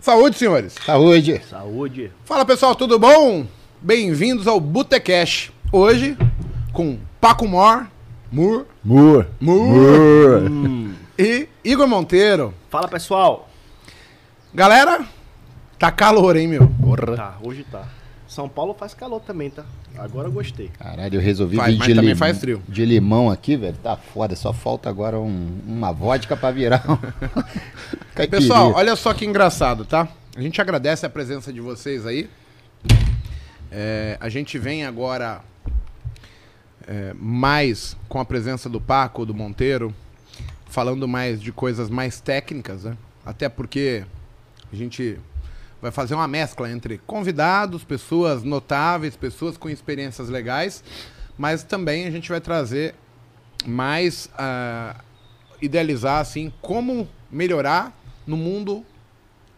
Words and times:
Saúde, 0.00 0.38
senhores. 0.38 0.74
Saúde. 0.84 1.40
Saúde. 1.50 2.12
Fala, 2.24 2.44
pessoal, 2.44 2.74
tudo 2.74 2.98
bom? 2.98 3.44
Bem-vindos 3.80 4.46
ao 4.46 4.60
Botecash. 4.60 5.50
Hoje, 5.72 6.16
com 6.72 6.98
Paco 7.20 7.46
Mor, 7.48 7.86
Mur, 8.30 8.66
Mur. 8.84 9.26
Mur, 9.40 10.94
e 11.18 11.48
Igor 11.64 11.88
Monteiro. 11.88 12.54
Fala, 12.70 12.86
pessoal. 12.86 13.48
Galera, 14.54 15.04
tá 15.78 15.90
calor, 15.90 16.36
hein, 16.36 16.46
meu? 16.46 16.68
Porra. 16.80 17.16
Tá, 17.16 17.36
hoje 17.42 17.66
tá. 17.70 17.88
São 18.28 18.48
Paulo 18.48 18.74
faz 18.78 18.92
calor 18.92 19.20
também, 19.20 19.48
tá? 19.50 19.64
Agora 19.96 20.28
eu 20.28 20.32
gostei. 20.32 20.68
Caralho, 20.78 21.16
eu 21.16 21.20
resolvi 21.20 21.56
Faz, 21.56 21.72
vir 21.72 21.78
mas 21.78 21.88
de 21.88 21.94
também 21.94 22.08
limão, 22.10 22.18
faz 22.18 22.38
frio. 22.38 22.62
de 22.68 22.84
limão 22.84 23.30
aqui, 23.30 23.56
velho. 23.56 23.76
Tá 23.82 23.96
foda. 23.96 24.36
Só 24.36 24.52
falta 24.52 24.88
agora 24.90 25.18
um- 25.18 25.58
uma 25.66 25.90
vodka 25.92 26.36
pra 26.36 26.50
virar 26.50 26.84
um... 26.88 26.98
Pessoal, 28.28 28.72
olha 28.74 28.94
só 28.96 29.14
que 29.14 29.24
engraçado, 29.24 29.84
tá? 29.84 30.06
A 30.36 30.40
gente 30.42 30.60
agradece 30.60 31.06
a 31.06 31.08
presença 31.08 31.52
de 31.52 31.60
vocês 31.60 32.04
aí. 32.06 32.28
É, 33.72 34.16
a 34.20 34.28
gente 34.28 34.58
vem 34.58 34.84
agora 34.84 35.40
é, 36.86 37.12
mais 37.18 37.96
com 38.08 38.18
a 38.20 38.24
presença 38.24 38.68
do 38.68 38.80
Paco, 38.80 39.24
do 39.26 39.34
Monteiro, 39.34 39.94
falando 40.68 41.06
mais 41.08 41.40
de 41.40 41.50
coisas 41.52 41.88
mais 41.90 42.20
técnicas, 42.20 42.84
né? 42.84 42.96
Até 43.24 43.48
porque 43.48 44.04
a 44.72 44.76
gente 44.76 45.18
vai 45.80 45.90
fazer 45.90 46.14
uma 46.14 46.28
mescla 46.28 46.70
entre 46.70 46.98
convidados, 46.98 47.84
pessoas 47.84 48.42
notáveis, 48.42 49.16
pessoas 49.16 49.56
com 49.56 49.68
experiências 49.68 50.28
legais, 50.28 50.82
mas 51.36 51.62
também 51.62 52.06
a 52.06 52.10
gente 52.10 52.28
vai 52.28 52.40
trazer 52.40 52.94
mais 53.66 54.28
ah, 54.36 54.96
idealizar 55.60 56.20
assim 56.20 56.52
como 56.60 57.08
melhorar 57.30 57.96
no 58.26 58.36
mundo 58.36 58.84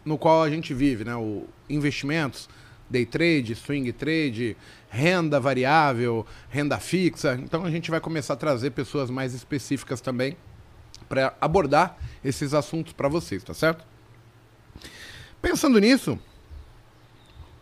no 0.03 0.17
qual 0.17 0.43
a 0.43 0.49
gente 0.49 0.73
vive, 0.73 1.03
né? 1.03 1.15
O 1.15 1.45
investimentos, 1.69 2.49
day 2.89 3.05
trade, 3.05 3.55
swing 3.55 3.91
trade, 3.93 4.57
renda 4.89 5.39
variável, 5.39 6.25
renda 6.49 6.77
fixa. 6.79 7.39
Então 7.41 7.63
a 7.63 7.71
gente 7.71 7.89
vai 7.89 7.99
começar 7.99 8.33
a 8.33 8.37
trazer 8.37 8.71
pessoas 8.71 9.09
mais 9.09 9.33
específicas 9.33 10.01
também 10.01 10.35
para 11.07 11.33
abordar 11.39 11.97
esses 12.23 12.53
assuntos 12.53 12.93
para 12.93 13.07
vocês, 13.07 13.43
tá 13.43 13.53
certo? 13.53 13.85
Pensando 15.41 15.79
nisso, 15.79 16.19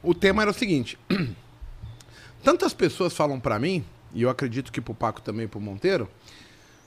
o 0.04 0.14
tema 0.14 0.42
era 0.42 0.52
o 0.52 0.54
seguinte: 0.54 0.98
tantas 2.44 2.74
pessoas 2.74 3.14
falam 3.14 3.40
para 3.40 3.60
mim, 3.60 3.84
e 4.14 4.22
eu 4.22 4.30
acredito 4.30 4.72
que 4.72 4.82
pro 4.82 4.94
Paco 4.94 5.22
também 5.22 5.48
pro 5.48 5.60
Monteiro, 5.60 6.10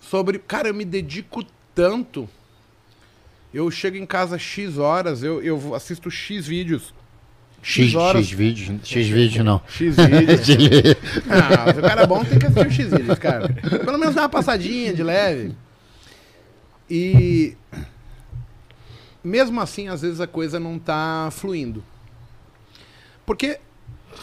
sobre, 0.01 0.39
cara, 0.39 0.69
eu 0.69 0.75
me 0.75 0.85
dedico 0.85 1.45
tanto 1.75 2.29
eu 3.53 3.70
chego 3.70 3.97
em 3.97 4.07
casa 4.07 4.39
X 4.39 4.79
horas, 4.79 5.23
eu, 5.23 5.43
eu 5.43 5.75
assisto 5.75 6.11
X 6.11 6.47
vídeos. 6.47 6.95
X, 7.63 7.93
X 7.93 8.31
vídeo, 8.31 8.81
X 8.83 9.07
vídeo 9.07 9.45
não. 9.45 9.61
X 9.69 9.95
vídeos. 9.95 10.97
ah, 11.31 11.73
se 11.73 11.79
o 11.79 11.83
cara 11.83 12.03
é 12.03 12.07
bom 12.07 12.25
tem 12.25 12.39
que 12.39 12.47
assistir 12.47 12.67
o 12.67 12.73
X 12.73 12.91
vídeos, 12.91 13.19
cara. 13.19 13.48
Pelo 13.85 13.98
menos 13.98 14.15
dar 14.15 14.23
uma 14.23 14.29
passadinha 14.29 14.93
de 14.93 15.03
leve. 15.03 15.55
E 16.91 17.55
mesmo 19.23 19.61
assim, 19.61 19.89
às 19.89 20.03
vezes 20.03 20.20
a 20.20 20.27
coisa 20.27 20.59
não 20.59 20.78
tá 20.78 21.28
fluindo. 21.31 21.83
Porque 23.25 23.59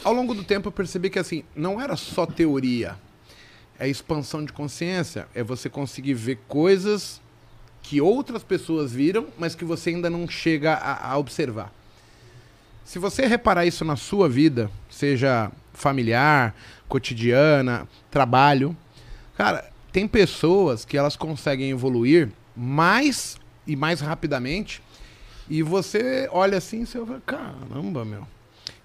ao 0.03 0.13
longo 0.13 0.33
do 0.33 0.43
tempo 0.43 0.67
eu 0.67 0.71
percebi 0.71 1.09
que 1.09 1.19
assim, 1.19 1.43
não 1.55 1.79
era 1.79 1.95
só 1.95 2.25
teoria. 2.25 2.95
É 3.77 3.87
expansão 3.87 4.43
de 4.43 4.51
consciência, 4.51 5.27
é 5.33 5.41
você 5.41 5.69
conseguir 5.69 6.13
ver 6.13 6.39
coisas 6.47 7.21
que 7.81 8.01
outras 8.01 8.43
pessoas 8.43 8.91
viram, 8.91 9.27
mas 9.37 9.55
que 9.55 9.63
você 9.63 9.91
ainda 9.91 10.09
não 10.09 10.27
chega 10.27 10.73
a, 10.73 11.11
a 11.11 11.17
observar. 11.17 11.73
Se 12.83 12.99
você 12.99 13.25
reparar 13.25 13.65
isso 13.65 13.85
na 13.85 13.95
sua 13.95 14.27
vida, 14.27 14.69
seja 14.89 15.51
familiar, 15.73 16.55
cotidiana, 16.87 17.87
trabalho, 18.11 18.75
cara, 19.35 19.71
tem 19.91 20.07
pessoas 20.07 20.83
que 20.83 20.97
elas 20.97 21.15
conseguem 21.15 21.69
evoluir 21.69 22.29
mais 22.55 23.37
e 23.65 23.75
mais 23.75 24.01
rapidamente, 24.01 24.81
e 25.49 25.63
você 25.63 26.29
olha 26.31 26.57
assim 26.57 26.81
e 26.81 26.85
você 26.85 27.03
fala, 27.03 27.21
caramba, 27.25 28.05
meu. 28.05 28.27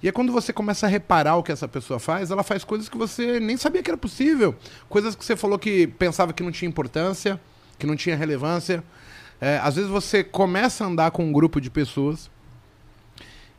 E 0.02 0.08
é 0.08 0.12
quando 0.12 0.32
você 0.32 0.52
começa 0.52 0.86
a 0.86 0.88
reparar 0.88 1.36
o 1.36 1.42
que 1.42 1.52
essa 1.52 1.69
pessoa 1.69 1.98
faz, 1.98 2.30
ela 2.30 2.42
faz 2.42 2.64
coisas 2.64 2.88
que 2.88 2.97
você 2.97 3.38
nem 3.41 3.56
sabia 3.56 3.82
que 3.82 3.91
era 3.91 3.97
possível. 3.97 4.54
Coisas 4.88 5.14
que 5.14 5.25
você 5.25 5.36
falou 5.36 5.58
que 5.58 5.86
pensava 5.86 6.32
que 6.32 6.42
não 6.42 6.52
tinha 6.52 6.69
importância, 6.69 7.41
que 7.78 7.86
não 7.86 7.97
tinha 7.97 8.16
relevância. 8.16 8.82
É, 9.41 9.58
às 9.62 9.76
vezes 9.76 9.91
você 9.91 10.22
começa 10.22 10.84
a 10.84 10.86
andar 10.86 11.10
com 11.10 11.25
um 11.25 11.32
grupo 11.32 11.60
de 11.60 11.70
pessoas 11.70 12.30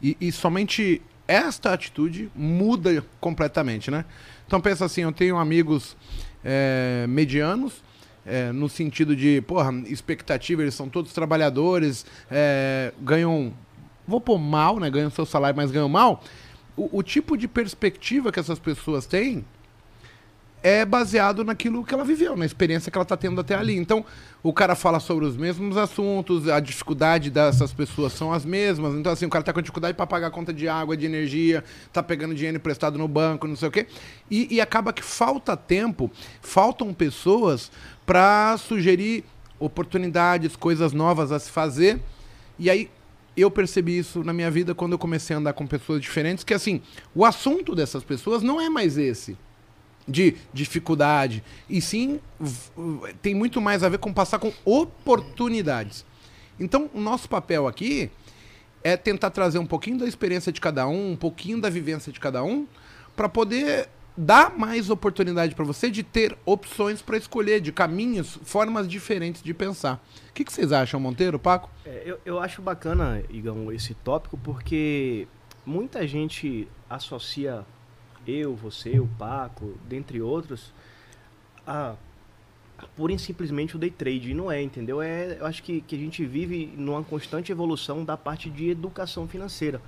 e, 0.02 0.18
e 0.20 0.32
somente 0.32 1.02
esta 1.28 1.74
atitude 1.74 2.32
muda 2.36 3.04
completamente, 3.20 3.90
né? 3.90 4.06
Então 4.46 4.62
pensa 4.62 4.86
assim, 4.86 5.02
eu 5.02 5.12
tenho 5.12 5.38
amigos 5.38 5.98
é, 6.44 7.06
medianos, 7.10 7.84
é, 8.26 8.52
no 8.52 8.68
sentido 8.68 9.16
de, 9.16 9.42
porra, 9.42 9.72
expectativa, 9.86 10.62
eles 10.62 10.74
são 10.74 10.90
todos 10.90 11.14
trabalhadores, 11.14 12.06
é, 12.30 12.92
ganham, 13.00 13.54
vou 14.08 14.20
pôr 14.20 14.40
mal, 14.40 14.80
né? 14.80 14.90
Ganham 14.90 15.10
seu 15.10 15.26
salário, 15.26 15.56
mas 15.56 15.72
ganham 15.72 15.90
mal. 15.90 16.24
O, 16.76 17.00
o 17.00 17.04
tipo 17.04 17.38
de 17.38 17.48
perspectiva 17.48 18.32
que 18.32 18.40
essas 18.40 18.60
pessoas 18.60 19.06
têm 19.06 19.46
é 20.66 20.84
baseado 20.84 21.44
naquilo 21.44 21.84
que 21.84 21.94
ela 21.94 22.04
viveu, 22.04 22.36
na 22.36 22.44
experiência 22.44 22.92
que 22.92 22.98
ela 22.98 23.04
está 23.04 23.16
tendo 23.16 23.40
até 23.40 23.54
ali. 23.54 23.76
Então, 23.76 24.04
o 24.42 24.52
cara 24.52 24.74
fala 24.74 25.00
sobre 25.00 25.24
os 25.24 25.38
mesmos 25.38 25.78
assuntos, 25.78 26.50
a 26.50 26.60
dificuldade 26.60 27.30
dessas 27.30 27.72
pessoas 27.72 28.14
são 28.14 28.34
as 28.34 28.44
mesmas. 28.44 28.96
Então, 28.96 29.12
assim, 29.12 29.28
o 29.28 29.30
cara 29.30 29.44
está 29.44 29.54
com 29.54 29.62
dificuldade 29.62 29.96
para 29.96 30.08
pagar 30.08 30.26
a 30.26 30.32
conta 30.32 30.52
de 30.52 30.68
água, 30.68 30.98
de 30.98 31.06
energia, 31.06 31.64
está 31.86 32.02
pegando 32.02 32.34
dinheiro 32.34 32.58
emprestado 32.58 32.98
no 32.98 33.08
banco, 33.08 33.48
não 33.48 33.56
sei 33.56 33.68
o 33.68 33.72
quê. 33.72 33.86
E, 34.28 34.56
e 34.56 34.60
acaba 34.60 34.92
que 34.92 35.04
falta 35.04 35.56
tempo, 35.56 36.10
faltam 36.42 36.92
pessoas 36.96 37.72
para 38.06 38.58
sugerir 38.58 39.24
oportunidades, 39.60 40.56
coisas 40.56 40.94
novas 40.94 41.32
a 41.32 41.40
se 41.40 41.50
fazer. 41.50 42.00
E 42.60 42.70
aí, 42.70 42.90
eu 43.36 43.52
percebi 43.52 43.98
isso 43.98 44.24
na 44.24 44.32
minha 44.32 44.50
vida 44.50 44.74
quando 44.74 44.94
eu 44.94 45.00
comecei 45.00 45.36
a 45.36 45.40
andar 45.40 45.54
com 45.54 45.68
pessoas 45.68 46.02
diferentes, 46.02 46.44
que 46.44 46.54
assim, 46.54 46.82
o 47.14 47.26
assunto 47.26 47.76
dessas 47.76 48.04
pessoas 48.04 48.42
não 48.42 48.62
é 48.62 48.70
mais 48.70 48.98
esse 48.98 49.38
de 50.08 50.36
dificuldade. 50.54 51.44
E 51.70 51.82
sim, 51.82 52.20
tem 53.22 53.34
muito 53.34 53.60
mais 53.60 53.84
a 53.84 53.90
ver 53.90 53.98
com 53.98 54.14
passar 54.14 54.40
com 54.40 54.54
oportunidades. 54.64 56.06
Então, 56.60 56.90
o 56.94 57.02
nosso 57.02 57.28
papel 57.28 57.68
aqui 57.68 58.10
é 58.84 58.96
tentar 58.96 59.32
trazer 59.32 59.58
um 59.58 59.66
pouquinho 59.66 59.98
da 59.98 60.08
experiência 60.08 60.52
de 60.52 60.62
cada 60.62 60.88
um, 60.88 61.12
um 61.12 61.16
pouquinho 61.16 61.60
da 61.60 61.70
vivência 61.70 62.12
de 62.12 62.20
cada 62.20 62.44
um, 62.44 62.68
para 63.16 63.28
poder 63.28 63.90
dar 64.18 64.58
mais 64.58 64.90
oportunidade 64.90 65.56
para 65.56 65.66
você 65.66 65.90
de 65.90 66.04
ter 66.04 66.38
opções 66.46 67.02
para 67.02 67.18
escolher, 67.18 67.60
de 67.60 67.72
caminhos, 67.72 68.40
formas 68.44 68.88
diferentes 68.88 69.42
de 69.42 69.54
pensar. 69.54 70.04
O 70.30 70.34
que, 70.34 70.44
que 70.44 70.54
vocês 70.54 70.72
acham, 70.72 71.00
Monteiro, 71.00 71.38
Paco? 71.38 71.70
É, 71.86 72.04
eu, 72.06 72.20
eu 72.26 72.40
acho 72.40 72.62
bacana, 72.62 73.22
Igão, 73.30 73.72
esse 73.72 73.94
tópico, 73.94 74.38
porque 74.38 75.28
muita 75.66 76.08
gente 76.08 76.68
associa 76.90 77.66
eu, 78.28 78.56
você, 78.56 79.00
o 79.00 79.08
Paco, 79.20 79.76
dentre 79.88 80.22
outros, 80.22 80.74
a 81.66 81.96
pura 82.96 83.14
e 83.14 83.20
simplesmente 83.20 83.76
o 83.76 83.80
day 83.80 83.90
trade. 83.90 84.32
E 84.32 84.34
não 84.34 84.52
é, 84.52 84.62
entendeu? 84.62 85.02
É, 85.02 85.38
eu 85.40 85.46
acho 85.46 85.62
que, 85.64 85.82
que 85.82 85.96
a 85.96 86.00
gente 86.00 86.26
vive 86.26 86.74
numa 86.78 87.04
constante 87.04 87.52
evolução 87.52 88.04
da 88.04 88.18
parte 88.18 88.50
de 88.50 88.70
educação 88.70 89.28
financeira. 89.28 89.82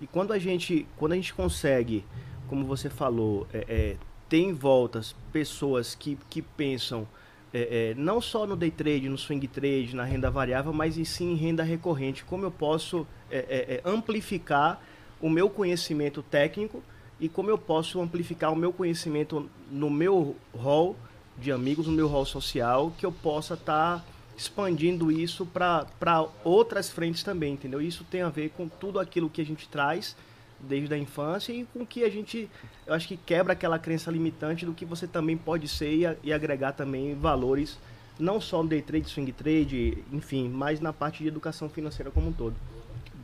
E 0.00 0.06
quando 0.06 0.32
a 0.32 0.38
gente, 0.38 0.86
quando 0.96 1.12
a 1.12 1.16
gente 1.16 1.34
consegue, 1.34 2.04
como 2.48 2.64
você 2.64 2.90
falou, 2.90 3.46
é, 3.52 3.64
é, 3.68 3.96
ter 4.28 4.38
em 4.38 4.52
voltas 4.52 5.14
pessoas 5.32 5.94
que, 5.94 6.18
que 6.28 6.42
pensam 6.42 7.06
é, 7.52 7.90
é, 7.90 7.94
não 7.94 8.20
só 8.20 8.46
no 8.46 8.54
day 8.56 8.70
trade, 8.70 9.08
no 9.08 9.16
swing 9.16 9.46
trade, 9.48 9.96
na 9.96 10.04
renda 10.04 10.30
variável, 10.30 10.72
mas 10.72 10.98
em 10.98 11.04
sim 11.04 11.32
em 11.32 11.34
renda 11.34 11.62
recorrente. 11.62 12.24
Como 12.24 12.44
eu 12.44 12.50
posso 12.50 13.06
é, 13.30 13.80
é, 13.84 13.88
amplificar 13.88 14.82
o 15.20 15.30
meu 15.30 15.48
conhecimento 15.48 16.22
técnico 16.22 16.82
e 17.18 17.28
como 17.28 17.50
eu 17.50 17.58
posso 17.58 18.00
amplificar 18.00 18.52
o 18.52 18.56
meu 18.56 18.72
conhecimento 18.72 19.48
no 19.70 19.88
meu 19.90 20.36
rol 20.54 20.96
de 21.38 21.50
amigos, 21.50 21.86
no 21.86 21.92
meu 21.92 22.06
rol 22.06 22.26
social, 22.26 22.92
que 22.98 23.06
eu 23.06 23.12
possa 23.12 23.54
estar 23.54 24.04
expandindo 24.36 25.10
isso 25.10 25.44
para 25.46 26.26
outras 26.44 26.88
frentes 26.88 27.22
também, 27.22 27.54
entendeu? 27.54 27.80
Isso 27.80 28.04
tem 28.04 28.22
a 28.22 28.28
ver 28.28 28.50
com 28.50 28.68
tudo 28.68 29.00
aquilo 29.00 29.28
que 29.28 29.40
a 29.40 29.44
gente 29.44 29.68
traz 29.68 30.16
desde 30.60 30.92
a 30.94 30.98
infância 30.98 31.52
e 31.52 31.64
com 31.72 31.84
que 31.86 32.04
a 32.04 32.10
gente, 32.10 32.48
eu 32.86 32.94
acho 32.94 33.06
que 33.06 33.16
quebra 33.16 33.52
aquela 33.52 33.78
crença 33.78 34.10
limitante 34.10 34.66
do 34.66 34.72
que 34.72 34.84
você 34.84 35.06
também 35.06 35.36
pode 35.36 35.68
ser 35.68 35.92
e, 35.92 36.28
e 36.28 36.32
agregar 36.32 36.72
também 36.72 37.14
valores, 37.14 37.78
não 38.18 38.40
só 38.40 38.62
no 38.62 38.68
day 38.68 38.82
trade, 38.82 39.08
swing 39.08 39.32
trade, 39.32 39.98
enfim, 40.12 40.48
mas 40.48 40.80
na 40.80 40.92
parte 40.92 41.22
de 41.22 41.28
educação 41.28 41.68
financeira 41.68 42.10
como 42.10 42.28
um 42.28 42.32
todo. 42.32 42.54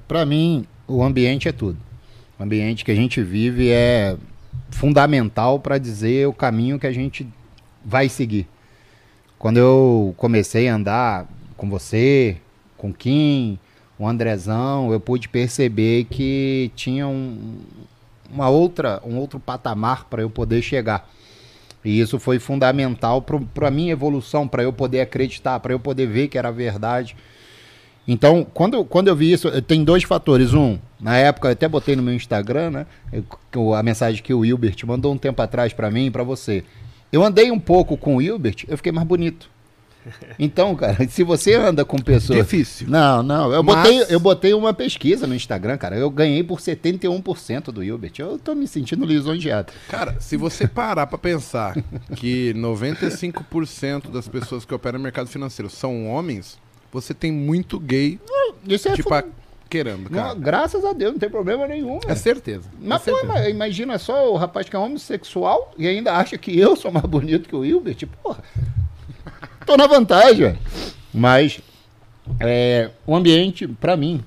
Pra 0.07 0.25
mim, 0.25 0.67
o 0.87 1.03
ambiente 1.03 1.49
é 1.49 1.53
tudo. 1.53 1.79
O 2.39 2.43
ambiente 2.43 2.85
que 2.85 2.91
a 2.91 2.95
gente 2.95 3.23
vive 3.23 3.71
é 3.71 4.17
fundamental 4.71 5.59
para 5.59 5.79
dizer 5.79 6.27
o 6.29 6.33
caminho 6.33 6.79
que 6.79 6.87
a 6.87 6.93
gente 6.93 7.27
vai 7.85 8.09
seguir. 8.09 8.47
Quando 9.39 9.59
eu 9.59 10.15
comecei 10.17 10.69
a 10.69 10.75
andar 10.75 11.29
com 11.57 11.69
você, 11.69 12.37
com 12.77 12.93
Kim, 12.93 13.59
o 13.99 14.07
Andrezão, 14.07 14.93
eu 14.93 14.99
pude 14.99 15.29
perceber 15.29 16.05
que 16.05 16.71
tinha 16.75 17.07
um, 17.07 17.59
uma 18.31 18.49
outra, 18.49 19.01
um 19.05 19.17
outro 19.17 19.39
patamar 19.39 20.05
para 20.05 20.23
eu 20.23 20.31
poder 20.31 20.63
chegar. 20.63 21.09
E 21.85 22.01
isso 22.01 22.19
foi 22.19 22.39
fundamental 22.39 23.23
para 23.23 23.69
a 23.69 23.71
minha 23.71 23.93
evolução, 23.93 24.49
para 24.49 24.63
eu 24.63 24.73
poder 24.73 25.01
acreditar, 25.01 25.61
para 25.61 25.73
eu 25.73 25.79
poder 25.79 26.07
ver 26.07 26.29
que 26.29 26.39
era 26.39 26.51
verdade. 26.51 27.15
Então, 28.09 28.47
quando, 28.53 28.85
quando 28.85 29.09
eu 29.09 29.17
vi 29.17 29.33
isso, 29.33 29.51
tem 29.63 29.85
dois 29.85 30.03
fatores. 30.03 30.55
Um, 30.55 30.79
na 31.01 31.17
época, 31.17 31.49
eu 31.49 31.53
até 31.53 31.69
botei 31.69 31.95
no 31.95 32.03
meu 32.03 32.15
Instagram, 32.15 32.71
né? 32.71 32.87
a 33.77 33.83
mensagem 33.83 34.23
que 34.23 34.33
o 34.33 34.41
Wilbert 34.41 34.77
mandou 34.87 35.13
um 35.13 35.19
tempo 35.19 35.41
atrás 35.41 35.73
para 35.73 35.91
mim 35.91 36.07
e 36.07 36.11
para 36.11 36.23
você. 36.23 36.65
Eu 37.13 37.23
andei 37.23 37.51
um 37.51 37.61
pouco 37.61 37.97
com 37.97 38.15
o 38.15 38.19
Wilbert, 38.19 38.65
eu 38.67 38.77
fiquei 38.77 38.93
mais 38.93 39.07
bonito. 39.07 39.49
Então, 40.39 40.75
cara, 40.75 41.09
se 41.09 41.23
você 41.23 41.55
anda 41.55 41.85
com 41.85 41.99
pessoas. 41.99 42.39
Difícil. 42.39 42.89
Não, 42.89 43.23
não. 43.23 43.53
Eu, 43.53 43.63
Mas... 43.63 43.77
botei, 43.77 44.07
eu 44.09 44.21
botei 44.21 44.55
uma 44.55 44.75
pesquisa 44.75 45.27
no 45.27 45.35
Instagram, 45.35 45.77
cara. 45.77 45.97
Eu 45.97 46.11
ganhei 46.11 46.43
por 46.43 46.59
71% 46.59 47.65
do 47.71 47.81
Wilbert. 47.81 48.13
Eu 48.19 48.39
tô 48.39 48.55
me 48.55 48.67
sentindo 48.67 49.05
lisonjeado. 49.05 49.73
Cara, 49.89 50.17
se 50.21 50.37
você 50.37 50.67
parar 50.67 51.07
pra 51.07 51.19
pensar 51.19 51.77
que 52.17 52.53
95% 52.55 54.11
das 54.11 54.29
pessoas 54.29 54.65
que 54.65 54.75
operam 54.75 54.99
no 54.99 55.05
mercado 55.05 55.29
financeiro 55.29 55.71
são 55.71 56.07
homens, 56.09 56.59
você 56.93 57.13
tem 57.13 57.33
muito 57.33 57.79
gay 57.81 58.21
Isso 58.67 58.89
é 58.89 58.95
tipo, 58.95 59.09
fun... 59.09 59.23
querendo, 59.69 60.09
cara. 60.09 60.29
Não, 60.29 60.41
graças 60.41 60.85
a 60.85 60.93
Deus, 60.93 61.13
não 61.13 61.19
tem 61.19 61.29
problema 61.29 61.67
nenhum. 61.67 61.99
É 62.07 62.15
certeza. 62.15 62.69
Mas, 62.81 63.07
é 63.07 63.11
pô, 63.11 63.19
certeza. 63.19 63.51
imagina 63.51 63.99
só 63.99 64.33
o 64.33 64.37
rapaz 64.37 64.69
que 64.69 64.77
é 64.77 64.79
homossexual 64.79 65.73
e 65.77 65.89
ainda 65.89 66.13
acha 66.13 66.39
que 66.39 66.57
eu 66.59 66.77
sou 66.77 66.93
mais 66.93 67.07
bonito 67.07 67.49
que 67.49 67.57
o 67.57 67.65
Hilbert. 67.65 68.07
Porra, 68.23 68.43
tô 69.65 69.77
na 69.77 69.87
vantagem. 69.87 70.59
Mas 71.13 71.61
é, 72.41 72.91
o 73.07 73.15
ambiente, 73.15 73.67
para 73.67 73.97
mim, 73.97 74.23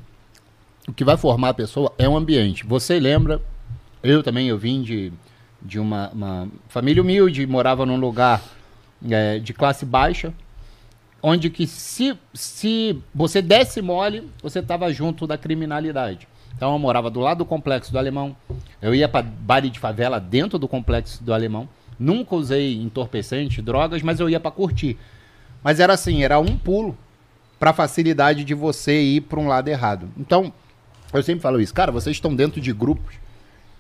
o 0.88 0.94
que 0.94 1.04
vai 1.04 1.18
formar 1.18 1.50
a 1.50 1.54
pessoa 1.54 1.94
é 1.98 2.08
um 2.08 2.16
ambiente. 2.16 2.66
Você 2.66 3.00
lembra, 3.00 3.42
eu 4.04 4.24
também, 4.24 4.48
eu 4.48 4.58
vim 4.58 4.82
de, 4.82 5.12
de 5.62 5.80
uma, 5.80 6.10
uma 6.10 6.48
família 6.70 7.02
humilde, 7.02 7.46
morava 7.46 7.86
num 7.86 7.98
lugar 7.98 8.42
é, 9.10 9.40
de 9.40 9.54
classe 9.54 9.86
baixa, 9.86 10.34
onde 11.22 11.50
que 11.50 11.68
se, 11.68 12.18
se 12.34 12.98
você 13.14 13.42
desse 13.42 13.82
mole, 13.82 14.30
você 14.42 14.60
estava 14.60 14.92
junto 14.94 15.28
da 15.28 15.38
criminalidade. 15.38 16.28
Então 16.56 16.74
eu 16.74 16.80
morava 16.80 17.10
do 17.10 17.20
lado 17.20 17.40
do 17.40 17.46
complexo 17.46 17.92
do 17.92 18.00
Alemão. 18.00 18.36
Eu 18.82 18.96
ia 18.96 19.08
para 19.08 19.24
baile 19.24 19.70
de 19.70 19.80
favela 19.80 20.20
dentro 20.20 20.58
do 20.58 20.68
complexo 20.68 21.24
do 21.24 21.34
Alemão. 21.34 21.68
Nunca 22.00 22.36
usei 22.36 22.76
entorpecente, 22.82 23.62
drogas, 23.62 24.02
mas 24.02 24.20
eu 24.20 24.30
ia 24.30 24.40
para 24.40 24.52
curtir. 24.52 24.98
Mas 25.64 25.80
era 25.80 25.94
assim, 25.94 26.24
era 26.24 26.40
um 26.40 26.58
pulo 26.58 26.98
para 27.60 27.74
facilidade 27.74 28.44
de 28.44 28.54
você 28.54 29.02
ir 29.02 29.22
para 29.22 29.40
um 29.40 29.48
lado 29.48 29.68
errado. 29.68 30.10
Então, 30.18 30.54
eu 31.14 31.24
sempre 31.24 31.42
falo 31.42 31.60
isso, 31.60 31.74
cara, 31.74 31.92
vocês 31.92 32.16
estão 32.16 32.36
dentro 32.36 32.62
de 32.62 32.72
grupos 32.72 33.16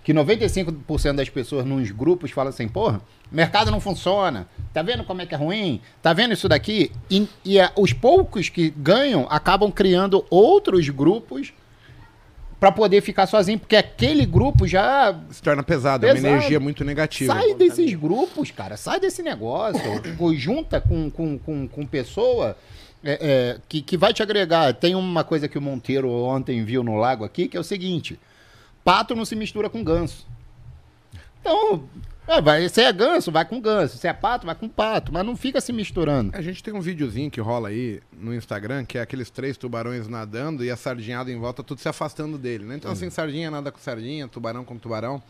que 0.08 0.14
95% 0.14 1.16
das 1.16 1.28
pessoas 1.28 1.66
nos 1.66 1.92
grupos 1.92 2.32
falam 2.32 2.50
assim, 2.50 2.66
porra, 2.70 3.02
mercado 3.30 3.70
não 3.70 3.82
funciona, 3.82 4.48
tá 4.74 4.82
vendo 4.82 5.04
como 5.04 5.22
é 5.22 5.26
que 5.26 5.36
é 5.36 5.38
ruim? 5.38 5.82
Tá 6.02 6.14
vendo 6.14 6.34
isso 6.34 6.48
daqui? 6.48 6.94
E, 7.12 7.28
e 7.44 7.60
é, 7.60 7.70
os 7.76 7.92
poucos 7.92 8.48
que 8.48 8.70
ganham 8.70 9.28
acabam 9.30 9.70
criando 9.70 10.26
outros 10.30 10.88
grupos 10.88 11.52
para 12.60 12.72
poder 12.72 13.02
ficar 13.02 13.28
sozinho, 13.28 13.60
porque 13.60 13.76
aquele 13.76 14.26
grupo 14.26 14.68
já 14.68 15.16
se 15.30 15.42
torna 15.42 15.62
pesado, 15.62 16.02
pesado. 16.02 16.18
é 16.18 16.22
uma 16.22 16.38
energia 16.38 16.60
muito 16.60 16.84
negativa. 16.84 17.34
Sai 17.34 17.54
desses 17.54 17.94
grupos, 17.94 18.50
cara, 18.50 18.76
sai 18.76 19.00
desse 19.00 19.22
negócio, 19.22 19.82
junta 20.36 20.82
com, 20.82 21.10
com, 21.10 21.38
com, 21.38 21.68
com 21.68 21.86
pessoa 21.86 22.58
é, 23.04 23.20
é, 23.22 23.60
que, 23.70 23.82
que 23.82 23.96
vai 23.96 24.14
te 24.14 24.24
agregar. 24.24 24.74
Tem 24.74 24.96
uma 24.96 25.24
coisa 25.24 25.48
que 25.48 25.58
o 25.58 25.62
Monteiro 25.62 26.10
ontem 26.10 26.64
viu 26.64 26.84
no 26.84 26.96
lago 26.96 27.24
aqui, 27.24 27.48
que 27.48 27.56
é 27.56 27.60
o 27.60 27.64
seguinte, 27.64 28.20
pato 28.84 29.16
não 29.16 29.26
se 29.26 29.36
mistura 29.36 29.70
com 29.70 29.84
ganso. 29.84 30.26
Então, 31.40 31.84
é, 32.28 32.42
vai, 32.42 32.68
se 32.70 32.82
é 32.82 32.92
ganso, 32.92 33.32
vai 33.32 33.46
com 33.46 33.60
ganso. 33.62 33.98
Se 33.98 34.08
é 34.08 34.14
pato, 34.14 34.46
vai 34.46 34.56
com 34.56 34.68
pato. 34.68 35.14
Mas 35.14 35.26
não 35.26 35.36
fica 35.36 35.62
se 35.62 35.72
misturando. 35.72 36.32
A 36.36 36.42
gente 36.42 36.62
tem 36.62 36.74
um 36.74 36.82
videozinho 36.82 37.32
que 37.32 37.40
rola 37.40 37.70
aí 37.70 38.02
no 38.12 38.36
Instagram, 38.36 38.86
que 38.86 38.98
é 38.98 39.02
aqueles 39.02 39.30
três 39.30 39.58
tubarões 39.58 40.08
nadando 40.08 40.64
e 40.64 40.70
a 40.70 40.76
sardinhada 40.76 41.32
em 41.32 41.40
volta, 41.40 41.64
tudo 41.64 41.80
se 41.80 41.88
afastando 41.88 42.38
dele, 42.38 42.66
né? 42.66 42.76
Então, 42.76 42.92
assim, 42.92 43.10
sardinha 43.10 43.50
nada 43.50 43.72
com 43.72 43.80
sardinha, 43.80 44.28
tubarão 44.28 44.66
com 44.66 44.78
tubarão. 44.78 45.22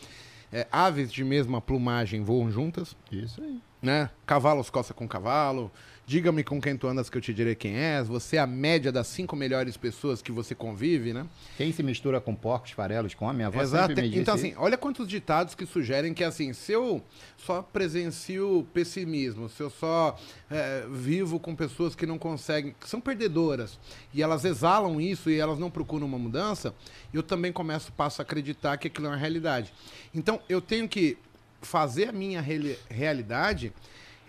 É, 0.52 0.66
aves 0.72 1.12
de 1.12 1.24
mesma 1.24 1.62
plumagem 1.62 2.24
voam 2.24 2.50
juntas. 2.50 2.96
Isso 3.12 3.42
aí. 3.42 3.60
Né? 3.82 4.10
Cavalos 4.26 4.70
coça 4.70 4.94
com 4.94 5.08
cavalo. 5.08 5.72
Diga-me 6.07 6.42
com 6.42 6.62
quem 6.62 6.77
tu 6.77 6.88
andas 6.88 7.09
que 7.09 7.18
eu 7.18 7.21
te 7.21 7.33
direi 7.33 7.54
quem 7.54 7.75
és. 7.75 8.07
Você 8.07 8.38
é 8.38 8.39
a 8.39 8.48
média 8.48 8.94
das 8.94 9.07
cinco 9.07 9.36
melhores 9.36 9.75
pessoas 9.75 10.21
que 10.21 10.31
você 10.31 10.56
convive, 10.56 11.12
né? 11.12 11.27
Quem 11.57 11.69
se 11.74 11.83
mistura 11.83 12.21
com 12.21 12.33
porcos, 12.33 12.71
farelos, 12.71 13.13
come, 13.13 13.33
minha 13.33 13.48
avó 13.48 13.62
Exato. 13.62 14.00
Então, 14.00 14.33
assim, 14.33 14.54
olha 14.56 14.77
quantos 14.77 15.06
ditados 15.06 15.54
que 15.54 15.65
sugerem 15.65 16.13
que, 16.13 16.24
assim, 16.24 16.54
se 16.54 16.71
eu 16.71 17.04
só 17.36 17.62
presencio 17.62 18.65
pessimismo, 18.74 19.50
se 19.50 19.62
eu 19.62 19.69
só 19.69 20.18
é, 20.50 20.86
vivo 20.89 21.42
com 21.42 21.54
pessoas 21.54 21.94
que 21.94 22.06
não 22.06 22.18
conseguem, 22.18 22.74
que 22.80 22.88
são 22.88 23.01
perdedoras, 23.01 23.77
e 24.13 24.24
elas 24.24 24.45
exalam 24.45 25.01
isso 25.01 25.30
e 25.30 25.38
elas 25.38 25.60
não 25.60 25.69
procuram 25.69 26.07
uma 26.07 26.18
mudança, 26.18 26.74
eu 27.13 27.21
também 27.21 27.51
começo, 27.51 27.92
passo 27.92 28.21
a 28.21 28.24
acreditar 28.24 28.77
que 28.77 28.88
aquilo 28.88 29.07
é 29.07 29.10
uma 29.10 29.18
realidade. 29.18 29.74
Então, 30.15 30.39
eu 30.48 30.62
tenho 30.62 30.88
que 30.88 31.18
fazer 31.62 32.07
a 32.07 32.12
minha 32.13 32.42
realidade 32.89 33.74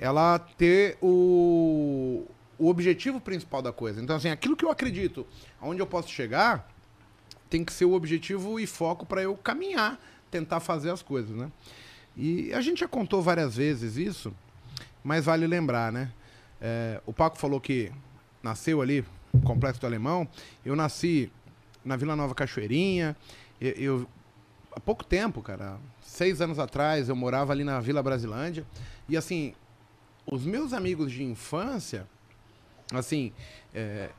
ela 0.01 0.39
ter 0.39 0.97
o, 1.01 2.25
o 2.59 2.69
objetivo 2.69 3.21
principal 3.21 3.63
da 3.63 3.73
coisa. 3.73 4.01
Então, 4.03 4.17
assim, 4.17 4.31
aquilo 4.31 4.57
que 4.57 4.65
eu 4.65 4.71
acredito, 4.71 5.27
aonde 5.61 5.81
eu 5.81 5.87
posso 5.87 6.09
chegar, 6.09 6.71
tem 7.49 7.65
que 7.65 7.73
ser 7.73 7.85
o 7.85 7.93
objetivo 7.93 8.61
e 8.61 8.67
foco 8.67 9.07
para 9.07 9.23
eu 9.23 9.37
caminhar, 9.37 9.99
tentar 10.31 10.61
fazer 10.61 10.91
as 10.91 11.03
coisas, 11.03 11.37
né? 11.37 11.51
E 12.17 12.53
a 12.53 12.61
gente 12.61 12.81
já 12.81 12.89
contou 12.89 13.23
várias 13.23 13.57
vezes 13.57 13.97
isso, 13.97 14.35
mas 15.03 15.25
vale 15.25 15.47
lembrar, 15.47 15.93
né? 15.93 16.13
É, 16.61 17.01
o 17.07 17.13
Paco 17.13 17.39
falou 17.39 17.61
que 17.61 17.93
nasceu 18.43 18.83
ali, 18.83 19.05
Complexo 19.45 19.81
do 19.81 19.87
Alemão. 19.87 20.27
Eu 20.65 20.75
nasci 20.75 21.31
na 21.85 21.97
Vila 21.97 22.17
Nova 22.17 22.35
Cachoeirinha. 22.35 23.17
Eu, 23.61 23.71
eu, 23.73 24.09
há 24.75 24.81
pouco 24.81 25.05
tempo, 25.05 25.43
cara, 25.43 25.79
seis 26.01 26.41
anos 26.41 26.59
atrás, 26.59 27.09
eu 27.09 27.17
morava 27.17 27.53
ali 27.53 27.65
na 27.65 27.81
Vila 27.81 28.03
Brasilândia. 28.03 28.67
E 29.09 29.17
assim, 29.17 29.55
os 30.31 30.45
meus 30.45 30.73
amigos 30.73 31.11
de 31.11 31.23
infância, 31.25 32.07
assim, 32.93 33.33
é, 33.75 34.11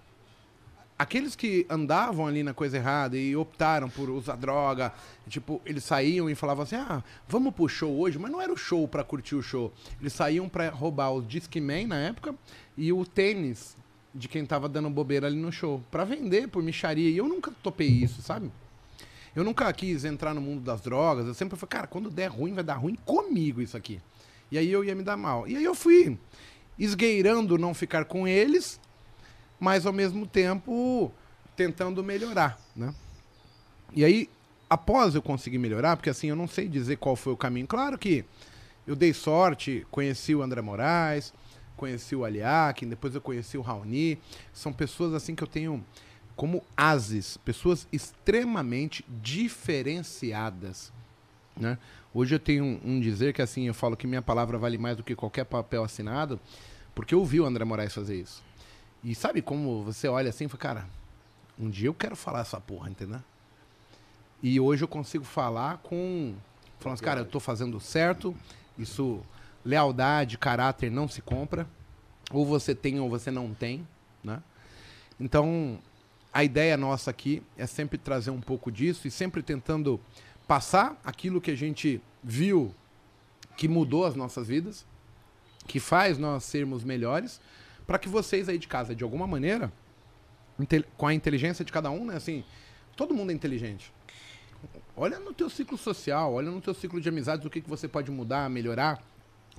aqueles 0.97 1.35
que 1.35 1.65
andavam 1.69 2.27
ali 2.27 2.43
na 2.43 2.53
coisa 2.53 2.77
errada 2.77 3.17
e 3.17 3.35
optaram 3.35 3.89
por 3.89 4.09
usar 4.09 4.35
droga, 4.35 4.91
tipo, 5.27 5.61
eles 5.65 5.83
saíam 5.83 6.29
e 6.29 6.35
falavam 6.35 6.63
assim: 6.63 6.75
ah, 6.75 7.03
vamos 7.27 7.53
pro 7.53 7.69
show 7.69 7.97
hoje, 7.97 8.17
mas 8.17 8.31
não 8.31 8.41
era 8.41 8.51
o 8.51 8.57
show 8.57 8.87
para 8.87 9.03
curtir 9.03 9.35
o 9.35 9.41
show. 9.41 9.71
Eles 10.01 10.13
saíam 10.13 10.49
para 10.49 10.69
roubar 10.69 11.11
o 11.11 11.21
Discman 11.21 11.87
na 11.87 11.97
época 11.97 12.35
e 12.77 12.91
o 12.91 13.05
tênis 13.05 13.77
de 14.13 14.27
quem 14.27 14.43
tava 14.45 14.67
dando 14.67 14.89
bobeira 14.89 15.27
ali 15.27 15.37
no 15.37 15.51
show, 15.51 15.81
para 15.91 16.03
vender 16.03 16.47
por 16.47 16.63
micharia. 16.63 17.09
E 17.09 17.17
eu 17.17 17.27
nunca 17.27 17.51
topei 17.61 17.87
isso, 17.87 18.23
sabe? 18.23 18.51
Eu 19.35 19.43
nunca 19.43 19.71
quis 19.71 20.03
entrar 20.03 20.33
no 20.33 20.41
mundo 20.41 20.61
das 20.61 20.81
drogas. 20.81 21.27
Eu 21.27 21.35
sempre 21.35 21.57
falei, 21.57 21.69
cara, 21.69 21.87
quando 21.87 22.09
der 22.09 22.27
ruim, 22.27 22.53
vai 22.53 22.63
dar 22.63 22.73
ruim 22.73 22.95
comigo 23.05 23.61
isso 23.61 23.77
aqui. 23.77 24.01
E 24.51 24.57
aí 24.57 24.71
eu 24.71 24.83
ia 24.83 24.95
me 24.95 25.03
dar 25.03 25.17
mal. 25.17 25.47
E 25.47 25.55
aí 25.55 25.63
eu 25.63 25.75
fui 25.75 26.17
esgueirando 26.77 27.57
não 27.57 27.73
ficar 27.73 28.05
com 28.05 28.27
eles, 28.27 28.79
mas 29.59 29.85
ao 29.85 29.93
mesmo 29.93 30.25
tempo 30.25 31.11
tentando 31.55 32.03
melhorar, 32.03 32.59
né? 32.75 32.93
E 33.93 34.05
aí, 34.05 34.29
após 34.69 35.15
eu 35.15 35.21
conseguir 35.21 35.57
melhorar, 35.57 35.97
porque 35.97 36.09
assim, 36.09 36.27
eu 36.27 36.35
não 36.35 36.47
sei 36.47 36.67
dizer 36.67 36.97
qual 36.97 37.15
foi 37.15 37.33
o 37.33 37.37
caminho. 37.37 37.67
Claro 37.67 37.97
que 37.97 38.23
eu 38.87 38.95
dei 38.95 39.13
sorte, 39.13 39.85
conheci 39.91 40.33
o 40.33 40.41
André 40.41 40.61
Moraes, 40.61 41.33
conheci 41.75 42.15
o 42.15 42.23
Aliakin, 42.23 42.87
depois 42.87 43.13
eu 43.13 43.21
conheci 43.21 43.57
o 43.57 43.61
Raoni. 43.61 44.17
São 44.53 44.71
pessoas 44.71 45.13
assim 45.13 45.35
que 45.35 45.43
eu 45.43 45.47
tenho 45.47 45.83
como 46.35 46.63
ases, 46.77 47.35
pessoas 47.37 47.85
extremamente 47.91 49.03
diferenciadas, 49.21 50.93
né? 51.57 51.77
Hoje 52.13 52.35
eu 52.35 52.39
tenho 52.39 52.63
um, 52.63 52.79
um, 52.83 52.99
dizer 52.99 53.33
que 53.33 53.41
assim, 53.41 53.67
eu 53.67 53.73
falo 53.73 53.95
que 53.95 54.07
minha 54.07 54.21
palavra 54.21 54.57
vale 54.57 54.77
mais 54.77 54.97
do 54.97 55.03
que 55.03 55.15
qualquer 55.15 55.45
papel 55.45 55.83
assinado, 55.83 56.39
porque 56.95 57.13
eu 57.13 57.23
vi 57.23 57.39
o 57.39 57.45
André 57.45 57.63
Moraes 57.63 57.93
fazer 57.93 58.19
isso. 58.19 58.43
E 59.03 59.13
sabe 59.13 59.41
como 59.41 59.83
você 59.83 60.07
olha 60.07 60.29
assim 60.29 60.45
e 60.45 60.47
fala, 60.47 60.59
cara, 60.59 60.87
um 61.57 61.69
dia 61.69 61.87
eu 61.87 61.93
quero 61.93 62.15
falar 62.15 62.41
essa 62.41 62.59
porra, 62.59 62.89
entendeu? 62.89 63.21
E 64.41 64.59
hoje 64.59 64.83
eu 64.83 64.87
consigo 64.87 65.23
falar 65.23 65.77
com. 65.79 66.33
Falando 66.79 66.95
assim, 66.95 67.03
cara, 67.03 67.19
eu 67.21 67.25
tô 67.25 67.39
fazendo 67.39 67.79
certo, 67.79 68.35
isso, 68.77 69.21
lealdade, 69.65 70.37
caráter 70.37 70.89
não 70.89 71.07
se 71.07 71.21
compra. 71.21 71.67
Ou 72.31 72.45
você 72.45 72.73
tem 72.73 72.99
ou 72.99 73.09
você 73.09 73.29
não 73.29 73.53
tem, 73.53 73.85
né? 74.23 74.41
Então, 75.19 75.77
a 76.31 76.43
ideia 76.43 76.77
nossa 76.77 77.11
aqui 77.11 77.43
é 77.57 77.67
sempre 77.67 77.97
trazer 77.97 78.31
um 78.31 78.39
pouco 78.39 78.71
disso 78.71 79.07
e 79.07 79.11
sempre 79.11 79.43
tentando 79.43 79.99
passar 80.49 80.99
aquilo 81.05 81.39
que 81.39 81.51
a 81.51 81.55
gente 81.55 82.01
viu 82.23 82.73
que 83.55 83.67
mudou 83.67 84.03
as 84.03 84.15
nossas 84.15 84.47
vidas, 84.47 84.83
que 85.67 85.79
faz 85.79 86.17
nós 86.17 86.43
sermos 86.43 86.83
melhores, 86.83 87.39
para 87.85 87.99
que 87.99 88.09
vocês 88.09 88.49
aí 88.49 88.57
de 88.57 88.67
casa, 88.67 88.95
de 88.95 89.03
alguma 89.03 89.27
maneira, 89.27 89.71
com 90.97 91.05
a 91.05 91.13
inteligência 91.13 91.63
de 91.63 91.71
cada 91.71 91.91
um, 91.91 92.03
né? 92.03 92.15
Assim, 92.15 92.43
todo 92.95 93.13
mundo 93.13 93.29
é 93.29 93.35
inteligente. 93.35 93.93
Olha 94.97 95.19
no 95.19 95.35
teu 95.35 95.51
ciclo 95.51 95.77
social, 95.77 96.33
olha 96.33 96.49
no 96.49 96.59
teu 96.59 96.73
ciclo 96.73 96.99
de 96.99 97.07
amizades, 97.07 97.45
o 97.45 97.49
que, 97.51 97.61
que 97.61 97.69
você 97.69 97.87
pode 97.87 98.09
mudar, 98.09 98.49
melhorar. 98.49 99.03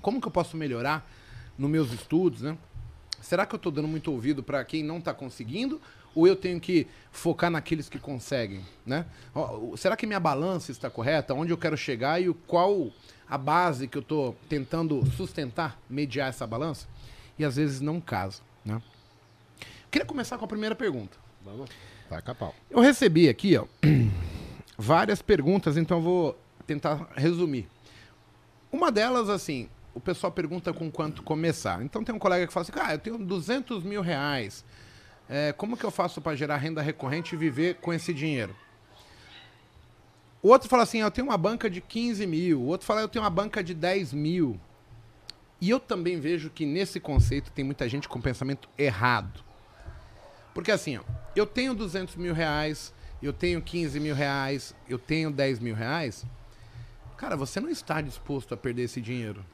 Como 0.02 0.20
que 0.20 0.26
eu 0.26 0.32
posso 0.32 0.56
melhorar 0.56 1.08
nos 1.56 1.70
meus 1.70 1.92
estudos, 1.92 2.42
né? 2.42 2.58
Será 3.20 3.46
que 3.46 3.54
eu 3.54 3.58
estou 3.58 3.70
dando 3.70 3.86
muito 3.86 4.10
ouvido 4.10 4.42
para 4.42 4.64
quem 4.64 4.82
não 4.82 4.98
está 4.98 5.14
conseguindo? 5.14 5.80
Ou 6.14 6.26
eu 6.26 6.34
tenho 6.34 6.60
que 6.60 6.86
focar 7.12 7.50
naqueles 7.50 7.88
que 7.88 7.98
conseguem, 7.98 8.64
né? 8.84 9.06
Será 9.76 9.96
que 9.96 10.06
minha 10.06 10.20
balança 10.20 10.72
está 10.72 10.90
correta? 10.90 11.34
Onde 11.34 11.52
eu 11.52 11.58
quero 11.58 11.76
chegar 11.76 12.20
e 12.20 12.32
qual 12.46 12.90
a 13.28 13.38
base 13.38 13.86
que 13.86 13.96
eu 13.96 14.02
estou 14.02 14.36
tentando 14.48 15.04
sustentar, 15.12 15.78
mediar 15.88 16.28
essa 16.28 16.46
balança? 16.46 16.88
E 17.38 17.44
às 17.44 17.56
vezes 17.56 17.80
não 17.80 18.00
casa, 18.00 18.42
né? 18.64 18.80
Queria 19.90 20.06
começar 20.06 20.38
com 20.38 20.44
a 20.44 20.48
primeira 20.48 20.74
pergunta. 20.74 21.16
Vamos. 21.44 21.70
Taca 22.08 22.34
pau. 22.34 22.54
Eu 22.68 22.80
recebi 22.80 23.28
aqui, 23.28 23.56
ó, 23.56 23.66
várias 24.76 25.22
perguntas, 25.22 25.76
então 25.76 25.98
eu 25.98 26.02
vou 26.02 26.38
tentar 26.66 27.08
resumir. 27.14 27.68
Uma 28.70 28.92
delas, 28.92 29.28
assim, 29.28 29.68
o 29.94 30.00
pessoal 30.00 30.32
pergunta 30.32 30.72
com 30.72 30.90
quanto 30.90 31.22
começar. 31.22 31.82
Então 31.82 32.04
tem 32.04 32.14
um 32.14 32.18
colega 32.18 32.46
que 32.46 32.52
fala 32.52 32.62
assim, 32.62 32.72
cara, 32.72 32.94
eu 32.94 32.98
tenho 32.98 33.18
200 33.18 33.82
mil 33.82 34.02
reais. 34.02 34.64
É, 35.32 35.52
como 35.52 35.76
que 35.76 35.84
eu 35.84 35.92
faço 35.92 36.20
para 36.20 36.34
gerar 36.34 36.56
renda 36.56 36.82
recorrente 36.82 37.36
e 37.36 37.38
viver 37.38 37.76
com 37.76 37.92
esse 37.92 38.12
dinheiro? 38.12 38.52
O 40.42 40.48
outro 40.48 40.68
fala 40.68 40.82
assim, 40.82 40.98
eu 40.98 41.10
tenho 41.10 41.28
uma 41.28 41.38
banca 41.38 41.70
de 41.70 41.80
15 41.80 42.26
mil. 42.26 42.60
O 42.60 42.66
outro 42.66 42.84
fala, 42.84 43.00
eu 43.00 43.08
tenho 43.08 43.22
uma 43.22 43.30
banca 43.30 43.62
de 43.62 43.72
10 43.72 44.12
mil. 44.12 44.58
E 45.60 45.70
eu 45.70 45.78
também 45.78 46.18
vejo 46.18 46.50
que 46.50 46.66
nesse 46.66 46.98
conceito 46.98 47.52
tem 47.52 47.64
muita 47.64 47.88
gente 47.88 48.08
com 48.08 48.20
pensamento 48.20 48.68
errado. 48.76 49.44
Porque 50.52 50.72
assim, 50.72 50.96
ó, 50.96 51.02
eu 51.36 51.46
tenho 51.46 51.74
200 51.74 52.16
mil 52.16 52.34
reais, 52.34 52.92
eu 53.22 53.32
tenho 53.32 53.62
15 53.62 54.00
mil 54.00 54.16
reais, 54.16 54.74
eu 54.88 54.98
tenho 54.98 55.30
10 55.30 55.60
mil 55.60 55.76
reais. 55.76 56.26
Cara, 57.16 57.36
você 57.36 57.60
não 57.60 57.68
está 57.68 58.00
disposto 58.00 58.52
a 58.52 58.56
perder 58.56 58.82
esse 58.82 59.00
dinheiro. 59.00 59.46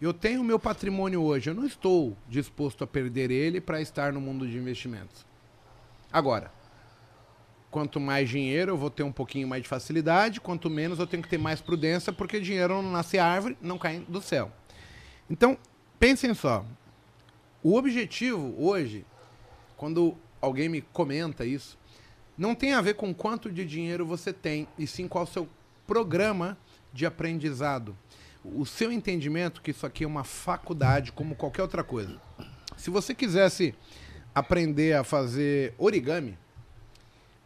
Eu 0.00 0.12
tenho 0.12 0.44
meu 0.44 0.58
patrimônio 0.58 1.22
hoje, 1.22 1.50
eu 1.50 1.54
não 1.54 1.64
estou 1.64 2.16
disposto 2.28 2.84
a 2.84 2.86
perder 2.86 3.30
ele 3.30 3.60
para 3.60 3.80
estar 3.80 4.12
no 4.12 4.20
mundo 4.20 4.46
de 4.46 4.58
investimentos. 4.58 5.24
Agora, 6.12 6.52
quanto 7.70 7.98
mais 7.98 8.28
dinheiro 8.28 8.72
eu 8.72 8.76
vou 8.76 8.90
ter 8.90 9.02
um 9.02 9.12
pouquinho 9.12 9.48
mais 9.48 9.62
de 9.62 9.68
facilidade, 9.68 10.40
quanto 10.40 10.68
menos 10.68 10.98
eu 10.98 11.06
tenho 11.06 11.22
que 11.22 11.28
ter 11.28 11.38
mais 11.38 11.60
prudência, 11.60 12.12
porque 12.12 12.40
dinheiro 12.40 12.82
não 12.82 12.90
nasce 12.90 13.18
árvore, 13.18 13.56
não 13.60 13.78
cai 13.78 14.00
do 14.00 14.20
céu. 14.20 14.52
Então, 15.30 15.56
pensem 15.98 16.34
só. 16.34 16.64
O 17.62 17.74
objetivo 17.74 18.54
hoje 18.58 19.04
quando 19.76 20.16
alguém 20.40 20.68
me 20.68 20.80
comenta 20.80 21.44
isso, 21.44 21.78
não 22.36 22.54
tem 22.54 22.72
a 22.72 22.80
ver 22.80 22.94
com 22.94 23.14
quanto 23.14 23.50
de 23.50 23.64
dinheiro 23.64 24.06
você 24.06 24.32
tem, 24.32 24.66
e 24.78 24.86
sim 24.86 25.06
qual 25.06 25.24
o 25.24 25.28
seu 25.28 25.48
programa 25.86 26.58
de 26.92 27.06
aprendizado. 27.06 27.96
O 28.54 28.64
seu 28.64 28.92
entendimento 28.92 29.60
que 29.60 29.72
isso 29.72 29.84
aqui 29.84 30.04
é 30.04 30.06
uma 30.06 30.22
faculdade, 30.22 31.10
como 31.10 31.34
qualquer 31.34 31.62
outra 31.62 31.82
coisa. 31.82 32.20
Se 32.76 32.90
você 32.90 33.14
quisesse 33.14 33.74
aprender 34.34 34.94
a 34.94 35.02
fazer 35.02 35.74
origami, 35.76 36.38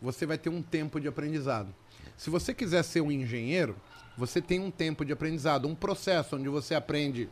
você 0.02 0.26
vai 0.26 0.36
ter 0.36 0.50
um 0.50 0.62
tempo 0.62 1.00
de 1.00 1.08
aprendizado. 1.08 1.74
Se 2.16 2.28
você 2.28 2.52
quiser 2.52 2.82
ser 2.82 3.00
um 3.00 3.10
engenheiro, 3.10 3.76
você 4.16 4.42
tem 4.42 4.60
um 4.60 4.70
tempo 4.70 5.04
de 5.04 5.12
aprendizado, 5.12 5.66
um 5.66 5.74
processo 5.74 6.36
onde 6.36 6.48
você 6.48 6.74
aprende 6.74 7.30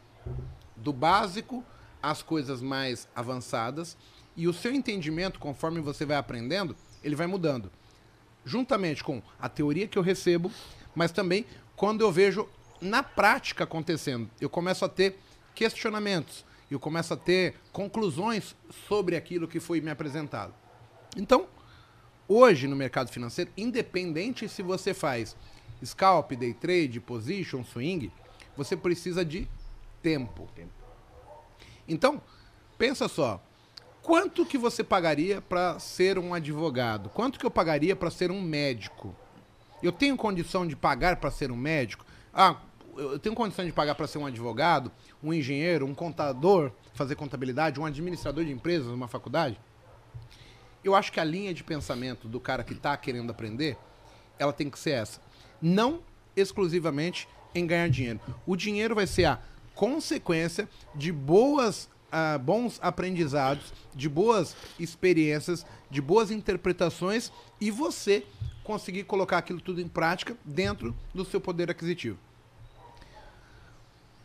do 0.75 0.93
básico 0.93 1.63
às 2.03 2.23
coisas 2.23 2.63
mais 2.63 3.07
avançadas 3.15 3.97
e 4.37 4.49
o 4.49 4.53
seu 4.53 4.73
entendimento, 4.73 5.39
conforme 5.39 5.81
você 5.81 6.07
vai 6.07 6.17
aprendendo, 6.17 6.75
ele 7.03 7.17
vai 7.17 7.27
mudando. 7.27 7.71
Juntamente 8.45 9.05
com 9.05 9.21
a 9.39 9.49
teoria 9.49 9.87
que 9.87 9.99
eu 9.99 10.03
recebo, 10.03 10.51
mas 10.95 11.13
também 11.13 11.45
quando 11.77 12.01
eu 12.01 12.11
vejo 12.11 12.49
na 12.81 13.03
prática 13.03 13.65
acontecendo. 13.65 14.31
Eu 14.41 14.49
começo 14.49 14.85
a 14.85 14.89
ter 14.89 15.19
questionamentos, 15.55 16.45
eu 16.71 16.79
começo 16.79 17.15
a 17.15 17.17
ter 17.17 17.55
conclusões 17.73 18.55
sobre 18.87 19.17
aquilo 19.17 19.49
que 19.49 19.61
foi 19.61 19.81
me 19.81 19.91
apresentado. 19.91 20.55
Então, 21.17 21.49
hoje 22.29 22.67
no 22.67 22.77
mercado 22.77 23.11
financeiro, 23.11 23.51
independente 23.57 24.49
se 24.49 24.63
você 24.63 24.93
faz 24.93 25.37
scalp, 25.85 26.33
day 26.33 26.53
trade, 26.53 27.01
position, 27.01 27.65
swing, 27.65 28.13
você 28.57 28.77
precisa 28.77 29.25
de 29.25 29.49
tempo. 30.03 30.49
Então, 31.87 32.21
pensa 32.77 33.09
só, 33.09 33.43
quanto 34.03 34.45
que 34.45 34.59
você 34.59 34.85
pagaria 34.85 35.41
para 35.41 35.79
ser 35.79 36.19
um 36.19 36.35
advogado? 36.35 37.09
Quanto 37.09 37.39
que 37.39 37.47
eu 37.47 37.51
pagaria 37.51 37.97
para 37.97 38.11
ser 38.11 38.31
um 38.31 38.43
médico? 38.43 39.15
Eu 39.83 39.93
tenho 39.93 40.17
condição 40.17 40.67
de 40.67 40.77
pagar 40.77 41.17
para 41.17 41.31
ser 41.31 41.51
um 41.51 41.57
médico? 41.57 42.05
Ah, 42.35 42.61
eu 42.99 43.19
tenho 43.19 43.35
condição 43.35 43.65
de 43.65 43.73
pagar 43.73 43.95
para 43.95 44.07
ser 44.07 44.19
um 44.19 44.27
advogado, 44.27 44.91
um 45.23 45.33
engenheiro, 45.33 45.87
um 45.87 45.95
contador, 45.95 46.73
fazer 46.95 47.15
contabilidade, 47.15 47.79
um 47.79 47.87
administrador 47.87 48.45
de 48.45 48.51
empresas 48.51 48.89
numa 48.89 49.07
faculdade? 49.07 49.59
Eu 50.83 50.95
acho 50.95 51.13
que 51.13 51.21
a 51.21 51.25
linha 51.25 51.55
de 51.55 51.63
pensamento 51.63 52.27
do 52.29 52.41
cara 52.41 52.65
que 52.65 52.73
está 52.73 52.97
querendo 52.97 53.31
aprender, 53.31 53.77
ela 54.39 54.53
tem 54.53 54.69
que 54.69 54.79
ser 54.79 54.91
essa. 54.91 55.21
Não 55.63 56.01
exclusivamente 56.37 57.29
em 57.55 57.67
ganhar 57.67 57.89
dinheiro. 57.89 58.21
O 58.47 58.57
dinheiro 58.57 58.95
vai 58.95 59.07
ser 59.07 59.27
a 59.27 59.41
consequência 59.75 60.69
de 60.95 61.13
boas, 61.13 61.89
ah, 62.11 62.39
bons 62.39 62.79
aprendizados, 62.83 63.73
de 63.95 64.09
boas 64.09 64.57
experiências, 64.79 65.65
de 65.91 66.01
boas 66.01 66.31
interpretações 66.31 67.31
e 67.61 67.71
você 67.71 68.25
conseguir 68.65 69.05
colocar 69.05 69.39
aquilo 69.39 69.61
tudo 69.61 69.81
em 69.81 69.89
prática 69.89 70.37
dentro 70.45 70.95
do 71.15 71.25
seu 71.25 71.41
poder 71.41 71.71
aquisitivo. 71.71 72.19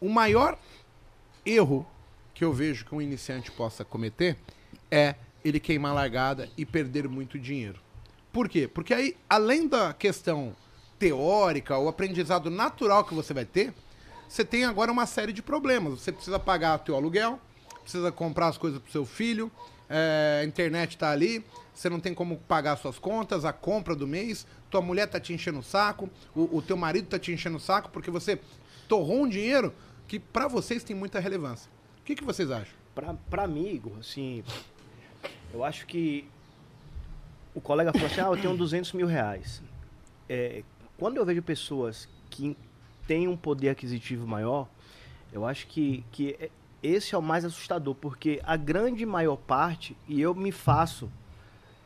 O 0.04 0.10
maior 0.10 0.60
erro 1.46 1.88
que 2.34 2.44
eu 2.44 2.52
vejo 2.52 2.84
que 2.84 2.94
um 2.94 3.02
iniciante 3.02 3.50
possa 3.50 3.86
cometer 3.86 4.36
é 4.92 5.16
ele 5.46 5.62
queimar 5.62 5.94
a 5.94 5.96
largada 5.96 6.50
e 6.58 6.66
perder 6.66 7.08
muito 7.08 7.40
dinheiro. 7.40 7.80
Por 8.30 8.50
quê? 8.50 8.68
Porque 8.68 8.94
aí, 8.94 9.16
além 9.30 9.66
da 9.66 9.94
questão 9.94 10.54
teórica, 11.00 11.78
o 11.78 11.88
aprendizado 11.88 12.50
natural 12.50 13.06
que 13.06 13.14
você 13.14 13.34
vai 13.34 13.46
ter, 13.46 13.74
você 14.28 14.44
tem 14.44 14.66
agora 14.66 14.92
uma 14.92 15.06
série 15.06 15.32
de 15.32 15.42
problemas. 15.42 16.02
Você 16.02 16.12
precisa 16.12 16.38
pagar 16.38 16.82
o 16.82 16.84
teu 16.84 16.96
aluguel, 16.98 17.40
precisa 17.82 18.12
comprar 18.12 18.50
as 18.50 18.58
coisas 18.58 18.82
pro 18.82 18.92
seu 18.92 19.06
filho, 19.06 19.50
é, 19.90 20.42
a 20.44 20.46
internet 20.46 20.98
tá 20.98 21.12
ali, 21.12 21.46
você 21.74 21.90
não 21.90 22.02
tem 22.02 22.14
como 22.14 22.36
pagar 22.40 22.76
suas 22.76 23.00
contas, 23.00 23.46
a 23.46 23.54
compra 23.54 23.96
do 23.96 24.06
mês, 24.06 24.46
tua 24.70 24.82
mulher 24.82 25.08
tá 25.08 25.18
te 25.18 25.32
enchendo 25.32 25.60
o 25.60 25.64
saco, 25.64 26.10
o, 26.36 26.58
o 26.58 26.62
teu 26.62 26.76
marido 26.76 27.08
tá 27.08 27.18
te 27.18 27.32
enchendo 27.32 27.56
o 27.56 27.62
saco, 27.62 27.90
porque 27.90 28.12
você 28.12 28.38
torrou 28.90 29.24
um 29.24 29.30
dinheiro 29.30 29.74
que 30.08 30.20
para 30.20 30.48
vocês 30.48 30.84
tem 30.84 30.96
muita 30.96 31.20
relevância. 31.20 31.70
O 32.00 32.04
que, 32.04 32.16
que 32.16 32.24
vocês 32.24 32.52
acham? 32.52 32.74
Pra 33.30 33.48
mim, 33.48 33.68
Igor, 33.68 33.94
assim, 34.00 34.44
eu 35.54 35.64
acho 35.64 35.86
que 35.88 36.28
o 37.56 37.62
colega 37.62 37.92
falou 37.92 38.08
assim, 38.08 38.22
ah, 38.22 38.26
eu 38.26 38.38
tenho 38.38 38.58
200 38.58 38.94
mil 38.94 39.08
reais. 39.08 39.62
É, 40.30 40.64
quando 40.98 41.18
eu 41.18 41.26
vejo 41.26 41.42
pessoas 41.42 42.08
que 42.30 42.58
têm 43.08 43.28
um 43.28 43.38
poder 43.38 43.70
aquisitivo 43.70 44.28
maior, 44.28 44.68
eu 45.32 45.46
acho 45.46 45.68
que, 45.68 46.04
que 46.12 46.36
é- 46.40 46.50
esse 46.82 47.16
é 47.16 47.18
o 47.18 47.22
mais 47.22 47.46
assustador, 47.46 47.96
porque 47.96 48.42
a 48.44 48.58
grande 48.58 49.06
maior 49.06 49.38
parte, 49.38 49.96
e 50.08 50.22
eu 50.22 50.36
me 50.36 50.52
faço 50.52 51.10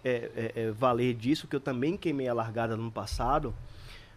é, 0.03 0.31
é, 0.55 0.61
é, 0.63 0.71
valer 0.71 1.13
disso, 1.13 1.47
que 1.47 1.55
eu 1.55 1.59
também 1.59 1.97
queimei 1.97 2.27
a 2.27 2.33
largada 2.33 2.77
no 2.77 2.91
passado, 2.91 3.53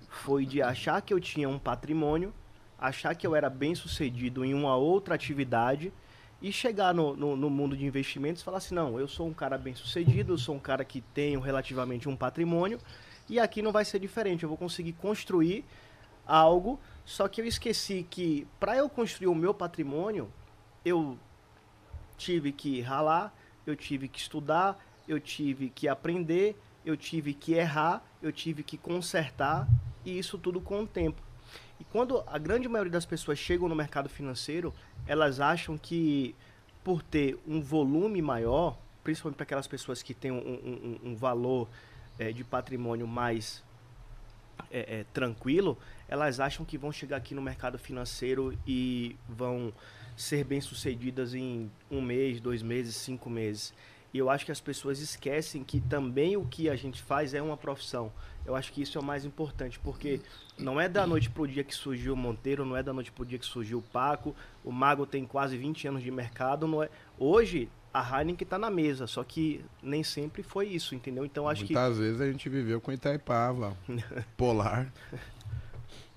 foi 0.08 0.46
de 0.46 0.62
achar 0.62 1.00
que 1.02 1.12
eu 1.12 1.20
tinha 1.20 1.48
um 1.48 1.58
patrimônio, 1.58 2.32
achar 2.80 3.14
que 3.14 3.26
eu 3.26 3.36
era 3.36 3.50
bem 3.50 3.74
sucedido 3.74 4.44
em 4.44 4.54
uma 4.54 4.74
outra 4.74 5.14
atividade 5.14 5.92
e 6.40 6.50
chegar 6.50 6.94
no, 6.94 7.14
no, 7.14 7.36
no 7.36 7.50
mundo 7.50 7.76
de 7.76 7.84
investimentos 7.84 8.40
e 8.40 8.44
falar 8.44 8.56
assim, 8.56 8.74
não, 8.74 8.98
eu 8.98 9.06
sou 9.06 9.28
um 9.28 9.34
cara 9.34 9.58
bem 9.58 9.74
sucedido, 9.74 10.32
eu 10.32 10.38
sou 10.38 10.54
um 10.54 10.58
cara 10.58 10.82
que 10.84 11.02
tenho 11.02 11.38
relativamente 11.38 12.08
um 12.08 12.16
patrimônio 12.16 12.78
e 13.28 13.38
aqui 13.38 13.60
não 13.60 13.70
vai 13.70 13.84
ser 13.84 13.98
diferente, 13.98 14.42
eu 14.42 14.48
vou 14.48 14.56
conseguir 14.56 14.94
construir 14.94 15.64
algo, 16.26 16.80
só 17.04 17.28
que 17.28 17.40
eu 17.40 17.44
esqueci 17.44 18.06
que 18.08 18.46
para 18.58 18.76
eu 18.76 18.88
construir 18.88 19.28
o 19.28 19.34
meu 19.34 19.52
patrimônio, 19.52 20.32
eu 20.82 21.18
tive 22.16 22.50
que 22.52 22.80
ralar, 22.80 23.34
eu 23.66 23.76
tive 23.76 24.08
que 24.08 24.18
estudar, 24.18 24.82
eu 25.06 25.20
tive 25.20 25.68
que 25.68 25.86
aprender, 25.86 26.58
eu 26.84 26.96
tive 26.96 27.34
que 27.34 27.52
errar, 27.52 28.02
eu 28.22 28.32
tive 28.32 28.62
que 28.62 28.78
consertar 28.78 29.68
e 30.04 30.18
isso 30.18 30.38
tudo 30.38 30.60
com 30.60 30.82
o 30.82 30.86
tempo. 30.86 31.29
E 31.80 31.84
quando 31.84 32.22
a 32.26 32.36
grande 32.38 32.68
maioria 32.68 32.92
das 32.92 33.06
pessoas 33.06 33.38
chegam 33.38 33.66
no 33.68 33.74
mercado 33.74 34.08
financeiro, 34.08 34.72
elas 35.06 35.40
acham 35.40 35.78
que 35.78 36.34
por 36.84 37.02
ter 37.02 37.38
um 37.48 37.60
volume 37.60 38.20
maior, 38.20 38.78
principalmente 39.02 39.36
para 39.36 39.44
aquelas 39.44 39.66
pessoas 39.66 40.02
que 40.02 40.12
têm 40.12 40.30
um, 40.30 40.36
um- 40.38 40.98
um- 41.10 41.16
valor 41.16 41.68
eh, 42.18 42.32
de 42.32 42.44
patrimônio 42.44 43.06
mais 43.06 43.62
eh, 44.70 45.00
eh, 45.00 45.04
tranquilo, 45.14 45.78
elas 46.06 46.38
acham 46.38 46.66
que 46.66 46.76
vão 46.76 46.92
chegar 46.92 47.16
aqui 47.16 47.34
no 47.34 47.40
mercado 47.40 47.78
financeiro 47.78 48.56
e 48.66 49.16
vão 49.26 49.72
ser 50.16 50.44
bem-sucedidas 50.44 51.34
em 51.34 51.70
um 51.90 52.02
mês, 52.02 52.40
dois 52.40 52.62
meses, 52.62 52.94
cinco 52.96 53.30
meses. 53.30 53.72
E 54.12 54.18
eu 54.18 54.28
acho 54.28 54.44
que 54.44 54.52
as 54.52 54.60
pessoas 54.60 55.00
esquecem 55.00 55.62
que 55.62 55.80
também 55.80 56.36
o 56.36 56.44
que 56.44 56.68
a 56.68 56.76
gente 56.76 57.00
faz 57.00 57.32
é 57.32 57.40
uma 57.40 57.56
profissão. 57.56 58.12
Eu 58.44 58.56
acho 58.56 58.72
que 58.72 58.82
isso 58.82 58.98
é 58.98 59.00
o 59.00 59.04
mais 59.04 59.24
importante, 59.24 59.78
porque 59.78 60.20
não 60.58 60.80
é 60.80 60.88
da 60.88 61.06
noite 61.06 61.30
pro 61.30 61.46
dia 61.46 61.62
que 61.62 61.74
surgiu 61.74 62.14
o 62.14 62.16
Monteiro, 62.16 62.64
não 62.64 62.76
é 62.76 62.82
da 62.82 62.92
noite 62.92 63.12
pro 63.12 63.24
dia 63.24 63.38
que 63.38 63.46
surgiu 63.46 63.78
o 63.78 63.82
Paco. 63.82 64.34
O 64.64 64.72
Mago 64.72 65.06
tem 65.06 65.24
quase 65.24 65.56
20 65.56 65.88
anos 65.88 66.02
de 66.02 66.10
mercado, 66.10 66.66
não 66.66 66.82
é. 66.82 66.88
Hoje 67.18 67.68
a 67.92 68.00
Heineken 68.02 68.44
está 68.44 68.58
na 68.58 68.70
mesa, 68.70 69.06
só 69.06 69.22
que 69.22 69.64
nem 69.82 70.02
sempre 70.02 70.42
foi 70.42 70.68
isso, 70.68 70.94
entendeu? 70.94 71.24
Então 71.24 71.48
acho 71.48 71.62
Muitas 71.62 71.68
que 71.68 71.74
Muitas 71.74 71.98
vezes 71.98 72.20
a 72.20 72.30
gente 72.30 72.48
viveu 72.48 72.80
com 72.80 72.92
Itaipava, 72.92 73.76
Polar. 74.36 74.92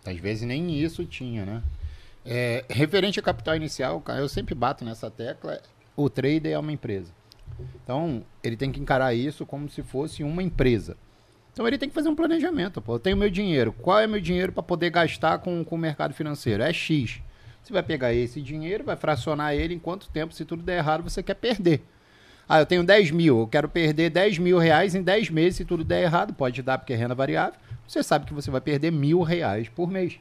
Às 0.05 0.17
vezes 0.17 0.43
nem 0.43 0.79
isso 0.79 1.05
tinha, 1.05 1.45
né? 1.45 1.63
É, 2.25 2.63
referente 2.69 3.19
a 3.19 3.23
capital 3.23 3.55
inicial, 3.55 4.01
eu 4.17 4.29
sempre 4.29 4.55
bato 4.55 4.85
nessa 4.85 5.12
tecla, 5.12 5.62
o 5.95 6.09
trader 6.09 6.53
é 6.53 6.59
uma 6.59 6.71
empresa. 6.71 7.12
Então, 7.83 8.24
ele 8.43 8.55
tem 8.55 8.72
que 8.72 8.79
encarar 8.79 9.13
isso 9.13 9.45
como 9.45 9.69
se 9.69 9.83
fosse 9.83 10.24
uma 10.24 10.41
empresa. 10.41 10.98
Então, 11.51 11.67
ele 11.67 11.77
tem 11.77 11.89
que 11.89 11.95
fazer 11.95 12.10
um 12.10 12.15
planejamento. 12.15 12.81
Pô. 12.81 12.95
Eu 12.95 13.00
tenho 13.00 13.17
meu 13.17 13.29
dinheiro. 13.29 13.74
Qual 13.74 14.00
é 14.00 14.07
meu 14.07 14.22
dinheiro 14.22 14.51
para 14.51 14.63
poder 14.63 14.89
gastar 14.89 15.39
com, 15.39 15.63
com 15.63 15.75
o 15.75 15.77
mercado 15.77 16.13
financeiro? 16.13 16.63
É 16.63 16.74
X. 16.74 17.22
Você 17.63 17.72
vai 17.72 17.83
pegar 17.83 18.13
esse 18.13 18.41
dinheiro, 18.41 18.83
vai 18.83 18.98
fracionar 18.98 19.53
ele 19.53 19.74
em 19.74 19.79
quanto 19.79 20.10
tempo, 20.10 20.33
se 20.33 20.43
tudo 20.43 20.62
der 20.62 20.79
errado, 20.79 21.01
você 21.01 21.24
quer 21.24 21.36
perder. 21.36 21.81
Ah, 22.48 22.60
eu 22.60 22.65
tenho 22.65 22.83
10 22.83 23.12
mil, 23.12 23.39
eu 23.39 23.48
quero 23.48 23.69
perder 23.69 24.10
10 24.10 24.38
mil 24.38 24.57
reais 24.57 24.93
em 24.95 25.01
10 25.01 25.29
meses, 25.29 25.55
se 25.55 25.65
tudo 25.65 25.81
der 25.81 26.03
errado, 26.03 26.33
pode 26.33 26.62
dar 26.62 26.77
porque 26.77 26.91
é 26.91 26.95
renda 26.98 27.15
variável. 27.15 27.57
Você 27.88 28.03
sabe 28.03 28.25
que 28.25 28.33
você 28.33 28.51
vai 28.51 28.60
perder 28.60 28.91
mil 28.91 29.22
reais 29.22 29.69
por 29.69 29.89
mês. 29.89 30.19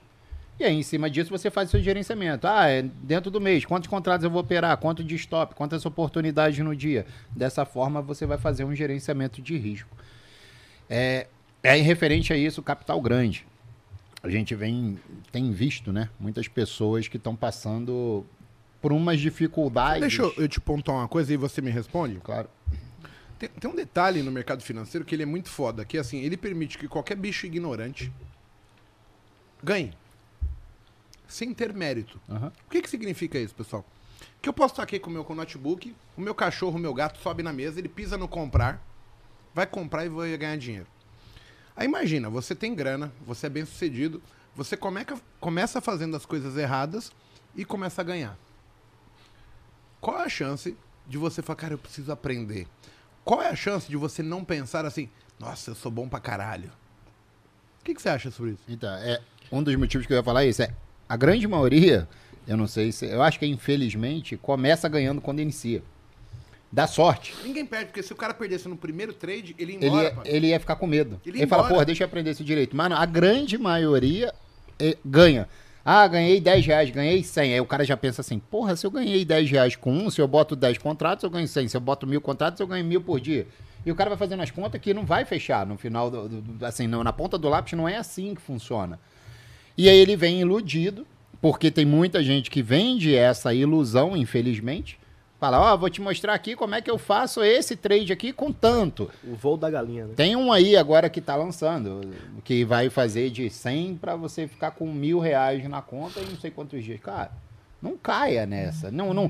E 0.61 0.65
aí, 0.65 0.75
em 0.75 0.83
cima 0.83 1.11
disso, 1.11 1.31
você 1.31 1.51
faz 1.51 1.69
o 1.69 1.73
seu 1.73 1.83
gerenciamento. 1.83 2.47
Ah, 2.47 2.69
é 2.69 2.83
dentro 2.83 3.31
do 3.31 3.41
mês, 3.41 3.65
quantos 3.65 3.89
contratos 3.89 4.25
eu 4.25 4.31
vou 4.31 4.41
operar, 4.41 4.77
quanto 4.77 5.03
de 5.03 5.15
stop, 5.17 5.55
quantas 5.55 5.85
oportunidades 5.85 6.59
no 6.59 6.77
dia. 6.77 7.07
Dessa 7.31 7.65
forma, 7.65 8.01
você 8.03 8.27
vai 8.27 8.39
fazer 8.39 8.65
um 8.65 8.75
gerenciamento 8.75 9.41
de 9.41 9.57
risco. 9.57 9.91
É, 10.89 11.27
é 11.63 11.75
referente 11.77 12.33
a 12.33 12.37
isso, 12.37 12.63
capital 12.63 13.01
grande. 13.01 13.47
A 14.23 14.29
gente 14.29 14.55
vem, 14.55 14.99
tem 15.33 15.51
visto, 15.51 15.93
né, 15.93 16.09
muitas 16.21 16.47
pessoas 16.47 17.09
que 17.09 17.17
estão 17.17 17.35
passando 17.35 18.25
por 18.81 18.93
umas 18.93 19.19
dificuldades. 19.19 20.01
Deixa 20.01 20.23
eu, 20.23 20.33
eu 20.37 20.49
te 20.49 20.61
pontuar 20.61 20.99
uma 20.99 21.09
coisa 21.09 21.33
e 21.33 21.37
você 21.37 21.61
me 21.61 21.71
responde. 21.71 22.21
Claro. 22.23 22.49
Tem, 23.39 23.49
tem, 23.49 23.69
um 23.69 23.75
detalhe 23.75 24.23
no 24.23 24.31
mercado 24.31 24.63
financeiro 24.63 25.05
que 25.05 25.15
ele 25.15 25.25
é 25.25 25.27
muito 25.27 25.49
foda, 25.49 25.85
que 25.85 25.99
assim, 25.99 26.21
ele 26.21 26.37
permite 26.37 26.79
que 26.79 26.87
qualquer 26.87 27.17
bicho 27.17 27.47
ignorante 27.47 28.13
ganhe 29.61 29.93
sem 31.33 31.55
ter 31.55 31.73
mérito. 31.73 32.21
Uhum. 32.29 32.49
O 32.49 32.71
que, 32.71 32.83
que 32.83 32.91
significa 32.91 33.39
isso, 33.39 33.55
pessoal? 33.55 33.85
Que 34.41 34.49
eu 34.49 34.53
posso 34.53 34.75
estar 34.75 34.83
aqui 34.83 34.99
com 34.99 35.09
o 35.09 35.13
meu 35.13 35.25
com 35.25 35.33
o 35.33 35.37
notebook, 35.37 35.95
o 36.17 36.21
meu 36.21 36.35
cachorro, 36.35 36.77
o 36.77 36.81
meu 36.81 36.93
gato 36.93 37.19
sobe 37.19 37.43
na 37.43 37.53
mesa, 37.53 37.79
ele 37.79 37.89
pisa 37.89 38.19
no 38.19 38.29
comprar, 38.29 38.85
vai 39.55 39.67
comprar 39.67 40.05
e 40.05 40.09
vai 40.09 40.37
ganhar 40.37 40.57
dinheiro. 40.57 40.87
Aí 41.75 41.87
imagina, 41.87 42.29
você 42.29 42.55
tem 42.55 42.75
grana, 42.75 43.13
você 43.25 43.47
é 43.47 43.51
bem 43.51 43.65
sucedido, 43.65 44.23
você 44.55 44.77
começa, 44.77 45.21
começa 45.41 45.81
fazendo 45.81 46.17
as 46.17 46.27
coisas 46.27 46.57
erradas 46.57 47.11
e 47.57 47.65
começa 47.65 48.03
a 48.03 48.05
ganhar. 48.05 48.37
Qual 50.01 50.19
é 50.19 50.25
a 50.25 50.29
chance 50.29 50.77
de 51.07 51.17
você 51.17 51.41
falar, 51.41 51.57
cara, 51.57 51.75
eu 51.75 51.79
preciso 51.79 52.13
aprender? 52.13 52.67
Qual 53.25 53.41
é 53.41 53.49
a 53.49 53.57
chance 53.57 53.89
de 53.89 53.97
você 53.97 54.23
não 54.23 54.45
pensar 54.45 54.85
assim, 54.85 55.09
nossa, 55.39 55.71
eu 55.71 55.75
sou 55.75 55.91
bom 55.91 56.09
pra 56.09 56.21
caralho? 56.21 56.71
O 57.81 57.85
que, 57.85 57.95
que 57.95 58.03
você 58.03 58.09
acha 58.09 58.31
sobre 58.31 58.53
isso? 58.53 58.63
Então, 58.69 58.93
é, 58.97 59.21
um 59.51 59.63
dos 59.63 59.75
motivos 59.77 60.07
que 60.07 60.13
eu 60.13 60.17
ia 60.17 60.23
falar 60.23 60.45
é 60.45 60.49
isso, 60.49 60.63
é 60.63 60.75
a 61.13 61.17
grande 61.17 61.47
maioria, 61.47 62.09
eu 62.49 62.57
não 62.57 62.67
sei 62.67 62.91
se. 62.91 63.05
Eu 63.05 63.21
acho 63.23 63.39
que 63.39 63.45
infelizmente 63.45 64.35
começa 64.39 64.89
ganhando 64.89 65.21
quando 65.21 65.41
inicia. 65.41 65.83
Dá 66.73 66.87
sorte. 66.87 67.35
Ninguém 67.45 67.67
perde, 67.67 67.87
porque 67.87 68.03
se 68.03 68.15
o 68.15 68.17
cara 68.17 68.33
perdesse 68.33 68.67
no 68.67 68.79
primeiro 68.79 69.13
trade, 69.13 69.55
ele 69.59 69.73
ia 69.73 69.87
embora. 69.87 70.09
Ele 70.09 70.31
ia, 70.31 70.37
ele 70.37 70.47
ia 70.47 70.59
ficar 70.59 70.77
com 70.77 70.87
medo. 70.87 71.21
Ele, 71.27 71.41
ele 71.41 71.47
fala, 71.47 71.69
porra, 71.69 71.85
deixa 71.85 72.03
eu 72.03 72.07
aprender 72.07 72.31
esse 72.31 72.43
direito. 72.43 72.75
Mano, 72.75 72.97
a 72.97 73.05
grande 73.05 73.59
maioria 73.59 74.33
é, 74.79 74.97
ganha. 75.05 75.47
Ah, 75.85 76.09
ganhei 76.09 76.41
10 76.41 76.65
reais, 76.65 76.91
ganhei 76.91 77.23
100. 77.23 77.53
Aí 77.53 77.61
o 77.61 77.67
cara 77.67 77.85
já 77.85 77.95
pensa 77.95 78.23
assim, 78.23 78.39
porra, 78.39 78.75
se 78.75 78.87
eu 78.87 78.91
ganhei 78.91 79.23
10 79.23 79.51
reais 79.51 79.77
com 79.77 79.93
um, 79.93 80.09
se 80.09 80.19
eu 80.19 80.27
boto 80.27 80.57
10 80.57 80.79
contratos, 80.79 81.25
eu 81.25 81.29
ganho 81.29 81.47
100. 81.47 81.69
Se 81.69 81.77
eu 81.77 81.81
boto 81.81 82.07
mil 82.07 82.23
contratos, 82.23 82.59
eu 82.59 82.67
ganho 82.67 82.87
mil 82.87 83.03
por 83.03 83.21
dia. 83.21 83.47
E 83.85 83.93
o 83.93 83.95
cara 83.95 84.09
vai 84.09 84.19
fazendo 84.19 84.43
as 84.43 84.51
contas 84.51 84.81
que 84.81 84.95
não 84.95 85.05
vai 85.05 85.27
fechar 85.27 85.67
no 85.67 85.77
final, 85.77 86.11
do, 86.11 86.27
do, 86.27 86.65
assim, 86.65 86.87
não, 86.87 87.05
na 87.05 87.13
ponta 87.13 87.37
do 87.37 87.51
lápis 87.51 87.75
não 87.75 87.87
é 87.87 87.99
assim 87.99 88.35
que 88.35 88.41
funciona. 88.41 88.99
E 89.77 89.89
aí 89.89 89.97
ele 89.97 90.17
vem 90.17 90.41
iludido, 90.41 91.07
porque 91.41 91.71
tem 91.71 91.85
muita 91.85 92.23
gente 92.23 92.51
que 92.51 92.63
vende 92.63 93.15
essa 93.15 93.53
ilusão, 93.55 94.17
infelizmente. 94.17 94.99
Fala, 95.43 95.61
ó, 95.61 95.75
oh, 95.75 95.79
vou 95.79 95.91
te 95.91 96.01
mostrar 96.01 96.35
aqui 96.35 96.55
como 96.55 96.77
é 96.77 96.81
que 96.81 96.89
eu 96.89 96.97
faço 96.97 97.43
esse 97.43 97.75
trade 97.75 98.13
aqui 98.13 98.33
com 98.33 98.53
tanto. 98.53 99.11
O 99.25 99.35
voo 99.35 99.57
da 99.57 99.69
galinha, 99.69 100.07
né? 100.07 100.15
Tem 100.15 100.37
um 100.37 100.53
aí 100.53 100.77
agora 100.77 101.11
que 101.11 101.21
tá 101.21 101.35
lançando, 101.35 102.01
que 102.45 102.65
vai 102.65 102.89
fazer 102.89 103.29
de 103.29 103.51
100 103.51 103.97
para 103.97 104.15
você 104.15 104.47
ficar 104.47 104.71
com 104.71 104.87
mil 104.87 105.19
reais 105.19 105.69
na 105.69 105.83
conta 105.83 106.21
em 106.21 106.27
não 106.27 106.37
sei 106.37 106.53
quantos 106.53 106.85
dias. 106.85 107.01
Cara, 107.01 107.33
não 107.83 107.97
caia 107.97 108.47
nessa. 108.47 108.93
Não, 108.93 109.13
não, 109.13 109.29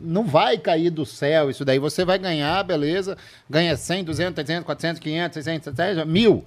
não 0.00 0.24
vai 0.24 0.56
cair 0.56 0.88
do 0.88 1.04
céu 1.04 1.50
isso 1.50 1.62
daí. 1.62 1.78
Você 1.78 2.06
vai 2.06 2.18
ganhar, 2.18 2.62
beleza. 2.62 3.18
Ganha 3.48 3.76
100, 3.76 4.04
200, 4.04 4.34
300, 4.36 4.64
400, 4.64 4.98
500, 4.98 5.34
600, 5.34 5.64
700, 5.76 6.04
mil. 6.06 6.42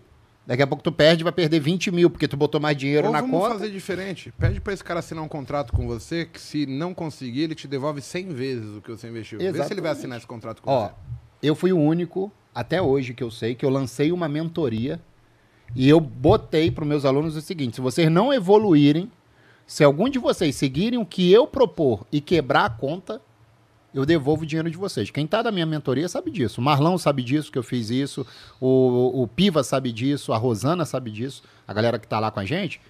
Daqui 0.45 0.61
a 0.61 0.67
pouco 0.67 0.83
tu 0.83 0.91
perde 0.91 1.21
e 1.21 1.23
vai 1.23 1.31
perder 1.31 1.59
20 1.59 1.89
mil, 1.91 2.09
porque 2.09 2.27
tu 2.27 2.35
botou 2.35 2.59
mais 2.59 2.75
dinheiro 2.75 3.07
Ou 3.07 3.13
na 3.13 3.21
vamos 3.21 3.31
conta. 3.31 3.47
vamos 3.49 3.61
fazer 3.61 3.73
diferente. 3.73 4.33
Pede 4.37 4.59
para 4.59 4.73
esse 4.73 4.83
cara 4.83 4.99
assinar 4.99 5.23
um 5.23 5.27
contrato 5.27 5.71
com 5.71 5.87
você, 5.87 6.25
que 6.25 6.39
se 6.39 6.65
não 6.65 6.93
conseguir, 6.93 7.43
ele 7.43 7.55
te 7.55 7.67
devolve 7.67 8.01
100 8.01 8.27
vezes 8.29 8.75
o 8.75 8.81
que 8.81 8.91
você 8.91 9.07
investiu. 9.07 9.39
Exatamente. 9.39 9.61
Vê 9.61 9.67
se 9.67 9.73
ele 9.73 9.81
vai 9.81 9.91
assinar 9.91 10.17
esse 10.17 10.27
contrato 10.27 10.61
com 10.61 10.69
Ó, 10.69 10.87
você. 10.87 10.93
Eu 11.41 11.55
fui 11.55 11.71
o 11.71 11.79
único, 11.79 12.29
até 12.53 12.81
hoje 12.81 13.13
que 13.13 13.23
eu 13.23 13.31
sei, 13.31 13.55
que 13.55 13.65
eu 13.65 13.69
lancei 13.69 14.11
uma 14.11 14.27
mentoria 14.27 14.99
e 15.75 15.87
eu 15.87 15.99
botei 15.99 16.69
para 16.69 16.83
meus 16.85 17.05
alunos 17.05 17.35
o 17.37 17.41
seguinte: 17.41 17.75
se 17.75 17.81
vocês 17.81 18.11
não 18.11 18.33
evoluírem, 18.33 19.09
se 19.65 19.83
algum 19.83 20.09
de 20.09 20.19
vocês 20.19 20.55
seguirem 20.55 20.99
o 20.99 21.05
que 21.05 21.31
eu 21.31 21.47
propor 21.47 22.05
e 22.11 22.19
quebrar 22.19 22.65
a 22.65 22.69
conta, 22.69 23.21
eu 23.93 24.05
devolvo 24.05 24.43
o 24.43 24.45
dinheiro 24.45 24.69
de 24.69 24.77
vocês. 24.77 25.11
Quem 25.11 25.25
está 25.25 25.41
da 25.41 25.51
minha 25.51 25.65
mentoria 25.65 26.09
sabe 26.09 26.31
disso. 26.31 26.59
O 26.59 26.63
Marlão 26.63 26.97
sabe 26.97 27.21
disso, 27.21 27.51
que 27.51 27.57
eu 27.57 27.63
fiz 27.63 27.89
isso. 27.89 28.25
O, 28.59 29.21
o 29.21 29.27
Piva 29.27 29.63
sabe 29.63 29.91
disso. 29.91 30.33
A 30.33 30.37
Rosana 30.37 30.83
sabe 30.83 31.11
disso. 31.11 31.43
A 31.67 31.73
galera 31.73 31.99
que 31.99 32.05
está 32.05 32.19
lá 32.19 32.31
com 32.31 32.39
a 32.39 32.45
gente. 32.45 32.81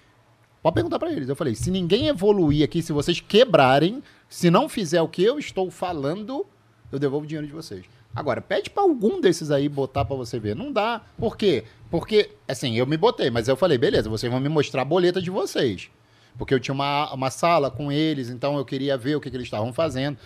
Pode 0.62 0.74
perguntar 0.74 0.98
para 0.98 1.12
eles. 1.12 1.28
Eu 1.28 1.36
falei, 1.36 1.54
se 1.54 1.70
ninguém 1.70 2.06
evoluir 2.06 2.64
aqui, 2.64 2.80
se 2.80 2.92
vocês 2.92 3.20
quebrarem, 3.20 4.02
se 4.28 4.50
não 4.50 4.66
fizer 4.68 5.02
o 5.02 5.08
que 5.08 5.22
eu 5.22 5.38
estou 5.38 5.70
falando, 5.70 6.46
eu 6.90 6.98
devolvo 6.98 7.24
o 7.24 7.28
dinheiro 7.28 7.46
de 7.46 7.52
vocês. 7.52 7.84
Agora, 8.16 8.40
pede 8.40 8.70
para 8.70 8.84
algum 8.84 9.20
desses 9.20 9.50
aí 9.50 9.68
botar 9.68 10.04
para 10.04 10.16
você 10.16 10.38
ver. 10.38 10.56
Não 10.56 10.72
dá. 10.72 11.02
Por 11.18 11.36
quê? 11.36 11.64
Porque, 11.90 12.30
assim, 12.48 12.76
eu 12.76 12.86
me 12.86 12.96
botei, 12.96 13.28
mas 13.28 13.46
eu 13.46 13.56
falei, 13.56 13.76
beleza, 13.76 14.08
vocês 14.08 14.32
vão 14.32 14.40
me 14.40 14.48
mostrar 14.48 14.82
a 14.82 14.84
boleta 14.84 15.20
de 15.20 15.30
vocês. 15.30 15.90
Porque 16.38 16.54
eu 16.54 16.60
tinha 16.60 16.74
uma, 16.74 17.12
uma 17.12 17.30
sala 17.30 17.70
com 17.70 17.92
eles, 17.92 18.30
então 18.30 18.56
eu 18.56 18.64
queria 18.64 18.96
ver 18.96 19.16
o 19.16 19.20
que, 19.20 19.30
que 19.30 19.36
eles 19.36 19.46
estavam 19.46 19.72
fazendo. 19.72 20.16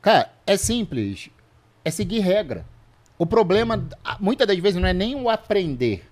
Cara, 0.00 0.32
é 0.46 0.56
simples. 0.56 1.30
É 1.84 1.90
seguir 1.90 2.20
regra. 2.20 2.64
O 3.18 3.26
problema, 3.26 3.88
muitas 4.20 4.46
das 4.46 4.58
vezes, 4.58 4.80
não 4.80 4.88
é 4.88 4.92
nem 4.92 5.14
o 5.14 5.28
aprender. 5.28 6.08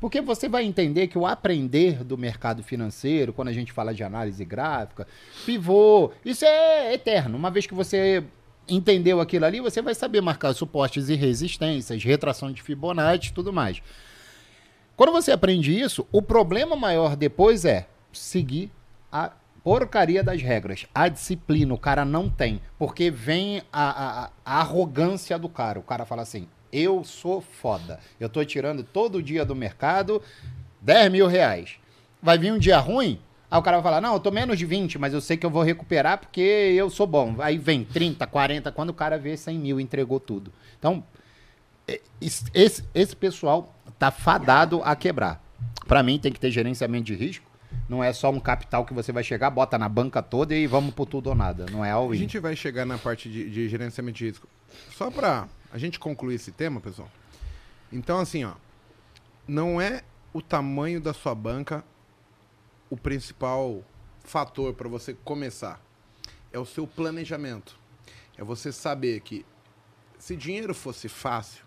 Porque 0.00 0.20
você 0.20 0.48
vai 0.48 0.64
entender 0.64 1.06
que 1.06 1.16
o 1.16 1.26
aprender 1.26 2.02
do 2.02 2.18
mercado 2.18 2.62
financeiro, 2.62 3.32
quando 3.32 3.48
a 3.48 3.52
gente 3.52 3.72
fala 3.72 3.94
de 3.94 4.02
análise 4.02 4.44
gráfica, 4.44 5.06
pivô, 5.46 6.10
isso 6.24 6.44
é 6.44 6.92
eterno. 6.92 7.38
Uma 7.38 7.50
vez 7.50 7.66
que 7.66 7.74
você 7.74 8.24
entendeu 8.68 9.20
aquilo 9.20 9.44
ali, 9.44 9.60
você 9.60 9.80
vai 9.80 9.94
saber 9.94 10.20
marcar 10.20 10.52
suportes 10.54 11.08
e 11.08 11.14
resistências, 11.14 12.02
retração 12.02 12.52
de 12.52 12.62
Fibonacci 12.62 13.32
tudo 13.32 13.52
mais. 13.52 13.80
Quando 14.96 15.12
você 15.12 15.32
aprende 15.32 15.78
isso, 15.78 16.06
o 16.12 16.20
problema 16.20 16.76
maior 16.76 17.16
depois 17.16 17.64
é 17.64 17.86
seguir 18.12 18.70
a 19.10 19.32
porcaria 19.62 20.22
das 20.22 20.42
regras. 20.42 20.86
A 20.94 21.08
disciplina 21.08 21.72
o 21.74 21.78
cara 21.78 22.04
não 22.04 22.28
tem. 22.28 22.60
Porque 22.78 23.10
vem 23.10 23.62
a, 23.72 24.24
a, 24.24 24.30
a, 24.44 24.60
arrogância 24.60 25.38
do 25.38 25.48
cara. 25.48 25.78
O 25.78 25.82
cara 25.82 26.04
fala 26.04 26.22
assim: 26.22 26.48
eu 26.72 27.04
sou 27.04 27.40
foda. 27.40 28.00
Eu 28.18 28.28
tô 28.28 28.44
tirando 28.44 28.82
todo 28.82 29.22
dia 29.22 29.44
do 29.44 29.54
mercado 29.54 30.22
10 30.80 31.12
mil 31.12 31.26
reais. 31.26 31.76
Vai 32.20 32.38
vir 32.38 32.52
um 32.52 32.58
dia 32.58 32.78
ruim? 32.78 33.20
Aí 33.50 33.58
o 33.58 33.62
cara 33.62 33.76
vai 33.76 33.84
falar: 33.84 34.00
não, 34.00 34.14
eu 34.14 34.20
tô 34.20 34.30
menos 34.30 34.58
de 34.58 34.66
20, 34.66 34.98
mas 34.98 35.12
eu 35.12 35.20
sei 35.20 35.36
que 35.36 35.46
eu 35.46 35.50
vou 35.50 35.62
recuperar 35.62 36.18
porque 36.18 36.40
eu 36.40 36.90
sou 36.90 37.06
bom. 37.06 37.36
Aí 37.38 37.58
vem 37.58 37.84
30, 37.84 38.26
40. 38.26 38.72
Quando 38.72 38.90
o 38.90 38.94
cara 38.94 39.18
vê 39.18 39.36
100 39.36 39.58
mil, 39.58 39.80
entregou 39.80 40.18
tudo. 40.18 40.52
Então, 40.78 41.04
esse, 42.20 42.84
esse 42.94 43.16
pessoal 43.16 43.74
tá 43.98 44.10
fadado 44.10 44.80
a 44.82 44.96
quebrar. 44.96 45.42
Para 45.86 46.02
mim, 46.02 46.18
tem 46.18 46.32
que 46.32 46.40
ter 46.40 46.50
gerenciamento 46.50 47.04
de 47.04 47.14
risco 47.14 47.51
não 47.88 48.02
é 48.02 48.12
só 48.12 48.30
um 48.30 48.40
capital 48.40 48.84
que 48.84 48.94
você 48.94 49.12
vai 49.12 49.22
chegar, 49.22 49.50
bota 49.50 49.78
na 49.78 49.88
banca 49.88 50.22
toda 50.22 50.54
e 50.54 50.66
vamos 50.66 50.94
por 50.94 51.06
tudo 51.06 51.28
ou 51.28 51.34
nada. 51.34 51.66
Não 51.70 51.84
é 51.84 51.90
all 51.90 52.10
A 52.10 52.16
gente 52.16 52.38
vai 52.38 52.56
chegar 52.56 52.84
na 52.84 52.98
parte 52.98 53.30
de, 53.30 53.50
de 53.50 53.68
gerenciamento 53.68 54.18
de 54.18 54.26
risco. 54.26 54.48
Só 54.96 55.10
para 55.10 55.48
a 55.72 55.78
gente 55.78 55.98
concluir 55.98 56.36
esse 56.36 56.52
tema, 56.52 56.80
pessoal. 56.80 57.10
Então, 57.92 58.18
assim, 58.18 58.44
ó, 58.44 58.54
não 59.46 59.80
é 59.80 60.02
o 60.32 60.40
tamanho 60.40 61.00
da 61.00 61.12
sua 61.12 61.34
banca 61.34 61.84
o 62.88 62.96
principal 62.96 63.82
fator 64.22 64.74
para 64.74 64.88
você 64.88 65.14
começar. 65.14 65.80
É 66.52 66.58
o 66.58 66.66
seu 66.66 66.86
planejamento. 66.86 67.78
É 68.36 68.44
você 68.44 68.70
saber 68.70 69.20
que 69.20 69.46
se 70.18 70.36
dinheiro 70.36 70.74
fosse 70.74 71.08
fácil, 71.08 71.64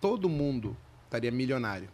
todo 0.00 0.28
mundo 0.28 0.76
estaria 1.04 1.30
milionário. 1.30 1.88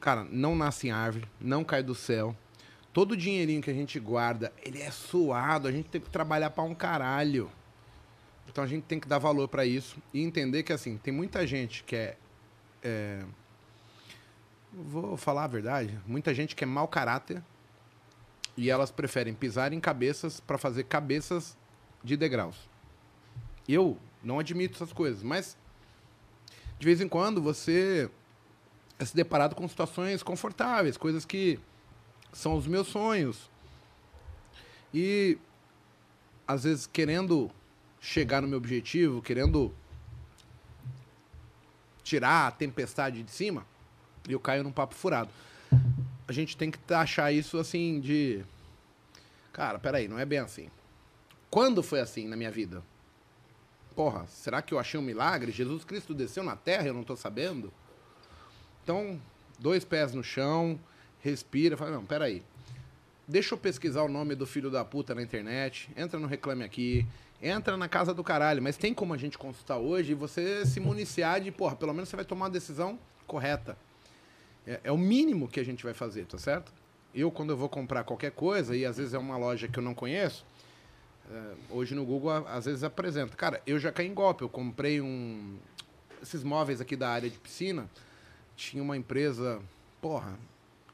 Cara, 0.00 0.24
não 0.30 0.54
nasce 0.54 0.88
em 0.88 0.90
árvore, 0.90 1.28
não 1.40 1.64
cai 1.64 1.82
do 1.82 1.94
céu. 1.94 2.36
Todo 2.92 3.12
o 3.12 3.16
dinheirinho 3.16 3.60
que 3.60 3.70
a 3.70 3.74
gente 3.74 3.98
guarda, 3.98 4.52
ele 4.64 4.80
é 4.80 4.90
suado, 4.90 5.68
a 5.68 5.72
gente 5.72 5.88
tem 5.88 6.00
que 6.00 6.10
trabalhar 6.10 6.50
para 6.50 6.64
um 6.64 6.74
caralho. 6.74 7.50
Então 8.48 8.64
a 8.64 8.66
gente 8.66 8.84
tem 8.84 8.98
que 8.98 9.06
dar 9.06 9.18
valor 9.18 9.48
para 9.48 9.66
isso 9.66 9.98
e 10.12 10.22
entender 10.22 10.62
que 10.62 10.72
assim, 10.72 10.96
tem 10.96 11.12
muita 11.12 11.46
gente 11.46 11.84
que 11.84 11.94
é, 11.94 12.16
é 12.82 13.24
vou 14.72 15.16
falar 15.16 15.44
a 15.44 15.48
verdade, 15.48 15.98
muita 16.06 16.34
gente 16.34 16.54
que 16.54 16.64
é 16.64 16.66
mau 16.66 16.88
caráter 16.88 17.42
e 18.56 18.70
elas 18.70 18.90
preferem 18.90 19.34
pisar 19.34 19.72
em 19.72 19.80
cabeças 19.80 20.40
para 20.40 20.58
fazer 20.58 20.84
cabeças 20.84 21.56
de 22.02 22.16
degraus. 22.16 22.68
Eu 23.68 23.98
não 24.22 24.38
admito 24.38 24.74
essas 24.74 24.92
coisas, 24.92 25.22
mas 25.22 25.56
de 26.78 26.84
vez 26.84 27.00
em 27.00 27.08
quando 27.08 27.42
você 27.42 28.10
é 28.98 29.04
se 29.04 29.14
deparado 29.14 29.54
com 29.54 29.68
situações 29.68 30.22
confortáveis, 30.22 30.96
coisas 30.96 31.24
que 31.24 31.58
são 32.32 32.56
os 32.56 32.66
meus 32.66 32.88
sonhos. 32.88 33.48
E 34.92 35.38
às 36.46 36.64
vezes 36.64 36.86
querendo 36.86 37.50
chegar 38.00 38.42
no 38.42 38.48
meu 38.48 38.58
objetivo, 38.58 39.22
querendo 39.22 39.72
tirar 42.02 42.48
a 42.48 42.50
tempestade 42.50 43.22
de 43.22 43.30
cima, 43.30 43.66
eu 44.28 44.40
caio 44.40 44.64
num 44.64 44.72
papo 44.72 44.94
furado. 44.94 45.30
A 46.26 46.32
gente 46.32 46.56
tem 46.56 46.70
que 46.70 46.78
achar 46.92 47.32
isso 47.32 47.58
assim 47.58 48.00
de. 48.00 48.44
Cara, 49.52 49.78
peraí, 49.78 50.08
não 50.08 50.18
é 50.18 50.24
bem 50.24 50.38
assim. 50.38 50.70
Quando 51.50 51.82
foi 51.82 52.00
assim 52.00 52.28
na 52.28 52.36
minha 52.36 52.50
vida? 52.50 52.82
Porra, 53.94 54.26
será 54.26 54.62
que 54.62 54.72
eu 54.72 54.78
achei 54.78 54.98
um 54.98 55.02
milagre? 55.02 55.50
Jesus 55.50 55.84
Cristo 55.84 56.14
desceu 56.14 56.42
na 56.42 56.54
terra 56.54 56.86
eu 56.86 56.94
não 56.94 57.00
estou 57.00 57.16
sabendo? 57.16 57.72
Então, 58.88 59.20
dois 59.58 59.84
pés 59.84 60.14
no 60.14 60.24
chão, 60.24 60.80
respira, 61.20 61.76
fala, 61.76 61.90
não, 61.90 62.06
peraí. 62.06 62.42
Deixa 63.28 63.52
eu 63.52 63.58
pesquisar 63.58 64.02
o 64.02 64.08
nome 64.08 64.34
do 64.34 64.46
filho 64.46 64.70
da 64.70 64.82
puta 64.82 65.14
na 65.14 65.22
internet, 65.22 65.90
entra 65.94 66.18
no 66.18 66.26
Reclame 66.26 66.64
Aqui, 66.64 67.06
entra 67.42 67.76
na 67.76 67.86
casa 67.86 68.14
do 68.14 68.24
caralho, 68.24 68.62
mas 68.62 68.78
tem 68.78 68.94
como 68.94 69.12
a 69.12 69.18
gente 69.18 69.36
consultar 69.36 69.76
hoje 69.76 70.12
e 70.12 70.14
você 70.14 70.64
se 70.64 70.80
municiar 70.80 71.38
de, 71.38 71.50
porra, 71.50 71.76
pelo 71.76 71.92
menos 71.92 72.08
você 72.08 72.16
vai 72.16 72.24
tomar 72.24 72.46
uma 72.46 72.50
decisão 72.50 72.98
correta. 73.26 73.76
É, 74.66 74.80
é, 74.84 74.90
o 74.90 74.96
mínimo 74.96 75.48
que 75.48 75.60
a 75.60 75.64
gente 75.64 75.84
vai 75.84 75.92
fazer, 75.92 76.24
tá 76.24 76.38
certo? 76.38 76.72
Eu, 77.14 77.30
quando 77.30 77.50
eu 77.50 77.58
vou 77.58 77.68
comprar 77.68 78.04
qualquer 78.04 78.30
coisa, 78.30 78.74
e 78.74 78.86
às 78.86 78.96
vezes 78.96 79.12
é 79.12 79.18
uma 79.18 79.36
loja 79.36 79.68
que 79.68 79.78
eu 79.78 79.82
não 79.82 79.92
conheço, 79.92 80.46
é, 81.30 81.54
hoje 81.68 81.94
no 81.94 82.06
Google 82.06 82.30
às 82.48 82.64
vezes 82.64 82.82
apresenta. 82.82 83.36
Cara, 83.36 83.60
eu 83.66 83.78
já 83.78 83.92
caí 83.92 84.06
em 84.06 84.14
golpe, 84.14 84.44
eu 84.44 84.48
comprei 84.48 84.98
um. 84.98 85.58
Esses 86.22 86.42
móveis 86.42 86.80
aqui 86.80 86.96
da 86.96 87.10
área 87.10 87.28
de 87.28 87.38
piscina, 87.38 87.86
tinha 88.58 88.82
uma 88.82 88.96
empresa, 88.96 89.60
porra, 90.02 90.36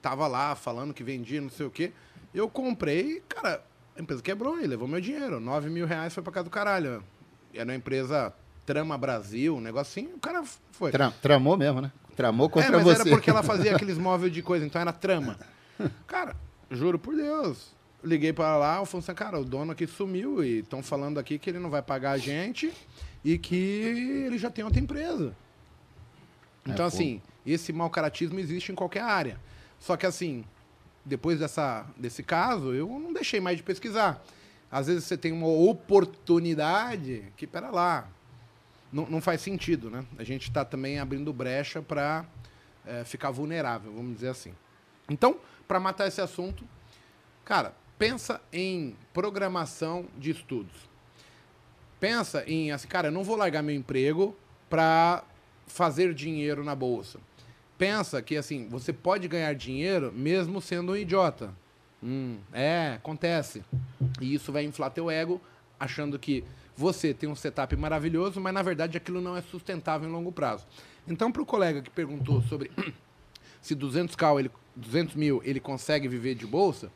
tava 0.03 0.27
lá 0.27 0.55
falando 0.55 0.92
que 0.92 1.03
vendia 1.03 1.40
não 1.40 1.48
sei 1.48 1.64
o 1.64 1.70
quê. 1.70 1.92
Eu 2.33 2.48
comprei, 2.48 3.22
cara, 3.27 3.64
a 3.96 4.03
empresa 4.03 4.22
quebrou 4.22 4.61
e 4.61 4.66
levou 4.66 4.87
meu 4.87 5.00
dinheiro. 5.00 5.40
9 5.40 5.70
mil 5.70 5.87
reais 5.87 6.12
foi 6.12 6.22
pra 6.22 6.31
casa 6.31 6.44
do 6.44 6.50
caralho. 6.50 7.03
Era 7.55 7.64
uma 7.64 7.74
empresa 7.74 8.35
Trama 8.66 8.98
Brasil, 8.98 9.57
um 9.57 9.61
negocinho, 9.61 10.16
o 10.16 10.20
cara 10.20 10.44
foi. 10.72 10.90
Tra 10.92 11.11
tramou 11.11 11.57
mesmo, 11.57 11.81
né? 11.81 11.90
Tramou 12.14 12.50
contra 12.50 12.68
é, 12.68 12.72
mas 12.72 12.85
você. 12.85 13.00
era 13.00 13.11
porque 13.11 13.31
ela 13.31 13.42
fazia 13.42 13.74
aqueles 13.74 13.96
móveis 13.96 14.33
de 14.33 14.42
coisa, 14.42 14.64
então 14.66 14.81
era 14.81 14.92
trama. 14.92 15.38
Cara, 16.07 16.37
juro 16.70 16.98
por 16.98 17.16
Deus. 17.16 17.74
Liguei 18.03 18.35
para 18.35 18.59
lá, 18.59 18.77
eu 18.77 18.85
falei 18.85 19.03
assim, 19.03 19.14
cara, 19.14 19.40
o 19.40 19.44
dono 19.44 19.72
aqui 19.72 19.87
sumiu 19.87 20.44
e 20.44 20.59
estão 20.59 20.83
falando 20.83 21.18
aqui 21.18 21.38
que 21.38 21.48
ele 21.48 21.59
não 21.59 21.70
vai 21.70 21.81
pagar 21.81 22.12
a 22.12 22.18
gente 22.18 22.70
e 23.24 23.38
que 23.38 23.57
ele 24.27 24.37
já 24.37 24.50
tem 24.50 24.62
outra 24.62 24.79
empresa. 24.79 25.35
É, 26.66 26.70
então, 26.70 26.85
é, 26.85 26.88
assim, 26.88 27.22
esse 27.52 27.72
mau 27.72 27.90
caratismo 27.90 28.38
existe 28.38 28.72
em 28.72 28.74
qualquer 28.74 29.02
área. 29.02 29.38
Só 29.78 29.96
que, 29.96 30.07
assim, 30.07 30.44
depois 31.04 31.38
dessa, 31.38 31.87
desse 31.96 32.22
caso, 32.22 32.72
eu 32.72 32.88
não 32.88 33.12
deixei 33.12 33.40
mais 33.40 33.57
de 33.57 33.62
pesquisar. 33.62 34.22
Às 34.70 34.87
vezes 34.87 35.04
você 35.04 35.16
tem 35.16 35.30
uma 35.30 35.46
oportunidade 35.46 37.24
que, 37.37 37.46
pera 37.46 37.70
lá, 37.70 38.09
não, 38.92 39.07
não 39.07 39.20
faz 39.20 39.40
sentido, 39.40 39.90
né? 39.90 40.04
A 40.18 40.24
gente 40.24 40.48
está 40.48 40.64
também 40.64 40.98
abrindo 40.98 41.33
brecha 41.33 41.83
para 41.83 42.24
é, 42.87 43.04
ficar 43.04 43.30
vulnerável, 43.30 43.92
vamos 43.92 44.14
dizer 44.14 44.28
assim. 44.28 44.54
Então, 45.09 45.38
para 45.68 45.78
matar 45.78 46.09
esse 46.09 46.20
assunto, 46.20 46.64
cara, 47.44 47.74
pensa 47.98 48.40
em 48.52 48.96
programação 49.12 50.07
de 50.16 50.30
estudos. 50.30 50.88
Pensa 52.00 52.42
em, 52.46 52.72
assim, 52.72 52.88
cara, 52.88 53.09
eu 53.09 53.12
não 53.12 53.22
vou 53.22 53.37
largar 53.37 53.62
meu 53.62 53.74
emprego 53.74 54.35
para 54.68 55.22
fazer 55.66 56.12
dinheiro 56.14 56.64
na 56.64 56.74
bolsa 56.74 57.20
pensa 57.79 58.21
que 58.23 58.37
assim, 58.37 58.69
você 58.69 58.93
pode 58.93 59.29
ganhar 59.29 59.55
dinheiro 59.55 60.13
mesmo 60.13 60.61
sendo 60.61 60.93
um 60.93 60.97
idiota. 60.97 61.55
Hum, 62.03 62.39
é, 62.53 62.95
acontece. 62.97 63.65
E 64.21 64.35
isso 64.35 64.53
vai 64.53 64.65
inflar 64.65 64.91
teu 64.91 65.11
ego, 65.11 65.41
achando 65.79 66.19
que 66.19 66.45
você 66.77 67.15
tem 67.15 67.29
um 67.29 67.35
setup 67.35 67.75
maravilhoso, 67.77 68.41
mas 68.41 68.53
na 68.53 68.63
verdade 68.63 68.97
aquilo 68.97 69.21
não 69.21 69.37
é 69.37 69.43
sustentável 69.43 70.09
em 70.09 70.13
longo 70.13 70.33
prazo. 70.33 70.67
Então, 71.07 71.31
para 71.31 71.43
o 71.43 71.47
colega 71.47 71.81
que 71.81 71.91
perguntou 71.91 72.43
sobre 72.43 72.71
se 73.61 73.75
200, 73.75 74.15
cal, 74.17 74.39
ele, 74.39 74.51
200 74.77 75.15
mil 75.15 75.41
ele 75.45 75.61
consegue 75.61 76.09
viver 76.09 76.35
de 76.35 76.47
bolsa, 76.47 76.91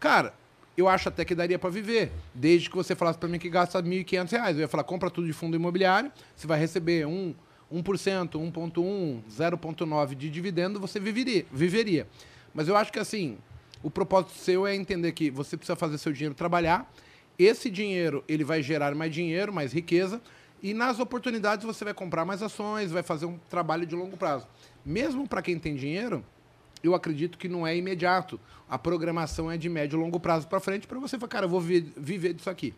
cara, 0.00 0.34
eu 0.76 0.88
acho 0.88 1.08
até 1.08 1.24
que 1.24 1.34
daria 1.34 1.58
para 1.58 1.70
viver, 1.70 2.12
desde 2.32 2.70
que 2.70 2.76
você 2.76 2.94
falasse 2.94 3.18
para 3.18 3.28
mim 3.28 3.38
que 3.38 3.50
gasta 3.50 3.82
1.500 3.82 4.30
reais. 4.30 4.56
Eu 4.56 4.62
ia 4.62 4.68
falar, 4.68 4.84
compra 4.84 5.10
tudo 5.10 5.26
de 5.26 5.32
fundo 5.32 5.56
imobiliário, 5.56 6.10
você 6.36 6.46
vai 6.46 6.58
receber 6.58 7.04
um 7.06 7.34
1%, 7.72 8.30
1,1%, 8.30 9.22
0,9% 9.30 10.14
de 10.14 10.30
dividendo, 10.30 10.80
você 10.80 10.98
viveria, 10.98 11.44
viveria. 11.52 12.06
Mas 12.54 12.68
eu 12.68 12.76
acho 12.76 12.92
que 12.92 12.98
assim, 12.98 13.38
o 13.82 13.90
propósito 13.90 14.32
seu 14.32 14.66
é 14.66 14.74
entender 14.74 15.12
que 15.12 15.30
você 15.30 15.56
precisa 15.56 15.76
fazer 15.76 15.98
seu 15.98 16.12
dinheiro 16.12 16.34
trabalhar. 16.34 16.90
Esse 17.38 17.70
dinheiro 17.70 18.24
ele 18.26 18.42
vai 18.42 18.62
gerar 18.62 18.94
mais 18.94 19.12
dinheiro, 19.12 19.52
mais 19.52 19.72
riqueza. 19.72 20.20
E 20.60 20.74
nas 20.74 20.98
oportunidades 20.98 21.64
você 21.64 21.84
vai 21.84 21.94
comprar 21.94 22.24
mais 22.24 22.42
ações, 22.42 22.90
vai 22.90 23.02
fazer 23.02 23.26
um 23.26 23.38
trabalho 23.48 23.86
de 23.86 23.94
longo 23.94 24.16
prazo. 24.16 24.46
Mesmo 24.84 25.28
para 25.28 25.40
quem 25.40 25.58
tem 25.58 25.76
dinheiro, 25.76 26.24
eu 26.82 26.94
acredito 26.94 27.38
que 27.38 27.48
não 27.48 27.66
é 27.66 27.76
imediato. 27.76 28.40
A 28.68 28.76
programação 28.76 29.50
é 29.50 29.56
de 29.56 29.68
médio 29.68 29.96
e 29.96 30.00
longo 30.00 30.18
prazo 30.18 30.48
para 30.48 30.58
frente 30.58 30.86
para 30.86 30.98
você 30.98 31.16
falar, 31.16 31.28
cara, 31.28 31.46
eu 31.46 31.50
vou 31.50 31.60
viver 31.60 32.32
disso 32.32 32.50
aqui. 32.50 32.74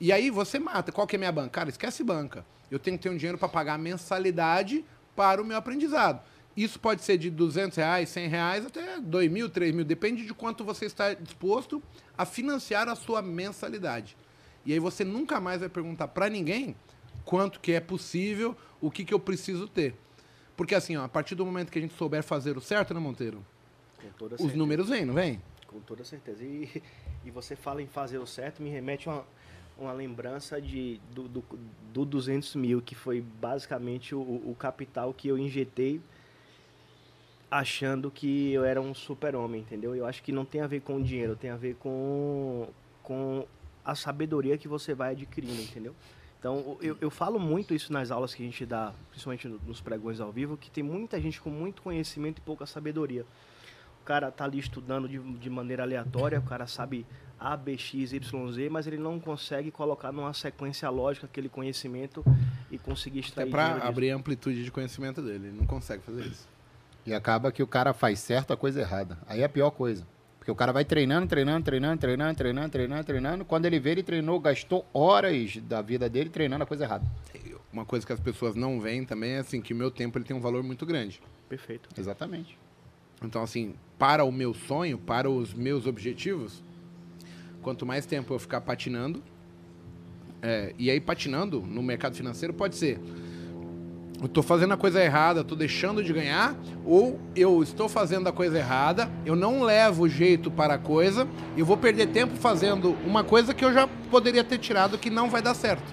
E 0.00 0.12
aí 0.12 0.30
você 0.30 0.58
mata. 0.58 0.92
Qual 0.92 1.06
que 1.06 1.16
é 1.16 1.18
a 1.18 1.20
minha 1.20 1.32
banca? 1.32 1.50
Cara, 1.50 1.70
esquece 1.70 2.04
banca 2.04 2.44
eu 2.70 2.78
tenho 2.78 2.96
que 2.96 3.04
ter 3.04 3.10
um 3.10 3.16
dinheiro 3.16 3.38
para 3.38 3.48
pagar 3.48 3.74
a 3.74 3.78
mensalidade 3.78 4.84
para 5.14 5.40
o 5.40 5.44
meu 5.44 5.56
aprendizado. 5.56 6.22
Isso 6.56 6.80
pode 6.80 7.02
ser 7.02 7.18
de 7.18 7.30
200 7.30 7.76
reais, 7.76 8.08
100 8.08 8.28
reais, 8.28 8.66
até 8.66 8.98
2 8.98 9.30
mil, 9.30 9.48
3 9.48 9.74
mil, 9.74 9.84
depende 9.84 10.24
de 10.24 10.32
quanto 10.32 10.64
você 10.64 10.86
está 10.86 11.12
disposto 11.12 11.82
a 12.16 12.24
financiar 12.24 12.88
a 12.88 12.94
sua 12.94 13.20
mensalidade. 13.20 14.16
E 14.64 14.72
aí 14.72 14.78
você 14.78 15.04
nunca 15.04 15.38
mais 15.38 15.60
vai 15.60 15.68
perguntar 15.68 16.08
para 16.08 16.28
ninguém 16.28 16.74
quanto 17.24 17.60
que 17.60 17.72
é 17.72 17.80
possível, 17.80 18.56
o 18.80 18.90
que, 18.90 19.04
que 19.04 19.12
eu 19.12 19.20
preciso 19.20 19.68
ter. 19.68 19.94
Porque 20.56 20.74
assim, 20.74 20.96
ó, 20.96 21.04
a 21.04 21.08
partir 21.08 21.34
do 21.34 21.44
momento 21.44 21.70
que 21.70 21.78
a 21.78 21.82
gente 21.82 21.94
souber 21.94 22.22
fazer 22.22 22.56
o 22.56 22.60
certo, 22.60 22.94
né, 22.94 23.00
Monteiro? 23.00 23.44
Os 24.40 24.54
números 24.54 24.88
vêm, 24.88 25.04
não 25.04 25.12
vem? 25.12 25.42
Com 25.66 25.80
toda 25.80 26.04
certeza. 26.04 26.42
E, 26.42 26.82
e 27.24 27.30
você 27.30 27.54
fala 27.54 27.82
em 27.82 27.86
fazer 27.86 28.18
o 28.18 28.26
certo, 28.26 28.62
me 28.62 28.70
remete 28.70 29.08
a 29.08 29.12
uma, 29.12 29.26
uma 29.78 29.92
lembrança 29.92 30.60
de, 30.60 31.00
do, 31.14 31.28
do, 31.28 31.44
do 31.92 32.04
200 32.04 32.54
mil, 32.56 32.80
que 32.80 32.94
foi 32.94 33.20
basicamente 33.20 34.14
o, 34.14 34.20
o 34.20 34.56
capital 34.58 35.12
que 35.12 35.28
eu 35.28 35.36
injetei 35.38 36.00
achando 37.50 38.10
que 38.10 38.52
eu 38.52 38.64
era 38.64 38.80
um 38.80 38.94
super-homem, 38.94 39.60
entendeu? 39.60 39.94
Eu 39.94 40.06
acho 40.06 40.22
que 40.22 40.32
não 40.32 40.44
tem 40.44 40.60
a 40.60 40.66
ver 40.66 40.80
com 40.80 40.96
o 40.96 41.02
dinheiro, 41.02 41.36
tem 41.36 41.50
a 41.50 41.56
ver 41.56 41.76
com, 41.76 42.68
com 43.02 43.46
a 43.84 43.94
sabedoria 43.94 44.58
que 44.58 44.66
você 44.66 44.94
vai 44.94 45.12
adquirindo, 45.12 45.60
entendeu? 45.60 45.94
Então, 46.38 46.76
eu, 46.80 46.96
eu 47.00 47.10
falo 47.10 47.38
muito 47.38 47.74
isso 47.74 47.92
nas 47.92 48.10
aulas 48.10 48.34
que 48.34 48.42
a 48.42 48.46
gente 48.46 48.66
dá, 48.66 48.92
principalmente 49.10 49.48
nos 49.48 49.80
pregões 49.80 50.20
ao 50.20 50.30
vivo, 50.30 50.56
que 50.56 50.70
tem 50.70 50.82
muita 50.82 51.20
gente 51.20 51.40
com 51.40 51.50
muito 51.50 51.82
conhecimento 51.82 52.38
e 52.38 52.40
pouca 52.40 52.66
sabedoria. 52.66 53.24
O 54.02 54.04
cara 54.04 54.30
tá 54.30 54.44
ali 54.44 54.58
estudando 54.58 55.08
de, 55.08 55.18
de 55.18 55.50
maneira 55.50 55.82
aleatória, 55.82 56.38
o 56.38 56.42
cara 56.42 56.66
sabe 56.66 57.06
a, 57.38 57.56
B, 57.56 57.76
X, 57.76 58.12
Y, 58.12 58.52
Z, 58.52 58.68
mas 58.68 58.86
ele 58.86 58.96
não 58.96 59.20
consegue 59.20 59.70
colocar 59.70 60.12
numa 60.12 60.32
sequência 60.32 60.88
lógica 60.88 61.26
aquele 61.26 61.48
conhecimento 61.48 62.24
e 62.70 62.78
conseguir 62.78 63.20
extrair. 63.20 63.48
É 63.48 63.50
para 63.50 63.76
abrir 63.86 64.10
a 64.10 64.16
amplitude 64.16 64.64
de 64.64 64.70
conhecimento 64.70 65.20
dele, 65.22 65.48
ele 65.48 65.56
não 65.56 65.66
consegue 65.66 66.02
fazer 66.02 66.26
isso. 66.26 66.48
E 67.04 67.14
acaba 67.14 67.52
que 67.52 67.62
o 67.62 67.66
cara 67.66 67.92
faz 67.92 68.18
certo 68.18 68.52
a 68.52 68.56
coisa 68.56 68.80
errada. 68.80 69.18
Aí 69.28 69.40
é 69.40 69.44
a 69.44 69.48
pior 69.48 69.70
coisa. 69.70 70.06
Porque 70.38 70.50
o 70.50 70.54
cara 70.54 70.72
vai 70.72 70.84
treinando, 70.84 71.26
treinando, 71.26 71.64
treinando, 71.64 71.98
treinando, 72.00 72.36
treinando, 72.36 72.70
treinando, 72.70 73.04
treinando. 73.04 73.44
Quando 73.44 73.66
ele 73.66 73.78
vê, 73.78 73.90
ele 73.90 74.02
treinou, 74.02 74.38
gastou 74.38 74.86
horas 74.94 75.56
da 75.56 75.82
vida 75.82 76.08
dele 76.08 76.30
treinando 76.30 76.62
a 76.64 76.66
coisa 76.66 76.84
errada. 76.84 77.04
Uma 77.72 77.84
coisa 77.84 78.06
que 78.06 78.12
as 78.12 78.20
pessoas 78.20 78.54
não 78.54 78.80
veem 78.80 79.04
também 79.04 79.32
é 79.32 79.38
assim, 79.38 79.60
que 79.60 79.74
o 79.74 79.76
meu 79.76 79.90
tempo 79.90 80.16
ele 80.18 80.24
tem 80.24 80.36
um 80.36 80.40
valor 80.40 80.62
muito 80.62 80.86
grande. 80.86 81.20
Perfeito. 81.48 81.88
Exatamente. 81.98 82.56
Então, 83.22 83.42
assim, 83.42 83.74
para 83.98 84.24
o 84.24 84.32
meu 84.32 84.54
sonho, 84.54 84.96
para 84.96 85.28
os 85.28 85.52
meus 85.52 85.86
objetivos, 85.86 86.62
Quanto 87.66 87.84
mais 87.84 88.06
tempo 88.06 88.32
eu 88.32 88.38
ficar 88.38 88.60
patinando, 88.60 89.20
é, 90.40 90.72
e 90.78 90.88
aí 90.88 91.00
patinando 91.00 91.60
no 91.62 91.82
mercado 91.82 92.14
financeiro 92.14 92.54
pode 92.54 92.76
ser 92.76 93.00
eu 94.20 94.26
estou 94.26 94.40
fazendo 94.40 94.72
a 94.72 94.76
coisa 94.76 95.02
errada, 95.02 95.40
estou 95.40 95.58
deixando 95.58 96.00
de 96.00 96.12
ganhar, 96.12 96.56
ou 96.84 97.18
eu 97.34 97.60
estou 97.64 97.88
fazendo 97.88 98.28
a 98.28 98.32
coisa 98.32 98.56
errada, 98.56 99.10
eu 99.24 99.34
não 99.34 99.64
levo 99.64 100.08
jeito 100.08 100.48
para 100.48 100.74
a 100.74 100.78
coisa, 100.78 101.26
eu 101.56 101.66
vou 101.66 101.76
perder 101.76 102.06
tempo 102.06 102.36
fazendo 102.36 102.96
uma 103.04 103.24
coisa 103.24 103.52
que 103.52 103.64
eu 103.64 103.72
já 103.72 103.88
poderia 104.12 104.44
ter 104.44 104.58
tirado 104.58 104.96
que 104.96 105.10
não 105.10 105.28
vai 105.28 105.42
dar 105.42 105.54
certo. 105.54 105.92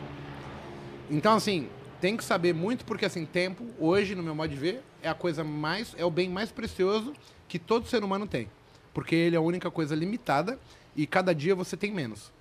Então, 1.10 1.34
assim, 1.34 1.68
tem 2.00 2.16
que 2.16 2.24
saber 2.24 2.54
muito, 2.54 2.86
porque 2.86 3.06
assim, 3.06 3.26
tempo, 3.26 3.66
hoje, 3.80 4.14
no 4.14 4.22
meu 4.22 4.36
modo 4.36 4.52
de 4.52 4.58
ver, 4.58 4.84
é 5.02 5.10
a 5.10 5.16
coisa 5.16 5.44
mais, 5.44 5.96
é 5.98 6.06
o 6.06 6.12
bem 6.12 6.30
mais 6.30 6.52
precioso 6.52 7.14
que 7.48 7.58
todo 7.58 7.88
ser 7.88 8.04
humano 8.04 8.28
tem. 8.28 8.48
Porque 8.94 9.16
ele 9.16 9.36
é 9.36 9.40
a 9.40 9.42
única 9.42 9.72
coisa 9.72 9.96
limitada 9.96 10.60
e 10.96 11.08
cada 11.08 11.34
dia 11.34 11.56
você 11.56 11.76
tem 11.76 11.92
menos. 11.92 12.32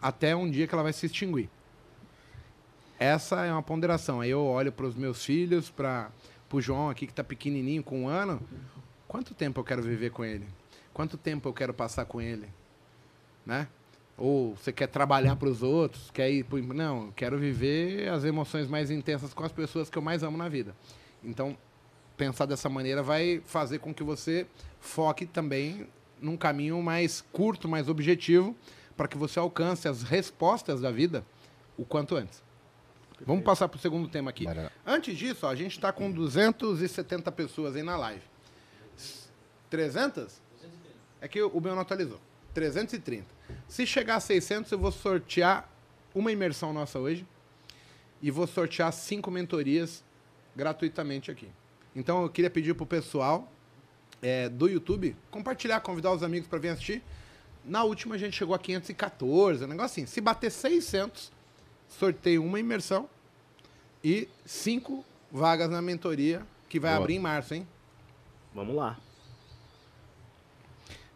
Até 0.00 0.34
um 0.34 0.50
dia 0.50 0.66
que 0.66 0.74
ela 0.74 0.82
vai 0.82 0.92
se 0.92 1.06
extinguir. 1.06 1.50
Essa 2.98 3.44
é 3.44 3.52
uma 3.52 3.62
ponderação. 3.62 4.20
Aí 4.20 4.30
eu 4.30 4.44
olho 4.44 4.72
para 4.72 4.86
os 4.86 4.94
meus 4.94 5.24
filhos, 5.24 5.70
para 5.70 6.10
o 6.52 6.60
João 6.60 6.90
aqui 6.90 7.06
que 7.06 7.12
está 7.12 7.22
pequenininho, 7.22 7.82
com 7.82 8.04
um 8.04 8.08
ano. 8.08 8.40
Quanto 9.06 9.34
tempo 9.34 9.60
eu 9.60 9.64
quero 9.64 9.82
viver 9.82 10.10
com 10.10 10.24
ele? 10.24 10.46
Quanto 10.92 11.16
tempo 11.16 11.48
eu 11.48 11.52
quero 11.52 11.72
passar 11.72 12.04
com 12.04 12.20
ele? 12.20 12.48
Né? 13.46 13.68
Ou 14.16 14.56
você 14.56 14.72
quer 14.72 14.88
trabalhar 14.88 15.36
para 15.36 15.48
os 15.48 15.62
outros? 15.62 16.10
Quer 16.10 16.30
ir 16.30 16.44
pro... 16.44 16.60
Não, 16.74 17.06
eu 17.06 17.12
quero 17.14 17.38
viver 17.38 18.08
as 18.08 18.24
emoções 18.24 18.68
mais 18.68 18.90
intensas 18.90 19.32
com 19.32 19.44
as 19.44 19.52
pessoas 19.52 19.88
que 19.88 19.96
eu 19.96 20.02
mais 20.02 20.24
amo 20.24 20.36
na 20.36 20.48
vida. 20.48 20.74
Então, 21.22 21.56
pensar 22.16 22.46
dessa 22.46 22.68
maneira 22.68 23.00
vai 23.00 23.40
fazer 23.46 23.78
com 23.78 23.94
que 23.94 24.02
você 24.02 24.44
foque 24.80 25.24
também 25.24 25.86
num 26.20 26.36
caminho 26.36 26.82
mais 26.82 27.24
curto, 27.32 27.68
mais 27.68 27.88
objetivo, 27.88 28.56
para 28.96 29.08
que 29.08 29.16
você 29.16 29.38
alcance 29.38 29.86
as 29.86 30.02
respostas 30.02 30.80
da 30.80 30.90
vida 30.90 31.24
o 31.76 31.84
quanto 31.84 32.16
antes. 32.16 32.42
Vamos 33.24 33.44
passar 33.44 33.68
para 33.68 33.78
o 33.78 33.80
segundo 33.80 34.08
tema 34.08 34.30
aqui. 34.30 34.44
Bora. 34.44 34.70
Antes 34.86 35.16
disso, 35.16 35.46
ó, 35.46 35.50
a 35.50 35.54
gente 35.54 35.72
está 35.72 35.92
com 35.92 36.10
270 36.10 37.30
pessoas 37.32 37.74
aí 37.74 37.82
na 37.82 37.96
live. 37.96 38.22
300? 39.70 40.40
É 41.20 41.28
que 41.28 41.42
o 41.42 41.60
meu 41.60 41.74
não 41.74 41.82
atualizou. 41.82 42.20
330. 42.54 43.26
Se 43.66 43.86
chegar 43.86 44.16
a 44.16 44.20
600, 44.20 44.70
eu 44.70 44.78
vou 44.78 44.92
sortear 44.92 45.68
uma 46.14 46.32
imersão 46.32 46.72
nossa 46.72 46.98
hoje 46.98 47.26
e 48.22 48.30
vou 48.30 48.46
sortear 48.46 48.92
cinco 48.92 49.30
mentorias 49.30 50.04
gratuitamente 50.54 51.30
aqui. 51.30 51.48
Então 51.94 52.22
eu 52.22 52.28
queria 52.28 52.50
pedir 52.50 52.74
pro 52.74 52.86
pessoal 52.86 53.50
é, 54.22 54.48
do 54.48 54.68
YouTube 54.68 55.16
compartilhar, 55.30 55.80
convidar 55.80 56.12
os 56.12 56.22
amigos 56.22 56.48
para 56.48 56.58
vir 56.58 56.68
assistir. 56.70 57.02
Na 57.64 57.84
última 57.84 58.14
a 58.14 58.18
gente 58.18 58.36
chegou 58.36 58.54
a 58.54 58.58
514, 58.58 59.64
um 59.64 59.66
negócio 59.66 60.02
assim. 60.02 60.06
Se 60.06 60.20
bater 60.20 60.50
600, 60.50 61.30
sorteio 61.88 62.44
uma 62.44 62.58
imersão 62.58 63.08
e 64.02 64.28
cinco 64.44 65.04
vagas 65.30 65.68
na 65.68 65.82
mentoria 65.82 66.42
que 66.68 66.80
vai 66.80 66.92
Boa. 66.92 67.02
abrir 67.02 67.14
em 67.14 67.20
março, 67.20 67.54
hein? 67.54 67.66
Vamos 68.54 68.74
lá. 68.74 68.98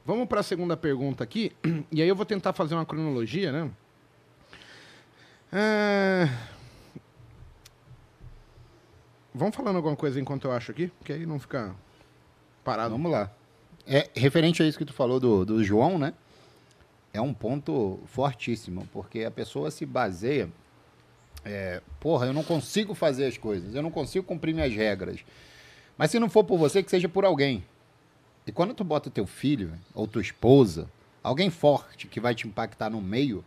Vamos 0.05 0.27
para 0.29 0.41
a 0.41 0.43
segunda 0.43 0.77
pergunta 0.77 1.23
aqui. 1.25 1.53
E 1.91 2.03
aí 2.03 2.09
eu 2.09 2.17
vou 2.17 2.27
tentar 2.27 2.53
fazer 2.53 2.75
uma 2.75 2.87
cronologia, 2.87 3.53
né? 3.53 3.71
É, 5.53 6.29
Vamos 9.35 9.57
falando 9.57 9.77
alguma 9.77 9.97
coisa 9.97 10.21
enquanto 10.21 10.45
eu 10.45 10.53
acho 10.53 10.71
aqui, 10.71 10.89
porque 10.89 11.13
aí 11.13 11.25
não 11.25 11.41
fica 11.41 11.75
parado. 12.65 12.91
Vamos 12.91 13.11
lá. 13.11 13.31
É, 13.87 14.09
referente 14.15 14.63
a 14.63 14.67
isso 14.67 14.79
que 14.79 14.85
tu 14.85 14.93
falou 14.93 15.19
do, 15.19 15.45
do 15.45 15.65
João, 15.65 15.99
né? 15.99 16.15
É 17.13 17.21
um 17.21 17.35
ponto 17.35 18.01
fortíssimo, 18.07 18.89
porque 18.93 19.25
a 19.25 19.31
pessoa 19.31 19.71
se 19.71 19.85
baseia. 19.85 20.49
é, 21.45 21.83
porra, 22.01 22.27
eu 22.27 22.33
não 22.33 22.45
consigo 22.45 22.95
fazer 22.95 23.27
as 23.27 23.37
coisas, 23.37 23.75
eu 23.75 23.83
não 23.83 23.91
consigo 23.91 24.25
cumprir 24.25 24.55
minhas 24.55 24.73
regras. 24.73 25.21
Mas 25.99 26.11
se 26.11 26.19
não 26.19 26.31
for 26.31 26.45
por 26.45 26.59
você, 26.59 26.83
que 26.83 26.91
seja 26.91 27.09
por 27.09 27.25
alguém. 27.25 27.65
E 28.47 28.53
quando 28.53 28.75
tu 28.75 28.83
bota 28.83 29.11
teu 29.11 29.27
filho, 29.27 29.73
ou 29.95 30.07
tua 30.07 30.23
esposa, 30.23 30.89
alguém 31.23 31.51
forte 31.51 32.07
que 32.07 32.21
vai 32.21 32.35
te 32.35 32.47
impactar 32.47 32.91
no 32.91 33.01
meio, 33.01 33.45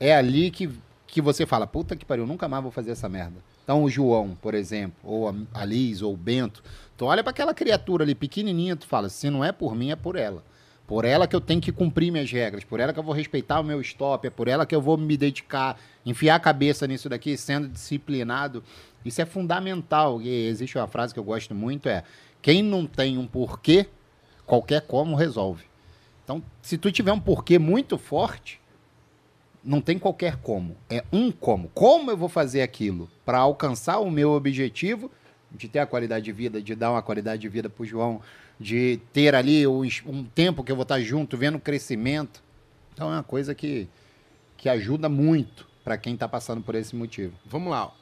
é 0.00 0.14
ali 0.14 0.50
que, 0.50 0.70
que 1.06 1.20
você 1.20 1.44
fala, 1.44 1.66
puta 1.66 1.96
que 1.96 2.04
pariu, 2.04 2.26
nunca 2.26 2.48
mais 2.48 2.62
vou 2.62 2.72
fazer 2.72 2.92
essa 2.92 3.08
merda. 3.08 3.36
Então 3.68 3.84
o 3.84 3.90
João, 3.90 4.34
por 4.40 4.54
exemplo, 4.54 4.96
ou 5.04 5.28
a, 5.52 5.62
Liz, 5.66 6.00
ou 6.00 6.14
o 6.14 6.16
Bento, 6.16 6.64
tu 6.96 7.04
olha 7.04 7.22
para 7.22 7.32
aquela 7.32 7.52
criatura 7.52 8.02
ali 8.02 8.14
pequenininha, 8.14 8.74
tu 8.74 8.86
fala, 8.86 9.10
se 9.10 9.28
não 9.28 9.44
é 9.44 9.52
por 9.52 9.74
mim, 9.76 9.90
é 9.90 9.94
por 9.94 10.16
ela. 10.16 10.42
Por 10.86 11.04
ela 11.04 11.26
que 11.28 11.36
eu 11.36 11.40
tenho 11.40 11.60
que 11.60 11.70
cumprir 11.70 12.10
minhas 12.10 12.32
regras, 12.32 12.64
por 12.64 12.80
ela 12.80 12.94
que 12.94 12.98
eu 12.98 13.02
vou 13.02 13.12
respeitar 13.12 13.60
o 13.60 13.62
meu 13.62 13.78
stop, 13.82 14.26
é 14.26 14.30
por 14.30 14.48
ela 14.48 14.64
que 14.64 14.74
eu 14.74 14.80
vou 14.80 14.96
me 14.96 15.18
dedicar, 15.18 15.78
enfiar 16.06 16.36
a 16.36 16.40
cabeça 16.40 16.86
nisso 16.86 17.10
daqui, 17.10 17.36
sendo 17.36 17.68
disciplinado. 17.68 18.64
Isso 19.04 19.20
é 19.20 19.26
fundamental. 19.26 20.22
E 20.22 20.46
existe 20.46 20.78
uma 20.78 20.86
frase 20.86 21.12
que 21.12 21.20
eu 21.20 21.24
gosto 21.24 21.54
muito, 21.54 21.90
é 21.90 22.04
quem 22.40 22.62
não 22.62 22.86
tem 22.86 23.18
um 23.18 23.26
porquê, 23.26 23.86
qualquer 24.46 24.80
como 24.80 25.14
resolve. 25.14 25.66
Então, 26.24 26.42
se 26.62 26.78
tu 26.78 26.90
tiver 26.90 27.12
um 27.12 27.20
porquê 27.20 27.58
muito 27.58 27.98
forte, 27.98 28.58
não 29.68 29.82
tem 29.82 29.98
qualquer 29.98 30.36
como. 30.36 30.74
É 30.88 31.04
um 31.12 31.30
como. 31.30 31.68
Como 31.74 32.10
eu 32.10 32.16
vou 32.16 32.28
fazer 32.28 32.62
aquilo 32.62 33.08
para 33.24 33.36
alcançar 33.38 33.98
o 33.98 34.10
meu 34.10 34.30
objetivo 34.32 35.10
de 35.52 35.68
ter 35.68 35.78
a 35.80 35.86
qualidade 35.86 36.24
de 36.24 36.32
vida, 36.32 36.60
de 36.62 36.74
dar 36.74 36.90
uma 36.90 37.02
qualidade 37.02 37.42
de 37.42 37.48
vida 37.50 37.68
para 37.68 37.82
o 37.82 37.86
João, 37.86 38.22
de 38.58 38.98
ter 39.12 39.34
ali 39.34 39.66
um 39.66 40.24
tempo 40.34 40.64
que 40.64 40.72
eu 40.72 40.76
vou 40.76 40.84
estar 40.84 40.98
junto, 41.00 41.36
vendo 41.36 41.56
o 41.56 41.60
crescimento. 41.60 42.42
Então 42.94 43.08
é 43.12 43.16
uma 43.16 43.22
coisa 43.22 43.54
que, 43.54 43.86
que 44.56 44.70
ajuda 44.70 45.06
muito 45.08 45.68
para 45.84 45.98
quem 45.98 46.14
está 46.14 46.26
passando 46.26 46.62
por 46.62 46.74
esse 46.74 46.96
motivo. 46.96 47.34
Vamos 47.44 47.70
lá. 47.70 47.92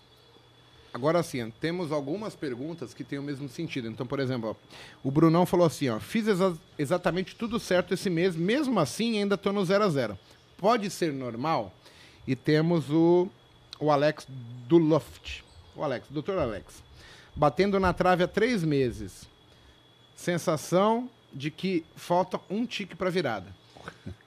Agora 0.95 1.23
sim, 1.23 1.53
temos 1.61 1.93
algumas 1.93 2.35
perguntas 2.35 2.95
que 2.95 3.05
têm 3.05 3.19
o 3.19 3.23
mesmo 3.23 3.49
sentido. 3.49 3.87
Então, 3.89 4.07
por 4.07 4.19
exemplo, 4.19 4.57
o 5.05 5.11
Brunão 5.11 5.45
falou 5.45 5.67
assim: 5.67 5.89
ó, 5.91 5.99
fiz 6.01 6.27
exa- 6.27 6.57
exatamente 6.79 7.35
tudo 7.37 7.59
certo 7.61 7.93
esse 7.93 8.09
mês, 8.09 8.35
mesmo 8.35 8.79
assim 8.81 9.19
ainda 9.19 9.35
estou 9.35 9.53
no 9.53 9.63
0 9.65 9.85
a 9.85 9.89
0 9.91 10.19
Pode 10.57 10.91
ser 10.91 11.13
normal? 11.13 11.73
E 12.27 12.35
temos 12.35 12.91
o, 12.91 13.29
o 13.79 13.91
Alex 13.91 14.27
do 14.67 14.79
Loft. 14.79 15.43
O 15.75 15.83
Alex, 15.83 16.07
doutor 16.11 16.39
Alex. 16.39 16.83
Batendo 17.35 17.79
na 17.79 17.93
trave 17.93 18.25
há 18.25 18.29
três 18.29 18.65
meses. 18.65 19.29
Sensação 20.15 21.11
de 21.33 21.51
que 21.51 21.85
falta 21.95 22.41
um 22.49 22.65
tique 22.67 22.95
para 22.95 23.11
virada. 23.11 23.55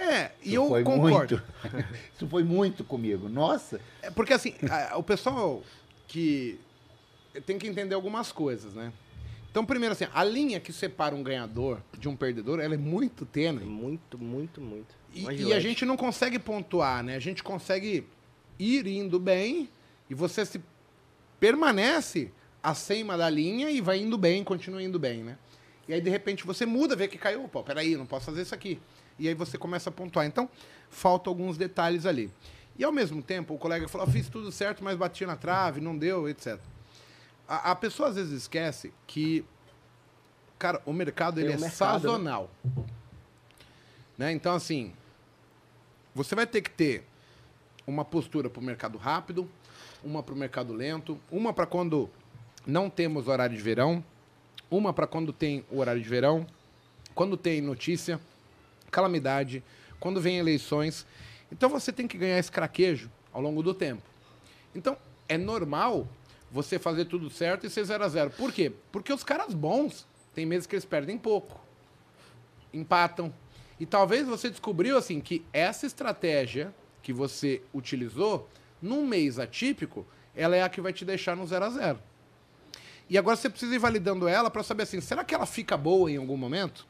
É, 0.00 0.30
e 0.44 0.54
eu 0.54 0.68
foi 0.68 0.84
concordo. 0.84 1.42
Muito. 1.72 1.88
Isso 2.14 2.28
foi 2.28 2.44
muito 2.44 2.84
comigo. 2.84 3.28
Nossa, 3.28 3.80
É 4.00 4.08
porque 4.08 4.32
assim, 4.32 4.54
a- 4.70 4.96
o 4.96 5.02
pessoal 5.02 5.60
que 6.06 6.56
tem 7.44 7.58
que 7.58 7.66
entender 7.66 7.96
algumas 7.96 8.30
coisas, 8.30 8.74
né? 8.74 8.92
Então, 9.50 9.66
primeiro 9.66 9.92
assim, 9.94 10.06
a 10.14 10.22
linha 10.22 10.60
que 10.60 10.72
separa 10.72 11.16
um 11.16 11.22
ganhador 11.24 11.80
de 11.98 12.08
um 12.08 12.14
perdedor, 12.14 12.60
ela 12.60 12.74
é 12.74 12.76
muito 12.76 13.26
tênue. 13.26 13.64
Muito, 13.64 14.16
muito, 14.16 14.60
muito. 14.60 14.94
E, 15.14 15.24
e 15.42 15.52
a 15.52 15.60
gente 15.60 15.84
não 15.84 15.96
consegue 15.96 16.38
pontuar, 16.38 17.02
né? 17.02 17.16
A 17.16 17.20
gente 17.20 17.42
consegue 17.42 18.06
ir 18.58 18.86
indo 18.86 19.18
bem 19.18 19.68
e 20.08 20.14
você 20.14 20.44
se 20.44 20.60
permanece 21.40 22.30
acima 22.62 23.16
da 23.16 23.28
linha 23.30 23.70
e 23.70 23.80
vai 23.80 23.98
indo 23.98 24.18
bem, 24.18 24.44
continua 24.44 24.82
indo 24.82 24.98
bem, 24.98 25.22
né? 25.22 25.38
E 25.86 25.94
aí, 25.94 26.00
de 26.00 26.10
repente, 26.10 26.44
você 26.44 26.66
muda, 26.66 26.94
vê 26.94 27.08
que 27.08 27.16
caiu. 27.16 27.48
Pô, 27.48 27.62
peraí, 27.62 27.96
não 27.96 28.04
posso 28.04 28.26
fazer 28.26 28.42
isso 28.42 28.54
aqui. 28.54 28.78
E 29.18 29.26
aí 29.26 29.34
você 29.34 29.56
começa 29.56 29.88
a 29.88 29.92
pontuar. 29.92 30.26
Então, 30.26 30.48
faltam 30.90 31.30
alguns 31.30 31.56
detalhes 31.56 32.04
ali. 32.04 32.30
E 32.78 32.84
ao 32.84 32.92
mesmo 32.92 33.22
tempo, 33.22 33.54
o 33.54 33.58
colega 33.58 33.88
falou: 33.88 34.06
"Ah, 34.06 34.10
fiz 34.10 34.28
tudo 34.28 34.52
certo, 34.52 34.84
mas 34.84 34.96
bati 34.96 35.24
na 35.24 35.34
trave, 35.34 35.80
não 35.80 35.96
deu, 35.96 36.28
etc. 36.28 36.60
A, 37.48 37.72
a 37.72 37.74
pessoa 37.74 38.10
às 38.10 38.16
vezes 38.16 38.42
esquece 38.42 38.92
que, 39.06 39.44
cara, 40.58 40.80
o 40.84 40.92
mercado 40.92 41.36
Tem 41.36 41.44
ele 41.44 41.54
um 41.54 41.56
é 41.56 41.60
mercado, 41.60 41.94
né? 41.94 42.00
sazonal. 42.00 42.50
Né? 42.62 42.84
Então, 44.18 44.54
assim, 44.54 44.92
você 46.14 46.34
vai 46.34 46.46
ter 46.46 46.60
que 46.60 46.70
ter 46.70 47.04
uma 47.86 48.04
postura 48.04 48.50
para 48.50 48.60
o 48.60 48.64
mercado 48.64 48.98
rápido, 48.98 49.48
uma 50.02 50.22
para 50.22 50.34
o 50.34 50.36
mercado 50.36 50.72
lento, 50.72 51.18
uma 51.30 51.52
para 51.52 51.66
quando 51.66 52.10
não 52.66 52.90
temos 52.90 53.28
horário 53.28 53.56
de 53.56 53.62
verão, 53.62 54.04
uma 54.70 54.92
para 54.92 55.06
quando 55.06 55.32
tem 55.32 55.64
o 55.70 55.78
horário 55.78 56.02
de 56.02 56.08
verão, 56.08 56.46
quando 57.14 57.36
tem 57.36 57.60
notícia, 57.60 58.20
calamidade, 58.90 59.62
quando 60.00 60.20
vem 60.20 60.38
eleições. 60.38 61.06
Então 61.50 61.68
você 61.68 61.92
tem 61.92 62.08
que 62.08 62.18
ganhar 62.18 62.38
esse 62.38 62.50
craquejo 62.50 63.10
ao 63.32 63.40
longo 63.40 63.62
do 63.62 63.72
tempo. 63.72 64.02
Então 64.74 64.96
é 65.28 65.38
normal 65.38 66.08
você 66.50 66.78
fazer 66.78 67.04
tudo 67.04 67.30
certo 67.30 67.66
e 67.66 67.70
ser 67.70 67.84
0 67.84 68.04
a 68.04 68.08
0 68.08 68.30
Por 68.30 68.52
quê? 68.52 68.72
Porque 68.90 69.12
os 69.12 69.22
caras 69.22 69.54
bons, 69.54 70.06
tem 70.34 70.44
meses 70.44 70.66
que 70.66 70.74
eles 70.74 70.84
perdem 70.84 71.16
pouco 71.16 71.68
empatam. 72.72 73.32
E 73.78 73.86
talvez 73.86 74.26
você 74.26 74.50
descobriu 74.50 74.96
assim 74.96 75.20
que 75.20 75.44
essa 75.52 75.86
estratégia 75.86 76.74
que 77.02 77.12
você 77.12 77.62
utilizou 77.72 78.48
num 78.82 79.06
mês 79.06 79.38
atípico, 79.38 80.06
ela 80.34 80.56
é 80.56 80.62
a 80.62 80.68
que 80.68 80.80
vai 80.80 80.92
te 80.92 81.04
deixar 81.04 81.36
no 81.36 81.46
0 81.46 81.64
a 81.64 81.70
0. 81.70 81.98
E 83.10 83.16
agora 83.16 83.36
você 83.36 83.48
precisa 83.48 83.74
ir 83.74 83.78
validando 83.78 84.28
ela 84.28 84.50
para 84.50 84.62
saber 84.62 84.82
assim, 84.82 85.00
será 85.00 85.24
que 85.24 85.34
ela 85.34 85.46
fica 85.46 85.76
boa 85.76 86.10
em 86.10 86.16
algum 86.16 86.36
momento? 86.36 86.86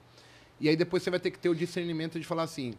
E 0.60 0.68
aí 0.68 0.76
depois 0.76 1.02
você 1.02 1.10
vai 1.10 1.20
ter 1.20 1.30
que 1.30 1.38
ter 1.38 1.48
o 1.48 1.54
discernimento 1.54 2.18
de 2.18 2.26
falar 2.26 2.42
assim, 2.42 2.74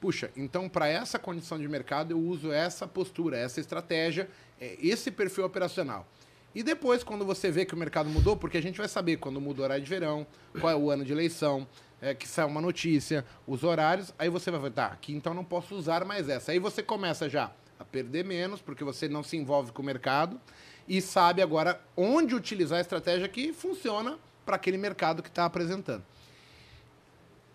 puxa, 0.00 0.30
então 0.36 0.68
para 0.68 0.88
essa 0.88 1.18
condição 1.18 1.58
de 1.58 1.68
mercado 1.68 2.12
eu 2.12 2.18
uso 2.18 2.50
essa 2.50 2.86
postura, 2.86 3.36
essa 3.36 3.60
estratégia, 3.60 4.30
é, 4.60 4.78
esse 4.80 5.10
perfil 5.10 5.44
operacional. 5.44 6.06
E 6.54 6.62
depois, 6.62 7.04
quando 7.04 7.26
você 7.26 7.50
vê 7.50 7.66
que 7.66 7.74
o 7.74 7.76
mercado 7.76 8.08
mudou, 8.08 8.36
porque 8.36 8.56
a 8.56 8.62
gente 8.62 8.78
vai 8.78 8.88
saber 8.88 9.18
quando 9.18 9.40
muda 9.40 9.60
o 9.60 9.64
horário 9.64 9.84
de 9.84 9.90
verão, 9.90 10.26
qual 10.58 10.72
é 10.72 10.74
o 10.74 10.90
ano 10.90 11.04
de 11.04 11.12
eleição, 11.12 11.68
é, 12.00 12.14
que 12.14 12.28
sai 12.28 12.44
uma 12.44 12.60
notícia, 12.60 13.24
os 13.46 13.64
horários, 13.64 14.14
aí 14.18 14.28
você 14.28 14.50
vai 14.50 14.60
ver, 14.60 14.72
tá, 14.72 14.86
aqui 14.86 15.12
então 15.12 15.34
não 15.34 15.44
posso 15.44 15.74
usar 15.74 16.04
mais 16.04 16.28
essa. 16.28 16.52
Aí 16.52 16.58
você 16.58 16.82
começa 16.82 17.28
já 17.28 17.50
a 17.78 17.84
perder 17.84 18.24
menos, 18.24 18.60
porque 18.60 18.84
você 18.84 19.08
não 19.08 19.22
se 19.22 19.36
envolve 19.36 19.72
com 19.72 19.82
o 19.82 19.84
mercado 19.84 20.40
e 20.86 21.00
sabe 21.00 21.42
agora 21.42 21.80
onde 21.96 22.34
utilizar 22.34 22.78
a 22.78 22.80
estratégia 22.80 23.28
que 23.28 23.52
funciona 23.52 24.18
para 24.44 24.56
aquele 24.56 24.78
mercado 24.78 25.22
que 25.22 25.28
está 25.28 25.44
apresentando. 25.44 26.04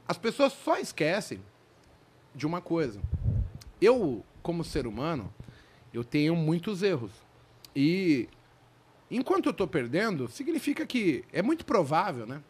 As 0.08 0.17
pessoas 0.17 0.53
só 0.53 0.77
esquecem 0.77 1.41
de 2.36 2.45
uma 2.45 2.62
coisa. 2.62 3.01
Eu, 3.82 4.23
como 4.41 4.63
ser 4.63 4.86
humano, 4.86 5.34
eu 5.93 6.03
tenho 6.03 6.36
muitos 6.36 6.84
erros. 6.84 7.12
E 7.75 8.27
enquanto 9.10 9.47
eu 9.47 9.51
estou 9.51 9.67
perdendo, 9.67 10.27
significa 10.27 10.86
que 10.86 11.23
é 11.32 11.41
muito 11.41 11.65
provável, 11.65 12.25
né? 12.25 12.41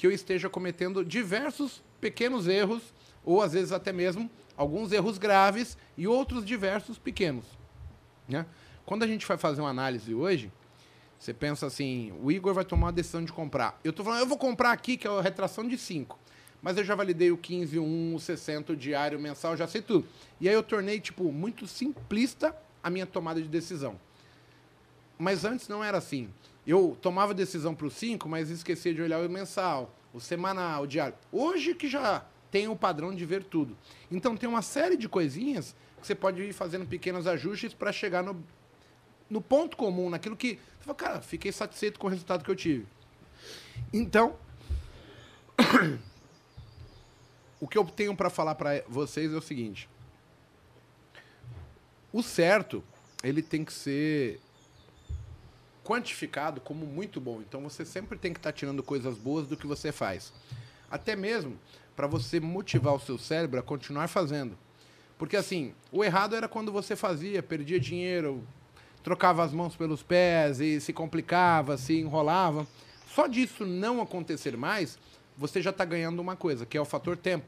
Que 0.00 0.06
eu 0.06 0.10
esteja 0.10 0.48
cometendo 0.48 1.04
diversos 1.04 1.82
pequenos 2.00 2.48
erros, 2.48 2.82
ou 3.22 3.42
às 3.42 3.52
vezes 3.52 3.70
até 3.70 3.92
mesmo 3.92 4.30
alguns 4.56 4.92
erros 4.92 5.18
graves 5.18 5.76
e 5.94 6.06
outros 6.06 6.42
diversos 6.42 6.96
pequenos. 6.96 7.44
Né? 8.26 8.46
Quando 8.86 9.02
a 9.02 9.06
gente 9.06 9.26
vai 9.26 9.36
fazer 9.36 9.60
uma 9.60 9.68
análise 9.68 10.14
hoje, 10.14 10.50
você 11.18 11.34
pensa 11.34 11.66
assim, 11.66 12.14
o 12.22 12.32
Igor 12.32 12.54
vai 12.54 12.64
tomar 12.64 12.88
a 12.88 12.92
decisão 12.92 13.22
de 13.22 13.30
comprar. 13.30 13.78
Eu 13.84 13.90
estou 13.90 14.02
falando, 14.02 14.20
eu 14.20 14.26
vou 14.26 14.38
comprar 14.38 14.72
aqui, 14.72 14.96
que 14.96 15.06
é 15.06 15.10
a 15.10 15.20
retração 15.20 15.68
de 15.68 15.76
5. 15.76 16.18
Mas 16.62 16.78
eu 16.78 16.84
já 16.84 16.94
validei 16.94 17.30
o 17.30 17.36
15, 17.36 17.78
o 17.78 17.84
1, 17.84 18.14
o 18.14 18.18
60, 18.18 18.72
o 18.72 18.76
diário, 18.76 19.18
o 19.18 19.20
mensal, 19.20 19.54
já 19.54 19.66
sei 19.66 19.82
tudo. 19.82 20.08
E 20.40 20.48
aí 20.48 20.54
eu 20.54 20.62
tornei, 20.62 20.98
tipo, 20.98 21.30
muito 21.30 21.66
simplista 21.66 22.56
a 22.82 22.88
minha 22.88 23.04
tomada 23.04 23.42
de 23.42 23.48
decisão. 23.48 24.00
Mas 25.18 25.44
antes 25.44 25.68
não 25.68 25.84
era 25.84 25.98
assim. 25.98 26.30
Eu 26.66 26.96
tomava 27.00 27.32
decisão 27.32 27.74
para 27.74 27.86
o 27.86 27.90
5, 27.90 28.28
mas 28.28 28.50
esquecia 28.50 28.94
de 28.94 29.00
olhar 29.00 29.20
o 29.20 29.28
mensal, 29.28 29.94
o 30.12 30.20
semanal, 30.20 30.82
o 30.82 30.86
diário. 30.86 31.14
Hoje 31.32 31.74
que 31.74 31.88
já 31.88 32.24
tem 32.50 32.68
o 32.68 32.76
padrão 32.76 33.14
de 33.14 33.24
ver 33.24 33.44
tudo. 33.44 33.76
Então 34.10 34.36
tem 34.36 34.48
uma 34.48 34.62
série 34.62 34.96
de 34.96 35.08
coisinhas 35.08 35.74
que 36.00 36.06
você 36.06 36.14
pode 36.14 36.42
ir 36.42 36.52
fazendo 36.52 36.86
pequenos 36.86 37.26
ajustes 37.26 37.74
para 37.74 37.92
chegar 37.92 38.22
no, 38.22 38.42
no 39.28 39.40
ponto 39.40 39.76
comum, 39.76 40.10
naquilo 40.10 40.36
que. 40.36 40.58
Você 40.78 40.84
fala, 40.84 40.96
cara, 40.96 41.20
fiquei 41.20 41.52
satisfeito 41.52 41.98
com 41.98 42.06
o 42.06 42.10
resultado 42.10 42.44
que 42.44 42.50
eu 42.50 42.56
tive. 42.56 42.86
Então, 43.92 44.36
o 47.60 47.68
que 47.68 47.78
eu 47.78 47.84
tenho 47.84 48.16
para 48.16 48.30
falar 48.30 48.54
para 48.54 48.82
vocês 48.88 49.32
é 49.32 49.36
o 49.36 49.42
seguinte: 49.42 49.88
o 52.12 52.22
certo, 52.22 52.82
ele 53.22 53.42
tem 53.42 53.64
que 53.64 53.72
ser 53.72 54.40
quantificado 55.90 56.60
como 56.60 56.86
muito 56.86 57.20
bom. 57.20 57.40
Então 57.40 57.60
você 57.62 57.84
sempre 57.84 58.16
tem 58.16 58.32
que 58.32 58.38
estar 58.38 58.52
tá 58.52 58.56
tirando 58.56 58.80
coisas 58.80 59.18
boas 59.18 59.48
do 59.48 59.56
que 59.56 59.66
você 59.66 59.90
faz. 59.90 60.32
Até 60.88 61.16
mesmo 61.16 61.58
para 61.96 62.06
você 62.06 62.38
motivar 62.38 62.94
o 62.94 63.00
seu 63.00 63.18
cérebro 63.18 63.58
a 63.58 63.62
continuar 63.62 64.06
fazendo. 64.06 64.56
Porque 65.18 65.36
assim, 65.36 65.74
o 65.90 66.04
errado 66.04 66.36
era 66.36 66.48
quando 66.48 66.70
você 66.70 66.94
fazia, 66.94 67.42
perdia 67.42 67.80
dinheiro, 67.80 68.46
trocava 69.02 69.42
as 69.42 69.52
mãos 69.52 69.74
pelos 69.74 70.00
pés 70.00 70.60
e 70.60 70.80
se 70.80 70.92
complicava, 70.92 71.76
se 71.76 71.98
enrolava. 71.98 72.68
Só 73.12 73.26
disso 73.26 73.66
não 73.66 74.00
acontecer 74.00 74.56
mais, 74.56 74.96
você 75.36 75.60
já 75.60 75.70
está 75.70 75.84
ganhando 75.84 76.20
uma 76.20 76.36
coisa, 76.36 76.64
que 76.64 76.78
é 76.78 76.80
o 76.80 76.84
fator 76.84 77.16
tempo. 77.16 77.46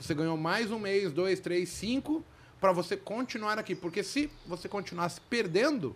Você 0.00 0.12
ganhou 0.14 0.36
mais 0.36 0.72
um 0.72 0.80
mês, 0.80 1.12
dois, 1.12 1.38
três, 1.38 1.68
cinco, 1.68 2.24
para 2.60 2.72
você 2.72 2.96
continuar 2.96 3.56
aqui. 3.56 3.76
Porque 3.76 4.02
se 4.02 4.28
você 4.44 4.68
continuasse 4.68 5.20
perdendo, 5.20 5.94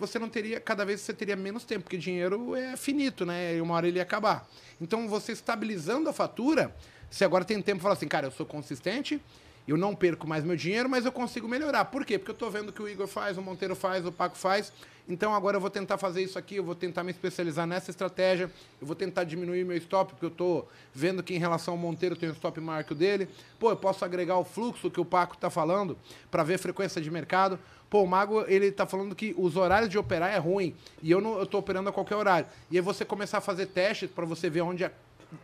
você 0.00 0.18
não 0.18 0.28
teria, 0.28 0.58
cada 0.60 0.84
vez 0.84 1.00
você 1.00 1.12
teria 1.12 1.36
menos 1.36 1.64
tempo, 1.64 1.84
porque 1.84 1.98
dinheiro 1.98 2.56
é 2.56 2.76
finito, 2.76 3.24
né? 3.24 3.56
E 3.56 3.60
uma 3.60 3.74
hora 3.74 3.86
ele 3.86 3.98
ia 3.98 4.02
acabar. 4.02 4.48
Então, 4.80 5.06
você 5.06 5.32
estabilizando 5.32 6.08
a 6.08 6.12
fatura, 6.12 6.74
você 7.10 7.24
agora 7.24 7.44
tem 7.44 7.60
tempo 7.60 7.78
para 7.78 7.82
falar 7.82 7.94
assim, 7.94 8.08
cara, 8.08 8.26
eu 8.26 8.30
sou 8.30 8.46
consistente, 8.46 9.20
eu 9.66 9.76
não 9.76 9.94
perco 9.94 10.26
mais 10.26 10.44
meu 10.44 10.56
dinheiro, 10.56 10.88
mas 10.88 11.04
eu 11.04 11.12
consigo 11.12 11.46
melhorar. 11.46 11.84
Por 11.86 12.04
quê? 12.04 12.18
Porque 12.18 12.30
eu 12.30 12.34
estou 12.34 12.50
vendo 12.50 12.72
que 12.72 12.82
o 12.82 12.88
Igor 12.88 13.06
faz, 13.06 13.38
o 13.38 13.42
Monteiro 13.42 13.76
faz, 13.76 14.04
o 14.04 14.12
Paco 14.12 14.36
faz. 14.36 14.72
Então 15.08 15.34
agora 15.34 15.56
eu 15.56 15.60
vou 15.60 15.70
tentar 15.70 15.98
fazer 15.98 16.22
isso 16.22 16.38
aqui, 16.38 16.56
eu 16.56 16.64
vou 16.64 16.74
tentar 16.74 17.02
me 17.02 17.10
especializar 17.10 17.66
nessa 17.66 17.90
estratégia, 17.90 18.50
eu 18.80 18.86
vou 18.86 18.94
tentar 18.94 19.24
diminuir 19.24 19.64
meu 19.64 19.76
stop, 19.76 20.12
porque 20.12 20.24
eu 20.24 20.30
estou 20.30 20.68
vendo 20.94 21.22
que 21.22 21.34
em 21.34 21.38
relação 21.38 21.74
ao 21.74 21.78
Monteiro 21.78 22.14
tem 22.14 22.28
um 22.28 22.32
stop 22.32 22.60
maior 22.60 22.84
que 22.84 22.92
o 22.92 22.94
dele. 22.94 23.28
Pô, 23.58 23.70
eu 23.70 23.76
posso 23.76 24.04
agregar 24.04 24.36
o 24.38 24.44
fluxo 24.44 24.90
que 24.90 25.00
o 25.00 25.04
Paco 25.04 25.34
está 25.34 25.50
falando 25.50 25.98
para 26.30 26.42
ver 26.44 26.58
frequência 26.58 27.00
de 27.00 27.10
mercado. 27.10 27.58
Pô, 27.88 28.02
o 28.02 28.06
Mago, 28.06 28.44
ele 28.46 28.66
está 28.66 28.86
falando 28.86 29.16
que 29.16 29.34
os 29.36 29.56
horários 29.56 29.90
de 29.90 29.98
operar 29.98 30.32
é 30.32 30.38
ruim 30.38 30.76
e 31.02 31.10
eu 31.10 31.20
não 31.20 31.42
estou 31.42 31.58
operando 31.58 31.88
a 31.88 31.92
qualquer 31.92 32.14
horário. 32.14 32.46
E 32.70 32.76
aí 32.76 32.80
você 32.80 33.04
começar 33.04 33.38
a 33.38 33.40
fazer 33.40 33.66
testes 33.66 34.08
para 34.08 34.24
você 34.24 34.48
ver 34.48 34.60
onde 34.60 34.84
a, 34.84 34.92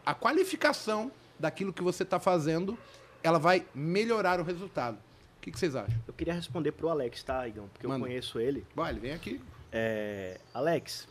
a 0.04 0.14
qualificação 0.14 1.10
daquilo 1.40 1.72
que 1.72 1.82
você 1.82 2.04
está 2.04 2.20
fazendo 2.20 2.78
ela 3.26 3.38
vai 3.38 3.66
melhorar 3.74 4.40
o 4.40 4.44
resultado. 4.44 4.96
O 5.38 5.40
que, 5.40 5.50
que 5.50 5.58
vocês 5.58 5.74
acham? 5.74 5.98
Eu 6.06 6.14
queria 6.14 6.34
responder 6.34 6.72
pro 6.72 6.88
Alex, 6.88 7.22
tá, 7.22 7.46
Igão? 7.46 7.68
Porque 7.68 7.86
Mano. 7.86 8.04
eu 8.04 8.08
conheço 8.08 8.38
ele. 8.38 8.66
Vai, 8.74 8.92
ele 8.92 9.00
vem 9.00 9.12
aqui. 9.12 9.40
É, 9.72 10.40
Alex, 10.54 11.08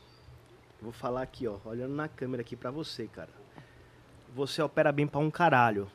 vou 0.82 0.92
falar 0.92 1.22
aqui, 1.22 1.48
ó, 1.48 1.58
olhando 1.66 1.94
na 1.94 2.08
câmera 2.08 2.42
aqui 2.42 2.56
para 2.56 2.72
você, 2.72 3.08
cara. 3.08 3.30
Você 4.34 4.62
opera 4.62 4.92
bem 4.92 5.08
para 5.08 5.20
um 5.20 5.32
caralho. 5.32 5.90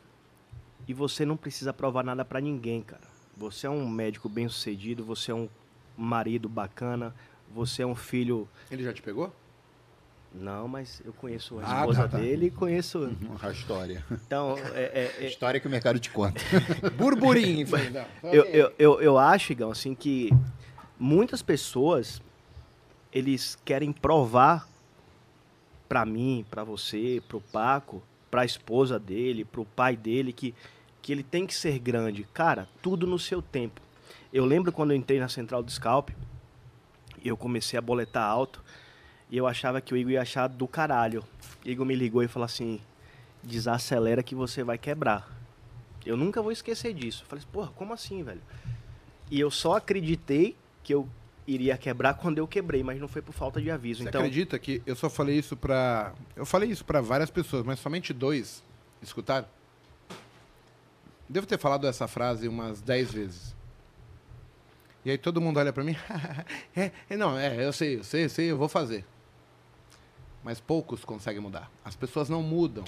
E 0.88 0.94
você 0.94 1.24
não 1.24 1.37
precisa 1.37 1.72
provar 1.72 2.02
nada 2.02 2.24
para 2.24 2.40
ninguém, 2.40 2.83
cara. 2.83 3.02
Você 3.37 3.66
é 3.66 3.70
um 3.70 3.88
médico 3.88 4.28
bem 4.28 4.48
sucedido, 4.48 5.04
você 5.04 5.30
é 5.30 5.35
um 5.35 5.48
marido 5.96 6.48
bacana, 6.48 7.14
você 7.50 7.83
é 7.83 7.87
um 7.87 7.94
filho. 7.94 8.48
Ele 8.70 8.83
já 8.83 8.92
te 8.92 9.02
pegou? 9.02 9.33
Não, 10.33 10.69
mas 10.69 11.03
eu 11.05 11.12
conheço 11.12 11.59
a 11.59 11.62
ah, 11.64 11.81
esposa 11.81 12.03
tá, 12.03 12.09
tá. 12.09 12.19
dele 12.19 12.47
e 12.47 12.51
conheço. 12.51 13.01
Uhum, 13.01 13.37
a 13.43 13.51
história. 13.51 14.05
Então, 14.11 14.57
é, 14.75 15.12
é, 15.19 15.25
é... 15.25 15.27
História 15.27 15.59
que 15.59 15.66
o 15.66 15.71
mercado 15.71 15.99
te 15.99 16.11
conta. 16.11 16.40
Burburinho. 16.97 17.66
eu, 18.25 18.45
eu, 18.45 18.73
eu, 18.79 19.01
eu 19.01 19.19
acho, 19.19 19.53
Igão, 19.53 19.71
assim, 19.71 19.95
que 19.95 20.31
muitas 20.99 21.43
pessoas 21.43 22.23
eles 23.12 23.59
querem 23.64 23.93
provar 23.93 24.69
para 25.88 26.07
mim, 26.07 26.47
para 26.49 26.62
você, 26.62 27.21
para 27.27 27.37
o 27.37 27.40
Paco, 27.40 28.01
para 28.31 28.43
a 28.43 28.45
esposa 28.45 28.99
dele, 28.99 29.45
para 29.45 29.61
o 29.61 29.64
pai 29.64 29.97
dele 29.97 30.33
que 30.33 30.55
que 31.03 31.12
ele 31.12 31.23
tem 31.23 31.47
que 31.47 31.55
ser 31.55 31.79
grande. 31.79 32.25
Cara, 32.33 32.69
tudo 32.83 33.07
no 33.07 33.19
seu 33.19 33.40
tempo. 33.40 33.81
Eu 34.33 34.45
lembro 34.45 34.73
quando 34.73 34.93
eu 34.93 34.97
entrei 34.97 35.19
na 35.19 35.29
central 35.29 35.62
do 35.62 35.71
Scalp, 35.71 36.11
eu 37.25 37.37
comecei 37.37 37.79
a 37.79 37.83
boletar 37.83 38.25
alto. 38.25 38.62
E 39.31 39.37
eu 39.37 39.47
achava 39.47 39.81
que 39.81 39.95
o 39.95 39.97
Igor 39.97 40.12
ia 40.12 40.23
achar 40.23 40.49
do 40.49 40.66
caralho. 40.66 41.25
O 41.64 41.69
Igor 41.69 41.87
me 41.87 41.95
ligou 41.95 42.23
e 42.23 42.29
falou 42.29 42.45
assim: 42.45 42.81
desacelera 43.43 44.23
que 44.23 44.35
você 44.35 44.64
vai 44.64 44.77
quebrar. 44.77 45.31
Eu 46.05 46.16
nunca 46.16 46.43
vou 46.43 46.51
esquecer 46.51 46.93
disso. 46.93 47.23
Eu 47.23 47.29
falei, 47.29 47.45
porra, 47.53 47.71
como 47.77 47.93
assim, 47.93 48.23
velho? 48.23 48.40
E 49.31 49.38
eu 49.38 49.51
só 49.51 49.77
acreditei 49.77 50.57
que 50.83 50.93
eu 50.93 51.09
iria 51.47 51.77
quebrar 51.77 52.14
quando 52.14 52.38
eu 52.38 52.49
quebrei, 52.49 52.83
mas 52.83 53.01
não 53.01 53.07
foi 53.07 53.23
por 53.23 53.33
falta 53.33 53.61
de 53.61 53.71
aviso. 53.71 54.03
Você 54.03 54.09
então... 54.09 54.21
acredita 54.21 54.59
que 54.59 54.83
eu 54.85 54.97
só 54.97 55.09
falei 55.09 55.38
isso 55.38 55.57
pra. 55.57 56.12
Eu 56.35 56.45
falei 56.45 56.69
isso 56.69 56.85
para 56.85 57.01
várias 57.01 57.31
pessoas, 57.31 57.64
mas 57.64 57.79
somente 57.79 58.12
dois 58.12 58.64
escutaram? 59.01 59.47
Devo 61.29 61.47
ter 61.47 61.59
falado 61.59 61.87
essa 61.87 62.09
frase 62.09 62.49
umas 62.49 62.81
dez 62.81 63.12
vezes. 63.12 63.55
E 65.05 65.11
aí 65.11 65.16
todo 65.16 65.40
mundo 65.40 65.61
olha 65.61 65.73
para 65.73 65.85
mim. 65.85 65.95
é, 66.75 66.90
não, 67.16 67.38
é, 67.38 67.64
eu 67.64 67.73
sei, 67.73 67.99
eu 67.99 68.05
sei, 68.05 68.25
eu 68.25 68.29
sei, 68.29 68.51
eu 68.51 68.59
vou 68.59 68.69
fazer 68.69 69.05
mas 70.42 70.61
poucos 70.61 71.05
conseguem 71.05 71.40
mudar. 71.40 71.70
As 71.85 71.94
pessoas 71.94 72.29
não 72.29 72.42
mudam. 72.42 72.85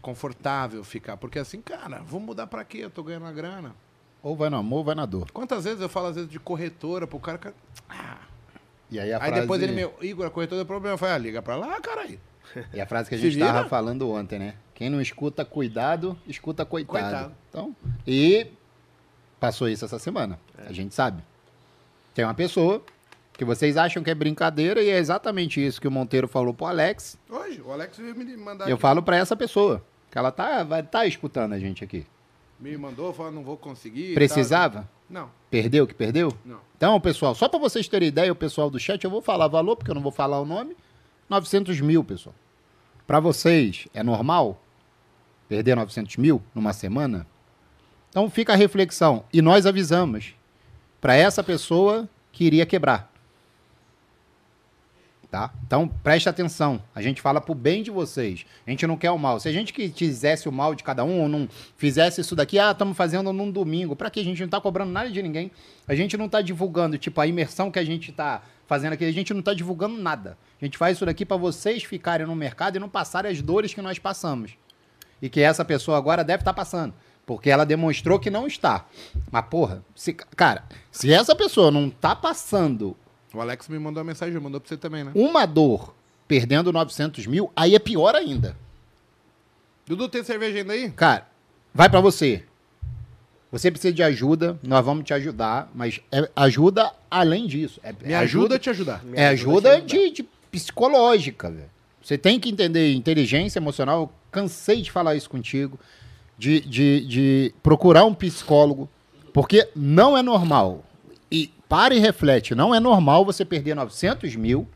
Confortável 0.00 0.82
ficar, 0.82 1.16
porque 1.16 1.38
assim, 1.38 1.60
cara, 1.60 1.98
vou 1.98 2.20
mudar 2.20 2.46
para 2.46 2.64
quê? 2.64 2.78
Eu 2.78 2.90
tô 2.90 3.02
ganhando 3.02 3.26
a 3.26 3.32
grana. 3.32 3.74
Ou 4.22 4.36
vai 4.36 4.50
no 4.50 4.56
amor 4.56 4.78
ou 4.78 4.84
vai 4.84 4.94
na 4.94 5.06
dor. 5.06 5.30
Quantas 5.30 5.64
vezes 5.64 5.80
eu 5.80 5.88
falo, 5.88 6.08
às 6.08 6.14
vezes, 6.14 6.30
de 6.30 6.38
corretora 6.38 7.06
pro 7.06 7.18
cara. 7.18 7.38
Que... 7.38 7.52
Ah. 7.88 8.18
E 8.90 8.98
aí, 8.98 9.12
a 9.12 9.16
aí 9.16 9.28
frase... 9.28 9.40
depois 9.42 9.62
ele 9.62 9.72
me. 9.72 9.90
Igor, 10.06 10.26
a 10.26 10.30
corretora 10.30 10.58
deu 10.58 10.66
problema. 10.66 10.94
Eu 10.94 10.98
falei, 10.98 11.14
ah, 11.14 11.18
liga 11.18 11.42
pra 11.42 11.56
lá, 11.56 11.80
cara 11.80 12.02
aí. 12.02 12.18
E 12.74 12.80
a 12.80 12.86
frase 12.86 13.08
que 13.08 13.14
a 13.14 13.18
gente 13.18 13.38
estava 13.38 13.68
falando 13.68 14.10
ontem, 14.10 14.38
né? 14.38 14.54
Quem 14.74 14.90
não 14.90 15.00
escuta 15.00 15.44
cuidado, 15.44 16.18
escuta 16.26 16.64
coitado. 16.64 16.98
coitado. 16.98 17.34
Então, 17.48 17.76
e 18.06 18.48
passou 19.38 19.68
isso 19.68 19.84
essa 19.84 19.98
semana. 19.98 20.38
É. 20.58 20.68
A 20.68 20.72
gente 20.72 20.94
sabe. 20.94 21.22
Tem 22.12 22.24
uma 22.24 22.34
pessoa 22.34 22.82
que 23.40 23.44
vocês 23.46 23.78
acham 23.78 24.02
que 24.02 24.10
é 24.10 24.14
brincadeira 24.14 24.82
e 24.82 24.90
é 24.90 24.98
exatamente 24.98 25.64
isso 25.64 25.80
que 25.80 25.88
o 25.88 25.90
Monteiro 25.90 26.28
falou 26.28 26.52
pro 26.52 26.66
Alex. 26.66 27.18
Hoje, 27.26 27.62
o 27.64 27.72
Alex 27.72 27.96
veio 27.96 28.14
me 28.14 28.36
mandar. 28.36 28.68
Eu 28.68 28.74
aqui. 28.74 28.82
falo 28.82 29.02
para 29.02 29.16
essa 29.16 29.34
pessoa, 29.34 29.82
que 30.10 30.18
ela 30.18 30.30
tá, 30.30 30.62
vai 30.62 30.82
tá 30.82 31.06
escutando 31.06 31.54
a 31.54 31.58
gente 31.58 31.82
aqui. 31.82 32.06
Me 32.60 32.76
mandou, 32.76 33.14
falou, 33.14 33.32
não 33.32 33.42
vou 33.42 33.56
conseguir. 33.56 34.12
Precisava? 34.12 34.80
Tá... 34.80 34.88
Não. 35.08 35.30
Perdeu 35.50 35.86
que 35.86 35.94
perdeu? 35.94 36.34
Não. 36.44 36.60
Então, 36.76 37.00
pessoal, 37.00 37.34
só 37.34 37.48
para 37.48 37.58
vocês 37.58 37.88
terem 37.88 38.08
ideia, 38.08 38.30
o 38.30 38.36
pessoal 38.36 38.68
do 38.68 38.78
chat, 38.78 39.02
eu 39.02 39.10
vou 39.10 39.22
falar 39.22 39.48
valor, 39.48 39.74
porque 39.74 39.90
eu 39.90 39.94
não 39.94 40.02
vou 40.02 40.12
falar 40.12 40.38
o 40.38 40.44
nome. 40.44 40.76
900 41.26 41.80
mil, 41.80 42.04
pessoal. 42.04 42.34
Para 43.06 43.20
vocês, 43.20 43.88
é 43.94 44.02
normal 44.02 44.62
perder 45.48 45.76
900 45.76 46.18
mil 46.18 46.42
numa 46.54 46.74
semana? 46.74 47.26
Então 48.10 48.28
fica 48.28 48.52
a 48.52 48.56
reflexão. 48.56 49.24
E 49.32 49.40
nós 49.40 49.64
avisamos 49.64 50.34
para 51.00 51.16
essa 51.16 51.42
pessoa 51.42 52.06
que 52.30 52.44
iria 52.44 52.66
quebrar. 52.66 53.09
Tá? 55.30 55.52
Então 55.64 55.86
preste 55.86 56.28
atenção. 56.28 56.82
A 56.92 57.00
gente 57.00 57.22
fala 57.22 57.40
pro 57.40 57.54
bem 57.54 57.84
de 57.84 57.90
vocês. 57.90 58.44
A 58.66 58.70
gente 58.70 58.84
não 58.84 58.96
quer 58.96 59.12
o 59.12 59.18
mal. 59.18 59.38
Se 59.38 59.48
a 59.48 59.52
gente 59.52 59.72
quisesse 59.72 60.48
o 60.48 60.52
mal 60.52 60.74
de 60.74 60.82
cada 60.82 61.04
um 61.04 61.20
ou 61.20 61.28
não 61.28 61.48
fizesse 61.76 62.20
isso 62.20 62.34
daqui, 62.34 62.58
ah, 62.58 62.72
estamos 62.72 62.96
fazendo 62.96 63.32
num 63.32 63.48
domingo. 63.48 63.94
Para 63.94 64.10
que 64.10 64.18
a 64.18 64.24
gente 64.24 64.42
não 64.42 64.48
tá 64.48 64.60
cobrando 64.60 64.90
nada 64.90 65.08
de 65.08 65.22
ninguém? 65.22 65.52
A 65.86 65.94
gente 65.94 66.16
não 66.16 66.28
tá 66.28 66.42
divulgando, 66.42 66.98
tipo, 66.98 67.20
a 67.20 67.28
imersão 67.28 67.70
que 67.70 67.78
a 67.78 67.84
gente 67.84 68.10
tá 68.10 68.42
fazendo 68.66 68.94
aqui, 68.94 69.04
a 69.04 69.12
gente 69.12 69.32
não 69.32 69.40
tá 69.40 69.54
divulgando 69.54 69.96
nada. 70.02 70.36
A 70.60 70.64
gente 70.64 70.76
faz 70.76 70.96
isso 70.96 71.06
daqui 71.06 71.24
para 71.24 71.36
vocês 71.36 71.84
ficarem 71.84 72.26
no 72.26 72.34
mercado 72.34 72.74
e 72.74 72.80
não 72.80 72.88
passarem 72.88 73.30
as 73.30 73.40
dores 73.40 73.72
que 73.72 73.80
nós 73.80 74.00
passamos. 74.00 74.56
E 75.22 75.28
que 75.28 75.40
essa 75.40 75.64
pessoa 75.64 75.96
agora 75.96 76.24
deve 76.24 76.40
estar 76.40 76.54
passando. 76.54 76.92
Porque 77.24 77.50
ela 77.50 77.64
demonstrou 77.64 78.18
que 78.18 78.30
não 78.30 78.48
está. 78.48 78.84
Mas, 79.30 79.44
porra, 79.46 79.84
se, 79.94 80.12
cara, 80.12 80.64
se 80.90 81.12
essa 81.12 81.36
pessoa 81.36 81.70
não 81.70 81.88
tá 81.88 82.16
passando 82.16 82.96
O 83.32 83.40
Alex 83.40 83.68
me 83.68 83.78
mandou 83.78 84.02
uma 84.02 84.08
mensagem, 84.08 84.38
mandou 84.40 84.60
pra 84.60 84.68
você 84.68 84.76
também, 84.76 85.04
né? 85.04 85.12
uma 85.14 85.46
dor 85.46 85.94
perdendo 86.26 86.72
900 86.72 87.26
mil, 87.26 87.50
aí 87.56 87.74
é 87.74 87.78
pior 87.78 88.14
ainda. 88.14 88.56
Dudu, 89.86 90.08
tem 90.08 90.22
cerveja 90.22 90.58
ainda 90.58 90.72
aí? 90.72 90.90
Cara, 90.90 91.26
vai 91.74 91.88
pra 91.88 92.00
você. 92.00 92.44
Você 93.50 93.68
precisa 93.70 93.92
de 93.92 94.02
ajuda, 94.02 94.58
nós 94.62 94.84
vamos 94.84 95.04
te 95.04 95.12
ajudar, 95.12 95.68
mas 95.74 96.00
é 96.12 96.30
ajuda 96.36 96.92
além 97.10 97.48
disso. 97.48 97.80
É, 97.82 97.92
Me 97.92 98.12
é 98.12 98.16
ajuda 98.16 98.54
a 98.54 98.58
te 98.60 98.70
ajudar. 98.70 99.04
Me 99.04 99.18
É 99.18 99.26
ajuda 99.26 99.70
ajuda 99.70 99.86
de, 99.86 100.10
de 100.10 100.22
psicológica, 100.52 101.50
velho. 101.50 101.68
Você 102.00 102.16
tem 102.16 102.38
que 102.38 102.48
entender 102.48 102.92
inteligência 102.92 103.58
emocional. 103.58 104.02
Eu 104.02 104.10
cansei 104.30 104.82
de 104.82 104.90
falar 104.90 105.16
isso 105.16 105.28
contigo. 105.28 105.78
De, 106.38 106.60
de, 106.60 107.06
de 107.06 107.54
procurar 107.62 108.04
um 108.04 108.14
psicólogo. 108.14 108.88
Porque 109.32 109.68
não 109.74 110.16
é 110.16 110.22
normal. 110.22 110.84
E 111.30 111.52
para 111.68 111.94
e 111.94 111.98
reflete. 111.98 112.54
Não 112.54 112.74
é 112.74 112.80
normal 112.80 113.24
você 113.24 113.44
perder 113.44 113.74
900 113.74 114.34
mil 114.36 114.66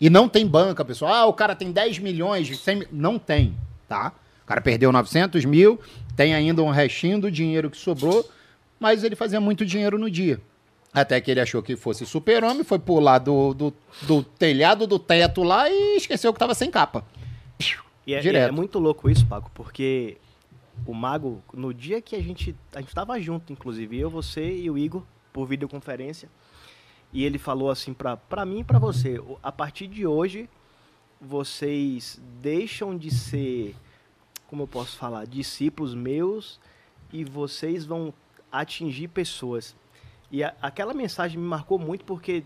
e 0.00 0.08
não 0.08 0.28
tem 0.28 0.46
banca, 0.46 0.84
pessoal. 0.84 1.12
Ah, 1.12 1.26
o 1.26 1.32
cara 1.32 1.54
tem 1.54 1.72
10 1.72 1.98
milhões, 1.98 2.58
100 2.58 2.76
mil. 2.76 2.88
Não 2.90 3.18
tem, 3.18 3.56
tá? 3.88 4.12
O 4.42 4.46
cara 4.46 4.60
perdeu 4.60 4.90
900 4.90 5.44
mil, 5.44 5.78
tem 6.16 6.34
ainda 6.34 6.62
um 6.62 6.70
restinho 6.70 7.20
do 7.20 7.30
dinheiro 7.30 7.70
que 7.70 7.76
sobrou, 7.76 8.28
mas 8.80 9.04
ele 9.04 9.14
fazia 9.14 9.40
muito 9.40 9.66
dinheiro 9.66 9.98
no 9.98 10.10
dia. 10.10 10.40
Até 10.92 11.20
que 11.20 11.30
ele 11.30 11.40
achou 11.40 11.62
que 11.62 11.76
fosse 11.76 12.06
super-homem, 12.06 12.64
foi 12.64 12.78
pular 12.78 13.18
do, 13.18 13.52
do, 13.52 13.74
do 14.02 14.22
telhado 14.22 14.86
do 14.86 14.98
teto 14.98 15.42
lá 15.42 15.68
e 15.68 15.96
esqueceu 15.98 16.32
que 16.32 16.36
estava 16.36 16.54
sem 16.54 16.70
capa. 16.70 17.04
E 18.06 18.14
é, 18.14 18.20
Direto. 18.20 18.48
é 18.48 18.50
muito 18.50 18.78
louco 18.78 19.10
isso, 19.10 19.26
Paco, 19.26 19.50
porque 19.52 20.16
o 20.86 20.94
Mago, 20.94 21.42
no 21.52 21.74
dia 21.74 22.00
que 22.00 22.16
a 22.16 22.22
gente. 22.22 22.56
A 22.74 22.80
gente 22.80 22.94
tava 22.94 23.20
junto, 23.20 23.52
inclusive, 23.52 23.98
eu, 23.98 24.08
você 24.08 24.50
e 24.50 24.70
o 24.70 24.78
Igor, 24.78 25.02
por 25.32 25.46
videoconferência. 25.46 26.28
E 27.12 27.24
ele 27.24 27.38
falou 27.38 27.70
assim 27.70 27.94
pra 27.94 28.44
mim 28.44 28.60
e 28.60 28.64
pra 28.64 28.78
você: 28.78 29.18
"O- 29.18 29.38
a 29.42 29.50
partir 29.50 29.86
de 29.86 30.06
hoje, 30.06 30.48
vocês 31.20 32.20
deixam 32.40 32.96
de 32.96 33.10
ser, 33.10 33.74
como 34.46 34.62
eu 34.62 34.68
posso 34.68 34.96
falar, 34.96 35.26
discípulos 35.26 35.94
meus 35.94 36.60
e 37.12 37.24
vocês 37.24 37.84
vão 37.84 38.12
atingir 38.50 39.08
pessoas. 39.08 39.74
E 40.30 40.42
a- 40.44 40.54
aquela 40.62 40.94
mensagem 40.94 41.38
me 41.38 41.46
marcou 41.46 41.78
muito 41.78 42.04
porque 42.04 42.44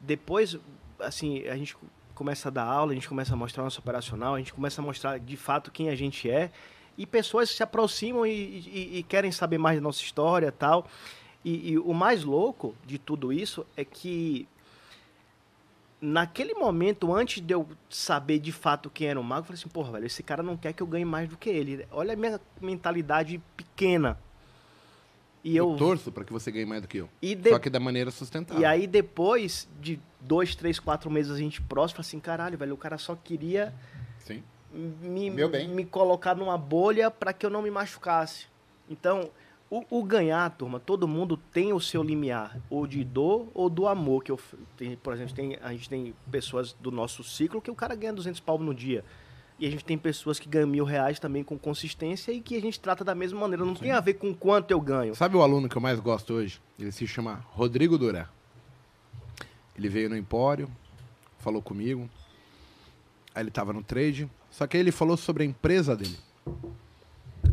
depois, 0.00 0.58
assim, 1.00 1.46
a 1.48 1.56
gente 1.56 1.76
começa 2.14 2.48
a 2.48 2.52
dar 2.52 2.64
aula, 2.64 2.92
a 2.92 2.94
gente 2.94 3.08
começa 3.08 3.32
a 3.32 3.36
mostrar 3.36 3.64
nosso 3.64 3.80
operacional, 3.80 4.34
a 4.34 4.38
gente 4.38 4.52
começa 4.52 4.80
a 4.80 4.84
mostrar 4.84 5.18
de 5.18 5.36
fato 5.36 5.70
quem 5.70 5.88
a 5.88 5.94
gente 5.96 6.30
é 6.30 6.50
e 6.98 7.06
pessoas 7.06 7.50
se 7.50 7.62
aproximam 7.62 8.26
e, 8.26 8.30
e- 8.30 8.98
e 8.98 9.02
querem 9.02 9.32
saber 9.32 9.58
mais 9.58 9.78
da 9.78 9.82
nossa 9.82 10.02
história 10.02 10.52
tal. 10.52 10.86
E, 11.44 11.72
e 11.72 11.78
o 11.78 11.92
mais 11.92 12.22
louco 12.24 12.74
de 12.86 12.98
tudo 12.98 13.32
isso 13.32 13.66
é 13.76 13.84
que 13.84 14.46
naquele 16.00 16.54
momento, 16.54 17.14
antes 17.14 17.40
de 17.42 17.54
eu 17.54 17.68
saber 17.88 18.38
de 18.38 18.50
fato 18.52 18.90
quem 18.90 19.08
era 19.08 19.20
o 19.20 19.24
mago, 19.24 19.40
eu 19.42 19.44
falei 19.46 19.60
assim, 19.60 19.68
porra, 19.68 19.92
velho, 19.92 20.06
esse 20.06 20.22
cara 20.22 20.42
não 20.42 20.56
quer 20.56 20.72
que 20.72 20.82
eu 20.82 20.86
ganhe 20.86 21.04
mais 21.04 21.28
do 21.28 21.36
que 21.36 21.48
ele. 21.48 21.86
Olha 21.90 22.14
a 22.14 22.16
minha 22.16 22.40
mentalidade 22.60 23.40
pequena. 23.56 24.18
E 25.44 25.56
Eu 25.56 25.70
eu, 25.72 25.76
torço 25.76 26.12
pra 26.12 26.24
que 26.24 26.32
você 26.32 26.50
ganhe 26.52 26.64
mais 26.66 26.82
do 26.82 26.88
que 26.88 26.98
eu. 26.98 27.08
e 27.20 27.34
de- 27.34 27.50
Só 27.50 27.58
que 27.58 27.68
da 27.70 27.80
maneira 27.80 28.10
sustentável. 28.12 28.60
e 28.62 28.64
aí 28.64 28.86
depois 28.86 29.68
de 29.80 29.98
dois, 30.20 30.54
três, 30.54 30.78
quatro 30.78 31.10
meses 31.10 31.32
a 31.32 31.36
gente 31.38 31.60
próximo, 31.60 32.00
assim, 32.00 32.20
caralho, 32.20 32.56
velho, 32.56 32.74
o 32.74 32.76
cara 32.76 32.96
só 32.98 33.16
queria 33.16 33.74
Sim. 34.20 34.42
me, 34.72 35.30
Meu 35.30 35.48
bem. 35.48 35.68
me 35.68 35.84
colocar 35.84 36.36
numa 36.36 36.56
bolha 36.56 37.10
para 37.10 37.32
que 37.32 37.44
eu 37.44 37.50
não 37.50 37.60
me 37.62 37.70
machucasse. 37.72 38.46
Então, 38.88 39.30
o, 39.72 39.82
o 39.88 40.04
ganhar, 40.04 40.50
turma, 40.50 40.78
todo 40.78 41.08
mundo 41.08 41.34
tem 41.34 41.72
o 41.72 41.80
seu 41.80 42.02
limiar, 42.02 42.58
ou 42.68 42.86
de 42.86 43.02
dor 43.02 43.48
ou 43.54 43.70
do 43.70 43.88
amor. 43.88 44.22
Que 44.22 44.30
eu, 44.30 44.38
tem, 44.76 44.96
por 44.96 45.14
exemplo, 45.14 45.34
tem, 45.34 45.56
a 45.62 45.72
gente 45.72 45.88
tem 45.88 46.14
pessoas 46.30 46.74
do 46.74 46.90
nosso 46.90 47.24
ciclo 47.24 47.58
que 47.58 47.70
o 47.70 47.74
cara 47.74 47.94
ganha 47.94 48.12
200 48.12 48.38
pau 48.38 48.58
no 48.58 48.74
dia. 48.74 49.02
E 49.58 49.66
a 49.66 49.70
gente 49.70 49.82
tem 49.82 49.96
pessoas 49.96 50.38
que 50.38 50.46
ganham 50.46 50.68
mil 50.68 50.84
reais 50.84 51.18
também 51.18 51.42
com 51.42 51.58
consistência 51.58 52.32
e 52.32 52.42
que 52.42 52.54
a 52.54 52.60
gente 52.60 52.78
trata 52.78 53.02
da 53.02 53.14
mesma 53.14 53.40
maneira. 53.40 53.64
Não 53.64 53.74
tem 53.74 53.92
a 53.92 54.00
ver 54.00 54.14
com 54.14 54.34
quanto 54.34 54.70
eu 54.72 54.80
ganho. 54.80 55.14
Sabe 55.14 55.36
o 55.36 55.42
aluno 55.42 55.70
que 55.70 55.76
eu 55.76 55.80
mais 55.80 55.98
gosto 55.98 56.34
hoje? 56.34 56.60
Ele 56.78 56.92
se 56.92 57.06
chama 57.06 57.42
Rodrigo 57.52 57.96
Durá. 57.96 58.28
Ele 59.74 59.88
veio 59.88 60.10
no 60.10 60.16
Empório, 60.18 60.70
falou 61.38 61.62
comigo. 61.62 62.10
Aí 63.34 63.42
ele 63.42 63.50
tava 63.50 63.72
no 63.72 63.82
trade. 63.82 64.28
Só 64.50 64.66
que 64.66 64.76
aí 64.76 64.82
ele 64.82 64.92
falou 64.92 65.16
sobre 65.16 65.44
a 65.44 65.46
empresa 65.46 65.96
dele. 65.96 66.18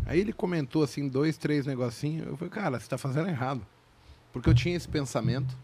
Aí 0.10 0.20
ele 0.22 0.34
comentou 0.34 0.82
assim, 0.82 1.08
dois, 1.08 1.38
três 1.38 1.68
negocinhos. 1.68 2.26
Eu 2.26 2.36
falei, 2.36 2.50
cara, 2.52 2.80
você 2.80 2.88
tá 2.90 2.98
fazendo 2.98 3.30
errado. 3.30 3.62
Porque 4.34 4.50
eu 4.50 4.56
tinha 4.56 4.76
esse 4.76 4.88
pensamento. 4.88 5.56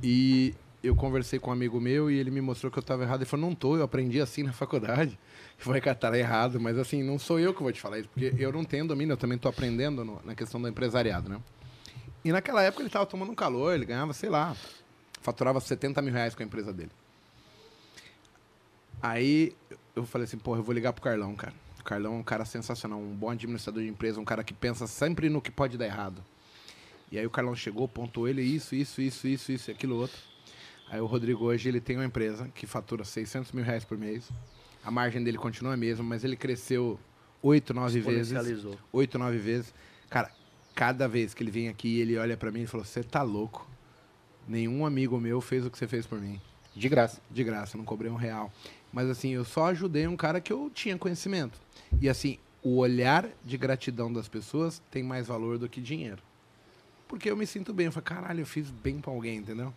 E 0.00 0.54
eu 0.80 0.94
conversei 0.94 1.40
com 1.40 1.50
um 1.50 1.52
amigo 1.52 1.80
meu 1.80 2.08
e 2.08 2.16
ele 2.16 2.30
me 2.30 2.40
mostrou 2.40 2.70
que 2.70 2.78
eu 2.78 2.82
tava 2.84 3.02
errado. 3.02 3.22
Ele 3.22 3.28
falou, 3.28 3.44
não 3.48 3.52
tô, 3.52 3.76
eu 3.76 3.82
aprendi 3.82 4.20
assim 4.20 4.44
na 4.44 4.52
faculdade. 4.52 5.18
Cara, 5.82 5.96
tá 5.96 6.16
errado. 6.16 6.60
Mas 6.60 6.78
assim, 6.78 7.02
não 7.02 7.18
sou 7.18 7.40
eu 7.40 7.52
que 7.52 7.60
vou 7.64 7.72
te 7.72 7.80
falar 7.80 7.98
isso. 7.98 8.08
Porque 8.10 8.32
eu 8.38 8.52
não 8.52 8.64
tenho 8.64 8.86
domínio, 8.86 9.14
eu 9.14 9.16
também 9.16 9.36
tô 9.36 9.48
aprendendo 9.48 10.04
no- 10.04 10.22
na 10.24 10.36
questão 10.36 10.62
do 10.62 10.68
empresariado, 10.68 11.28
né? 11.28 11.40
E 12.24 12.30
naquela 12.30 12.62
época 12.62 12.84
ele 12.84 12.90
tava 12.90 13.06
tomando 13.06 13.32
um 13.32 13.34
calor, 13.34 13.74
ele 13.74 13.86
ganhava, 13.86 14.12
sei 14.12 14.28
lá, 14.28 14.54
faturava 15.20 15.58
70 15.58 16.00
mil 16.00 16.12
reais 16.14 16.32
com 16.32 16.44
a 16.44 16.46
empresa 16.46 16.72
dele. 16.72 16.92
Aí 19.02 19.52
eu 19.96 20.04
falei 20.06 20.26
assim, 20.26 20.38
porra, 20.38 20.60
eu 20.60 20.62
vou 20.64 20.72
ligar 20.72 20.92
pro 20.92 21.02
Carlão, 21.02 21.34
cara. 21.34 21.65
Carlão 21.86 22.14
é 22.14 22.18
um 22.18 22.22
cara 22.22 22.44
sensacional, 22.44 22.98
um 22.98 23.14
bom 23.14 23.30
administrador 23.30 23.80
de 23.80 23.88
empresa, 23.88 24.20
um 24.20 24.24
cara 24.24 24.42
que 24.42 24.52
pensa 24.52 24.88
sempre 24.88 25.30
no 25.30 25.40
que 25.40 25.52
pode 25.52 25.78
dar 25.78 25.86
errado. 25.86 26.22
E 27.10 27.18
aí 27.18 27.24
o 27.24 27.30
Carlão 27.30 27.54
chegou, 27.54 27.86
pontuou 27.86 28.26
ele, 28.26 28.42
isso, 28.42 28.74
isso, 28.74 29.00
isso, 29.00 29.28
isso, 29.28 29.52
isso, 29.52 29.70
e 29.70 29.72
aquilo 29.72 29.94
outro. 29.96 30.18
Aí 30.90 31.00
o 31.00 31.06
Rodrigo 31.06 31.44
hoje, 31.44 31.68
ele 31.68 31.80
tem 31.80 31.96
uma 31.96 32.04
empresa 32.04 32.50
que 32.54 32.66
fatura 32.66 33.04
600 33.04 33.52
mil 33.52 33.64
reais 33.64 33.84
por 33.84 33.96
mês. 33.96 34.28
A 34.84 34.90
margem 34.90 35.22
dele 35.22 35.38
continua 35.38 35.74
a 35.74 35.76
mesma, 35.76 36.04
mas 36.04 36.24
ele 36.24 36.36
cresceu 36.36 36.98
8, 37.40 37.72
9 37.72 38.00
vezes. 38.00 38.32
Oito, 38.92 39.18
nove 39.18 39.38
vezes. 39.38 39.72
Cara, 40.10 40.30
cada 40.74 41.06
vez 41.06 41.34
que 41.34 41.42
ele 41.42 41.50
vem 41.50 41.68
aqui, 41.68 42.00
ele 42.00 42.16
olha 42.16 42.36
pra 42.36 42.50
mim 42.50 42.62
e 42.62 42.66
falou: 42.66 42.84
Você 42.84 43.02
tá 43.02 43.22
louco? 43.22 43.68
Nenhum 44.48 44.84
amigo 44.84 45.18
meu 45.20 45.40
fez 45.40 45.64
o 45.64 45.70
que 45.70 45.78
você 45.78 45.86
fez 45.86 46.06
por 46.06 46.20
mim. 46.20 46.40
De 46.74 46.88
graça. 46.88 47.20
De 47.30 47.42
graça, 47.42 47.78
não 47.78 47.84
cobrei 47.84 48.10
um 48.10 48.16
real. 48.16 48.52
Mas 48.96 49.10
assim, 49.10 49.28
eu 49.28 49.44
só 49.44 49.66
ajudei 49.66 50.06
um 50.06 50.16
cara 50.16 50.40
que 50.40 50.50
eu 50.50 50.70
tinha 50.72 50.96
conhecimento. 50.96 51.60
E 52.00 52.08
assim, 52.08 52.38
o 52.62 52.78
olhar 52.78 53.28
de 53.44 53.58
gratidão 53.58 54.10
das 54.10 54.26
pessoas 54.26 54.80
tem 54.90 55.02
mais 55.02 55.26
valor 55.26 55.58
do 55.58 55.68
que 55.68 55.82
dinheiro. 55.82 56.22
Porque 57.06 57.30
eu 57.30 57.36
me 57.36 57.46
sinto 57.46 57.74
bem. 57.74 57.84
Eu 57.84 57.92
falo, 57.92 58.06
caralho, 58.06 58.40
eu 58.40 58.46
fiz 58.46 58.70
bem 58.70 58.98
pra 58.98 59.12
alguém, 59.12 59.36
entendeu? 59.36 59.70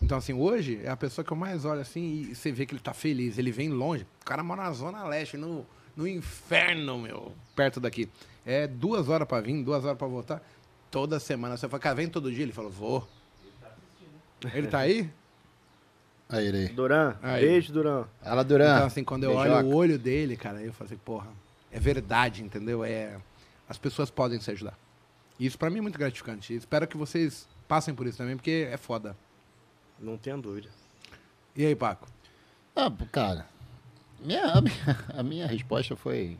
Então, 0.00 0.16
assim, 0.16 0.32
hoje 0.32 0.80
é 0.82 0.88
a 0.88 0.96
pessoa 0.96 1.22
que 1.22 1.30
eu 1.30 1.36
mais 1.36 1.66
olho 1.66 1.82
assim 1.82 2.30
e 2.30 2.34
você 2.34 2.50
vê 2.50 2.64
que 2.64 2.72
ele 2.72 2.80
tá 2.80 2.94
feliz. 2.94 3.36
Ele 3.36 3.52
vem 3.52 3.68
longe. 3.68 4.06
O 4.22 4.24
cara 4.24 4.42
mora 4.42 4.62
na 4.62 4.72
Zona 4.72 5.04
Leste, 5.04 5.36
no, 5.36 5.66
no 5.94 6.08
inferno, 6.08 6.98
meu, 6.98 7.34
perto 7.54 7.78
daqui. 7.78 8.08
É 8.46 8.66
duas 8.66 9.10
horas 9.10 9.28
pra 9.28 9.42
vir, 9.42 9.62
duas 9.62 9.84
horas 9.84 9.98
pra 9.98 10.06
voltar. 10.06 10.42
Toda 10.90 11.20
semana. 11.20 11.58
Você 11.58 11.68
fala, 11.68 11.78
cara, 11.78 11.94
vem 11.96 12.08
todo 12.08 12.32
dia? 12.32 12.42
Ele 12.42 12.52
falou, 12.54 12.70
vou. 12.70 13.06
Ele 14.54 14.66
tá 14.68 14.78
aí? 14.78 15.10
Aí, 16.32 16.46
ele. 16.46 16.68
Duran, 16.68 17.14
Aí. 17.22 17.44
beijo, 17.44 17.72
Duran. 17.72 18.04
Fala, 18.22 18.42
Duran. 18.42 18.74
Então, 18.76 18.86
assim, 18.86 19.04
quando 19.04 19.24
eu 19.24 19.34
Beijoca. 19.36 19.58
olho 19.58 19.66
o 19.68 19.74
olho 19.74 19.98
dele, 19.98 20.36
cara, 20.36 20.60
eu 20.62 20.72
falo 20.72 20.86
assim, 20.86 20.96
porra, 21.04 21.28
é 21.70 21.78
verdade, 21.78 22.42
entendeu? 22.42 22.82
É, 22.82 23.16
as 23.68 23.76
pessoas 23.78 24.10
podem 24.10 24.40
se 24.40 24.50
ajudar. 24.50 24.76
E 25.38 25.46
isso 25.46 25.58
pra 25.58 25.68
mim 25.70 25.78
é 25.78 25.82
muito 25.82 25.98
gratificante. 25.98 26.54
Espero 26.54 26.86
que 26.88 26.96
vocês 26.96 27.46
passem 27.68 27.94
por 27.94 28.06
isso 28.06 28.18
também, 28.18 28.36
porque 28.36 28.66
é 28.70 28.76
foda. 28.76 29.16
Não 30.00 30.16
tenha 30.16 30.36
dúvida. 30.36 30.68
E 31.54 31.66
aí, 31.66 31.74
Paco? 31.76 32.08
Ah, 32.74 32.90
cara, 33.12 33.46
minha, 34.20 34.44
a, 34.46 34.60
minha, 34.62 34.74
a 35.14 35.22
minha 35.22 35.46
resposta 35.46 35.94
foi 35.94 36.38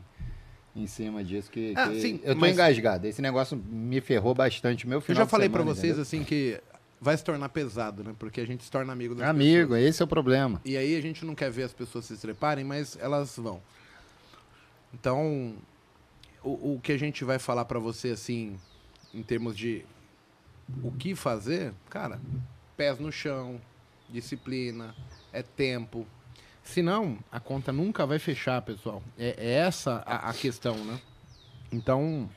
em 0.75 0.87
cima 0.87 1.23
disso 1.23 1.51
que, 1.51 1.73
Ah, 1.77 1.89
que 1.89 2.01
sim, 2.01 2.19
eu 2.23 2.33
tô 2.33 2.41
mas- 2.41 2.53
engasgado. 2.53 3.05
Esse 3.05 3.21
negócio 3.21 3.55
me 3.55 4.01
ferrou 4.01 4.33
bastante. 4.33 4.87
Meu 4.87 4.97
Eu 4.97 5.01
final 5.01 5.17
já 5.21 5.25
de 5.25 5.29
falei 5.29 5.49
pra 5.49 5.59
semana, 5.61 5.75
vocês, 5.75 5.91
entendeu? 5.93 6.01
assim, 6.01 6.23
que 6.23 6.59
vai 7.03 7.17
se 7.17 7.23
tornar 7.23 7.49
pesado, 7.49 8.01
né? 8.03 8.15
Porque 8.17 8.39
a 8.39 8.47
gente 8.47 8.63
se 8.63 8.71
torna 8.71 8.93
amigo 8.93 9.13
das 9.13 9.27
Amigo, 9.27 9.71
pessoas. 9.71 9.89
esse 9.89 10.01
é 10.01 10.05
o 10.05 10.07
problema. 10.07 10.61
E 10.63 10.77
aí 10.77 10.95
a 10.95 11.01
gente 11.01 11.25
não 11.25 11.35
quer 11.35 11.51
ver 11.51 11.63
as 11.63 11.73
pessoas 11.73 12.05
se 12.05 12.17
treparem, 12.17 12.63
mas 12.63 12.97
elas 12.99 13.35
vão. 13.35 13.61
Então, 14.93 15.55
o, 16.41 16.75
o 16.75 16.79
que 16.81 16.93
a 16.93 16.97
gente 16.97 17.25
vai 17.25 17.37
falar 17.39 17.65
pra 17.65 17.77
você, 17.77 18.09
assim, 18.11 18.57
em 19.13 19.21
termos 19.21 19.57
de 19.57 19.85
o 20.81 20.91
que 20.93 21.13
fazer, 21.13 21.73
cara, 21.89 22.21
pés 22.77 22.97
no 22.99 23.11
chão, 23.11 23.59
disciplina, 24.09 24.95
é 25.33 25.43
tempo. 25.43 26.07
Senão, 26.63 27.19
a 27.29 27.39
conta 27.39 27.73
nunca 27.73 28.05
vai 28.05 28.17
fechar, 28.17 28.61
pessoal. 28.61 29.03
É, 29.17 29.35
é 29.37 29.51
essa 29.55 30.01
a, 30.05 30.29
a 30.29 30.33
questão, 30.33 30.77
né? 30.85 31.01
Então, 31.69 32.29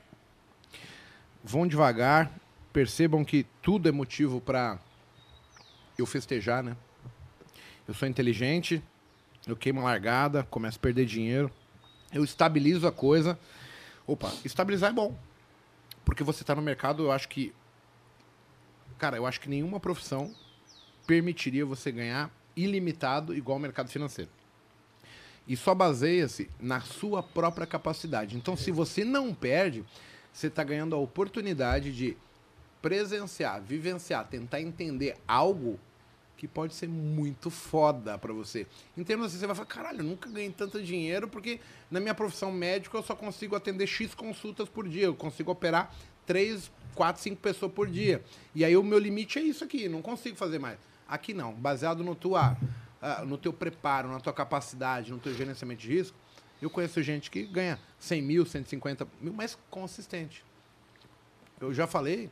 vão 1.45 1.69
devagar, 1.69 2.33
percebam 2.77 3.25
que 3.25 3.47
tudo 3.63 3.89
é 3.89 3.91
motivo 3.91 4.39
pra 4.39 4.79
eu 5.97 6.05
festejar, 6.05 6.63
né? 6.63 6.77
Eu 7.89 7.95
sou 7.95 8.07
inteligente, 8.07 8.83
eu 9.47 9.57
queimo 9.57 9.81
a 9.81 9.85
largada, 9.85 10.43
começo 10.43 10.77
a 10.77 10.83
perder 10.83 11.07
dinheiro, 11.07 11.51
eu 12.13 12.23
estabilizo 12.23 12.87
a 12.87 12.93
coisa. 12.93 13.39
Opa, 14.07 14.31
estabilizar 14.45 14.91
é 14.91 14.93
bom. 14.93 15.19
Porque 16.05 16.23
você 16.23 16.43
está 16.43 16.55
no 16.55 16.61
mercado, 16.61 17.05
eu 17.05 17.13
acho 17.13 17.31
que. 17.31 17.51
Cara, 18.99 19.17
eu 19.17 19.25
acho 19.25 19.41
que 19.41 19.49
nenhuma 19.49 19.81
profissão 19.81 20.35
permitiria 21.07 21.65
você 21.65 21.91
ganhar 21.91 22.31
ilimitado 22.55 23.35
igual 23.35 23.57
o 23.57 23.61
mercado 23.61 23.89
financeiro. 23.89 24.31
E 25.49 25.57
só 25.57 25.75
baseia-se 25.75 26.51
na 26.61 26.83
sua 26.83 27.23
própria 27.23 27.67
capacidade. 27.67 28.37
Então, 28.37 28.55
se 28.55 28.71
você 28.71 29.03
não 29.03 29.33
perde, 29.33 29.83
você 30.31 30.49
está 30.49 30.63
ganhando 30.63 30.95
a 30.95 30.99
oportunidade 30.99 31.91
de 31.91 32.19
presenciar, 32.87 33.61
vivenciar, 33.61 34.29
tentar 34.29 34.61
entender 34.61 35.17
algo 35.27 35.77
que 36.37 36.47
pode 36.47 36.73
ser 36.73 36.89
muito 36.89 37.51
foda 37.51 38.17
pra 38.17 38.33
você. 38.33 38.65
Em 38.97 39.03
termos 39.03 39.27
assim, 39.27 39.39
você 39.39 39.47
vai 39.49 39.57
falar, 39.57 39.67
caralho, 39.67 40.01
eu 40.03 40.05
nunca 40.05 40.31
ganhei 40.31 40.53
tanto 40.53 40.81
dinheiro 40.81 41.27
porque 41.27 41.59
na 41.91 41.99
minha 41.99 42.15
profissão 42.15 42.53
médica 42.53 42.97
eu 42.97 43.03
só 43.03 43.17
consigo 43.17 43.57
atender 43.57 43.89
X 43.89 44.15
consultas 44.15 44.69
por 44.69 44.87
dia, 44.87 45.07
eu 45.07 45.17
consigo 45.17 45.51
operar 45.51 45.93
3, 46.27 46.71
4, 46.95 47.23
5 47.23 47.37
pessoas 47.43 47.73
por 47.73 47.89
dia. 47.89 48.23
E 48.55 48.65
aí 48.65 48.77
o 48.77 48.85
meu 48.85 49.01
limite 49.01 49.41
é 49.41 49.43
isso 49.43 49.65
aqui, 49.65 49.89
não 49.89 50.01
consigo 50.01 50.37
fazer 50.37 50.61
mais. 50.61 50.79
Aqui 51.09 51.35
não, 51.35 51.53
baseado 51.55 52.05
no, 52.05 52.15
tua, 52.15 52.57
ah, 53.03 53.25
no 53.25 53.37
teu 53.37 53.53
preparo, 53.53 54.09
na 54.11 54.21
tua 54.21 54.33
capacidade, 54.33 55.11
no 55.11 55.19
teu 55.19 55.35
gerenciamento 55.35 55.83
de 55.83 55.89
risco, 55.89 56.17
eu 56.63 56.71
conheço 56.71 57.03
gente 57.03 57.33
que 57.33 57.43
ganha 57.47 57.81
100 57.99 58.23
mil, 58.23 58.47
150 58.47 59.09
mil, 59.21 59.33
mas 59.33 59.59
consistente. 59.69 60.45
Eu 61.61 61.75
já 61.75 61.89
falei, 61.89 62.31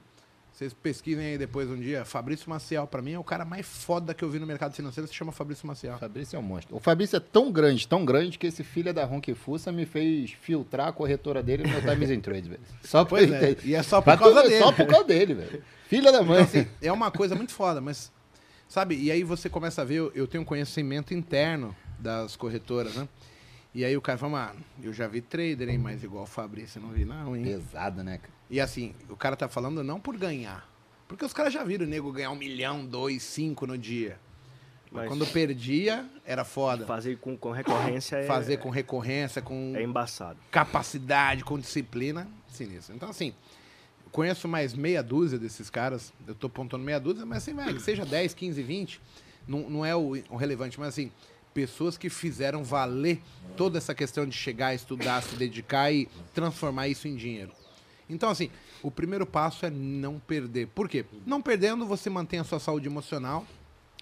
vocês 0.55 0.73
pesquisem 0.73 1.27
aí 1.27 1.37
depois 1.39 1.69
um 1.69 1.77
dia. 1.77 2.05
Fabrício 2.05 2.49
Maciel, 2.49 2.87
pra 2.87 3.03
mim, 3.03 3.13
é 3.15 3.19
o 3.19 3.25
cara 3.25 3.45
mais 3.45 3.67
foda 3.67 4.15
que 4.15 4.23
eu 4.25 4.31
vi 4.31 4.39
no 4.39 4.47
mercado 4.47 4.73
financeiro. 4.73 5.09
Se 5.09 5.13
chama 5.13 5.33
Fabrício 5.33 5.67
Maciel. 5.67 5.99
Fabrício 5.99 6.37
é 6.37 6.39
um 6.39 6.43
monstro. 6.43 6.77
O 6.77 6.79
Fabrício 6.79 7.17
é 7.17 7.21
tão 7.21 7.51
grande, 7.51 7.89
tão 7.89 8.05
grande, 8.05 8.39
que 8.39 8.47
esse 8.47 8.63
filho 8.63 8.95
da 8.95 9.05
Ronque 9.05 9.35
Fussa 9.35 9.73
me 9.73 9.85
fez 9.85 10.31
filtrar 10.31 10.89
a 10.89 10.93
corretora 10.93 11.43
dele 11.43 11.65
no 11.65 11.71
meu 11.71 11.81
Times 11.83 12.09
in 12.11 12.21
Trade, 12.21 12.49
velho. 12.51 12.61
Só 12.85 13.05
por 13.05 13.19
Pois 13.19 13.33
é, 13.33 13.43
ele 13.45 13.55
ter- 13.57 13.67
e 13.67 13.75
é 13.75 13.83
só 13.83 14.01
por 14.01 14.05
Pra 14.05 14.17
causa 14.17 14.41
tu 14.41 14.43
ver, 14.45 14.49
dele. 14.51 14.63
Só 14.65 14.73
por 14.73 14.87
causa 14.87 15.05
dele, 15.09 15.35
velho. 15.35 15.65
Filha 15.89 16.13
da 16.13 16.23
mãe. 16.23 16.43
Então, 16.43 16.61
assim, 16.63 16.71
é 16.81 16.93
uma 16.93 17.11
coisa 17.11 17.35
muito 17.35 17.53
foda, 17.53 17.81
mas. 17.81 18.13
Sabe? 18.69 18.97
E 18.97 19.11
aí 19.11 19.23
você 19.25 19.49
começa 19.49 19.83
a 19.83 19.85
ver, 19.85 19.97
eu- 19.97 20.13
eu 20.15 20.27
tenho 20.27 20.43
um 20.43 20.47
conhecimento 20.47 21.13
interno 21.13 21.75
das 21.99 22.37
corretoras, 22.37 22.95
né? 22.95 23.09
E 23.75 23.85
aí 23.85 23.97
o 23.97 24.01
cara 24.01 24.17
fala, 24.17 24.31
mano, 24.33 24.61
eu 24.83 24.93
já 24.93 25.09
vi 25.09 25.21
trader, 25.21 25.69
hein? 25.69 25.79
Mas 25.79 26.05
igual 26.05 26.23
o 26.25 26.27
Fabrício, 26.29 26.81
não 26.81 26.91
vi, 26.91 27.05
não, 27.05 27.35
hein? 27.37 27.43
Pesado, 27.45 28.05
né, 28.05 28.19
cara? 28.19 28.34
E 28.51 28.61
assim, 28.61 28.95
o 29.09 29.17
cara 29.17 29.37
tá 29.37 29.49
falando 29.49 29.83
não 29.83 29.99
por 29.99 30.17
ganhar. 30.17 30.69
Porque 31.09 31.25
os 31.25 31.33
caras 31.33 31.53
já 31.53 31.63
viram 31.63 31.87
o 31.87 31.89
nego 31.89 32.13
ganhar 32.13 32.31
um 32.31 32.37
milhão, 32.37 32.85
dois, 32.85 33.23
cinco 33.23 33.67
no 33.67 33.77
dia. 33.77 34.19
Mas, 34.91 35.09
quando 35.09 35.27
perdia, 35.27 36.09
era 36.25 36.45
foda. 36.45 36.87
Fazer 36.87 37.19
com, 37.19 37.37
com 37.37 37.51
recorrência 37.51 38.17
é, 38.17 38.27
Fazer 38.27 38.59
com 38.59 38.71
recorrência, 38.71 39.43
com 39.43 39.73
é 39.75 39.83
embaçado. 39.83 40.39
capacidade, 40.53 41.43
com 41.43 41.59
disciplina, 41.59 42.29
sinistro. 42.49 42.95
Então, 42.95 43.11
assim, 43.11 43.35
conheço 44.13 44.47
mais 44.47 44.73
meia 44.73 45.03
dúzia 45.03 45.37
desses 45.37 45.69
caras. 45.69 46.13
Eu 46.27 46.35
tô 46.37 46.47
apontando 46.47 46.85
meia 46.85 47.01
dúzia, 47.01 47.27
mas 47.27 47.39
assim, 47.39 47.57
que 47.75 47.81
seja 47.81 48.05
10, 48.05 48.35
15, 48.35 48.63
20, 48.63 49.01
não, 49.49 49.69
não 49.69 49.85
é 49.85 49.97
o, 49.97 50.17
o 50.31 50.37
relevante, 50.37 50.79
mas 50.79 50.91
assim, 50.91 51.11
pessoas 51.53 51.99
que 51.99 52.09
fizeram 52.09 52.63
valer 52.63 53.21
toda 53.57 53.79
essa 53.79 53.95
questão 53.95 54.25
de 54.25 54.37
chegar, 54.37 54.75
estudar, 54.75 55.21
se 55.23 55.35
dedicar 55.35 55.93
e 55.93 56.09
transformar 56.33 56.87
isso 56.87 57.09
em 57.09 57.17
dinheiro. 57.17 57.51
Então, 58.09 58.29
assim, 58.29 58.51
o 58.83 58.91
primeiro 58.91 59.27
passo 59.27 59.65
é 59.65 59.71
não 59.71 60.19
perder. 60.19 60.69
Por 60.69 60.89
quê? 60.89 61.05
Não 61.27 61.41
perdendo, 61.41 61.87
você 61.87 62.11
mantém 62.11 62.41
a 62.41 62.45
sua 62.45 62.61
saúde 62.61 62.87
emocional. 62.87 63.47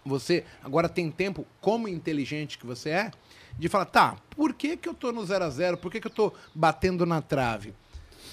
Você 0.04 0.44
agora 0.62 0.88
tem 0.88 1.10
tempo, 1.10 1.46
como 1.60 1.86
inteligente 1.86 2.58
que 2.58 2.66
você 2.66 2.90
é, 2.90 3.10
de 3.56 3.68
falar, 3.68 3.84
tá, 3.84 4.16
por 4.30 4.52
que, 4.52 4.76
que 4.76 4.88
eu 4.88 4.94
tô 4.94 5.12
no 5.12 5.24
0 5.24 5.44
a 5.44 5.50
0 5.50 5.76
Por 5.76 5.92
que, 5.92 6.00
que 6.00 6.06
eu 6.06 6.10
tô 6.10 6.32
batendo 6.54 7.06
na 7.06 7.22
trave? 7.22 7.72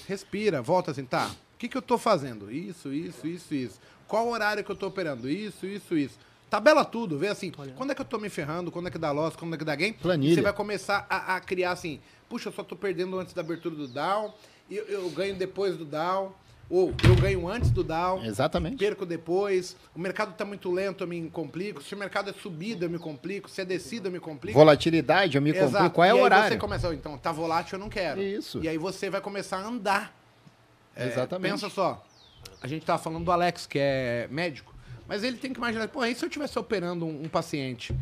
Respira, 0.08 0.60
volta 0.60 0.90
assim, 0.90 1.04
tá. 1.04 1.30
O 1.54 1.58
que, 1.58 1.68
que 1.68 1.76
eu 1.76 1.82
tô 1.82 1.96
fazendo? 1.96 2.50
Isso, 2.50 2.92
isso, 2.92 3.26
isso, 3.26 3.54
isso. 3.54 3.80
Qual 4.08 4.28
horário 4.28 4.64
que 4.64 4.70
eu 4.70 4.76
tô 4.76 4.88
operando? 4.88 5.30
Isso, 5.30 5.66
isso, 5.66 5.96
isso. 5.96 6.18
Tabela 6.48 6.84
tudo, 6.84 7.16
vê 7.16 7.28
assim, 7.28 7.52
quando 7.76 7.92
é 7.92 7.94
que 7.94 8.00
eu 8.00 8.04
tô 8.04 8.18
me 8.18 8.28
ferrando, 8.28 8.72
quando 8.72 8.88
é 8.88 8.90
que 8.90 8.98
dá 8.98 9.12
loss, 9.12 9.36
quando 9.36 9.54
é 9.54 9.56
que 9.56 9.64
dá 9.64 9.76
gain. 9.76 9.92
Planilha. 9.92 10.34
Você 10.34 10.42
vai 10.42 10.52
começar 10.52 11.06
a, 11.08 11.36
a 11.36 11.40
criar 11.40 11.70
assim, 11.70 12.00
puxa, 12.28 12.48
eu 12.48 12.52
só 12.52 12.64
tô 12.64 12.74
perdendo 12.74 13.16
antes 13.20 13.32
da 13.32 13.40
abertura 13.40 13.76
do 13.76 13.86
down, 13.86 14.34
eu, 14.70 14.84
eu 14.84 15.10
ganho 15.10 15.34
depois 15.34 15.76
do 15.76 15.84
down, 15.84 16.32
ou 16.68 16.94
eu 17.04 17.16
ganho 17.16 17.48
antes 17.48 17.70
do 17.70 17.82
down, 17.82 18.24
Exatamente. 18.24 18.76
perco 18.76 19.04
depois, 19.04 19.76
o 19.94 19.98
mercado 19.98 20.34
tá 20.36 20.44
muito 20.44 20.70
lento, 20.70 21.02
eu 21.02 21.08
me 21.08 21.28
complico, 21.28 21.82
se 21.82 21.94
o 21.94 21.98
mercado 21.98 22.30
é 22.30 22.32
subida, 22.32 22.84
eu 22.86 22.90
me 22.90 22.98
complico, 22.98 23.50
se 23.50 23.60
é 23.60 23.64
descida, 23.64 24.06
eu 24.08 24.12
me 24.12 24.20
complico. 24.20 24.56
Volatilidade, 24.56 25.36
eu 25.36 25.42
me 25.42 25.50
Exato. 25.50 25.72
complico. 25.72 25.94
Qual 25.96 26.04
é 26.04 26.10
e 26.10 26.12
o 26.12 26.22
horário? 26.22 26.48
você 26.48 26.56
começa, 26.56 26.88
"Oh, 26.88 26.92
então, 26.92 27.18
tá 27.18 27.32
volátil, 27.32 27.76
eu 27.76 27.80
não 27.80 27.88
quero. 27.88 28.22
Isso. 28.22 28.62
E 28.62 28.68
aí 28.68 28.78
você 28.78 29.10
vai 29.10 29.20
começar 29.20 29.56
a 29.58 29.66
andar. 29.66 30.14
É, 30.94 31.06
Exatamente. 31.08 31.52
Pensa 31.52 31.68
só, 31.68 32.04
a 32.62 32.66
gente 32.68 32.86
tava 32.86 33.02
falando 33.02 33.24
do 33.24 33.32
Alex, 33.32 33.66
que 33.66 33.78
é 33.80 34.28
médico, 34.30 34.72
mas 35.08 35.24
ele 35.24 35.38
tem 35.38 35.52
que 35.52 35.58
imaginar, 35.58 35.88
pô, 35.88 36.04
e 36.04 36.14
se 36.14 36.24
eu 36.24 36.28
estivesse 36.28 36.56
operando 36.56 37.04
um, 37.04 37.24
um 37.24 37.28
paciente? 37.28 37.92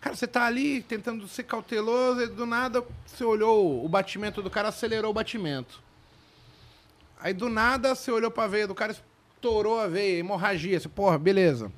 Cara, 0.00 0.16
você 0.16 0.26
tá 0.26 0.46
ali 0.46 0.82
tentando 0.82 1.28
ser 1.28 1.42
cauteloso 1.44 2.22
e 2.22 2.26
do 2.26 2.46
nada 2.46 2.82
você 3.06 3.22
olhou 3.22 3.84
o 3.84 3.88
batimento 3.88 4.42
do 4.42 4.50
cara, 4.50 4.68
acelerou 4.68 5.10
o 5.10 5.14
batimento. 5.14 5.80
Aí 7.20 7.32
do 7.34 7.48
nada 7.48 7.94
você 7.94 8.10
olhou 8.10 8.30
pra 8.30 8.46
veia 8.46 8.66
do 8.66 8.74
cara, 8.74 8.92
estourou 9.34 9.78
a 9.78 9.86
veia, 9.86 10.18
hemorragia. 10.18 10.78
Você, 10.80 10.88
porra, 10.88 11.18
beleza. 11.18 11.70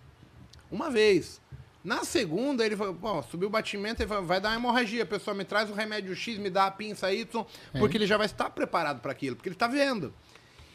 Uma 0.70 0.90
vez. 0.90 1.40
Na 1.84 2.04
segunda, 2.04 2.64
ele 2.64 2.76
falou, 2.76 3.22
subiu 3.24 3.48
o 3.48 3.50
batimento, 3.50 4.00
ele 4.00 4.08
falou, 4.08 4.24
vai 4.24 4.40
dar 4.40 4.50
uma 4.50 4.54
hemorragia. 4.56 5.02
A 5.02 5.06
pessoa 5.06 5.34
me 5.34 5.44
traz 5.44 5.68
o 5.68 5.74
remédio 5.74 6.14
X, 6.14 6.38
me 6.38 6.48
dá 6.48 6.66
a 6.66 6.70
pinça 6.70 7.12
Y, 7.12 7.44
porque 7.78 7.96
ele 7.96 8.06
já 8.06 8.16
vai 8.16 8.26
estar 8.26 8.48
preparado 8.50 9.00
para 9.00 9.10
aquilo, 9.10 9.34
porque 9.34 9.48
ele 9.48 9.56
tá 9.56 9.66
vendo. 9.66 10.14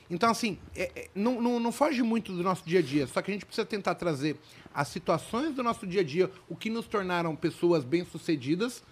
Então, 0.10 0.30
assim, 0.30 0.58
é- 0.76 0.92
é- 0.96 1.10
não, 1.16 1.42
não, 1.42 1.60
não 1.60 1.72
foge 1.72 2.02
muito 2.04 2.34
do 2.34 2.44
nosso 2.44 2.64
dia 2.66 2.80
a 2.80 2.82
dia, 2.82 3.08
só 3.08 3.22
que 3.22 3.32
a 3.32 3.34
gente 3.34 3.46
precisa 3.46 3.66
tentar 3.66 3.96
trazer 3.96 4.38
as 4.74 4.90
situações 4.90 5.54
do 5.56 5.64
nosso 5.64 5.88
dia 5.88 6.02
a 6.02 6.04
dia, 6.04 6.30
o 6.50 6.56
que 6.56 6.70
nos 6.70 6.88
tornaram 6.88 7.36
pessoas 7.36 7.84
bem-sucedidas, 7.86 8.84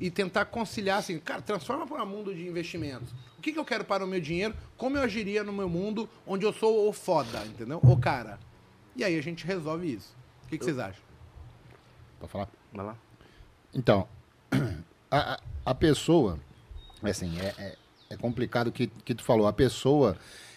e 0.00 0.10
tentar 0.10 0.44
conciliar 0.46 0.98
assim, 0.98 1.18
cara, 1.18 1.42
transforma 1.42 1.86
para 1.86 2.02
um 2.02 2.06
mundo 2.06 2.34
de 2.34 2.46
investimentos. 2.46 3.10
O 3.36 3.40
que, 3.42 3.52
que 3.52 3.58
eu 3.58 3.64
quero 3.64 3.84
para 3.84 4.04
o 4.04 4.08
meu 4.08 4.20
dinheiro? 4.20 4.54
Como 4.76 4.96
eu 4.96 5.02
agiria 5.02 5.42
no 5.44 5.52
meu 5.52 5.68
mundo 5.68 6.08
onde 6.26 6.44
eu 6.44 6.52
sou 6.52 6.88
o 6.88 6.92
foda, 6.92 7.44
entendeu? 7.46 7.80
O 7.82 7.96
cara. 7.96 8.38
E 8.96 9.04
aí 9.04 9.16
a 9.16 9.22
gente 9.22 9.44
resolve 9.46 9.92
isso. 9.92 10.14
O 10.44 10.48
que, 10.48 10.58
que 10.58 10.64
vocês 10.64 10.78
acham? 10.78 11.02
Pode 12.18 12.32
falar? 12.32 12.48
Vai 12.72 12.86
lá. 12.86 12.96
Então, 13.74 14.08
a, 15.10 15.34
a- 15.34 15.40
a 15.66 15.74
pessoa, 15.74 16.38
assim, 17.02 17.38
é, 17.40 17.54
é, 17.58 17.76
é 18.10 18.16
complicado 18.16 18.68
o 18.68 18.72
que, 18.72 18.86
que 18.86 19.14
tu 19.14 19.22
falou. 19.22 19.46
A 19.46 19.52
pessoa, 19.52 20.16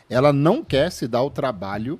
ela 0.09 0.31
não 0.33 0.63
quer 0.63 0.91
se 0.91 1.07
dar 1.07 1.21
o 1.23 1.29
trabalho 1.29 1.99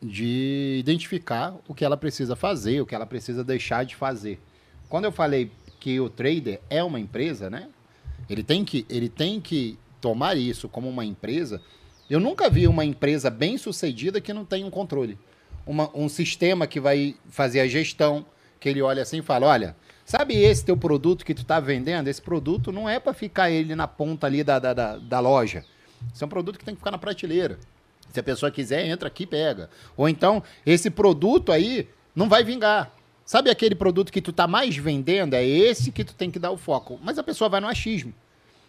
de 0.00 0.76
identificar 0.80 1.54
o 1.68 1.74
que 1.74 1.84
ela 1.84 1.96
precisa 1.96 2.34
fazer, 2.34 2.80
o 2.80 2.86
que 2.86 2.94
ela 2.94 3.06
precisa 3.06 3.44
deixar 3.44 3.84
de 3.84 3.94
fazer. 3.94 4.40
Quando 4.88 5.04
eu 5.04 5.12
falei 5.12 5.50
que 5.82 5.98
o 5.98 6.08
trader 6.08 6.60
é 6.70 6.80
uma 6.84 7.00
empresa, 7.00 7.50
né? 7.50 7.66
Ele 8.30 8.44
tem 8.44 8.64
que, 8.64 8.86
ele 8.88 9.08
tem 9.08 9.40
que 9.40 9.76
tomar 10.00 10.36
isso 10.36 10.68
como 10.68 10.88
uma 10.88 11.04
empresa. 11.04 11.60
Eu 12.08 12.20
nunca 12.20 12.48
vi 12.48 12.68
uma 12.68 12.84
empresa 12.84 13.28
bem 13.28 13.58
sucedida 13.58 14.20
que 14.20 14.32
não 14.32 14.44
tem 14.44 14.62
um 14.64 14.70
controle. 14.70 15.18
Uma- 15.66 15.90
um 15.92 16.08
sistema 16.08 16.68
que 16.68 16.78
vai 16.78 17.16
fazer 17.28 17.58
a 17.58 17.66
gestão, 17.66 18.24
que 18.60 18.68
ele 18.68 18.80
olha 18.80 19.02
assim 19.02 19.18
e 19.18 19.22
fala, 19.22 19.48
olha, 19.48 19.76
sabe 20.04 20.36
esse 20.36 20.64
teu 20.64 20.76
produto 20.76 21.24
que 21.24 21.34
tu 21.34 21.44
tá 21.44 21.58
vendendo? 21.58 22.06
Esse 22.06 22.22
produto 22.22 22.70
não 22.70 22.88
é 22.88 23.00
para 23.00 23.12
ficar 23.12 23.50
ele 23.50 23.74
na 23.74 23.88
ponta 23.88 24.28
ali 24.28 24.44
da, 24.44 24.60
da, 24.60 24.72
da, 24.72 24.96
da 24.98 25.18
loja. 25.18 25.64
Isso 26.14 26.22
é 26.22 26.26
um 26.26 26.30
produto 26.30 26.60
que 26.60 26.64
tem 26.64 26.74
que 26.74 26.80
ficar 26.80 26.92
na 26.92 26.98
prateleira. 26.98 27.58
Se 28.12 28.20
a 28.20 28.22
pessoa 28.22 28.52
quiser, 28.52 28.86
entra 28.86 29.08
aqui 29.08 29.24
e 29.24 29.26
pega. 29.26 29.68
Ou 29.96 30.08
então, 30.08 30.44
esse 30.64 30.90
produto 30.90 31.50
aí 31.50 31.88
não 32.14 32.28
vai 32.28 32.44
vingar. 32.44 32.94
Sabe 33.24 33.50
aquele 33.50 33.74
produto 33.74 34.12
que 34.12 34.20
tu 34.20 34.32
tá 34.32 34.46
mais 34.46 34.76
vendendo? 34.76 35.34
É 35.34 35.44
esse 35.44 35.92
que 35.92 36.04
tu 36.04 36.14
tem 36.14 36.30
que 36.30 36.38
dar 36.38 36.50
o 36.50 36.56
foco. 36.56 36.98
Mas 37.02 37.18
a 37.18 37.22
pessoa 37.22 37.48
vai 37.48 37.60
no 37.60 37.68
achismo. 37.68 38.12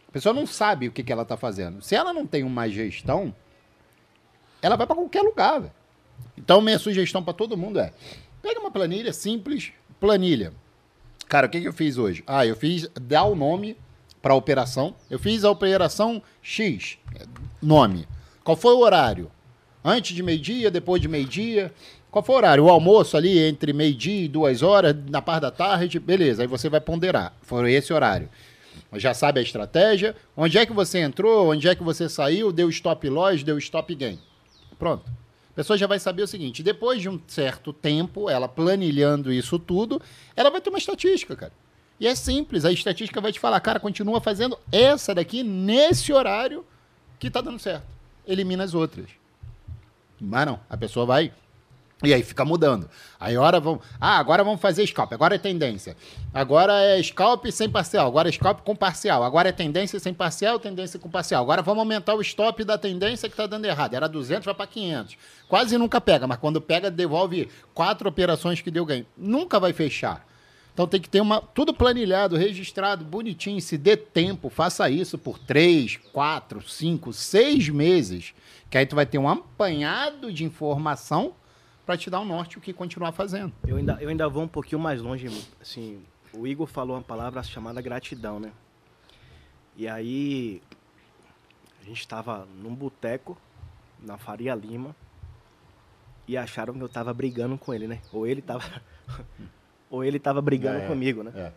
A 0.07 0.11
pessoa 0.11 0.33
não 0.33 0.45
sabe 0.45 0.87
o 0.87 0.91
que, 0.91 1.03
que 1.03 1.11
ela 1.11 1.25
tá 1.25 1.35
fazendo. 1.35 1.81
Se 1.81 1.95
ela 1.95 2.13
não 2.13 2.25
tem 2.25 2.43
uma 2.43 2.69
gestão, 2.69 3.33
ela 4.61 4.75
vai 4.75 4.85
para 4.85 4.95
qualquer 4.95 5.21
lugar. 5.21 5.59
velho. 5.59 5.73
Então, 6.37 6.61
minha 6.61 6.79
sugestão 6.79 7.23
para 7.23 7.33
todo 7.33 7.57
mundo 7.57 7.79
é: 7.79 7.91
pega 8.41 8.59
uma 8.59 8.71
planilha 8.71 9.11
simples, 9.11 9.71
planilha. 9.99 10.53
Cara, 11.27 11.47
o 11.47 11.49
que, 11.49 11.61
que 11.61 11.67
eu 11.67 11.73
fiz 11.73 11.97
hoje? 11.97 12.23
Ah, 12.27 12.45
eu 12.45 12.55
fiz 12.55 12.87
dar 12.93 13.23
o 13.23 13.35
nome 13.35 13.75
para 14.21 14.33
a 14.33 14.37
operação. 14.37 14.95
Eu 15.09 15.17
fiz 15.19 15.43
a 15.43 15.49
operação 15.51 16.21
X, 16.41 16.97
nome. 17.61 18.07
Qual 18.43 18.55
foi 18.55 18.73
o 18.73 18.79
horário? 18.79 19.31
Antes 19.83 20.15
de 20.15 20.23
meio-dia, 20.23 20.69
depois 20.71 21.01
de 21.01 21.07
meio-dia? 21.07 21.73
Qual 22.13 22.21
foi 22.21 22.35
o 22.35 22.37
horário? 22.37 22.65
O 22.65 22.69
almoço 22.69 23.17
ali 23.17 23.39
entre 23.39 23.73
meio-dia 23.73 24.25
e 24.25 24.27
duas 24.27 24.61
horas, 24.61 24.95
na 25.09 25.19
parte 25.19 25.41
da 25.41 25.49
tarde, 25.49 25.99
beleza. 25.99 26.43
Aí 26.43 26.47
você 26.47 26.69
vai 26.69 26.79
ponderar. 26.79 27.33
Foi 27.41 27.73
esse 27.73 27.91
horário. 27.91 28.29
Já 28.93 29.15
sabe 29.15 29.39
a 29.39 29.41
estratégia. 29.41 30.15
Onde 30.37 30.59
é 30.59 30.63
que 30.63 30.71
você 30.71 30.99
entrou? 30.99 31.49
Onde 31.49 31.67
é 31.67 31.73
que 31.73 31.81
você 31.81 32.07
saiu? 32.07 32.51
Deu 32.51 32.69
stop 32.69 33.09
loss, 33.09 33.41
deu 33.41 33.57
stop 33.57 33.95
gain. 33.95 34.19
Pronto. 34.77 35.09
A 35.09 35.55
pessoa 35.55 35.75
já 35.75 35.87
vai 35.87 35.97
saber 35.97 36.21
o 36.21 36.27
seguinte: 36.27 36.61
depois 36.61 37.01
de 37.01 37.09
um 37.09 37.19
certo 37.25 37.73
tempo, 37.73 38.29
ela 38.29 38.47
planilhando 38.47 39.33
isso 39.33 39.57
tudo, 39.57 39.99
ela 40.35 40.51
vai 40.51 40.61
ter 40.61 40.69
uma 40.69 40.77
estatística, 40.77 41.35
cara. 41.35 41.53
E 41.99 42.05
é 42.05 42.13
simples, 42.13 42.63
a 42.63 42.71
estatística 42.71 43.19
vai 43.19 43.31
te 43.31 43.39
falar, 43.39 43.59
cara, 43.59 43.79
continua 43.79 44.21
fazendo 44.21 44.55
essa 44.71 45.15
daqui 45.15 45.41
nesse 45.41 46.13
horário 46.13 46.63
que 47.17 47.31
tá 47.31 47.41
dando 47.41 47.57
certo. 47.57 47.87
Elimina 48.27 48.63
as 48.63 48.75
outras. 48.75 49.09
Mas 50.21 50.45
não, 50.45 50.59
a 50.69 50.77
pessoa 50.77 51.07
vai 51.07 51.33
e 52.03 52.13
aí 52.13 52.21
fica 52.21 52.43
mudando. 52.43 52.89
Aí 53.19 53.37
hora 53.37 53.59
vão. 53.59 53.79
Ah, 53.99 54.17
agora 54.17 54.43
vamos 54.43 54.59
fazer 54.59 54.85
scalp. 54.85 55.13
Agora 55.13 55.35
é 55.35 55.37
tendência. 55.37 55.95
Agora 56.33 56.73
é 56.81 57.01
scalp 57.01 57.45
sem 57.47 57.69
parcial. 57.69 58.07
Agora 58.07 58.27
é 58.27 58.31
scalp 58.31 58.59
com 58.61 58.75
parcial. 58.75 59.23
Agora 59.23 59.49
é 59.49 59.51
tendência 59.51 59.99
sem 59.99 60.13
parcial, 60.13 60.59
tendência 60.59 60.99
com 60.99 61.09
parcial. 61.09 61.41
Agora 61.41 61.61
vamos 61.61 61.79
aumentar 61.79 62.15
o 62.15 62.21
stop 62.21 62.63
da 62.63 62.77
tendência 62.77 63.29
que 63.29 63.33
está 63.33 63.47
dando 63.47 63.65
errado. 63.65 63.93
Era 63.93 64.07
200, 64.07 64.45
vai 64.45 64.53
para 64.53 64.67
500. 64.67 65.17
Quase 65.47 65.77
nunca 65.77 66.01
pega, 66.01 66.27
mas 66.27 66.37
quando 66.37 66.59
pega, 66.59 66.91
devolve 66.91 67.49
quatro 67.73 68.09
operações 68.09 68.59
que 68.59 68.69
deu 68.69 68.85
ganho. 68.85 69.05
Nunca 69.17 69.59
vai 69.59 69.71
fechar. 69.71 70.25
Então 70.73 70.87
tem 70.87 70.99
que 70.99 71.07
ter 71.07 71.21
uma 71.21 71.39
tudo 71.39 71.73
planilhado, 71.73 72.35
registrado, 72.35 73.05
bonitinho. 73.05 73.61
Se 73.61 73.77
dê 73.77 73.95
tempo, 73.95 74.49
faça 74.49 74.89
isso 74.89 75.17
por 75.17 75.37
três, 75.37 75.97
quatro, 76.11 76.67
cinco, 76.67 77.13
seis 77.13 77.69
meses. 77.69 78.33
Que 78.69 78.79
aí 78.79 78.85
tu 78.85 78.95
vai 78.95 79.05
ter 79.05 79.19
um 79.19 79.29
apanhado 79.29 80.33
de 80.33 80.43
informação 80.43 81.35
para 81.85 81.97
te 81.97 82.09
dar 82.09 82.19
um 82.19 82.25
norte 82.25 82.57
o 82.57 82.61
que 82.61 82.73
continuar 82.73 83.11
fazendo. 83.11 83.53
Eu 83.67 83.77
ainda, 83.77 83.97
eu 84.01 84.09
ainda 84.09 84.27
vou 84.29 84.43
um 84.43 84.47
pouquinho 84.47 84.79
mais 84.79 85.01
longe, 85.01 85.27
assim, 85.61 86.01
o 86.33 86.47
Igor 86.47 86.67
falou 86.67 86.95
uma 86.95 87.01
palavra 87.01 87.41
chamada 87.43 87.81
gratidão, 87.81 88.39
né? 88.39 88.51
E 89.75 89.87
aí 89.87 90.61
a 91.81 91.85
gente 91.85 91.99
estava 91.99 92.47
num 92.61 92.73
boteco 92.73 93.37
na 93.99 94.17
Faria 94.17 94.55
Lima 94.55 94.95
e 96.27 96.37
acharam 96.37 96.73
que 96.73 96.81
eu 96.81 96.89
tava 96.89 97.13
brigando 97.13 97.57
com 97.57 97.73
ele, 97.73 97.87
né? 97.87 98.01
Ou 98.11 98.25
ele 98.25 98.41
tava 98.41 98.63
ou 99.89 100.03
ele 100.03 100.19
tava 100.19 100.41
brigando 100.41 100.79
é, 100.79 100.87
comigo, 100.87 101.23
né? 101.23 101.31
É. 101.35 101.51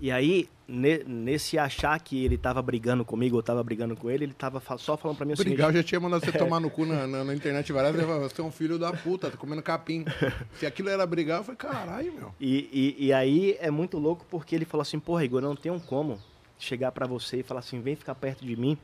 E 0.00 0.10
aí, 0.10 0.48
ne, 0.72 1.04
nesse 1.04 1.58
achar 1.58 2.00
que 2.00 2.24
ele 2.24 2.38
tava 2.38 2.62
brigando 2.62 3.04
comigo, 3.04 3.36
eu 3.36 3.42
tava 3.42 3.62
brigando 3.62 3.94
com 3.94 4.10
ele, 4.10 4.24
ele 4.24 4.32
tava 4.32 4.58
só 4.78 4.96
falando 4.96 5.18
pra 5.18 5.26
mim 5.26 5.34
o 5.34 5.36
Brigar, 5.36 5.66
seguinte... 5.66 5.76
eu 5.76 5.82
já 5.82 5.82
tinha 5.86 6.00
mandado 6.00 6.24
você 6.24 6.32
tomar 6.38 6.60
no 6.60 6.70
cu 6.70 6.86
na, 6.86 7.06
na, 7.06 7.22
na 7.22 7.34
internet 7.34 7.70
várias 7.72 7.94
vezes. 7.94 8.08
Você 8.08 8.40
é 8.40 8.44
um 8.44 8.50
filho 8.50 8.78
da 8.78 8.90
puta, 8.90 9.30
tá 9.30 9.36
comendo 9.36 9.62
capim. 9.62 10.06
Se 10.58 10.64
aquilo 10.64 10.88
era 10.88 11.06
brigar, 11.06 11.40
eu 11.40 11.44
falei, 11.44 11.58
caralho, 11.58 12.12
meu. 12.14 12.34
E, 12.40 12.96
e, 12.98 13.06
e, 13.06 13.12
aí 13.12 13.56
é 13.60 13.70
muito 13.70 13.98
louco 13.98 14.24
porque 14.30 14.54
ele 14.54 14.64
falou 14.64 14.80
assim, 14.80 14.98
porra, 14.98 15.24
Igor, 15.24 15.42
não 15.42 15.54
tenho 15.54 15.78
como 15.78 16.18
chegar 16.58 16.90
para 16.90 17.06
você 17.06 17.40
e 17.40 17.42
falar 17.42 17.60
assim, 17.60 17.80
vem 17.80 17.94
ficar 17.94 18.14
perto 18.14 18.42
de 18.42 18.56
mim. 18.56 18.78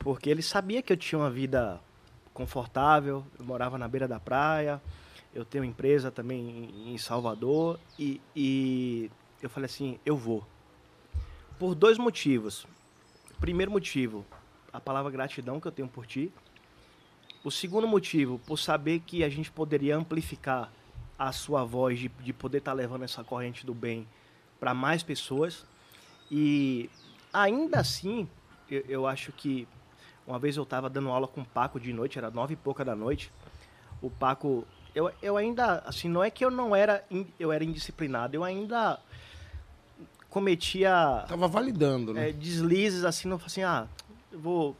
Porque 0.00 0.28
ele 0.28 0.42
sabia 0.42 0.82
que 0.82 0.92
eu 0.92 0.96
tinha 0.96 1.18
uma 1.18 1.30
vida 1.30 1.78
confortável, 2.34 3.24
eu 3.38 3.44
morava 3.44 3.78
na 3.78 3.86
beira 3.86 4.08
da 4.08 4.18
praia, 4.18 4.82
eu 5.32 5.44
tenho 5.44 5.64
empresa 5.64 6.10
também 6.10 6.70
em 6.88 6.98
Salvador 6.98 7.78
e, 7.96 8.20
e 8.34 9.10
eu 9.40 9.48
falei 9.48 9.66
assim, 9.66 10.00
eu 10.04 10.16
vou. 10.16 10.44
Por 11.62 11.76
dois 11.76 11.96
motivos. 11.96 12.66
Primeiro 13.38 13.70
motivo, 13.70 14.26
a 14.72 14.80
palavra 14.80 15.12
gratidão 15.12 15.60
que 15.60 15.68
eu 15.68 15.70
tenho 15.70 15.86
por 15.86 16.04
ti. 16.04 16.32
O 17.44 17.52
segundo 17.52 17.86
motivo, 17.86 18.40
por 18.40 18.58
saber 18.58 18.98
que 18.98 19.22
a 19.22 19.28
gente 19.28 19.48
poderia 19.48 19.96
amplificar 19.96 20.72
a 21.16 21.30
sua 21.30 21.62
voz 21.62 22.00
de, 22.00 22.08
de 22.08 22.32
poder 22.32 22.58
estar 22.58 22.72
tá 22.72 22.76
levando 22.76 23.04
essa 23.04 23.22
corrente 23.22 23.64
do 23.64 23.72
bem 23.72 24.08
para 24.58 24.74
mais 24.74 25.04
pessoas. 25.04 25.64
E 26.28 26.90
ainda 27.32 27.78
assim, 27.78 28.28
eu, 28.68 28.84
eu 28.88 29.06
acho 29.06 29.30
que 29.30 29.68
uma 30.26 30.40
vez 30.40 30.56
eu 30.56 30.64
estava 30.64 30.90
dando 30.90 31.10
aula 31.10 31.28
com 31.28 31.42
o 31.42 31.46
Paco 31.46 31.78
de 31.78 31.92
noite, 31.92 32.18
era 32.18 32.28
nove 32.28 32.54
e 32.54 32.56
pouca 32.56 32.84
da 32.84 32.96
noite. 32.96 33.30
O 34.02 34.10
Paco, 34.10 34.66
eu, 34.96 35.12
eu 35.22 35.36
ainda, 35.36 35.78
assim, 35.86 36.08
não 36.08 36.24
é 36.24 36.28
que 36.28 36.44
eu 36.44 36.50
não 36.50 36.74
era, 36.74 37.04
eu 37.38 37.52
era 37.52 37.62
indisciplinado, 37.62 38.34
eu 38.34 38.42
ainda 38.42 38.98
cometia. 40.32 41.24
Tava 41.28 41.46
validando, 41.46 42.14
né? 42.14 42.30
É, 42.30 42.32
deslizes 42.32 43.04
assim, 43.04 43.28
não 43.28 43.38
assim, 43.44 43.62
ah, 43.62 43.86
eu 44.32 44.40
vou. 44.40 44.76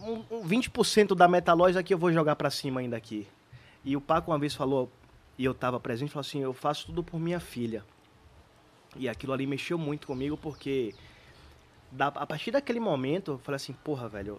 Um, 0.00 0.22
um 0.30 0.46
20% 0.46 1.14
da 1.16 1.26
metalóis 1.26 1.76
aqui 1.76 1.92
eu 1.92 1.98
vou 1.98 2.12
jogar 2.12 2.36
para 2.36 2.50
cima 2.50 2.80
ainda 2.80 2.96
aqui. 2.96 3.26
E 3.84 3.96
o 3.96 4.00
Paco 4.00 4.30
uma 4.30 4.38
vez 4.38 4.54
falou, 4.54 4.90
e 5.38 5.44
eu 5.44 5.54
tava 5.54 5.80
presente, 5.80 6.12
falou 6.12 6.20
assim: 6.20 6.40
eu 6.40 6.52
faço 6.52 6.86
tudo 6.86 7.02
por 7.02 7.18
minha 7.18 7.40
filha. 7.40 7.82
E 8.94 9.08
aquilo 9.08 9.32
ali 9.32 9.46
mexeu 9.46 9.78
muito 9.78 10.06
comigo 10.06 10.36
porque. 10.36 10.94
Da, 11.90 12.08
a 12.08 12.26
partir 12.26 12.50
daquele 12.50 12.78
momento, 12.80 13.32
eu 13.32 13.38
falei 13.38 13.56
assim: 13.56 13.72
porra, 13.72 14.06
velho. 14.06 14.38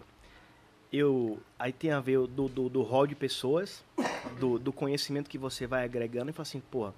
Eu. 0.92 1.40
Aí 1.58 1.72
tem 1.72 1.90
a 1.90 2.00
ver 2.00 2.20
do, 2.26 2.48
do, 2.48 2.68
do 2.68 2.82
hall 2.82 3.06
de 3.06 3.16
pessoas, 3.16 3.84
do, 4.38 4.58
do 4.58 4.72
conhecimento 4.72 5.28
que 5.28 5.38
você 5.38 5.66
vai 5.66 5.84
agregando, 5.84 6.30
e 6.30 6.32
falei 6.32 6.48
assim: 6.48 6.60
porra 6.60 6.94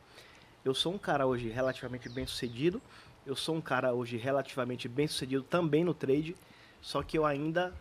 eu 0.64 0.74
sou 0.74 0.94
um 0.94 0.98
cara 0.98 1.26
hoje 1.26 1.48
relativamente 1.48 2.08
bem 2.08 2.26
sucedido. 2.26 2.80
Eu 3.26 3.34
sou 3.34 3.56
um 3.56 3.60
cara 3.60 3.92
hoje 3.92 4.16
relativamente 4.16 4.88
bem 4.88 5.06
sucedido 5.06 5.42
também 5.42 5.84
no 5.84 5.94
trade. 5.94 6.36
Só 6.80 7.02
que 7.02 7.18
eu 7.18 7.26
ainda 7.26 7.72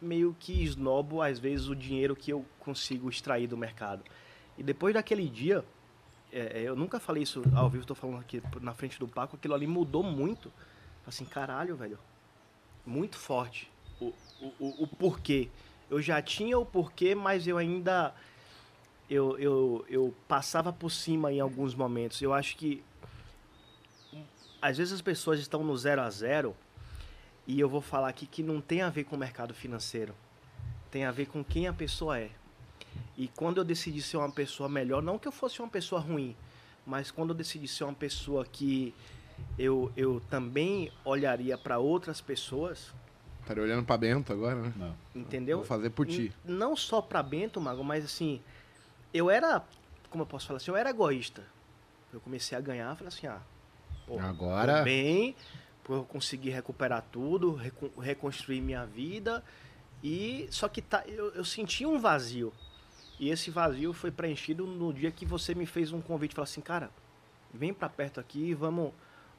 meio 0.00 0.36
que 0.38 0.62
esnobo, 0.62 1.22
às 1.22 1.38
vezes, 1.38 1.68
o 1.68 1.74
dinheiro 1.74 2.14
que 2.14 2.32
eu 2.32 2.44
consigo 2.60 3.08
extrair 3.08 3.46
do 3.46 3.56
mercado. 3.56 4.02
E 4.58 4.62
depois 4.62 4.94
daquele 4.94 5.28
dia, 5.28 5.64
é, 6.32 6.60
é 6.60 6.62
eu 6.62 6.76
nunca 6.76 6.98
falei 6.98 7.22
isso 7.22 7.42
ao 7.54 7.70
vivo, 7.70 7.82
estou 7.82 7.96
falando 7.96 8.20
aqui 8.20 8.42
na 8.60 8.74
frente 8.74 8.98
do 8.98 9.08
Paco, 9.08 9.36
aquilo 9.36 9.54
ali 9.54 9.66
mudou 9.66 10.02
muito. 10.02 10.52
Assim, 11.06 11.24
caralho, 11.24 11.76
velho. 11.76 11.98
Muito 12.84 13.16
forte. 13.16 13.70
O, 14.00 14.12
o, 14.40 14.52
o, 14.58 14.82
o 14.84 14.86
porquê. 14.86 15.48
Eu 15.88 16.02
já 16.02 16.20
tinha 16.20 16.58
o 16.58 16.66
porquê, 16.66 17.14
mas 17.14 17.46
eu 17.46 17.56
ainda 17.56 18.12
eu, 19.08 19.38
eu, 19.38 19.84
eu 19.88 20.14
passava 20.26 20.72
por 20.72 20.90
cima 20.90 21.32
em 21.32 21.40
alguns 21.40 21.74
momentos. 21.74 22.20
Eu 22.20 22.32
acho 22.32 22.56
que 22.56 22.82
às 24.60 24.78
vezes 24.78 24.92
as 24.92 25.02
pessoas 25.02 25.38
estão 25.38 25.62
no 25.62 25.76
zero 25.76 26.02
a 26.02 26.10
zero 26.10 26.56
e 27.46 27.60
eu 27.60 27.68
vou 27.68 27.80
falar 27.80 28.08
aqui 28.08 28.26
que 28.26 28.42
não 28.42 28.60
tem 28.60 28.82
a 28.82 28.90
ver 28.90 29.04
com 29.04 29.14
o 29.14 29.18
mercado 29.18 29.54
financeiro. 29.54 30.14
Tem 30.90 31.04
a 31.04 31.12
ver 31.12 31.26
com 31.26 31.44
quem 31.44 31.68
a 31.68 31.72
pessoa 31.72 32.18
é. 32.18 32.30
E 33.16 33.28
quando 33.28 33.58
eu 33.58 33.64
decidi 33.64 34.02
ser 34.02 34.16
uma 34.16 34.30
pessoa 34.30 34.68
melhor, 34.68 35.02
não 35.02 35.18
que 35.18 35.28
eu 35.28 35.32
fosse 35.32 35.60
uma 35.60 35.68
pessoa 35.68 36.00
ruim, 36.00 36.36
mas 36.84 37.10
quando 37.10 37.30
eu 37.30 37.34
decidi 37.34 37.68
ser 37.68 37.84
uma 37.84 37.94
pessoa 37.94 38.44
que 38.44 38.94
eu, 39.58 39.92
eu 39.96 40.20
também 40.28 40.90
olharia 41.04 41.56
para 41.56 41.78
outras 41.78 42.20
pessoas. 42.20 42.92
Estaria 43.40 43.62
olhando 43.62 43.84
para 43.84 43.96
Bento 43.96 44.32
agora, 44.32 44.56
né? 44.56 44.72
Não. 44.76 44.96
Entendeu? 45.14 45.58
Vou 45.58 45.66
fazer 45.66 45.90
por 45.90 46.06
ti. 46.06 46.32
Não 46.44 46.74
só 46.74 47.00
para 47.00 47.22
Bento, 47.22 47.60
Mago, 47.60 47.84
mas 47.84 48.04
assim, 48.04 48.40
eu 49.16 49.30
era, 49.30 49.62
como 50.10 50.22
eu 50.22 50.26
posso 50.26 50.46
falar 50.46 50.58
assim, 50.58 50.70
eu 50.70 50.76
era 50.76 50.90
egoísta. 50.90 51.42
Eu 52.12 52.20
comecei 52.20 52.56
a 52.56 52.60
ganhar, 52.60 52.94
falei 52.96 53.08
assim, 53.08 53.26
ah, 53.26 53.40
pô, 54.06 54.18
agora 54.18 54.82
bem, 54.82 55.34
eu 55.88 56.04
conseguir 56.04 56.50
recuperar 56.50 57.04
tudo, 57.12 57.58
reconstruir 58.00 58.60
minha 58.60 58.84
vida 58.86 59.44
e 60.02 60.46
só 60.50 60.68
que 60.68 60.82
tá, 60.82 61.02
eu, 61.06 61.32
eu 61.34 61.44
senti 61.44 61.84
um 61.84 61.98
vazio. 61.98 62.52
E 63.18 63.30
esse 63.30 63.50
vazio 63.50 63.92
foi 63.92 64.10
preenchido 64.10 64.66
no 64.66 64.92
dia 64.92 65.10
que 65.10 65.24
você 65.24 65.54
me 65.54 65.64
fez 65.64 65.92
um 65.92 66.00
convite, 66.00 66.34
falou 66.34 66.44
assim, 66.44 66.60
cara, 66.60 66.90
vem 67.52 67.72
para 67.72 67.88
perto 67.88 68.20
aqui, 68.20 68.54
vamos 68.54 68.92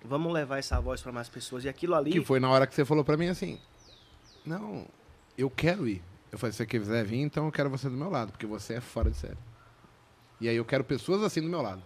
vamos 0.04 0.32
levar 0.32 0.58
essa 0.58 0.80
voz 0.80 1.02
para 1.02 1.12
mais 1.12 1.30
pessoas. 1.30 1.64
E 1.64 1.70
aquilo 1.70 1.96
ali 1.96 2.12
Que 2.12 2.22
foi 2.22 2.40
na 2.40 2.50
hora 2.50 2.68
que 2.68 2.74
você 2.74 2.86
falou 2.86 3.04
para 3.04 3.18
mim 3.18 3.28
assim: 3.28 3.60
"Não, 4.46 4.86
eu 5.38 5.50
quero 5.50 5.88
ir". 5.88 6.04
Eu 6.32 6.38
falei: 6.38 6.52
"Se 6.52 6.58
você 6.58 6.66
quiser 6.66 7.06
vir, 7.06 7.20
então 7.20 7.46
eu 7.46 7.52
quero 7.52 7.70
você 7.70 7.90
do 7.90 7.98
meu 7.98 8.10
lado, 8.10 8.32
porque 8.32 8.46
você 8.46 8.76
é 8.76 8.82
fora 8.82 9.10
de 9.10 9.18
série". 9.18 9.38
E 10.40 10.48
aí 10.48 10.56
eu 10.56 10.66
quero 10.66 10.84
pessoas 10.84 11.24
assim 11.24 11.42
do 11.42 11.50
meu 11.50 11.62
lado. 11.62 11.82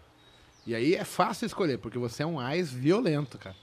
E 0.66 0.76
aí 0.76 0.96
é 0.96 1.04
fácil 1.04 1.46
escolher, 1.46 1.78
porque 1.80 1.98
você 1.98 2.24
é 2.24 2.26
um 2.26 2.40
AIS 2.40 2.72
violento, 2.72 3.38
cara. 3.38 3.56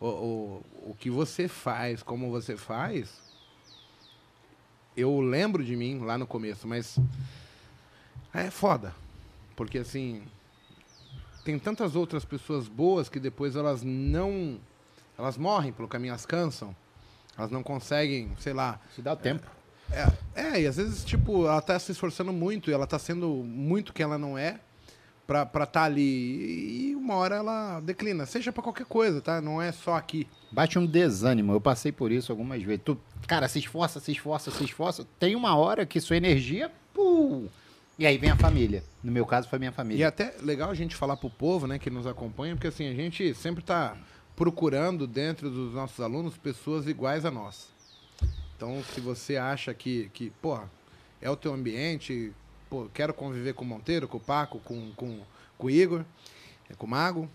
O, 0.00 0.06
o, 0.06 0.90
o 0.90 0.96
que 0.98 1.10
você 1.10 1.46
faz, 1.48 2.02
como 2.02 2.30
você 2.30 2.56
faz, 2.56 3.20
eu 4.96 5.20
lembro 5.20 5.62
de 5.62 5.76
mim 5.76 5.98
lá 5.98 6.16
no 6.16 6.26
começo, 6.26 6.66
mas 6.66 6.98
é 8.32 8.50
foda. 8.50 8.94
Porque 9.54 9.78
assim, 9.78 10.22
tem 11.44 11.58
tantas 11.58 11.94
outras 11.94 12.24
pessoas 12.24 12.68
boas 12.68 13.08
que 13.08 13.20
depois 13.20 13.56
elas 13.56 13.82
não. 13.82 14.58
Elas 15.18 15.36
morrem 15.36 15.72
pelo 15.72 15.88
caminho, 15.88 16.12
elas 16.12 16.24
cansam. 16.24 16.74
Elas 17.36 17.50
não 17.50 17.62
conseguem, 17.62 18.32
sei 18.38 18.52
lá. 18.52 18.80
Se 18.94 19.02
dá 19.02 19.14
tempo. 19.14 19.46
É, 19.92 20.12
é, 20.34 20.60
e 20.62 20.66
às 20.66 20.76
vezes, 20.76 21.04
tipo, 21.04 21.46
ela 21.46 21.60
tá 21.60 21.78
se 21.78 21.92
esforçando 21.92 22.32
muito 22.32 22.70
e 22.70 22.72
ela 22.72 22.86
tá 22.86 22.98
sendo 22.98 23.28
muito 23.28 23.92
que 23.92 24.02
ela 24.02 24.18
não 24.18 24.38
é 24.38 24.60
pra 25.26 25.42
estar 25.42 25.66
tá 25.66 25.84
ali. 25.84 26.90
E 26.90 26.96
uma 26.96 27.14
hora 27.14 27.36
ela 27.36 27.80
declina. 27.80 28.26
Seja 28.26 28.52
pra 28.52 28.62
qualquer 28.62 28.86
coisa, 28.86 29.20
tá? 29.20 29.40
Não 29.40 29.62
é 29.62 29.70
só 29.70 29.94
aqui. 29.94 30.26
Bate 30.50 30.78
um 30.78 30.86
desânimo. 30.86 31.52
Eu 31.52 31.60
passei 31.60 31.92
por 31.92 32.10
isso 32.10 32.32
algumas 32.32 32.62
vezes. 32.62 32.82
Tu, 32.84 32.98
cara, 33.26 33.46
se 33.46 33.58
esforça, 33.58 34.00
se 34.00 34.12
esforça, 34.12 34.50
se 34.50 34.64
esforça. 34.64 35.06
Tem 35.18 35.36
uma 35.36 35.56
hora 35.56 35.86
que 35.86 36.00
sua 36.00 36.16
energia. 36.16 36.70
Pum, 36.92 37.48
e 38.00 38.06
aí 38.06 38.16
vem 38.16 38.30
a 38.30 38.36
família. 38.36 38.82
No 39.04 39.12
meu 39.12 39.26
caso, 39.26 39.46
foi 39.46 39.58
minha 39.58 39.70
E 39.70 39.74
família. 39.74 40.08
até 40.08 40.34
legal 40.40 40.70
a 40.70 40.74
gente 40.74 40.96
falar 40.96 41.18
pro 41.18 41.28
povo, 41.28 41.66
né, 41.66 41.78
que 41.78 41.90
nos 41.90 42.06
acompanha, 42.06 42.54
porque 42.54 42.68
assim, 42.68 42.88
a 42.88 42.94
gente 42.94 43.34
sempre 43.34 43.62
tá 43.62 43.94
procurando 44.34 45.06
dentro 45.06 45.50
dos 45.50 45.74
nossos 45.74 46.00
alunos 46.00 46.38
pessoas 46.38 46.88
iguais 46.88 47.26
a 47.26 47.30
nós. 47.30 47.68
Então, 48.60 48.84
se 48.92 49.00
você 49.00 49.38
acha 49.38 49.72
que, 49.72 50.10
que 50.12 50.28
porra, 50.42 50.70
é 51.18 51.30
o 51.30 51.34
teu 51.34 51.54
ambiente, 51.54 52.30
pô, 52.68 52.90
quero 52.92 53.14
conviver 53.14 53.54
com 53.54 53.64
o 53.64 53.66
Monteiro, 53.66 54.06
com 54.06 54.18
o 54.18 54.20
Paco, 54.20 54.58
com, 54.62 54.92
com, 54.94 55.20
com 55.56 55.66
o 55.66 55.70
Igor, 55.70 56.04
é, 56.68 56.74
com 56.74 56.84
o 56.86 56.90
Mago. 56.90 57.26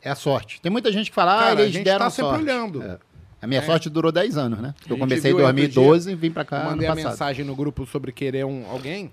É 0.00 0.10
a 0.10 0.14
sorte. 0.14 0.60
Tem 0.60 0.70
muita 0.70 0.92
gente 0.92 1.10
que 1.10 1.14
fala, 1.14 1.34
ah, 1.34 1.38
Cara, 1.48 1.58
a 1.58 1.62
eles 1.62 1.74
gente 1.74 1.82
deram 1.84 1.98
tá 2.06 2.10
sempre 2.10 2.30
sorte. 2.30 2.44
olhando. 2.44 2.82
É. 2.84 3.00
A 3.42 3.48
minha 3.48 3.62
É. 3.62 3.66
sorte 3.66 3.90
durou 3.90 4.12
10 4.12 4.36
anos, 4.36 4.60
né? 4.60 4.76
A 4.88 4.92
Eu 4.92 4.96
comecei 4.96 5.32
em 5.32 5.34
viu 5.34 5.44
aí 5.44 5.50
outro 5.50 5.60
2012 5.60 6.12
e 6.12 6.14
vim 6.14 6.30
pra 6.30 6.44
cá 6.44 6.62
mandei 6.66 6.86
a 6.86 6.94
mensagem 6.94 7.44
no 7.44 7.56
grupo 7.56 7.84
sobre 7.84 8.12
querer 8.12 8.46
um, 8.46 8.64
alguém, 8.70 9.10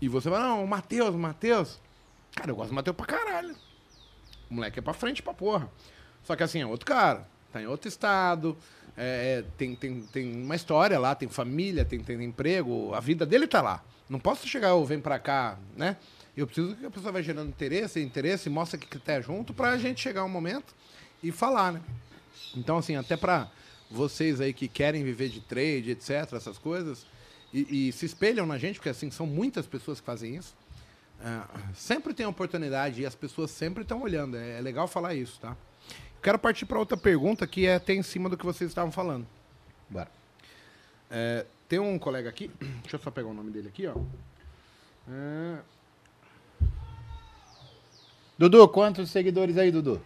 e 0.00 0.08
você 0.08 0.30
fala, 0.30 0.46
não, 0.46 0.62
o 0.64 0.68
Matheus, 0.68 1.16
o 1.16 1.18
Matheus. 1.18 1.80
Cara, 2.36 2.48
eu 2.52 2.54
gosto 2.54 2.68
do 2.68 2.76
Matheus 2.76 2.96
pra 2.96 3.06
caralho. 3.06 3.56
O 4.48 4.54
moleque 4.54 4.78
é 4.78 4.82
pra 4.82 4.94
frente 4.94 5.20
pra 5.20 5.34
porra. 5.34 5.68
Só 6.22 6.36
que 6.36 6.44
assim, 6.44 6.60
é 6.60 6.66
outro 6.66 6.86
cara. 6.86 7.26
Tá 7.52 7.60
em 7.60 7.66
outro 7.66 7.88
estado. 7.88 8.56
É, 8.96 9.38
é, 9.38 9.44
tem, 9.56 9.74
tem, 9.74 10.00
tem 10.02 10.42
uma 10.42 10.54
história 10.54 10.98
lá, 10.98 11.14
tem 11.14 11.28
família, 11.28 11.84
tem, 11.84 11.98
tem 12.00 12.22
emprego. 12.22 12.94
A 12.94 13.00
vida 13.00 13.26
dele 13.26 13.46
tá 13.46 13.60
lá. 13.60 13.82
Não 14.08 14.20
posso 14.20 14.46
chegar, 14.46 14.68
eu 14.68 14.84
vem 14.84 15.00
pra 15.00 15.18
cá, 15.18 15.58
né? 15.76 15.96
Eu 16.36 16.46
preciso 16.46 16.74
que 16.76 16.84
a 16.84 16.90
pessoa 16.90 17.12
vai 17.12 17.22
gerando 17.22 17.48
interesse, 17.48 18.00
interesse, 18.00 18.50
mostra 18.50 18.78
que 18.78 18.98
tá 18.98 19.20
junto 19.20 19.54
pra 19.54 19.78
gente 19.78 20.00
chegar 20.00 20.24
um 20.24 20.28
momento 20.28 20.74
e 21.22 21.32
falar, 21.32 21.72
né? 21.72 21.80
Então, 22.56 22.78
assim, 22.78 22.96
até 22.96 23.16
pra 23.16 23.50
vocês 23.90 24.40
aí 24.40 24.52
que 24.52 24.68
querem 24.68 25.04
viver 25.04 25.28
de 25.28 25.40
trade, 25.40 25.90
etc., 25.90 26.32
essas 26.32 26.58
coisas, 26.58 27.06
e, 27.52 27.88
e 27.88 27.92
se 27.92 28.04
espelham 28.06 28.46
na 28.46 28.58
gente, 28.58 28.76
porque 28.76 28.88
assim, 28.88 29.10
são 29.10 29.26
muitas 29.26 29.66
pessoas 29.66 30.00
que 30.00 30.06
fazem 30.06 30.36
isso. 30.36 30.54
ah, 31.22 31.46
sempre 31.74 32.12
tem 32.12 32.26
oportunidade 32.26 33.00
e 33.00 33.06
as 33.06 33.14
pessoas 33.14 33.50
sempre 33.50 33.82
estão 33.82 34.02
olhando. 34.02 34.36
É, 34.36 34.58
é 34.58 34.60
legal 34.60 34.88
falar 34.88 35.14
isso, 35.14 35.38
tá? 35.40 35.56
Quero 36.24 36.38
partir 36.38 36.64
para 36.64 36.78
outra 36.78 36.96
pergunta 36.96 37.46
que 37.46 37.66
é 37.66 37.74
até 37.74 37.92
em 37.92 38.02
cima 38.02 38.30
do 38.30 38.36
que 38.38 38.46
vocês 38.46 38.70
estavam 38.70 38.90
falando. 38.90 39.26
Bora. 39.90 40.08
É, 41.10 41.44
tem 41.68 41.78
um 41.78 41.98
colega 41.98 42.30
aqui, 42.30 42.50
deixa 42.80 42.96
eu 42.96 43.00
só 43.00 43.10
pegar 43.10 43.28
o 43.28 43.34
nome 43.34 43.50
dele 43.50 43.68
aqui, 43.68 43.86
ó. 43.86 43.94
É, 45.06 45.58
Dudu, 48.38 48.66
quantos 48.68 49.10
seguidores 49.10 49.58
aí, 49.58 49.70
Dudu? 49.70 50.00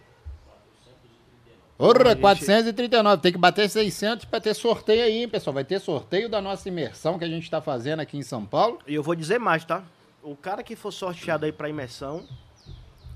Gente- 2.11 2.21
439. 2.21 3.21
Tem 3.21 3.31
que 3.31 3.37
bater 3.37 3.69
600 3.69 4.25
pra 4.25 4.41
ter 4.41 4.53
sorteio 4.53 5.01
aí, 5.05 5.21
hein, 5.21 5.29
pessoal. 5.29 5.53
Vai 5.53 5.63
ter 5.63 5.79
sorteio 5.79 6.27
da 6.27 6.41
nossa 6.41 6.67
imersão 6.67 7.17
que 7.17 7.23
a 7.23 7.29
gente 7.29 7.49
tá 7.49 7.61
fazendo 7.61 8.01
aqui 8.01 8.17
em 8.17 8.23
São 8.23 8.45
Paulo. 8.45 8.79
E 8.85 8.93
eu 8.93 9.01
vou 9.01 9.15
dizer 9.15 9.39
mais, 9.39 9.63
tá? 9.63 9.83
O 10.21 10.35
cara 10.35 10.61
que 10.63 10.75
for 10.75 10.91
sorteado 10.91 11.45
aí 11.45 11.53
pra 11.53 11.69
imersão 11.69 12.27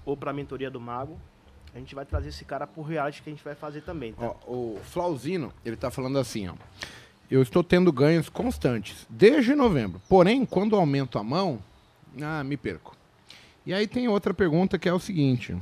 ou 0.06 0.16
pra 0.16 0.32
mentoria 0.32 0.72
do 0.72 0.80
mago, 0.80 1.20
a 1.74 1.80
gente 1.80 1.96
vai 1.96 2.06
trazer 2.06 2.30
esse 2.30 2.46
cara 2.46 2.68
pro 2.68 2.84
reality 2.84 3.22
que 3.22 3.30
a 3.30 3.34
gente 3.34 3.44
vai 3.44 3.56
fazer 3.56 3.82
também, 3.82 4.14
tá? 4.14 4.26
Ó, 4.26 4.36
o 4.48 4.80
Flauzino, 4.84 5.52
ele 5.66 5.76
tá 5.76 5.90
falando 5.90 6.18
assim, 6.20 6.48
ó. 6.48 6.54
Eu 7.32 7.42
estou 7.42 7.64
tendo 7.64 7.92
ganhos 7.92 8.30
constantes 8.30 9.08
desde 9.10 9.56
novembro. 9.56 10.00
Porém, 10.08 10.46
quando 10.46 10.76
aumento 10.76 11.18
a 11.18 11.24
mão, 11.24 11.60
ah, 12.22 12.44
me 12.44 12.56
perco. 12.56 12.96
E 13.66 13.74
aí 13.74 13.88
tem 13.88 14.08
outra 14.08 14.34
pergunta 14.34 14.78
que 14.78 14.88
é 14.88 14.94
o 14.94 15.00
seguinte: 15.00 15.56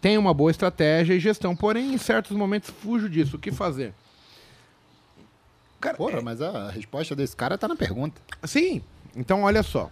Tenho 0.00 0.20
uma 0.20 0.32
boa 0.32 0.50
estratégia 0.50 1.12
e 1.12 1.20
gestão, 1.20 1.54
porém 1.54 1.92
em 1.92 1.98
certos 1.98 2.34
momentos 2.34 2.70
fujo 2.70 3.10
disso. 3.10 3.36
O 3.36 3.38
que 3.38 3.50
fazer? 3.52 3.92
Cara, 5.80 5.96
Porra, 5.96 6.18
é- 6.18 6.22
mas 6.22 6.40
a 6.40 6.70
resposta 6.70 7.14
desse 7.14 7.36
cara 7.36 7.58
tá 7.58 7.68
na 7.68 7.76
pergunta. 7.76 8.20
Sim, 8.44 8.82
então 9.14 9.42
olha 9.42 9.62
só. 9.62 9.90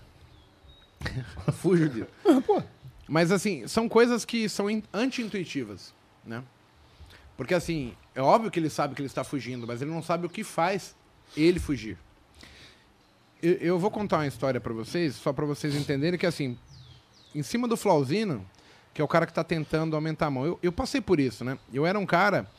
Fujo 1.53 1.89
disso. 1.89 2.09
Pô, 2.47 2.63
Mas 3.09 3.33
assim, 3.33 3.67
são 3.67 3.89
coisas 3.89 4.25
que 4.25 4.49
são 4.49 4.71
in- 4.71 4.83
anti-intuitivas, 4.93 5.95
né? 6.25 6.43
Porque 7.37 7.55
assim, 7.55 7.95
é 8.15 8.21
óbvio 8.21 8.51
que 8.51 8.59
ele 8.59 8.69
sabe 8.69 8.95
que 8.95 9.01
ele 9.01 9.07
está 9.07 9.25
fugindo, 9.25 9.67
mas 9.67 9.81
ele 9.81 9.91
não 9.91 10.03
sabe 10.03 10.27
o 10.27 10.29
que 10.29 10.45
faz 10.45 10.95
ele 11.37 11.59
fugir. 11.59 11.97
Eu, 13.43 13.53
eu 13.55 13.79
vou 13.79 13.91
contar 13.91 14.19
uma 14.19 14.27
história 14.27 14.61
pra 14.61 14.73
vocês, 14.75 15.15
só 15.15 15.33
pra 15.33 15.47
vocês 15.47 15.75
entenderem 15.75 16.19
que 16.19 16.27
assim, 16.27 16.59
em 17.35 17.43
cima 17.43 17.67
do 17.67 17.77
Flauzino, 17.77 18.45
que 18.93 19.01
é 19.01 19.05
o 19.05 19.09
cara 19.09 19.25
que 19.27 19.33
tá 19.33 19.45
tentando 19.45 19.95
aumentar 19.95 20.27
a 20.27 20.31
mão, 20.31 20.45
eu, 20.45 20.59
eu 20.63 20.73
passei 20.73 21.01
por 21.01 21.21
isso, 21.21 21.45
né? 21.45 21.59
Eu 21.73 21.87
era 21.87 21.99
um 21.99 22.05
cara 22.07 22.51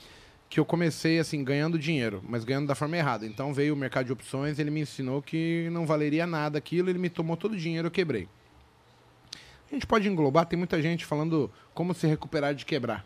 que 0.49 0.59
eu 0.59 0.65
comecei 0.65 1.19
assim 1.19 1.43
ganhando 1.43 1.77
dinheiro, 1.77 2.23
mas 2.27 2.43
ganhando 2.43 2.65
da 2.67 2.73
forma 2.73 2.97
errada. 2.97 3.25
Então 3.25 3.53
veio 3.53 3.73
o 3.73 3.77
mercado 3.77 4.07
de 4.07 4.13
opções, 4.13 4.57
ele 4.57 4.71
me 4.71 4.81
ensinou 4.81 5.21
que 5.21 5.69
não 5.71 5.85
valeria 5.85 6.25
nada 6.25 6.57
aquilo, 6.57 6.89
ele 6.89 6.97
me 6.97 7.09
tomou 7.09 7.37
todo 7.37 7.51
o 7.53 7.57
dinheiro, 7.57 7.87
eu 7.87 7.91
quebrei. 7.91 8.27
A 9.71 9.75
gente 9.75 9.85
pode 9.85 10.07
englobar, 10.07 10.45
tem 10.45 10.57
muita 10.57 10.81
gente 10.81 11.05
falando 11.05 11.51
como 11.73 11.93
se 11.93 12.07
recuperar 12.07 12.55
de 12.55 12.65
quebrar. 12.65 13.05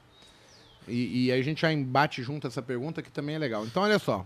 E, 0.88 1.26
e 1.26 1.32
a 1.32 1.42
gente 1.42 1.62
já 1.62 1.72
embate 1.72 2.24
junto 2.24 2.48
essa 2.48 2.62
pergunta, 2.62 3.02
que 3.02 3.12
também 3.12 3.36
é 3.36 3.40
legal. 3.40 3.66
Então, 3.66 3.84
olha 3.84 4.00
só. 4.00 4.26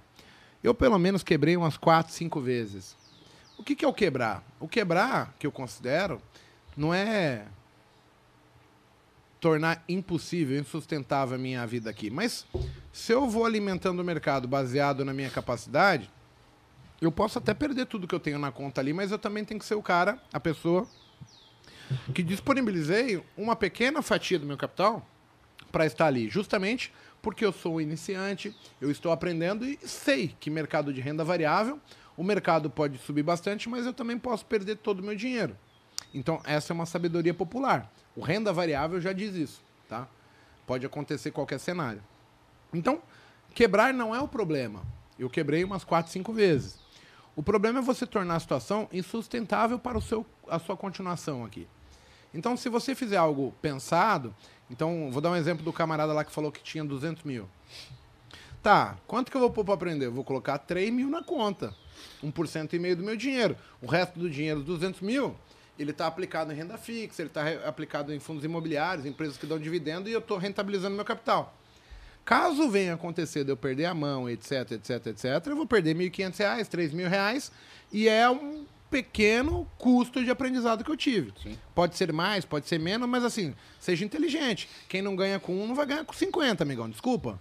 Eu, 0.64 0.74
pelo 0.74 0.98
menos, 0.98 1.24
quebrei 1.24 1.58
umas 1.58 1.78
4, 1.78 2.14
5 2.14 2.42
vezes. 2.42 2.96
O 3.58 3.64
que, 3.64 3.76
que 3.76 3.84
é 3.84 3.88
o 3.88 3.94
quebrar? 3.94 4.44
O 4.60 4.68
quebrar, 4.68 5.34
que 5.40 5.48
eu 5.48 5.52
considero, 5.52 6.22
não 6.76 6.94
é 6.94 7.46
tornar 9.40 9.84
impossível, 9.88 10.60
insustentável 10.60 11.36
a 11.36 11.38
minha 11.40 11.66
vida 11.66 11.90
aqui. 11.90 12.10
Mas 12.10 12.46
se 12.92 13.12
eu 13.12 13.28
vou 13.28 13.46
alimentando 13.46 14.00
o 14.00 14.04
mercado 14.04 14.48
baseado 14.48 15.04
na 15.04 15.14
minha 15.14 15.30
capacidade, 15.30 16.10
eu 17.02 17.12
posso 17.12 17.38
até 17.38 17.54
perder 17.54 17.86
tudo 17.86 18.08
que 18.08 18.16
eu 18.16 18.20
tenho 18.20 18.40
na 18.40 18.52
conta 18.52 18.82
ali, 18.82 18.94
mas 18.94 19.12
eu 19.12 19.20
também 19.20 19.46
tenho 19.46 19.60
que 19.60 19.66
ser 19.66 19.76
o 19.76 19.82
cara, 19.82 20.20
a 20.34 20.40
pessoa 20.40 20.88
que 22.14 22.24
disponibilizei 22.24 23.24
uma 23.36 23.56
pequena 23.56 24.02
fatia 24.02 24.40
do 24.40 24.46
meu 24.46 24.58
capital 24.58 25.08
para 25.72 25.86
estar 25.86 26.08
ali, 26.08 26.30
justamente 26.30 26.94
porque 27.22 27.46
eu 27.46 27.52
sou 27.52 27.76
um 27.76 27.82
iniciante, 27.82 28.56
eu 28.80 28.90
estou 28.90 29.12
aprendendo 29.12 29.66
e 29.66 29.78
sei 29.84 30.36
que 30.40 30.50
mercado 30.50 30.94
de 30.94 31.02
renda 31.02 31.24
variável, 31.24 31.80
o 32.16 32.24
mercado 32.24 32.70
pode 32.70 32.98
subir 33.00 33.24
bastante, 33.24 33.70
mas 33.70 33.86
eu 33.86 33.94
também 33.94 34.18
posso 34.18 34.46
perder 34.46 34.78
todo 34.78 35.00
o 35.00 35.04
meu 35.04 35.16
dinheiro. 35.16 35.56
Então, 36.14 36.42
essa 36.46 36.72
é 36.72 36.74
uma 36.74 36.86
sabedoria 36.86 37.34
popular. 37.34 37.92
O 38.16 38.22
renda 38.22 38.54
variável 38.54 39.00
já 39.02 39.14
diz 39.14 39.36
isso, 39.36 39.62
tá? 39.88 40.08
Pode 40.66 40.86
acontecer 40.86 41.32
qualquer 41.32 41.60
cenário. 41.60 42.02
Então, 42.74 43.02
quebrar 43.54 43.94
não 43.94 44.16
é 44.16 44.22
o 44.22 44.28
problema. 44.28 44.82
Eu 45.20 45.30
quebrei 45.30 45.64
umas 45.64 45.84
4, 45.84 46.12
5 46.12 46.34
vezes. 46.34 46.80
O 47.36 47.44
problema 47.44 47.80
é 47.80 47.82
você 47.82 48.06
tornar 48.06 48.36
a 48.36 48.40
situação 48.40 48.88
insustentável 48.92 49.78
para 49.78 49.98
o 49.98 50.02
seu, 50.02 50.26
a 50.48 50.58
sua 50.58 50.76
continuação 50.76 51.46
aqui. 51.46 51.68
Então, 52.34 52.55
se 52.57 52.69
você 52.69 52.93
fizer 52.93 53.17
algo 53.17 53.53
pensado, 53.61 54.36
então, 54.69 55.09
vou 55.11 55.21
dar 55.21 55.32
um 55.32 55.36
exemplo 55.36 55.63
do 55.63 55.71
camarada 55.71 56.13
lá 56.13 56.23
que 56.23 56.32
falou 56.32 56.51
que 56.51 56.61
tinha 56.61 56.84
200 56.84 57.23
mil. 57.23 57.47
Tá, 58.61 58.97
quanto 59.07 59.32
que 59.32 59.38
eu 59.38 59.41
vou 59.41 59.49
pôr 59.49 59.63
para 59.63 59.75
aprender? 59.75 60.07
Eu 60.07 60.11
vou 60.11 60.23
colocar 60.23 60.57
3 60.57 60.91
mil 60.91 61.09
na 61.09 61.23
conta. 61.23 61.73
1% 62.23 62.73
e 62.73 62.80
meio 62.80 62.95
do 62.95 63.03
meu 63.03 63.15
dinheiro. 63.15 63.55
O 63.82 63.88
resto 63.88 64.19
do 64.19 64.30
dinheiro, 64.30 64.61
200 64.61 65.01
mil, 65.01 65.36
ele 65.80 65.91
está 65.91 66.07
aplicado 66.07 66.51
em 66.51 66.55
renda 66.55 66.78
fixa, 66.78 67.21
ele 67.21 67.30
está 67.30 67.43
aplicado 67.67 68.13
em 68.13 68.19
fundos 68.19 68.43
imobiliários, 68.43 69.05
empresas 69.05 69.38
que 69.38 69.45
dão 69.45 69.57
dividendo, 69.57 70.09
e 70.09 70.11
eu 70.11 70.19
estou 70.19 70.38
rentabilizando 70.38 70.95
meu 70.95 71.05
capital. 71.05 71.55
Caso 72.25 72.69
venha 72.69 72.95
acontecer 72.95 73.45
de 73.45 73.51
eu 73.51 73.57
perder 73.57 73.86
a 73.86 73.93
mão, 73.93 74.30
etc, 74.30 74.73
etc, 74.73 75.07
etc, 75.07 75.47
eu 75.47 75.55
vou 75.55 75.65
perder 75.65 75.95
R$ 75.95 76.09
1.500, 76.09 76.67
3.000 76.67 77.07
reais, 77.07 77.51
e 77.89 78.09
é 78.09 78.30
um 78.30 78.65
pequeno 78.90 79.68
custo 79.78 80.24
de 80.24 80.30
aprendizado 80.32 80.84
que 80.84 80.92
eu 80.92 80.98
tive. 80.98 81.34
Sim. 81.42 81.58
Pode 81.76 81.98
ser 81.98 82.12
mais, 82.14 82.46
pode 82.46 82.68
ser 82.68 82.80
menos, 82.80 83.08
mas 83.08 83.24
assim, 83.24 83.54
seja 83.80 84.06
inteligente. 84.06 84.70
Quem 84.88 85.02
não 85.02 85.16
ganha 85.16 85.40
com 85.40 85.54
um, 85.54 85.68
não 85.68 85.76
vai 85.76 85.86
ganhar 85.86 86.06
com 86.06 86.14
50, 86.14 86.64
amigão, 86.64 86.90
desculpa. 86.90 87.40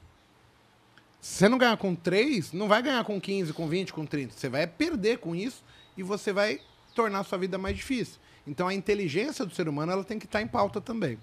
Se 1.20 1.38
você 1.38 1.48
não 1.48 1.58
ganhar 1.58 1.76
com 1.76 1.94
3, 1.94 2.52
não 2.52 2.68
vai 2.68 2.82
ganhar 2.82 3.04
com 3.04 3.20
15, 3.20 3.52
com 3.52 3.68
20, 3.68 3.92
com 3.92 4.06
30. 4.06 4.34
Você 4.34 4.48
vai 4.48 4.66
perder 4.66 5.18
com 5.18 5.34
isso 5.34 5.64
e 5.96 6.02
você 6.02 6.32
vai 6.32 6.60
tornar 6.94 7.20
a 7.20 7.24
sua 7.24 7.38
vida 7.38 7.58
mais 7.58 7.76
difícil. 7.76 8.18
Então 8.46 8.68
a 8.68 8.74
inteligência 8.74 9.44
do 9.44 9.54
ser 9.54 9.68
humano 9.68 9.92
ela 9.92 10.04
tem 10.04 10.18
que 10.18 10.26
estar 10.26 10.40
em 10.40 10.46
pauta 10.46 10.80
também. 10.80 11.18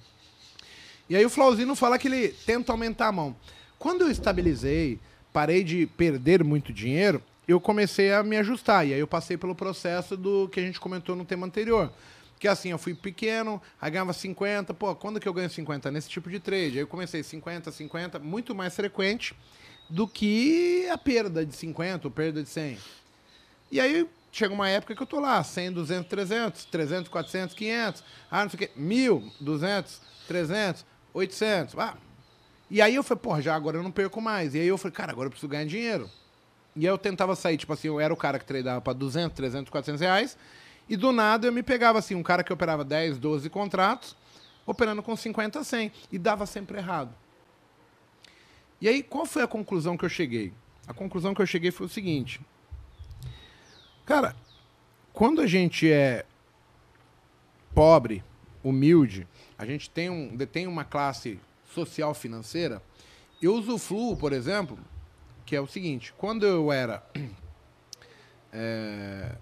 E 1.10 1.16
aí 1.16 1.26
o 1.26 1.30
Flauzino 1.30 1.76
fala 1.76 1.98
que 1.98 2.08
ele 2.08 2.30
tenta 2.46 2.72
aumentar 2.72 3.08
a 3.08 3.12
mão. 3.12 3.36
Quando 3.78 4.02
eu 4.02 4.12
estabilizei, 4.12 5.00
parei 5.32 5.64
de 5.64 5.86
perder 5.86 6.44
muito 6.44 6.72
dinheiro, 6.72 7.22
eu 7.48 7.60
comecei 7.60 8.14
a 8.14 8.24
me 8.24 8.38
ajustar. 8.38 8.88
E 8.88 8.94
aí 8.94 9.00
eu 9.00 9.08
passei 9.08 9.38
pelo 9.38 9.56
processo 9.56 10.16
do 10.16 10.48
que 10.50 10.60
a 10.60 10.64
gente 10.64 10.80
comentou 10.80 11.16
no 11.16 11.26
tema 11.26 11.46
anterior. 11.46 11.92
Que 12.40 12.48
assim, 12.48 12.70
eu 12.70 12.78
fui 12.78 12.94
pequeno, 12.94 13.62
aí 13.82 13.92
ganhava 13.92 14.14
50. 14.14 14.74
Pô, 14.74 14.96
quando 14.96 15.20
que 15.20 15.28
eu 15.28 15.34
ganho 15.34 15.50
50? 15.50 15.92
Nesse 15.92 16.10
tipo 16.10 16.30
de 16.30 16.40
trade. 16.40 16.74
Aí 16.74 16.80
eu 16.80 16.88
comecei 16.88 17.24
50, 17.24 17.72
50, 17.72 18.20
muito 18.20 18.54
mais 18.54 18.76
frequente 18.76 19.36
do 19.90 20.08
que 20.08 20.88
a 20.92 20.98
perda 20.98 21.46
de 21.46 21.56
50 21.56 22.08
ou 22.08 22.12
perda 22.12 22.44
de 22.44 22.50
100. 22.50 22.78
E 23.72 23.80
aí 23.80 24.08
chega 24.32 24.54
uma 24.54 24.70
época 24.70 24.96
que 24.96 25.02
eu 25.02 25.08
tô 25.08 25.20
lá, 25.20 25.44
100, 25.44 25.72
200, 25.74 26.10
300, 26.10 26.66
300, 26.66 27.10
400, 27.10 27.56
500, 27.56 28.04
ah, 28.32 28.44
não 28.44 28.50
sei 28.50 28.56
o 28.56 28.60
quê, 28.60 28.72
1.000, 28.78 29.32
200, 29.40 30.02
300, 30.28 30.86
800, 31.14 31.78
ah. 31.78 31.98
E 32.70 32.82
aí 32.82 32.96
eu 32.96 33.04
falei, 33.04 33.22
porra, 33.22 33.42
já 33.42 33.54
agora 33.54 33.78
eu 33.78 33.84
não 33.84 33.92
perco 33.92 34.20
mais. 34.20 34.56
E 34.56 34.60
aí 34.60 34.68
eu 34.68 34.78
falei, 34.78 34.94
cara, 34.96 35.12
agora 35.12 35.28
eu 35.28 35.32
preciso 35.32 35.50
ganhar 35.50 35.66
dinheiro. 35.66 36.10
E 36.76 36.86
eu 36.86 36.98
tentava 36.98 37.36
sair, 37.36 37.58
tipo 37.58 37.74
assim, 37.74 37.88
eu 37.88 38.00
era 38.00 38.14
o 38.14 38.18
cara 38.18 38.40
que 38.40 38.46
tradava 38.46 38.82
para 38.82 38.94
200, 38.94 39.36
300, 39.36 39.70
400 39.70 40.02
reais, 40.02 40.38
e 40.90 40.98
do 40.98 41.12
nada 41.12 41.48
eu 41.48 41.54
me 41.54 41.64
pegava 41.64 42.00
assim, 42.00 42.16
um 42.16 42.24
cara 42.24 42.44
que 42.44 42.52
operava 42.52 42.84
10, 42.84 43.18
12 43.18 43.50
contratos, 43.50 44.16
operando 44.66 45.04
com 45.04 45.16
50, 45.16 45.64
100, 45.64 45.92
e 46.12 46.18
dava 46.18 46.46
sempre 46.46 46.78
errado. 46.78 47.14
E 48.82 48.88
aí, 48.90 49.02
qual 49.04 49.26
foi 49.26 49.44
a 49.44 49.48
conclusão 49.48 49.96
que 49.96 50.04
eu 50.04 50.10
cheguei? 50.10 50.52
A 50.88 50.94
conclusão 50.94 51.34
que 51.34 51.42
eu 51.42 51.46
cheguei 51.46 51.72
foi 51.72 51.86
o 51.86 51.90
seguinte. 51.90 52.42
Cara, 54.06 54.36
quando 55.14 55.42
a 55.42 55.48
gente 55.48 55.90
é 55.90 56.26
pobre, 57.74 58.24
humilde, 58.64 59.28
a 59.58 59.66
gente 59.66 59.90
tem 59.90 60.10
um, 60.10 60.36
detém 60.36 60.68
uma 60.68 60.84
classe 60.84 61.40
social 61.74 62.14
financeira, 62.14 62.82
eu 63.42 63.56
usufruo, 63.56 64.18
por 64.18 64.34
exemplo, 64.34 64.78
que 65.54 65.58
é 65.58 65.62
o 65.62 65.68
seguinte, 65.68 66.12
quando 66.18 66.48
eu 66.48 66.72
era 66.72 67.04
é, 68.52 69.36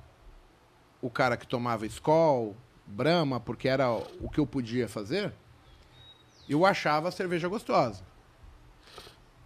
o 1.02 1.10
cara 1.10 1.38
que 1.38 1.48
tomava 1.48 1.86
Skol, 1.86 2.54
Brahma, 2.86 3.40
porque 3.40 3.70
era 3.70 3.90
o 3.90 4.30
que 4.30 4.38
eu 4.38 4.46
podia 4.46 4.90
fazer, 4.90 5.32
eu 6.50 6.66
achava 6.66 7.08
a 7.08 7.12
cerveja 7.14 7.48
gostosa. 7.48 8.04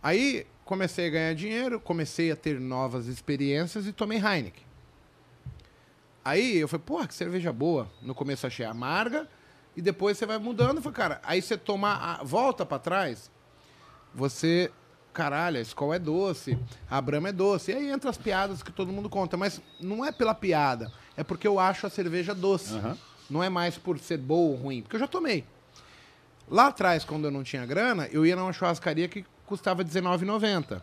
Aí 0.01 0.47
comecei 0.63 1.05
a 1.05 1.09
ganhar 1.11 1.36
dinheiro, 1.36 1.80
comecei 1.80 2.32
a 2.32 2.36
ter 2.36 2.59
novas 2.59 3.05
experiências 3.05 3.86
e 3.86 3.93
tomei 3.93 4.18
Heineken. 4.18 4.66
Aí 6.24 6.57
eu 6.57 6.68
falei, 6.68 6.84
porra, 6.84 7.07
que 7.07 7.13
cerveja 7.13 7.53
boa. 7.53 7.88
No 8.01 8.16
começo 8.16 8.47
achei 8.47 8.66
amarga 8.66 9.30
e 9.78 9.84
depois 9.84 10.18
você 10.18 10.26
vai 10.26 10.39
mudando. 10.39 10.82
Falei, 10.82 10.95
cara, 10.95 11.22
aí 11.24 11.43
você 11.43 11.59
toma 11.59 11.93
a 11.93 12.24
volta 12.24 12.66
para 12.66 12.80
trás, 12.80 13.30
você, 14.16 14.72
caralho, 15.16 15.57
a 15.57 15.61
Skol 15.61 15.93
é 15.93 15.99
doce, 15.99 16.57
a 16.89 17.01
Brahma 17.01 17.30
é 17.30 17.32
doce. 17.32 17.72
E 17.72 17.76
aí 17.76 17.89
entra 17.89 18.09
as 18.09 18.18
piadas 18.18 18.61
que 18.61 18.72
todo 18.72 18.91
mundo 18.91 19.09
conta, 19.09 19.38
mas 19.38 19.61
não 19.80 20.05
é 20.05 20.11
pela 20.11 20.36
piada, 20.36 20.91
é 21.16 21.24
porque 21.24 21.47
eu 21.47 21.59
acho 21.59 21.88
a 21.88 21.89
cerveja 21.89 22.36
doce. 22.36 22.76
Aham. 22.76 22.97
Não 23.28 23.41
é 23.41 23.49
mais 23.49 23.76
por 23.76 23.97
ser 23.97 24.18
boa 24.18 24.51
ou 24.51 24.55
ruim, 24.55 24.84
porque 24.84 24.97
eu 24.97 24.99
já 24.99 25.07
tomei. 25.07 25.43
Lá 26.47 26.68
atrás, 26.68 27.03
quando 27.03 27.26
eu 27.26 27.32
não 27.32 27.43
tinha 27.43 27.66
grana, 27.66 28.07
eu 28.11 28.24
ia 28.24 28.36
numa 28.36 28.53
churrascaria 28.53 29.07
que 29.07 29.26
custava 29.47 29.82
R$19,90. 29.82 30.80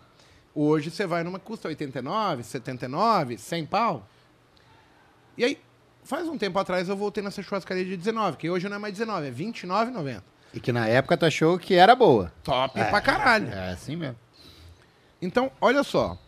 Hoje 0.53 0.91
você 0.91 1.07
vai 1.07 1.23
numa 1.23 1.39
que 1.39 1.45
custa 1.45 1.69
89, 1.69 2.43
79, 2.43 3.39
100 3.39 3.67
pau. 3.67 4.09
E 5.39 5.45
aí, 5.45 5.59
faz 6.03 6.27
um 6.27 6.37
tempo 6.37 6.59
atrás 6.59 6.89
eu 6.89 6.97
voltei 6.97 7.23
nessa 7.23 7.41
churrascaria 7.43 7.85
de 7.85 7.97
19, 7.97 8.37
que 8.37 8.51
hoje 8.51 8.69
não 8.69 8.77
é 8.77 8.79
mais 8.81 8.93
19, 8.93 9.29
é 9.29 9.31
29,90. 9.31 10.23
E 10.53 10.61
que 10.61 10.73
na 10.73 10.87
época 10.87 11.17
tu 11.17 11.25
achou 11.25 11.59
que 11.59 11.75
era 11.75 11.95
boa. 11.95 12.33
Top 12.43 12.75
pra 12.75 13.01
caralho. 13.01 13.49
É 13.49 13.71
assim 13.71 13.97
mesmo. 13.97 14.17
Então, 15.23 15.53
olha 15.61 15.85
só. 15.85 16.19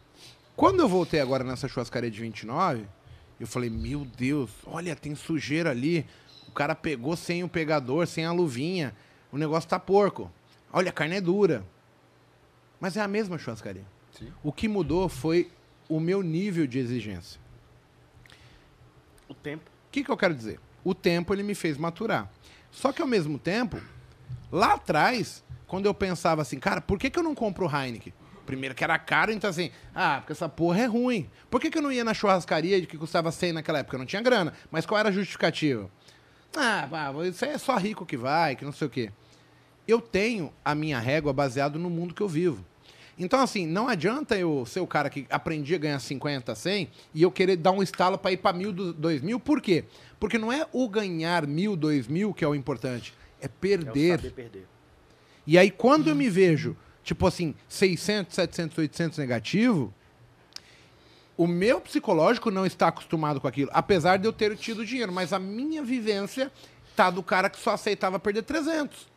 Quando 0.56 0.78
eu 0.78 0.88
voltei 0.88 1.20
agora 1.20 1.42
nessa 1.42 1.66
churrascaria 1.66 2.10
de 2.10 2.20
29, 2.20 2.86
eu 3.40 3.46
falei, 3.46 3.68
meu 3.68 4.04
Deus, 4.04 4.50
olha, 4.64 4.94
tem 4.94 5.16
sujeira 5.16 5.70
ali. 5.70 6.06
O 6.48 6.52
cara 6.52 6.76
pegou 6.76 7.16
sem 7.16 7.42
o 7.42 7.48
pegador, 7.48 8.06
sem 8.06 8.24
a 8.24 8.30
luvinha. 8.30 8.94
O 9.32 9.36
negócio 9.36 9.68
tá 9.68 9.80
porco. 9.80 10.30
Olha, 10.72 10.90
a 10.90 10.92
carne 10.92 11.16
é 11.16 11.20
dura. 11.20 11.66
Mas 12.78 12.96
é 12.96 13.00
a 13.00 13.08
mesma 13.08 13.36
churrascaria. 13.36 13.84
Sim. 14.16 14.32
O 14.44 14.52
que 14.52 14.68
mudou 14.68 15.08
foi 15.08 15.50
o 15.88 15.98
meu 15.98 16.22
nível 16.22 16.64
de 16.64 16.78
exigência. 16.78 17.40
O 19.28 19.34
tempo. 19.34 19.68
O 19.88 19.90
que, 19.90 20.04
que 20.04 20.10
eu 20.10 20.16
quero 20.16 20.34
dizer? 20.34 20.60
O 20.84 20.94
tempo 20.94 21.34
ele 21.34 21.42
me 21.42 21.54
fez 21.56 21.76
maturar. 21.76 22.30
Só 22.70 22.92
que 22.92 23.02
ao 23.02 23.08
mesmo 23.08 23.38
tempo, 23.38 23.80
lá 24.52 24.74
atrás, 24.74 25.42
quando 25.66 25.86
eu 25.86 25.94
pensava 25.94 26.42
assim, 26.42 26.60
cara, 26.60 26.80
por 26.80 26.98
que, 26.98 27.10
que 27.10 27.18
eu 27.18 27.22
não 27.22 27.34
compro 27.34 27.66
Heineken? 27.66 28.12
Primeiro 28.46 28.74
que 28.74 28.84
era 28.84 28.98
caro, 28.98 29.32
então 29.32 29.48
assim, 29.48 29.70
ah, 29.94 30.18
porque 30.20 30.32
essa 30.32 30.48
porra 30.48 30.80
é 30.82 30.86
ruim. 30.86 31.28
Por 31.50 31.60
que, 31.60 31.70
que 31.70 31.78
eu 31.78 31.82
não 31.82 31.90
ia 31.90 32.04
na 32.04 32.12
churrascaria 32.14 32.84
que 32.84 32.98
custava 32.98 33.32
100 33.32 33.52
naquela 33.54 33.78
época? 33.78 33.96
Eu 33.96 34.00
não 34.00 34.06
tinha 34.06 34.20
grana. 34.22 34.52
Mas 34.70 34.84
qual 34.84 34.98
era 34.98 35.08
a 35.08 35.12
justificativa? 35.12 35.90
Ah, 36.56 36.86
pá, 36.90 37.12
isso 37.24 37.44
é 37.44 37.56
só 37.58 37.76
rico 37.76 38.04
que 38.06 38.16
vai, 38.16 38.54
que 38.54 38.64
não 38.64 38.72
sei 38.72 38.86
o 38.86 38.90
quê. 38.90 39.10
Eu 39.88 40.00
tenho 40.00 40.52
a 40.64 40.74
minha 40.74 40.98
régua 41.00 41.32
baseado 41.32 41.78
no 41.78 41.90
mundo 41.90 42.14
que 42.14 42.22
eu 42.22 42.28
vivo. 42.28 42.64
Então, 43.18 43.40
assim, 43.40 43.64
não 43.66 43.88
adianta 43.88 44.36
eu 44.36 44.66
ser 44.66 44.80
o 44.80 44.86
cara 44.86 45.08
que 45.08 45.26
aprendi 45.30 45.74
a 45.74 45.78
ganhar 45.78 45.98
50, 46.00 46.52
100 46.54 46.90
e 47.14 47.22
eu 47.22 47.30
querer 47.30 47.56
dar 47.56 47.70
um 47.70 47.82
estalo 47.82 48.18
para 48.18 48.32
ir 48.32 48.38
para 48.38 48.56
mil, 48.56 48.72
do- 48.72 48.92
dois 48.92 49.22
mil. 49.22 49.38
Por 49.38 49.60
quê? 49.60 49.84
Porque 50.18 50.36
não 50.36 50.52
é 50.52 50.66
o 50.72 50.88
ganhar 50.88 51.46
mil, 51.46 51.76
dois 51.76 52.08
mil 52.08 52.34
que 52.34 52.44
é 52.44 52.48
o 52.48 52.54
importante. 52.54 53.14
É 53.40 53.44
É 53.44 53.46
o 53.46 53.50
perder. 53.50 54.16
saber 54.16 54.32
perder. 54.32 54.66
E 55.46 55.56
aí, 55.58 55.70
quando 55.70 56.08
eu 56.08 56.16
me 56.16 56.28
vejo, 56.28 56.76
tipo 57.04 57.26
assim, 57.26 57.54
600, 57.68 58.34
700, 58.34 58.78
800 58.78 59.18
negativo, 59.18 59.92
o 61.36 61.46
meu 61.46 61.80
psicológico 61.80 62.50
não 62.50 62.64
está 62.64 62.88
acostumado 62.88 63.40
com 63.40 63.46
aquilo. 63.46 63.70
Apesar 63.72 64.16
de 64.16 64.26
eu 64.26 64.32
ter 64.32 64.56
tido 64.56 64.84
dinheiro. 64.86 65.12
Mas 65.12 65.32
a 65.32 65.38
minha 65.38 65.82
vivência 65.82 66.50
tá 66.96 67.10
do 67.10 67.22
cara 67.22 67.50
que 67.50 67.58
só 67.58 67.72
aceitava 67.72 68.18
perder 68.18 68.42
300. 68.42 69.12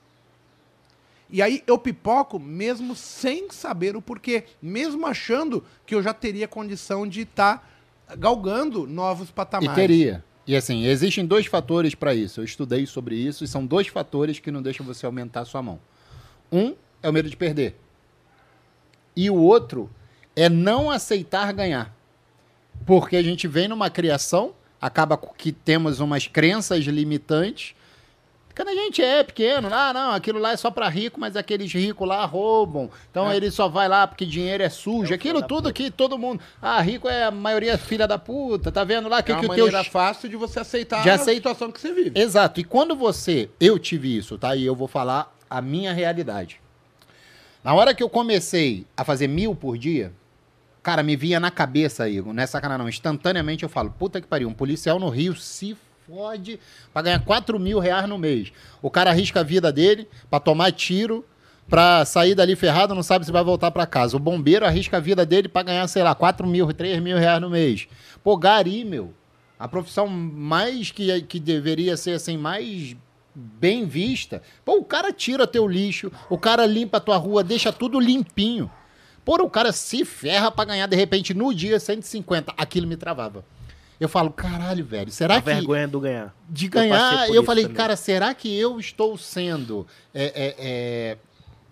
E 1.29 1.41
aí 1.41 1.61
eu 1.67 1.77
pipoco 1.77 2.39
mesmo 2.39 2.95
sem 2.95 3.49
saber 3.51 3.95
o 3.95 4.01
porquê. 4.01 4.45
Mesmo 4.61 5.05
achando 5.05 5.63
que 5.85 5.93
eu 5.93 6.01
já 6.01 6.13
teria 6.13 6.47
condição 6.47 7.07
de 7.07 7.21
estar 7.21 7.69
galgando 8.17 8.87
novos 8.87 9.29
E 9.29 9.33
patamares. 9.33 9.75
teria. 9.75 10.23
E 10.47 10.55
assim, 10.55 10.85
existem 10.85 11.25
dois 11.25 11.45
fatores 11.45 11.93
para 11.93 12.15
isso. 12.15 12.39
Eu 12.39 12.45
estudei 12.45 12.85
sobre 12.85 13.15
isso 13.15 13.43
e 13.43 13.47
são 13.47 13.65
dois 13.65 13.87
fatores 13.87 14.39
que 14.39 14.49
não 14.49 14.61
deixam 14.61 14.85
você 14.85 15.05
aumentar 15.05 15.41
a 15.41 15.45
sua 15.45 15.61
mão. 15.61 15.79
Um 16.51 16.73
é 17.01 17.09
o 17.09 17.13
medo 17.13 17.29
de 17.29 17.37
perder. 17.37 17.75
E 19.15 19.29
o 19.29 19.35
outro 19.35 19.89
é 20.35 20.47
não 20.49 20.89
aceitar 20.91 21.51
ganhar. 21.53 21.95
Porque 22.85 23.15
a 23.17 23.23
gente 23.23 23.47
vem 23.47 23.67
numa 23.67 23.89
criação, 23.89 24.53
acaba 24.79 25.17
que 25.17 25.51
temos 25.51 25.99
umas 25.99 26.27
crenças 26.27 26.83
limitantes. 26.85 27.75
Quando 28.55 28.69
a 28.69 28.73
gente 28.75 29.03
é 29.03 29.23
pequeno, 29.23 29.69
ah, 29.71 29.93
não, 29.93 30.11
aquilo 30.11 30.39
lá 30.39 30.51
é 30.51 30.57
só 30.57 30.71
para 30.71 30.89
rico, 30.89 31.19
mas 31.19 31.35
aqueles 31.35 31.71
ricos 31.71 32.07
lá 32.07 32.25
roubam. 32.25 32.89
Então 33.11 33.29
É. 33.31 33.35
ele 33.35 33.51
só 33.51 33.67
vai 33.67 33.87
lá 33.87 34.07
porque 34.07 34.25
dinheiro 34.25 34.63
é 34.63 34.69
sujo. 34.69 35.11
É 35.11 35.15
aquilo 35.15 35.43
tudo 35.43 35.71
que 35.71 35.91
todo 35.91 36.17
mundo. 36.17 36.41
Ah, 36.59 36.81
rico 36.81 37.07
é 37.07 37.25
a 37.25 37.31
maioria 37.31 37.77
filha 37.77 38.07
da 38.07 38.17
puta. 38.17 38.71
Tá 38.71 38.83
vendo 38.83 39.07
lá 39.09 39.21
que, 39.21 39.31
É 39.31 39.35
uma 39.35 39.41
que 39.41 39.45
o 39.45 39.53
teu 39.53 39.65
maneira 39.65 39.83
fácil 39.83 40.27
de 40.27 40.35
você 40.35 40.59
aceitar 40.59 41.03
Já 41.03 41.11
a 41.11 41.15
aceit- 41.15 41.37
situação 41.37 41.71
que 41.71 41.79
você 41.79 41.93
vive. 41.93 42.19
Exato. 42.19 42.59
E 42.59 42.63
quando 42.63 42.95
você. 42.95 43.47
Eu 43.59 43.77
tive 43.77 44.15
isso, 44.17 44.37
tá? 44.39 44.55
E 44.55 44.65
eu 44.65 44.75
vou 44.75 44.87
falar 44.87 45.35
a 45.47 45.61
minha 45.61 45.93
realidade. 45.93 46.59
Na 47.67 47.73
hora 47.73 47.93
que 47.93 48.01
eu 48.01 48.07
comecei 48.07 48.87
a 48.95 49.03
fazer 49.03 49.27
mil 49.27 49.53
por 49.53 49.77
dia, 49.77 50.13
cara, 50.81 51.03
me 51.03 51.17
vinha 51.17 51.37
na 51.37 51.51
cabeça, 51.51 52.07
Igor, 52.07 52.33
não 52.33 52.41
é 52.41 52.47
sacanagem 52.47 52.81
não. 52.81 52.87
Instantaneamente 52.87 53.63
eu 53.63 53.67
falo, 53.67 53.89
puta 53.89 54.21
que 54.21 54.25
pariu, 54.25 54.47
um 54.47 54.53
policial 54.53 54.97
no 54.97 55.09
Rio 55.09 55.35
se 55.35 55.75
fode 56.07 56.61
pra 56.93 57.01
ganhar 57.01 57.19
4 57.19 57.59
mil 57.59 57.77
reais 57.79 58.07
no 58.07 58.17
mês. 58.17 58.53
O 58.81 58.89
cara 58.89 59.09
arrisca 59.09 59.41
a 59.41 59.43
vida 59.43 59.69
dele 59.69 60.07
pra 60.29 60.39
tomar 60.39 60.71
tiro, 60.71 61.25
pra 61.67 62.05
sair 62.05 62.35
dali 62.35 62.55
ferrado, 62.55 62.95
não 62.95 63.03
sabe 63.03 63.25
se 63.25 63.33
vai 63.33 63.43
voltar 63.43 63.69
pra 63.69 63.85
casa. 63.85 64.15
O 64.15 64.19
bombeiro 64.19 64.65
arrisca 64.65 64.95
a 64.95 65.01
vida 65.01 65.25
dele 65.25 65.49
pra 65.49 65.61
ganhar, 65.61 65.85
sei 65.89 66.03
lá, 66.03 66.15
4 66.15 66.47
mil, 66.47 66.71
3 66.71 67.01
mil 67.01 67.17
reais 67.17 67.41
no 67.41 67.49
mês. 67.49 67.89
Pô, 68.23 68.37
gari, 68.37 68.85
meu. 68.85 69.13
A 69.59 69.67
profissão 69.67 70.07
mais 70.07 70.89
que, 70.89 71.21
que 71.23 71.37
deveria 71.37 71.97
ser 71.97 72.11
assim, 72.11 72.37
mais 72.37 72.95
bem 73.37 73.85
vista. 73.85 74.41
Pô, 74.65 74.77
o 74.77 74.83
cara 74.83 75.13
tira 75.13 75.45
teu 75.45 75.67
lixo, 75.67 76.11
o 76.29 76.37
cara 76.37 76.65
limpa 76.65 76.97
a 76.97 77.01
tua 77.01 77.17
rua, 77.17 77.43
deixa 77.43 77.71
tudo 77.71 77.99
limpinho. 77.99 78.71
Pô, 79.23 79.35
o 79.35 79.49
cara 79.49 79.71
se 79.71 80.03
ferra 80.03 80.49
pra 80.49 80.65
ganhar 80.65 80.87
de 80.87 80.95
repente 80.95 81.33
no 81.33 81.53
dia 81.53 81.79
150. 81.79 82.53
Aquilo 82.57 82.87
me 82.87 82.97
travava. 82.97 83.45
Eu 83.99 84.07
falo, 84.07 84.31
caralho, 84.31 84.85
velho, 84.85 85.11
será 85.11 85.37
A 85.37 85.41
que 85.41 85.45
vergonha 85.45 85.87
do 85.87 85.99
ganhar. 85.99 86.35
de 86.47 86.67
ganhar? 86.67 87.27
Eu 87.27 87.35
isso 87.35 87.43
falei, 87.43 87.63
também. 87.63 87.75
cara, 87.75 87.95
será 87.95 88.33
que 88.33 88.55
eu 88.57 88.79
estou 88.79 89.17
sendo 89.17 89.87
é, 90.13 90.23
é, 90.23 90.55
é, 90.59 91.17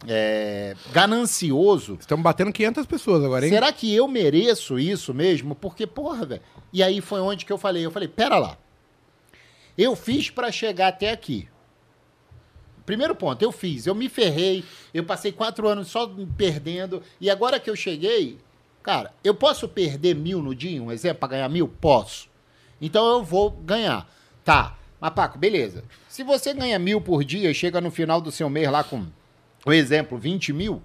é, 0.08 0.76
ganancioso? 0.92 1.98
Estamos 2.00 2.24
batendo 2.24 2.52
500 2.52 2.86
pessoas 2.88 3.24
agora, 3.24 3.46
hein? 3.46 3.52
Será 3.52 3.72
que 3.72 3.94
eu 3.94 4.08
mereço 4.08 4.80
isso 4.80 5.14
mesmo? 5.14 5.56
Porque, 5.56 5.86
porra, 5.86 6.26
velho. 6.26 6.42
E 6.74 6.82
aí 6.82 7.00
foi 7.00 7.22
onde 7.22 7.46
que 7.46 7.54
eu 7.54 7.58
falei, 7.60 7.86
eu 7.86 7.92
falei, 7.92 8.08
pera 8.08 8.38
lá. 8.38 8.58
Eu 9.78 9.96
fiz 9.96 10.30
pra 10.30 10.52
chegar 10.52 10.88
até 10.88 11.12
aqui. 11.12 11.48
Primeiro 12.86 13.16
ponto, 13.16 13.42
eu 13.42 13.52
fiz, 13.52 13.88
eu 13.88 13.96
me 13.96 14.08
ferrei, 14.08 14.64
eu 14.94 15.04
passei 15.04 15.32
quatro 15.32 15.68
anos 15.68 15.88
só 15.88 16.10
perdendo, 16.38 17.02
e 17.20 17.30
agora 17.30 17.60
que 17.60 17.70
eu 17.70 17.76
cheguei, 17.76 18.38
cara, 18.84 19.12
eu 19.24 19.34
posso 19.34 19.68
perder 19.68 20.16
mil 20.16 20.42
no 20.42 20.54
dia, 20.54 20.82
um 20.82 20.92
exemplo, 20.92 21.20
pra 21.20 21.30
ganhar 21.30 21.50
mil? 21.50 21.68
Posso. 21.68 22.30
Então 22.80 23.06
eu 23.08 23.24
vou 23.24 23.50
ganhar. 23.50 24.08
Tá, 24.44 24.78
mas 25.00 25.14
Paco, 25.14 25.40
beleza. 25.40 25.84
Se 26.08 26.24
você 26.24 26.54
ganha 26.54 26.78
mil 26.78 27.02
por 27.02 27.24
dia 27.24 27.50
e 27.50 27.54
chega 27.54 27.82
no 27.82 27.90
final 27.90 28.22
do 28.22 28.32
seu 28.32 28.50
mês 28.50 28.70
lá 28.70 28.84
com, 28.84 29.08
um 29.66 29.74
exemplo, 29.74 30.18
20 30.18 30.54
mil, 30.54 30.76
o 30.76 30.82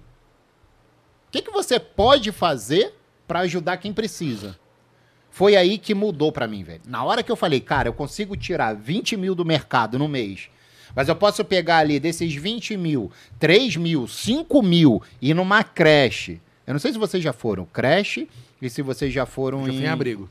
que, 1.31 1.41
que 1.41 1.51
você 1.51 1.79
pode 1.79 2.31
fazer 2.31 2.95
para 3.27 3.41
ajudar 3.41 3.77
quem 3.77 3.93
precisa? 3.93 4.59
Foi 5.29 5.55
aí 5.55 5.77
que 5.77 5.93
mudou 5.93 6.31
pra 6.31 6.47
mim, 6.47 6.63
velho. 6.63 6.81
Na 6.85 7.03
hora 7.03 7.23
que 7.23 7.31
eu 7.31 7.37
falei, 7.37 7.61
cara, 7.61 7.87
eu 7.87 7.93
consigo 7.93 8.35
tirar 8.35 8.75
20 8.75 9.15
mil 9.15 9.33
do 9.33 9.45
mercado 9.45 9.97
no 9.97 10.07
mês, 10.07 10.49
mas 10.95 11.07
eu 11.07 11.15
posso 11.15 11.43
pegar 11.43 11.77
ali 11.77 11.99
desses 11.99 12.33
20 12.33 12.77
mil, 12.77 13.11
3 13.39 13.75
mil, 13.77 14.07
5 14.07 14.61
mil 14.61 15.01
e 15.21 15.33
numa 15.33 15.63
creche. 15.63 16.39
Eu 16.65 16.73
não 16.73 16.79
sei 16.79 16.93
se 16.93 16.97
vocês 16.97 17.23
já 17.23 17.33
foram 17.33 17.65
creche 17.65 18.27
e 18.61 18.69
se 18.69 18.81
vocês 18.81 19.13
já 19.13 19.25
foram 19.25 19.67
Eu 19.67 19.73
fui 19.73 19.83
em 19.83 19.87
abrigo. 19.87 20.29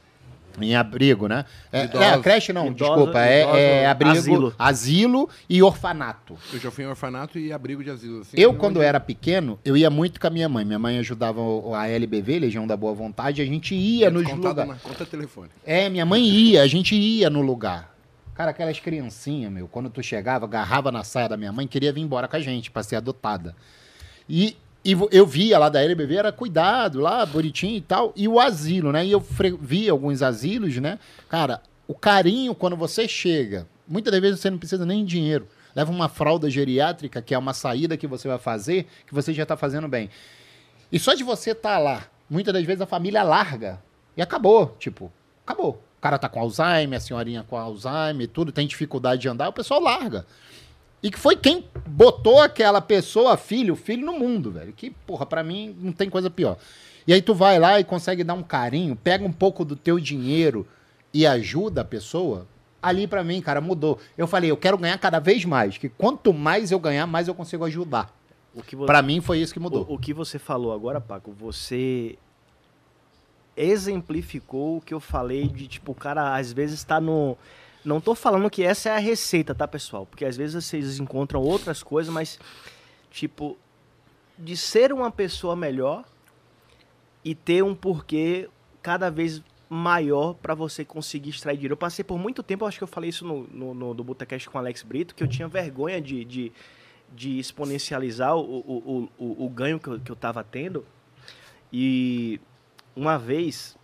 em 0.61 0.75
abrigo, 0.75 1.27
né? 1.27 1.45
É, 1.73 1.83
é, 1.83 2.19
creche 2.23 2.53
não, 2.53 2.73
desculpa. 2.73 3.25
É, 3.25 3.83
é 3.83 3.87
abrigo, 3.87 4.11
asilo. 4.17 4.55
asilo 4.59 5.29
e 5.49 5.63
orfanato. 5.63 6.37
Eu 6.53 6.61
já 6.61 6.71
fui 6.71 6.85
em 6.85 6.87
orfanato 6.87 7.39
e 7.39 7.53
abrigo 7.53 7.83
de 7.83 7.91
asilo. 7.91 8.21
assim, 8.21 8.37
Eu, 8.37 8.55
quando 8.55 8.81
era 8.81 9.01
pequeno, 9.01 9.59
eu 9.65 9.77
ia 9.77 9.91
muito 9.91 10.21
com 10.21 10.27
a 10.27 10.31
minha 10.31 10.49
mãe. 10.49 10.65
Minha 10.65 10.79
mãe 10.79 10.99
ajudava 10.99 11.41
a 11.77 11.89
LBV, 11.89 12.39
Legião 12.39 12.67
da 12.67 12.77
Boa 12.77 12.95
Vontade, 12.95 13.43
a 13.43 13.45
gente 13.45 13.75
ia 13.75 14.11
nos 14.11 14.23
lugares. 14.31 14.81
conta 14.83 15.05
telefone. 15.05 15.49
É, 15.65 15.89
minha 15.89 16.07
mãe 16.07 16.23
ia, 16.25 16.63
a 16.63 16.67
gente 16.67 16.95
ia 16.95 17.29
no 17.29 17.41
lugar. 17.41 17.90
Cara, 18.41 18.53
aquelas 18.53 18.81
criancinhas, 18.81 19.53
meu, 19.53 19.69
quando 19.69 19.91
tu 19.91 20.03
chegava, 20.03 20.47
agarrava 20.47 20.91
na 20.91 21.05
saia 21.05 21.29
da 21.29 21.37
minha 21.37 21.53
mãe, 21.53 21.67
queria 21.67 21.93
vir 21.93 22.01
embora 22.01 22.27
com 22.27 22.37
a 22.37 22.41
gente 22.41 22.71
pra 22.71 22.83
ser 22.83 22.97
adotada. 22.97 23.55
E, 24.27 24.57
e 24.83 24.97
eu 25.13 25.27
via 25.27 25.59
lá 25.59 25.69
da 25.69 25.83
LBV, 25.83 26.15
era 26.17 26.33
cuidado 26.33 27.01
lá, 27.01 27.27
bonitinho 27.27 27.77
e 27.77 27.83
tal, 27.83 28.15
e 28.17 28.27
o 28.27 28.41
asilo, 28.41 28.93
né? 28.93 29.05
E 29.05 29.11
eu 29.13 29.21
fre- 29.21 29.59
vi 29.61 29.91
alguns 29.91 30.23
asilos, 30.23 30.75
né? 30.79 30.99
Cara, 31.29 31.61
o 31.87 31.93
carinho 31.93 32.55
quando 32.55 32.77
você 32.79 33.07
chega, 33.07 33.67
muitas 33.87 34.11
das 34.11 34.23
vezes 34.23 34.41
você 34.41 34.49
não 34.49 34.57
precisa 34.57 34.87
nem 34.87 35.05
de 35.05 35.11
dinheiro. 35.11 35.47
Leva 35.77 35.93
uma 35.93 36.09
fralda 36.09 36.49
geriátrica, 36.49 37.21
que 37.21 37.35
é 37.35 37.39
uma 37.39 37.53
saída 37.53 37.95
que 37.95 38.07
você 38.07 38.27
vai 38.27 38.39
fazer, 38.39 38.87
que 39.07 39.13
você 39.13 39.35
já 39.35 39.45
tá 39.45 39.55
fazendo 39.55 39.87
bem. 39.87 40.09
E 40.91 40.99
só 40.99 41.13
de 41.13 41.23
você 41.23 41.51
estar 41.51 41.77
lá, 41.77 42.07
muitas 42.31 42.55
das 42.55 42.65
vezes 42.65 42.81
a 42.81 42.87
família 42.87 43.23
larga. 43.23 43.83
E 44.17 44.23
acabou, 44.23 44.75
tipo, 44.79 45.13
acabou. 45.47 45.83
O 46.01 46.03
cara 46.03 46.19
tá 46.19 46.31
com 46.31 46.41
Alzheimer, 46.41 46.97
a 46.97 47.01
senhorinha 47.01 47.45
com 47.47 47.59
Alzheimer, 47.59 48.27
tudo, 48.27 48.51
tem 48.51 48.67
dificuldade 48.67 49.21
de 49.21 49.29
andar, 49.29 49.51
o 49.51 49.53
pessoal 49.53 49.81
larga. 49.83 50.25
E 51.03 51.11
que 51.11 51.19
foi 51.19 51.37
quem 51.37 51.65
botou 51.87 52.41
aquela 52.41 52.81
pessoa, 52.81 53.37
filho, 53.37 53.77
filho 53.77 54.05
no 54.07 54.19
mundo, 54.19 54.51
velho. 54.51 54.73
Que, 54.73 54.91
porra, 54.91 55.27
pra 55.27 55.43
mim 55.43 55.77
não 55.79 55.93
tem 55.93 56.09
coisa 56.09 56.31
pior. 56.31 56.57
E 57.07 57.13
aí 57.13 57.21
tu 57.21 57.35
vai 57.35 57.59
lá 57.59 57.79
e 57.79 57.85
consegue 57.85 58.25
dar 58.25 58.33
um 58.35 58.43
carinho, 58.43 58.97
pega 58.97 59.25
um 59.25 59.33
pouco 59.33 59.63
do 59.65 59.77
teu 59.77 60.01
dinheiro 60.01 60.67
e 61.13 61.27
ajuda 61.27 61.83
a 61.83 61.85
pessoa. 61.85 62.47
Ali 62.83 63.07
pra 63.07 63.23
mim, 63.23 63.41
cara, 63.43 63.61
mudou. 63.61 63.99
Eu 64.17 64.27
falei, 64.27 64.51
eu 64.51 64.57
quero 64.57 64.79
ganhar 64.79 64.97
cada 64.99 65.19
vez 65.19 65.45
mais, 65.45 65.77
que 65.77 65.89
quanto 65.91 66.33
mais 66.33 66.71
eu 66.71 66.79
ganhar, 66.79 67.07
mais 67.07 67.29
eu 67.29 67.35
consigo 67.35 67.65
ajudar. 67.67 68.11
O 68.55 68.63
que, 68.63 68.75
vo- 68.75 68.87
Pra 68.87 69.03
mim 69.03 69.21
foi 69.21 69.39
isso 69.39 69.53
que 69.53 69.61
mudou. 69.61 69.87
o, 69.89 69.95
o 69.95 69.99
que 69.99 70.15
você 70.15 70.39
falou 70.39 70.73
agora, 70.73 70.99
Paco, 70.99 71.31
você 71.31 72.17
exemplificou 73.61 74.79
o 74.79 74.81
que 74.81 74.95
eu 74.95 75.01
falei 75.01 75.47
de, 75.49 75.69
tipo, 75.69 75.93
o 75.93 75.95
cara 75.95 76.37
às 76.37 76.53
vezes 76.53 76.83
tá 76.83 77.01
no... 77.01 77.37
Não 77.85 78.01
tô 78.01 78.15
falando 78.15 78.51
que 78.51 78.63
essa 78.63 78.91
é 78.91 78.93
a 78.93 78.99
receita, 78.99 79.55
tá, 79.55 79.67
pessoal? 79.67 80.05
Porque 80.05 80.25
às 80.25 80.37
vezes 80.37 80.65
vocês 80.65 80.99
encontram 80.99 81.41
outras 81.41 81.83
coisas, 81.83 82.13
mas, 82.13 82.39
tipo, 83.11 83.57
de 84.39 84.57
ser 84.57 84.93
uma 84.93 85.11
pessoa 85.11 85.57
melhor 85.57 86.05
e 87.25 87.35
ter 87.35 87.63
um 87.63 87.75
porquê 87.75 88.49
cada 88.83 89.11
vez 89.11 89.43
maior 89.69 90.35
pra 90.35 90.55
você 90.55 90.85
conseguir 90.85 91.31
extrair 91.31 91.57
dinheiro. 91.57 91.75
Eu 91.75 91.79
passei 91.79 92.05
por 92.05 92.19
muito 92.19 92.43
tempo, 92.43 92.67
acho 92.67 92.79
que 92.79 92.85
eu 92.85 92.89
falei 92.89 93.11
isso 93.11 93.25
no, 93.25 93.47
no, 93.75 93.95
no 93.95 94.05
Botacast 94.05 94.49
com 94.51 94.59
o 94.59 94.61
Alex 94.61 94.83
Brito, 94.83 95.15
que 95.15 95.23
eu 95.23 95.29
tinha 95.29 95.47
vergonha 95.47 96.01
de, 96.01 96.25
de, 96.25 96.53
de 97.15 97.39
exponencializar 97.39 98.37
o, 98.37 98.41
o, 98.41 99.09
o, 99.19 99.25
o, 99.25 99.47
o 99.47 99.49
ganho 99.49 99.79
que 99.79 99.89
eu, 99.89 100.01
que 100.01 100.11
eu 100.11 100.17
tava 100.17 100.43
tendo. 100.43 100.85
E 101.73 102.41
uma 102.95 103.19
vez 103.19 103.77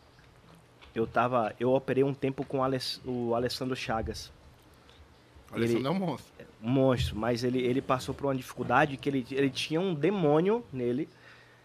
eu 0.94 1.06
tava. 1.06 1.54
Eu 1.60 1.72
operei 1.72 2.02
um 2.04 2.14
tempo 2.14 2.44
com 2.44 2.58
o, 2.58 2.62
Aless- 2.62 3.00
o 3.04 3.34
Alessandro 3.34 3.76
Chagas. 3.76 4.32
Olha, 5.52 5.64
Ele- 5.64 5.74
isso 5.74 5.82
não 5.82 5.90
é 5.92 5.94
um 5.94 5.98
monstro. 5.98 6.46
Um 6.62 6.70
monstro, 6.70 7.16
mas 7.16 7.44
ele, 7.44 7.60
ele 7.60 7.82
passou 7.82 8.14
por 8.14 8.26
uma 8.26 8.34
dificuldade 8.34 8.96
que 8.96 9.08
ele, 9.08 9.26
ele 9.30 9.50
tinha 9.50 9.80
um 9.80 9.94
demônio 9.94 10.64
nele. 10.72 11.08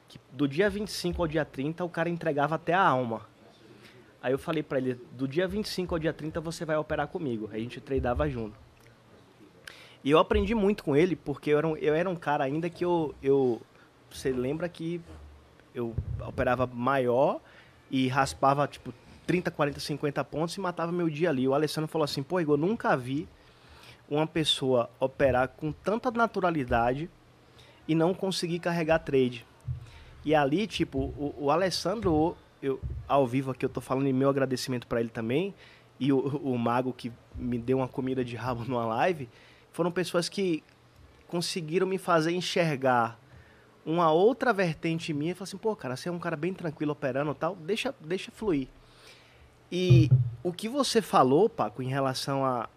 Que 0.08 0.20
do 0.34 0.48
dia 0.48 0.70
25 0.70 1.22
ao 1.22 1.28
dia 1.28 1.46
30 1.46 1.84
o 1.86 1.90
cara 1.90 2.10
entregava 2.10 2.56
até 2.56 2.74
a 2.74 2.82
alma. 2.86 3.22
Aí 4.22 4.34
eu 4.34 4.38
falei 4.38 4.62
pra 4.62 4.78
ele, 4.78 4.96
do 5.14 5.28
dia 5.28 5.48
25 5.48 5.96
ao 5.96 6.00
dia 6.00 6.14
30 6.14 6.40
você 6.42 6.64
vai 6.66 6.76
operar 6.78 7.08
comigo. 7.08 7.50
Aí 7.52 7.60
a 7.62 7.64
gente 7.64 7.80
treinava 7.82 8.30
junto. 8.30 8.56
E 10.04 10.12
eu 10.12 10.20
aprendi 10.20 10.54
muito 10.54 10.84
com 10.84 10.96
ele, 10.96 11.16
porque 11.16 11.52
eu 11.52 11.58
era 11.58 11.68
um, 11.68 11.78
eu 11.78 11.94
era 11.96 12.10
um 12.10 12.16
cara 12.16 12.44
ainda 12.44 12.70
que 12.70 12.84
eu, 12.84 13.16
eu. 13.24 13.62
Você 14.12 14.32
lembra 14.32 14.68
que 14.68 15.00
eu 15.74 15.96
operava 16.26 16.68
maior 16.68 17.40
e 17.90 18.08
raspava 18.08 18.68
tipo 18.68 18.94
30, 19.26 19.52
40, 19.52 19.80
50 19.80 20.24
pontos 20.24 20.56
e 20.56 20.60
matava 20.60 20.92
meu 20.92 21.10
dia 21.10 21.30
ali. 21.30 21.48
O 21.48 21.54
Alessandro 21.54 21.88
falou 21.88 22.06
assim: 22.06 22.24
pô, 22.24 22.40
Igor, 22.40 22.58
nunca 22.58 22.96
vi 22.96 23.28
uma 24.10 24.28
pessoa 24.28 24.90
operar 25.00 25.48
com 25.50 25.72
tanta 25.72 26.12
naturalidade 26.12 27.10
e 27.88 27.96
não 27.96 28.14
conseguir 28.14 28.60
carregar 28.60 29.00
trade. 29.00 29.46
E 30.24 30.36
ali, 30.36 30.68
tipo, 30.68 31.00
o, 31.00 31.34
o 31.38 31.52
Alessandro, 31.52 32.36
eu, 32.62 32.80
ao 33.08 33.26
vivo 33.26 33.52
aqui 33.52 33.66
eu 33.66 33.70
tô 33.70 33.82
falando 33.82 34.08
e 34.08 34.14
meu 34.14 34.30
agradecimento 34.30 34.86
para 34.86 35.00
ele 35.00 35.10
também, 35.10 35.54
e 36.00 36.12
o, 36.12 36.20
o 36.20 36.58
Mago 36.58 36.94
que 36.94 37.12
me 37.36 37.58
deu 37.58 37.78
uma 37.78 37.88
comida 37.88 38.24
de 38.24 38.36
rabo 38.36 38.64
numa 38.68 38.86
live, 38.86 39.30
foram 39.72 39.92
pessoas 39.92 40.28
que 40.28 40.64
conseguiram 41.28 41.88
me 41.88 41.98
fazer 41.98 42.34
enxergar 42.34 43.18
uma 43.86 44.12
outra 44.12 44.54
vertente 44.54 45.14
minha 45.14 45.32
e 45.32 45.36
falar 45.36 45.44
assim, 45.46 45.58
pô, 45.58 45.76
cara, 45.76 45.96
você 45.96 46.10
é 46.10 46.12
um 46.12 46.20
cara 46.20 46.36
bem 46.36 46.54
tranquilo 46.54 46.92
operando 46.92 47.32
e 47.32 47.36
tal, 47.36 47.56
deixa, 47.56 47.94
deixa 48.02 48.32
fluir. 48.32 48.68
E 49.72 50.10
o 50.44 50.52
que 50.52 50.68
você 50.68 51.02
falou, 51.02 51.50
Paco, 51.50 51.82
em 51.82 51.88
relação 51.88 52.46
a 52.46 52.70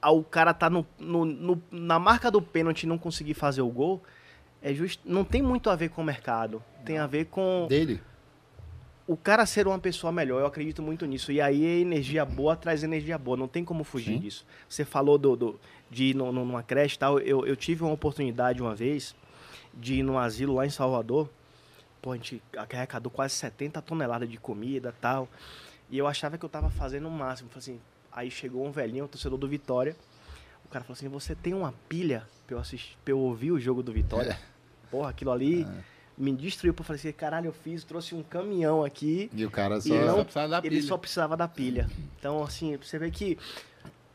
ao 0.00 0.22
cara 0.22 0.54
tá 0.54 0.70
no, 0.70 0.86
no- 0.96 1.24
no- 1.24 1.62
na 1.72 1.98
marca 1.98 2.30
do 2.30 2.40
pênalti 2.40 2.84
e 2.84 2.86
não 2.86 2.96
conseguir 2.96 3.34
fazer 3.34 3.62
o 3.62 3.68
gol, 3.68 4.00
é 4.62 4.72
just, 4.72 5.00
não 5.04 5.24
tem 5.24 5.42
muito 5.42 5.68
a 5.70 5.74
ver 5.74 5.88
com 5.90 6.00
o 6.02 6.04
mercado. 6.04 6.62
Tem 6.84 6.98
a 6.98 7.06
ver 7.08 7.24
com 7.26 7.66
Dele. 7.68 8.00
o 9.08 9.16
cara 9.16 9.44
ser 9.44 9.66
uma 9.66 9.78
pessoa 9.80 10.12
melhor. 10.12 10.38
Eu 10.40 10.46
acredito 10.46 10.80
muito 10.80 11.04
nisso. 11.04 11.32
E 11.32 11.40
aí 11.40 11.66
a 11.66 11.80
energia 11.80 12.24
boa 12.24 12.54
traz 12.54 12.84
energia 12.84 13.18
boa. 13.18 13.36
Não 13.36 13.48
tem 13.48 13.64
como 13.64 13.82
fugir 13.82 14.14
Sim. 14.14 14.20
disso. 14.20 14.46
Você 14.68 14.84
falou 14.84 15.18
do, 15.18 15.34
do- 15.34 15.60
de 15.90 16.04
ir 16.10 16.14
no- 16.14 16.30
no- 16.30 16.44
numa 16.44 16.62
creche 16.62 16.94
e 16.94 16.98
tal. 17.00 17.18
Eu, 17.18 17.44
eu 17.44 17.56
tive 17.56 17.82
uma 17.82 17.92
oportunidade 17.92 18.62
uma 18.62 18.76
vez 18.76 19.16
de 19.74 19.94
ir 19.96 20.02
num 20.02 20.18
asilo 20.18 20.54
lá 20.54 20.66
em 20.66 20.70
Salvador. 20.70 21.28
Pô, 22.00 22.12
a 22.12 22.16
gente 22.16 22.42
arrecadou 22.56 23.10
quase 23.10 23.34
70 23.34 23.82
toneladas 23.82 24.28
de 24.28 24.36
comida 24.36 24.94
e 24.96 25.00
tal. 25.00 25.28
E 25.90 25.98
eu 25.98 26.06
achava 26.06 26.36
que 26.38 26.44
eu 26.44 26.48
tava 26.48 26.70
fazendo 26.70 27.08
o 27.08 27.10
máximo. 27.10 27.48
Falei 27.48 27.60
assim, 27.60 27.80
aí 28.12 28.30
chegou 28.30 28.66
um 28.66 28.70
velhinho, 28.70 29.04
um 29.04 29.08
torcedor 29.08 29.38
do 29.38 29.48
Vitória. 29.48 29.96
O 30.64 30.68
cara 30.68 30.84
falou 30.84 30.96
assim: 30.96 31.08
Você 31.08 31.34
tem 31.34 31.54
uma 31.54 31.72
pilha 31.88 32.24
pra 32.46 32.56
eu, 32.56 32.60
assistir, 32.60 32.96
pra 33.04 33.12
eu 33.12 33.18
ouvir 33.18 33.52
o 33.52 33.58
jogo 33.58 33.82
do 33.82 33.92
Vitória? 33.92 34.38
Porra, 34.90 35.10
aquilo 35.10 35.30
ali 35.30 35.66
me 36.16 36.32
destruiu. 36.34 36.74
Eu 36.76 36.84
falei 36.84 37.00
assim: 37.00 37.12
Caralho, 37.12 37.46
eu 37.46 37.52
fiz, 37.52 37.84
trouxe 37.84 38.14
um 38.14 38.22
caminhão 38.22 38.84
aqui. 38.84 39.30
E 39.32 39.44
o 39.46 39.50
cara 39.50 39.80
só. 39.80 39.94
Não, 39.94 40.16
só 40.16 40.24
precisava 40.24 40.48
da 40.48 40.58
ele 40.58 40.68
pilha. 40.68 40.82
só 40.82 40.98
precisava 40.98 41.36
da 41.36 41.48
pilha. 41.48 41.90
Então, 42.18 42.42
assim, 42.42 42.76
você 42.76 42.98
vê 42.98 43.10
que 43.10 43.38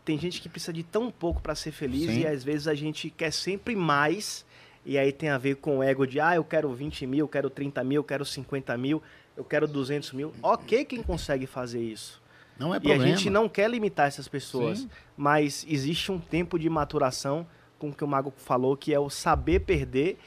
tem 0.06 0.20
gente 0.20 0.42
que 0.42 0.50
precisa 0.50 0.74
de 0.74 0.84
tão 0.84 1.10
pouco 1.10 1.42
pra 1.42 1.56
ser 1.56 1.72
feliz 1.72 2.12
Sim. 2.12 2.22
e 2.22 2.28
às 2.28 2.44
vezes 2.44 2.68
a 2.68 2.76
gente 2.76 3.10
quer 3.10 3.32
sempre 3.32 3.76
mais. 3.76 4.46
E 4.86 4.98
aí 4.98 5.12
tem 5.12 5.30
a 5.30 5.38
ver 5.38 5.56
com 5.56 5.78
o 5.80 5.84
ego 5.84 6.06
de, 6.06 6.20
ah, 6.20 6.36
eu 6.36 6.44
quero 6.44 6.72
20 6.74 7.08
mil, 7.08 7.20
eu 7.26 7.28
quero 7.30 7.50
30 7.50 7.84
mil, 7.84 8.00
eu 8.00 8.04
quero 8.04 8.26
50 8.26 8.78
mil, 8.78 9.02
eu 9.38 9.44
quero 9.44 9.68
200 9.68 10.12
mil. 10.14 10.34
Ok 10.42 10.84
quem 10.86 11.02
consegue 11.02 11.46
fazer 11.48 11.82
isso. 11.82 12.22
Não 12.60 12.74
é 12.74 12.78
E 12.78 12.78
a 12.78 12.82
problema. 12.82 13.08
gente 13.08 13.30
não 13.30 13.48
quer 13.50 13.70
limitar 13.70 14.08
essas 14.08 14.28
pessoas. 14.28 14.80
Sim. 14.80 14.90
Mas 15.18 15.66
existe 15.68 16.12
um 16.12 16.20
tempo 16.20 16.60
de 16.60 16.70
maturação, 16.70 17.48
com 17.80 17.90
o 17.90 17.94
que 17.94 18.04
o 18.04 18.08
Mago 18.08 18.34
falou, 18.38 18.78
que 18.78 18.94
é 18.94 19.00
o 19.00 19.10
saber 19.10 19.62
perder 19.62 20.18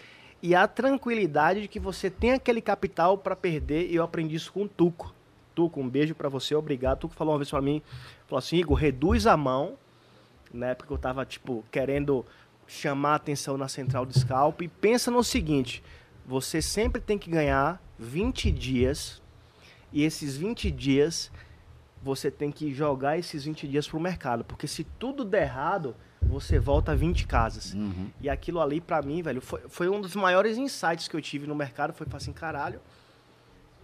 e 0.43 0.55
a 0.55 0.67
tranquilidade 0.67 1.63
de 1.63 1.69
que 1.69 1.81
você 1.81 2.11
tem 2.11 2.33
aquele 2.33 2.61
capital 2.61 3.17
para 3.17 3.35
perder. 3.37 3.91
E 3.91 3.95
eu 3.95 4.03
aprendi 4.03 4.37
isso 4.37 4.53
com 4.53 4.65
o 4.65 4.69
Tuco. 4.69 5.15
Tuco, 5.55 5.81
um 5.81 5.89
beijo 5.89 6.15
para 6.15 6.29
você, 6.29 6.55
obrigado. 6.55 6.99
Tuco 7.01 7.15
falou 7.15 7.33
uma 7.33 7.39
vez 7.39 7.49
para 7.51 7.63
mim, 7.63 7.81
falou 8.27 8.39
assim, 8.39 8.57
Igor, 8.57 8.77
reduz 8.77 9.27
a 9.27 9.37
mão. 9.37 9.75
Na 10.53 10.67
época 10.67 10.93
eu 10.93 10.99
tava, 10.99 11.25
tipo, 11.25 11.65
querendo 11.71 12.25
chamar 12.67 13.17
atenção 13.17 13.57
na 13.57 13.69
central 13.69 14.05
de 14.05 14.19
scalp. 14.19 14.63
E 14.63 14.69
pensa 14.69 15.11
no 15.11 15.23
seguinte, 15.23 15.83
você 16.25 16.61
sempre 16.61 17.01
tem 17.01 17.19
que 17.19 17.31
ganhar 17.31 17.83
20 17.99 18.51
dias. 18.51 19.23
E 19.93 20.03
esses 20.03 20.37
20 20.37 20.71
dias 20.71 21.31
você 22.03 22.31
tem 22.31 22.53
que 22.53 22.73
jogar 22.73 23.19
esses 23.19 23.45
20 23.45 23.67
dias 23.67 23.89
pro 23.89 23.99
mercado. 23.99 24.45
Porque 24.45 24.67
se 24.67 24.85
tudo 24.85 25.25
der 25.25 25.43
errado, 25.43 25.95
você 26.23 26.59
volta 26.59 26.93
a 26.93 26.95
20 26.95 27.27
casas. 27.27 27.75
Uhum. 27.75 28.11
E 28.21 28.29
aquilo 28.29 28.61
ali, 28.61 28.81
pra 28.81 29.03
mim, 29.03 29.23
velho, 29.23 29.41
foi, 29.41 29.61
foi 29.69 29.89
um 29.89 30.01
dos 30.01 30.15
maiores 30.15 30.57
insights 30.59 31.09
que 31.09 31.17
eu 31.17 31.21
tive 31.21 31.47
no 31.47 31.55
mercado. 31.55 31.93
Foi 31.93 32.07
assim, 32.13 32.33
caralho, 32.33 32.81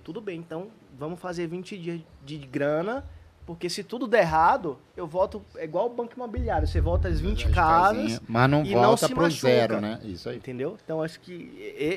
tudo 0.05 0.21
bem, 0.21 0.39
então 0.39 0.69
vamos 0.99 1.21
fazer 1.21 1.47
20 1.47 1.79
dias 1.79 2.01
de 2.25 2.39
grana. 2.39 3.05
Porque 3.45 3.69
se 3.69 3.83
tudo 3.83 4.07
der 4.07 4.21
errado, 4.21 4.79
eu 4.97 5.07
volto. 5.07 5.43
É 5.57 5.65
igual 5.65 5.87
o 5.87 5.95
banco 5.95 6.13
imobiliário. 6.15 6.67
Você 6.67 6.81
volta 6.81 7.09
às 7.09 7.19
20 7.21 7.49
As 7.49 7.55
casas. 7.55 8.21
Mas 8.29 8.51
não 8.51 8.65
e 8.65 8.73
não 8.75 8.83
volta 8.83 9.09
se 9.09 9.13
pro 9.13 9.23
machuca. 9.25 9.49
zero, 9.49 9.81
né? 9.81 10.01
Isso 10.05 10.29
aí. 10.29 10.37
Entendeu? 10.37 10.79
Então 10.85 11.03
acho 11.03 11.19
que 11.21 11.53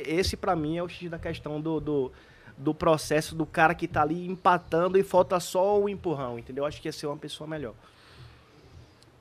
esse 0.07 0.35
pra 0.35 0.55
mim 0.55 0.77
é 0.77 0.83
o 0.83 0.89
X 0.89 1.09
da 1.09 1.19
questão 1.19 1.61
do, 1.61 1.79
do, 1.79 2.11
do 2.57 2.73
processo 2.73 3.35
do 3.35 3.45
cara 3.45 3.75
que 3.75 3.87
tá 3.87 4.01
ali 4.01 4.27
empatando 4.27 4.97
e 4.97 5.03
falta 5.03 5.39
só 5.39 5.79
o 5.79 5.87
empurrão, 5.87 6.39
entendeu? 6.39 6.65
Acho 6.65 6.81
que 6.81 6.87
ia 6.87 6.91
ser 6.91 7.05
uma 7.05 7.17
pessoa 7.17 7.47
melhor. 7.47 7.73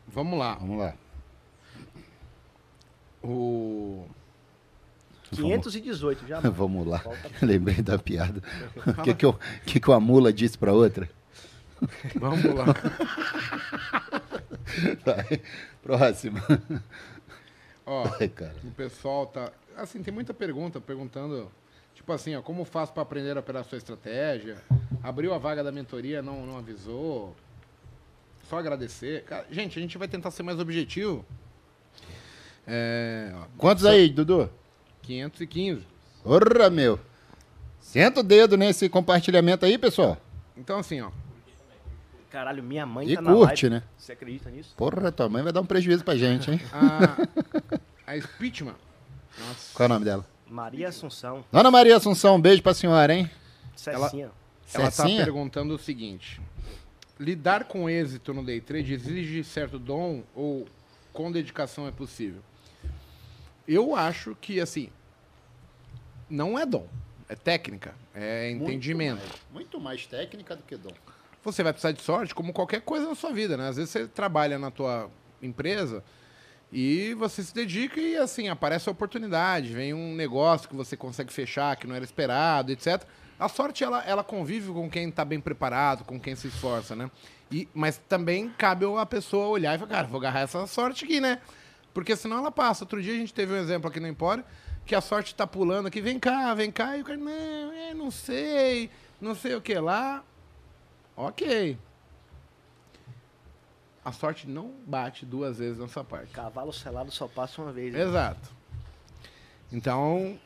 Vamos 0.08 0.38
lá. 0.38 0.54
Vamos 0.54 0.78
lá. 0.78 0.94
O... 3.22 4.06
518, 5.30 6.26
já. 6.26 6.40
Vamos 6.50 6.86
lá. 6.86 7.02
Lembrei 7.42 7.82
da 7.82 7.98
piada. 7.98 8.42
O 8.86 9.02
que, 9.02 9.14
que, 9.14 9.26
eu- 9.26 9.38
que, 9.66 9.80
que 9.80 9.90
uma 9.90 10.00
mula 10.00 10.32
disse 10.32 10.56
pra 10.56 10.72
outra? 10.72 11.08
Vamos 12.16 12.44
lá. 12.44 12.64
Vai. 15.04 15.40
Próximo. 15.82 16.38
Ó, 17.86 18.04
Ai, 18.20 18.28
cara. 18.28 18.54
o 18.64 18.70
pessoal 18.70 19.26
tá. 19.26 19.52
Assim, 19.76 20.02
tem 20.02 20.12
muita 20.12 20.32
pergunta 20.32 20.80
perguntando. 20.80 21.50
Tipo 21.94 22.12
assim, 22.12 22.34
ó, 22.34 22.42
como 22.42 22.64
faço 22.64 22.92
para 22.92 23.02
aprender 23.02 23.36
a 23.36 23.40
operar 23.40 23.64
sua 23.64 23.78
estratégia? 23.78 24.56
Abriu 25.02 25.32
a 25.32 25.38
vaga 25.38 25.62
da 25.62 25.70
mentoria, 25.70 26.22
não, 26.22 26.44
não 26.44 26.58
avisou. 26.58 27.36
Só 28.48 28.58
agradecer. 28.58 29.22
Cara, 29.24 29.46
gente, 29.50 29.78
a 29.78 29.82
gente 29.82 29.96
vai 29.96 30.08
tentar 30.08 30.30
ser 30.30 30.42
mais 30.42 30.58
objetivo. 30.58 31.24
É, 32.66 33.32
ó, 33.34 33.44
Quantos 33.56 33.84
aí, 33.84 34.08
Dudu? 34.08 34.50
515. 35.02 35.86
Porra, 36.22 36.70
meu. 36.70 36.98
Senta 37.80 38.20
o 38.20 38.22
dedo 38.22 38.56
nesse 38.56 38.88
compartilhamento 38.88 39.64
aí, 39.64 39.76
pessoal. 39.76 40.16
Então, 40.56 40.78
assim, 40.78 41.00
ó. 41.00 41.10
Caralho, 42.34 42.64
minha 42.64 42.84
mãe 42.84 43.08
E 43.08 43.14
tá 43.14 43.22
na 43.22 43.32
curte, 43.32 43.68
live. 43.68 43.76
né? 43.76 43.88
Você 43.96 44.10
acredita 44.10 44.50
nisso? 44.50 44.74
Porra, 44.76 45.12
tua 45.12 45.28
mãe 45.28 45.40
vai 45.40 45.52
dar 45.52 45.60
um 45.60 45.64
prejuízo 45.66 46.02
pra 46.02 46.16
gente, 46.16 46.50
hein? 46.50 46.60
A, 46.72 48.12
a 48.12 48.20
Speechman. 48.20 48.74
Nossa. 49.38 49.72
Qual 49.72 49.84
é 49.84 49.88
o 49.88 49.92
nome 49.92 50.04
dela? 50.04 50.26
Maria 50.48 50.88
Assunção, 50.88 51.44
Dona 51.52 51.70
Maria 51.70 51.96
Assunção, 51.96 52.34
um 52.34 52.40
beijo 52.40 52.60
pra 52.60 52.74
senhora, 52.74 53.14
hein? 53.14 53.30
Cecinha. 53.76 54.32
Ela 54.74 54.84
tá 54.86 54.90
Cecinha? 54.90 55.22
perguntando 55.22 55.74
o 55.76 55.78
seguinte: 55.78 56.40
lidar 57.20 57.66
com 57.66 57.88
êxito 57.88 58.34
no 58.34 58.44
day 58.44 58.60
trade 58.60 58.94
exige 58.94 59.44
certo 59.44 59.78
dom 59.78 60.24
ou 60.34 60.66
com 61.12 61.30
dedicação 61.30 61.86
é 61.86 61.92
possível? 61.92 62.42
Eu 63.66 63.94
acho 63.94 64.36
que 64.40 64.60
assim 64.60 64.88
não 66.28 66.58
é 66.58 66.66
dom, 66.66 66.88
é 67.28 67.36
técnica, 67.36 67.94
é 68.12 68.50
entendimento. 68.50 69.22
Muito 69.52 69.78
mais 69.80 70.04
técnica 70.04 70.56
do 70.56 70.64
que 70.64 70.76
dom. 70.76 70.90
Você 71.44 71.62
vai 71.62 71.72
precisar 71.72 71.92
de 71.92 72.02
sorte, 72.02 72.34
como 72.34 72.52
qualquer 72.52 72.80
coisa 72.80 73.06
na 73.06 73.14
sua 73.14 73.32
vida, 73.32 73.56
né? 73.56 73.68
Às 73.68 73.76
vezes 73.76 73.90
você 73.90 74.06
trabalha 74.06 74.58
na 74.58 74.70
tua 74.70 75.10
empresa 75.42 76.02
e 76.72 77.14
você 77.14 77.42
se 77.42 77.54
dedica 77.54 78.00
e 78.00 78.16
assim 78.16 78.48
aparece 78.48 78.88
a 78.88 78.92
oportunidade, 78.92 79.72
vem 79.72 79.92
um 79.94 80.14
negócio 80.14 80.68
que 80.68 80.74
você 80.74 80.96
consegue 80.96 81.32
fechar 81.32 81.76
que 81.76 81.86
não 81.86 81.94
era 81.94 82.04
esperado, 82.04 82.72
etc. 82.72 83.04
A 83.38 83.48
sorte 83.48 83.84
ela, 83.84 84.02
ela 84.04 84.24
convive 84.24 84.72
com 84.72 84.88
quem 84.88 85.08
está 85.08 85.24
bem 85.24 85.40
preparado, 85.40 86.04
com 86.04 86.18
quem 86.18 86.34
se 86.34 86.48
esforça, 86.48 86.96
né? 86.96 87.10
E, 87.50 87.68
mas 87.74 87.98
também 88.08 88.48
cabe 88.56 88.86
a 88.98 89.06
pessoa 89.06 89.48
olhar 89.48 89.74
e 89.74 89.78
falar, 89.78 89.90
cara, 89.90 90.06
vou 90.06 90.18
agarrar 90.18 90.40
essa 90.40 90.66
sorte 90.66 91.04
aqui, 91.04 91.20
né? 91.20 91.40
Porque 91.92 92.16
senão 92.16 92.38
ela 92.38 92.50
passa. 92.50 92.84
Outro 92.84 93.00
dia 93.00 93.12
a 93.12 93.16
gente 93.16 93.34
teve 93.34 93.52
um 93.52 93.56
exemplo 93.56 93.88
aqui 93.88 94.00
no 94.00 94.08
Empório 94.08 94.44
que 94.84 94.94
a 94.94 95.00
sorte 95.00 95.34
tá 95.34 95.46
pulando 95.46 95.86
aqui, 95.86 96.00
vem 96.00 96.18
cá, 96.18 96.52
vem 96.54 96.70
cá, 96.70 96.96
e 96.96 97.00
o 97.00 97.04
cara, 97.04 97.16
não, 97.16 97.30
é, 97.72 97.94
não 97.94 98.10
sei, 98.10 98.90
não 99.20 99.34
sei 99.34 99.54
o 99.54 99.60
que 99.60 99.74
lá. 99.74 100.22
Ok. 101.16 101.78
A 104.04 104.12
sorte 104.12 104.46
não 104.48 104.72
bate 104.86 105.24
duas 105.24 105.58
vezes 105.58 105.78
na 105.78 105.88
sua 105.88 106.04
parte. 106.04 106.30
Cavalo 106.32 106.72
selado 106.72 107.10
só 107.10 107.26
passa 107.26 107.62
uma 107.62 107.72
vez. 107.72 107.92
né? 107.94 108.02
Exato. 108.02 108.50
Então, 109.72 110.38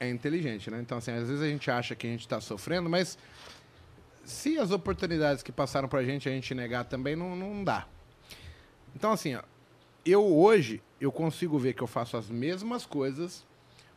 é 0.00 0.08
inteligente, 0.08 0.70
né? 0.70 0.80
Então, 0.80 0.98
assim, 0.98 1.10
às 1.12 1.28
vezes 1.28 1.42
a 1.42 1.46
gente 1.48 1.70
acha 1.70 1.94
que 1.94 2.06
a 2.06 2.10
gente 2.10 2.20
está 2.22 2.40
sofrendo, 2.40 2.88
mas 2.88 3.18
se 4.24 4.58
as 4.58 4.70
oportunidades 4.70 5.42
que 5.42 5.52
passaram 5.52 5.86
pra 5.88 6.02
gente 6.02 6.28
a 6.28 6.32
gente 6.32 6.54
negar 6.54 6.84
também, 6.84 7.14
não, 7.14 7.36
não 7.36 7.62
dá. 7.62 7.86
Então, 8.96 9.12
assim, 9.12 9.34
ó, 9.34 9.42
eu 10.04 10.24
hoje, 10.24 10.82
eu 11.00 11.12
consigo 11.12 11.58
ver 11.58 11.74
que 11.74 11.82
eu 11.82 11.86
faço 11.86 12.16
as 12.16 12.28
mesmas 12.30 12.86
coisas 12.86 13.44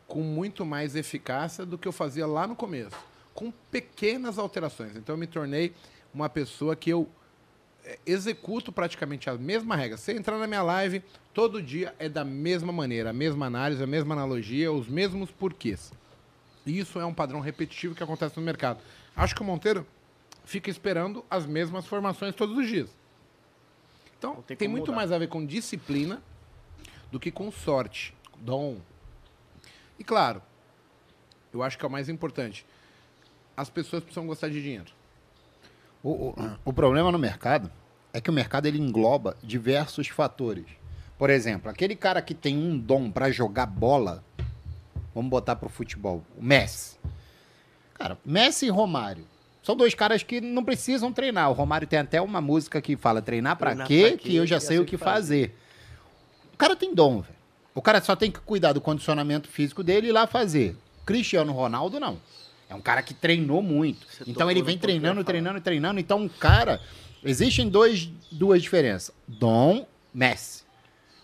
com 0.06 0.20
muito 0.20 0.66
mais 0.66 0.94
eficácia 0.96 1.64
do 1.64 1.78
que 1.78 1.88
eu 1.88 1.92
fazia 1.92 2.26
lá 2.26 2.46
no 2.46 2.54
começo, 2.54 2.96
com 3.34 3.50
pequenas 3.70 4.38
alterações. 4.38 4.96
Então, 4.96 5.14
eu 5.14 5.18
me 5.18 5.26
tornei 5.26 5.74
uma 6.18 6.28
pessoa 6.28 6.74
que 6.74 6.90
eu 6.90 7.08
é, 7.84 7.98
executo 8.04 8.72
praticamente 8.72 9.30
a 9.30 9.34
mesma 9.34 9.76
regra. 9.76 9.96
Você 9.96 10.12
entrar 10.12 10.36
na 10.36 10.46
minha 10.46 10.62
live, 10.62 11.02
todo 11.32 11.62
dia 11.62 11.94
é 11.98 12.08
da 12.08 12.24
mesma 12.24 12.72
maneira, 12.72 13.10
a 13.10 13.12
mesma 13.12 13.46
análise, 13.46 13.82
a 13.82 13.86
mesma 13.86 14.14
analogia, 14.14 14.72
os 14.72 14.88
mesmos 14.88 15.30
porquês. 15.30 15.92
Isso 16.66 16.98
é 17.00 17.06
um 17.06 17.14
padrão 17.14 17.40
repetitivo 17.40 17.94
que 17.94 18.02
acontece 18.02 18.36
no 18.36 18.42
mercado. 18.42 18.80
Acho 19.16 19.34
que 19.34 19.40
o 19.40 19.44
Monteiro 19.44 19.86
fica 20.44 20.68
esperando 20.68 21.24
as 21.30 21.46
mesmas 21.46 21.86
formações 21.86 22.34
todos 22.34 22.58
os 22.58 22.66
dias. 22.66 22.90
Então, 24.18 24.42
tem 24.42 24.66
muito 24.66 24.86
mudar. 24.86 24.96
mais 24.96 25.12
a 25.12 25.18
ver 25.18 25.28
com 25.28 25.46
disciplina 25.46 26.20
do 27.12 27.20
que 27.20 27.30
com 27.30 27.50
sorte, 27.52 28.12
dom. 28.40 28.78
E 29.98 30.02
claro, 30.02 30.42
eu 31.54 31.62
acho 31.62 31.78
que 31.78 31.84
é 31.84 31.88
o 31.88 31.90
mais 31.90 32.08
importante. 32.08 32.66
As 33.56 33.70
pessoas 33.70 34.02
precisam 34.02 34.26
gostar 34.26 34.48
de 34.48 34.60
dinheiro. 34.60 34.97
O, 36.02 36.10
o, 36.10 36.34
o 36.66 36.72
problema 36.72 37.10
no 37.10 37.18
mercado 37.18 37.70
é 38.12 38.20
que 38.20 38.30
o 38.30 38.32
mercado 38.32 38.66
ele 38.66 38.78
engloba 38.78 39.36
diversos 39.42 40.08
fatores. 40.08 40.66
Por 41.18 41.30
exemplo, 41.30 41.70
aquele 41.70 41.96
cara 41.96 42.22
que 42.22 42.34
tem 42.34 42.56
um 42.56 42.78
dom 42.78 43.10
para 43.10 43.30
jogar 43.30 43.66
bola, 43.66 44.22
vamos 45.14 45.30
botar 45.30 45.56
pro 45.56 45.68
futebol, 45.68 46.22
o 46.36 46.42
Messi. 46.42 46.96
Cara, 47.94 48.16
Messi 48.24 48.66
e 48.66 48.70
Romário 48.70 49.24
são 49.62 49.76
dois 49.76 49.94
caras 49.94 50.22
que 50.22 50.40
não 50.40 50.64
precisam 50.64 51.12
treinar. 51.12 51.50
O 51.50 51.54
Romário 51.54 51.86
tem 51.88 51.98
até 51.98 52.20
uma 52.20 52.40
música 52.40 52.80
que 52.80 52.96
fala 52.96 53.20
treinar 53.20 53.56
Treinar 53.56 53.86
quê? 53.86 54.10
pra 54.10 54.18
Que 54.18 54.36
eu 54.36 54.46
já 54.46 54.60
quê? 54.60 54.66
sei 54.66 54.78
o 54.78 54.84
que 54.84 54.96
fazer. 54.96 55.54
O 56.54 56.56
cara 56.56 56.76
tem 56.76 56.94
dom, 56.94 57.20
velho. 57.20 57.34
O 57.74 57.82
cara 57.82 58.00
só 58.00 58.16
tem 58.16 58.30
que 58.30 58.40
cuidar 58.40 58.72
do 58.72 58.80
condicionamento 58.80 59.48
físico 59.48 59.82
dele 59.82 60.06
e 60.06 60.10
ir 60.10 60.12
lá 60.12 60.26
fazer. 60.26 60.76
Cristiano 61.04 61.52
Ronaldo 61.52 61.98
não. 62.00 62.18
É 62.68 62.74
um 62.74 62.80
cara 62.80 63.02
que 63.02 63.14
treinou 63.14 63.62
muito. 63.62 64.06
Você 64.10 64.24
então 64.26 64.50
ele 64.50 64.62
vem 64.62 64.76
treinando, 64.76 65.24
treinando, 65.24 65.60
treinando. 65.60 66.00
Então 66.00 66.18
um 66.22 66.28
cara. 66.28 66.80
Existem 67.24 67.68
dois, 67.68 68.08
duas 68.30 68.62
diferenças. 68.62 69.12
Dom, 69.26 69.86
Messi. 70.14 70.62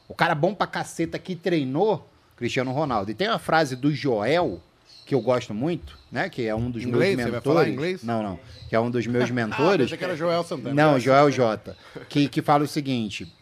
O 0.09 0.14
cara 0.14 0.34
bom 0.34 0.55
pra 0.55 0.66
caceta 0.66 1.18
que 1.18 1.36
treinou, 1.36 2.09
Cristiano 2.36 2.72
Ronaldo. 2.72 3.11
E 3.11 3.14
tem 3.14 3.28
uma 3.28 3.38
frase 3.38 3.76
do 3.76 3.92
Joel, 3.95 4.61
que 5.07 5.14
eu 5.14 5.20
gosto 5.20 5.55
muito, 5.55 5.97
né? 6.11 6.28
Que 6.28 6.47
é 6.47 6.55
um 6.55 6.70
dos 6.70 6.82
Inglês? 6.82 7.14
meus 7.16 7.26
Você 7.26 7.30
vai 7.30 7.38
mentores. 7.40 7.59
falar 7.62 7.68
inglês? 7.68 8.03
Não, 8.03 8.22
não. 8.22 8.40
Que 8.68 8.74
é 8.74 8.80
um 8.80 8.90
dos 8.90 9.07
meus 9.07 9.28
Ah, 9.30 9.32
mentores. 9.32 9.84
pensei 9.84 9.99
que 9.99 10.05
era 10.05 10.16
Joel 10.16 10.42
Santana. 10.42 10.74
Não, 10.74 10.99
Joel 10.99 11.30
J. 11.30 11.76
Que, 12.09 12.28
que 12.28 12.42
fala 12.42 12.64
o 12.64 12.68
seguinte: 12.68 13.32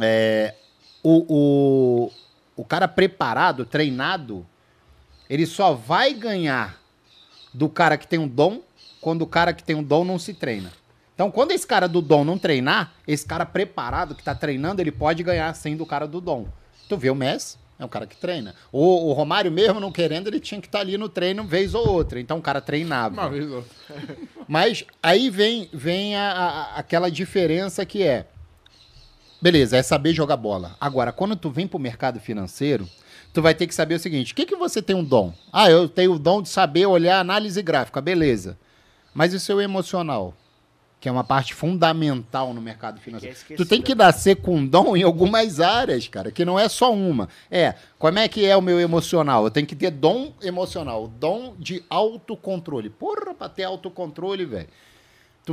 é, 0.00 0.54
o, 1.02 1.24
o, 1.28 2.12
o 2.56 2.64
cara 2.64 2.88
preparado, 2.88 3.64
treinado, 3.66 4.46
ele 5.28 5.44
só 5.46 5.74
vai 5.74 6.14
ganhar 6.14 6.79
do 7.52 7.68
cara 7.68 7.96
que 7.96 8.06
tem 8.06 8.18
um 8.18 8.28
dom 8.28 8.60
quando 9.00 9.22
o 9.22 9.26
cara 9.26 9.52
que 9.52 9.62
tem 9.64 9.74
um 9.76 9.82
dom 9.82 10.04
não 10.04 10.18
se 10.18 10.34
treina. 10.34 10.72
Então, 11.14 11.30
quando 11.30 11.50
esse 11.52 11.66
cara 11.66 11.86
do 11.86 12.00
dom 12.00 12.24
não 12.24 12.38
treinar, 12.38 12.92
esse 13.06 13.26
cara 13.26 13.44
preparado 13.44 14.14
que 14.14 14.22
tá 14.22 14.34
treinando, 14.34 14.80
ele 14.80 14.90
pode 14.92 15.22
ganhar 15.22 15.52
sim 15.54 15.76
do 15.76 15.84
cara 15.84 16.06
do 16.06 16.20
dom. 16.20 16.46
Tu 16.88 16.96
vê 16.96 17.10
o 17.10 17.14
Messi, 17.14 17.58
é 17.78 17.84
um 17.84 17.88
cara 17.88 18.06
que 18.06 18.16
treina. 18.16 18.54
O, 18.72 19.08
o 19.10 19.12
Romário 19.12 19.50
mesmo 19.52 19.78
não 19.80 19.92
querendo, 19.92 20.28
ele 20.28 20.40
tinha 20.40 20.60
que 20.60 20.66
estar 20.66 20.80
ali 20.80 20.96
no 20.96 21.08
treino 21.10 21.44
vez 21.44 21.74
ou 21.74 21.86
outra. 21.86 22.18
Então, 22.18 22.38
o 22.38 22.42
cara 22.42 22.60
treinava. 22.60 23.14
Uma 23.20 23.28
vez 23.30 23.50
ou 23.50 23.64
Mas 24.48 24.84
aí 25.02 25.28
vem, 25.28 25.68
vem 25.72 26.16
a- 26.16 26.32
a- 26.32 26.74
aquela 26.76 27.10
diferença 27.10 27.84
que 27.84 28.02
é. 28.02 28.26
Beleza, 29.42 29.76
é 29.76 29.82
saber 29.82 30.12
jogar 30.14 30.36
bola. 30.36 30.76
Agora, 30.80 31.12
quando 31.12 31.34
tu 31.36 31.50
vem 31.50 31.66
pro 31.66 31.78
mercado 31.78 32.20
financeiro, 32.20 32.88
tu 33.32 33.42
vai 33.42 33.54
ter 33.54 33.66
que 33.66 33.74
saber 33.74 33.94
o 33.94 33.98
seguinte: 33.98 34.32
o 34.32 34.36
que, 34.36 34.46
que 34.46 34.56
você 34.56 34.82
tem 34.82 34.96
um 34.96 35.04
dom? 35.04 35.32
Ah, 35.52 35.70
eu 35.70 35.88
tenho 35.88 36.14
o 36.14 36.18
dom 36.18 36.42
de 36.42 36.48
saber 36.48 36.86
olhar 36.86 37.20
análise 37.20 37.60
gráfica, 37.62 38.00
beleza. 38.00 38.58
Mas 39.14 39.32
e 39.32 39.36
o 39.36 39.40
seu 39.40 39.60
emocional? 39.60 40.34
Que 41.00 41.08
é 41.08 41.12
uma 41.12 41.24
parte 41.24 41.54
fundamental 41.54 42.52
no 42.52 42.60
mercado 42.60 43.00
financeiro. 43.00 43.34
Tu 43.56 43.64
tem 43.64 43.80
que 43.80 43.94
nascer 43.94 44.36
com 44.36 44.66
dom 44.66 44.94
em 44.94 45.02
algumas 45.02 45.58
áreas, 45.58 46.06
cara, 46.06 46.30
que 46.30 46.44
não 46.44 46.58
é 46.58 46.68
só 46.68 46.92
uma. 46.92 47.26
É, 47.50 47.74
como 47.98 48.18
é 48.18 48.28
que 48.28 48.44
é 48.44 48.54
o 48.54 48.60
meu 48.60 48.78
emocional? 48.78 49.44
Eu 49.44 49.50
tenho 49.50 49.66
que 49.66 49.74
ter 49.74 49.90
dom 49.90 50.34
emocional, 50.42 51.08
dom 51.08 51.54
de 51.58 51.82
autocontrole. 51.88 52.90
Porra, 52.90 53.34
pra 53.34 53.48
ter 53.48 53.64
autocontrole, 53.64 54.44
velho. 54.44 54.68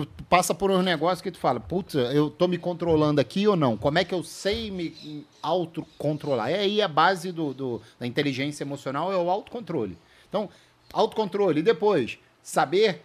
Tu, 0.05 0.23
passa 0.29 0.53
por 0.53 0.69
um 0.69 0.81
negócio 0.81 1.23
que 1.23 1.31
tu 1.31 1.39
fala, 1.39 1.59
putz, 1.59 1.95
eu 1.95 2.29
tô 2.29 2.47
me 2.47 2.57
controlando 2.57 3.19
aqui 3.21 3.47
ou 3.47 3.55
não? 3.55 3.75
Como 3.77 3.97
é 3.97 4.03
que 4.03 4.13
eu 4.13 4.23
sei 4.23 4.69
me 4.69 5.25
autocontrolar? 5.41 6.49
É 6.51 6.59
aí 6.59 6.81
a 6.81 6.87
base 6.87 7.31
do, 7.31 7.53
do- 7.53 7.81
da 7.99 8.05
inteligência 8.05 8.63
emocional 8.63 9.11
é 9.11 9.17
o 9.17 9.29
autocontrole. 9.29 9.97
Então, 10.29 10.49
autocontrole. 10.93 11.59
E 11.59 11.63
depois, 11.63 12.17
saber, 12.43 13.01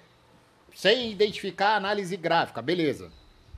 sem 0.75 1.11
identificar 1.13 1.77
análise 1.77 2.17
gráfica, 2.17 2.61
beleza. 2.61 3.11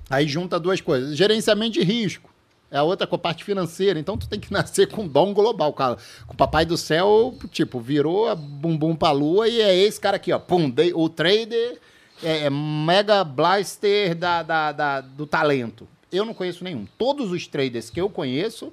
Aí 0.08 0.28
junta 0.28 0.60
duas 0.60 0.80
coisas. 0.80 1.16
Gerenciamento 1.16 1.72
de 1.72 1.82
risco. 1.82 2.32
É 2.70 2.78
a 2.78 2.82
outra 2.82 3.06
com 3.06 3.16
a 3.16 3.18
parte 3.18 3.44
financeira. 3.44 3.98
Então 3.98 4.16
tu 4.18 4.28
tem 4.28 4.38
que 4.38 4.50
nascer 4.52 4.88
com 4.88 5.06
dom 5.08 5.32
global, 5.32 5.72
cara. 5.72 5.96
Com 6.26 6.34
o 6.34 6.36
papai 6.36 6.64
do 6.66 6.76
céu, 6.76 7.34
tipo, 7.50 7.80
virou 7.80 8.28
a 8.28 8.34
bumbum 8.34 8.94
pra 8.94 9.10
lua 9.12 9.48
e 9.48 9.60
é 9.60 9.74
esse 9.74 9.98
cara 10.00 10.16
aqui, 10.16 10.32
ó. 10.32 10.38
Pum, 10.38 10.72
o 10.94 11.08
trader 11.08 11.80
é 12.22 12.48
mega 12.50 13.22
blaster 13.24 14.14
da, 14.14 14.42
da- 14.42 14.72
da- 14.72 15.00
do 15.00 15.26
talento. 15.26 15.86
Eu 16.12 16.24
não 16.24 16.34
conheço 16.34 16.62
nenhum. 16.62 16.86
Todos 16.96 17.32
os 17.32 17.46
traders 17.46 17.90
que 17.90 18.00
eu 18.00 18.08
conheço 18.08 18.72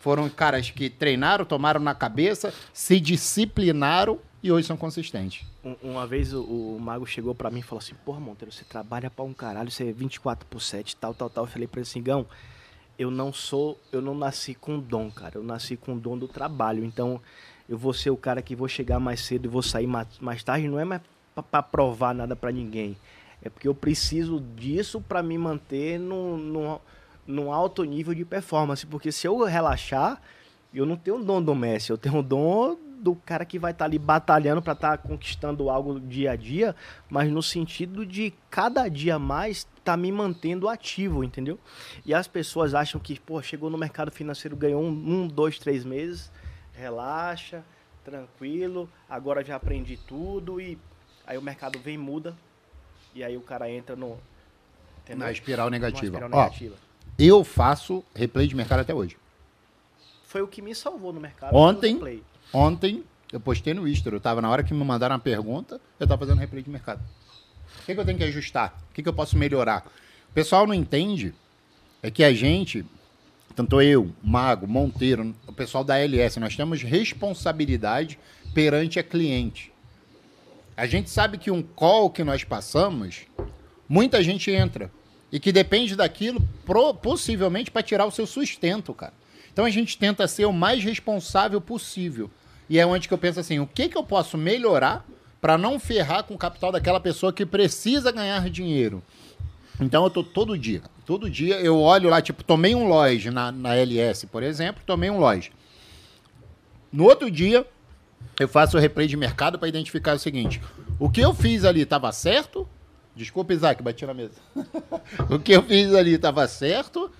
foram 0.00 0.28
caras 0.28 0.70
que 0.70 0.88
treinaram, 0.90 1.44
tomaram 1.44 1.80
na 1.80 1.94
cabeça, 1.94 2.52
se 2.72 2.98
disciplinaram 2.98 4.18
e 4.42 4.50
hoje 4.50 4.66
são 4.66 4.76
consistentes. 4.76 5.46
Um- 5.64 5.76
Uma 5.82 6.06
vez 6.06 6.32
o, 6.32 6.42
o 6.42 6.78
Mago 6.80 7.06
chegou 7.06 7.34
pra 7.34 7.50
mim 7.50 7.60
e 7.60 7.62
falou 7.62 7.78
assim: 7.80 7.94
Porra, 8.04 8.18
Monteiro, 8.20 8.52
você 8.52 8.64
trabalha 8.64 9.10
pra 9.10 9.24
um 9.24 9.32
caralho, 9.34 9.70
você 9.70 9.88
é 9.88 9.92
24 9.92 10.46
por 10.46 10.60
7, 10.60 10.96
tal, 10.96 11.14
tal, 11.14 11.28
tal. 11.30 11.44
Eu 11.44 11.48
falei 11.50 11.68
pra 11.68 11.80
ele 11.80 11.88
assim: 11.88 12.02
Gão, 12.02 12.26
eu 12.98 13.10
não 13.10 13.32
sou, 13.32 13.78
eu 13.92 14.00
não 14.02 14.14
nasci 14.14 14.54
com 14.54 14.78
dom, 14.78 15.10
cara. 15.10 15.32
Eu 15.36 15.42
nasci 15.42 15.76
com 15.76 15.94
o 15.94 15.98
dom 16.00 16.18
do 16.18 16.26
trabalho. 16.26 16.84
Então, 16.84 17.20
eu 17.68 17.76
vou 17.78 17.92
ser 17.92 18.10
o 18.10 18.16
cara 18.16 18.40
que 18.42 18.56
vou 18.56 18.68
chegar 18.68 18.98
mais 18.98 19.20
cedo 19.20 19.44
e 19.44 19.48
vou 19.48 19.62
sair 19.62 19.86
mais, 19.86 20.08
mais 20.20 20.42
tarde. 20.42 20.66
Não 20.66 20.78
é 20.80 20.84
mais 20.84 21.02
pra 21.50 21.62
provar 21.62 22.14
nada 22.14 22.34
pra 22.34 22.50
ninguém. 22.50 22.96
É 23.42 23.48
porque 23.48 23.68
eu 23.68 23.74
preciso 23.74 24.40
disso 24.40 25.00
pra 25.00 25.22
me 25.22 25.38
manter 25.38 25.98
num, 25.98 26.36
num, 26.36 26.78
num 27.26 27.52
alto 27.52 27.84
nível 27.84 28.14
de 28.14 28.24
performance. 28.24 28.86
Porque 28.86 29.10
se 29.10 29.26
eu 29.26 29.42
relaxar, 29.44 30.20
eu 30.74 30.84
não 30.84 30.96
tenho 30.96 31.18
o 31.18 31.24
dom 31.24 31.42
do 31.42 31.54
Messi, 31.54 31.90
eu 31.90 31.98
tenho 31.98 32.18
o 32.18 32.22
dom 32.22 32.76
do 33.00 33.14
cara 33.14 33.46
que 33.46 33.58
vai 33.58 33.72
estar 33.72 33.86
ali 33.86 33.98
batalhando 33.98 34.60
para 34.60 34.74
estar 34.74 34.98
conquistando 34.98 35.70
algo 35.70 35.98
dia 35.98 36.32
a 36.32 36.36
dia, 36.36 36.76
mas 37.08 37.30
no 37.30 37.42
sentido 37.42 38.04
de 38.04 38.32
cada 38.50 38.88
dia 38.88 39.18
mais 39.18 39.66
tá 39.82 39.96
me 39.96 40.12
mantendo 40.12 40.68
ativo, 40.68 41.24
entendeu? 41.24 41.58
E 42.04 42.12
as 42.12 42.28
pessoas 42.28 42.74
acham 42.74 43.00
que, 43.00 43.18
pô, 43.18 43.40
chegou 43.40 43.70
no 43.70 43.78
mercado 43.78 44.10
financeiro, 44.10 44.54
ganhou 44.54 44.82
um, 44.82 44.88
um 44.88 45.26
dois, 45.26 45.58
três 45.58 45.82
meses, 45.82 46.30
relaxa, 46.74 47.64
tranquilo, 48.04 48.88
agora 49.08 49.42
já 49.42 49.56
aprendi 49.56 49.96
tudo 49.96 50.60
e 50.60 50.78
aí 51.30 51.38
o 51.38 51.42
mercado 51.42 51.78
vem 51.78 51.96
muda 51.96 52.34
e 53.14 53.22
aí 53.22 53.36
o 53.36 53.40
cara 53.40 53.70
entra 53.70 53.94
no 53.94 54.18
entendeu? 55.04 55.26
Na 55.26 55.30
espiral 55.30 55.70
negativa. 55.70 56.18
Numa 56.18 56.26
espiral 56.26 56.30
Ó, 56.32 56.44
negativa. 56.44 56.76
eu 57.16 57.44
faço 57.44 58.04
replay 58.12 58.48
de 58.48 58.56
mercado 58.56 58.80
até 58.80 58.92
hoje. 58.92 59.16
Foi 60.24 60.42
o 60.42 60.48
que 60.48 60.60
me 60.60 60.74
salvou 60.74 61.12
no 61.12 61.20
mercado. 61.20 61.54
Ontem-. 61.54 62.22
Ontem, 62.52 63.04
eu 63.32 63.38
postei 63.38 63.72
no 63.72 63.86
Easter, 63.86 64.12
eu 64.12 64.20
tava 64.20 64.42
na 64.42 64.50
hora 64.50 64.64
que 64.64 64.74
me 64.74 64.84
mandaram 64.84 65.14
a 65.14 65.18
pergunta, 65.20 65.80
eu 66.00 66.06
tava 66.06 66.18
fazendo 66.26 66.38
replay 66.38 66.64
de 66.64 66.70
mercado. 66.70 67.00
O 67.00 67.86
que, 67.86 67.94
que 67.94 68.00
eu 68.00 68.04
tenho 68.04 68.18
que 68.18 68.24
ajustar? 68.24 68.76
O 68.90 68.94
que, 68.94 69.00
que 69.00 69.08
eu 69.08 69.12
posso 69.12 69.38
melhorar? 69.38 69.86
O 70.30 70.32
pessoal 70.34 70.66
não 70.66 70.74
entende 70.74 71.32
é 72.02 72.10
que 72.10 72.24
a 72.24 72.34
gente, 72.34 72.84
tanto 73.54 73.80
eu, 73.80 74.10
Mago, 74.20 74.66
Monteiro, 74.66 75.32
o 75.46 75.52
pessoal 75.52 75.84
da 75.84 75.96
LS, 75.96 76.40
nós 76.40 76.56
temos 76.56 76.82
responsabilidade 76.82 78.18
perante 78.52 78.98
a 78.98 79.04
cliente. 79.04 79.72
A 80.80 80.86
gente 80.86 81.10
sabe 81.10 81.36
que 81.36 81.50
um 81.50 81.62
call 81.62 82.08
que 82.08 82.24
nós 82.24 82.42
passamos, 82.42 83.26
muita 83.86 84.22
gente 84.22 84.50
entra. 84.50 84.90
E 85.30 85.38
que 85.38 85.52
depende 85.52 85.94
daquilo, 85.94 86.40
pro- 86.64 86.94
possivelmente, 86.94 87.70
para 87.70 87.82
tirar 87.82 88.06
o 88.06 88.10
seu 88.10 88.26
sustento, 88.26 88.94
cara. 88.94 89.12
Então 89.52 89.66
a 89.66 89.70
gente 89.70 89.98
tenta 89.98 90.26
ser 90.26 90.46
o 90.46 90.52
mais 90.54 90.82
responsável 90.82 91.60
possível. 91.60 92.30
E 92.68 92.78
é 92.78 92.86
onde 92.86 93.06
que 93.06 93.12
eu 93.12 93.18
penso 93.18 93.38
assim, 93.38 93.58
o 93.58 93.66
que, 93.66 93.90
que 93.90 93.96
eu 93.98 94.02
posso 94.02 94.38
melhorar 94.38 95.06
para 95.38 95.58
não 95.58 95.78
ferrar 95.78 96.24
com 96.24 96.32
o 96.32 96.38
capital 96.38 96.72
daquela 96.72 96.98
pessoa 96.98 97.30
que 97.32 97.44
precisa 97.44 98.10
ganhar 98.10 98.48
dinheiro? 98.48 99.02
Então 99.78 100.02
eu 100.02 100.10
tô 100.10 100.24
todo 100.24 100.56
dia, 100.56 100.82
todo 101.04 101.28
dia 101.28 101.60
eu 101.60 101.78
olho 101.78 102.08
lá, 102.08 102.22
tipo, 102.22 102.42
tomei 102.42 102.74
um 102.74 102.88
loja 102.88 103.30
na, 103.30 103.52
na 103.52 103.74
LS, 103.76 104.26
por 104.26 104.42
exemplo, 104.42 104.82
tomei 104.86 105.10
um 105.10 105.18
loja. 105.18 105.50
No 106.90 107.04
outro 107.04 107.30
dia, 107.30 107.66
eu 108.40 108.48
faço 108.48 108.78
o 108.78 108.80
replay 108.80 109.06
de 109.06 109.18
mercado 109.18 109.58
para 109.58 109.68
identificar 109.68 110.16
o 110.16 110.18
seguinte: 110.18 110.60
o 110.98 111.10
que 111.10 111.20
eu 111.20 111.34
fiz 111.34 111.64
ali 111.64 111.82
estava 111.82 112.10
certo? 112.10 112.66
Desculpa, 113.14 113.52
Isaac, 113.52 113.82
bati 113.82 114.06
na 114.06 114.14
mesa. 114.14 114.40
o 115.28 115.38
que 115.38 115.52
eu 115.52 115.62
fiz 115.62 115.92
ali 115.92 116.14
estava 116.14 116.48
certo 116.48 117.10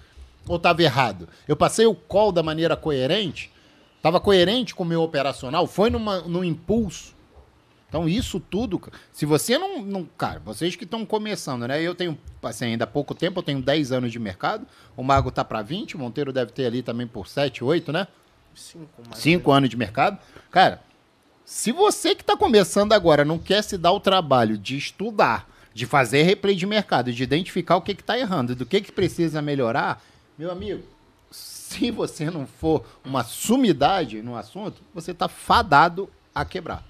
ou 0.48 0.56
estava 0.56 0.82
errado? 0.82 1.28
Eu 1.46 1.54
passei 1.54 1.84
o 1.84 1.94
call 1.94 2.32
da 2.32 2.42
maneira 2.42 2.74
coerente? 2.74 3.52
Estava 3.98 4.18
coerente 4.18 4.74
com 4.74 4.82
o 4.82 4.86
meu 4.86 5.02
operacional? 5.02 5.66
Foi 5.66 5.90
numa, 5.90 6.22
num 6.22 6.42
impulso? 6.42 7.14
Então, 7.86 8.08
isso 8.08 8.40
tudo, 8.40 8.80
se 9.12 9.26
você 9.26 9.58
não, 9.58 9.82
não. 9.82 10.08
Cara, 10.16 10.40
vocês 10.42 10.74
que 10.74 10.84
estão 10.84 11.04
começando, 11.04 11.66
né? 11.66 11.82
Eu 11.82 11.94
tenho, 11.94 12.16
assim, 12.42 12.66
ainda 12.66 12.84
há 12.84 12.86
pouco 12.86 13.14
tempo, 13.14 13.40
eu 13.40 13.42
tenho 13.42 13.60
10 13.60 13.92
anos 13.92 14.12
de 14.12 14.18
mercado. 14.18 14.66
O 14.96 15.02
Mago 15.02 15.30
tá 15.30 15.44
para 15.44 15.60
20, 15.60 15.96
o 15.96 15.98
Monteiro 15.98 16.32
deve 16.32 16.52
ter 16.52 16.64
ali 16.64 16.82
também 16.82 17.06
por 17.06 17.28
7, 17.28 17.62
8, 17.62 17.92
né? 17.92 18.06
Cinco, 18.54 18.88
mais 18.98 19.10
ou 19.10 19.16
Cinco 19.16 19.52
anos 19.52 19.68
de 19.68 19.76
mercado. 19.76 20.18
Cara, 20.50 20.80
se 21.50 21.72
você 21.72 22.14
que 22.14 22.22
está 22.22 22.36
começando 22.36 22.92
agora 22.92 23.24
não 23.24 23.36
quer 23.36 23.60
se 23.64 23.76
dar 23.76 23.90
o 23.90 23.98
trabalho 23.98 24.56
de 24.56 24.76
estudar, 24.76 25.50
de 25.74 25.84
fazer 25.84 26.22
replay 26.22 26.54
de 26.54 26.64
mercado, 26.64 27.12
de 27.12 27.24
identificar 27.24 27.74
o 27.74 27.82
que 27.82 27.90
está 27.90 28.16
errando, 28.16 28.54
do 28.54 28.64
que, 28.64 28.80
que 28.80 28.92
precisa 28.92 29.42
melhorar, 29.42 30.00
meu 30.38 30.48
amigo, 30.48 30.84
se 31.28 31.90
você 31.90 32.30
não 32.30 32.46
for 32.46 32.86
uma 33.04 33.24
sumidade 33.24 34.22
no 34.22 34.36
assunto, 34.36 34.80
você 34.94 35.10
está 35.10 35.28
fadado 35.28 36.08
a 36.32 36.44
quebrar. 36.44 36.84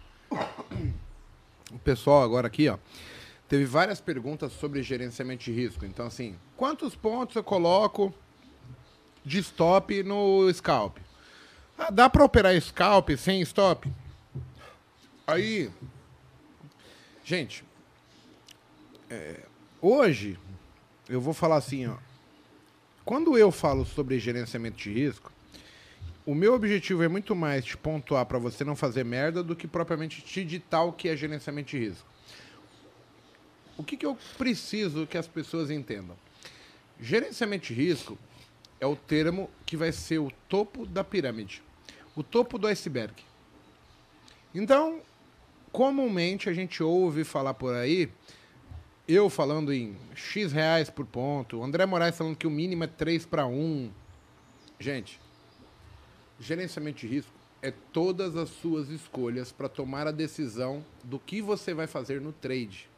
O 1.73 1.79
pessoal 1.79 2.23
agora 2.23 2.47
aqui, 2.47 2.69
ó, 2.69 2.77
teve 3.49 3.65
várias 3.65 3.99
perguntas 3.99 4.53
sobre 4.53 4.83
gerenciamento 4.83 5.43
de 5.43 5.53
risco. 5.53 5.87
Então, 5.87 6.07
assim, 6.07 6.37
quantos 6.55 6.95
pontos 6.95 7.35
eu 7.35 7.43
coloco 7.43 8.13
de 9.25 9.39
stop 9.39 10.03
no 10.03 10.53
scalp? 10.53 10.99
Ah, 11.79 11.91
dá 11.91 12.11
para 12.11 12.23
operar 12.23 12.61
scalp 12.61 13.09
sem 13.17 13.41
stop? 13.41 13.91
Aí, 15.31 15.71
gente, 17.23 17.63
é, 19.09 19.47
hoje 19.81 20.37
eu 21.09 21.21
vou 21.21 21.33
falar 21.33 21.57
assim, 21.57 21.87
ó. 21.87 21.97
Quando 23.05 23.39
eu 23.39 23.53
falo 23.53 23.85
sobre 23.87 24.19
gerenciamento 24.19 24.79
de 24.79 24.93
risco, 24.93 25.33
o 26.27 26.35
meu 26.35 26.53
objetivo 26.53 27.05
é 27.05 27.09
muito 27.09 27.37
mais 27.37 27.65
te 27.65 27.77
pontuar 27.77 28.27
para 28.27 28.41
você 28.41 28.65
não 28.65 28.75
fazer 28.75 29.05
merda 29.05 29.41
do 29.41 29.55
que 29.55 29.69
propriamente 29.69 30.21
te 30.21 30.45
ditar 30.45 30.83
o 30.83 30.93
que 30.93 31.09
é 31.09 31.17
gerenciamento 31.17 31.71
de 31.71 31.79
risco. 31.79 32.09
O 33.79 33.85
que, 33.85 33.97
que 33.97 34.07
eu 34.07 34.19
preciso 34.37 35.07
que 35.07 35.17
as 35.17 35.29
pessoas 35.29 35.71
entendam? 35.71 36.17
Gerenciamento 37.01 37.69
de 37.69 37.75
risco 37.75 38.19
é 38.81 38.87
o 38.87 38.97
termo 38.97 39.49
que 39.65 39.77
vai 39.77 39.93
ser 39.93 40.19
o 40.19 40.33
topo 40.49 40.85
da 40.85 41.05
pirâmide, 41.05 41.63
o 42.17 42.23
topo 42.25 42.59
do 42.59 42.67
iceberg. 42.67 43.15
Então, 44.53 45.01
comumente 45.73 46.49
a 46.49 46.53
gente 46.53 46.83
ouve 46.83 47.25
falar 47.25 47.55
por 47.55 47.75
aí, 47.75 48.11
eu 49.09 49.29
falando 49.29 49.73
em 49.73 49.97
X 50.15 50.53
reais 50.53 50.89
por 50.89 51.05
ponto, 51.05 51.63
André 51.63 51.85
Moraes 51.87 52.17
falando 52.17 52.37
que 52.37 52.47
o 52.47 52.51
mínimo 52.51 52.85
é 52.85 52.87
3 52.87 53.27
para 53.27 53.47
1. 53.47 53.91
Gente, 54.79 55.21
Gerenciamento 56.41 57.01
de 57.01 57.07
risco 57.07 57.31
é 57.61 57.71
todas 57.93 58.35
as 58.35 58.49
suas 58.49 58.89
escolhas 58.89 59.53
para 59.53 59.69
tomar 59.69 60.07
a 60.07 60.11
decisão 60.11 60.83
do 61.05 61.19
que 61.19 61.43
você 61.43 61.75
vai 61.75 61.87
fazer 61.87 62.19
no 62.19 62.33
trade. 62.33 62.89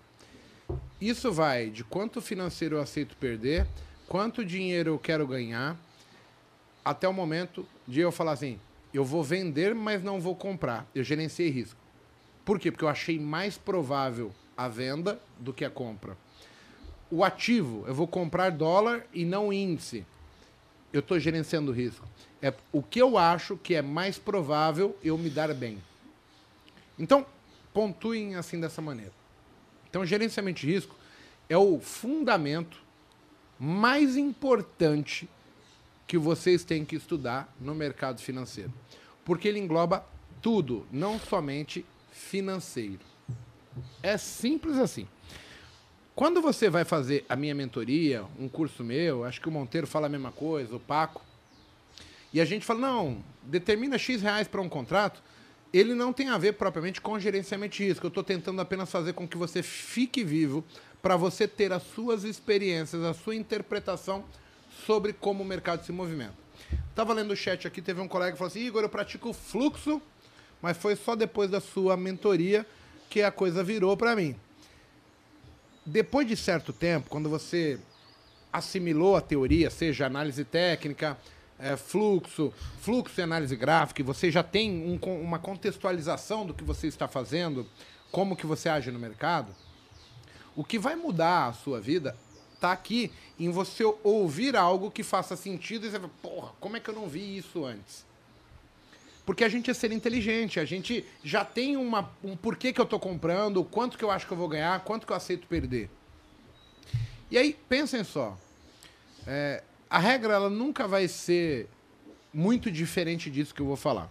Isso 1.01 1.33
vai 1.33 1.69
de 1.69 1.83
quanto 1.83 2.21
financeiro 2.21 2.77
eu 2.77 2.81
aceito 2.81 3.17
perder, 3.17 3.67
quanto 4.09 4.45
dinheiro 4.45 4.91
eu 4.91 4.99
quero 4.99 5.27
ganhar, 5.27 5.77
até 6.85 7.09
o 7.09 7.13
momento 7.13 7.67
de 7.87 7.99
eu 7.99 8.13
falar 8.13 8.33
assim: 8.33 8.61
eu 8.95 9.05
vou 9.05 9.25
vender, 9.25 9.75
mas 9.75 10.05
não 10.05 10.21
vou 10.21 10.37
comprar. 10.37 10.89
Eu 10.95 11.03
gerenciei 11.03 11.51
risco. 11.51 11.82
Por 12.45 12.59
quê? 12.59 12.71
Porque 12.71 12.85
eu 12.85 12.89
achei 12.89 13.19
mais 13.19 13.57
provável 13.57 14.33
a 14.57 14.69
venda 14.69 15.21
do 15.39 15.53
que 15.53 15.65
a 15.65 15.71
compra. 15.71 16.17
O 17.11 17.23
ativo, 17.23 17.85
eu 17.87 17.95
vou 17.95 18.07
comprar 18.07 18.51
dólar 18.51 19.07
e 19.13 19.25
não 19.25 19.53
índice 19.53 20.05
eu 20.93 21.01
estou 21.01 21.19
gerenciando 21.19 21.73
risco. 21.73 22.07
É 22.41 22.53
o 22.71 22.83
que 22.83 23.01
eu 23.01 23.17
acho 23.17 23.57
que 23.57 23.75
é 23.75 23.83
mais 23.83 24.19
provável 24.19 24.97
eu 25.03 25.17
me 25.17 25.31
dar 25.31 25.53
bem. 25.55 25.83
Então, 26.99 27.25
pontuem 27.73 28.37
assim 28.37 28.61
dessa 28.61 28.83
maneira. 28.83 29.13
Então, 29.89 30.05
gerenciamento 30.05 30.61
de 30.61 30.67
risco 30.67 30.95
é 31.49 31.57
o 31.57 31.81
fundamento 31.81 32.79
mais 33.59 34.17
importante 34.17 35.29
que 36.07 36.19
vocês 36.19 36.65
têm 36.65 36.85
que 36.85 36.97
estudar 36.97 37.55
no 37.61 37.75
mercado 37.75 38.21
financeiro. 38.21 38.73
Porque 39.25 39.49
ele 39.49 39.59
engloba 39.59 40.05
tudo, 40.43 40.87
não 40.91 41.19
somente 41.19 41.87
financeiro. 42.13 43.01
É 44.03 44.17
simples 44.17 44.77
assim. 44.77 45.09
Quando 46.15 46.41
você 46.41 46.69
vai 46.69 46.85
fazer 46.85 47.25
a 47.29 47.35
minha 47.35 47.55
mentoria, 47.55 48.25
um 48.39 48.49
curso 48.49 48.85
meu, 48.85 49.25
acho 49.25 49.41
que 49.41 49.49
o 49.49 49.53
Monteiro 49.53 49.87
fala 49.87 50.07
a 50.07 50.11
mesma 50.11 50.31
coisa, 50.31 50.77
o 50.77 50.81
Paco, 50.81 51.25
e 52.33 52.41
a 52.41 52.45
gente 52.45 52.65
fala, 52.65 52.81
não, 52.81 53.25
determina 53.43 53.99
X 53.99 54.23
reais 54.23 54.47
para 54.47 54.61
um 54.61 54.69
contrato, 54.69 55.23
ele 55.73 55.95
não 55.95 56.13
tem 56.13 56.29
a 56.29 56.37
ver 56.37 56.53
propriamente 56.53 57.01
com 57.01 57.19
gerenciamento 57.19 57.77
de 57.77 57.85
risco. 57.85 58.07
Eu 58.07 58.09
estou 58.09 58.23
tentando 58.23 58.61
apenas 58.61 58.91
fazer 58.91 59.15
com 59.15 59.27
que 59.27 59.39
você 59.39 59.63
fique 59.63 60.23
vivo 60.23 60.63
para 61.01 61.17
você 61.17 61.49
ter 61.49 61.73
as 61.73 61.83
suas 61.83 62.25
experiências, 62.25 63.03
a 63.03 63.15
sua 63.15 63.35
interpretação 63.35 64.25
sobre 64.87 65.13
como 65.13 65.43
o 65.43 65.47
mercado 65.47 65.85
se 65.85 65.93
movimenta. 65.93 66.35
Tava 66.95 67.15
lendo 67.15 67.33
o 67.33 67.37
chat 67.37 67.67
aqui, 67.67 67.81
teve 67.81 68.01
um 68.01 68.09
colega 68.09 68.33
que 68.33 68.39
falou 68.39 68.51
assim: 68.51 68.61
Igor, 68.61 68.83
eu 68.83 68.89
pratico 68.89 69.33
fluxo, 69.33 70.01
mas 70.63 70.77
foi 70.77 70.95
só 70.95 71.17
depois 71.17 71.51
da 71.51 71.61
sua 71.61 71.97
mentoria 71.97 72.65
que 73.11 73.21
a 73.21 73.33
coisa 73.33 73.63
virou 73.63 73.97
para 73.97 74.17
mim. 74.17 74.37
Depois 75.85 76.27
de 76.27 76.37
certo 76.37 76.73
tempo, 76.73 77.11
quando 77.11 77.29
você 77.29 77.79
assimilou 78.53 79.17
a 79.17 79.21
teoria, 79.21 79.69
seja 79.69 80.07
análise 80.07 80.45
técnica, 80.45 81.19
é, 81.59 81.77
fluxo, 81.77 82.53
fluxo 82.81 83.21
e 83.21 83.23
análise 83.23 83.57
gráfica, 83.57 84.01
e 84.01 84.05
você 84.05 84.31
já 84.31 84.43
tem 84.43 84.71
um, 84.71 85.21
uma 85.21 85.39
contextualização 85.39 86.47
do 86.47 86.55
que 86.55 86.63
você 86.63 86.87
está 86.87 87.09
fazendo, 87.09 87.67
como 88.13 88.37
que 88.37 88.47
você 88.47 88.69
age 88.69 88.91
no 88.91 88.99
mercado, 88.99 89.53
o 90.55 90.63
que 90.63 90.79
vai 90.79 90.95
mudar 90.95 91.49
a 91.49 91.53
sua 91.53 91.81
vida 91.81 92.17
está 92.55 92.71
aqui 92.71 93.11
em 93.41 93.51
você 93.51 93.83
ouvir 94.05 94.55
algo 94.55 94.91
que 94.91 95.03
faça 95.03 95.35
sentido 95.35 95.87
e 95.87 95.91
você 95.91 95.99
fala, 95.99 96.13
porra, 96.23 96.53
como 96.61 96.77
é 96.77 96.81
que 96.81 96.89
eu 96.89 96.95
não 96.95 97.09
vi 97.09 97.37
isso 97.37 97.65
antes? 97.65 98.07
Porque 99.25 99.45
a 99.45 99.49
gente 99.49 99.71
é 99.71 99.75
ser 99.75 99.93
inteligente, 99.93 100.59
a 100.59 100.65
gente 100.65 101.05
já 101.23 101.45
tem 101.45 101.77
uma, 101.77 102.11
um 102.25 102.37
porquê 102.37 102.73
que 102.73 102.81
eu 102.81 102.85
estou 102.85 102.99
comprando, 102.99 103.63
quanto 103.65 103.97
que 103.97 104.05
eu 104.05 104.11
acho 104.11 104.27
que 104.27 104.33
eu 104.33 104.37
vou 104.37 104.49
ganhar, 104.49 104.81
quanto 104.81 105.07
que 105.07 105.13
eu 105.13 105.17
aceito 105.17 105.47
perder. 105.47 105.89
E 107.31 107.39
aí, 107.39 107.57
pensem 107.69 108.03
só. 108.03 108.37
É, 109.27 109.63
a 109.89 109.99
regra 109.99 110.35
ela 110.35 110.51
nunca 110.51 110.89
vai 110.89 111.07
ser 111.07 111.69
muito 112.35 112.71
diferente 112.71 113.31
disso 113.31 113.55
que 113.55 113.63
eu 113.63 113.67
vou 113.67 113.77
falar. 113.77 114.11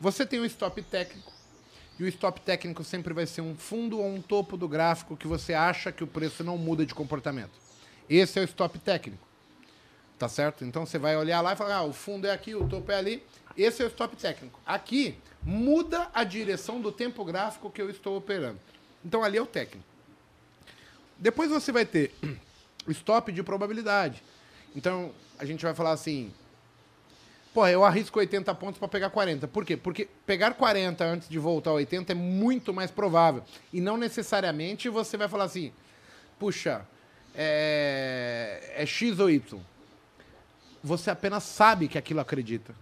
Você 0.00 0.24
tem 0.24 0.40
um 0.40 0.44
stop 0.46 0.80
técnico, 0.82 1.30
e 2.00 2.04
o 2.04 2.08
stop 2.08 2.40
técnico 2.40 2.82
sempre 2.82 3.12
vai 3.12 3.26
ser 3.26 3.42
um 3.42 3.54
fundo 3.54 3.98
ou 3.98 4.06
um 4.06 4.22
topo 4.22 4.56
do 4.56 4.66
gráfico 4.66 5.18
que 5.18 5.26
você 5.26 5.52
acha 5.52 5.92
que 5.92 6.02
o 6.02 6.06
preço 6.06 6.42
não 6.42 6.56
muda 6.56 6.86
de 6.86 6.94
comportamento. 6.94 7.52
Esse 8.08 8.38
é 8.38 8.42
o 8.42 8.44
stop 8.46 8.78
técnico. 8.78 9.22
Tá 10.18 10.26
certo? 10.26 10.64
Então 10.64 10.86
você 10.86 10.98
vai 10.98 11.14
olhar 11.16 11.42
lá 11.42 11.52
e 11.52 11.56
falar: 11.56 11.76
ah, 11.76 11.82
o 11.82 11.92
fundo 11.92 12.26
é 12.26 12.30
aqui, 12.30 12.54
o 12.54 12.66
topo 12.66 12.90
é 12.90 12.96
ali. 12.96 13.22
Esse 13.62 13.82
é 13.82 13.84
o 13.84 13.88
stop 13.88 14.16
técnico. 14.16 14.58
Aqui 14.64 15.18
muda 15.42 16.08
a 16.14 16.24
direção 16.24 16.80
do 16.80 16.90
tempo 16.90 17.22
gráfico 17.26 17.70
que 17.70 17.82
eu 17.82 17.90
estou 17.90 18.16
operando. 18.16 18.58
Então 19.04 19.22
ali 19.22 19.36
é 19.36 19.42
o 19.42 19.46
técnico. 19.46 19.86
Depois 21.18 21.50
você 21.50 21.70
vai 21.70 21.84
ter 21.84 22.14
stop 22.88 23.30
de 23.30 23.42
probabilidade. 23.42 24.22
Então 24.74 25.12
a 25.38 25.44
gente 25.44 25.62
vai 25.62 25.74
falar 25.74 25.90
assim: 25.90 26.32
pô, 27.52 27.66
eu 27.66 27.84
arrisco 27.84 28.18
80 28.18 28.54
pontos 28.54 28.78
para 28.78 28.88
pegar 28.88 29.10
40. 29.10 29.46
Por 29.46 29.66
quê? 29.66 29.76
Porque 29.76 30.08
pegar 30.24 30.54
40 30.54 31.04
antes 31.04 31.28
de 31.28 31.38
voltar 31.38 31.68
a 31.68 31.74
80 31.74 32.12
é 32.12 32.14
muito 32.14 32.72
mais 32.72 32.90
provável. 32.90 33.44
E 33.70 33.78
não 33.78 33.98
necessariamente 33.98 34.88
você 34.88 35.18
vai 35.18 35.28
falar 35.28 35.44
assim: 35.44 35.70
puxa, 36.38 36.86
é, 37.34 38.72
é 38.74 38.86
X 38.86 39.20
ou 39.20 39.28
Y. 39.28 39.60
Você 40.82 41.10
apenas 41.10 41.42
sabe 41.42 41.88
que 41.88 41.98
aquilo 41.98 42.20
acredita. 42.20 42.74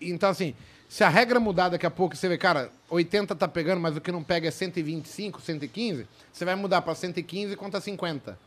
Então, 0.00 0.30
assim, 0.30 0.54
se 0.88 1.02
a 1.02 1.08
regra 1.08 1.40
mudar 1.40 1.68
daqui 1.68 1.86
a 1.86 1.90
pouco, 1.90 2.16
você 2.16 2.28
vê, 2.28 2.38
cara, 2.38 2.70
80 2.88 3.34
tá 3.34 3.48
pegando, 3.48 3.80
mas 3.80 3.96
o 3.96 4.00
que 4.00 4.12
não 4.12 4.22
pega 4.22 4.48
é 4.48 4.50
125, 4.50 5.40
115, 5.40 6.06
você 6.32 6.44
vai 6.44 6.54
mudar 6.54 6.82
para 6.82 6.94
115 6.94 7.52
e 7.52 7.56
conta 7.56 7.80
50. 7.80 8.38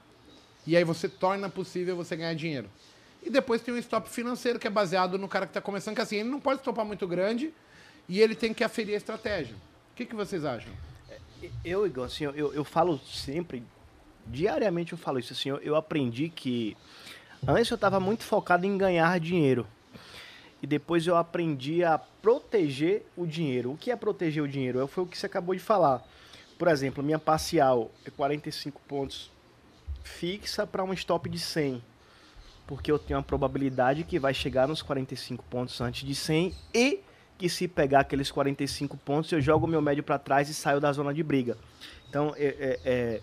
E 0.65 0.75
aí 0.75 0.83
você 0.83 1.09
torna 1.09 1.49
possível 1.49 1.95
você 1.95 2.15
ganhar 2.15 2.33
dinheiro. 2.33 2.69
E 3.23 3.29
depois 3.29 3.61
tem 3.61 3.73
um 3.73 3.77
stop 3.77 4.09
financeiro 4.09 4.59
que 4.59 4.67
é 4.67 4.69
baseado 4.69 5.17
no 5.17 5.27
cara 5.27 5.45
que 5.45 5.51
está 5.51 5.61
começando, 5.61 5.95
que 5.95 6.01
assim, 6.01 6.17
ele 6.17 6.29
não 6.29 6.39
pode 6.39 6.61
stopar 6.61 6.85
muito 6.85 7.07
grande 7.07 7.53
e 8.07 8.21
ele 8.21 8.35
tem 8.35 8.53
que 8.53 8.63
aferir 8.63 8.93
a 8.93 8.97
estratégia. 8.97 9.55
O 9.91 9.95
que, 9.95 10.05
que 10.05 10.15
vocês 10.15 10.45
acham? 10.45 10.71
Eu, 11.63 11.85
Igor, 11.85 12.05
assim, 12.05 12.23
eu, 12.23 12.53
eu 12.53 12.63
falo 12.63 12.99
sempre 13.05 13.63
diariamente 14.29 14.93
eu 14.93 14.97
falo 14.97 15.19
isso 15.19 15.33
assim, 15.33 15.49
eu, 15.49 15.57
eu 15.57 15.75
aprendi 15.75 16.29
que 16.29 16.75
antes 17.47 17.69
eu 17.69 17.75
estava 17.75 17.99
muito 17.99 18.23
focado 18.23 18.65
em 18.65 18.77
ganhar 18.77 19.19
dinheiro. 19.19 19.67
E 20.61 20.67
depois 20.67 21.05
eu 21.05 21.15
aprendi 21.15 21.83
a 21.83 21.97
proteger 21.97 23.05
o 23.15 23.25
dinheiro. 23.25 23.71
O 23.71 23.77
que 23.77 23.91
é 23.91 23.95
proteger 23.95 24.43
o 24.43 24.47
dinheiro? 24.47 24.87
Foi 24.87 25.03
o 25.03 25.07
que 25.07 25.17
você 25.17 25.25
acabou 25.25 25.53
de 25.53 25.61
falar. 25.61 26.03
Por 26.57 26.67
exemplo, 26.67 27.03
minha 27.03 27.19
parcial 27.19 27.91
é 28.05 28.09
45 28.09 28.81
pontos 28.87 29.31
fixa 30.03 30.65
para 30.65 30.83
um 30.83 30.93
stop 30.93 31.29
de 31.29 31.37
100. 31.37 31.83
Porque 32.65 32.91
eu 32.91 32.97
tenho 32.97 33.19
a 33.19 33.23
probabilidade 33.23 34.03
que 34.03 34.17
vai 34.17 34.33
chegar 34.33 34.67
nos 34.67 34.81
45 34.81 35.43
pontos 35.43 35.79
antes 35.79 36.03
de 36.03 36.15
100 36.15 36.53
e 36.73 37.01
que 37.37 37.47
se 37.47 37.67
pegar 37.67 37.99
aqueles 37.99 38.31
45 38.31 38.97
pontos 38.97 39.31
eu 39.31 39.39
jogo 39.39 39.67
meu 39.67 39.81
médio 39.81 40.03
para 40.03 40.17
trás 40.17 40.49
e 40.49 40.53
saio 40.53 40.79
da 40.79 40.91
zona 40.91 41.13
de 41.13 41.21
briga. 41.21 41.55
Então, 42.09 42.33
é, 42.35 42.45
é, 42.45 42.79
é 42.83 43.21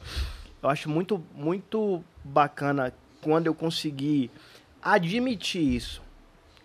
eu 0.62 0.70
acho 0.70 0.89
muito, 0.89 1.23
muito 1.35 2.02
bacana 2.23 2.94
quando 3.20 3.48
eu 3.48 3.55
consegui 3.55 4.31
admitir 4.81 5.62
isso. 5.62 6.02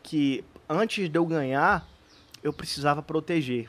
Que 0.02 0.46
antes 0.70 1.10
de 1.10 1.18
eu 1.18 1.26
ganhar, 1.26 1.88
eu 2.44 2.54
precisava 2.54 3.02
proteger. 3.02 3.68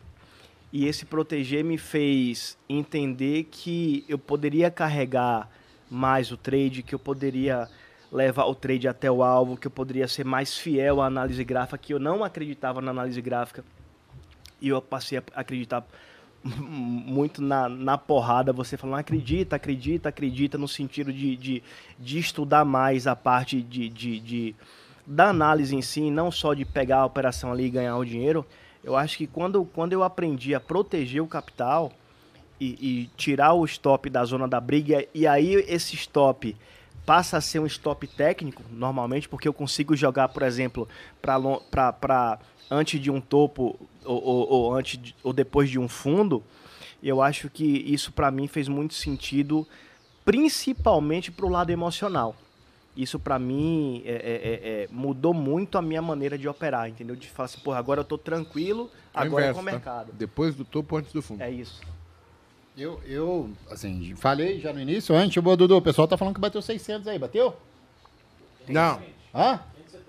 E 0.73 0.87
esse 0.87 1.05
proteger 1.05 1.65
me 1.65 1.79
fez 1.79 2.57
entender 2.69 3.45
que 3.51 4.05
eu 4.09 4.19
poderia 4.19 4.71
carregar 4.71 5.49
mais 5.91 6.31
o 6.31 6.37
trade, 6.37 6.83
que 6.83 6.95
eu 6.95 6.99
poderia 6.99 7.69
levar 8.13 8.45
o 8.45 8.55
trade 8.55 8.87
até 8.87 9.11
o 9.11 9.23
alvo, 9.23 9.57
que 9.57 9.67
eu 9.67 9.71
poderia 9.71 10.07
ser 10.07 10.25
mais 10.25 10.57
fiel 10.57 11.01
à 11.01 11.07
análise 11.07 11.43
gráfica, 11.43 11.79
que 11.79 11.95
eu 11.95 11.99
não 11.99 12.23
acreditava 12.23 12.81
na 12.81 12.91
análise 12.91 13.21
gráfica. 13.21 13.65
E 14.61 14.69
eu 14.69 14.81
passei 14.81 15.19
a 15.19 15.23
acreditar 15.35 15.85
muito 16.45 17.43
na, 17.43 17.69
na 17.69 17.99
porrada, 17.99 18.53
você 18.53 18.77
falando, 18.77 19.01
acredita, 19.01 19.57
acredita, 19.57 20.09
acredita, 20.09 20.57
no 20.57 20.69
sentido 20.69 21.13
de, 21.13 21.35
de, 21.37 21.63
de 21.99 22.19
estudar 22.19 22.65
mais 22.65 23.07
a 23.09 23.17
parte 23.17 23.61
de, 23.61 23.89
de, 23.89 24.21
de, 24.21 24.57
da 25.11 25.29
análise 25.29 25.75
em 25.75 25.83
si, 25.83 26.09
não 26.09 26.31
só 26.31 26.55
de 26.55 26.65
pegar 26.65 26.99
a 26.99 27.05
operação 27.05 27.51
ali 27.51 27.65
e 27.65 27.71
ganhar 27.71 27.97
o 27.97 28.05
dinheiro. 28.05 28.47
Eu 28.83 28.97
acho 28.97 29.19
que 29.19 29.27
quando, 29.27 29.65
quando 29.65 29.93
eu 29.93 30.05
aprendi 30.05 30.55
a 30.55 30.61
proteger 30.61 31.21
o 31.21 31.27
capital 31.27 31.91
e, 32.61 32.67
e 32.81 33.11
tirar 33.17 33.55
o 33.55 33.65
stop 33.65 34.09
da 34.09 34.25
zona 34.25 34.47
da 34.47 34.61
briga, 34.61 35.05
e 35.13 35.27
aí 35.27 35.55
esse 35.67 35.97
stop 35.97 36.57
passa 37.05 37.39
a 37.39 37.41
ser 37.41 37.59
um 37.59 37.67
stop 37.67 38.07
técnico, 38.07 38.63
normalmente, 38.71 39.29
porque 39.29 39.49
eu 39.49 39.53
consigo 39.53 39.97
jogar, 39.97 40.29
por 40.29 40.45
exemplo, 40.45 40.89
para 41.21 42.39
antes 42.71 43.01
de 43.01 43.11
um 43.11 43.21
topo 43.21 43.77
ou, 44.05 44.23
ou, 44.23 44.49
ou, 44.49 44.75
antes 44.75 44.97
de, 44.97 45.17
ou 45.25 45.33
depois 45.33 45.69
de 45.69 45.79
um 45.79 45.89
fundo, 45.89 46.41
eu 47.03 47.21
acho 47.21 47.51
que 47.51 47.65
isso 47.65 48.13
para 48.13 48.31
mim 48.31 48.47
fez 48.47 48.69
muito 48.69 48.95
sentido, 48.95 49.67
principalmente 50.25 51.33
para 51.33 51.47
o 51.47 51.49
lado 51.49 51.71
emocional. 51.71 52.37
Isso 52.97 53.19
para 53.19 53.39
mim 53.39 54.03
é, 54.05 54.11
é, 54.11 54.15
é, 54.15 54.83
é, 54.83 54.89
mudou 54.91 55.33
muito 55.33 55.79
a 55.79 55.83
minha 55.83 56.03
maneira 56.03 56.37
de 56.37 56.49
operar, 56.49 56.89
entendeu? 56.89 57.15
De 57.15 57.29
falar 57.29 57.47
assim, 57.47 57.61
porra, 57.61 57.79
agora 57.79 58.01
eu 58.01 58.05
tô 58.05 58.19
tranquilo, 58.19 58.91
é 59.15 59.21
agora 59.21 59.45
inverso, 59.45 59.51
é 59.51 59.55
com 59.55 59.61
o 59.61 59.65
tá? 59.65 59.73
mercado. 59.73 60.07
Tá? 60.09 60.15
Depois 60.19 60.55
do 60.55 60.65
topo, 60.65 60.97
antes 60.97 61.13
do 61.13 61.23
fundo. 61.23 61.41
É 61.43 61.51
isso. 61.51 61.81
Eu, 62.77 63.01
eu, 63.07 63.51
assim, 63.71 64.15
falei 64.17 64.59
já 64.59 64.73
no 64.73 64.81
início, 64.81 65.15
antes, 65.15 65.37
o 65.37 65.57
Dudu, 65.57 65.77
o 65.77 65.83
pessoal 65.83 66.09
tá 66.09 66.17
falando 66.17 66.35
que 66.35 66.41
bateu 66.41 66.61
600 66.61 67.07
aí, 67.07 67.19
bateu? 67.19 67.55
Não. 68.69 69.01
Hã? 69.35 69.61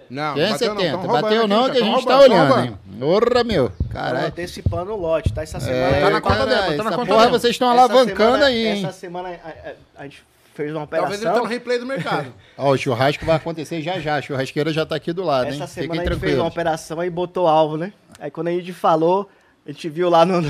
Não, 0.09 0.33
570. 0.33 0.97
Bateu 0.97 1.07
não, 1.07 1.21
bateu 1.21 1.47
não 1.47 1.69
que 1.69 1.77
a 1.77 1.83
gente 1.83 2.05
tá 2.05 2.19
olhando, 2.19 2.59
hein? 2.59 2.77
Porra, 2.99 3.43
meu. 3.45 3.71
Caralho. 3.89 4.27
antecipando 4.27 4.91
o 4.91 4.97
lote, 4.97 5.31
tá? 5.31 5.41
Essa 5.41 5.57
semana 5.59 5.95
é, 5.95 6.01
tá 6.01 6.09
na 6.09 6.21
conta 6.21 6.45
dela, 6.45 6.77
tá 6.77 6.83
na 6.83 6.91
conta 6.91 7.13
Porra, 7.13 7.29
vocês 7.29 7.51
estão 7.51 7.69
alavancando 7.69 8.15
semana, 8.15 8.45
aí, 8.45 8.67
hein? 8.67 8.83
Essa 8.83 8.91
semana 8.91 9.29
a, 9.29 9.49
a, 9.49 9.73
a 9.99 10.03
gente 10.03 10.21
fez 10.53 10.71
uma 10.71 10.83
operação. 10.83 11.09
Talvez 11.09 11.21
ele 11.21 11.31
tenha 11.31 11.43
um 11.43 11.47
replay 11.47 11.79
do 11.79 11.85
mercado. 11.85 12.33
Ó, 12.57 12.71
o 12.71 12.77
churrasco 12.77 13.25
vai 13.25 13.35
acontecer 13.35 13.81
já 13.81 13.99
já. 13.99 14.17
A 14.17 14.21
churrasqueira 14.21 14.71
já 14.71 14.85
tá 14.85 14.95
aqui 14.95 15.13
do 15.13 15.23
lado, 15.23 15.47
Essa 15.47 15.55
hein? 15.55 15.63
Essa 15.63 15.73
semana 15.73 16.01
a 16.01 16.05
gente 16.05 16.19
fez 16.19 16.37
uma 16.37 16.47
operação 16.47 17.03
e 17.03 17.09
botou 17.09 17.47
alvo, 17.47 17.77
né? 17.77 17.93
Aí 18.19 18.29
quando 18.29 18.49
a 18.49 18.51
gente 18.51 18.73
falou, 18.73 19.29
a 19.65 19.71
gente 19.71 19.89
viu 19.89 20.09
lá 20.09 20.25
no, 20.25 20.41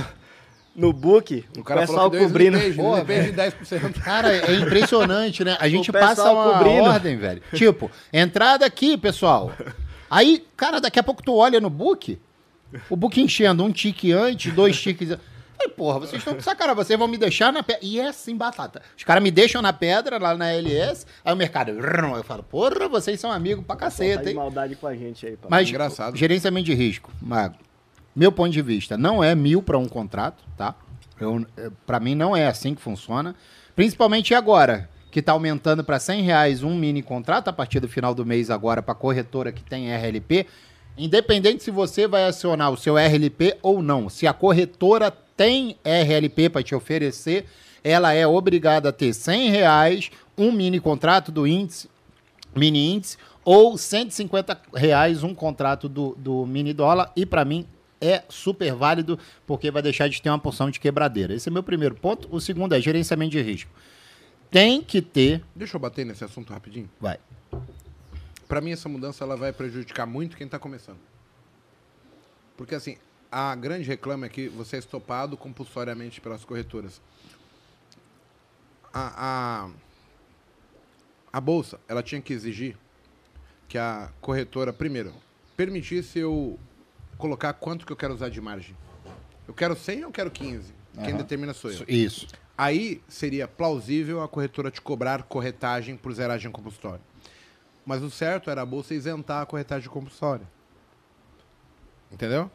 no 0.76 0.94
book, 0.94 1.46
o, 1.56 1.62
o 1.62 1.64
pessoal 1.64 2.10
cobrindo. 2.10 2.58
Porra, 2.76 3.04
de 3.04 3.34
10%. 3.34 3.94
Cara, 4.02 4.34
é 4.34 4.56
impressionante, 4.56 5.44
né? 5.44 5.58
A 5.60 5.68
gente 5.70 5.92
passa 5.92 6.32
uma 6.32 6.54
cobrindo. 6.54 6.84
ordem, 6.84 7.18
velho. 7.18 7.42
Tipo, 7.54 7.92
entrada 8.12 8.66
aqui, 8.66 8.98
pessoal. 8.98 9.52
Aí, 10.10 10.46
cara, 10.58 10.82
daqui 10.82 11.00
a 11.00 11.04
pouco 11.04 11.24
tu 11.24 11.36
olha 11.36 11.60
no 11.60 11.70
book, 11.70 12.20
o 12.90 12.96
book 12.96 13.22
enchendo 13.22 13.64
um 13.64 13.72
tique 13.72 14.12
antes, 14.12 14.54
dois 14.54 14.80
tiques. 14.80 15.18
Aí, 15.62 15.70
porra, 15.70 16.00
vocês 16.00 16.22
estão 16.22 16.34
com 16.34 16.42
sacanagem, 16.42 16.76
vocês 16.76 16.98
vão 16.98 17.08
me 17.08 17.18
deixar 17.18 17.54
na 17.54 17.62
pedra. 17.62 17.86
E 17.86 18.00
é 18.00 18.08
assim, 18.08 18.36
batata. 18.36 18.82
Os 18.98 19.04
caras 19.04 19.22
me 19.22 19.30
deixam 19.30 19.62
na 19.62 19.72
pedra, 19.72 20.18
lá 20.18 20.36
na 20.36 20.52
LS, 20.52 21.06
aí 21.24 21.34
o 21.34 21.38
mercado. 21.38 21.72
Eu 21.72 22.24
falo, 22.24 22.44
porra, 22.44 22.88
vocês 22.88 23.20
são 23.20 23.32
amigos 23.32 23.66
pra 23.66 23.76
caceta, 23.76 24.24
tá 24.24 24.30
hein? 24.30 24.36
maldade 24.36 24.76
com 24.76 24.88
a 24.88 24.96
gente 24.96 25.26
aí, 25.26 25.38
papai. 25.38 25.60
Mas, 25.60 25.70
Engraçado. 25.70 26.18
gerenciamento 26.18 26.66
de 26.66 26.74
risco, 26.74 27.12
Mago 27.22 27.56
meu 28.16 28.32
ponto 28.32 28.52
de 28.52 28.62
vista, 28.62 28.98
não 28.98 29.24
é 29.24 29.34
mil 29.34 29.62
para 29.62 29.78
um 29.78 29.88
contrato, 29.88 30.44
tá? 30.58 30.76
É, 31.58 31.70
para 31.86 32.00
mim 32.00 32.16
não 32.16 32.36
é 32.36 32.48
assim 32.48 32.76
que 32.76 32.82
funciona. 32.82 33.36
Principalmente 33.76 34.34
agora, 34.34 34.90
que 35.10 35.20
está 35.20 35.32
aumentando 35.32 35.84
para 35.84 36.00
100 36.00 36.22
reais 36.24 36.64
um 36.64 36.76
mini 36.76 37.02
contrato 37.02 37.48
a 37.48 37.54
partir 37.54 37.80
do 37.80 37.88
final 37.88 38.14
do 38.14 38.26
mês 38.26 38.50
agora 38.50 38.82
para 38.82 38.96
corretora 38.96 39.52
que 39.52 39.64
tem 39.64 39.94
RLP. 39.94 40.46
Independente 40.98 41.64
se 41.64 41.72
você 41.72 42.08
vai 42.08 42.26
acionar 42.26 42.72
o 42.72 42.78
seu 42.78 42.96
RLP 42.98 43.58
ou 43.62 43.82
não, 43.82 44.10
se 44.10 44.28
a 44.28 44.34
corretora 44.34 45.12
tem 45.42 45.76
RLP 45.84 46.52
para 46.52 46.62
te 46.62 46.76
oferecer, 46.76 47.48
ela 47.84 48.14
é 48.14 48.28
obrigada 48.28 48.90
a 48.90 48.92
ter 48.92 49.12
100 49.12 49.50
reais 49.50 50.12
um 50.38 50.52
mini 50.52 50.80
contrato 50.80 51.32
do 51.32 51.48
índice, 51.48 51.90
mini 52.56 52.94
índice 52.94 53.18
ou 53.44 53.76
150 53.76 54.62
reais 54.76 55.24
um 55.24 55.34
contrato 55.34 55.90
do, 55.90 56.14
do 56.16 56.46
mini 56.46 56.74
dólar 56.74 57.12
e 57.16 57.26
para 57.26 57.44
mim 57.44 57.66
é 58.00 58.22
super 58.30 58.76
válido 58.76 59.18
porque 59.48 59.72
vai 59.72 59.82
deixar 59.82 60.08
de 60.08 60.22
ter 60.22 60.30
uma 60.30 60.38
porção 60.38 60.70
de 60.70 60.80
quebradeira. 60.80 61.34
Esse 61.34 61.50
é 61.50 61.52
meu 61.52 61.64
primeiro 61.64 61.96
ponto. 61.96 62.28
O 62.32 62.40
segundo 62.40 62.76
é 62.76 62.80
gerenciamento 62.80 63.32
de 63.32 63.42
risco. 63.42 63.72
Tem 64.52 64.80
que 64.80 65.02
ter. 65.02 65.44
Deixa 65.56 65.76
eu 65.76 65.82
bater 65.82 66.06
nesse 66.06 66.24
assunto 66.24 66.54
rapidinho. 66.54 66.90
Vai. 67.00 67.18
Pra 68.48 68.62
mim, 68.62 68.74
essa 68.74 68.88
mudança 68.88 69.24
ela 69.24 69.36
vai 69.36 69.52
prejudicar 69.52 70.06
muito 70.06 70.38
quem 70.38 70.48
tá 70.48 70.60
começando. 70.60 71.00
Porque, 72.56 72.76
assim, 72.76 72.98
a 73.32 73.56
grande 73.56 73.88
reclama 73.88 74.26
é 74.26 74.30
que 74.30 74.50
você 74.50 74.76
é 74.76 74.80
estopado 74.80 75.38
compulsoriamente 75.38 76.20
pelas 76.20 76.44
corretoras. 76.44 77.02
A, 78.94 79.66
a, 79.66 79.70
a 81.32 81.40
bolsa, 81.40 81.80
ela 81.88 82.04
tinha 82.04 82.22
que 82.22 82.34
exigir 82.34 82.78
que 83.70 83.78
a 83.78 84.12
corretora, 84.20 84.74
primeiro, 84.74 85.14
permitisse 85.56 86.20
eu 86.20 86.60
colocar 87.18 87.54
quanto 87.54 87.86
que 87.86 87.94
eu 87.94 87.96
quero 87.96 88.14
usar 88.14 88.28
de 88.28 88.42
margem. 88.42 88.76
Eu 89.48 89.54
quero 89.54 89.78
100 89.78 89.98
ou 90.00 90.04
eu 90.04 90.12
quero 90.12 90.30
15? 90.30 90.74
Quem 90.96 91.14
Aham. 91.14 91.18
determina 91.18 91.54
sou 91.54 91.72
eu. 91.72 91.86
Isso. 91.88 92.28
Aí 92.58 93.02
seria 93.08 93.48
plausível 93.48 94.22
a 94.22 94.28
corretora 94.28 94.70
te 94.70 94.82
cobrar 94.82 95.24
corretagem 95.24 95.96
por 95.96 96.12
zeragem 96.14 96.52
compulsória. 96.52 97.02
Mas 97.86 98.04
o 98.04 98.12
certo 98.12 98.50
era 98.50 98.62
a 98.62 98.66
bolsa 98.66 98.94
isentar 98.94 99.42
a 99.42 99.46
corretagem 99.46 99.90
compulsória. 99.90 100.46
Entendeu? 102.12 102.52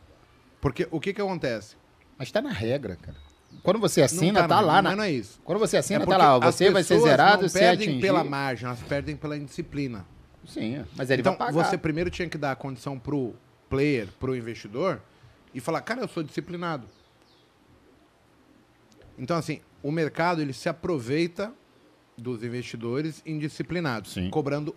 Porque 0.66 0.88
o 0.90 0.98
que 0.98 1.14
que 1.14 1.20
acontece? 1.22 1.76
Mas 2.18 2.32
tá 2.32 2.42
na 2.42 2.50
regra, 2.50 2.96
cara. 2.96 3.16
Quando 3.62 3.78
você 3.78 4.02
assina, 4.02 4.40
Não 4.40 4.48
tá, 4.48 4.58
lá. 4.58 4.82
Não, 4.82 4.90
Na... 4.90 4.96
não 4.96 5.04
é 5.04 5.12
isso. 5.12 5.40
Quando 5.44 5.60
você 5.60 5.76
assina, 5.76 6.02
É 6.02 6.06
tá 6.06 6.16
lá. 6.16 6.38
Você 6.40 6.70
vai 6.70 6.82
ser 6.82 6.98
zerado 6.98 7.42
não 7.42 7.48
se 7.48 7.56
perdem 7.56 7.86
atingir. 7.86 8.00
pela 8.00 8.24
margem, 8.24 8.66
elas 8.66 8.82
perdem 8.82 9.14
pela 9.14 9.36
indisciplina. 9.36 10.04
Sim, 10.44 10.84
mas 10.96 11.08
ele 11.08 11.20
então, 11.22 11.36
vai 11.36 11.52
pagar. 11.52 11.64
você 11.64 11.78
primeiro 11.78 12.10
tinha 12.10 12.28
que 12.28 12.36
dar 12.36 12.50
a 12.50 12.56
condição 12.56 12.98
pro 12.98 13.36
player, 13.70 14.08
pro 14.18 14.34
investidor, 14.34 15.00
e 15.54 15.60
falar, 15.60 15.82
cara, 15.82 16.00
eu 16.00 16.08
sou 16.08 16.24
disciplinado. 16.24 16.88
Então, 19.16 19.36
assim, 19.36 19.60
o 19.84 19.92
mercado 19.92 20.42
ele 20.42 20.52
se 20.52 20.68
aproveita 20.68 21.52
dos 22.18 22.42
investidores 22.42 23.22
indisciplinados, 23.24 24.14
Sim. 24.14 24.30
cobrando 24.30 24.74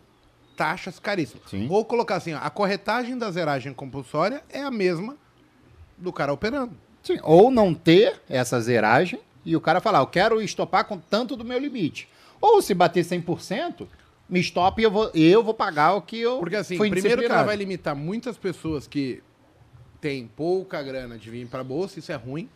taxas 0.55 0.99
caríssimas. 0.99 1.49
Sim. 1.49 1.65
Ou 1.67 1.83
colocar 1.83 2.17
assim, 2.17 2.35
ó, 2.35 2.37
a 2.37 2.49
corretagem 2.51 3.17
da 3.17 3.31
zeragem 3.31 3.73
compulsória 3.73 4.43
é 4.49 4.61
a 4.61 4.69
mesma 4.69 5.17
do 5.99 6.11
cara 6.11 6.34
operando. 6.34 6.73
Sim, 7.03 7.17
ou 7.23 7.49
não 7.49 7.73
ter 7.73 8.21
essa 8.30 8.59
zeragem 8.59 9.19
e 9.45 9.55
o 9.55 9.61
cara 9.61 9.80
falar, 9.80 9.99
eu 9.99 10.07
quero 10.07 10.41
estopar 10.41 10.85
com 10.85 10.97
tanto 10.97 11.35
do 11.35 11.45
meu 11.45 11.57
limite. 11.57 12.07
Ou 12.41 12.61
se 12.61 12.73
bater 12.73 13.03
100%, 13.03 13.88
me 14.30 14.39
estopa 14.39 14.80
e 14.80 14.84
eu 14.84 14.91
vou, 14.91 15.11
eu 15.13 15.43
vou 15.43 15.53
pagar 15.53 15.93
o 15.93 16.01
que 16.01 16.19
eu 16.19 16.39
Porque 16.39 16.55
assim, 16.55 16.77
fui 16.77 16.89
primeiro 16.89 17.21
que 17.21 17.27
ela 17.27 17.43
vai 17.43 17.55
limitar 17.55 17.95
muitas 17.95 18.38
pessoas 18.38 18.88
que 18.88 19.23
têm 19.99 20.27
pouca 20.27 20.81
grana 20.81 21.17
de 21.17 21.30
vir 21.30 21.47
para 21.47 21.61
a 21.61 21.63
bolsa, 21.63 21.99
isso 21.99 22.11
é 22.11 22.15
ruim, 22.15 22.49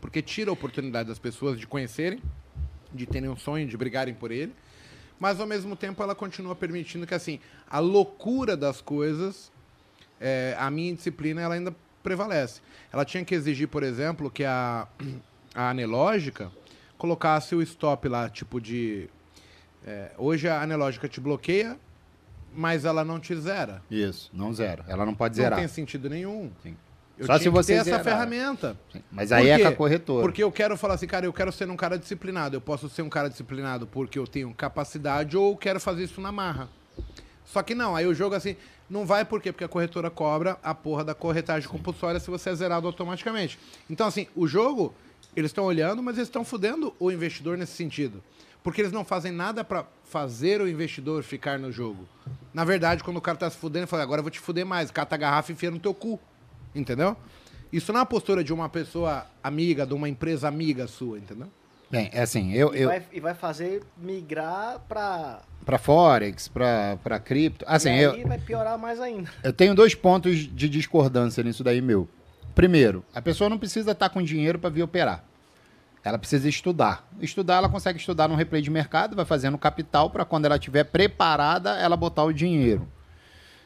porque 0.00 0.20
tira 0.22 0.50
a 0.50 0.52
oportunidade 0.52 1.08
das 1.08 1.18
pessoas 1.18 1.58
de 1.58 1.66
conhecerem, 1.66 2.20
de 2.92 3.06
terem 3.06 3.28
um 3.28 3.36
sonho, 3.36 3.66
de 3.66 3.76
brigarem 3.76 4.14
por 4.14 4.30
ele. 4.30 4.52
Mas 5.18 5.40
ao 5.40 5.46
mesmo 5.46 5.76
tempo 5.76 6.02
ela 6.02 6.14
continua 6.14 6.54
permitindo 6.54 7.06
que 7.06 7.14
assim, 7.14 7.40
a 7.70 7.78
loucura 7.78 8.56
das 8.56 8.80
coisas, 8.80 9.50
é, 10.20 10.54
a 10.58 10.70
minha 10.70 10.94
disciplina 10.94 11.40
ela 11.40 11.54
ainda 11.54 11.74
prevalece. 12.02 12.60
Ela 12.92 13.04
tinha 13.04 13.24
que 13.24 13.34
exigir, 13.34 13.68
por 13.68 13.82
exemplo, 13.82 14.30
que 14.30 14.44
a, 14.44 14.86
a 15.54 15.70
anelógica 15.70 16.50
colocasse 16.98 17.54
o 17.54 17.62
stop 17.62 18.08
lá, 18.08 18.28
tipo 18.28 18.60
de. 18.60 19.08
é, 19.86 20.12
hoje 20.18 20.48
a 20.48 20.60
anelógica 20.62 21.08
te 21.08 21.20
bloqueia, 21.20 21.76
mas 22.54 22.84
ela 22.84 23.04
não 23.04 23.18
te 23.18 23.34
zera. 23.34 23.82
Isso, 23.90 24.30
não 24.32 24.52
zero. 24.52 24.84
Ela 24.86 25.04
não 25.06 25.14
pode 25.14 25.36
Não 25.36 25.42
zerar. 25.44 25.58
tem 25.58 25.68
sentido 25.68 26.08
nenhum. 26.08 26.50
Sim. 26.62 26.76
Eu 27.18 27.26
Só 27.26 27.38
se 27.38 27.48
você 27.48 27.74
ter 27.74 27.80
essa 27.80 28.02
ferramenta. 28.02 28.76
Sim, 28.92 29.02
Mas 29.10 29.30
aí 29.32 29.48
é 29.48 29.58
com 29.58 29.68
a 29.68 29.72
corretora. 29.74 30.22
Porque 30.22 30.42
eu 30.42 30.50
quero 30.50 30.76
falar 30.76 30.94
assim, 30.94 31.06
cara, 31.06 31.26
eu 31.26 31.32
quero 31.32 31.52
ser 31.52 31.68
um 31.68 31.76
cara 31.76 31.98
disciplinado. 31.98 32.56
Eu 32.56 32.60
posso 32.60 32.88
ser 32.88 33.02
um 33.02 33.08
cara 33.08 33.28
disciplinado 33.28 33.86
porque 33.86 34.18
eu 34.18 34.26
tenho 34.26 34.52
capacidade 34.54 35.36
ou 35.36 35.56
quero 35.56 35.78
fazer 35.78 36.04
isso 36.04 36.20
na 36.20 36.32
marra. 36.32 36.68
Só 37.44 37.62
que 37.62 37.74
não, 37.74 37.94
aí 37.94 38.06
o 38.06 38.14
jogo 38.14 38.34
assim, 38.34 38.56
não 38.92 39.06
vai 39.06 39.24
por 39.24 39.40
quê? 39.40 39.50
Porque 39.50 39.64
a 39.64 39.68
corretora 39.68 40.10
cobra 40.10 40.58
a 40.62 40.74
porra 40.74 41.02
da 41.02 41.14
corretagem 41.14 41.66
compulsória 41.66 42.20
se 42.20 42.28
você 42.30 42.50
é 42.50 42.54
zerado 42.54 42.86
automaticamente. 42.86 43.58
Então, 43.88 44.06
assim, 44.06 44.26
o 44.36 44.46
jogo, 44.46 44.94
eles 45.34 45.50
estão 45.50 45.64
olhando, 45.64 46.02
mas 46.02 46.16
eles 46.16 46.28
estão 46.28 46.44
fudendo 46.44 46.94
o 47.00 47.10
investidor 47.10 47.56
nesse 47.56 47.72
sentido. 47.72 48.22
Porque 48.62 48.82
eles 48.82 48.92
não 48.92 49.02
fazem 49.02 49.32
nada 49.32 49.64
pra 49.64 49.86
fazer 50.04 50.60
o 50.60 50.68
investidor 50.68 51.22
ficar 51.22 51.58
no 51.58 51.72
jogo. 51.72 52.06
Na 52.52 52.66
verdade, 52.66 53.02
quando 53.02 53.16
o 53.16 53.20
cara 53.22 53.38
tá 53.38 53.48
se 53.48 53.56
fudendo, 53.56 53.84
ele 53.84 53.86
fala, 53.86 54.02
agora 54.02 54.18
eu 54.18 54.24
vou 54.24 54.30
te 54.30 54.38
fuder 54.38 54.66
mais. 54.66 54.90
Cata 54.90 55.14
a 55.14 55.18
garrafa 55.18 55.50
e 55.50 55.54
enfia 55.54 55.70
no 55.70 55.80
teu 55.80 55.94
cu. 55.94 56.20
Entendeu? 56.74 57.16
Isso 57.72 57.94
não 57.94 58.00
é 58.00 58.02
a 58.02 58.06
postura 58.06 58.44
de 58.44 58.52
uma 58.52 58.68
pessoa 58.68 59.26
amiga, 59.42 59.86
de 59.86 59.94
uma 59.94 60.06
empresa 60.06 60.46
amiga 60.46 60.86
sua, 60.86 61.16
entendeu? 61.16 61.48
Bem, 61.92 62.08
é 62.10 62.22
assim, 62.22 62.54
eu, 62.54 62.74
E, 62.74 62.80
eu 62.80 62.88
vai, 62.88 63.02
e 63.12 63.20
vai 63.20 63.34
fazer 63.34 63.82
migrar 63.98 64.80
pra. 64.88 65.42
para 65.62 65.76
Forex, 65.76 66.48
para 66.48 66.96
para 67.04 67.18
cripto, 67.18 67.66
assim, 67.68 67.90
e 67.90 68.00
eu, 68.00 68.12
aí 68.12 68.24
vai 68.24 68.38
piorar 68.38 68.78
mais 68.78 68.98
ainda. 68.98 69.30
eu 69.44 69.52
tenho 69.52 69.74
dois 69.74 69.94
pontos 69.94 70.38
de 70.38 70.70
discordância 70.70 71.44
nisso 71.44 71.62
daí 71.62 71.82
meu. 71.82 72.08
Primeiro, 72.54 73.04
a 73.14 73.20
pessoa 73.20 73.50
não 73.50 73.58
precisa 73.58 73.92
estar 73.92 74.08
com 74.08 74.22
dinheiro 74.22 74.58
para 74.58 74.70
vir 74.70 74.82
operar. 74.82 75.22
Ela 76.02 76.18
precisa 76.18 76.48
estudar. 76.48 77.06
Estudar, 77.20 77.56
ela 77.56 77.68
consegue 77.68 77.98
estudar 77.98 78.26
no 78.26 78.36
replay 78.36 78.62
de 78.62 78.70
mercado, 78.70 79.14
vai 79.14 79.26
fazendo 79.26 79.58
capital 79.58 80.08
para 80.08 80.24
quando 80.24 80.46
ela 80.46 80.56
estiver 80.56 80.84
preparada, 80.84 81.76
ela 81.76 81.94
botar 81.94 82.24
o 82.24 82.32
dinheiro. 82.32 82.88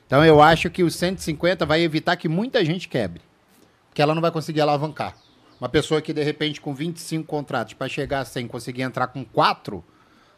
Então 0.04 0.24
eu 0.24 0.42
acho 0.42 0.68
que 0.68 0.82
o 0.82 0.90
150 0.90 1.64
vai 1.64 1.80
evitar 1.80 2.16
que 2.16 2.28
muita 2.28 2.64
gente 2.64 2.88
quebre. 2.88 3.22
Porque 3.88 4.02
ela 4.02 4.16
não 4.16 4.20
vai 4.20 4.32
conseguir 4.32 4.60
alavancar. 4.62 5.14
Uma 5.60 5.68
pessoa 5.68 6.02
que 6.02 6.12
de 6.12 6.22
repente 6.22 6.60
com 6.60 6.74
25 6.74 7.24
contratos 7.26 7.74
para 7.74 7.88
chegar 7.88 8.20
a 8.20 8.24
100 8.24 8.46
conseguir 8.48 8.82
entrar 8.82 9.06
com 9.08 9.24
4, 9.24 9.82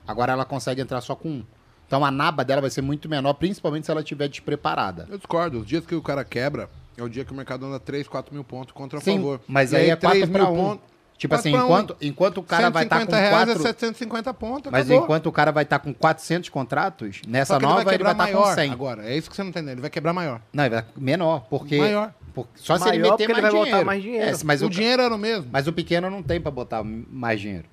agora 0.07 0.32
ela 0.32 0.45
consegue 0.45 0.81
entrar 0.81 1.01
só 1.01 1.15
com 1.15 1.28
um. 1.28 1.45
Então 1.86 2.05
a 2.05 2.11
naba 2.11 2.45
dela 2.45 2.61
vai 2.61 2.70
ser 2.70 2.82
muito 2.82 3.09
menor, 3.09 3.32
principalmente 3.35 3.86
se 3.86 3.90
ela 3.90 4.01
estiver 4.03 4.28
despreparada. 4.28 5.07
Eu 5.11 5.16
discordo. 5.16 5.61
Os 5.61 5.66
dias 5.66 5.85
que 5.86 5.95
o 5.95 6.03
cara 6.03 6.23
quebra, 6.24 6.69
é 6.97 7.03
o 7.03 7.09
dia 7.09 7.24
que 7.24 7.32
o 7.32 7.35
mercado 7.35 7.65
anda 7.66 7.81
3, 7.81 8.07
4 8.07 8.32
mil 8.35 8.45
pontos 8.45 8.73
contra 8.73 8.99
a 8.99 9.03
Sim, 9.03 9.16
favor. 9.16 9.40
mas 9.49 9.73
E 9.73 9.77
aí 9.77 9.90
é 9.90 9.97
3 9.97 10.19
4 10.28 10.32
para 10.32 10.45
mil 10.45 10.53
1. 10.53 10.57
pontos- 10.57 10.99
Tipo 11.19 11.35
quatro 11.35 11.49
assim, 11.49 11.57
pra 11.57 11.62
um. 11.65 11.66
enquanto, 11.66 11.97
enquanto 12.01 12.39
o 12.39 12.43
cara 12.45 12.70
vai 12.70 12.85
estar 12.85 12.97
com 13.01 13.11
150 13.11 13.16
reais 13.28 13.45
4... 13.49 13.53
é 13.61 13.66
750 13.66 14.35
pontos, 14.35 14.70
Mas 14.70 14.86
acabou. 14.86 15.03
enquanto 15.05 15.27
o 15.27 15.32
cara 15.32 15.51
vai 15.51 15.65
estar 15.65 15.81
com 15.81 15.93
400 15.93 16.49
contratos, 16.49 17.23
nessa 17.27 17.59
nova 17.59 17.93
ele 17.93 18.05
vai 18.05 18.12
estar 18.12 18.27
com 18.28 18.32
maior 18.39 18.55
100. 18.55 18.70
agora. 18.70 19.05
É 19.05 19.16
isso 19.16 19.28
que 19.28 19.35
você 19.35 19.43
não 19.43 19.51
tá 19.51 19.59
entendendo. 19.59 19.73
Ele 19.74 19.81
vai 19.81 19.90
quebrar 19.90 20.12
maior. 20.12 20.40
Não, 20.53 20.65
ele 20.65 20.77
vai 20.77 20.85
menor, 20.97 21.40
porque... 21.51 21.77
Maior. 21.77 22.15
Por- 22.44 22.48
só 22.56 22.77
se 22.78 22.89
ele 22.89 22.98
Maior 22.98 23.12
meter 23.12 23.27
porque 23.27 23.32
ele 23.32 23.40
mais 23.43 23.43
vai 23.43 23.52
botar 23.52 23.65
dinheiro. 23.65 23.86
mais 23.86 24.02
dinheiro. 24.02 24.27
É, 24.27 24.44
mas, 24.44 24.62
o, 24.62 24.66
o, 24.66 24.70
dinheiro 24.70 25.02
era 25.02 25.15
o 25.15 25.19
mesmo. 25.19 25.48
mas 25.51 25.66
o 25.66 25.73
pequeno 25.73 26.09
não 26.10 26.23
tem 26.23 26.40
para 26.40 26.51
botar 26.51 26.82
mais 26.85 27.40
dinheiro. 27.40 27.66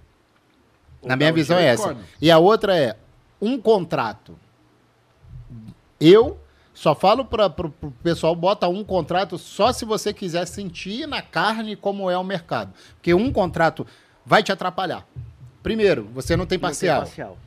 Na 1.04 1.14
Ou 1.14 1.18
minha 1.18 1.32
visão 1.32 1.58
é 1.58 1.66
essa. 1.66 1.96
E 2.22 2.32
a 2.32 2.38
outra 2.38 2.76
é, 2.78 2.96
um 3.42 3.58
contrato. 3.60 4.38
Eu 6.00 6.38
só 6.74 6.94
falo 6.94 7.24
para 7.26 7.48
o 7.48 7.92
pessoal, 8.04 8.36
bota 8.36 8.68
um 8.68 8.84
contrato 8.84 9.38
só 9.38 9.72
se 9.72 9.86
você 9.86 10.14
quiser 10.14 10.46
sentir 10.46 11.08
na 11.08 11.22
carne 11.22 11.76
como 11.76 12.10
é 12.10 12.18
o 12.18 12.24
mercado. 12.24 12.74
Porque 12.96 13.14
um 13.14 13.32
contrato 13.32 13.86
vai 14.26 14.44
te 14.44 14.52
atrapalhar. 14.52 15.08
Primeiro, 15.64 16.10
você 16.14 16.36
não 16.36 16.46
tem 16.46 16.58
Não 16.58 16.60
tem 16.62 16.70
parcial. 16.70 17.00
parcial. 17.02 17.38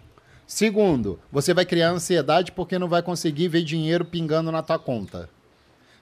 Segundo, 0.47 1.21
você 1.31 1.53
vai 1.53 1.67
criar 1.67 1.91
ansiedade 1.91 2.53
porque 2.53 2.79
não 2.79 2.89
vai 2.89 3.03
conseguir 3.03 3.49
ver 3.49 3.63
dinheiro 3.63 4.05
pingando 4.05 4.51
na 4.51 4.63
tua 4.63 4.79
conta. 4.79 5.29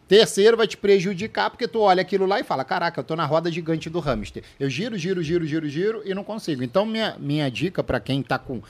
Terceiro, 0.08 0.56
vai 0.56 0.66
te 0.66 0.76
prejudicar 0.76 1.50
porque 1.50 1.66
tu 1.66 1.80
olha 1.80 2.00
aquilo 2.00 2.26
lá 2.26 2.38
e 2.38 2.44
fala: 2.44 2.64
Caraca, 2.64 3.00
eu 3.00 3.04
tô 3.04 3.16
na 3.16 3.24
roda 3.24 3.50
gigante 3.50 3.90
do 3.90 3.98
hamster. 3.98 4.44
Eu 4.58 4.70
giro, 4.70 4.96
giro, 4.96 5.22
giro, 5.22 5.46
giro, 5.46 5.68
giro 5.68 6.02
e 6.04 6.14
não 6.14 6.22
consigo. 6.22 6.62
Então, 6.62 6.86
minha, 6.86 7.16
minha 7.18 7.50
dica 7.50 7.82
para 7.82 7.98
quem 7.98 8.22
tá 8.22 8.38
com. 8.38 8.62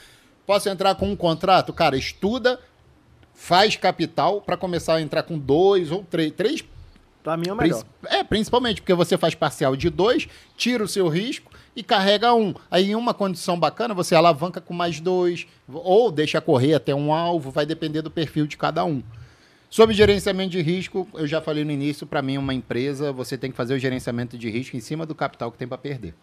Posso 0.45 0.69
entrar 0.69 0.95
com 0.95 1.09
um 1.09 1.15
contrato? 1.15 1.73
Cara, 1.73 1.97
estuda, 1.97 2.59
faz 3.33 3.75
capital 3.75 4.41
para 4.41 4.57
começar 4.57 4.95
a 4.95 5.01
entrar 5.01 5.23
com 5.23 5.37
dois 5.37 5.91
ou 5.91 6.03
três. 6.03 6.31
Três 6.31 6.63
Pra 7.27 7.35
mim 7.35 7.49
é 7.49 7.53
o 7.53 7.57
melhor. 7.57 7.83
É, 8.05 8.23
principalmente 8.23 8.81
porque 8.81 8.93
você 8.93 9.17
faz 9.17 9.35
parcial 9.35 9.75
de 9.75 9.89
dois, 9.89 10.29
tira 10.55 10.81
o 10.81 10.87
seu 10.87 11.09
risco 11.09 11.51
e 11.75 11.83
carrega 11.83 12.33
um. 12.33 12.53
Aí, 12.71 12.91
em 12.91 12.95
uma 12.95 13.13
condição 13.13 13.59
bacana, 13.59 13.93
você 13.93 14.15
alavanca 14.15 14.61
com 14.61 14.73
mais 14.73 15.01
dois, 15.01 15.45
ou 15.67 16.09
deixa 16.09 16.39
correr 16.39 16.75
até 16.75 16.95
um 16.95 17.11
alvo, 17.11 17.51
vai 17.51 17.65
depender 17.65 18.01
do 18.01 18.09
perfil 18.09 18.47
de 18.47 18.55
cada 18.55 18.85
um. 18.85 19.03
Sobre 19.69 19.93
gerenciamento 19.93 20.51
de 20.51 20.61
risco, 20.61 21.07
eu 21.13 21.27
já 21.27 21.41
falei 21.41 21.65
no 21.65 21.71
início, 21.71 22.07
para 22.07 22.21
mim, 22.21 22.37
uma 22.37 22.53
empresa, 22.53 23.11
você 23.11 23.37
tem 23.37 23.51
que 23.51 23.57
fazer 23.57 23.73
o 23.73 23.79
gerenciamento 23.79 24.37
de 24.37 24.49
risco 24.49 24.77
em 24.77 24.79
cima 24.79 25.05
do 25.05 25.13
capital 25.13 25.51
que 25.51 25.57
tem 25.57 25.67
para 25.67 25.77
perder. 25.77 26.13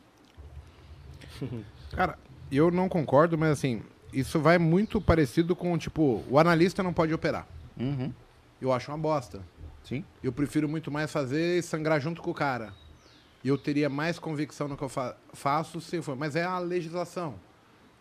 Cara, 1.92 2.18
eu 2.50 2.70
não 2.70 2.88
concordo, 2.88 3.36
mas 3.36 3.50
assim, 3.50 3.82
isso 4.12 4.40
vai 4.40 4.58
muito 4.58 5.00
parecido 5.00 5.54
com, 5.54 5.76
tipo, 5.76 6.24
o 6.28 6.38
analista 6.38 6.82
não 6.82 6.92
pode 6.92 7.12
operar. 7.12 7.46
Uhum. 7.78 8.12
Eu 8.60 8.72
acho 8.72 8.90
uma 8.90 8.98
bosta. 8.98 9.42
Sim. 9.82 10.04
Eu 10.22 10.32
prefiro 10.32 10.68
muito 10.68 10.90
mais 10.90 11.12
fazer 11.12 11.58
e 11.58 11.62
sangrar 11.62 12.00
junto 12.00 12.22
com 12.22 12.30
o 12.30 12.34
cara. 12.34 12.72
E 13.42 13.48
eu 13.48 13.58
teria 13.58 13.90
mais 13.90 14.18
convicção 14.18 14.66
no 14.68 14.76
que 14.76 14.82
eu 14.82 14.88
fa- 14.88 15.16
faço 15.34 15.80
se 15.80 16.00
for. 16.00 16.16
Mas 16.16 16.34
é 16.34 16.44
a 16.44 16.58
legislação. 16.58 17.34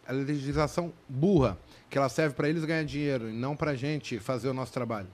a 0.07 0.13
legislação 0.13 0.93
burra, 1.09 1.57
que 1.89 1.97
ela 1.97 2.07
serve 2.07 2.33
para 2.35 2.47
eles 2.47 2.63
ganhar 2.63 2.83
dinheiro 2.85 3.29
e 3.29 3.33
não 3.33 3.55
pra 3.55 3.75
gente 3.75 4.19
fazer 4.19 4.47
o 4.47 4.53
nosso 4.53 4.71
trabalho. 4.71 5.07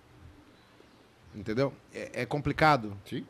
Entendeu? 1.39 1.73
É, 1.93 2.23
é 2.23 2.25
complicado. 2.25 2.97
Sim. 3.05 3.25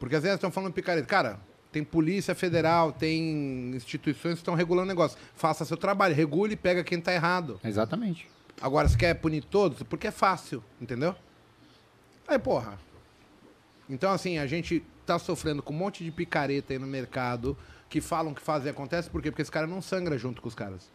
Porque 0.00 0.16
às 0.16 0.22
vezes 0.22 0.34
estão 0.34 0.50
falando 0.50 0.72
picareta. 0.72 1.06
Cara, 1.06 1.38
tem 1.70 1.84
polícia 1.84 2.34
federal, 2.34 2.92
tem 2.92 3.72
instituições 3.74 4.34
que 4.34 4.40
estão 4.40 4.54
regulando 4.54 4.86
o 4.86 4.88
negócio. 4.88 5.16
Faça 5.36 5.64
seu 5.64 5.76
trabalho, 5.76 6.12
regule 6.12 6.54
e 6.54 6.56
pega 6.56 6.82
quem 6.82 7.00
tá 7.00 7.14
errado. 7.14 7.60
Exatamente. 7.64 8.28
Agora, 8.60 8.88
se 8.88 8.98
quer 8.98 9.14
punir 9.14 9.44
todos, 9.44 9.82
porque 9.84 10.08
é 10.08 10.10
fácil, 10.10 10.62
entendeu? 10.80 11.14
Aí, 12.26 12.38
porra. 12.38 12.78
Então, 13.88 14.10
assim, 14.10 14.38
a 14.38 14.46
gente 14.46 14.84
tá 15.06 15.16
sofrendo 15.16 15.62
com 15.62 15.72
um 15.72 15.76
monte 15.76 16.02
de 16.02 16.10
picareta 16.10 16.72
aí 16.72 16.78
no 16.78 16.86
mercado 16.86 17.56
que 17.88 18.00
falam 18.00 18.34
que 18.34 18.42
fazem 18.42 18.68
e 18.68 18.70
acontece, 18.70 19.08
por 19.08 19.22
quê? 19.22 19.30
Porque 19.30 19.42
esse 19.42 19.52
cara 19.52 19.68
não 19.68 19.80
sangra 19.80 20.18
junto 20.18 20.42
com 20.42 20.48
os 20.48 20.54
caras. 20.54 20.90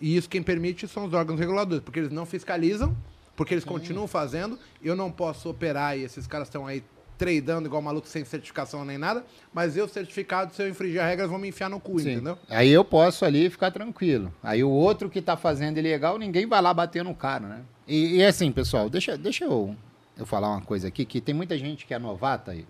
E 0.00 0.16
isso 0.16 0.28
quem 0.28 0.42
permite 0.42 0.88
são 0.88 1.04
os 1.04 1.12
órgãos 1.12 1.38
reguladores, 1.38 1.84
porque 1.84 1.98
eles 1.98 2.10
não 2.10 2.24
fiscalizam, 2.24 2.96
porque 3.36 3.54
eles 3.54 3.64
continuam 3.64 4.06
fazendo. 4.06 4.58
Eu 4.82 4.94
não 4.96 5.10
posso 5.10 5.48
operar 5.48 5.98
e 5.98 6.02
esses 6.02 6.26
caras 6.26 6.48
estão 6.48 6.66
aí 6.66 6.82
tradando 7.16 7.66
igual 7.68 7.80
maluco 7.80 8.08
sem 8.08 8.24
certificação 8.24 8.84
nem 8.84 8.98
nada, 8.98 9.24
mas 9.52 9.76
eu 9.76 9.86
certificado, 9.88 10.52
se 10.52 10.62
eu 10.62 10.68
infringir 10.68 11.00
a 11.00 11.06
regra, 11.06 11.28
vão 11.28 11.38
me 11.38 11.48
enfiar 11.48 11.70
no 11.70 11.78
cu, 11.78 12.00
Sim. 12.00 12.12
entendeu? 12.12 12.38
Aí 12.48 12.70
eu 12.70 12.84
posso 12.84 13.24
ali 13.24 13.48
ficar 13.48 13.70
tranquilo. 13.70 14.32
Aí 14.42 14.64
o 14.64 14.70
outro 14.70 15.08
que 15.08 15.22
tá 15.22 15.36
fazendo 15.36 15.78
ilegal, 15.78 16.18
ninguém 16.18 16.46
vai 16.46 16.60
lá 16.60 16.74
bater 16.74 17.04
no 17.04 17.14
cara, 17.14 17.46
né? 17.46 17.60
E, 17.86 18.16
e 18.16 18.24
assim, 18.24 18.50
pessoal, 18.50 18.90
deixa, 18.90 19.16
deixa 19.16 19.44
eu, 19.44 19.76
eu 20.16 20.26
falar 20.26 20.50
uma 20.50 20.60
coisa 20.60 20.88
aqui, 20.88 21.04
que 21.04 21.20
tem 21.20 21.34
muita 21.34 21.56
gente 21.56 21.86
que 21.86 21.94
é 21.94 21.98
novata 21.98 22.54
e, 22.54 22.66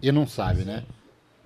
e 0.00 0.10
não 0.10 0.26
sabe, 0.26 0.64
né? 0.64 0.84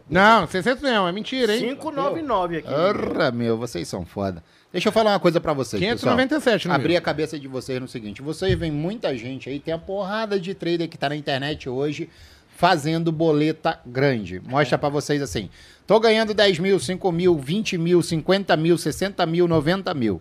Não, 0.08 0.46
600 0.46 0.82
não, 0.82 1.06
é 1.06 1.12
mentira, 1.12 1.54
hein? 1.54 1.76
599 1.76 2.58
aqui. 2.58 2.72
Ora, 2.72 3.30
meu, 3.30 3.58
vocês 3.58 3.86
são 3.86 4.06
foda. 4.06 4.42
Deixa 4.70 4.88
eu 4.88 4.92
falar 4.92 5.12
uma 5.12 5.20
coisa 5.20 5.40
pra 5.40 5.52
vocês, 5.54 5.80
pessoal. 5.80 6.14
597 6.14 6.68
no 6.68 6.74
Abrir 6.74 6.88
meu. 6.90 6.98
a 6.98 7.00
cabeça 7.00 7.38
de 7.38 7.48
vocês 7.48 7.80
no 7.80 7.88
seguinte: 7.88 8.20
vocês 8.20 8.58
veem 8.58 8.70
muita 8.72 9.16
gente 9.16 9.48
aí, 9.48 9.58
tem 9.58 9.72
a 9.72 9.78
porrada 9.78 10.38
de 10.38 10.54
trader 10.54 10.88
que 10.88 10.98
tá 10.98 11.08
na 11.08 11.16
internet 11.16 11.68
hoje 11.68 12.08
fazendo 12.54 13.10
boleta 13.10 13.80
grande. 13.86 14.40
Mostra 14.40 14.76
pra 14.76 14.88
vocês 14.90 15.22
assim: 15.22 15.48
tô 15.86 15.98
ganhando 15.98 16.34
10 16.34 16.58
mil, 16.58 16.78
5 16.78 17.10
mil, 17.12 17.34
20 17.38 17.78
mil, 17.78 18.02
50 18.02 18.56
mil, 18.58 18.76
60 18.76 19.24
mil, 19.24 19.48
90 19.48 19.94
mil. 19.94 20.20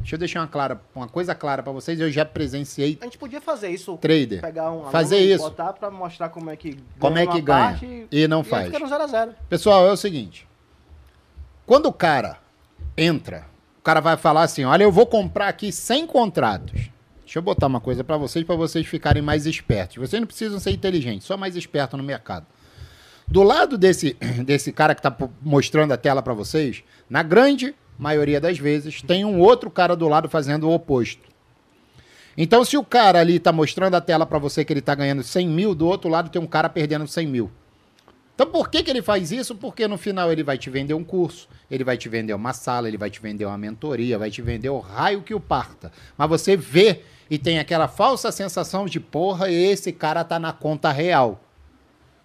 Deixa 0.00 0.14
eu 0.14 0.18
deixar 0.18 0.40
uma, 0.42 0.46
clara, 0.46 0.80
uma 0.94 1.08
coisa 1.08 1.34
clara 1.34 1.60
pra 1.62 1.72
vocês: 1.72 1.98
eu 1.98 2.08
já 2.08 2.24
presenciei 2.24 2.96
A 3.00 3.04
gente 3.04 3.18
podia 3.18 3.40
fazer 3.40 3.70
isso. 3.70 3.96
trader. 3.96 4.40
Pegar 4.40 4.70
um 4.70 4.84
Fazer 4.90 5.18
isso. 5.18 5.42
botar 5.42 5.72
pra 5.72 5.90
mostrar 5.90 6.28
como 6.28 6.50
é 6.50 6.56
que 6.56 6.78
Como 7.00 7.18
é 7.18 7.24
uma 7.24 7.32
que 7.32 7.40
ganha 7.40 7.64
parte 7.70 8.06
e 8.12 8.28
não 8.28 8.38
aí 8.40 8.44
faz. 8.44 8.66
fica 8.66 8.78
no 8.78 8.86
0 8.86 9.02
a 9.02 9.06
0 9.08 9.34
Pessoal, 9.48 9.88
é 9.88 9.90
o 9.90 9.96
seguinte: 9.96 10.46
quando 11.66 11.86
o 11.86 11.92
cara 11.92 12.38
entra, 12.96 13.46
cara 13.88 14.00
vai 14.02 14.18
falar 14.18 14.42
assim: 14.42 14.64
olha, 14.64 14.82
eu 14.82 14.92
vou 14.92 15.06
comprar 15.06 15.48
aqui 15.48 15.72
100 15.72 16.06
contratos. 16.06 16.90
Deixa 17.24 17.38
eu 17.38 17.42
botar 17.42 17.66
uma 17.66 17.80
coisa 17.80 18.04
pra 18.04 18.18
vocês, 18.18 18.44
pra 18.44 18.54
vocês 18.54 18.86
ficarem 18.86 19.22
mais 19.22 19.46
espertos. 19.46 19.96
Vocês 19.96 20.20
não 20.20 20.26
precisam 20.26 20.60
ser 20.60 20.72
inteligentes, 20.72 21.26
só 21.26 21.38
mais 21.38 21.56
esperto 21.56 21.96
no 21.96 22.02
mercado. 22.02 22.44
Do 23.26 23.42
lado 23.42 23.78
desse, 23.78 24.14
desse 24.44 24.72
cara 24.72 24.94
que 24.94 25.00
tá 25.00 25.10
po- 25.10 25.30
mostrando 25.40 25.92
a 25.92 25.96
tela 25.96 26.20
pra 26.22 26.34
vocês, 26.34 26.82
na 27.08 27.22
grande 27.22 27.74
maioria 27.98 28.38
das 28.38 28.58
vezes, 28.58 29.00
tem 29.00 29.24
um 29.24 29.40
outro 29.40 29.70
cara 29.70 29.96
do 29.96 30.06
lado 30.06 30.28
fazendo 30.28 30.68
o 30.68 30.74
oposto. 30.74 31.26
Então, 32.36 32.64
se 32.66 32.76
o 32.76 32.84
cara 32.84 33.20
ali 33.20 33.38
tá 33.38 33.52
mostrando 33.52 33.94
a 33.94 34.00
tela 34.02 34.26
pra 34.26 34.38
você 34.38 34.66
que 34.66 34.72
ele 34.72 34.82
tá 34.82 34.94
ganhando 34.94 35.22
100 35.22 35.48
mil, 35.48 35.74
do 35.74 35.86
outro 35.86 36.10
lado 36.10 36.28
tem 36.28 36.40
um 36.40 36.46
cara 36.46 36.68
perdendo 36.68 37.06
100 37.06 37.26
mil. 37.26 37.50
Então, 38.38 38.46
por 38.46 38.70
que, 38.70 38.84
que 38.84 38.90
ele 38.92 39.02
faz 39.02 39.32
isso? 39.32 39.56
Porque 39.56 39.88
no 39.88 39.98
final 39.98 40.30
ele 40.30 40.44
vai 40.44 40.56
te 40.56 40.70
vender 40.70 40.94
um 40.94 41.02
curso, 41.02 41.48
ele 41.68 41.82
vai 41.82 41.96
te 41.96 42.08
vender 42.08 42.32
uma 42.34 42.52
sala, 42.52 42.86
ele 42.86 42.96
vai 42.96 43.10
te 43.10 43.20
vender 43.20 43.44
uma 43.44 43.58
mentoria, 43.58 44.16
vai 44.16 44.30
te 44.30 44.40
vender 44.40 44.68
o 44.68 44.78
raio 44.78 45.22
que 45.22 45.34
o 45.34 45.40
parta. 45.40 45.90
Mas 46.16 46.28
você 46.28 46.56
vê 46.56 47.00
e 47.28 47.36
tem 47.36 47.58
aquela 47.58 47.88
falsa 47.88 48.30
sensação 48.30 48.86
de, 48.86 49.00
porra, 49.00 49.50
esse 49.50 49.90
cara 49.90 50.22
tá 50.22 50.38
na 50.38 50.52
conta 50.52 50.92
real. 50.92 51.42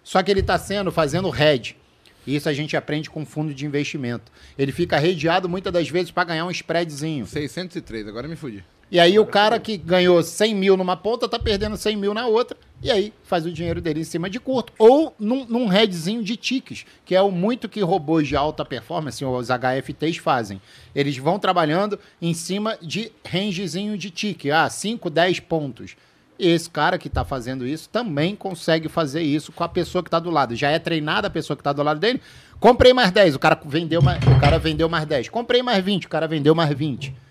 Só 0.04 0.22
que 0.22 0.30
ele 0.30 0.40
tá 0.40 0.56
sendo, 0.56 0.92
fazendo 0.92 1.28
head. 1.30 1.76
Isso 2.24 2.48
a 2.48 2.52
gente 2.52 2.76
aprende 2.76 3.10
com 3.10 3.26
fundo 3.26 3.52
de 3.52 3.66
investimento. 3.66 4.30
Ele 4.56 4.70
fica 4.70 4.96
redeado 5.00 5.48
muitas 5.48 5.72
das 5.72 5.88
vezes 5.88 6.12
para 6.12 6.28
ganhar 6.28 6.46
um 6.46 6.50
spreadzinho. 6.52 7.26
603, 7.26 8.06
agora 8.06 8.28
me 8.28 8.36
fudi. 8.36 8.64
E 8.94 9.00
aí 9.00 9.18
o 9.18 9.26
cara 9.26 9.58
que 9.58 9.76
ganhou 9.76 10.22
100 10.22 10.54
mil 10.54 10.76
numa 10.76 10.96
ponta 10.96 11.28
tá 11.28 11.36
perdendo 11.36 11.76
100 11.76 11.96
mil 11.96 12.14
na 12.14 12.28
outra. 12.28 12.56
E 12.80 12.92
aí 12.92 13.12
faz 13.24 13.44
o 13.44 13.50
dinheiro 13.50 13.80
dele 13.80 14.02
em 14.02 14.04
cima 14.04 14.30
de 14.30 14.38
curto. 14.38 14.72
Ou 14.78 15.12
num, 15.18 15.44
num 15.46 15.66
headzinho 15.66 16.22
de 16.22 16.36
tiques, 16.36 16.86
que 17.04 17.12
é 17.12 17.20
o 17.20 17.32
muito 17.32 17.68
que 17.68 17.80
robôs 17.80 18.28
de 18.28 18.36
alta 18.36 18.64
performance, 18.64 19.24
os 19.24 19.48
HFTs, 19.48 20.18
fazem. 20.18 20.62
Eles 20.94 21.16
vão 21.16 21.40
trabalhando 21.40 21.98
em 22.22 22.32
cima 22.32 22.78
de 22.80 23.10
rangezinho 23.28 23.98
de 23.98 24.10
tique. 24.10 24.52
Ah, 24.52 24.70
5, 24.70 25.10
10 25.10 25.40
pontos. 25.40 25.96
Esse 26.38 26.70
cara 26.70 26.96
que 26.96 27.08
tá 27.08 27.24
fazendo 27.24 27.66
isso 27.66 27.88
também 27.88 28.36
consegue 28.36 28.88
fazer 28.88 29.22
isso 29.22 29.50
com 29.50 29.64
a 29.64 29.68
pessoa 29.68 30.04
que 30.04 30.10
tá 30.10 30.20
do 30.20 30.30
lado. 30.30 30.54
Já 30.54 30.70
é 30.70 30.78
treinada 30.78 31.26
a 31.26 31.30
pessoa 31.30 31.56
que 31.56 31.64
tá 31.64 31.72
do 31.72 31.82
lado 31.82 31.98
dele. 31.98 32.22
Comprei 32.60 32.92
mais 32.92 33.10
10, 33.10 33.34
o 33.34 33.40
cara 33.40 33.60
vendeu 33.64 34.00
mais, 34.00 34.24
o 34.24 34.38
cara 34.38 34.56
vendeu 34.56 34.88
mais 34.88 35.04
10. 35.04 35.30
Comprei 35.30 35.64
mais 35.64 35.84
20, 35.84 36.06
o 36.06 36.08
cara 36.08 36.28
vendeu 36.28 36.54
mais 36.54 36.72
20. 36.72 37.23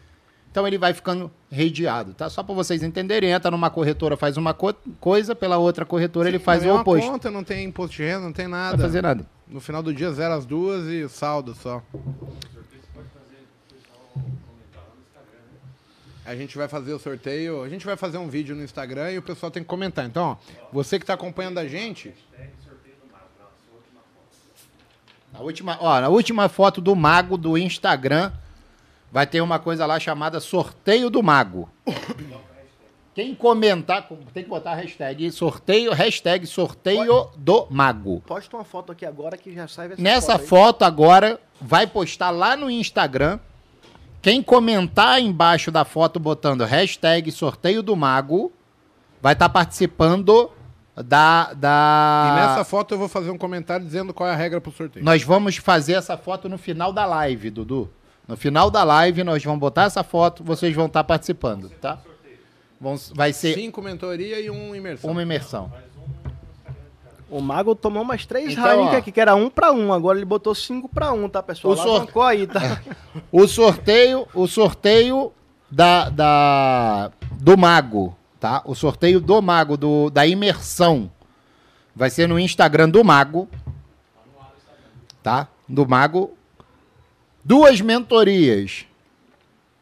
Então 0.54 0.68
ele 0.68 0.78
vai 0.78 0.94
ficando 0.94 1.32
redeado, 1.52 2.14
tá? 2.14 2.30
Só 2.30 2.44
para 2.44 2.54
vocês 2.54 2.84
entenderem, 2.84 3.32
entra 3.32 3.50
numa 3.50 3.72
corretora, 3.72 4.16
faz 4.16 4.38
uma 4.38 4.54
co- 4.54 4.76
coisa, 5.00 5.34
pela 5.34 5.58
outra 5.58 5.84
corretora 5.84 6.30
ele 6.30 6.38
faz 6.38 6.62
não 6.62 6.68
o 6.68 6.70
é 6.70 6.74
uma 6.76 6.82
oposto. 6.82 7.10
conta, 7.10 7.32
não 7.32 7.44
tem 7.44 7.66
imposto 7.66 7.96
de 7.98 8.04
renda, 8.04 8.20
não 8.20 8.32
tem 8.32 8.46
Não 8.46 8.52
nada. 8.52 8.78
vai 8.78 8.86
fazer 8.86 9.02
nada. 9.02 9.26
No 9.48 9.60
final 9.60 9.82
do 9.82 9.92
dia, 9.92 10.12
zero 10.12 10.32
as 10.36 10.46
duas 10.46 10.88
e 10.88 11.02
o 11.02 11.10
saldo 11.10 11.56
só. 11.56 11.82
A 16.24 16.36
gente 16.36 16.56
vai 16.56 16.68
fazer 16.68 16.94
o 16.94 17.00
sorteio, 17.00 17.64
a 17.64 17.68
gente 17.70 17.84
vai 17.84 17.98
fazer 17.98 18.20
um 18.20 18.30
vídeo 18.30 18.56
no 18.56 18.64
Instagram 18.64 19.12
e 19.12 19.18
o 19.18 19.24
pessoal 19.24 19.52
tem 19.52 19.64
que 19.64 19.68
comentar. 19.68 20.06
Então, 20.06 20.24
ó, 20.24 20.56
você 20.72 21.00
que 21.00 21.06
tá 21.08 21.16
acompanhando 21.16 21.58
a 21.58 21.68
gente, 21.68 22.14
Na 25.34 25.40
última, 25.40 25.78
ó, 25.82 26.00
na 26.00 26.10
última 26.10 26.48
foto 26.48 26.80
do 26.80 26.96
mago 26.96 27.38
do 27.38 27.58
Instagram 27.58 28.32
vai 29.14 29.28
ter 29.28 29.42
uma 29.42 29.60
coisa 29.60 29.86
lá 29.86 30.00
chamada 30.00 30.40
sorteio 30.40 31.08
do 31.08 31.22
mago. 31.22 31.70
Quem 33.14 33.36
comentar, 33.36 34.10
tem 34.34 34.44
que 34.44 34.50
botar 34.50 34.72
a 34.72 34.76
hashtag 34.76 35.32
sorteio, 35.32 35.94
hashtag 35.94 36.48
sorteio 36.48 37.30
do 37.38 37.68
mago. 37.70 38.24
Posta 38.26 38.58
uma 38.58 38.64
foto 38.64 38.92
aqui 38.92 39.06
agora 39.06 39.38
que 39.38 39.54
já 39.54 39.68
sai 39.68 39.92
essa 39.92 40.02
Nessa 40.02 40.40
foto. 40.40 40.82
agora, 40.82 41.40
vai 41.62 41.86
postar 41.86 42.32
lá 42.32 42.58
no 42.58 42.72
Instagram. 42.72 43.40
Quem 44.20 44.42
comentar 44.42 45.22
embaixo 45.22 45.70
da 45.70 45.86
foto 45.86 46.20
botando 46.20 46.66
hashtag 46.66 47.32
sorteio 47.32 47.84
do 47.84 47.96
mago, 47.96 48.52
vai 49.22 49.34
estar 49.34 49.50
participando 49.50 50.50
da. 50.96 51.54
da... 51.54 52.30
e 52.32 52.36
nessa 52.36 52.64
foto 52.64 52.96
eu 52.96 52.98
vou 52.98 53.08
fazer 53.08 53.30
um 53.30 53.38
comentário 53.38 53.86
dizendo 53.86 54.12
qual 54.12 54.28
é 54.28 54.32
a 54.32 54.36
regra 54.36 54.60
pro 54.60 54.72
sorteio. 54.72 55.06
Nós 55.06 55.22
vamos 55.22 55.58
fazer 55.58 55.94
essa 55.94 56.18
foto 56.18 56.50
no 56.50 56.58
final 56.58 56.92
da 56.92 57.06
live, 57.06 57.52
Dudu. 57.52 57.92
No 58.28 58.38
final 58.38 58.70
da 58.72 58.84
live, 58.84 59.24
nós 59.24 59.44
vamos 59.44 59.60
botar 59.60 59.84
essa 59.84 60.04
foto, 60.04 60.44
vocês 60.44 60.74
vão 60.76 60.86
estar 60.86 61.04
participando, 61.04 61.70
tá? 61.70 62.00
Vão, 62.80 62.96
vai 63.14 63.32
ser 63.34 63.54
Cinco 63.54 63.82
mentoria 63.82 64.40
e 64.40 64.50
um 64.50 64.74
imersão. 64.76 65.10
uma 65.12 65.22
imersão. 65.22 65.72
O 67.30 67.42
Mago 67.42 67.74
tomou 67.76 68.04
umas 68.04 68.26
três 68.26 68.52
Então, 68.54 68.66
Heineken 68.66 68.96
aqui, 69.00 69.12
que 69.12 69.20
era 69.20 69.34
um 69.36 69.50
pra 69.50 69.72
um. 69.72 69.92
Agora 69.92 70.18
ele 70.20 70.26
botou 70.26 70.54
cinco 70.54 70.88
pra 70.88 71.12
um, 71.12 71.28
tá, 71.28 71.42
pessoal? 71.42 71.74
O 71.74 71.78
sor- 71.78 71.88
Alavancou 71.90 72.22
aí, 72.24 72.46
tá? 72.46 72.80
O 73.32 73.48
sorteio, 73.48 74.28
o 74.36 74.48
sorteio 74.48 75.34
da, 75.72 76.10
da 76.10 77.12
do 77.32 77.58
mago, 77.58 78.16
tá? 78.40 78.62
O 78.66 78.76
sorteio 78.76 79.20
do 79.20 79.42
mago 79.42 79.76
do, 79.76 80.10
da 80.12 80.28
imersão 80.28 81.10
vai 81.96 82.10
ser 82.12 82.28
no 82.28 82.38
Instagram 82.40 82.90
do 82.90 83.04
mago, 83.04 83.50
tá? 85.22 85.48
Do 85.68 85.88
mago. 85.88 86.38
Duas 87.46 87.82
mentorias, 87.82 88.86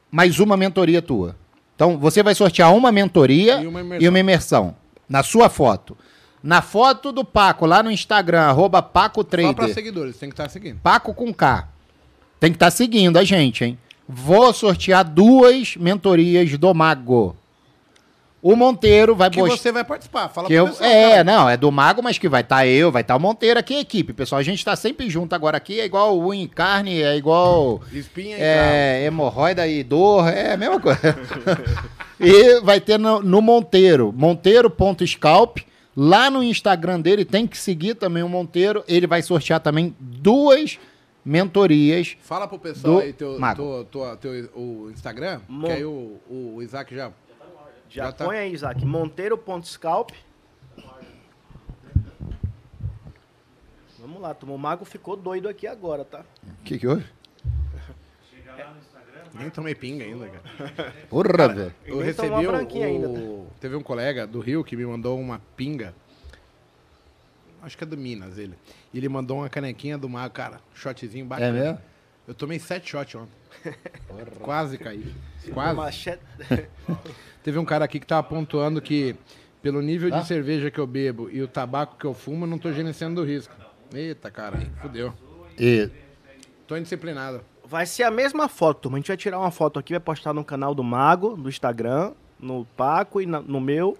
mais 0.09 0.39
uma 0.39 0.57
mentoria 0.57 1.01
tua. 1.01 1.35
Então 1.75 1.97
você 1.97 2.23
vai 2.23 2.33
sortear 2.33 2.73
uma 2.75 2.91
mentoria 2.91 3.61
E 3.61 3.67
uma 3.67 3.81
imersão. 3.81 4.05
e 4.05 4.09
uma 4.09 4.19
imersão 4.19 4.75
na 5.07 5.21
sua 5.21 5.49
foto. 5.49 5.95
Na 6.43 6.61
foto 6.61 7.11
do 7.11 7.23
Paco 7.23 7.67
lá 7.67 7.83
no 7.83 7.91
Instagram 7.91 8.41
arroba 8.41 8.81
Paco 8.81 9.21
Só 9.21 9.53
para 9.53 9.73
seguidores, 9.73 10.17
tem 10.17 10.29
que 10.29 10.33
estar 10.33 10.49
seguindo. 10.49 10.79
Paco 10.81 11.13
com 11.13 11.31
K. 11.31 11.67
Tem 12.39 12.51
que 12.51 12.55
estar 12.55 12.71
seguindo 12.71 13.17
a 13.17 13.23
gente, 13.23 13.63
hein? 13.63 13.77
Vou 14.09 14.51
sortear 14.51 15.07
duas 15.07 15.75
mentorias 15.77 16.57
do 16.57 16.73
Mago. 16.73 17.35
O 18.41 18.55
Monteiro 18.55 19.15
vai 19.15 19.30
Que 19.30 19.39
você 19.39 19.72
vai 19.72 19.84
participar. 19.84 20.27
Fala 20.27 20.47
Que 20.47 20.55
pro 20.55 20.63
eu, 20.63 20.68
pessoal, 20.68 20.89
é, 20.89 21.09
cara. 21.11 21.23
não, 21.23 21.47
é 21.49 21.55
do 21.55 21.72
Mago, 21.72 22.01
mas 22.01 22.18
que 22.18 22.27
vai 22.27 22.41
estar 22.41 22.65
eu, 22.65 22.91
vai 22.91 23.03
estar 23.03 23.15
o 23.15 23.19
Monteiro 23.19 23.59
aqui, 23.59 23.76
a 23.76 23.81
equipe, 23.81 24.13
pessoal. 24.13 24.39
A 24.39 24.43
gente 24.43 24.65
tá 24.65 24.76
sempre 24.76 25.09
junto 25.11 25.35
agora 25.35 25.57
aqui, 25.57 25.80
é 25.80 25.85
igual 25.85 26.18
unha 26.19 26.43
e 26.43 26.47
carne, 26.47 27.03
é 27.03 27.15
igual 27.15 27.81
Espinha 27.91 28.38
e 28.38 28.41
é, 28.41 29.03
hemorroida 29.05 29.68
e 29.68 29.84
dor, 29.84 30.27
é 30.27 30.53
a 30.53 30.57
mesma 30.57 30.80
coisa. 30.80 30.99
e 32.19 32.59
vai 32.61 32.81
ter 32.81 32.97
no, 32.97 33.22
no 33.22 33.41
Monteiro, 33.41 34.11
monteiro.scalp. 34.15 35.59
Lá 35.95 36.31
no 36.31 36.41
Instagram 36.41 37.01
dele 37.01 37.26
tem 37.26 37.45
que 37.45 37.57
seguir 37.57 37.95
também 37.95 38.23
o 38.23 38.30
Monteiro. 38.30 38.84
Ele 38.88 39.05
vai 39.05 39.22
sortear 39.22 39.59
também 39.59 39.93
duas 39.99 40.80
mentorias. 41.23 42.15
Fala 42.22 42.47
pro 42.47 42.57
pessoal 42.57 42.95
Do 42.95 42.99
aí 43.01 43.13
teu, 43.13 43.38
teu, 43.55 43.88
teu- 43.91 44.18
teu- 44.18 44.49
o 44.55 44.89
Instagram, 44.91 45.41
Mon- 45.47 45.68
que 45.68 45.73
aí 45.73 45.85
o, 45.85 46.19
o 46.30 46.59
Isaac 46.61 46.95
já... 46.95 47.11
Já, 47.91 48.05
Já 48.05 48.11
tá. 48.13 48.26
põe 48.26 48.38
aí, 48.38 48.53
Isaac. 48.53 48.85
Monteiro.scalp. 48.85 50.11
Vamos 53.99 54.22
lá, 54.22 54.34
turma. 54.34 54.55
O 54.55 54.57
mago 54.57 54.85
ficou 54.85 55.15
doido 55.15 55.47
aqui 55.49 55.68
agora, 55.68 56.03
tá? 56.05 56.23
O 56.43 56.63
que, 56.63 56.80
que 56.80 56.88
houve? 56.88 57.05
Nem 59.34 59.49
tomei 59.49 59.76
pinga 59.76 60.03
ainda, 60.03 60.27
cara. 60.27 60.93
Porra, 61.09 61.47
velho. 61.49 61.73
Eu 61.85 61.97
Nem 61.97 62.05
recebi 62.05 62.27
tomou 62.30 62.41
uma 62.49 62.63
o, 62.63 62.84
ainda, 62.84 63.07
tá? 63.09 63.19
Teve 63.59 63.76
um 63.76 63.84
colega 63.84 64.26
do 64.27 64.39
Rio 64.39 64.63
que 64.63 64.76
me 64.76 64.85
mandou 64.85 65.19
uma 65.19 65.41
pinga. 65.55 65.93
Acho 67.61 67.77
que 67.77 67.84
é 67.84 67.88
do 67.88 67.95
Minas, 67.97 68.38
ele. 68.38 68.55
E 68.93 68.97
ele 68.97 69.07
mandou 69.07 69.38
uma 69.38 69.49
canequinha 69.49 69.97
do 69.97 70.09
Mago, 70.09 70.34
cara. 70.34 70.59
Shotzinho 70.73 71.26
É 71.26 71.27
bacana. 71.27 71.51
mesmo? 71.53 71.80
Eu 72.27 72.34
tomei 72.34 72.57
sete 72.59 72.89
shots 72.89 73.15
ontem. 73.15 73.31
Quase 74.41 74.77
caí. 74.77 75.13
Uma 75.45 75.53
Quase. 75.53 75.76
machete- 75.76 76.23
Teve 77.43 77.57
um 77.59 77.65
cara 77.65 77.85
aqui 77.85 77.99
que 77.99 78.05
tava 78.05 78.23
pontuando 78.23 78.81
que, 78.81 79.15
pelo 79.61 79.81
nível 79.81 80.09
Tá. 80.09 80.19
de 80.19 80.27
cerveja 80.27 80.69
que 80.69 80.80
eu 80.80 80.85
bebo 80.88 81.30
e 81.31 81.41
o 81.41 81.47
tabaco 81.47 81.95
que 81.97 82.05
eu 82.05 82.13
fumo, 82.13 82.45
eu 82.45 82.49
não 82.49 82.57
tô 82.57 82.72
gerenciando 82.72 83.22
o 83.22 83.23
risco. 83.26 83.53
Eita, 83.93 84.30
cara, 84.31 84.57
fudeu. 84.81 85.13
E 85.59 85.89
Tô 86.68 86.77
indisciplinado. 86.77 87.41
Vai 87.65 87.85
ser 87.85 88.03
a 88.03 88.11
mesma 88.11 88.47
foto, 88.47 88.81
turma. 88.84 88.97
A 88.97 88.99
gente 89.01 89.07
vai 89.09 89.18
tirar 89.18 89.39
uma 89.39 89.51
foto 89.51 89.77
aqui, 89.80 89.91
vai 89.93 89.99
postar 89.99 90.34
no 90.34 90.43
canal 90.43 90.73
do 90.73 90.84
Mago, 90.84 91.35
do 91.35 91.49
Instagram, 91.49 92.13
no 92.39 92.65
Paco 92.77 93.19
e 93.22 93.26
na- 93.26 93.41
no 93.41 93.59
meu. 93.59 93.97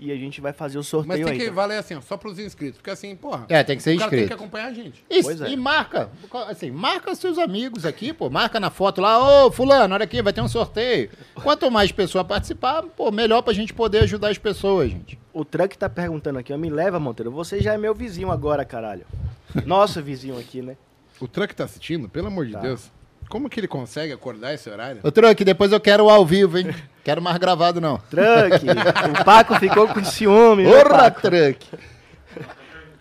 E 0.00 0.12
a 0.12 0.16
gente 0.16 0.40
vai 0.40 0.52
fazer 0.52 0.78
o 0.78 0.80
Mas 0.80 0.86
sorteio 0.86 1.24
tem 1.24 1.32
aí. 1.32 1.38
que 1.40 1.46
tá? 1.46 1.52
valer 1.52 1.76
assim, 1.78 1.94
ó, 1.96 2.00
só 2.00 2.16
pros 2.16 2.38
inscritos. 2.38 2.76
Porque 2.78 2.90
assim, 2.90 3.16
porra. 3.16 3.46
É, 3.48 3.64
tem 3.64 3.76
que 3.76 3.82
ser 3.82 3.96
o 3.96 3.98
cara 3.98 4.10
tem 4.10 4.20
inscrito. 4.20 4.36
que 4.38 4.42
acompanhar 4.44 4.66
a 4.68 4.72
gente. 4.72 5.04
E, 5.10 5.22
Pois 5.24 5.40
é. 5.40 5.50
e 5.50 5.56
marca, 5.56 6.08
assim, 6.48 6.70
marca 6.70 7.12
seus 7.16 7.36
amigos 7.36 7.84
aqui, 7.84 8.12
pô. 8.12 8.30
Marca 8.30 8.60
na 8.60 8.70
foto 8.70 9.00
lá, 9.00 9.44
ô 9.46 9.50
fulano, 9.50 9.92
olha 9.94 10.04
aqui, 10.04 10.22
vai 10.22 10.32
ter 10.32 10.40
um 10.40 10.46
sorteio. 10.46 11.10
Quanto 11.34 11.68
mais 11.68 11.90
pessoa 11.90 12.24
participar, 12.24 12.84
pô, 12.84 13.10
melhor 13.10 13.42
pra 13.42 13.52
gente 13.52 13.74
poder 13.74 14.04
ajudar 14.04 14.28
as 14.30 14.38
pessoas, 14.38 14.88
gente. 14.90 15.18
O 15.32 15.44
Truck 15.44 15.76
tá 15.76 15.88
perguntando 15.88 16.38
aqui, 16.38 16.52
ó, 16.52 16.56
me 16.56 16.70
leva, 16.70 17.00
Monteiro. 17.00 17.32
Você 17.32 17.60
já 17.60 17.74
é 17.74 17.76
meu 17.78 17.92
vizinho 17.94 18.30
agora, 18.30 18.64
caralho. 18.64 19.04
Nosso 19.66 20.00
vizinho 20.00 20.38
aqui, 20.38 20.62
né? 20.62 20.76
O 21.20 21.26
Truck 21.26 21.54
tá 21.56 21.64
assistindo, 21.64 22.08
pelo 22.08 22.28
amor 22.28 22.46
de 22.46 22.52
Tá. 22.52 22.60
Deus. 22.60 22.88
Como 23.28 23.48
que 23.50 23.60
ele 23.60 23.68
consegue 23.68 24.12
acordar 24.12 24.54
esse 24.54 24.70
horário? 24.70 25.00
Ô, 25.02 25.10
Truck, 25.10 25.44
depois 25.44 25.70
eu 25.70 25.80
quero 25.80 26.04
o 26.04 26.10
ao 26.10 26.24
vivo, 26.24 26.58
hein? 26.58 26.74
Quero 27.04 27.20
mais 27.20 27.36
gravado, 27.38 27.80
não. 27.80 27.98
Truck, 28.10 28.66
o 29.20 29.24
Paco 29.24 29.54
ficou 29.56 29.88
com 29.88 30.04
ciúme, 30.04 30.64
Porra? 30.64 31.10
Truck. 31.10 31.66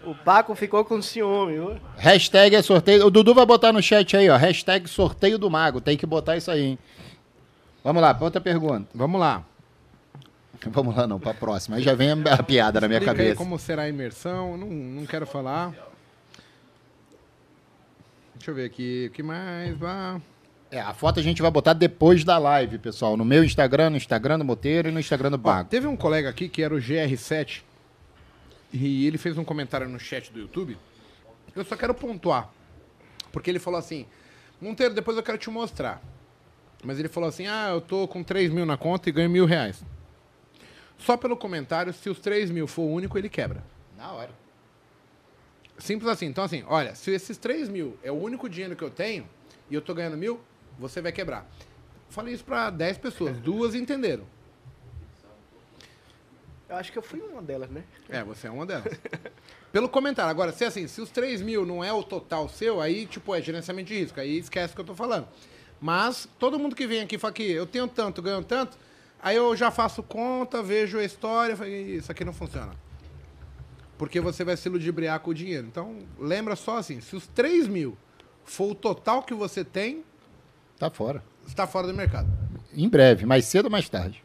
O 0.06 0.16
Paco 0.16 0.56
ficou 0.56 0.86
com 0.86 1.02
ciúme, 1.02 1.54
viu? 1.54 1.78
Hashtag 1.98 2.56
é 2.56 2.62
sorteio. 2.62 3.06
O 3.06 3.10
Dudu 3.10 3.34
vai 3.34 3.46
botar 3.46 3.74
no 3.74 3.82
chat 3.82 4.16
aí, 4.16 4.30
ó. 4.30 4.38
Hashtag 4.38 4.88
sorteio 4.90 5.38
do 5.38 5.50
mago. 5.50 5.82
Tem 5.82 5.98
que 5.98 6.06
botar 6.06 6.38
isso 6.38 6.50
aí, 6.50 6.64
hein? 6.64 6.80
Vamos 7.84 8.02
lá, 8.02 8.18
outra 8.20 8.40
pergunta. 8.42 8.88
Vamos 8.94 9.20
lá. 9.20 9.44
Vamos 10.68 10.96
lá, 10.96 11.06
não, 11.06 11.20
pra 11.20 11.34
próxima. 11.34 11.78
Aí 11.78 11.84
já 11.84 11.94
vem 11.94 12.10
a, 12.12 12.44
piada 12.44 12.82
na 12.82 12.88
minha 12.88 13.00
Explica 13.00 13.18
cabeça. 13.18 13.36
como 13.36 13.60
será 13.60 13.84
a 13.84 13.90
imersão. 13.90 14.58
Não, 14.58 14.68
não 14.68 15.06
quero 15.06 15.26
falar. 15.26 15.74
Deixa 18.38 18.52
eu 18.52 18.56
ver 18.56 18.66
aqui. 18.66 19.08
O 19.10 19.14
que 19.14 19.24
mais? 19.24 19.78
Vá. 19.78 20.22
É, 20.70 20.80
a 20.80 20.94
foto 20.94 21.20
a 21.20 21.24
gente 21.24 21.42
vai 21.42 21.50
botar 21.50 21.74
depois 21.74 22.24
da 22.24 22.38
live, 22.38 22.78
pessoal. 22.78 23.16
No 23.16 23.24
meu 23.24 23.44
Instagram, 23.44 23.92
no 23.92 23.98
Instagram 23.98 24.38
do 24.38 24.46
Moteiro 24.46 24.90
e 24.90 24.92
no 24.92 25.00
Instagram 25.00 25.32
do 25.32 25.36
Ó, 25.36 25.38
Bago. 25.38 25.70
teve 25.70 25.88
um 25.88 25.96
colega 25.96 26.30
aqui 26.30 26.50
que 26.50 26.62
era 26.62 26.74
o 26.74 26.78
GR7 26.78 27.62
e 28.74 29.08
ele 29.08 29.18
fez 29.18 29.38
um 29.38 29.46
comentário 29.46 29.88
no 29.88 30.00
chat 30.00 30.32
do 30.32 30.40
YouTube. 30.40 30.78
Eu 31.56 31.64
só 31.64 31.76
quero 31.76 31.94
pontuar. 31.94 32.50
Porque 33.32 33.50
ele 33.50 33.60
falou 33.60 33.80
assim: 33.80 34.06
Monteiro, 34.62 34.94
depois 34.94 35.16
eu 35.16 35.24
quero 35.24 35.38
te 35.38 35.50
mostrar. 35.50 36.02
Mas 36.84 37.00
ele 37.00 37.08
falou 37.08 37.30
assim: 37.30 37.48
Ah, 37.48 37.70
eu 37.70 37.82
tô 37.82 38.08
com 38.08 38.22
3 38.24 38.52
mil 38.52 38.66
na 38.66 38.78
conta 38.78 39.10
e 39.10 39.12
ganho 39.12 39.30
mil 39.30 39.46
reais. 39.46 39.84
Só 40.98 41.16
pelo 41.16 41.38
comentário, 41.38 41.94
se 41.94 42.10
os 42.10 42.20
3 42.20 42.52
mil 42.52 42.68
for 42.68 42.84
o 42.84 42.92
único, 42.92 43.18
ele 43.18 43.30
quebra. 43.30 43.64
Na 43.96 44.12
hora. 44.12 44.32
Simples 45.78 46.10
assim. 46.10 46.26
Então, 46.26 46.44
assim, 46.44 46.64
olha, 46.68 46.96
se 46.96 47.12
esses 47.12 47.38
3 47.38 47.70
mil 47.70 47.98
é 48.04 48.12
o 48.12 48.16
único 48.16 48.50
dinheiro 48.50 48.76
que 48.76 48.84
eu 48.84 48.90
tenho 48.90 49.28
e 49.70 49.76
eu 49.76 49.82
tô 49.82 49.94
ganhando 49.94 50.18
mil, 50.18 50.40
você 50.80 51.02
vai 51.02 51.12
quebrar. 51.12 51.50
Falei 52.10 52.34
isso 52.34 52.44
pra 52.44 52.70
10 52.70 52.98
pessoas, 52.98 53.38
duas 53.38 53.76
entenderam. 53.76 54.26
Eu 56.70 56.76
acho 56.76 56.92
que 56.92 56.98
eu 56.98 57.02
fui 57.02 57.22
uma 57.22 57.42
delas, 57.42 57.70
né? 57.70 57.84
É, 58.10 58.24
você 58.24 58.48
é 58.48 58.52
uma 58.52 58.66
delas. 58.66 58.94
Pelo 59.72 59.88
comentário. 59.88 60.30
Agora, 60.30 60.52
se 60.52 60.66
assim, 60.66 60.88
se 60.88 61.00
os 61.00 61.10
3 61.10 61.42
mil 61.42 61.66
não 61.66 61.84
é 61.84 61.94
o 61.94 62.04
total 62.04 62.50
seu, 62.50 62.82
aí, 62.82 63.06
tipo, 63.06 63.34
é 63.34 63.42
gerenciamento 63.42 63.88
de 63.88 64.00
risco. 64.00 64.20
Aí 64.20 64.38
esquece 64.38 64.74
o 64.74 64.76
que 64.76 64.82
eu 64.82 64.86
tô 64.86 64.96
falando. 64.96 65.28
Mas 65.80 66.28
todo 66.38 66.60
mundo 66.60 66.76
que 66.76 66.86
vem 66.88 67.02
aqui 67.02 67.18
fala 67.18 67.34
que 67.34 67.50
eu 67.50 67.66
tenho 67.66 67.88
tanto, 67.88 68.22
ganho 68.22 68.44
tanto, 68.44 68.78
aí 69.22 69.36
eu 69.36 69.56
já 69.56 69.70
faço 69.72 70.02
conta, 70.02 70.62
vejo 70.64 70.98
a 70.98 71.04
história, 71.04 71.56
falo, 71.56 71.70
"Ih, 71.70 71.98
isso 71.98 72.12
aqui 72.12 72.26
não 72.26 72.34
funciona. 72.34 72.74
Porque 73.98 74.20
você 74.22 74.44
vai 74.44 74.56
se 74.56 74.70
ludibriar 74.70 75.20
com 75.20 75.32
o 75.32 75.34
dinheiro. 75.34 75.66
Então, 75.68 75.98
lembra 76.20 76.56
só 76.56 76.78
assim, 76.78 77.02
se 77.02 77.16
os 77.16 77.26
3 77.28 77.68
mil 77.68 77.98
for 78.46 78.72
o 78.72 78.76
total 78.76 79.24
que 79.24 79.34
você 79.34 79.64
tem, 79.64 80.04
Tá 80.78 80.90
fora. 80.90 81.24
está 81.48 81.66
fora 81.66 81.88
do 81.88 81.94
mercado. 81.94 82.28
Em 82.74 82.88
breve, 82.88 83.26
mais 83.26 83.46
cedo 83.46 83.66
ou 83.66 83.72
mais 83.72 83.90
tarde. 83.90 84.24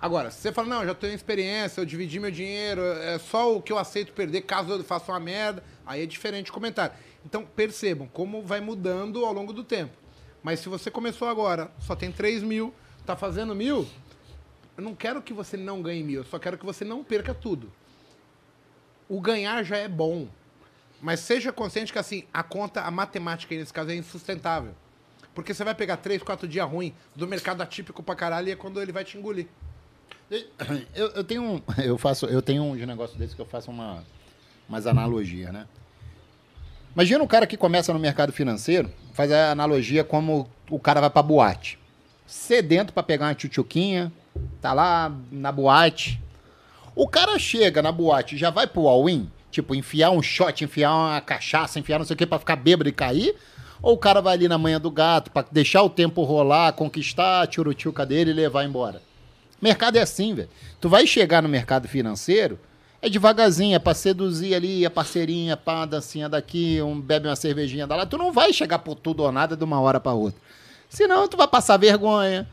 Agora, 0.00 0.30
se 0.30 0.38
você 0.40 0.52
fala, 0.52 0.68
não, 0.68 0.80
eu 0.82 0.88
já 0.88 0.94
tenho 0.94 1.14
experiência, 1.14 1.80
eu 1.80 1.84
dividi 1.86 2.20
meu 2.20 2.30
dinheiro, 2.30 2.82
é 2.82 3.18
só 3.18 3.56
o 3.56 3.62
que 3.62 3.72
eu 3.72 3.78
aceito 3.78 4.12
perder 4.12 4.42
caso 4.42 4.70
eu 4.70 4.84
faça 4.84 5.10
uma 5.10 5.18
merda, 5.18 5.64
aí 5.86 6.02
é 6.02 6.06
diferente 6.06 6.50
o 6.50 6.54
comentário. 6.54 6.94
Então, 7.24 7.44
percebam 7.44 8.06
como 8.12 8.42
vai 8.42 8.60
mudando 8.60 9.24
ao 9.24 9.32
longo 9.32 9.52
do 9.52 9.64
tempo. 9.64 9.96
Mas 10.42 10.60
se 10.60 10.68
você 10.68 10.90
começou 10.90 11.26
agora, 11.26 11.72
só 11.80 11.96
tem 11.96 12.12
3 12.12 12.42
mil, 12.42 12.72
tá 13.06 13.16
fazendo 13.16 13.54
mil, 13.54 13.88
eu 14.76 14.84
não 14.84 14.94
quero 14.94 15.22
que 15.22 15.32
você 15.32 15.56
não 15.56 15.80
ganhe 15.80 16.02
mil, 16.02 16.20
eu 16.20 16.24
só 16.26 16.38
quero 16.38 16.58
que 16.58 16.66
você 16.66 16.84
não 16.84 17.02
perca 17.02 17.32
tudo. 17.32 17.72
O 19.08 19.20
ganhar 19.20 19.62
já 19.62 19.76
é 19.76 19.88
bom. 19.88 20.28
Mas 21.00 21.20
seja 21.20 21.52
consciente 21.52 21.92
que, 21.92 21.98
assim, 21.98 22.24
a 22.32 22.42
conta, 22.42 22.80
a 22.82 22.90
matemática 22.90 23.54
nesse 23.54 23.72
caso 23.72 23.90
é 23.90 23.94
insustentável. 23.94 24.74
Porque 25.34 25.52
você 25.52 25.64
vai 25.64 25.74
pegar 25.74 25.96
3, 25.96 26.22
4 26.22 26.46
dias 26.46 26.68
ruim 26.68 26.94
do 27.14 27.26
mercado 27.26 27.60
atípico 27.62 28.02
pra 28.02 28.14
caralho 28.14 28.48
e 28.48 28.52
é 28.52 28.56
quando 28.56 28.80
ele 28.80 28.92
vai 28.92 29.04
te 29.04 29.18
engolir. 29.18 29.46
Eu, 30.94 31.08
eu 31.10 31.24
tenho 31.24 31.42
um, 31.42 31.62
eu 31.82 31.98
faço, 31.98 32.26
eu 32.26 32.40
tenho 32.40 32.62
um 32.62 32.76
de 32.76 32.86
negócio 32.86 33.18
desse 33.18 33.34
que 33.34 33.42
eu 33.42 33.46
faço 33.46 33.70
uma, 33.70 34.02
umas 34.68 34.86
analogias, 34.86 35.52
né? 35.52 35.66
Imagina 36.94 37.22
um 37.22 37.26
cara 37.26 37.46
que 37.46 37.56
começa 37.56 37.92
no 37.92 37.98
mercado 37.98 38.32
financeiro, 38.32 38.90
faz 39.12 39.30
a 39.32 39.50
analogia 39.50 40.04
como 40.04 40.48
o 40.70 40.78
cara 40.78 41.00
vai 41.00 41.10
pra 41.10 41.22
boate. 41.22 41.78
Sedento 42.24 42.92
pra 42.92 43.02
pegar 43.02 43.26
uma 43.26 43.34
tchutchuquinha, 43.34 44.12
tá 44.60 44.72
lá 44.72 45.12
na 45.30 45.50
boate. 45.50 46.22
O 46.94 47.08
cara 47.08 47.38
chega 47.38 47.82
na 47.82 47.90
boate 47.90 48.36
já 48.36 48.50
vai 48.50 48.66
pro 48.66 48.86
all-in, 48.86 49.28
tipo, 49.50 49.74
enfiar 49.74 50.10
um 50.10 50.22
shot, 50.22 50.62
enfiar 50.62 50.94
uma 50.94 51.20
cachaça, 51.20 51.78
enfiar 51.78 51.98
não 51.98 52.06
sei 52.06 52.14
o 52.14 52.16
que 52.16 52.26
pra 52.26 52.38
ficar 52.38 52.56
bêbado 52.56 52.88
e 52.88 52.92
cair? 52.92 53.34
Ou 53.82 53.94
o 53.94 53.98
cara 53.98 54.20
vai 54.22 54.34
ali 54.34 54.48
na 54.48 54.56
manhã 54.56 54.80
do 54.80 54.90
gato 54.90 55.30
pra 55.30 55.44
deixar 55.50 55.82
o 55.82 55.90
tempo 55.90 56.22
rolar, 56.22 56.72
conquistar 56.72 57.42
a 57.42 57.46
tchurutchuca 57.46 58.06
dele 58.06 58.30
e 58.30 58.34
levar 58.34 58.64
embora? 58.64 59.02
Mercado 59.60 59.96
é 59.96 60.02
assim, 60.02 60.34
velho. 60.34 60.48
Tu 60.80 60.88
vai 60.88 61.06
chegar 61.06 61.42
no 61.42 61.48
mercado 61.48 61.88
financeiro, 61.88 62.58
é 63.02 63.08
devagarzinho, 63.08 63.74
é 63.74 63.78
pra 63.78 63.92
seduzir 63.92 64.54
ali, 64.54 64.86
a 64.86 64.90
parceirinha, 64.90 65.56
pá, 65.56 65.76
uma 65.76 65.86
dancinha 65.86 66.28
daqui, 66.28 66.80
um, 66.80 66.98
bebe 67.00 67.28
uma 67.28 67.36
cervejinha 67.36 67.86
da 67.86 67.96
lá. 67.96 68.06
Tu 68.06 68.16
não 68.16 68.32
vai 68.32 68.52
chegar 68.52 68.78
por 68.78 68.94
tudo 68.94 69.22
ou 69.22 69.32
nada 69.32 69.56
de 69.56 69.64
uma 69.64 69.80
hora 69.80 70.00
pra 70.00 70.12
outra. 70.12 70.40
Senão 70.88 71.28
tu 71.28 71.36
vai 71.36 71.48
passar 71.48 71.76
vergonha. 71.76 72.48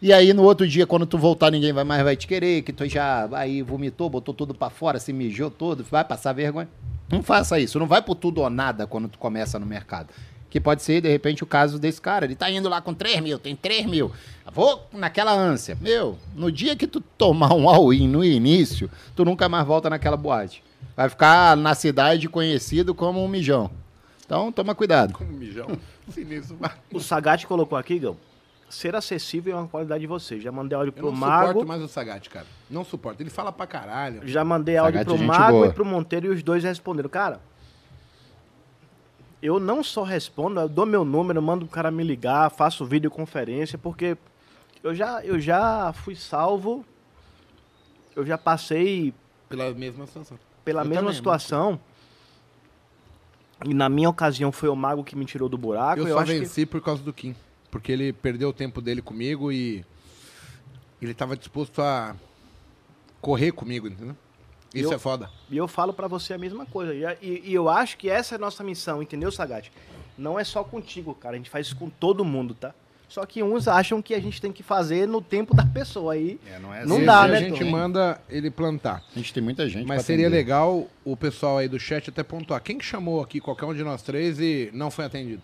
E 0.00 0.12
aí 0.12 0.34
no 0.34 0.42
outro 0.42 0.68
dia, 0.68 0.86
quando 0.86 1.06
tu 1.06 1.16
voltar, 1.16 1.50
ninguém 1.50 1.72
vai 1.72 1.84
mais 1.84 2.02
vai 2.02 2.16
te 2.16 2.26
querer, 2.26 2.62
que 2.62 2.72
tu 2.72 2.86
já 2.86 3.28
aí 3.32 3.62
vomitou, 3.62 4.10
botou 4.10 4.34
tudo 4.34 4.54
pra 4.54 4.68
fora, 4.68 4.98
se 4.98 5.12
mijou 5.12 5.50
todo, 5.50 5.84
vai 5.90 6.04
passar 6.04 6.34
vergonha. 6.34 6.68
Não 7.10 7.22
faça 7.22 7.58
isso, 7.58 7.78
não 7.78 7.86
vai 7.86 8.02
por 8.02 8.14
tudo 8.14 8.42
ou 8.42 8.50
nada 8.50 8.86
quando 8.86 9.08
tu 9.08 9.18
começa 9.18 9.58
no 9.58 9.64
mercado. 9.64 10.08
Que 10.50 10.60
pode 10.60 10.82
ser, 10.82 11.00
de 11.00 11.08
repente, 11.08 11.42
o 11.42 11.46
caso 11.46 11.78
desse 11.78 12.00
cara. 12.00 12.24
Ele 12.24 12.34
tá 12.34 12.50
indo 12.50 12.68
lá 12.68 12.80
com 12.80 12.94
3 12.94 13.20
mil, 13.20 13.38
tem 13.38 13.54
3 13.56 13.86
mil. 13.86 14.12
Vou 14.52 14.86
naquela 14.92 15.32
ânsia. 15.32 15.76
Meu, 15.80 16.18
no 16.34 16.52
dia 16.52 16.76
que 16.76 16.86
tu 16.86 17.00
tomar 17.00 17.54
um 17.54 17.68
all-in 17.68 18.08
no 18.08 18.24
início, 18.24 18.90
tu 19.14 19.24
nunca 19.24 19.48
mais 19.48 19.66
volta 19.66 19.90
naquela 19.90 20.16
boate. 20.16 20.62
Vai 20.96 21.08
ficar 21.08 21.56
na 21.56 21.74
cidade 21.74 22.28
conhecido 22.28 22.94
como 22.94 23.22
um 23.22 23.28
mijão. 23.28 23.70
Então, 24.24 24.50
toma 24.50 24.74
cuidado. 24.74 25.14
Como 25.14 25.30
um 25.30 25.36
mijão. 25.36 25.66
Sinistro. 26.10 26.58
O 26.92 27.00
Sagat 27.00 27.46
colocou 27.46 27.76
aqui, 27.76 27.98
Gão. 27.98 28.16
Ser 28.68 28.96
acessível 28.96 29.56
é 29.56 29.60
uma 29.60 29.68
qualidade 29.68 30.00
de 30.00 30.06
você. 30.06 30.40
Já 30.40 30.50
mandei 30.50 30.76
áudio 30.76 30.90
Eu 30.90 30.92
pro 30.92 31.06
não 31.06 31.12
Mago. 31.12 31.46
suporto 31.48 31.68
mais 31.68 31.82
o 31.82 31.88
Sagat, 31.88 32.28
cara. 32.28 32.46
Não 32.68 32.84
suporto. 32.84 33.22
Ele 33.22 33.30
fala 33.30 33.52
pra 33.52 33.66
caralho. 33.66 34.26
Já 34.26 34.44
mandei 34.44 34.76
áudio 34.76 34.98
Sagat, 34.98 35.06
pro 35.08 35.16
gente 35.18 35.26
Mago 35.26 35.52
boa. 35.52 35.66
e 35.68 35.72
pro 35.72 35.84
Monteiro 35.84 36.26
e 36.26 36.28
os 36.30 36.42
dois 36.42 36.64
responderam. 36.64 37.08
Cara, 37.08 37.40
eu 39.40 39.60
não 39.60 39.84
só 39.84 40.02
respondo, 40.02 40.58
eu 40.60 40.68
dou 40.68 40.84
meu 40.86 41.04
número, 41.04 41.40
mando 41.40 41.64
o 41.64 41.68
cara 41.68 41.90
me 41.90 42.02
ligar, 42.02 42.50
faço 42.50 42.84
videoconferência, 42.84 43.78
porque 43.78 44.16
eu 44.82 44.94
já, 44.94 45.24
eu 45.24 45.38
já 45.38 45.92
fui 45.92 46.16
salvo, 46.16 46.84
eu 48.16 48.26
já 48.26 48.36
passei 48.36 49.14
Pela 49.48 49.72
mesma 49.72 50.06
situação. 50.06 50.38
pela 50.64 50.82
Eu 50.82 50.86
mesma 50.88 51.02
também, 51.04 51.14
situação. 51.14 51.78
E 53.64 53.72
na 53.72 53.88
minha 53.88 54.10
ocasião 54.10 54.50
foi 54.50 54.68
o 54.68 54.76
mago 54.76 55.04
que 55.04 55.14
me 55.16 55.24
tirou 55.24 55.48
do 55.48 55.56
buraco. 55.56 56.00
Eu, 56.00 56.08
Eu, 56.08 56.14
só 56.14 56.20
acho 56.22 56.32
que 56.32 56.38
venci 56.40 56.66
por 56.66 56.80
causa 56.82 57.02
do 57.02 57.12
Kim. 57.12 57.34
Porque 57.76 57.92
ele 57.92 58.10
perdeu 58.10 58.48
o 58.48 58.52
tempo 58.54 58.80
dele 58.80 59.02
comigo 59.02 59.52
e 59.52 59.84
ele 61.00 61.12
tava 61.12 61.36
disposto 61.36 61.82
a 61.82 62.16
correr 63.20 63.52
comigo, 63.52 63.86
entendeu? 63.86 64.16
Isso 64.74 64.88
Eu- 64.88 64.94
é 64.94 64.98
foda. 64.98 65.28
E 65.50 65.58
eu 65.58 65.68
falo 65.68 65.92
pra 65.92 66.08
você 66.08 66.32
a 66.32 66.38
mesma 66.38 66.64
coisa. 66.64 66.94
E, 66.94 67.04
e- 67.20 67.42
e 67.50 67.54
eu 67.54 67.68
acho 67.68 67.98
que 67.98 68.08
essa 68.08 68.34
é 68.34 68.36
a 68.36 68.38
nossa 68.38 68.64
missão, 68.64 69.02
entendeu, 69.02 69.30
Sagat? 69.30 69.70
Não 70.16 70.40
é 70.40 70.44
só 70.44 70.64
contigo, 70.64 71.14
cara. 71.14 71.34
A 71.34 71.36
gente 71.36 71.50
faz 71.50 71.66
isso 71.66 71.76
com 71.76 71.90
todo 71.90 72.24
mundo, 72.24 72.54
tá? 72.54 72.74
Só 73.10 73.26
que 73.26 73.42
uns 73.42 73.68
acham 73.68 74.00
que 74.00 74.14
a 74.14 74.20
gente 74.20 74.40
tem 74.40 74.50
que 74.50 74.62
fazer 74.62 75.06
no 75.06 75.20
tempo 75.20 75.54
da 75.54 75.66
pessoa 75.66 76.14
aí. 76.14 76.40
É, 76.46 76.58
não 76.58 76.72
é 76.72 76.86
Não 76.86 76.96
assim. 76.96 77.04
dá, 77.04 77.22
a 77.24 77.28
né, 77.28 77.40
gente 77.40 77.62
Tom? 77.62 77.70
manda 77.70 78.18
ele 78.26 78.50
plantar. 78.50 79.04
A 79.14 79.18
gente 79.18 79.34
tem 79.34 79.42
muita 79.42 79.68
gente. 79.68 79.86
Mas 79.86 80.00
seria 80.06 80.28
atender. 80.28 80.38
legal 80.38 80.88
o 81.04 81.14
pessoal 81.14 81.58
aí 81.58 81.68
do 81.68 81.78
chat 81.78 82.08
até 82.08 82.22
pontuar. 82.22 82.62
Quem 82.62 82.78
que 82.78 82.84
chamou 82.86 83.20
aqui 83.20 83.38
qualquer 83.38 83.66
um 83.66 83.74
de 83.74 83.84
nós 83.84 84.00
três 84.00 84.40
e 84.40 84.70
não 84.72 84.90
foi 84.90 85.04
atendido? 85.04 85.42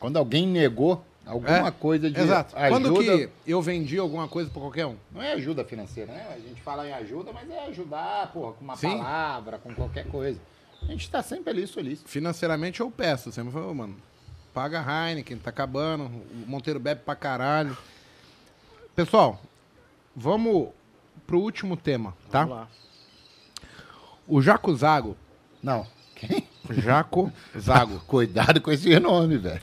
Quando 0.00 0.16
alguém 0.16 0.48
negou 0.48 1.02
alguma 1.26 1.68
É, 1.68 1.70
coisa 1.70 2.10
de 2.10 2.20
Exato. 2.20 2.56
ajuda, 2.56 2.70
Quando 2.90 2.98
que 3.00 3.28
eu 3.46 3.60
vendi 3.62 3.98
alguma 3.98 4.28
coisa 4.28 4.50
pra 4.50 4.60
qualquer 4.60 4.86
um? 4.86 4.96
não 5.12 5.22
é 5.22 5.32
ajuda 5.32 5.64
financeira, 5.64 6.12
né? 6.12 6.26
A 6.34 6.38
gente 6.38 6.60
fala 6.62 6.88
em 6.88 6.92
ajuda, 6.92 7.32
mas 7.32 7.48
é 7.50 7.66
ajudar, 7.66 8.30
porra, 8.32 8.52
com 8.52 8.64
uma 8.64 8.76
Sim. 8.76 8.98
palavra, 8.98 9.58
com 9.58 9.74
qualquer 9.74 10.06
coisa. 10.06 10.40
A 10.82 10.86
gente 10.86 11.08
tá 11.10 11.22
sempre 11.22 11.50
ali 11.50 11.66
solícito. 11.66 12.08
Financeiramente 12.08 12.80
eu 12.80 12.90
peço. 12.90 13.32
Sempre 13.32 13.52
falou, 13.52 13.74
mano, 13.74 13.96
paga 14.52 14.84
a 14.86 15.08
Heineken, 15.10 15.38
tá 15.38 15.48
acabando. 15.50 16.04
O 16.04 16.44
Monteiro 16.46 16.78
bebe 16.78 17.00
pra 17.04 17.16
caralho. 17.16 17.76
Pessoal, 18.94 19.40
vamos 20.14 20.68
pro 21.26 21.40
último 21.40 21.76
tema, 21.76 22.14
tá? 22.30 22.40
Vamos 22.40 22.56
lá. 22.56 22.68
O 24.28 24.40
Jaco 24.42 24.74
Zago. 24.76 25.16
Não. 25.62 25.86
Quem? 26.14 26.46
Jaco 26.70 27.32
Zago. 27.58 28.00
Cuidado 28.06 28.60
com 28.60 28.70
esse 28.70 28.98
nome, 29.00 29.38
velho. 29.38 29.62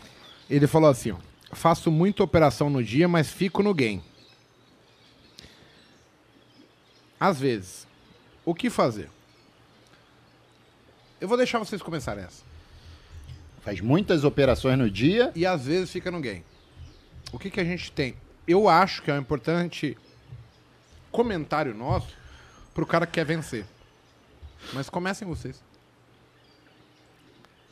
Ele 0.49 0.65
falou 0.67 0.89
assim, 0.89 1.11
ó. 1.11 1.15
Faço 1.53 1.91
muita 1.91 2.23
operação 2.23 2.69
no 2.69 2.83
dia, 2.83 3.07
mas 3.07 3.31
fico 3.31 3.61
no 3.61 3.73
game. 3.73 4.03
Às 7.19 7.39
vezes. 7.39 7.87
O 8.43 8.55
que 8.55 8.69
fazer? 8.69 9.09
Eu 11.19 11.27
vou 11.27 11.37
deixar 11.37 11.59
vocês 11.59 11.81
começarem 11.81 12.23
essa. 12.23 12.43
Faz 13.61 13.79
muitas 13.79 14.23
operações 14.23 14.77
no 14.77 14.89
dia. 14.89 15.31
E 15.35 15.45
às 15.45 15.65
vezes 15.65 15.91
fica 15.91 16.09
no 16.09 16.19
game. 16.19 16.43
O 17.31 17.37
que, 17.37 17.51
que 17.51 17.59
a 17.59 17.63
gente 17.63 17.91
tem? 17.91 18.15
Eu 18.47 18.67
acho 18.67 19.03
que 19.03 19.11
é 19.11 19.13
um 19.13 19.19
importante 19.19 19.95
comentário 21.11 21.75
nosso 21.75 22.07
pro 22.73 22.85
cara 22.85 23.05
que 23.05 23.13
quer 23.13 23.25
vencer. 23.25 23.65
Mas 24.73 24.89
comecem 24.89 25.27
vocês. 25.27 25.61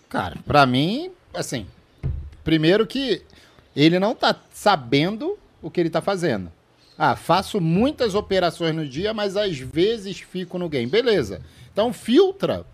Cara, 0.08 0.38
pra 0.46 0.66
mim, 0.66 1.12
assim, 1.34 1.68
primeiro 2.44 2.86
que 2.86 3.24
ele 3.84 4.00
não 4.00 4.14
tá 4.14 4.36
sabendo 4.52 5.38
o 5.62 5.70
que 5.70 5.80
ele 5.80 5.90
tá 5.90 6.02
fazendo. 6.02 6.52
Ah, 6.98 7.16
faço 7.16 7.62
muitas 7.62 8.14
operações 8.14 8.76
no 8.76 8.86
dia, 8.86 9.14
mas 9.14 9.38
às 9.38 9.58
vezes 9.58 10.20
fico 10.20 10.58
no 10.60 10.68
game. 10.68 10.86
Beleza. 10.86 11.42
Então 11.72 11.94
filtra 11.94 12.66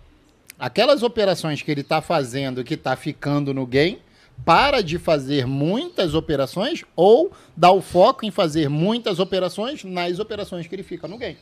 aquelas 0.57 1.03
operações 1.03 1.61
que 1.61 1.69
ele 1.69 1.84
tá 1.84 2.02
fazendo 2.02 2.64
que 2.64 2.76
tá 2.76 2.95
ficando 2.95 3.53
no 3.53 3.68
game, 3.68 3.99
para 4.44 4.82
de 4.82 4.98
fazer 4.98 5.45
muitas 5.45 6.14
operações 6.15 6.84
ou 6.95 7.32
dá 7.56 7.72
o 7.72 7.82
foco 7.82 8.26
em 8.26 8.32
fazer 8.32 8.68
muitas 8.68 9.19
operações 9.19 9.84
nas 9.84 10.19
operações 10.19 10.65
que 10.65 10.76
ele 10.76 10.84
fica 10.84 11.07
no 11.07 11.18
game. 11.18 11.38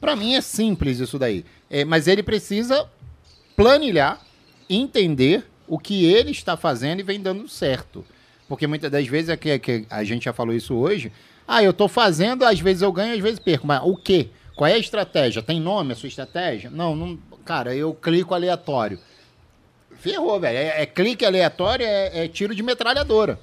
Pra 0.00 0.16
mim 0.16 0.34
é 0.34 0.40
simples 0.40 0.98
isso 0.98 1.18
daí. 1.18 1.44
É, 1.70 1.84
mas 1.84 2.08
ele 2.08 2.22
precisa 2.22 2.88
planilhar, 3.54 4.20
entender 4.68 5.44
o 5.68 5.78
que 5.78 6.04
ele 6.04 6.30
está 6.30 6.56
fazendo 6.56 7.00
e 7.00 7.02
vem 7.02 7.20
dando 7.20 7.48
certo. 7.48 8.04
Porque 8.48 8.66
muitas 8.66 8.90
das 8.90 9.06
vezes, 9.06 9.30
é 9.30 9.36
que, 9.36 9.58
que 9.58 9.86
a 9.90 10.04
gente 10.04 10.24
já 10.24 10.32
falou 10.32 10.54
isso 10.54 10.74
hoje, 10.74 11.12
ah, 11.46 11.62
eu 11.62 11.70
estou 11.70 11.88
fazendo, 11.88 12.44
às 12.44 12.60
vezes 12.60 12.82
eu 12.82 12.92
ganho, 12.92 13.14
às 13.14 13.20
vezes 13.20 13.38
perco. 13.38 13.66
Mas 13.66 13.80
o 13.82 13.96
quê? 13.96 14.28
Qual 14.54 14.68
é 14.68 14.74
a 14.74 14.78
estratégia? 14.78 15.42
Tem 15.42 15.60
nome 15.60 15.92
a 15.92 15.96
sua 15.96 16.08
estratégia? 16.08 16.70
Não, 16.70 16.96
não 16.96 17.18
cara, 17.44 17.74
eu 17.74 17.94
clico 17.94 18.34
aleatório. 18.34 18.98
Ferrou, 19.98 20.38
velho. 20.40 20.56
É, 20.56 20.82
é 20.82 20.86
clique 20.86 21.24
aleatório, 21.24 21.84
é, 21.84 22.24
é 22.24 22.28
tiro 22.28 22.54
de 22.54 22.62
metralhadora. 22.62 23.38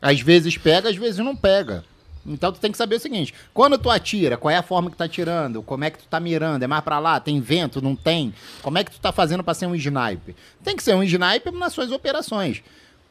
Às 0.00 0.20
vezes 0.20 0.56
pega, 0.56 0.88
às 0.88 0.96
vezes 0.96 1.18
não 1.18 1.36
pega. 1.36 1.84
Então 2.24 2.52
tu 2.52 2.60
tem 2.60 2.70
que 2.70 2.78
saber 2.78 2.96
o 2.96 3.00
seguinte: 3.00 3.34
quando 3.52 3.76
tu 3.76 3.90
atira, 3.90 4.36
qual 4.36 4.50
é 4.50 4.56
a 4.56 4.62
forma 4.62 4.90
que 4.90 4.96
tá 4.96 5.04
atirando? 5.04 5.62
Como 5.62 5.84
é 5.84 5.90
que 5.90 5.98
tu 5.98 6.06
tá 6.06 6.20
mirando? 6.20 6.62
É 6.62 6.66
mais 6.66 6.84
pra 6.84 6.98
lá? 6.98 7.18
Tem 7.18 7.40
vento? 7.40 7.82
Não 7.82 7.96
tem? 7.96 8.32
Como 8.62 8.78
é 8.78 8.84
que 8.84 8.92
tu 8.92 9.00
tá 9.00 9.12
fazendo 9.12 9.42
pra 9.42 9.54
ser 9.54 9.66
um 9.66 9.74
sniper? 9.74 10.34
Tem 10.62 10.76
que 10.76 10.82
ser 10.82 10.94
um 10.94 11.02
sniper 11.02 11.52
nas 11.52 11.72
suas 11.72 11.90
operações. 11.90 12.62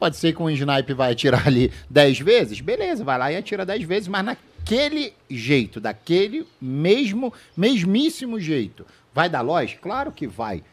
Pode 0.02 0.16
ser 0.16 0.34
que 0.34 0.42
um 0.42 0.50
sniper 0.50 0.96
vai 0.96 1.12
atirar 1.12 1.46
ali 1.46 1.70
10 1.88 2.18
vezes, 2.18 2.60
beleza, 2.60 3.04
vai 3.04 3.16
lá 3.16 3.30
e 3.30 3.36
atira 3.36 3.64
10 3.64 3.84
vezes, 3.84 4.08
mas 4.08 4.24
naquele 4.24 5.14
jeito, 5.30 5.78
daquele 5.78 6.44
mesmo, 6.60 7.32
mesmíssimo 7.56 8.40
jeito. 8.40 8.84
Vai 9.14 9.28
dar 9.28 9.42
loja? 9.42 9.76
Claro 9.80 10.10
que 10.10 10.26
vai. 10.26 10.64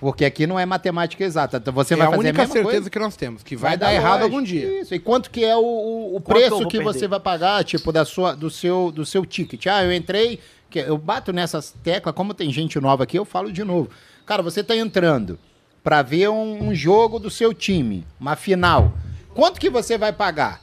Porque 0.00 0.24
aqui 0.24 0.46
não 0.46 0.58
é 0.58 0.64
matemática 0.64 1.22
exata. 1.22 1.58
Então 1.58 1.70
você 1.70 1.92
é 1.92 1.96
vai 1.98 2.06
a 2.06 2.10
fazer 2.12 2.20
única 2.20 2.38
a 2.38 2.44
mesma 2.44 2.52
certeza 2.54 2.72
coisa. 2.76 2.90
que 2.90 2.98
nós 2.98 3.14
temos, 3.14 3.42
que 3.42 3.56
vai, 3.56 3.76
dar, 3.76 3.88
dar 3.88 3.94
errado 3.94 4.22
algum 4.22 4.42
dia. 4.42 4.80
Isso. 4.80 4.94
E 4.94 4.98
quanto 4.98 5.30
que 5.30 5.44
é 5.44 5.54
o, 5.54 5.60
o, 5.60 6.16
o 6.16 6.20
preço 6.22 6.66
que 6.66 6.78
perder? 6.78 6.82
você 6.82 7.06
vai 7.06 7.20
pagar, 7.20 7.62
tipo, 7.64 7.92
da 7.92 8.06
sua, 8.06 8.34
do, 8.34 8.48
seu, 8.48 8.90
do 8.90 9.04
seu 9.04 9.26
ticket? 9.26 9.66
Ah, 9.66 9.84
eu 9.84 9.92
entrei, 9.92 10.40
que 10.70 10.78
eu 10.78 10.96
bato 10.96 11.30
nessas 11.30 11.74
teclas, 11.84 12.14
como 12.14 12.32
tem 12.32 12.50
gente 12.50 12.80
nova 12.80 13.02
aqui, 13.02 13.18
eu 13.18 13.26
falo 13.26 13.52
de 13.52 13.64
novo. 13.64 13.90
Cara, 14.24 14.42
você 14.42 14.64
tá 14.64 14.74
entrando 14.74 15.38
pra 15.82 16.02
ver 16.02 16.28
um, 16.28 16.68
um 16.68 16.74
jogo 16.74 17.18
do 17.18 17.30
seu 17.30 17.52
time, 17.52 18.06
uma 18.20 18.36
final. 18.36 18.92
Quanto 19.34 19.60
que 19.60 19.70
você 19.70 19.98
vai 19.98 20.12
pagar? 20.12 20.60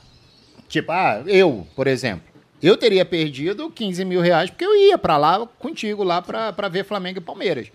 Tipo, 0.68 0.92
ah, 0.92 1.24
eu, 1.26 1.68
por 1.76 1.88
exemplo. 1.88 2.28
Eu 2.62 2.76
teria 2.76 3.06
perdido 3.06 3.70
15 3.70 4.04
mil 4.04 4.22
reais 4.22 4.50
porque 4.50 4.66
eu 4.66 4.76
ia 4.76 4.98
pra 4.98 5.18
lá 5.18 5.48
contigo 5.60 6.04
lá 6.04 6.22
pra 6.22 6.68
ver 6.70 6.84
Flamengo 6.84 7.20
e 7.20 7.22
Palmeiras. 7.22 7.72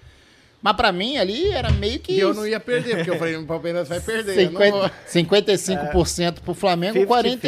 Mas 0.64 0.76
pra 0.76 0.90
mim 0.90 1.18
ali 1.18 1.50
era 1.50 1.70
meio 1.70 2.00
que 2.00 2.10
E 2.14 2.18
eu 2.20 2.30
isso. 2.30 2.40
não 2.40 2.48
ia 2.48 2.58
perder, 2.58 2.96
porque 2.96 3.10
eu 3.10 3.18
falei, 3.18 3.36
o 3.36 3.44
Palmeiras 3.44 3.86
vai 3.86 4.00
perder. 4.00 4.30
eu 4.46 4.50
não 4.50 4.60
50, 4.62 4.76
vou. 4.78 4.90
55% 5.12 6.40
pro 6.40 6.54
Flamengo, 6.54 6.98
50-50. 7.00 7.38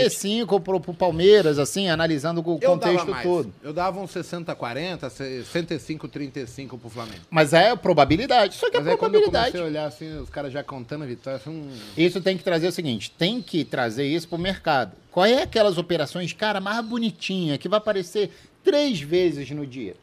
45% 0.47 0.61
pro, 0.63 0.79
pro 0.79 0.93
Palmeiras, 0.93 1.59
assim, 1.59 1.89
analisando 1.89 2.43
o 2.47 2.59
Eu 2.61 2.73
contexto 2.73 3.07
todo. 3.23 3.55
Eu 3.63 3.73
dava 3.73 3.99
uns 4.01 4.11
60-40, 4.13 5.09
65-35 5.09 6.79
pro 6.79 6.91
Flamengo. 6.91 7.23
Mas 7.31 7.55
é 7.55 7.75
probabilidade. 7.75 8.55
Só 8.55 8.71
que 8.71 8.77
Mas 8.77 8.87
é 8.87 8.97
quando 8.99 9.15
eu 9.15 9.23
probabilidade. 9.23 9.53
comecei 9.53 9.61
a 9.61 9.65
olhar 9.65 9.87
assim, 9.89 10.19
os 10.19 10.29
caras 10.29 10.53
já 10.53 10.63
contando 10.63 11.05
a 11.05 11.07
vitória, 11.07 11.39
assim, 11.39 11.49
um... 11.49 11.71
Isso 11.97 12.21
tem 12.21 12.37
que 12.37 12.45
trazer 12.45 12.69
o 12.69 12.73
seguinte: 12.73 13.11
tem 13.13 13.41
que 13.41 13.65
trazer 13.65 14.05
isso 14.07 14.29
pro 14.29 14.37
mercado. 14.37 14.93
Qual 15.11 15.25
é 15.25 15.43
aquelas 15.43 15.79
operações, 15.79 16.35
cara, 16.35 16.61
mais 16.61 16.85
bonitinha, 16.85 17.57
que 17.57 17.67
vai 17.67 17.79
aparecer 17.79 18.31
três 18.63 19.01
vezes 19.01 19.51
no 19.53 19.67
dia? 19.67 19.95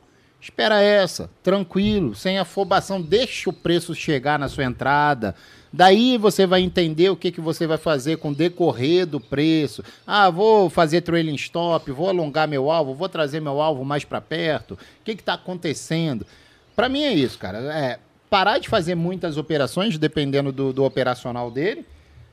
Espera 0.43 0.81
essa, 0.81 1.29
tranquilo, 1.41 2.13
sem 2.13 2.37
afobação, 2.37 3.01
deixa 3.01 3.49
o 3.49 3.53
preço 3.53 3.95
chegar 3.95 4.37
na 4.37 4.49
sua 4.49 4.65
entrada. 4.65 5.33
Daí 5.71 6.17
você 6.17 6.45
vai 6.45 6.61
entender 6.61 7.09
o 7.09 7.15
que, 7.15 7.31
que 7.31 7.39
você 7.39 7.65
vai 7.65 7.77
fazer 7.77 8.17
com 8.17 8.31
o 8.31 8.35
decorrer 8.35 9.05
do 9.05 9.21
preço. 9.21 9.81
Ah, 10.05 10.29
vou 10.29 10.69
fazer 10.69 10.99
trailing 10.99 11.35
stop, 11.35 11.89
vou 11.93 12.09
alongar 12.09 12.45
meu 12.45 12.69
alvo, 12.69 12.93
vou 12.93 13.07
trazer 13.07 13.39
meu 13.39 13.61
alvo 13.61 13.85
mais 13.85 14.03
para 14.03 14.19
perto. 14.19 14.73
O 14.73 14.77
que 15.05 15.11
está 15.11 15.35
acontecendo? 15.35 16.27
Para 16.75 16.89
mim 16.89 17.03
é 17.03 17.13
isso, 17.13 17.39
cara. 17.39 17.59
É 17.73 17.99
parar 18.29 18.59
de 18.59 18.67
fazer 18.67 18.95
muitas 18.95 19.37
operações, 19.37 19.97
dependendo 19.97 20.51
do, 20.51 20.73
do 20.73 20.83
operacional 20.83 21.49
dele, 21.49 21.85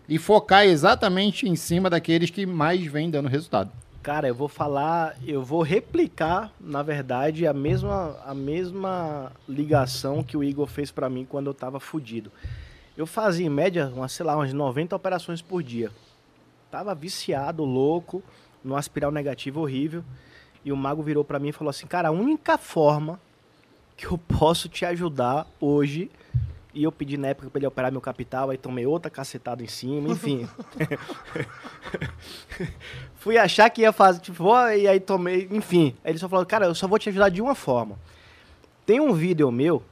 e 0.08 0.18
focar 0.18 0.64
exatamente 0.64 1.48
em 1.48 1.54
cima 1.54 1.88
daqueles 1.88 2.28
que 2.28 2.44
mais 2.44 2.84
vêm 2.86 3.08
dando 3.08 3.28
resultado. 3.28 3.70
Cara, 4.12 4.26
eu 4.26 4.34
vou 4.34 4.48
falar, 4.48 5.16
eu 5.24 5.40
vou 5.40 5.62
replicar, 5.62 6.52
na 6.60 6.82
verdade, 6.82 7.46
a 7.46 7.52
mesma, 7.52 8.16
a 8.26 8.34
mesma 8.34 9.30
ligação 9.48 10.20
que 10.24 10.36
o 10.36 10.42
Igor 10.42 10.66
fez 10.66 10.90
pra 10.90 11.08
mim 11.08 11.24
quando 11.24 11.46
eu 11.46 11.54
tava 11.54 11.78
fudido. 11.78 12.32
Eu 12.96 13.06
fazia 13.06 13.46
em 13.46 13.48
média, 13.48 13.86
umas, 13.86 14.10
sei 14.10 14.26
lá, 14.26 14.34
umas 14.34 14.52
90 14.52 14.96
operações 14.96 15.40
por 15.40 15.62
dia. 15.62 15.92
Tava 16.72 16.92
viciado, 16.92 17.64
louco, 17.64 18.20
num 18.64 18.74
aspiral 18.74 19.12
negativo 19.12 19.60
horrível. 19.60 20.02
E 20.64 20.72
o 20.72 20.76
mago 20.76 21.04
virou 21.04 21.24
pra 21.24 21.38
mim 21.38 21.50
e 21.50 21.52
falou 21.52 21.70
assim: 21.70 21.86
"Cara, 21.86 22.08
a 22.08 22.10
única 22.10 22.58
forma 22.58 23.20
que 23.96 24.06
eu 24.06 24.18
posso 24.18 24.68
te 24.68 24.84
ajudar 24.84 25.46
hoje 25.60 26.10
e 26.72 26.84
eu 26.84 26.92
pedi 26.92 27.16
na 27.16 27.28
época 27.28 27.51
pra 27.51 27.59
ele 27.59 27.66
operar 27.66 27.90
meu 27.90 28.01
capital, 28.01 28.51
aí 28.51 28.56
tomei 28.56 28.86
outra 28.86 29.10
cacetada 29.10 29.62
em 29.62 29.66
cima, 29.66 30.09
enfim. 30.10 30.48
Fui 33.16 33.36
achar 33.36 33.68
que 33.70 33.82
ia 33.82 33.92
fazer, 33.92 34.20
tipo, 34.20 34.42
vou, 34.42 34.56
e 34.70 34.86
aí 34.86 35.01
tomei, 35.01 35.48
enfim. 35.51 35.94
Aí 36.05 36.12
ele 36.12 36.18
só 36.18 36.28
falou, 36.28 36.47
cara, 36.47 36.66
eu 36.66 36.74
só 36.74 36.86
vou 36.86 36.98
te 36.98 37.09
ajudar 37.09 37.28
de 37.28 37.42
uma 37.42 37.55
forma. 37.55 37.98
Tem 38.86 39.01
um 39.01 39.12
vídeo 39.12 39.51
meu 39.51 39.82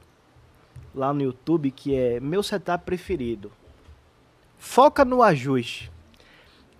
lá 0.93 1.13
no 1.13 1.21
YouTube 1.21 1.71
que 1.71 1.95
é 1.95 2.19
meu 2.19 2.41
setup 2.41 2.85
preferido. 2.85 3.51
Foca 4.57 5.05
no 5.05 5.21
ajuste. 5.21 5.91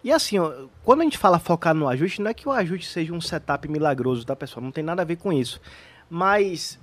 E 0.04 0.12
assim, 0.12 0.40
ó, 0.40 0.68
quando 0.84 1.02
a 1.02 1.04
gente 1.04 1.18
fala 1.18 1.40
focar 1.40 1.74
no 1.74 1.88
ajuste, 1.88 2.22
não 2.22 2.32
é 2.32 2.34
que 2.34 2.48
o 2.48 2.52
ajuste 2.52 2.88
seja 2.88 3.14
um 3.14 3.20
setup 3.20 3.68
milagroso, 3.68 4.26
tá, 4.26 4.36
pessoal? 4.36 4.64
Não 4.64 4.72
tem 4.72 4.84
nada 4.84 5.02
a 5.02 5.06
ver 5.06 5.18
com 5.18 5.32
isso. 5.32 5.60
Mas 6.10 6.80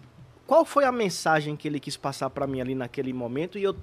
qual 0.46 0.64
foi 0.64 0.84
a 0.84 0.92
mensagem 0.92 1.56
que 1.56 1.66
ele 1.66 1.80
quis 1.80 1.96
passar 1.96 2.30
pra 2.30 2.46
mim 2.46 2.60
ali 2.60 2.74
naquele 2.74 3.12
momento? 3.12 3.58
E 3.58 3.62
eu 3.62 3.76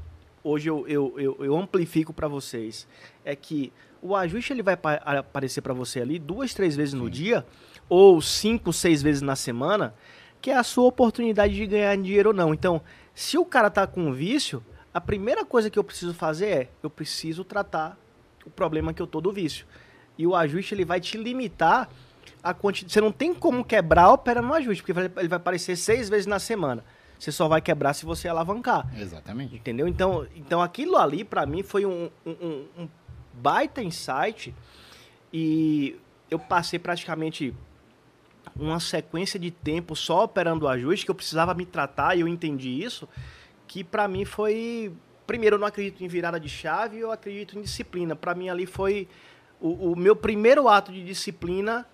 hoje 0.44 0.70
eu, 0.70 0.86
eu, 0.88 1.14
eu, 1.18 1.38
eu 1.40 1.58
amplifico 1.58 2.12
para 2.14 2.28
vocês 2.28 2.86
é 3.24 3.34
que 3.36 3.72
o 4.02 4.14
ajuste 4.14 4.52
ele 4.52 4.62
vai 4.62 4.76
pa- 4.76 4.96
aparecer 4.96 5.62
para 5.62 5.74
você 5.74 6.02
ali 6.02 6.20
duas, 6.20 6.54
três 6.54 6.76
vezes 6.76 6.94
no 6.94 7.10
dia, 7.10 7.46
ou 7.88 8.22
cinco, 8.22 8.74
seis 8.74 9.02
vezes 9.02 9.22
na 9.22 9.36
semana, 9.38 9.96
que 10.42 10.52
é 10.52 10.58
a 10.58 10.64
sua 10.64 10.84
oportunidade 10.84 11.56
de 11.56 11.66
ganhar 11.66 11.96
dinheiro 11.96 12.30
ou 12.30 12.36
não. 12.36 12.54
Então, 12.54 12.82
se 13.14 13.38
o 13.38 13.46
cara 13.46 13.70
tá 13.70 13.88
com 13.88 14.02
um 14.08 14.12
vício, 14.12 14.62
a 14.94 15.00
primeira 15.00 15.46
coisa 15.46 15.70
que 15.70 15.80
eu 15.80 15.84
preciso 15.84 16.14
fazer 16.14 16.48
é, 16.48 16.70
eu 16.84 16.90
preciso 16.90 17.46
tratar 17.46 17.98
o 18.46 18.50
problema 18.50 18.94
que 18.94 19.02
eu 19.02 19.08
tô 19.08 19.22
do 19.22 19.32
vício. 19.32 19.66
E 20.18 20.28
o 20.28 20.36
ajuste 20.36 20.76
ele 20.76 20.84
vai 20.84 21.00
te 21.00 21.18
limitar 21.18 21.90
a 22.44 22.54
quantidade. 22.54 22.92
Você 22.94 23.00
não 23.02 23.12
tem 23.12 23.34
como 23.34 23.64
quebrar 23.64 24.10
operando 24.12 24.48
no 24.50 24.54
ajuste, 24.54 24.84
porque 24.84 25.00
ele 25.20 25.28
vai 25.30 25.38
aparecer 25.38 25.76
seis 25.78 26.10
vezes 26.10 26.26
na 26.26 26.40
semana. 26.40 26.84
Você 27.18 27.32
só 27.32 27.48
vai 27.48 27.62
quebrar 27.62 27.94
se 27.94 28.06
você 28.06 28.28
alavancar. 28.28 28.86
Exatamente. 29.00 29.56
Entendeu? 29.56 29.88
Então, 29.88 30.28
então 30.36 30.62
aquilo 30.62 30.98
ali, 30.98 31.24
pra 31.24 31.46
mim, 31.46 31.64
foi 31.64 31.86
um, 31.86 32.10
um- 32.26 32.66
um- 32.78 32.90
baita 33.34 33.82
insight. 33.82 34.54
E 35.32 35.96
eu 36.30 36.38
passei 36.38 36.78
praticamente 36.80 37.54
uma 38.56 38.80
sequência 38.80 39.40
de 39.40 39.50
tempo 39.52 39.96
só 39.96 40.26
operando 40.26 40.66
o 40.66 40.68
ajuste, 40.68 41.06
que 41.06 41.12
eu 41.12 41.16
precisava 41.16 41.54
me 41.54 41.66
tratar 41.66 42.16
e 42.16 42.22
eu 42.22 42.28
entendi 42.28 42.70
isso. 42.84 43.08
Que 43.68 43.84
pra 43.84 44.08
mim 44.08 44.26
foi. 44.26 44.92
Primeiro, 45.26 45.56
eu 45.56 45.60
não 45.60 45.68
acredito 45.68 46.04
em 46.04 46.08
virada 46.08 46.38
de 46.38 46.50
chave, 46.50 47.00
eu 47.00 47.10
acredito 47.12 47.58
em 47.58 47.62
disciplina. 47.62 48.16
Pra 48.16 48.36
mim, 48.36 48.50
ali 48.50 48.66
foi 48.66 49.08
o, 49.62 49.94
o 49.94 49.96
meu 49.96 50.16
primeiro 50.16 50.68
ato 50.68 50.92
de 50.92 51.04
disciplina 51.06 51.88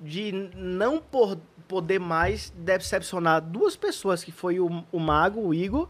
de 0.00 0.32
não 0.54 1.00
por- 1.00 1.38
poder 1.66 1.98
mais 1.98 2.50
decepcionar 2.56 3.40
duas 3.40 3.76
pessoas, 3.76 4.22
que 4.22 4.30
foi 4.32 4.60
o, 4.60 4.84
o 4.92 5.00
Mago, 5.00 5.40
o 5.40 5.52
Igor, 5.54 5.88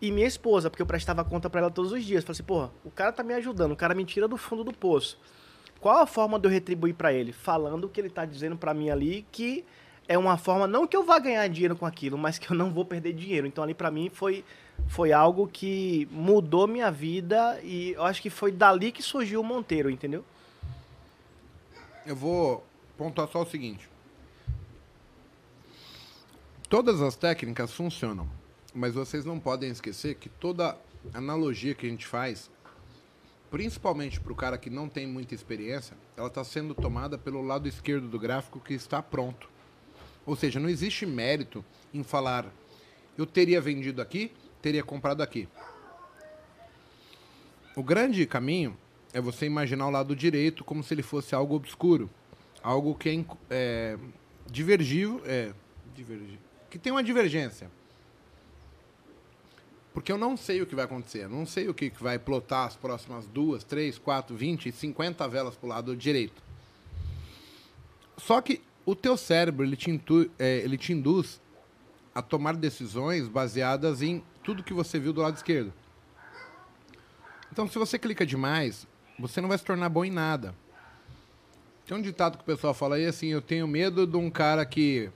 e 0.00 0.10
minha 0.10 0.26
esposa, 0.26 0.68
porque 0.70 0.82
eu 0.82 0.86
prestava 0.86 1.24
conta 1.24 1.48
pra 1.48 1.60
ela 1.60 1.70
todos 1.70 1.92
os 1.92 2.04
dias. 2.04 2.24
Falei 2.24 2.32
assim, 2.32 2.42
porra, 2.42 2.70
o 2.84 2.90
cara 2.90 3.12
tá 3.12 3.22
me 3.22 3.34
ajudando, 3.34 3.72
o 3.72 3.76
cara 3.76 3.94
me 3.94 4.04
tira 4.04 4.26
do 4.26 4.36
fundo 4.36 4.64
do 4.64 4.72
poço. 4.72 5.18
Qual 5.80 5.98
a 5.98 6.06
forma 6.06 6.38
de 6.38 6.46
eu 6.46 6.50
retribuir 6.50 6.94
pra 6.94 7.12
ele? 7.12 7.32
Falando 7.32 7.84
o 7.84 7.88
que 7.88 8.00
ele 8.00 8.10
tá 8.10 8.24
dizendo 8.24 8.56
pra 8.56 8.72
mim 8.72 8.90
ali, 8.90 9.26
que 9.30 9.64
é 10.08 10.16
uma 10.18 10.36
forma, 10.36 10.66
não 10.66 10.86
que 10.86 10.96
eu 10.96 11.04
vá 11.04 11.18
ganhar 11.18 11.46
dinheiro 11.48 11.76
com 11.76 11.86
aquilo, 11.86 12.16
mas 12.18 12.38
que 12.38 12.50
eu 12.50 12.56
não 12.56 12.70
vou 12.72 12.84
perder 12.84 13.12
dinheiro. 13.12 13.46
Então 13.46 13.62
ali 13.62 13.74
pra 13.74 13.90
mim 13.90 14.10
foi, 14.12 14.44
foi 14.88 15.12
algo 15.12 15.46
que 15.46 16.08
mudou 16.10 16.66
minha 16.66 16.90
vida 16.90 17.60
e 17.62 17.92
eu 17.92 18.04
acho 18.04 18.20
que 18.22 18.30
foi 18.30 18.50
dali 18.50 18.90
que 18.92 19.02
surgiu 19.02 19.40
o 19.40 19.44
Monteiro, 19.44 19.90
entendeu? 19.90 20.24
Eu 22.04 22.16
vou 22.16 22.64
pontuar 23.02 23.26
só 23.26 23.42
o 23.42 23.46
seguinte. 23.46 23.88
Todas 26.68 27.02
as 27.02 27.16
técnicas 27.16 27.72
funcionam, 27.72 28.30
mas 28.72 28.94
vocês 28.94 29.24
não 29.24 29.40
podem 29.40 29.70
esquecer 29.70 30.14
que 30.14 30.28
toda 30.28 30.78
analogia 31.12 31.74
que 31.74 31.84
a 31.84 31.90
gente 31.90 32.06
faz, 32.06 32.48
principalmente 33.50 34.20
para 34.20 34.32
o 34.32 34.36
cara 34.36 34.56
que 34.56 34.70
não 34.70 34.88
tem 34.88 35.04
muita 35.04 35.34
experiência, 35.34 35.96
ela 36.16 36.28
está 36.28 36.44
sendo 36.44 36.74
tomada 36.74 37.18
pelo 37.18 37.42
lado 37.42 37.66
esquerdo 37.66 38.08
do 38.08 38.20
gráfico 38.20 38.60
que 38.60 38.72
está 38.72 39.02
pronto. 39.02 39.50
Ou 40.24 40.36
seja, 40.36 40.60
não 40.60 40.68
existe 40.68 41.04
mérito 41.04 41.64
em 41.92 42.04
falar 42.04 42.46
eu 43.18 43.26
teria 43.26 43.60
vendido 43.60 44.00
aqui, 44.00 44.32
teria 44.62 44.82
comprado 44.82 45.22
aqui. 45.22 45.46
O 47.76 47.82
grande 47.82 48.24
caminho 48.24 48.74
é 49.12 49.20
você 49.20 49.44
imaginar 49.44 49.86
o 49.86 49.90
lado 49.90 50.16
direito 50.16 50.64
como 50.64 50.82
se 50.82 50.94
ele 50.94 51.02
fosse 51.02 51.34
algo 51.34 51.54
obscuro, 51.54 52.08
algo 52.62 52.94
que 52.94 53.08
é, 53.08 53.24
é 53.50 53.98
divergivo, 54.50 55.20
é, 55.24 55.52
que 56.70 56.78
tem 56.78 56.92
uma 56.92 57.02
divergência. 57.02 57.70
Porque 59.92 60.10
eu 60.10 60.16
não 60.16 60.36
sei 60.38 60.62
o 60.62 60.66
que 60.66 60.74
vai 60.74 60.86
acontecer, 60.86 61.24
eu 61.24 61.28
não 61.28 61.44
sei 61.44 61.68
o 61.68 61.74
que 61.74 61.90
que 61.90 62.02
vai 62.02 62.18
plotar 62.18 62.66
as 62.66 62.76
próximas 62.76 63.26
duas, 63.26 63.62
três, 63.62 63.98
quatro, 63.98 64.34
vinte, 64.34 64.72
cinquenta 64.72 65.28
velas 65.28 65.54
pro 65.54 65.68
lado 65.68 65.94
direito. 65.94 66.42
Só 68.16 68.40
que 68.40 68.62
o 68.86 68.94
teu 68.94 69.16
cérebro 69.16 69.66
ele 69.66 69.76
te, 69.76 69.90
intu- 69.90 70.30
é, 70.38 70.58
ele 70.58 70.78
te 70.78 70.92
induz 70.92 71.40
a 72.14 72.22
tomar 72.22 72.56
decisões 72.56 73.28
baseadas 73.28 74.00
em 74.00 74.22
tudo 74.42 74.62
que 74.62 74.72
você 74.72 74.98
viu 74.98 75.12
do 75.12 75.20
lado 75.20 75.36
esquerdo. 75.36 75.72
Então, 77.52 77.68
se 77.68 77.78
você 77.78 77.98
clica 77.98 78.24
demais, 78.24 78.86
você 79.18 79.40
não 79.42 79.48
vai 79.48 79.58
se 79.58 79.64
tornar 79.64 79.90
bom 79.90 80.04
em 80.04 80.10
nada. 80.10 80.54
Tem 81.92 81.98
um 81.98 82.02
ditado 82.02 82.38
que 82.38 82.42
o 82.42 82.46
pessoal 82.46 82.72
fala 82.72 82.96
aí 82.96 83.04
assim: 83.04 83.26
eu 83.26 83.42
tenho 83.42 83.68
medo 83.68 84.06
de 84.06 84.16
um 84.16 84.30
cara 84.30 84.64
que 84.64 85.10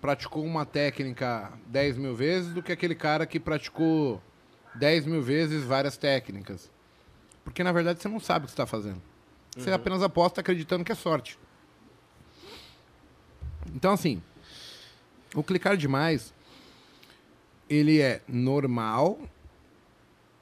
praticou 0.00 0.42
uma 0.46 0.64
técnica 0.64 1.52
10 1.66 1.98
mil 1.98 2.14
vezes 2.14 2.54
do 2.54 2.62
que 2.62 2.72
aquele 2.72 2.94
cara 2.94 3.26
que 3.26 3.38
praticou 3.38 4.22
10 4.76 5.04
mil 5.04 5.20
vezes 5.20 5.62
várias 5.62 5.98
técnicas. 5.98 6.70
Porque 7.44 7.62
na 7.62 7.70
verdade 7.70 8.00
você 8.00 8.08
não 8.08 8.18
sabe 8.18 8.44
o 8.44 8.46
que 8.46 8.52
você 8.52 8.54
está 8.54 8.64
fazendo. 8.64 9.02
Você 9.58 9.70
apenas 9.70 10.02
aposta 10.02 10.40
acreditando 10.40 10.84
que 10.84 10.92
é 10.92 10.94
sorte. 10.94 11.38
Então, 13.74 13.92
assim, 13.92 14.22
o 15.34 15.42
clicar 15.42 15.76
demais, 15.76 16.32
ele 17.68 18.00
é 18.00 18.22
normal 18.26 19.18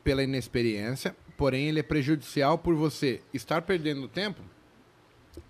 pela 0.04 0.22
inexperiência, 0.22 1.16
porém 1.36 1.66
ele 1.66 1.80
é 1.80 1.82
prejudicial 1.82 2.58
por 2.58 2.76
você 2.76 3.20
estar 3.32 3.62
perdendo 3.62 4.06
tempo, 4.06 4.40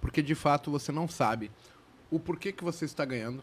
porque 0.00 0.22
de 0.22 0.34
fato 0.34 0.70
você 0.70 0.90
não 0.92 1.08
sabe 1.08 1.50
o 2.10 2.18
porquê 2.18 2.52
que 2.52 2.62
você 2.62 2.84
está 2.84 3.04
ganhando, 3.04 3.42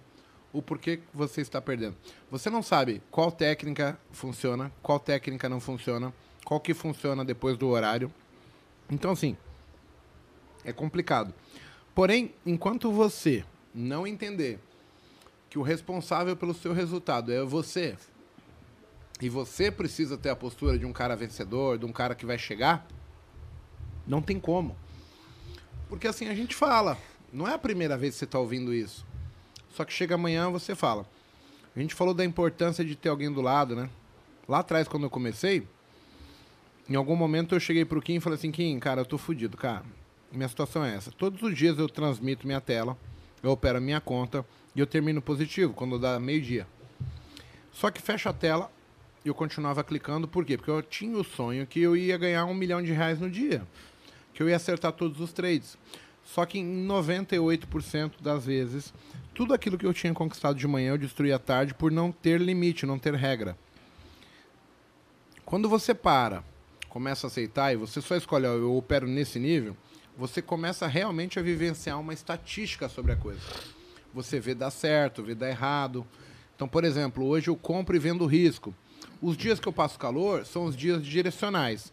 o 0.54 0.62
porquê 0.62 0.98
que 0.98 1.04
você 1.14 1.42
está 1.42 1.62
perdendo. 1.62 1.96
Você 2.30 2.50
não 2.50 2.64
sabe 2.64 3.02
qual 3.12 3.32
técnica 3.32 4.00
funciona, 4.12 4.72
qual 4.82 5.00
técnica 5.00 5.50
não 5.50 5.60
funciona, 5.60 6.14
qual 6.46 6.60
que 6.60 6.74
funciona 6.74 7.24
depois 7.24 7.58
do 7.58 7.68
horário. 7.68 8.12
Então, 8.90 9.12
assim, 9.12 9.38
é 10.64 10.74
complicado. 10.74 11.34
Porém, 11.94 12.34
enquanto 12.46 12.92
você 12.92 13.44
não 13.74 14.06
entender 14.06 14.60
que 15.50 15.60
o 15.60 15.62
responsável 15.62 16.36
pelo 16.36 16.54
seu 16.54 16.74
resultado 16.74 17.32
é 17.32 17.44
você, 17.44 17.98
e 19.22 19.30
você 19.30 19.70
precisa 19.70 20.18
ter 20.18 20.30
a 20.30 20.36
postura 20.36 20.80
de 20.80 20.86
um 20.86 20.92
cara 20.92 21.16
vencedor, 21.16 21.78
de 21.78 21.86
um 21.86 21.92
cara 21.92 22.16
que 22.16 22.26
vai 22.26 22.38
chegar, 22.38 22.88
não 24.08 24.22
tem 24.22 24.40
como. 24.40 24.76
Porque 25.92 26.08
assim 26.08 26.30
a 26.30 26.34
gente 26.34 26.56
fala, 26.56 26.98
não 27.34 27.46
é 27.46 27.54
a 27.54 27.60
primeira 27.60 27.98
vez 27.98 28.14
que 28.14 28.20
você 28.20 28.24
está 28.24 28.40
ouvindo 28.40 28.74
isso. 28.74 29.06
Só 29.72 29.84
que 29.84 29.92
chega 29.92 30.16
amanhã 30.16 30.50
você 30.50 30.74
fala. 30.74 31.06
A 31.76 31.80
gente 31.82 31.94
falou 31.94 32.14
da 32.14 32.24
importância 32.24 32.86
de 32.86 32.96
ter 32.96 33.10
alguém 33.10 33.30
do 33.30 33.42
lado, 33.42 33.76
né? 33.76 33.90
Lá 34.48 34.60
atrás, 34.60 34.88
quando 34.88 35.04
eu 35.04 35.10
comecei, 35.10 35.68
em 36.90 36.96
algum 36.96 37.14
momento 37.14 37.54
eu 37.54 37.60
cheguei 37.60 37.84
pro 37.84 38.02
Kim 38.02 38.16
e 38.16 38.20
falei 38.22 38.40
assim, 38.40 38.54
Kim, 38.54 38.80
cara, 38.80 39.02
eu 39.02 39.06
tô 39.06 39.18
fudido, 39.18 39.58
cara. 39.58 39.84
Minha 40.32 40.48
situação 40.48 40.86
é 40.86 40.96
essa. 40.96 41.12
Todos 41.12 41.44
os 41.44 41.54
dias 41.58 41.78
eu 41.78 41.90
transmito 41.90 42.48
minha 42.48 42.62
tela, 42.62 42.98
eu 43.44 43.52
opero 43.52 43.78
a 43.78 43.82
minha 43.82 44.00
conta 44.00 44.46
e 44.74 44.80
eu 44.80 44.88
termino 44.88 45.22
positivo, 45.22 45.74
quando 45.74 46.00
dá 46.00 46.18
meio-dia. 46.22 46.66
Só 47.74 47.92
que 47.92 48.02
fecha 48.02 48.30
a 48.30 48.34
tela 48.34 48.72
e 49.26 49.28
eu 49.28 49.36
continuava 49.36 49.84
clicando, 49.84 50.26
por 50.26 50.46
quê? 50.46 50.56
Porque 50.56 50.72
eu 50.72 50.82
tinha 50.82 51.18
o 51.18 51.24
sonho 51.26 51.68
que 51.68 51.82
eu 51.82 51.98
ia 51.98 52.18
ganhar 52.18 52.46
um 52.46 52.54
milhão 52.54 52.82
de 52.82 52.94
reais 52.94 53.20
no 53.20 53.30
dia. 53.30 53.68
Que 54.34 54.44
eu 54.44 54.50
ia 54.50 54.56
acertar 54.56 54.92
todos 54.92 55.20
os 55.20 55.34
trades. 55.34 55.78
Só 56.24 56.46
que 56.46 56.60
em 56.60 56.88
98% 56.88 58.22
das 58.22 58.46
vezes, 58.46 58.94
tudo 59.34 59.54
aquilo 59.54 59.78
que 59.78 59.86
eu 59.86 59.94
tinha 59.94 60.14
conquistado 60.14 60.58
de 60.58 60.68
manhã 60.68 60.92
eu 60.92 60.98
destruí 60.98 61.34
à 61.34 61.40
tarde 61.40 61.74
por 61.74 61.92
não 61.92 62.12
ter 62.12 62.40
limite, 62.40 62.86
não 62.86 63.00
ter 63.00 63.14
regra. 63.16 63.58
Quando 65.44 65.68
você 65.68 65.94
para, 65.94 66.44
começa 66.88 67.28
a 67.28 67.30
aceitar 67.30 67.74
e 67.74 67.76
você 67.76 68.02
só 68.02 68.16
escolhe, 68.16 68.46
ó, 68.46 68.54
eu 68.54 68.76
opero 68.76 69.08
nesse 69.08 69.40
nível, 69.40 69.76
você 70.18 70.42
começa 70.42 70.88
realmente 70.88 71.40
a 71.40 71.42
vivenciar 71.42 72.00
uma 72.00 72.14
estatística 72.14 72.88
sobre 72.88 73.14
a 73.14 73.16
coisa. 73.16 73.42
Você 74.14 74.40
vê 74.40 74.54
dar 74.54 74.72
certo, 74.72 75.24
vê 75.24 75.34
dar 75.34 75.50
errado. 75.50 76.06
Então, 76.56 76.68
por 76.68 76.84
exemplo, 76.84 77.26
hoje 77.26 77.50
eu 77.50 77.56
compro 77.56 77.96
e 77.96 78.00
vendo 78.00 78.26
risco. 78.26 78.74
Os 79.22 79.36
dias 79.36 79.60
que 79.60 79.68
eu 79.68 79.74
passo 79.74 79.98
calor 79.98 80.46
são 80.46 80.66
os 80.66 80.76
dias 80.76 81.04
direcionais. 81.04 81.92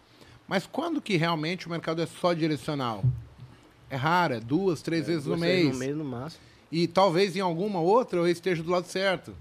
Mas 0.49 0.67
quando 0.67 1.01
que 1.03 1.17
realmente 1.17 1.67
o 1.67 1.71
mercado 1.71 2.01
é 2.01 2.07
só 2.07 2.33
direcional? 2.33 3.05
É 3.91 3.97
raro, 3.97 4.35
é 4.35 4.41
duas, 4.41 4.81
três 4.81 5.07
vezes 5.07 5.27
no 5.27 5.37
Duas 5.37 5.41
vezes 5.43 5.65
mês. 5.65 5.75
No 5.75 5.79
mês, 5.79 5.97
no 5.97 6.05
máximo. 6.05 6.43
E 6.73 6.87
talvez 6.89 7.37
em 7.37 7.41
alguma 7.41 7.81
outra 7.81 8.19
eu 8.19 8.27
esteja 8.27 8.63
do 8.63 8.71
lado 8.71 8.87
certo. 8.87 9.35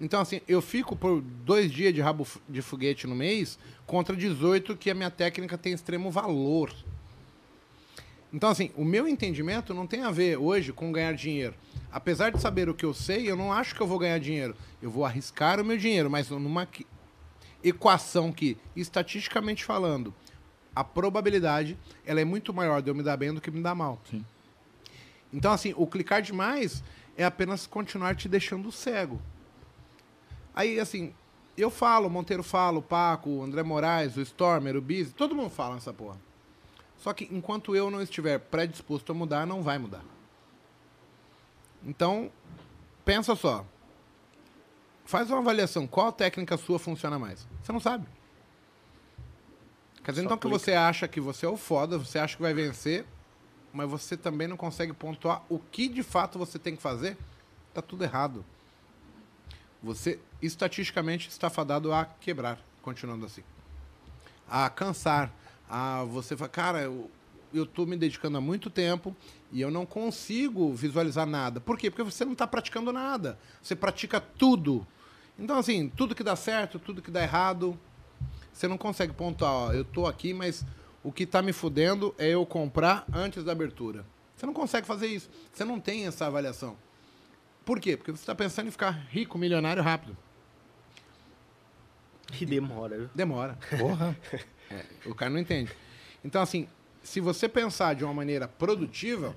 Então, 0.00 0.20
assim, 0.20 0.40
eu 0.48 0.62
fico 0.62 0.96
por 0.96 1.20
dois 1.20 1.70
dias 1.70 1.92
de 1.94 2.00
rabo 2.00 2.26
de 2.48 2.62
foguete 2.62 3.06
no 3.06 3.14
mês 3.14 3.58
contra 3.86 4.16
18 4.16 4.76
que 4.76 4.90
a 4.90 4.94
minha 4.94 5.10
técnica 5.10 5.58
tem 5.58 5.72
extremo 5.72 6.10
valor. 6.10 6.72
Então, 8.32 8.48
assim, 8.48 8.70
o 8.76 8.84
meu 8.84 9.06
entendimento 9.06 9.74
não 9.74 9.86
tem 9.86 10.02
a 10.02 10.10
ver 10.10 10.38
hoje 10.38 10.72
com 10.72 10.90
ganhar 10.90 11.12
dinheiro. 11.12 11.54
Apesar 11.90 12.30
de 12.30 12.40
saber 12.40 12.68
o 12.68 12.74
que 12.74 12.84
eu 12.84 12.94
sei, 12.94 13.30
eu 13.30 13.36
não 13.36 13.52
acho 13.52 13.74
que 13.74 13.80
eu 13.80 13.86
vou 13.86 13.98
ganhar 13.98 14.18
dinheiro. 14.18 14.56
Eu 14.80 14.90
vou 14.90 15.04
arriscar 15.04 15.60
o 15.60 15.64
meu 15.64 15.76
dinheiro, 15.76 16.10
mas 16.10 16.30
numa 16.30 16.66
equação 17.62 18.32
que, 18.32 18.56
estatisticamente 18.74 19.64
falando, 19.64 20.12
a 20.74 20.82
probabilidade 20.82 21.78
ela 22.04 22.20
é 22.20 22.24
muito 22.24 22.52
maior 22.52 22.80
de 22.82 22.90
eu 22.90 22.94
me 22.94 23.02
dar 23.02 23.16
bem 23.16 23.32
do 23.32 23.40
que 23.40 23.50
me 23.50 23.62
dar 23.62 23.74
mal. 23.74 24.00
Sim. 24.10 24.24
Então, 25.32 25.52
assim, 25.52 25.74
o 25.76 25.86
clicar 25.86 26.22
demais 26.22 26.82
é 27.16 27.24
apenas 27.24 27.66
continuar 27.66 28.14
te 28.16 28.28
deixando 28.28 28.70
cego. 28.72 29.20
Aí, 30.54 30.78
assim, 30.78 31.14
Eu 31.56 31.70
falo, 31.70 32.08
Monteiro 32.08 32.42
fala, 32.42 32.78
o 32.78 32.82
Paco, 32.82 33.28
o 33.28 33.42
André 33.42 33.62
Moraes, 33.62 34.16
o 34.16 34.22
Stormer, 34.22 34.74
o 34.76 34.80
Biz, 34.80 35.12
todo 35.12 35.34
mundo 35.34 35.50
fala 35.50 35.74
nessa 35.74 35.92
porra. 35.92 36.18
Só 36.96 37.12
que 37.12 37.28
enquanto 37.30 37.76
eu 37.76 37.90
não 37.90 38.00
estiver 38.00 38.38
predisposto 38.38 39.12
a 39.12 39.14
mudar, 39.14 39.46
não 39.46 39.62
vai 39.62 39.76
mudar. 39.76 40.02
Então, 41.84 42.30
pensa 43.04 43.34
só. 43.36 43.66
Faz 45.04 45.28
uma 45.30 45.40
avaliação. 45.40 45.86
Qual 45.86 46.10
técnica 46.10 46.56
sua 46.56 46.78
funciona 46.78 47.18
mais? 47.18 47.46
Você 47.62 47.72
não 47.72 47.80
sabe. 47.80 48.06
Quer 50.04 50.12
dizer, 50.12 50.22
Só 50.22 50.26
então 50.26 50.38
que 50.38 50.48
clica. 50.48 50.58
você 50.58 50.72
acha 50.72 51.06
que 51.06 51.20
você 51.20 51.46
é 51.46 51.48
o 51.48 51.56
foda, 51.56 51.98
você 51.98 52.18
acha 52.18 52.36
que 52.36 52.42
vai 52.42 52.52
vencer, 52.52 53.04
mas 53.72 53.88
você 53.88 54.16
também 54.16 54.48
não 54.48 54.56
consegue 54.56 54.92
pontuar 54.92 55.44
o 55.48 55.58
que 55.58 55.88
de 55.88 56.02
fato 56.02 56.38
você 56.38 56.58
tem 56.58 56.74
que 56.74 56.82
fazer, 56.82 57.16
tá 57.72 57.80
tudo 57.80 58.04
errado. 58.04 58.44
Você, 59.82 60.18
estatisticamente, 60.40 61.28
está 61.28 61.48
fadado 61.50 61.92
a 61.92 62.04
quebrar, 62.04 62.60
continuando 62.82 63.26
assim. 63.26 63.42
A 64.48 64.68
cansar, 64.68 65.32
a 65.68 66.04
você 66.04 66.36
falar, 66.36 66.50
cara, 66.50 66.82
eu, 66.82 67.10
eu 67.52 67.64
tô 67.64 67.86
me 67.86 67.96
dedicando 67.96 68.38
há 68.38 68.40
muito 68.40 68.70
tempo 68.70 69.16
e 69.50 69.60
eu 69.60 69.70
não 69.70 69.86
consigo 69.86 70.72
visualizar 70.72 71.26
nada. 71.26 71.60
Por 71.60 71.78
quê? 71.78 71.90
Porque 71.90 72.02
você 72.02 72.24
não 72.24 72.32
está 72.32 72.46
praticando 72.46 72.92
nada. 72.92 73.38
Você 73.60 73.74
pratica 73.74 74.20
tudo. 74.20 74.86
Então, 75.38 75.58
assim, 75.58 75.88
tudo 75.88 76.14
que 76.14 76.22
dá 76.22 76.36
certo, 76.36 76.78
tudo 76.78 77.02
que 77.02 77.10
dá 77.10 77.22
errado, 77.22 77.78
você 78.52 78.68
não 78.68 78.76
consegue 78.78 79.12
pontuar, 79.12 79.52
ó, 79.52 79.72
eu 79.72 79.84
tô 79.84 80.06
aqui, 80.06 80.34
mas 80.34 80.64
o 81.02 81.10
que 81.10 81.26
tá 81.26 81.42
me 81.42 81.52
fudendo 81.52 82.14
é 82.18 82.28
eu 82.28 82.44
comprar 82.46 83.04
antes 83.12 83.42
da 83.42 83.52
abertura. 83.52 84.04
Você 84.36 84.46
não 84.46 84.52
consegue 84.52 84.86
fazer 84.86 85.06
isso. 85.06 85.30
Você 85.52 85.64
não 85.64 85.80
tem 85.80 86.06
essa 86.06 86.26
avaliação. 86.26 86.76
Por 87.64 87.80
quê? 87.80 87.96
Porque 87.96 88.10
você 88.10 88.22
está 88.22 88.34
pensando 88.34 88.68
em 88.68 88.70
ficar 88.70 88.90
rico, 89.08 89.38
milionário 89.38 89.82
rápido. 89.82 90.16
E 92.40 92.46
demora, 92.46 92.98
viu? 92.98 93.10
Demora. 93.14 93.58
Porra. 93.78 94.16
É, 94.70 94.84
o 95.06 95.14
cara 95.14 95.30
não 95.30 95.38
entende. 95.38 95.72
Então, 96.24 96.40
assim, 96.40 96.68
se 97.02 97.20
você 97.20 97.48
pensar 97.48 97.94
de 97.94 98.04
uma 98.04 98.14
maneira 98.14 98.48
produtiva, 98.48 99.36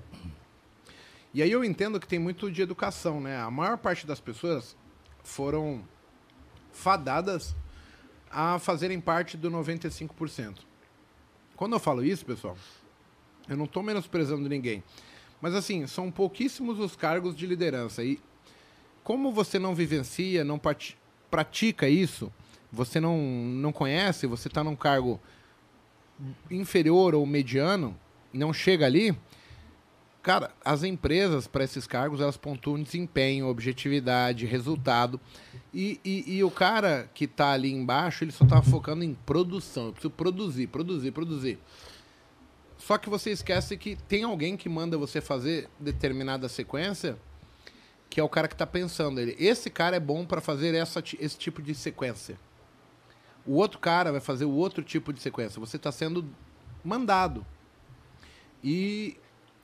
e 1.34 1.42
aí 1.42 1.50
eu 1.50 1.62
entendo 1.62 2.00
que 2.00 2.06
tem 2.06 2.18
muito 2.18 2.50
de 2.50 2.62
educação, 2.62 3.20
né? 3.20 3.38
A 3.38 3.50
maior 3.50 3.76
parte 3.76 4.06
das 4.06 4.20
pessoas 4.20 4.76
foram 5.22 5.84
fadadas 6.72 7.54
a 8.30 8.58
fazerem 8.58 9.00
parte 9.00 9.36
do 9.36 9.50
95%. 9.50 10.56
Quando 11.56 11.72
eu 11.74 11.80
falo 11.80 12.04
isso, 12.04 12.24
pessoal, 12.24 12.56
eu 13.48 13.56
não 13.56 13.64
estou 13.64 13.82
menosprezando 13.82 14.48
ninguém. 14.48 14.82
Mas 15.40 15.54
assim, 15.54 15.86
são 15.86 16.10
pouquíssimos 16.10 16.78
os 16.78 16.96
cargos 16.96 17.36
de 17.36 17.46
liderança. 17.46 18.02
E 18.02 18.18
como 19.04 19.32
você 19.32 19.58
não 19.58 19.74
vivencia, 19.74 20.44
não 20.44 20.58
prati- 20.58 20.96
pratica 21.30 21.88
isso, 21.88 22.32
você 22.72 23.00
não, 23.00 23.18
não 23.18 23.72
conhece, 23.72 24.26
você 24.26 24.48
está 24.48 24.62
num 24.64 24.76
cargo 24.76 25.20
inferior 26.50 27.14
ou 27.14 27.24
mediano, 27.26 27.96
não 28.32 28.52
chega 28.52 28.86
ali, 28.86 29.16
cara, 30.26 30.50
as 30.64 30.82
empresas 30.82 31.46
para 31.46 31.62
esses 31.62 31.86
cargos 31.86 32.20
elas 32.20 32.36
pontuam 32.36 32.82
desempenho, 32.82 33.46
objetividade, 33.46 34.44
resultado. 34.44 35.20
E, 35.72 36.00
e, 36.04 36.38
e 36.38 36.42
o 36.42 36.50
cara 36.50 37.08
que 37.14 37.26
está 37.26 37.52
ali 37.52 37.72
embaixo, 37.72 38.24
ele 38.24 38.32
só 38.32 38.42
está 38.42 38.60
focando 38.60 39.04
em 39.04 39.14
produção. 39.14 39.86
Eu 39.86 39.92
preciso 39.92 40.10
produzir, 40.10 40.66
produzir, 40.66 41.12
produzir. 41.12 41.60
Só 42.76 42.98
que 42.98 43.08
você 43.08 43.30
esquece 43.30 43.76
que 43.76 43.94
tem 43.94 44.24
alguém 44.24 44.56
que 44.56 44.68
manda 44.68 44.98
você 44.98 45.20
fazer 45.20 45.70
determinada 45.78 46.48
sequência, 46.48 47.16
que 48.10 48.18
é 48.18 48.22
o 48.24 48.28
cara 48.28 48.48
que 48.48 48.54
está 48.54 48.66
pensando. 48.66 49.20
Ele, 49.20 49.36
esse 49.38 49.70
cara 49.70 49.94
é 49.94 50.00
bom 50.00 50.26
para 50.26 50.40
fazer 50.40 50.74
essa, 50.74 51.00
esse 51.20 51.38
tipo 51.38 51.62
de 51.62 51.72
sequência. 51.72 52.36
O 53.46 53.52
outro 53.52 53.78
cara 53.78 54.10
vai 54.10 54.20
fazer 54.20 54.44
o 54.44 54.50
outro 54.50 54.82
tipo 54.82 55.12
de 55.12 55.22
sequência. 55.22 55.60
Você 55.60 55.76
está 55.76 55.92
sendo 55.92 56.28
mandado. 56.82 57.46
E 58.64 59.16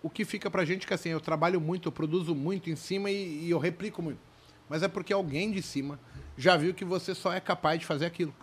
o 0.02 0.10
que 0.10 0.24
fica 0.24 0.50
pra 0.50 0.64
gente 0.64 0.84
é 0.84 0.88
que 0.88 0.94
assim, 0.94 1.10
eu 1.10 1.20
trabalho 1.20 1.60
muito, 1.60 1.88
eu 1.88 1.92
produzo 1.92 2.34
muito 2.34 2.68
em 2.68 2.76
cima 2.76 3.10
e, 3.10 3.44
e 3.44 3.50
eu 3.50 3.58
replico 3.58 4.02
muito. 4.02 4.18
Mas 4.68 4.82
é 4.82 4.88
porque 4.88 5.12
alguém 5.12 5.50
de 5.50 5.62
cima 5.62 5.98
já 6.36 6.56
viu 6.56 6.74
que 6.74 6.84
você 6.84 7.14
só 7.14 7.32
é 7.32 7.40
capaz 7.40 7.78
de 7.78 7.86
fazer 7.86 8.06
aquilo. 8.06 8.34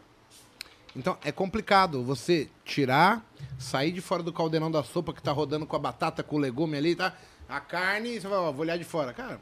Então 0.95 1.17
é 1.23 1.31
complicado 1.31 2.03
você 2.03 2.49
tirar, 2.63 3.25
sair 3.57 3.91
de 3.91 4.01
fora 4.01 4.23
do 4.23 4.33
caldeirão 4.33 4.71
da 4.71 4.83
sopa 4.83 5.13
que 5.13 5.21
tá 5.21 5.31
rodando 5.31 5.65
com 5.65 5.75
a 5.75 5.79
batata, 5.79 6.23
com 6.23 6.35
o 6.35 6.39
legume 6.39 6.77
ali, 6.77 6.95
tá? 6.95 7.15
A 7.47 7.59
carne, 7.59 8.19
você 8.19 8.27
vai, 8.27 8.37
ó, 8.37 8.51
vou 8.51 8.61
olhar 8.61 8.77
de 8.77 8.83
fora. 8.83 9.13
Cara, 9.13 9.41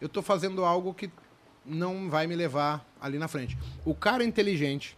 eu 0.00 0.08
tô 0.08 0.22
fazendo 0.22 0.64
algo 0.64 0.94
que 0.94 1.10
não 1.64 2.08
vai 2.08 2.26
me 2.26 2.34
levar 2.34 2.86
ali 3.00 3.18
na 3.18 3.28
frente. 3.28 3.56
O 3.84 3.94
cara 3.94 4.24
inteligente, 4.24 4.96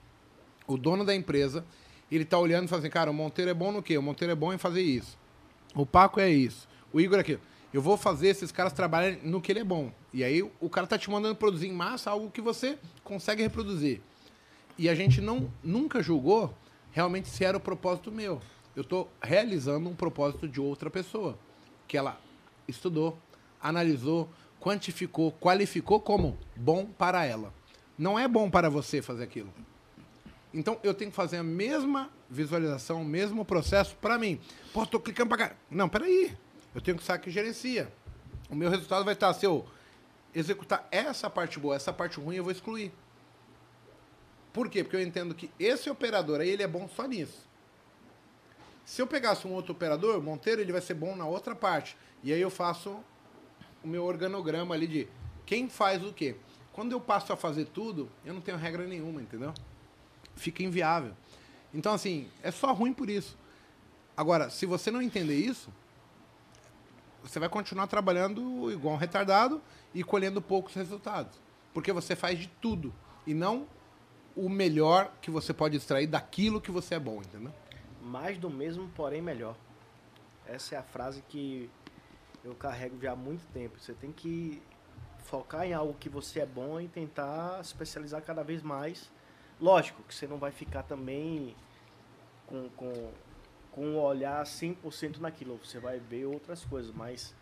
o 0.67 0.77
dono 0.77 1.05
da 1.05 1.15
empresa, 1.15 1.65
ele 2.11 2.25
tá 2.25 2.39
olhando 2.39 2.67
e 2.67 2.69
falando 2.69 2.85
assim, 2.85 2.93
cara, 2.93 3.11
o 3.11 3.15
Monteiro 3.15 3.51
é 3.51 3.55
bom 3.55 3.73
no 3.73 3.83
quê? 3.83 3.97
O 3.97 4.03
Monteiro 4.03 4.33
é 4.33 4.37
bom 4.37 4.53
em 4.53 4.59
fazer 4.59 4.83
isso. 4.83 5.19
O 5.75 5.87
Paco 5.87 6.21
é 6.21 6.31
isso. 6.31 6.69
O 6.93 7.01
Igor 7.01 7.19
é 7.19 7.21
aquilo. 7.21 7.41
Eu 7.73 7.81
vou 7.81 7.97
fazer 7.97 8.29
esses 8.29 8.53
caras 8.53 8.73
trabalharem 8.73 9.21
no 9.23 9.41
que 9.41 9.51
ele 9.51 9.61
é 9.61 9.65
bom. 9.65 9.91
E 10.13 10.23
aí 10.23 10.43
o 10.43 10.69
cara 10.69 10.87
tá 10.87 10.99
te 10.99 11.11
mandando 11.11 11.35
produzir 11.35 11.69
em 11.69 11.73
massa 11.73 12.11
algo 12.11 12.31
que 12.31 12.41
você 12.41 12.79
consegue 13.03 13.43
reproduzir. 13.43 14.01
E 14.79 14.89
a 14.89 14.95
gente 14.95 15.21
não 15.21 15.51
nunca 15.63 16.03
julgou 16.03 16.55
realmente 16.91 17.29
se 17.29 17.45
era 17.45 17.57
o 17.57 17.61
propósito 17.61 18.13
meu. 18.13 18.41
Eu 18.77 18.83
estou 18.83 19.11
realizando 19.23 19.89
um 19.89 19.95
propósito 19.95 20.47
de 20.47 20.61
outra 20.61 20.91
pessoa. 20.91 21.39
Que 21.89 21.97
ela 21.97 22.21
estudou, 22.69 23.19
analisou, 23.61 24.29
quantificou, 24.61 25.33
qualificou 25.33 26.01
como 26.01 26.39
bom 26.55 26.87
para 26.87 27.25
ela. 27.25 27.53
Não 27.99 28.19
é 28.19 28.29
bom 28.29 28.51
para 28.51 28.69
você 28.69 29.01
fazer 29.01 29.25
aquilo. 29.25 29.53
Então 30.53 30.79
eu 30.83 30.93
tenho 30.93 31.11
que 31.11 31.17
fazer 31.17 31.39
a 31.39 31.43
mesma 31.43 32.11
visualização, 32.33 33.05
mesmo 33.05 33.45
processo 33.45 33.95
para 33.97 34.17
mim. 34.17 34.41
Pô, 34.73 34.87
tô 34.87 34.99
clicando 34.99 35.29
para 35.29 35.49
cá. 35.49 35.57
Não, 35.71 35.87
peraí. 35.87 36.35
Eu 36.75 36.81
tenho 36.81 36.97
que 36.97 37.05
saber 37.05 37.23
que 37.23 37.31
gerencia. 37.31 37.93
O 38.49 38.55
meu 38.55 38.71
resultado 38.71 39.05
vai 39.05 39.13
estar 39.13 39.33
se 39.35 39.45
eu 39.45 39.67
executar 40.35 40.89
essa 40.91 41.29
parte 41.29 41.61
boa, 41.61 41.77
essa 41.77 41.93
parte 41.93 42.19
ruim 42.19 42.37
eu 42.37 42.43
vou 42.43 42.51
excluir. 42.51 42.91
Por 44.51 44.71
quê? 44.71 44.83
Porque 44.83 44.97
eu 44.97 45.03
entendo 45.03 45.35
que 45.35 45.51
esse 45.59 45.91
operador 45.91 46.41
aí 46.41 46.49
ele 46.49 46.63
é 46.63 46.67
bom 46.67 46.89
só 46.89 47.07
nisso. 47.07 47.47
Se 48.85 49.01
eu 49.01 49.07
pegasse 49.07 49.47
um 49.47 49.53
outro 49.53 49.73
operador, 49.73 50.19
o 50.19 50.23
Monteiro, 50.23 50.61
ele 50.61 50.73
vai 50.73 50.81
ser 50.81 50.95
bom 50.95 51.15
na 51.15 51.27
outra 51.27 51.55
parte. 51.55 51.97
E 52.23 52.33
aí 52.33 52.41
eu 52.41 52.51
faço 52.51 52.99
o 53.85 53.89
meu 53.89 54.05
organograma 54.05 54.75
ali 54.75 54.87
de 54.87 55.09
quem 55.45 55.69
faz 55.69 56.03
o 56.03 56.13
quê. 56.13 56.37
Quando 56.73 56.93
eu 56.93 57.01
passo 57.01 57.33
a 57.33 57.37
fazer 57.37 57.67
tudo, 57.67 58.11
eu 58.25 58.33
não 58.33 58.41
tenho 58.41 58.57
regra 58.57 58.87
nenhuma, 58.87 59.21
entendeu? 59.21 59.53
Fica 60.35 60.63
inviável. 60.63 61.15
Então, 61.75 61.93
assim, 61.95 62.29
é 62.43 62.51
só 62.51 62.73
ruim 62.73 62.93
por 62.93 63.09
isso. 63.09 63.37
Agora, 64.17 64.51
se 64.51 64.67
você 64.67 64.91
não 64.91 65.01
entender 65.01 65.37
isso, 65.37 65.71
você 67.23 67.39
vai 67.39 67.49
continuar 67.49 67.87
trabalhando 67.87 68.71
igual 68.71 68.95
um 68.95 68.99
retardado 68.99 69.63
e 69.95 70.03
colhendo 70.03 70.43
poucos 70.43 70.75
resultados. 70.75 71.41
Porque 71.73 71.93
você 71.93 72.15
faz 72.15 72.39
de 72.39 72.49
tudo. 72.61 72.93
E 73.27 73.33
não 73.33 73.67
o 74.35 74.49
melhor 74.49 75.13
que 75.21 75.31
você 75.31 75.53
pode 75.53 75.77
extrair 75.77 76.07
daquilo 76.07 76.61
que 76.61 76.71
você 76.71 76.95
é 76.95 76.99
bom, 76.99 77.19
entendeu? 77.19 77.53
Mais 78.03 78.39
do 78.39 78.51
mesmo, 78.51 78.89
porém 78.95 79.23
melhor. 79.23 79.55
Essa 80.47 80.75
é 80.75 80.79
a 80.79 80.83
frase 80.83 81.23
que 81.29 81.71
eu 82.45 82.55
carrego 82.55 83.01
já 83.01 83.13
há 83.13 83.17
muito 83.17 83.45
tempo. 83.53 83.79
Você 83.79 83.93
tem 83.93 84.11
que 84.11 84.61
focar 85.19 85.65
em 85.65 85.73
algo 85.73 85.95
que 85.95 86.09
você 86.09 86.41
é 86.41 86.47
bom 86.47 86.81
e 86.81 86.89
tentar 86.89 87.61
especializar 87.61 88.23
cada 88.23 88.43
vez 88.43 88.63
mais. 88.63 89.11
Lógico 89.63 90.03
que 90.03 90.15
você 90.15 90.27
não 90.27 90.39
vai 90.39 90.51
ficar 90.51 90.83
também 90.83 91.55
com, 92.47 92.69
com, 92.77 92.93
com 93.71 93.87
um 93.87 93.99
olhar 94.01 94.43
100% 94.45 95.19
naquilo. 95.21 95.59
Você 95.65 95.79
vai 95.79 96.01
ver 96.01 96.27
outras 96.27 96.65
coisas, 96.65 96.93
mas 96.93 97.33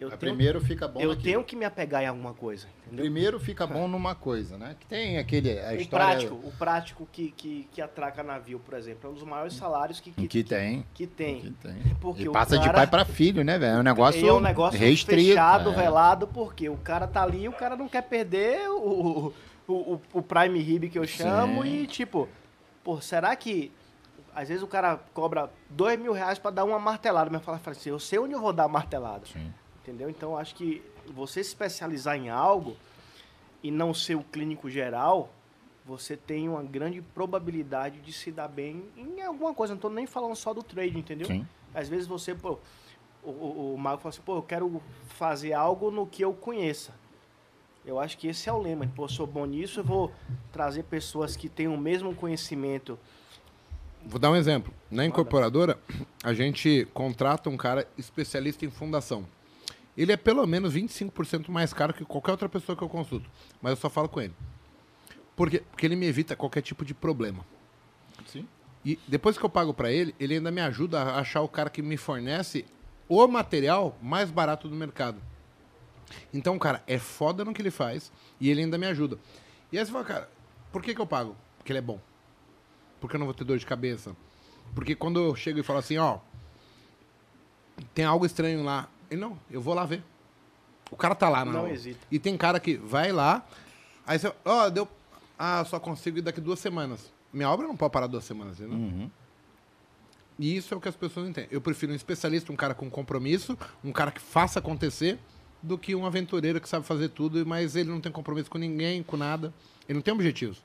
eu, 0.00 0.08
tenho, 0.08 0.18
Primeiro 0.18 0.60
fica 0.60 0.88
bom 0.88 1.00
eu 1.00 1.10
naquilo. 1.10 1.24
tenho 1.24 1.44
que 1.44 1.54
me 1.54 1.64
apegar 1.64 2.02
em 2.02 2.06
alguma 2.06 2.34
coisa. 2.34 2.66
Entendeu? 2.86 3.04
Primeiro 3.04 3.38
fica 3.38 3.64
bom 3.66 3.86
numa 3.86 4.14
coisa, 4.14 4.58
né? 4.58 4.74
Que 4.78 4.86
tem 4.86 5.18
aquele. 5.18 5.58
A 5.60 5.70
o 5.70 5.74
história. 5.76 6.06
prático, 6.06 6.34
o 6.34 6.52
prático 6.58 7.08
que, 7.12 7.30
que, 7.30 7.68
que 7.72 7.80
atraca 7.80 8.22
navio, 8.24 8.58
por 8.58 8.74
exemplo, 8.74 9.08
é 9.08 9.10
um 9.12 9.14
dos 9.14 9.22
maiores 9.24 9.54
salários 9.54 10.00
que, 10.00 10.10
que, 10.10 10.26
Que 10.26 10.42
tem. 10.44 10.84
que 10.94 11.06
tem. 11.06 11.40
Que 11.40 11.50
tem. 11.50 11.76
Porque 12.00 12.22
e 12.24 12.30
passa 12.30 12.58
de 12.58 12.64
cara- 12.64 12.78
pai 12.78 12.86
pra 12.88 13.04
filho, 13.04 13.44
né, 13.44 13.56
velho? 13.58 13.76
É 13.76 13.80
um 13.80 13.82
negócio, 13.84 14.28
é 14.28 14.32
um 14.32 14.40
negócio 14.40 14.78
restrito. 14.78 15.28
fechado, 15.28 15.70
é. 15.70 15.74
velado, 15.74 16.26
porque 16.28 16.68
o 16.68 16.76
cara 16.76 17.06
tá 17.06 17.22
ali 17.22 17.42
e 17.44 17.48
o 17.48 17.52
cara 17.52 17.76
não 17.76 17.88
quer 17.88 18.02
perder 18.02 18.68
o, 18.68 19.32
o, 19.68 19.94
o, 19.94 20.00
o 20.14 20.22
Prime 20.22 20.58
Rib 20.58 20.88
que 20.88 20.98
eu 20.98 21.06
chamo 21.06 21.62
Sim. 21.62 21.82
e, 21.82 21.86
tipo, 21.86 22.26
pô, 22.82 23.00
será 23.00 23.36
que 23.36 23.70
às 24.34 24.48
vezes 24.48 24.62
o 24.62 24.66
cara 24.66 24.98
cobra 25.12 25.50
dois 25.68 25.98
mil 25.98 26.12
reais 26.12 26.38
pra 26.38 26.50
dar 26.50 26.64
uma 26.64 26.78
martelada, 26.78 27.30
mas 27.30 27.44
fala 27.44 27.58
fala 27.58 27.76
assim, 27.76 27.90
eu 27.90 27.98
sei 27.98 28.18
onde 28.18 28.32
eu 28.32 28.40
vou 28.40 28.52
dar 28.52 28.64
a 28.64 28.68
martelada. 28.68 29.26
Sim. 29.26 29.52
Entendeu? 29.82 30.08
Então, 30.08 30.36
acho 30.36 30.54
que 30.54 30.82
você 31.06 31.42
se 31.42 31.50
especializar 31.50 32.16
em 32.16 32.28
algo 32.30 32.76
e 33.62 33.70
não 33.70 33.92
ser 33.92 34.14
o 34.14 34.22
clínico 34.22 34.70
geral, 34.70 35.30
você 35.84 36.16
tem 36.16 36.48
uma 36.48 36.62
grande 36.62 37.00
probabilidade 37.00 38.00
de 38.00 38.12
se 38.12 38.30
dar 38.30 38.48
bem 38.48 38.84
em 38.96 39.22
alguma 39.22 39.54
coisa. 39.54 39.74
Não 39.74 39.80
tô 39.80 39.88
nem 39.88 40.06
falando 40.06 40.36
só 40.36 40.52
do 40.52 40.62
trade, 40.62 40.98
entendeu? 40.98 41.26
Sim. 41.26 41.46
Às 41.74 41.88
vezes 41.88 42.06
você, 42.06 42.34
pô, 42.34 42.58
o, 43.22 43.30
o, 43.30 43.74
o 43.74 43.78
Mago 43.78 44.00
fala 44.00 44.10
assim, 44.10 44.22
pô, 44.22 44.36
eu 44.36 44.42
quero 44.42 44.82
fazer 45.08 45.52
algo 45.52 45.90
no 45.90 46.06
que 46.06 46.22
eu 46.22 46.32
conheça. 46.32 46.92
Eu 47.88 47.98
acho 47.98 48.18
que 48.18 48.28
esse 48.28 48.50
é 48.50 48.52
o 48.52 48.58
lema. 48.58 48.86
Pô, 48.94 49.04
eu 49.04 49.08
sou 49.08 49.26
bom 49.26 49.46
nisso, 49.46 49.80
eu 49.80 49.84
vou 49.84 50.12
trazer 50.52 50.82
pessoas 50.82 51.34
que 51.34 51.48
têm 51.48 51.68
o 51.68 51.78
mesmo 51.78 52.14
conhecimento. 52.14 52.98
Vou 54.04 54.20
dar 54.20 54.30
um 54.30 54.36
exemplo. 54.36 54.74
Na 54.90 55.06
incorporadora, 55.06 55.78
a 56.22 56.34
gente 56.34 56.86
contrata 56.92 57.48
um 57.48 57.56
cara 57.56 57.88
especialista 57.96 58.66
em 58.66 58.70
fundação. 58.70 59.24
Ele 59.96 60.12
é 60.12 60.18
pelo 60.18 60.46
menos 60.46 60.74
25% 60.74 61.48
mais 61.48 61.72
caro 61.72 61.94
que 61.94 62.04
qualquer 62.04 62.32
outra 62.32 62.46
pessoa 62.46 62.76
que 62.76 62.84
eu 62.84 62.90
consulto. 62.90 63.28
Mas 63.62 63.70
eu 63.70 63.76
só 63.76 63.88
falo 63.88 64.06
com 64.06 64.20
ele. 64.20 64.34
Por 65.34 65.48
quê? 65.48 65.62
Porque 65.70 65.86
ele 65.86 65.96
me 65.96 66.04
evita 66.04 66.36
qualquer 66.36 66.60
tipo 66.60 66.84
de 66.84 66.92
problema. 66.92 67.42
Sim. 68.26 68.46
E 68.84 68.98
depois 69.08 69.38
que 69.38 69.44
eu 69.44 69.48
pago 69.48 69.72
pra 69.72 69.90
ele, 69.90 70.14
ele 70.20 70.34
ainda 70.34 70.50
me 70.50 70.60
ajuda 70.60 71.00
a 71.00 71.20
achar 71.20 71.40
o 71.40 71.48
cara 71.48 71.70
que 71.70 71.80
me 71.80 71.96
fornece 71.96 72.66
o 73.08 73.26
material 73.26 73.96
mais 74.02 74.30
barato 74.30 74.68
do 74.68 74.76
mercado. 74.76 75.18
Então, 76.32 76.58
cara 76.58 76.82
é 76.86 76.98
foda 76.98 77.44
no 77.44 77.52
que 77.52 77.62
ele 77.62 77.70
faz 77.70 78.10
e 78.40 78.50
ele 78.50 78.62
ainda 78.62 78.78
me 78.78 78.86
ajuda. 78.86 79.18
E 79.72 79.78
aí 79.78 79.84
você 79.84 79.92
fala, 79.92 80.04
cara, 80.04 80.30
por 80.72 80.82
que, 80.82 80.94
que 80.94 81.00
eu 81.00 81.06
pago? 81.06 81.36
Porque 81.58 81.72
ele 81.72 81.78
é 81.78 81.82
bom. 81.82 82.00
Porque 83.00 83.16
eu 83.16 83.18
não 83.18 83.26
vou 83.26 83.34
ter 83.34 83.44
dor 83.44 83.58
de 83.58 83.66
cabeça. 83.66 84.16
Porque 84.74 84.94
quando 84.94 85.20
eu 85.20 85.34
chego 85.36 85.58
e 85.58 85.62
falo 85.62 85.78
assim, 85.78 85.98
ó, 85.98 86.18
tem 87.94 88.04
algo 88.04 88.26
estranho 88.26 88.62
lá. 88.64 88.88
Ele, 89.10 89.20
não, 89.20 89.38
eu 89.50 89.60
vou 89.60 89.74
lá 89.74 89.84
ver. 89.84 90.02
O 90.90 90.96
cara 90.96 91.14
tá 91.14 91.28
lá, 91.28 91.44
Não 91.44 91.52
não. 91.52 91.68
hesita. 91.68 92.00
E 92.10 92.18
tem 92.18 92.36
cara 92.36 92.58
que 92.58 92.76
vai 92.76 93.12
lá, 93.12 93.46
aí 94.06 94.18
você, 94.18 94.32
ó, 94.44 94.68
deu. 94.70 94.88
Ah, 95.38 95.64
só 95.64 95.78
consigo 95.78 96.18
ir 96.18 96.22
daqui 96.22 96.40
duas 96.40 96.58
semanas. 96.58 97.12
Minha 97.32 97.48
obra 97.50 97.66
não 97.66 97.76
pode 97.76 97.92
parar 97.92 98.06
duas 98.06 98.24
semanas, 98.24 98.58
entendeu? 98.58 98.78
Uhum. 98.78 99.10
E 100.38 100.56
isso 100.56 100.72
é 100.72 100.76
o 100.76 100.80
que 100.80 100.88
as 100.88 100.96
pessoas 100.96 101.28
entendem. 101.28 101.48
Eu 101.52 101.60
prefiro 101.60 101.92
um 101.92 101.94
especialista, 101.94 102.52
um 102.52 102.56
cara 102.56 102.74
com 102.74 102.88
compromisso, 102.90 103.56
um 103.84 103.92
cara 103.92 104.10
que 104.10 104.20
faça 104.20 104.58
acontecer, 104.58 105.18
do 105.62 105.76
que 105.78 105.94
um 105.94 106.06
aventureiro 106.06 106.60
que 106.60 106.68
sabe 106.68 106.86
fazer 106.86 107.08
tudo, 107.08 107.44
mas 107.46 107.74
ele 107.76 107.88
não 107.90 108.00
tem 108.00 108.12
compromisso 108.12 108.50
com 108.50 108.58
ninguém, 108.58 109.02
com 109.02 109.16
nada. 109.16 109.52
Ele 109.88 109.96
não 109.96 110.02
tem 110.02 110.14
objetivos. 110.14 110.62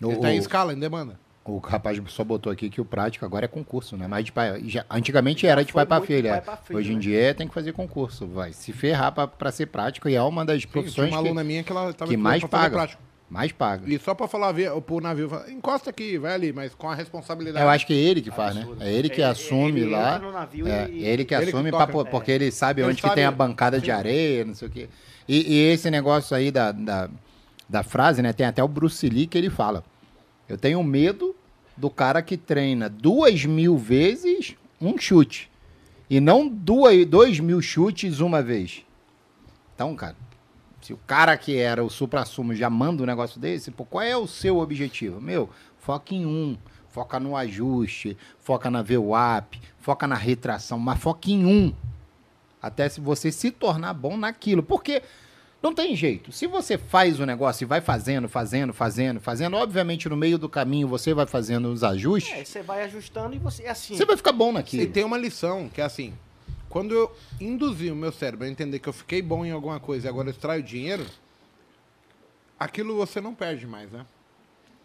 Ele 0.00 0.14
O- 0.14 0.20
tá 0.20 0.32
em 0.32 0.36
escala, 0.38 0.72
em 0.72 0.78
demanda. 0.78 1.18
O 1.44 1.56
rapaz 1.58 1.98
só 2.08 2.22
botou 2.22 2.52
aqui 2.52 2.68
que 2.68 2.80
o 2.80 2.84
prático 2.84 3.24
agora 3.24 3.46
é 3.46 3.48
concurso, 3.48 3.96
né? 3.96 4.06
Mas 4.06 4.26
de 4.26 4.32
pai, 4.32 4.62
já- 4.66 4.84
antigamente 4.90 5.46
era 5.46 5.64
de 5.64 5.72
pai 5.72 5.86
para 5.86 6.04
filha. 6.04 6.30
pai 6.32 6.40
pra 6.42 6.56
filha, 6.58 6.78
Hoje 6.78 6.92
em 6.92 6.96
né? 6.96 7.00
dia 7.00 7.34
tem 7.34 7.48
que 7.48 7.54
fazer 7.54 7.72
concurso, 7.72 8.26
vai 8.26 8.52
se 8.52 8.70
ferrar 8.72 9.12
para 9.12 9.50
ser 9.50 9.66
prático 9.66 10.08
e 10.10 10.14
é 10.14 10.22
uma 10.22 10.44
das 10.44 10.62
Sim, 10.62 10.68
profissões 10.68 11.08
uma 11.10 11.22
que, 11.22 11.26
aluna 11.26 11.42
minha 11.42 11.62
que 11.64 11.72
ela 11.72 11.92
tava 11.94 12.10
que 12.10 12.16
mais 12.18 12.44
paga. 12.44 12.70
prático. 12.76 13.02
Mais 13.30 13.52
paga. 13.52 13.82
E 13.92 13.98
só 13.98 14.14
pra 14.14 14.26
falar 14.26 14.54
pro 14.86 15.00
navio, 15.00 15.28
fala, 15.28 15.50
encosta 15.50 15.90
aqui, 15.90 16.16
vai 16.18 16.32
ali, 16.34 16.52
mas 16.52 16.74
com 16.74 16.88
a 16.88 16.94
responsabilidade. 16.94 17.62
Eu 17.64 17.68
acho 17.68 17.86
que 17.86 17.92
é 17.92 17.96
ele 17.96 18.22
que 18.22 18.30
faz, 18.30 18.54
né? 18.54 18.62
Absurdo. 18.62 18.82
É 18.82 18.92
ele 18.92 19.08
que 19.08 19.16
Ele- 19.16 19.24
assume 19.24 19.80
ele 19.80 19.90
lá. 19.90 20.16
entra 20.16 20.26
no 20.28 20.32
navio 20.32 20.66
é, 20.66 20.88
e- 20.90 21.04
ele 21.04 21.24
que 21.24 21.34
Ele 21.34 21.44
que 21.46 21.50
assume 21.56 21.70
toca. 21.70 21.86
pra 21.86 22.04
porque 22.06 22.30
ele 22.30 22.50
sabe 22.50 22.80
Ele 22.80 22.88
onde 22.88 22.96
que 22.96 23.02
sabe- 23.02 23.14
tem 23.16 23.24
a 23.24 23.30
bancada 23.30 23.78
de 23.80 23.90
areia, 23.90 24.44
não 24.44 24.54
sei 24.54 24.68
o 24.68 24.70
quê. 24.70 24.88
E, 25.28 25.54
e 25.54 25.58
esse 25.72 25.90
negócio 25.90 26.34
aí 26.34 26.50
da, 26.50 26.72
da, 26.72 27.10
da 27.68 27.82
frase, 27.82 28.22
né? 28.22 28.32
Tem 28.32 28.46
até 28.46 28.64
o 28.64 28.68
Bruce 28.68 29.06
Lee 29.08 29.26
que 29.26 29.36
ele 29.36 29.50
fala. 29.50 29.84
Eu 30.48 30.56
tenho 30.56 30.82
medo 30.82 31.36
do 31.76 31.90
cara 31.90 32.22
que 32.22 32.36
treina 32.38 32.88
duas 32.88 33.44
mil 33.44 33.76
vezes 33.76 34.54
um 34.80 34.96
chute. 34.96 35.50
E 36.08 36.18
não 36.20 36.48
duas, 36.48 37.04
dois 37.04 37.38
mil 37.38 37.60
chutes 37.60 38.20
uma 38.20 38.40
vez. 38.42 38.82
Então, 39.74 39.94
cara, 39.94 40.16
se 40.88 40.94
o 40.94 40.96
cara 41.06 41.36
que 41.36 41.54
era 41.58 41.84
o 41.84 41.90
supra-sumo 41.90 42.54
já 42.54 42.70
manda 42.70 43.02
um 43.02 43.06
negócio 43.06 43.38
desse, 43.38 43.70
pô, 43.70 43.84
qual 43.84 44.02
é 44.02 44.16
o 44.16 44.26
seu 44.26 44.56
objetivo? 44.56 45.20
Meu, 45.20 45.50
foca 45.78 46.14
em 46.14 46.24
um. 46.24 46.56
Foca 46.88 47.20
no 47.20 47.36
ajuste, 47.36 48.16
foca 48.38 48.70
na 48.70 48.80
VWAP, 48.82 49.60
foca 49.78 50.06
na 50.06 50.14
retração, 50.14 50.78
mas 50.78 50.98
foca 50.98 51.28
em 51.30 51.44
um. 51.44 51.74
Até 52.62 52.88
se 52.88 53.02
você 53.02 53.30
se 53.30 53.50
tornar 53.50 53.92
bom 53.92 54.16
naquilo. 54.16 54.62
Porque 54.62 55.02
não 55.62 55.74
tem 55.74 55.94
jeito. 55.94 56.32
Se 56.32 56.46
você 56.46 56.78
faz 56.78 57.20
o 57.20 57.26
negócio 57.26 57.64
e 57.64 57.66
vai 57.66 57.82
fazendo, 57.82 58.26
fazendo, 58.26 58.72
fazendo, 58.72 59.20
fazendo, 59.20 59.58
obviamente 59.58 60.08
no 60.08 60.16
meio 60.16 60.38
do 60.38 60.48
caminho 60.48 60.88
você 60.88 61.12
vai 61.12 61.26
fazendo 61.26 61.70
os 61.70 61.84
ajustes, 61.84 62.32
É, 62.32 62.42
você 62.46 62.62
vai 62.62 62.82
ajustando 62.84 63.36
e 63.36 63.38
você. 63.38 63.64
É 63.64 63.68
assim. 63.70 63.94
você 63.94 64.06
vai 64.06 64.16
ficar 64.16 64.32
bom 64.32 64.48
E 64.48 64.54
naquilo. 64.54 64.90
tem 64.90 65.04
uma 65.04 65.18
lição, 65.18 65.68
que 65.68 65.82
é 65.82 65.84
assim, 65.84 66.14
quando 66.68 66.94
eu 66.94 67.14
induzi 67.40 67.90
o 67.90 67.96
meu 67.96 68.12
cérebro 68.12 68.46
a 68.46 68.48
entender 68.50 68.78
que 68.78 68.88
eu 68.88 68.92
fiquei 68.92 69.22
bom 69.22 69.44
em 69.44 69.50
alguma 69.50 69.80
coisa 69.80 70.06
e 70.06 70.08
agora 70.08 70.28
eu 70.28 70.32
extraio 70.32 70.62
dinheiro, 70.62 71.04
aquilo 72.58 72.96
você 72.96 73.20
não 73.20 73.34
perde 73.34 73.66
mais, 73.66 73.90
né? 73.90 74.04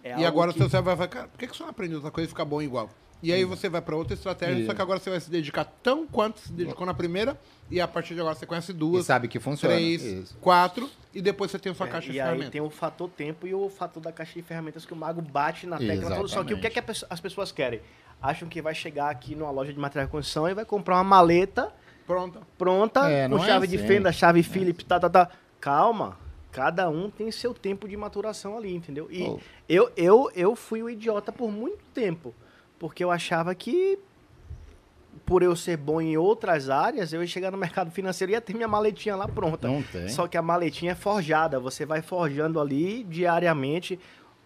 é 0.04 0.20
e 0.20 0.26
agora 0.26 0.52
o 0.52 0.54
que- 0.54 0.60
seu 0.60 0.70
cérebro 0.70 0.96
vai 0.96 0.98
falar, 0.98 1.08
cara, 1.08 1.28
por 1.30 1.40
que 1.40 1.48
que 1.48 1.56
você 1.56 1.64
não 1.64 1.70
aprende 1.70 1.96
outra 1.96 2.12
coisa 2.12 2.28
e 2.28 2.30
fica 2.30 2.44
bom 2.46 2.62
igual? 2.62 2.90
E 3.22 3.32
aí 3.32 3.46
você 3.46 3.70
vai 3.70 3.82
pra 3.82 3.96
outra 3.96 4.14
estratégia, 4.16 4.58
Isso. 4.58 4.66
só 4.68 4.74
que 4.74 4.82
agora 4.82 5.00
você 5.00 5.10
vai 5.10 5.18
se 5.22 5.30
dedicar 5.32 5.64
tão 5.82 6.06
quanto 6.06 6.42
se 6.42 6.52
dedicou 6.52 6.86
na 6.86 6.94
primeira, 6.94 7.40
e 7.72 7.80
a 7.80 7.88
partir 7.88 8.14
de 8.16 8.20
agora 8.20 8.36
você 8.36 8.46
conhece 8.46 8.72
E 8.72 8.74
duas, 8.74 9.06
sabe 9.06 9.30
que 9.30 9.40
funciona. 9.40 9.74
três, 9.76 10.04
Isso. 10.04 10.38
quatro, 10.42 10.90
e 11.14 11.22
depois 11.22 11.50
você 11.50 11.58
tem 11.58 11.72
a 11.72 11.76
sua 11.76 11.88
É, 11.88 11.90
caixa 11.90 12.12
de 12.12 12.18
e 12.18 12.20
aí 12.20 12.26
ferramentas. 12.26 12.52
tem 12.52 12.60
o 12.60 12.70
fator 12.70 13.10
tempo 13.10 13.48
e 13.48 13.54
o 13.54 13.70
fator 13.70 14.04
da 14.04 14.12
caixa 14.12 14.34
de 14.34 14.42
ferramentas 14.42 14.86
que 14.86 14.92
o 14.92 14.96
mago 14.98 15.22
bate 15.22 15.66
na 15.66 15.78
tecla. 15.78 16.14
toda. 16.18 16.28
Só 16.28 16.44
que 16.44 16.54
o 16.54 16.60
que, 16.60 16.68
é 16.68 16.70
que 16.70 16.84
as 17.10 17.22
pessoas 17.22 17.50
querem? 17.54 17.80
Acham 18.24 18.48
que 18.48 18.62
vai 18.62 18.74
chegar 18.74 19.10
aqui 19.10 19.36
numa 19.36 19.52
loja 19.52 19.74
de 19.74 19.78
material 19.80 20.06
de 20.06 20.12
construção 20.12 20.48
e 20.50 20.54
vai 20.54 20.64
comprar 20.64 20.96
uma 20.96 21.04
maleta 21.04 21.74
Pronto. 22.08 22.40
pronta, 22.58 23.10
É, 23.10 23.28
com 23.28 23.38
é 23.38 23.46
chave 23.46 23.68
de 23.68 23.76
assim. 23.76 23.86
fenda, 23.88 24.12
chave 24.14 24.42
Phillips, 24.42 24.86
tá, 24.86 24.98
tá, 25.00 25.10
tá. 25.10 25.30
Calma. 25.60 26.18
Cada 26.52 26.90
um 26.90 27.10
tem 27.10 27.32
seu 27.32 27.54
tempo 27.54 27.88
de 27.88 27.98
maturação 27.98 28.56
ali, 28.58 28.74
entendeu? 28.74 29.08
E 29.12 29.26
Pô. 29.26 29.40
eu, 29.68 29.92
eu, 29.98 30.32
eu 30.36 30.56
fui 30.56 30.82
o 30.82 30.90
idiota 30.90 31.32
por 31.32 31.52
muito 31.52 31.84
tempo. 31.94 32.34
Porque 32.80 33.04
eu 33.04 33.10
achava 33.12 33.54
que, 33.56 33.98
por 35.26 35.42
eu 35.42 35.56
ser 35.56 35.78
bom 35.78 36.00
em 36.00 36.16
outras 36.18 36.70
áreas, 36.70 37.12
eu 37.14 37.22
ia 37.22 37.28
chegar 37.28 37.50
no 37.52 37.58
mercado 37.58 37.90
financeiro 37.92 38.32
e 38.32 38.36
ia 38.36 38.42
ter 38.42 38.54
minha 38.54 38.68
maletinha 38.68 39.16
lá 39.16 39.28
pronta. 39.28 39.68
Não 39.68 39.82
tem. 39.82 40.08
Só 40.10 40.28
que 40.28 40.38
a 40.38 40.42
maletinha 40.42 40.92
é 40.92 40.96
forjada. 40.96 41.60
Você 41.60 41.86
vai 41.86 42.02
forjando 42.02 42.60
ali 42.60 43.04
diariamente. 43.04 44.00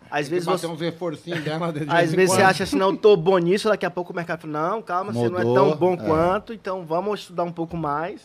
Às 0.09 0.27
vezes 0.29 0.45
Tem 0.45 0.53
que 0.55 0.59
você. 0.61 0.67
uns 0.67 0.79
reforcinhos 0.79 1.43
dela 1.43 1.71
de 1.73 1.85
Às 1.89 2.13
vezes 2.13 2.35
você 2.35 2.41
acha 2.41 2.63
assim, 2.63 2.77
não, 2.77 2.91
eu 2.91 2.97
tô 2.97 3.15
bom 3.17 3.37
nisso, 3.37 3.69
daqui 3.69 3.85
a 3.85 3.89
pouco 3.91 4.13
o 4.13 4.15
mercado 4.15 4.41
fala, 4.41 4.53
não, 4.71 4.81
calma, 4.81 5.11
você 5.13 5.29
não 5.29 5.39
é 5.39 5.43
Mudou, 5.43 5.53
tão 5.69 5.77
bom 5.77 5.93
é. 5.93 5.97
quanto, 5.97 6.53
então 6.53 6.85
vamos 6.85 7.21
estudar 7.21 7.43
um 7.43 7.51
pouco 7.51 7.75
mais. 7.77 8.21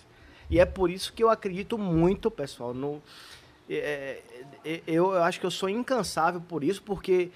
E 0.50 0.58
é 0.60 0.64
por 0.66 0.90
isso 0.90 1.12
que 1.12 1.22
eu 1.22 1.30
acredito 1.30 1.78
muito, 1.78 2.30
pessoal, 2.30 2.74
no. 2.74 3.02
é, 3.70 4.20
é, 4.64 4.80
eu, 4.86 5.12
eu 5.14 5.22
acho 5.22 5.40
que 5.40 5.46
eu 5.46 5.50
sou 5.50 5.68
incansável 5.68 6.40
por 6.40 6.62
isso, 6.62 6.82
porque 6.82 7.30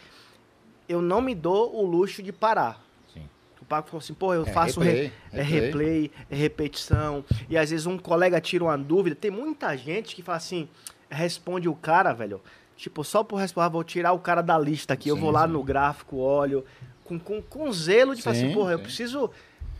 eu 0.88 1.00
não 1.00 1.20
me 1.20 1.34
dou 1.34 1.74
o 1.74 1.84
luxo 1.86 2.22
de 2.22 2.32
parar. 2.32 2.80
Sim. 3.12 3.22
O 3.60 3.64
Paco 3.64 3.88
falou 3.88 3.98
assim, 4.00 4.14
pô, 4.14 4.34
eu 4.34 4.42
É 4.42 4.52
faço 4.52 4.80
replay, 4.80 5.02
re- 5.06 5.12
é 5.32 5.42
replay. 5.42 5.60
replay, 5.66 6.10
é 6.30 6.36
repetição. 6.36 7.24
E 7.48 7.56
às 7.56 7.70
vezes 7.70 7.86
um 7.86 7.98
colega 7.98 8.40
tira 8.40 8.64
uma 8.64 8.76
dúvida. 8.78 9.16
Tem 9.16 9.30
muita 9.30 9.74
gente 9.76 10.14
que 10.14 10.22
fala 10.22 10.36
assim, 10.38 10.68
responde 11.10 11.68
o 11.68 11.74
cara, 11.74 12.12
velho. 12.12 12.40
Tipo, 12.76 13.02
só 13.02 13.24
por 13.24 13.36
responder, 13.36 13.70
vou 13.70 13.82
tirar 13.84 14.12
o 14.12 14.18
cara 14.18 14.42
da 14.42 14.58
lista 14.58 14.92
aqui. 14.94 15.08
eu 15.08 15.14
Sim, 15.16 15.20
vou 15.22 15.30
lá 15.30 15.46
sim. 15.46 15.52
no 15.52 15.62
gráfico, 15.62 16.16
olho, 16.16 16.64
com, 17.04 17.18
com, 17.18 17.40
com 17.42 17.72
zelo 17.72 18.14
de 18.14 18.22
falar 18.22 18.36
assim, 18.36 18.48
Sim, 18.48 18.54
porra, 18.54 18.72
eu 18.72 18.78
sim. 18.78 18.84
preciso. 18.84 19.30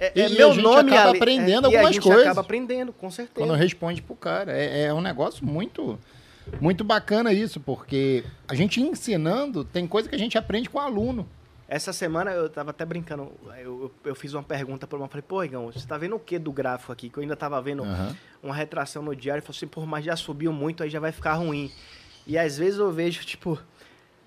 É, 0.01 0.13
E- 0.15 0.23
é 0.23 0.29
e 0.29 0.35
meu 0.37 0.51
a 0.51 0.55
gente 0.55 0.63
nome 0.63 0.91
acaba 0.93 1.09
ali- 1.11 1.19
aprendendo 1.19 1.67
é, 1.69 1.71
e 1.71 1.75
a 1.77 1.79
algumas 1.79 1.95
gente 1.95 2.03
coisas. 2.03 2.23
acaba 2.25 2.41
aprendendo, 2.41 2.93
com 2.93 3.11
certeza. 3.11 3.47
Quando 3.47 3.57
responde 3.59 4.01
pro 4.03 4.15
cara. 4.17 4.53
É, 4.53 4.85
é 4.85 4.95
um 4.95 5.01
negócio 5.03 5.45
muito, 5.45 5.99
muito 6.61 6.83
bacana 6.85 7.33
isso, 7.33 7.61
porque 7.61 8.25
a 8.49 8.55
gente 8.55 8.81
ensinando, 8.81 9.63
tem 9.65 9.87
coisa 9.87 10.09
que 10.09 10.15
a 10.15 10.19
gente 10.19 10.39
aprende 10.39 10.69
com 10.71 10.79
o 10.79 10.81
aluno. 10.81 11.29
Essa 11.69 11.93
semana 11.93 12.31
eu 12.31 12.49
tava 12.49 12.71
até 12.71 12.85
brincando, 12.85 13.33
eu, 13.59 13.63
eu, 13.65 13.93
eu 14.05 14.15
fiz 14.15 14.33
uma 14.33 14.43
pergunta 14.43 14.87
pra 14.87 14.97
uma, 14.97 15.09
falei, 15.09 15.25
pô, 15.27 15.43
Igão, 15.43 15.67
você 15.67 15.85
tá 15.87 15.99
vendo 15.99 16.15
o 16.15 16.21
que 16.21 16.39
do 16.39 16.53
gráfico 16.53 16.93
aqui? 16.93 17.11
Que 17.11 17.19
eu 17.19 17.23
ainda 17.23 17.35
tava 17.35 17.61
vendo 17.61 17.83
Aham. 17.83 18.17
uma 18.43 18.55
retração 18.55 19.03
no 19.03 19.17
diário 19.17 19.41
e 19.43 19.45
falou 19.45 19.57
assim, 19.57 19.67
pô, 19.67 19.85
mas 19.85 20.05
já 20.05 20.15
subiu 20.15 20.53
muito, 20.53 20.83
aí 20.85 20.89
já 20.89 21.01
vai 21.01 21.11
ficar 21.11 21.35
ruim. 21.35 21.71
E 22.27 22.37
às 22.37 22.57
vezes 22.59 22.79
eu 22.79 22.91
vejo, 22.91 23.25
tipo, 23.25 23.59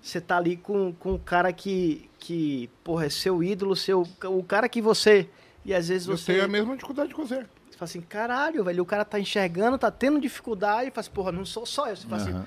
você 0.00 0.20
tá 0.20 0.36
ali 0.38 0.56
com, 0.56 0.92
com 0.92 1.14
o 1.14 1.18
cara 1.18 1.52
que, 1.52 2.08
que, 2.18 2.70
porra, 2.82 3.06
é 3.06 3.10
seu 3.10 3.42
ídolo, 3.42 3.76
seu, 3.76 4.06
o 4.24 4.42
cara 4.42 4.68
que 4.68 4.80
você. 4.80 5.28
E 5.64 5.74
às 5.74 5.88
vezes 5.88 6.08
Eu 6.08 6.16
você, 6.16 6.32
tenho 6.32 6.44
a 6.44 6.48
mesma 6.48 6.74
dificuldade 6.74 7.12
que 7.12 7.20
você. 7.20 7.36
você 7.36 7.76
fala 7.76 7.84
assim, 7.84 8.00
caralho, 8.00 8.64
velho, 8.64 8.82
o 8.82 8.86
cara 8.86 9.04
tá 9.04 9.20
enxergando, 9.20 9.76
tá 9.76 9.90
tendo 9.90 10.18
dificuldade, 10.20 10.88
e 10.88 10.90
fala 10.90 11.00
assim, 11.00 11.10
porra, 11.10 11.32
não 11.32 11.44
sou 11.44 11.66
só 11.66 11.88
eu. 11.88 11.96
Você 11.96 12.06
fala 12.06 12.22
assim, 12.22 12.42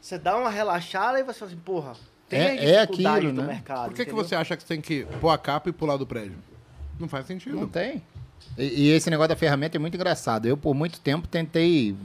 você 0.00 0.18
dá 0.18 0.36
uma 0.36 0.50
relaxada 0.50 1.20
e 1.20 1.22
você 1.22 1.38
fala 1.38 1.50
assim, 1.52 1.60
porra, 1.60 1.92
tem 2.28 2.40
É- 2.40 2.44
a 2.50 2.54
é 2.54 2.80
dificuldade 2.86 3.16
aquilo, 3.18 3.32
do 3.32 3.42
né? 3.42 3.52
mercado. 3.54 3.84
Por 3.90 3.94
que, 3.94 4.04
que 4.04 4.12
você 4.12 4.34
acha 4.34 4.56
que 4.56 4.62
você 4.62 4.68
tem 4.68 4.80
que 4.80 5.06
pôr 5.20 5.30
a 5.30 5.38
capa 5.38 5.68
e 5.68 5.72
pular 5.72 5.96
do 5.96 6.06
prédio? 6.06 6.36
Não 6.98 7.08
faz 7.08 7.26
sentido. 7.26 7.54
Não 7.56 7.68
tem. 7.68 8.02
E, 8.56 8.64
e 8.64 8.88
esse 8.90 9.08
negócio 9.08 9.28
da 9.28 9.36
ferramenta 9.36 9.76
é 9.76 9.78
muito 9.78 9.94
engraçado. 9.94 10.46
Eu, 10.46 10.56
por 10.56 10.74
muito 10.74 10.98
tempo, 11.00 11.28
tentei 11.28 11.96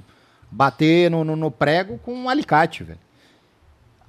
bater 0.54 1.10
no, 1.12 1.24
no- 1.24 1.36
no 1.36 1.52
prego 1.52 1.98
com 2.00 2.14
um 2.14 2.30
alicate, 2.30 2.84
velho. 2.84 3.00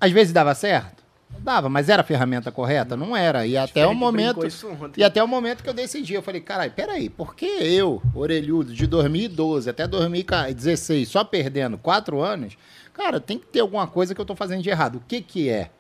Às 0.01 0.13
vezes 0.13 0.33
dava 0.33 0.55
certo? 0.55 1.03
Dava, 1.39 1.69
mas 1.69 1.89
era 1.89 2.03
a 2.03 2.05
ferramenta 2.05 2.53
correta? 2.53 2.97
Não 2.97 3.17
era. 3.17 3.45
E 3.47 3.57
até 3.57 3.85
o 3.87 3.95
momento. 3.95 4.41
E 5.01 5.05
até 5.05 5.23
o 5.23 5.27
momento 5.29 5.63
que 5.65 5.69
eu 5.69 5.75
decidi, 5.75 6.15
eu 6.15 6.23
falei, 6.23 6.41
caralho, 6.41 6.71
peraí, 6.73 7.09
por 7.09 7.35
que 7.35 7.45
eu, 7.47 8.01
orelhudo, 8.15 8.73
de 8.73 8.87
2012 8.87 9.69
até 9.69 9.87
2016, 9.87 11.09
só 11.09 11.25
perdendo 11.25 11.77
quatro 11.77 12.21
anos, 12.21 12.57
cara, 12.93 13.19
tem 13.19 13.39
que 13.39 13.47
ter 13.47 13.61
alguma 13.61 13.87
coisa 13.87 14.15
que 14.15 14.21
eu 14.21 14.25
tô 14.25 14.37
fazendo 14.37 14.63
de 14.63 14.71
errado. 14.71 14.97
O 14.97 15.03
que 15.07 15.21
que 15.21 15.49
é? 15.49 15.71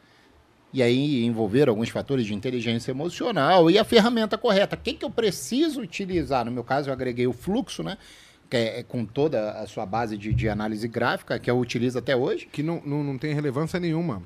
E 0.73 0.83
aí 0.83 1.25
envolver 1.25 1.69
alguns 1.69 1.89
fatores 1.89 2.27
de 2.27 2.35
inteligência 2.35 2.91
emocional 2.91 3.71
e 3.71 3.79
a 3.79 3.85
ferramenta 3.85 4.37
correta. 4.37 4.75
O 4.75 4.79
que 4.79 4.95
que 4.95 5.05
eu 5.05 5.11
preciso 5.11 5.81
utilizar? 5.81 6.45
No 6.45 6.51
meu 6.51 6.65
caso, 6.65 6.89
eu 6.89 6.93
agreguei 6.93 7.29
o 7.29 7.33
fluxo, 7.33 7.83
né? 7.85 7.97
Que 8.55 8.57
é, 8.57 8.79
é 8.79 8.83
com 8.85 9.05
toda 9.05 9.51
a 9.51 9.67
sua 9.67 9.85
base 9.85 10.17
de, 10.17 10.33
de 10.33 10.49
análise 10.49 10.87
gráfica, 10.87 11.39
que 11.41 11.51
eu 11.51 11.59
utilizo 11.59 11.99
até 11.99 12.15
hoje. 12.15 12.47
Que 12.47 12.63
não, 12.63 12.81
não, 12.87 13.03
não 13.03 13.19
tem 13.19 13.35
relevância 13.35 13.81
nenhuma. 13.81 14.23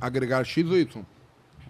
Agregar 0.00 0.42
X 0.42 0.66
ou 0.66 0.78
Y. 0.78 1.04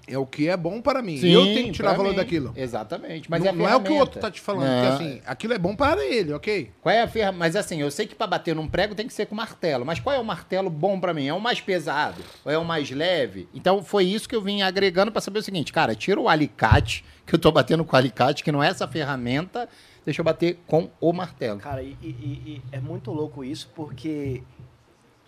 É 0.06 0.16
o 0.16 0.24
que 0.24 0.48
é 0.48 0.56
bom 0.56 0.80
para 0.80 1.02
mim. 1.02 1.20
eu 1.22 1.44
tenho 1.44 1.66
que 1.66 1.72
tirar 1.72 1.92
valor 1.92 2.10
mim. 2.10 2.16
daquilo. 2.16 2.52
Exatamente. 2.56 3.28
Mas 3.30 3.42
não, 3.42 3.48
é 3.48 3.52
não 3.52 3.68
é 3.68 3.76
o 3.76 3.82
que 3.82 3.90
o 3.90 3.96
outro 3.96 4.18
tá 4.18 4.30
te 4.30 4.40
falando. 4.40 4.66
Não. 4.66 4.96
Porque 4.96 5.04
assim, 5.04 5.20
aquilo 5.26 5.52
é 5.52 5.58
bom 5.58 5.76
para 5.76 6.02
ele, 6.02 6.32
ok? 6.32 6.70
Qual 6.80 6.94
é 6.94 7.02
a 7.02 7.08
ferramenta? 7.08 7.38
Mas 7.38 7.56
assim, 7.56 7.80
eu 7.80 7.90
sei 7.90 8.06
que 8.06 8.14
para 8.14 8.26
bater 8.26 8.54
num 8.54 8.66
prego 8.66 8.94
tem 8.94 9.06
que 9.06 9.12
ser 9.12 9.26
com 9.26 9.34
martelo. 9.34 9.84
Mas 9.84 10.00
qual 10.00 10.14
é 10.16 10.18
o 10.18 10.24
martelo 10.24 10.70
bom 10.70 10.98
para 10.98 11.12
mim? 11.12 11.26
É 11.26 11.34
o 11.34 11.40
mais 11.40 11.60
pesado? 11.60 12.22
Ou 12.44 12.50
é 12.50 12.56
o 12.56 12.64
mais 12.64 12.90
leve? 12.90 13.48
Então 13.52 13.82
foi 13.82 14.04
isso 14.04 14.28
que 14.28 14.36
eu 14.36 14.40
vim 14.40 14.62
agregando 14.62 15.12
para 15.12 15.20
saber 15.20 15.40
o 15.40 15.42
seguinte, 15.42 15.72
cara, 15.72 15.94
tira 15.94 16.18
o 16.18 16.28
alicate, 16.28 17.04
que 17.26 17.34
eu 17.34 17.38
tô 17.38 17.52
batendo 17.52 17.84
com 17.84 17.94
o 17.94 17.98
alicate, 17.98 18.42
que 18.42 18.52
não 18.52 18.62
é 18.62 18.68
essa 18.68 18.88
ferramenta, 18.88 19.68
deixa 20.08 20.22
eu 20.22 20.24
bater 20.24 20.58
com 20.66 20.88
o 20.98 21.12
martelo. 21.12 21.60
Cara, 21.60 21.82
e, 21.82 21.94
e- 22.02 22.06
e- 22.06 22.62
é 22.72 22.80
muito 22.80 23.12
louco 23.12 23.44
isso, 23.44 23.70
porque 23.74 24.42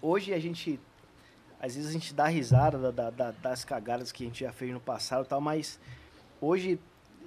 hoje 0.01 0.33
a 0.33 0.39
gente. 0.39 0.81
Às 1.61 1.75
vezes 1.77 1.91
a 1.91 1.93
gente 1.93 2.15
dá 2.15 2.25
risada 2.27 2.79
da- 2.79 2.91
da- 2.91 3.11
da- 3.11 3.31
das 3.43 3.63
cagadas 3.63 4.11
que 4.11 4.25
a 4.25 4.27
gente 4.27 4.41
já 4.43 4.51
fez 4.53 4.73
no 4.73 4.81
passado 4.81 5.27
e 5.27 5.29
tal, 5.29 5.39
mas 5.41 5.79
hoje 6.41 6.79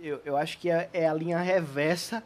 eu, 0.01 0.19
eu 0.25 0.35
acho 0.35 0.57
que 0.57 0.67
é, 0.69 0.89
é 0.91 1.07
a 1.07 1.13
linha 1.13 1.37
reversa. 1.39 2.23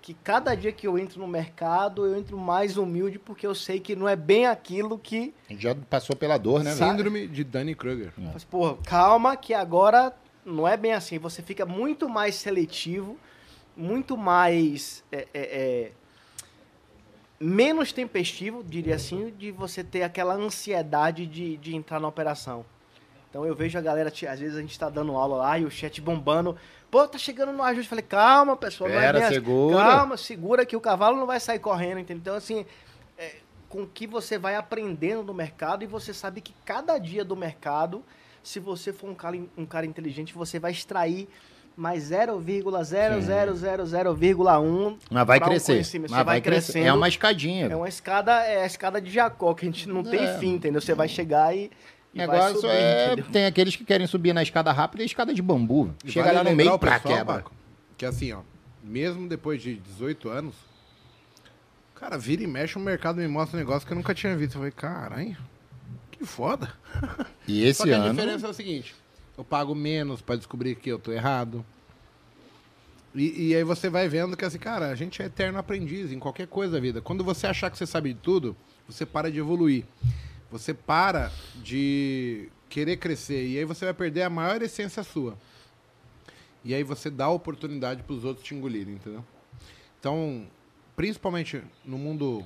Que 0.00 0.14
cada 0.14 0.54
dia 0.54 0.70
que 0.70 0.86
eu 0.86 0.96
entro 0.96 1.18
no 1.20 1.26
mercado, 1.26 2.06
eu 2.06 2.16
entro 2.16 2.38
mais 2.38 2.76
humilde, 2.76 3.18
porque 3.18 3.44
eu 3.44 3.54
sei 3.54 3.80
que 3.80 3.96
não 3.96 4.08
é 4.08 4.14
bem 4.14 4.46
aquilo 4.46 4.96
que. 4.96 5.34
A 5.50 5.52
gente 5.52 5.62
já 5.62 5.74
passou 5.74 6.14
pela 6.14 6.38
dor, 6.38 6.62
né? 6.62 6.72
velho? 6.72 6.90
Síndrome 6.92 7.26
de 7.26 7.42
Dunning-Kruger. 7.42 8.12
Mas, 8.16 8.44
porra, 8.44 8.76
calma, 8.86 9.36
que 9.36 9.52
agora 9.52 10.14
não 10.46 10.66
é 10.68 10.76
bem 10.76 10.92
assim. 10.92 11.18
Você 11.18 11.42
fica 11.42 11.66
muito 11.66 12.08
mais 12.08 12.36
seletivo, 12.36 13.18
muito 13.78 14.16
mais. 14.16 15.04
é, 15.12 15.28
é, 15.32 15.40
é, 15.40 15.92
menos 17.40 17.92
tempestivo, 17.92 18.64
diria 18.64 18.96
assim, 18.96 19.32
de 19.38 19.52
você 19.52 19.84
ter 19.84 20.02
aquela 20.02 20.34
ansiedade 20.34 21.24
de, 21.24 21.56
de 21.56 21.76
entrar 21.76 22.00
na 22.00 22.08
operação. 22.08 22.64
Então 23.30 23.46
eu 23.46 23.54
vejo 23.54 23.78
a 23.78 23.80
galera, 23.80 24.08
às 24.08 24.40
vezes 24.40 24.56
a 24.56 24.60
gente 24.60 24.78
tá 24.78 24.88
dando 24.88 25.14
aula 25.14 25.36
lá 25.36 25.58
e 25.58 25.64
o 25.64 25.70
chat 25.70 26.00
bombando. 26.00 26.56
Pô, 26.90 27.06
tá 27.06 27.18
chegando 27.18 27.52
no 27.52 27.62
ajuste. 27.62 27.88
Falei, 27.88 28.02
calma, 28.02 28.56
pessoal. 28.56 28.90
é 28.90 28.98
Pera, 28.98 29.18
assim. 29.24 29.34
segura. 29.34 29.76
Calma, 29.76 30.16
segura 30.16 30.66
que 30.66 30.74
o 30.74 30.80
cavalo 30.80 31.16
não 31.16 31.26
vai 31.26 31.38
sair 31.38 31.58
correndo, 31.58 32.00
entendeu? 32.00 32.20
Então, 32.20 32.34
assim, 32.34 32.64
é, 33.16 33.36
com 33.68 33.86
que 33.86 34.06
você 34.06 34.38
vai 34.38 34.56
aprendendo 34.56 35.22
no 35.22 35.34
mercado 35.34 35.84
e 35.84 35.86
você 35.86 36.14
sabe 36.14 36.40
que 36.40 36.54
cada 36.64 36.98
dia 36.98 37.24
do 37.24 37.36
mercado, 37.36 38.02
se 38.42 38.58
você 38.58 38.92
for 38.92 39.10
um 39.10 39.14
cara, 39.14 39.38
um 39.56 39.66
cara 39.66 39.84
inteligente, 39.84 40.32
você 40.32 40.58
vai 40.58 40.72
extrair 40.72 41.28
mais 41.78 42.10
0,00001 42.10 44.98
Mas 45.10 45.26
vai 45.26 45.40
crescer. 45.40 45.84
Mas 46.00 46.10
vai 46.10 46.24
vai 46.24 46.40
crescer. 46.40 46.72
crescendo. 46.72 46.86
É 46.88 46.92
uma 46.92 47.08
escadinha. 47.08 47.66
É 47.66 47.76
uma 47.76 47.88
escada, 47.88 48.32
é 48.44 48.62
a 48.62 48.66
escada 48.66 49.00
de 49.00 49.10
Jacó, 49.10 49.54
que 49.54 49.64
a 49.64 49.70
gente 49.70 49.88
não 49.88 50.02
tem 50.02 50.24
É. 50.24 50.38
fim, 50.38 50.54
entendeu? 50.54 50.80
Você 50.80 50.94
vai 50.94 51.08
chegar 51.08 51.54
e, 51.56 51.70
e 52.12 52.18
vai 52.18 52.26
negócio 52.26 52.56
subir, 52.60 52.72
é. 52.72 53.06
entendeu? 53.12 53.24
Tem 53.30 53.46
aqueles 53.46 53.76
que 53.76 53.84
querem 53.84 54.06
subir 54.06 54.32
na 54.32 54.42
escada 54.42 54.72
rápida 54.72 55.02
e 55.02 55.06
escada 55.06 55.32
de 55.32 55.40
bambu. 55.40 55.94
E 56.04 56.10
Chega 56.10 56.26
vale 56.26 56.38
lá 56.38 56.44
no 56.44 56.54
meio, 56.56 56.78
pessoal, 56.78 57.00
quebra. 57.00 57.34
Paco, 57.36 57.52
que 57.96 58.04
assim, 58.04 58.32
ó, 58.32 58.40
mesmo 58.82 59.28
depois 59.28 59.62
de 59.62 59.74
18 59.76 60.28
anos, 60.28 60.54
cara, 61.94 62.18
vira 62.18 62.42
e 62.42 62.46
mexe, 62.46 62.76
o 62.76 62.80
mercado 62.80 63.16
me 63.16 63.28
mostra 63.28 63.56
um 63.56 63.60
negócio 63.60 63.86
que 63.86 63.92
eu 63.92 63.96
nunca 63.96 64.14
tinha 64.14 64.36
visto. 64.36 64.54
Eu 64.54 64.58
falei, 64.58 64.72
caralho, 64.72 65.36
que 66.10 66.24
foda. 66.26 66.68
E 67.46 67.62
Só 67.62 67.68
esse 67.68 67.82
que 67.84 67.92
a 67.92 67.96
ano. 67.98 68.10
diferença 68.10 68.46
é 68.46 68.50
o 68.50 68.54
seguinte, 68.54 68.94
eu 69.38 69.44
pago 69.44 69.72
menos 69.72 70.20
pra 70.20 70.34
descobrir 70.34 70.74
que 70.74 70.90
eu 70.90 70.98
tô 70.98 71.12
errado. 71.12 71.64
E, 73.14 73.50
e 73.50 73.56
aí 73.56 73.62
você 73.62 73.88
vai 73.88 74.08
vendo 74.08 74.36
que 74.36 74.44
assim, 74.44 74.58
cara, 74.58 74.90
a 74.90 74.96
gente 74.96 75.22
é 75.22 75.26
eterno 75.26 75.58
aprendiz 75.58 76.10
em 76.10 76.18
qualquer 76.18 76.48
coisa 76.48 76.72
da 76.72 76.80
vida. 76.80 77.00
Quando 77.00 77.22
você 77.22 77.46
achar 77.46 77.70
que 77.70 77.78
você 77.78 77.86
sabe 77.86 78.12
de 78.12 78.18
tudo, 78.18 78.56
você 78.86 79.06
para 79.06 79.30
de 79.30 79.38
evoluir. 79.38 79.84
Você 80.50 80.74
para 80.74 81.30
de 81.62 82.48
querer 82.68 82.96
crescer. 82.96 83.46
E 83.46 83.58
aí 83.58 83.64
você 83.64 83.84
vai 83.84 83.94
perder 83.94 84.22
a 84.22 84.30
maior 84.30 84.60
essência 84.60 85.04
sua. 85.04 85.38
E 86.64 86.74
aí 86.74 86.82
você 86.82 87.08
dá 87.08 87.26
a 87.26 87.30
oportunidade 87.30 88.02
para 88.02 88.14
os 88.14 88.24
outros 88.24 88.44
te 88.44 88.56
engolirem, 88.56 88.94
entendeu? 88.94 89.24
Então, 90.00 90.46
principalmente 90.96 91.62
no 91.84 91.96
mundo 91.96 92.44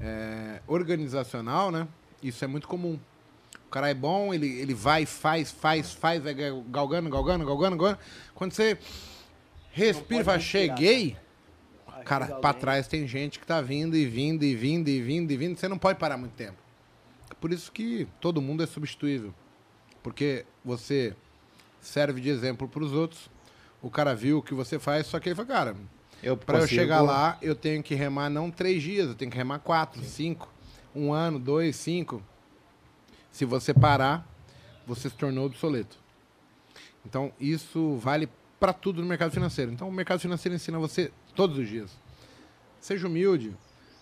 é, 0.00 0.62
organizacional, 0.68 1.72
né? 1.72 1.88
Isso 2.22 2.44
é 2.44 2.46
muito 2.46 2.68
comum. 2.68 2.98
O 3.72 3.78
cara 3.80 3.88
é 3.88 3.94
bom, 3.94 4.34
ele, 4.34 4.60
ele 4.60 4.74
vai, 4.74 5.06
faz, 5.06 5.50
faz, 5.50 5.92
faz, 5.94 6.22
vai 6.22 6.34
galgando, 6.34 7.08
galgando, 7.08 7.46
galgando, 7.46 7.76
galgando. 7.78 7.98
Quando 8.34 8.52
você 8.52 8.76
respira 9.70 10.20
e 10.20 10.24
fala, 10.24 10.38
cheguei, 10.38 11.16
Ajuda 11.86 12.04
cara, 12.04 12.26
pra 12.34 12.52
trás 12.52 12.86
tem 12.86 13.08
gente 13.08 13.38
que 13.40 13.46
tá 13.46 13.62
vindo 13.62 13.96
e 13.96 14.04
vindo 14.04 14.44
e 14.44 14.54
vindo 14.54 14.88
e 14.88 15.00
vindo 15.00 15.30
e 15.30 15.36
vindo. 15.38 15.58
Você 15.58 15.68
não 15.68 15.78
pode 15.78 15.98
parar 15.98 16.18
muito 16.18 16.32
tempo. 16.32 16.58
Por 17.40 17.50
isso 17.50 17.72
que 17.72 18.06
todo 18.20 18.42
mundo 18.42 18.62
é 18.62 18.66
substituível. 18.66 19.32
Porque 20.02 20.44
você 20.62 21.16
serve 21.80 22.20
de 22.20 22.28
exemplo 22.28 22.68
pros 22.68 22.92
outros. 22.92 23.30
O 23.80 23.88
cara 23.88 24.14
viu 24.14 24.36
o 24.36 24.42
que 24.42 24.52
você 24.52 24.78
faz, 24.78 25.06
só 25.06 25.18
que 25.18 25.30
ele 25.30 25.34
fala, 25.34 25.48
cara, 25.48 25.76
Eu 26.22 26.36
Pra 26.36 26.58
eu 26.58 26.68
chegar 26.68 27.00
lá, 27.00 27.38
eu 27.40 27.54
tenho 27.54 27.82
que 27.82 27.94
remar 27.94 28.28
não 28.28 28.50
três 28.50 28.82
dias, 28.82 29.08
eu 29.08 29.14
tenho 29.14 29.30
que 29.30 29.36
remar 29.38 29.60
quatro, 29.60 30.02
cinco, 30.02 30.52
um 30.94 31.10
ano, 31.10 31.38
dois, 31.38 31.74
cinco. 31.74 32.22
Se 33.32 33.44
você 33.44 33.74
parar, 33.74 34.24
você 34.86 35.08
se 35.10 35.16
tornou 35.16 35.46
obsoleto. 35.46 35.98
Então, 37.04 37.32
isso 37.40 37.96
vale 37.96 38.28
para 38.60 38.72
tudo 38.72 39.02
no 39.02 39.08
mercado 39.08 39.32
financeiro. 39.32 39.72
Então, 39.72 39.88
o 39.88 39.92
mercado 39.92 40.20
financeiro 40.20 40.54
ensina 40.54 40.78
você 40.78 41.10
todos 41.34 41.58
os 41.58 41.68
dias. 41.68 41.90
Seja 42.80 43.08
humilde, 43.08 43.56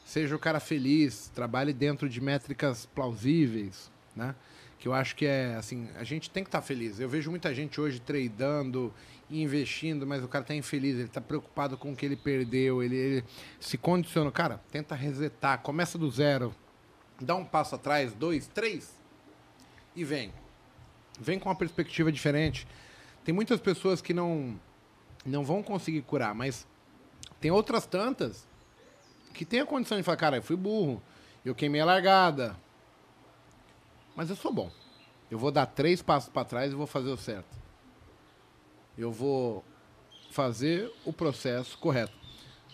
seja 0.04 0.34
o 0.36 0.38
cara 0.38 0.60
feliz, 0.60 1.30
trabalhe 1.34 1.72
dentro 1.72 2.08
de 2.08 2.20
métricas 2.20 2.86
plausíveis, 2.86 3.90
né? 4.14 4.34
Que 4.78 4.88
eu 4.88 4.92
acho 4.92 5.14
que 5.14 5.26
é 5.26 5.54
assim, 5.56 5.88
a 5.96 6.04
gente 6.04 6.28
tem 6.30 6.42
que 6.42 6.48
estar 6.48 6.62
feliz. 6.62 6.98
Eu 6.98 7.08
vejo 7.08 7.30
muita 7.30 7.54
gente 7.54 7.80
hoje 7.80 8.00
tradando 8.00 8.92
investindo, 9.30 10.06
mas 10.06 10.24
o 10.24 10.28
cara 10.28 10.42
está 10.42 10.54
infeliz, 10.54 10.94
ele 10.94 11.04
está 11.04 11.20
preocupado 11.20 11.76
com 11.76 11.92
o 11.92 11.96
que 11.96 12.04
ele 12.04 12.16
perdeu, 12.16 12.82
ele, 12.82 12.96
ele 12.96 13.24
se 13.60 13.78
condiciona. 13.78 14.30
Cara, 14.32 14.60
tenta 14.70 14.94
resetar, 14.94 15.60
começa 15.60 15.96
do 15.96 16.10
zero, 16.10 16.54
dá 17.20 17.36
um 17.36 17.44
passo 17.44 17.76
atrás, 17.76 18.12
dois, 18.12 18.48
três, 18.48 18.99
e 19.94 20.04
vem. 20.04 20.32
Vem 21.18 21.38
com 21.38 21.48
uma 21.48 21.54
perspectiva 21.54 22.10
diferente. 22.10 22.66
Tem 23.24 23.34
muitas 23.34 23.60
pessoas 23.60 24.00
que 24.00 24.14
não, 24.14 24.58
não 25.24 25.44
vão 25.44 25.62
conseguir 25.62 26.02
curar, 26.02 26.34
mas 26.34 26.66
tem 27.40 27.50
outras 27.50 27.86
tantas 27.86 28.46
que 29.32 29.44
tem 29.44 29.60
a 29.60 29.66
condição 29.66 29.96
de 29.96 30.02
falar, 30.02 30.16
cara, 30.16 30.36
eu 30.38 30.42
fui 30.42 30.56
burro, 30.56 31.02
eu 31.44 31.54
queimei 31.54 31.80
a 31.80 31.84
largada, 31.84 32.56
mas 34.16 34.28
eu 34.30 34.36
sou 34.36 34.52
bom. 34.52 34.70
Eu 35.30 35.38
vou 35.38 35.50
dar 35.50 35.66
três 35.66 36.02
passos 36.02 36.28
para 36.28 36.44
trás 36.44 36.72
e 36.72 36.74
vou 36.74 36.86
fazer 36.86 37.10
o 37.10 37.16
certo. 37.16 37.56
Eu 38.98 39.12
vou 39.12 39.64
fazer 40.30 40.92
o 41.04 41.12
processo 41.12 41.78
correto. 41.78 42.12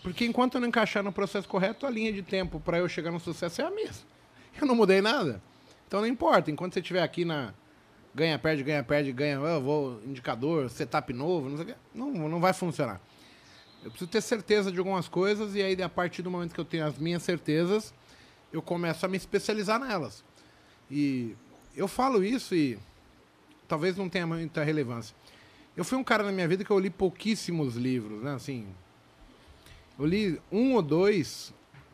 Porque 0.01 0.25
enquanto 0.25 0.55
eu 0.55 0.61
não 0.61 0.67
encaixar 0.67 1.03
no 1.03 1.11
processo 1.11 1.47
correto, 1.47 1.85
a 1.85 1.89
linha 1.89 2.11
de 2.11 2.21
tempo 2.21 2.59
para 2.59 2.79
eu 2.79 2.89
chegar 2.89 3.11
no 3.11 3.19
sucesso 3.19 3.61
é 3.61 3.65
a 3.65 3.71
mesma. 3.71 4.05
Eu 4.59 4.65
não 4.65 4.75
mudei 4.75 5.01
nada. 5.01 5.41
Então 5.87 6.01
não 6.01 6.07
importa. 6.07 6.51
Enquanto 6.51 6.73
você 6.73 6.79
estiver 6.79 7.01
aqui 7.01 7.23
na 7.23 7.53
ganha, 8.13 8.37
perde, 8.37 8.63
ganha, 8.63 8.83
perde, 8.83 9.11
ganha, 9.11 9.35
eu 9.35 9.61
vou, 9.61 10.01
indicador, 10.05 10.69
setup 10.69 11.13
novo, 11.13 11.49
não 11.49 11.57
sei 11.57 11.75
não, 11.93 12.11
não 12.11 12.39
vai 12.39 12.53
funcionar. 12.53 12.99
Eu 13.83 13.91
preciso 13.91 14.09
ter 14.09 14.21
certeza 14.21 14.71
de 14.71 14.79
algumas 14.79 15.07
coisas 15.07 15.55
e 15.55 15.61
aí, 15.61 15.81
a 15.81 15.87
partir 15.87 16.21
do 16.21 16.31
momento 16.31 16.53
que 16.53 16.59
eu 16.59 16.65
tenho 16.65 16.85
as 16.85 16.97
minhas 16.97 17.23
certezas, 17.23 17.93
eu 18.51 18.61
começo 18.61 19.05
a 19.05 19.09
me 19.09 19.17
especializar 19.17 19.79
nelas. 19.79 20.23
E 20.89 21.35
eu 21.75 21.87
falo 21.87 22.23
isso 22.23 22.55
e 22.55 22.79
talvez 23.67 23.95
não 23.95 24.09
tenha 24.09 24.25
muita 24.25 24.63
relevância. 24.63 25.15
Eu 25.75 25.85
fui 25.85 25.97
um 25.97 26.03
cara 26.03 26.23
na 26.23 26.31
minha 26.31 26.47
vida 26.47 26.63
que 26.63 26.71
eu 26.71 26.79
li 26.79 26.89
pouquíssimos 26.89 27.75
livros, 27.75 28.23
né? 28.23 28.33
Assim, 28.33 28.67
eu 29.99 30.05
li 30.05 30.41
um 30.51 30.73
ou 30.73 30.81
dois 30.81 31.53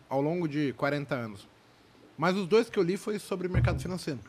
ao 0.10 0.22
longo 0.22 0.48
de 0.48 0.72
40 0.74 1.14
anos. 1.14 1.53
Mas 2.18 2.36
os 2.36 2.48
dois 2.48 2.70
que 2.70 2.78
eu 2.78 2.84
li 2.84 2.98
foi 2.98 3.20
sobre 3.20 3.48
mercado 3.48 3.80
financeiro. 3.80 4.20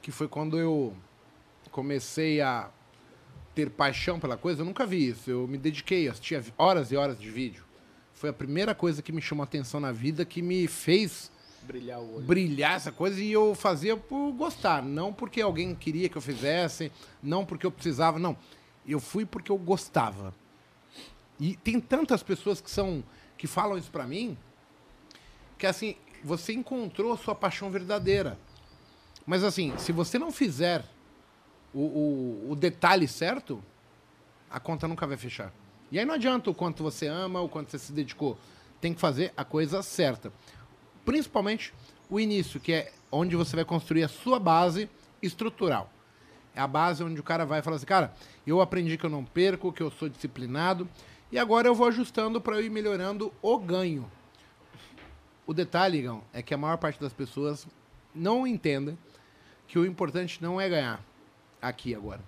Que 0.00 0.10
foi 0.10 0.28
quando 0.28 0.58
eu 0.58 0.96
comecei 1.70 2.40
a 2.40 2.70
ter 3.54 3.70
paixão 3.70 4.20
pela 4.20 4.36
coisa. 4.36 4.62
Eu 4.62 4.66
nunca 4.66 4.86
vi 4.86 5.08
isso. 5.08 5.30
Eu 5.30 5.48
me 5.48 5.58
dediquei, 5.58 6.08
assistia 6.08 6.44
horas 6.56 6.92
e 6.92 6.96
horas 6.96 7.18
de 7.18 7.28
vídeo. 7.28 7.64
Foi 8.14 8.30
a 8.30 8.32
primeira 8.32 8.74
coisa 8.74 9.02
que 9.02 9.12
me 9.12 9.20
chamou 9.20 9.42
a 9.42 9.44
atenção 9.44 9.80
na 9.80 9.92
vida, 9.92 10.24
que 10.24 10.42
me 10.42 10.66
fez 10.66 11.30
Brilhar 11.66 12.00
brilhar 12.00 12.76
essa 12.76 12.90
coisa 12.90 13.20
e 13.20 13.30
eu 13.30 13.54
fazia 13.54 13.96
por 13.96 14.32
gostar, 14.32 14.82
não 14.82 15.12
porque 15.12 15.40
alguém 15.40 15.74
queria 15.74 16.08
que 16.08 16.16
eu 16.16 16.22
fizesse, 16.22 16.90
não 17.22 17.44
porque 17.44 17.66
eu 17.66 17.70
precisava, 17.70 18.18
não. 18.18 18.36
Eu 18.86 18.98
fui 18.98 19.26
porque 19.26 19.52
eu 19.52 19.58
gostava. 19.58 20.34
E 21.38 21.54
tem 21.56 21.78
tantas 21.78 22.22
pessoas 22.22 22.60
que 22.60 22.70
são 22.70 23.04
que 23.36 23.46
falam 23.46 23.76
isso 23.76 23.90
pra 23.90 24.06
mim, 24.06 24.36
que 25.58 25.66
assim, 25.66 25.94
você 26.22 26.52
encontrou 26.52 27.16
sua 27.16 27.34
paixão 27.34 27.70
verdadeira. 27.70 28.38
Mas 29.26 29.44
assim, 29.44 29.76
se 29.78 29.92
você 29.92 30.18
não 30.18 30.32
fizer 30.32 30.84
o, 31.72 31.80
o, 31.80 32.50
o 32.52 32.56
detalhe 32.56 33.06
certo, 33.06 33.62
a 34.50 34.58
conta 34.58 34.88
nunca 34.88 35.06
vai 35.06 35.16
fechar. 35.16 35.52
E 35.90 35.98
aí 35.98 36.04
não 36.04 36.14
adianta 36.14 36.50
o 36.50 36.54
quanto 36.54 36.82
você 36.82 37.06
ama, 37.06 37.40
o 37.40 37.48
quanto 37.48 37.70
você 37.70 37.78
se 37.78 37.92
dedicou. 37.92 38.38
tem 38.80 38.94
que 38.94 39.00
fazer 39.00 39.32
a 39.36 39.44
coisa 39.44 39.82
certa. 39.82 40.32
Principalmente 41.04 41.72
o 42.10 42.20
início, 42.20 42.60
que 42.60 42.72
é 42.72 42.92
onde 43.10 43.36
você 43.36 43.56
vai 43.56 43.64
construir 43.64 44.04
a 44.04 44.08
sua 44.08 44.38
base 44.38 44.88
estrutural. 45.22 45.90
É 46.54 46.60
a 46.60 46.66
base 46.66 47.02
onde 47.04 47.20
o 47.20 47.22
cara 47.22 47.44
vai 47.46 47.62
falar 47.62 47.76
assim, 47.76 47.86
cara, 47.86 48.12
eu 48.46 48.60
aprendi 48.60 48.96
que 48.96 49.04
eu 49.04 49.10
não 49.10 49.24
perco, 49.24 49.72
que 49.72 49.82
eu 49.82 49.90
sou 49.90 50.08
disciplinado, 50.08 50.88
e 51.30 51.38
agora 51.38 51.68
eu 51.68 51.74
vou 51.74 51.86
ajustando 51.86 52.40
para 52.40 52.56
eu 52.56 52.64
ir 52.64 52.70
melhorando 52.70 53.32
o 53.42 53.58
ganho. 53.58 54.10
O 55.48 55.54
detalhe, 55.54 56.00
Igão, 56.00 56.22
é 56.30 56.42
que 56.42 56.52
a 56.52 56.58
maior 56.58 56.76
parte 56.76 57.00
das 57.00 57.14
pessoas 57.14 57.66
não 58.14 58.46
entenda 58.46 58.98
que 59.66 59.78
o 59.78 59.86
importante 59.86 60.42
não 60.42 60.60
é 60.60 60.68
ganhar 60.68 61.02
aqui 61.60 61.94
agora. 61.94 62.20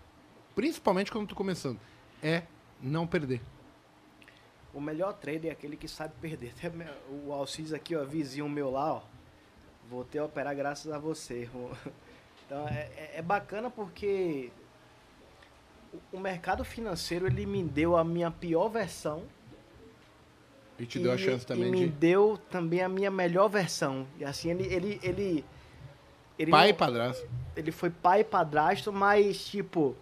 Principalmente 0.54 1.12
quando 1.12 1.28
tô 1.28 1.34
começando. 1.34 1.78
É 2.22 2.44
não 2.80 3.06
perder. 3.06 3.42
O 4.72 4.80
melhor 4.80 5.12
trader 5.12 5.50
é 5.50 5.52
aquele 5.52 5.76
que 5.76 5.86
sabe 5.86 6.14
perder. 6.18 6.54
O 7.26 7.30
Alcides 7.30 7.74
aqui, 7.74 7.94
ó, 7.94 8.02
vizinho 8.06 8.48
meu 8.48 8.70
lá, 8.70 8.94
ó. 8.94 9.02
Voltei 9.90 10.18
a 10.18 10.24
operar 10.24 10.56
graças 10.56 10.90
a 10.90 10.98
você. 10.98 11.46
Então 12.46 12.66
é, 12.66 12.90
é, 12.96 13.12
é 13.18 13.22
bacana 13.22 13.70
porque 13.70 14.50
o 16.12 16.18
mercado 16.18 16.64
financeiro 16.64 17.28
ele 17.28 17.46
me 17.46 17.62
deu 17.62 17.96
a 17.96 18.02
minha 18.02 18.28
pior 18.28 18.68
versão. 18.68 19.22
E 20.80 20.86
te 20.86 20.98
deu 20.98 21.12
a 21.12 21.18
chance 21.18 21.44
também 21.46 21.68
e 21.68 21.76
de. 21.76 21.76
me 21.82 21.86
deu 21.88 22.38
também 22.50 22.80
a 22.82 22.88
minha 22.88 23.10
melhor 23.10 23.48
versão. 23.48 24.06
E 24.18 24.24
assim, 24.24 24.50
ele. 24.50 24.64
ele, 24.72 25.00
ele, 25.02 25.44
ele 26.38 26.50
Pai 26.50 26.62
não- 26.62 26.70
e 26.70 26.72
padrasto. 26.72 27.28
ele 27.54 27.70
foi 27.70 27.90
pai 27.90 28.20
e 28.20 28.24
padrasto, 28.24 28.90
mas 28.92 29.44
tipo, 29.46 29.94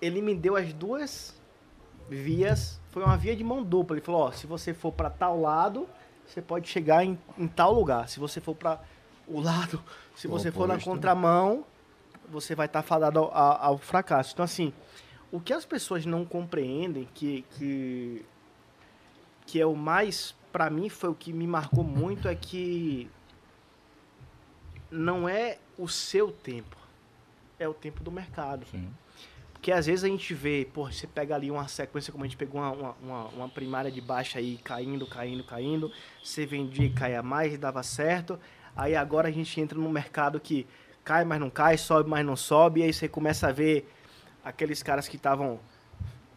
ele 0.00 0.20
me 0.20 0.34
deu 0.34 0.56
as 0.56 0.72
duas 0.74 1.34
vias. 2.08 2.80
Foi 2.90 3.02
uma 3.02 3.16
via 3.16 3.34
de 3.34 3.42
mão 3.44 3.62
dupla. 3.62 3.96
Ele 3.96 4.04
falou: 4.04 4.22
ó, 4.22 4.30
se 4.32 4.46
você 4.46 4.74
for 4.74 4.92
pra 4.92 5.08
tal 5.10 5.40
lado, 5.40 5.88
você 6.26 6.42
pode 6.42 6.68
chegar 6.68 7.04
em, 7.04 7.18
em 7.38 7.46
tal 7.48 7.72
lugar. 7.72 8.08
Se 8.08 8.18
você 8.20 8.40
for 8.40 8.54
pra 8.54 8.80
o 9.26 9.40
lado, 9.40 9.82
se 10.14 10.26
você 10.28 10.50
for 10.50 10.66
na 10.68 10.74
oposto. 10.74 10.90
contramão, 10.90 11.64
você 12.28 12.54
vai 12.54 12.66
estar 12.66 12.82
fadado 12.82 13.18
ao, 13.20 13.34
ao- 13.34 13.62
ao 13.62 13.78
fracasso. 13.78 14.32
Então, 14.34 14.44
assim, 14.44 14.72
o 15.32 15.40
que 15.40 15.52
as 15.52 15.64
pessoas 15.64 16.04
não 16.04 16.24
compreendem, 16.24 17.08
que, 17.14 17.44
que, 17.56 18.24
que 19.50 19.60
é 19.60 19.66
o 19.66 19.74
mais, 19.74 20.32
pra 20.52 20.70
mim, 20.70 20.88
foi 20.88 21.10
o 21.10 21.14
que 21.14 21.32
me 21.32 21.44
marcou 21.44 21.82
muito, 21.82 22.28
é 22.28 22.36
que 22.36 23.10
não 24.88 25.28
é 25.28 25.58
o 25.76 25.88
seu 25.88 26.30
tempo, 26.30 26.76
é 27.58 27.66
o 27.66 27.74
tempo 27.74 28.04
do 28.04 28.12
mercado. 28.12 28.64
Sim. 28.70 28.88
Porque 29.52 29.72
às 29.72 29.86
vezes 29.86 30.04
a 30.04 30.06
gente 30.08 30.32
vê, 30.32 30.68
pô, 30.72 30.84
você 30.84 31.04
pega 31.04 31.34
ali 31.34 31.50
uma 31.50 31.66
sequência, 31.66 32.12
como 32.12 32.22
a 32.22 32.28
gente 32.28 32.36
pegou 32.36 32.60
uma, 32.60 32.94
uma, 33.02 33.24
uma, 33.26 33.48
primária 33.48 33.90
de 33.90 34.00
baixa 34.00 34.38
aí, 34.38 34.56
caindo, 34.62 35.04
caindo, 35.04 35.42
caindo, 35.42 35.92
você 36.22 36.46
vendia 36.46 36.86
e 36.86 36.90
caía 36.90 37.20
mais 37.20 37.52
e 37.52 37.58
dava 37.58 37.82
certo. 37.82 38.38
Aí 38.76 38.94
agora 38.94 39.26
a 39.26 39.32
gente 39.32 39.60
entra 39.60 39.76
num 39.76 39.90
mercado 39.90 40.38
que 40.38 40.64
cai, 41.02 41.24
mas 41.24 41.40
não 41.40 41.50
cai, 41.50 41.76
sobe, 41.76 42.08
mas 42.08 42.24
não 42.24 42.36
sobe, 42.36 42.80
e 42.80 42.82
aí 42.84 42.92
você 42.92 43.08
começa 43.08 43.48
a 43.48 43.52
ver 43.52 43.92
aqueles 44.44 44.80
caras 44.80 45.08
que 45.08 45.16
estavam 45.16 45.58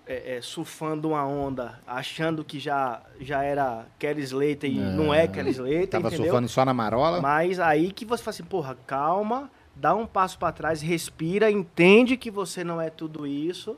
é, 0.06 0.38
é, 0.38 0.42
surfando 0.42 1.10
uma 1.10 1.26
onda, 1.26 1.80
achando 1.88 2.44
que 2.44 2.60
já, 2.60 3.02
já 3.20 3.42
era 3.44 3.86
Kelly 3.98 4.22
Slater 4.22 4.70
e 4.70 4.80
não 4.80 5.14
é 5.14 5.28
Kelly 5.28 5.52
Slater, 5.52 5.88
Tava 5.88 6.08
entendeu? 6.08 6.26
surfando 6.26 6.50
só 6.50 6.66
na 6.66 6.74
marola. 6.74 7.22
Mas 7.22 7.60
aí 7.60 7.92
que 7.92 8.06
você 8.06 8.22
fala 8.22 8.34
assim, 8.34 8.44
porra, 8.44 8.78
calma, 8.86 9.50
dá 9.76 9.96
um 9.96 10.06
passo 10.06 10.38
pra 10.38 10.52
trás, 10.52 10.82
respira, 10.82 11.50
entende 11.50 12.18
que 12.18 12.30
você 12.30 12.64
não 12.64 12.82
é 12.82 12.90
tudo 12.90 13.26
isso, 13.26 13.78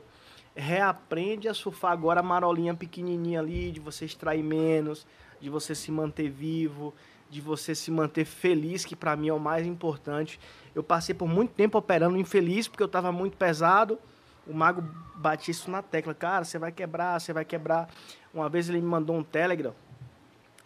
reaprende 0.54 1.48
a 1.48 1.54
surfar 1.54 1.92
agora 1.92 2.20
a 2.20 2.22
marolinha 2.22 2.74
pequenininha 2.74 3.40
ali, 3.40 3.70
de 3.70 3.78
você 3.78 4.04
extrair 4.04 4.42
menos, 4.42 5.06
de 5.40 5.48
você 5.48 5.74
se 5.74 5.92
manter 5.92 6.28
vivo, 6.28 6.92
de 7.30 7.40
você 7.40 7.74
se 7.74 7.90
manter 7.90 8.24
feliz, 8.24 8.84
que 8.84 8.96
pra 8.96 9.16
mim 9.16 9.28
é 9.28 9.32
o 9.32 9.38
mais 9.38 9.66
importante. 9.66 10.40
Eu 10.74 10.82
passei 10.82 11.14
por 11.14 11.28
muito 11.28 11.50
tempo 11.52 11.78
operando 11.78 12.16
infeliz 12.16 12.68
porque 12.68 12.82
eu 12.82 12.88
tava 12.88 13.12
muito 13.12 13.36
pesado. 13.36 13.98
O 14.46 14.54
mago 14.54 14.82
batia 15.16 15.50
isso 15.50 15.70
na 15.70 15.82
tecla, 15.82 16.14
cara, 16.14 16.44
você 16.44 16.58
vai 16.58 16.70
quebrar, 16.70 17.20
você 17.20 17.32
vai 17.32 17.44
quebrar. 17.44 17.88
Uma 18.32 18.48
vez 18.48 18.68
ele 18.68 18.80
me 18.80 18.86
mandou 18.86 19.16
um 19.16 19.24
Telegram 19.24 19.74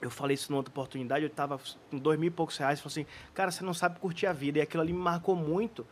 eu 0.01 0.11
falei 0.11 0.35
isso 0.35 0.51
numa 0.51 0.59
outra 0.59 0.70
oportunidade, 0.70 1.24
eu 1.24 1.31
tava 1.31 1.61
com 1.90 1.98
dois 1.98 2.19
mil 2.19 2.28
e 2.28 2.31
poucos 2.31 2.57
reais, 2.57 2.81
falei 2.81 3.05
assim, 3.05 3.07
cara, 3.35 3.51
você 3.51 3.62
não 3.62 3.74
sabe 3.74 3.98
curtir 4.01 4.27
a 4.27 4.32
vida. 4.32 4.59
E 4.59 4.62
aquilo 4.62 4.82
ali 4.82 4.93
me 4.93 4.98
marcou 4.98 5.36
muito, 5.36 5.86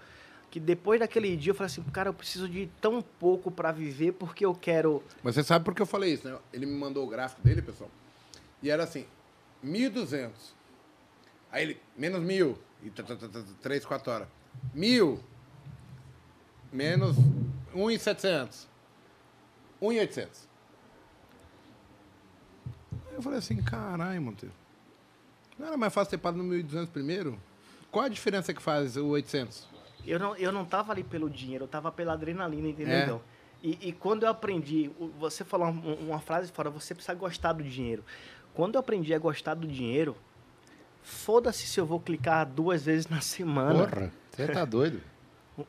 que 0.50 0.58
depois 0.58 0.98
daquele 0.98 1.36
dia 1.36 1.50
eu 1.50 1.54
falei 1.54 1.66
assim, 1.66 1.82
cara, 1.84 2.08
eu 2.08 2.14
preciso 2.14 2.48
de 2.48 2.70
tão 2.80 3.02
pouco 3.02 3.50
pra 3.50 3.70
viver 3.70 4.12
porque 4.12 4.46
eu 4.46 4.54
quero... 4.54 5.02
Mas 5.22 5.34
você 5.34 5.44
sabe 5.44 5.64
por 5.64 5.74
que 5.74 5.82
eu 5.82 5.86
falei 5.86 6.14
isso, 6.14 6.26
né? 6.26 6.38
Ele 6.52 6.64
me 6.64 6.72
mandou 6.72 7.06
o 7.06 7.08
gráfico 7.08 7.42
dele, 7.42 7.60
pessoal. 7.60 7.90
E 8.62 8.70
era 8.70 8.84
assim, 8.84 9.04
1.200. 9.64 10.30
Aí 11.52 11.62
ele, 11.62 11.80
menos 11.96 12.20
1.000. 12.22 12.56
E 12.82 12.90
3, 13.60 13.84
4 13.84 14.12
horas. 14.12 14.28
1.000. 14.74 15.18
Menos 16.72 17.16
1.700. 17.78 18.66
1.800. 19.80 20.28
Aí 23.08 23.14
eu 23.14 23.22
falei 23.22 23.38
assim, 23.38 23.56
caralho, 23.62 24.20
Monteiro. 24.20 24.54
Não 25.58 25.68
era 25.68 25.76
mais 25.76 25.92
fácil 25.92 26.10
ter 26.10 26.18
parado 26.18 26.42
no 26.42 26.54
1.200 26.54 26.88
primeiro? 26.88 27.38
Qual 27.90 28.04
a 28.04 28.08
diferença 28.08 28.52
que 28.52 28.62
faz 28.62 28.96
o 28.96 29.06
800? 29.06 29.66
Eu 30.06 30.18
não, 30.18 30.36
eu 30.36 30.52
não 30.52 30.64
tava 30.64 30.92
ali 30.92 31.02
pelo 31.02 31.28
dinheiro, 31.28 31.64
eu 31.64 31.68
tava 31.68 31.90
pela 31.90 32.12
adrenalina, 32.12 32.68
entendeu? 32.68 32.94
É. 32.94 33.02
Então, 33.04 33.20
E, 33.62 33.88
e 33.88 33.92
quando 33.92 34.22
eu 34.22 34.28
aprendi, 34.28 34.90
você 35.18 35.44
falou 35.44 35.68
uma, 35.68 35.94
uma 35.94 36.20
frase 36.20 36.50
fora, 36.52 36.70
você 36.70 36.94
precisa 36.94 37.14
gostar 37.14 37.52
do 37.52 37.62
dinheiro. 37.62 38.04
Quando 38.54 38.76
eu 38.76 38.80
aprendi 38.80 39.12
a 39.12 39.18
gostar 39.18 39.54
do 39.54 39.66
dinheiro, 39.66 40.16
foda-se 41.02 41.66
se 41.66 41.80
eu 41.80 41.86
vou 41.86 41.98
clicar 41.98 42.46
duas 42.46 42.84
vezes 42.84 43.08
na 43.08 43.20
semana. 43.20 43.86
Porra, 43.86 44.12
você 44.30 44.48
tá 44.48 44.64
doido. 44.64 45.00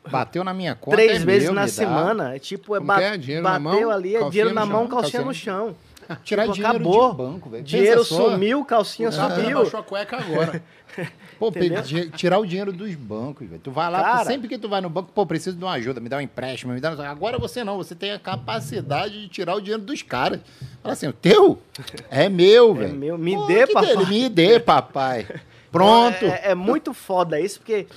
Bateu 0.09 0.43
na 0.43 0.53
minha 0.53 0.75
conta. 0.75 0.97
Três 0.97 1.21
é 1.21 1.25
vezes 1.25 1.43
meu, 1.45 1.53
na 1.53 1.61
me 1.61 1.67
dá. 1.67 1.73
semana. 1.73 2.35
É 2.35 2.39
tipo, 2.39 2.75
é 2.75 2.77
Como 2.79 2.87
ba- 2.87 3.01
é? 3.01 3.17
Bateu 3.41 3.59
mão, 3.59 3.89
ali, 3.91 4.15
é 4.15 4.29
dinheiro 4.29 4.53
na 4.53 4.61
chão, 4.61 4.69
mão, 4.71 4.87
calcinha 4.87 5.23
calcinha 5.23 5.25
no 5.25 5.33
chão. 5.33 5.75
Tirar 6.23 6.43
Tipo, 6.43 6.53
dinheiro 6.55 6.75
acabou. 6.77 7.11
de 7.11 7.17
banco, 7.17 7.49
velho. 7.51 7.63
Dinheiro 7.63 8.03
só. 8.03 8.29
sumiu, 8.31 8.65
calcinha 8.65 9.11
cara 9.13 9.35
subiu. 9.35 9.57
baixou 9.61 9.79
a 9.79 9.83
cueca 9.83 10.17
agora. 10.17 10.63
Pô, 11.37 11.49
Entendeu? 11.49 11.81
tirar 12.17 12.39
o 12.39 12.45
dinheiro 12.45 12.73
dos 12.73 12.93
bancos, 12.95 13.47
velho. 13.47 13.61
Tu 13.63 13.71
vai 13.71 13.89
lá, 13.91 14.01
Cara. 14.01 14.25
sempre 14.25 14.47
que 14.49 14.57
tu 14.57 14.67
vai 14.67 14.81
no 14.81 14.89
banco, 14.89 15.09
pô, 15.13 15.25
preciso 15.25 15.55
de 15.55 15.63
uma 15.63 15.71
ajuda, 15.73 16.01
me 16.01 16.09
dá 16.09 16.17
um 16.17 16.21
empréstimo, 16.21 16.73
me 16.73 16.81
dá. 16.81 16.89
Agora 17.09 17.37
você 17.37 17.63
não, 17.63 17.77
você 17.77 17.95
tem 17.95 18.11
a 18.11 18.19
capacidade 18.19 19.21
de 19.21 19.27
tirar 19.29 19.55
o 19.55 19.61
dinheiro 19.61 19.81
dos 19.83 20.01
caras. 20.01 20.41
Fala 20.81 20.93
assim, 20.93 21.07
o 21.07 21.13
teu 21.13 21.61
é 22.09 22.27
meu, 22.27 22.73
velho. 22.73 22.93
meu, 22.95 23.17
me 23.17 23.35
Pô, 23.35 23.45
dê, 23.45 23.67
papai. 23.67 23.95
dele, 23.95 24.05
Me 24.07 24.27
dê, 24.29 24.59
papai. 24.59 25.27
Pronto. 25.71 26.25
É, 26.25 26.49
é 26.51 26.55
muito 26.55 26.93
foda 26.93 27.39
isso, 27.39 27.59
porque 27.59 27.87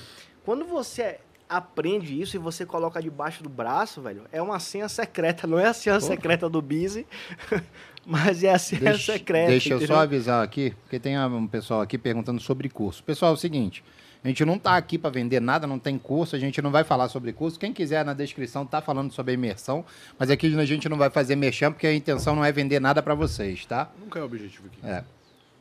quando 0.45 0.63
você 0.63 1.17
aprende 1.57 2.19
isso 2.19 2.35
e 2.35 2.39
você 2.39 2.65
coloca 2.65 3.01
debaixo 3.01 3.43
do 3.43 3.49
braço, 3.49 4.01
velho, 4.01 4.23
é 4.31 4.41
uma 4.41 4.59
senha 4.59 4.89
secreta. 4.89 5.45
Não 5.45 5.59
é 5.59 5.67
a 5.67 5.73
senha 5.73 5.99
secreta 5.99 6.49
do 6.49 6.61
Busy, 6.61 7.05
mas 8.05 8.43
é 8.43 8.51
a 8.51 8.59
senha 8.59 8.81
Deixa, 8.81 9.13
secreta. 9.13 9.49
deixa 9.49 9.69
eu 9.69 9.77
entendeu? 9.77 9.95
só 9.95 10.01
avisar 10.01 10.43
aqui, 10.43 10.71
porque 10.83 10.99
tem 10.99 11.17
um 11.19 11.47
pessoal 11.47 11.81
aqui 11.81 11.97
perguntando 11.97 12.41
sobre 12.41 12.67
curso. 12.69 13.03
Pessoal, 13.03 13.31
é 13.31 13.33
o 13.35 13.37
seguinte, 13.37 13.83
a 14.23 14.27
gente 14.27 14.43
não 14.45 14.57
tá 14.57 14.77
aqui 14.77 14.97
para 14.97 15.09
vender 15.09 15.39
nada, 15.39 15.67
não 15.67 15.77
tem 15.77 15.97
curso, 15.97 16.35
a 16.35 16.39
gente 16.39 16.61
não 16.61 16.71
vai 16.71 16.83
falar 16.83 17.09
sobre 17.09 17.31
curso. 17.33 17.59
Quem 17.59 17.73
quiser 17.73 18.03
na 18.03 18.13
descrição 18.13 18.65
tá 18.65 18.81
falando 18.81 19.11
sobre 19.11 19.31
a 19.31 19.33
imersão, 19.35 19.85
mas 20.17 20.31
aqui 20.31 20.47
a 20.47 20.65
gente 20.65 20.87
não 20.89 20.97
vai 20.97 21.09
fazer 21.09 21.35
merchan, 21.35 21.71
porque 21.71 21.85
a 21.85 21.93
intenção 21.93 22.35
não 22.35 22.43
é 22.43 22.51
vender 22.51 22.79
nada 22.79 23.03
para 23.03 23.13
vocês, 23.13 23.65
tá? 23.65 23.91
Nunca 23.99 24.19
é 24.19 24.21
o 24.21 24.25
objetivo 24.25 24.67
aqui. 24.67 24.79
É. 24.83 25.03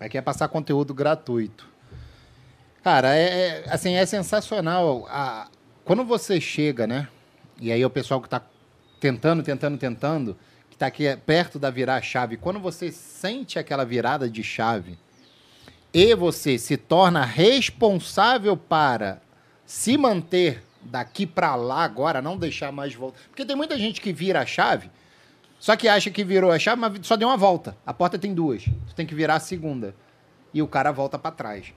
Aqui 0.01 0.17
é 0.17 0.23
passar 0.23 0.49
conteúdo 0.49 0.95
gratuito. 0.95 1.73
Cara, 2.83 3.15
é, 3.17 3.23
é- 3.29 3.65
assim, 3.69 3.95
é 3.95 4.05
sensacional. 4.05 5.07
A, 5.09 5.49
quando 5.85 6.05
você 6.05 6.41
chega, 6.41 6.87
né? 6.87 7.09
E 7.61 7.73
aí 7.73 7.83
é 7.83 7.87
o 7.87 7.91
pessoal 7.91 8.21
que 8.21 8.29
tá 8.29 8.43
tentando, 9.01 9.43
tentando, 9.43 9.79
tentando, 9.79 10.37
que 10.71 10.77
tá 10.77 10.87
aqui 10.87 11.05
perto 11.27 11.59
da 11.59 11.71
virar 11.71 12.01
chave. 12.03 12.37
Quando 12.37 12.61
você 12.61 12.93
sente 12.93 13.59
aquela 13.59 13.85
virada 13.85 14.29
de 14.29 14.43
chave 14.43 14.99
e 15.93 16.15
você 16.15 16.59
se 16.59 16.77
torna 16.77 17.25
responsável 17.25 18.57
para 18.57 19.21
se 19.67 19.99
manter 19.99 20.63
daqui 20.81 21.27
para 21.27 21.55
lá 21.55 21.85
agora, 21.85 22.23
não 22.23 22.37
deixar 22.37 22.73
mais 22.73 22.95
volta. 22.95 23.19
Porque 23.29 23.45
tem 23.45 23.57
muita 23.57 23.79
gente 23.79 24.01
que 24.01 24.13
vira 24.13 24.41
a 24.41 24.47
chave, 24.47 24.91
só 25.59 25.77
que 25.77 25.89
acha 25.89 26.11
que 26.11 26.25
virou 26.25 26.51
a 26.51 26.59
chave, 26.59 26.81
mas 26.81 27.07
só 27.07 27.17
deu 27.17 27.29
uma 27.29 27.37
volta. 27.37 27.77
A 27.87 27.95
porta 27.95 28.19
tem 28.19 28.35
duas. 28.35 28.65
Você 28.65 28.95
tem 28.97 29.07
que 29.07 29.15
virar 29.15 29.37
a 29.37 29.41
segunda. 29.41 29.95
E 30.53 30.61
o 30.61 30.67
cara 30.67 30.91
volta 30.91 31.19
para 31.19 31.31
trás. 31.31 31.73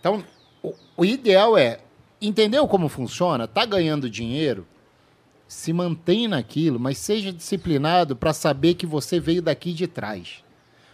Então, 0.00 0.24
o, 0.62 0.74
o 0.96 1.04
ideal 1.04 1.56
é 1.56 1.78
entendeu 2.20 2.66
como 2.66 2.88
funciona, 2.88 3.46
tá 3.46 3.64
ganhando 3.64 4.08
dinheiro, 4.10 4.66
se 5.46 5.72
mantém 5.72 6.28
naquilo, 6.28 6.78
mas 6.78 6.98
seja 6.98 7.32
disciplinado 7.32 8.14
para 8.14 8.32
saber 8.32 8.74
que 8.74 8.84
você 8.86 9.18
veio 9.18 9.40
daqui 9.40 9.72
de 9.72 9.86
trás. 9.86 10.42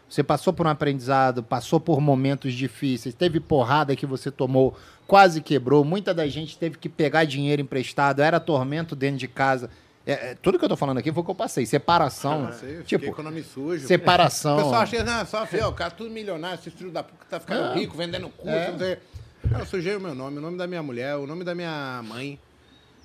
Você 0.09 0.22
passou 0.22 0.52
por 0.52 0.66
um 0.66 0.70
aprendizado, 0.70 1.42
passou 1.42 1.80
por 1.80 2.01
momentos 2.01 2.52
difíceis, 2.55 3.14
teve 3.14 3.40
porrada 3.40 3.96
que 3.96 4.06
você 4.06 4.30
tomou, 4.30 4.76
quase 5.09 5.40
quebrou. 5.40 5.82
Muita 5.84 6.14
da 6.14 6.28
gente 6.28 6.56
teve 6.56 6.78
que 6.78 6.88
pegar 6.88 7.24
dinheiro 7.24 7.60
emprestado, 7.62 8.22
era 8.22 8.38
tormento 8.38 8.94
dentro 8.94 9.18
de 9.18 9.26
casa. 9.26 9.70
É, 10.06 10.12
é, 10.12 10.34
tudo 10.34 10.59
que 10.59 10.64
eu 10.64 10.68
tô 10.68 10.76
falando 10.76 10.98
aqui 10.98 11.10
foi 11.10 11.22
o 11.22 11.24
que 11.24 11.30
eu 11.30 11.34
passei. 11.34 11.64
Separação. 11.64 12.46
Ah, 12.48 12.52
sei, 12.52 12.82
tipo, 12.82 13.10
com 13.12 13.22
o 13.22 13.24
nome 13.24 13.42
sujo. 13.42 13.86
separação. 13.88 14.55
O 14.60 14.62
pessoal 14.62 14.82
acha 14.82 15.02
não, 15.02 15.26
só 15.26 15.46
filho, 15.46 15.66
o 15.66 15.72
cara 15.72 15.90
tudo 15.90 16.10
milionário, 16.10 16.59
esse 16.60 16.70
filho 16.70 16.90
da 16.90 17.02
puta 17.02 17.24
tá 17.28 17.40
ficando 17.40 17.72
É. 17.72 17.74
rico, 17.74 17.96
vendendo 17.96 18.28
curso, 18.28 18.55
É. 18.55 18.70
não 18.70 18.78
sei. 18.78 18.98
Eu 19.52 19.66
sujei 19.66 19.94
o 19.96 20.00
meu 20.00 20.14
nome, 20.14 20.38
o 20.38 20.40
nome 20.40 20.56
da 20.56 20.66
minha 20.66 20.82
mulher, 20.82 21.16
o 21.16 21.26
nome 21.26 21.44
da 21.44 21.54
minha 21.54 22.02
mãe. 22.04 22.38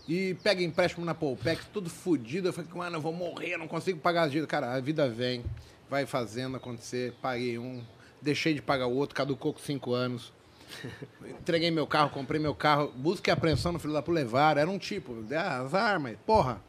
E 0.08 0.36
pega 0.44 0.64
empréstimo 0.64 1.06
na 1.06 1.14
Poupex, 1.14 1.66
tudo 1.72 1.90
fudido. 1.90 2.48
Eu 2.48 2.54
falei, 2.54 2.70
mano, 2.74 2.98
eu 2.98 3.02
vou 3.02 3.14
morrer, 3.14 3.54
eu 3.54 3.60
não 3.60 3.68
consigo 3.68 4.00
pagar 4.00 4.24
as 4.24 4.32
dívidas. 4.32 4.50
Cara, 4.50 4.74
a 4.74 4.80
vida 4.80 5.08
vem, 5.08 5.44
vai 5.90 6.06
fazendo 6.06 6.58
acontecer. 6.58 7.14
Paguei 7.22 7.60
um, 7.60 7.84
deixei 8.22 8.54
de 8.54 8.62
pagar 8.62 8.88
o 8.88 8.96
outro, 8.96 9.16
caducou 9.16 9.54
com 9.54 9.60
cinco 9.60 9.94
anos. 9.94 10.34
Entreguei 11.40 11.70
meu 11.72 11.86
carro, 11.86 12.10
comprei 12.10 12.40
meu 12.40 12.56
carro, 12.56 12.92
busca 12.96 13.30
e 13.30 13.34
apreensão 13.34 13.72
no 13.72 13.80
filho 13.80 13.94
da 13.94 14.04
levar. 14.08 14.58
Era 14.58 14.70
um 14.70 14.78
tipo, 14.78 15.16
ah, 15.32 15.58
azar, 15.58 16.00
mas, 16.00 16.18
porra, 16.26 16.62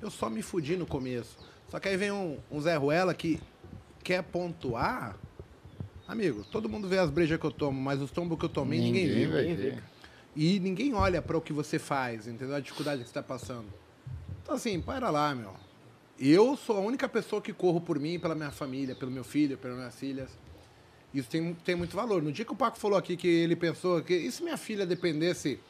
eu 0.00 0.10
só 0.10 0.28
me 0.28 0.42
fudi 0.42 0.76
no 0.76 0.86
começo. 0.86 1.36
Só 1.68 1.78
que 1.78 1.88
aí 1.88 1.96
vem 1.96 2.10
um, 2.10 2.38
um 2.50 2.60
Zé 2.60 2.76
Ruela 2.76 3.14
que 3.14 3.40
quer 4.02 4.22
pontuar. 4.22 5.16
Amigo, 6.08 6.42
todo 6.50 6.70
mundo 6.70 6.88
vê 6.88 6.96
as 6.98 7.10
brejas 7.10 7.38
que 7.38 7.44
eu 7.44 7.50
tomo, 7.50 7.78
mas 7.78 8.00
os 8.00 8.10
tombos 8.10 8.38
que 8.38 8.46
eu 8.46 8.48
tomei 8.48 8.80
ninguém, 8.80 9.06
Ninguém 9.06 9.26
vai 9.28 9.42
ninguém 9.42 9.56
vê. 9.56 9.82
E 10.34 10.58
ninguém 10.58 10.94
olha 10.94 11.20
para 11.20 11.36
o 11.36 11.40
que 11.40 11.52
você 11.52 11.78
faz, 11.78 12.26
entendeu? 12.26 12.54
A 12.54 12.60
dificuldade 12.60 13.02
que 13.02 13.08
você 13.08 13.10
está 13.10 13.22
passando. 13.22 13.66
Então, 14.42 14.54
assim, 14.54 14.80
para 14.80 15.10
lá, 15.10 15.34
meu. 15.34 15.54
Eu 16.18 16.56
sou 16.56 16.78
a 16.78 16.80
única 16.80 17.06
pessoa 17.08 17.42
que 17.42 17.52
corro 17.52 17.80
por 17.80 18.00
mim, 18.00 18.18
pela 18.18 18.34
minha 18.34 18.50
família, 18.50 18.94
pelo 18.94 19.10
meu 19.10 19.22
filho, 19.22 19.58
pelas 19.58 19.76
minhas 19.76 19.94
filhas. 19.94 20.30
Isso 21.12 21.28
tem, 21.28 21.54
tem 21.64 21.74
muito 21.74 21.94
valor. 21.94 22.22
No 22.22 22.32
dia 22.32 22.44
que 22.44 22.52
o 22.52 22.56
Paco 22.56 22.78
falou 22.78 22.98
aqui 22.98 23.16
que 23.16 23.28
ele 23.28 23.54
pensou 23.54 24.00
que 24.02 24.14
e 24.14 24.32
se 24.32 24.42
minha 24.42 24.56
filha 24.56 24.86
dependesse 24.86 25.60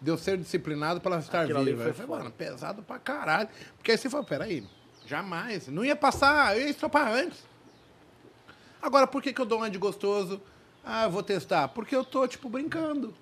de 0.00 0.10
eu 0.10 0.16
ser 0.16 0.38
disciplinado 0.38 1.00
para 1.00 1.12
ela 1.12 1.20
estar 1.20 1.42
Aquilo 1.42 1.64
viva? 1.64 1.82
foi 1.82 1.90
Eu 1.90 1.94
falei, 1.94 2.10
mano, 2.10 2.30
pesado 2.30 2.82
pra 2.82 2.98
caralho. 2.98 3.48
Porque 3.76 3.90
aí 3.90 3.98
você 3.98 4.08
falou, 4.08 4.24
peraí, 4.24 4.64
jamais. 5.04 5.66
Não 5.66 5.84
ia 5.84 5.96
passar, 5.96 6.56
eu 6.56 6.62
ia 6.62 6.70
estopar 6.70 7.12
antes. 7.12 7.49
Agora, 8.82 9.06
por 9.06 9.22
que, 9.22 9.32
que 9.32 9.40
eu 9.40 9.46
dou 9.46 9.58
uma 9.58 9.70
de 9.70 9.78
gostoso? 9.78 10.40
Ah, 10.84 11.04
eu 11.04 11.10
vou 11.10 11.22
testar. 11.22 11.68
Porque 11.68 11.94
eu 11.94 12.04
tô, 12.04 12.26
tipo, 12.26 12.48
brincando. 12.48 13.14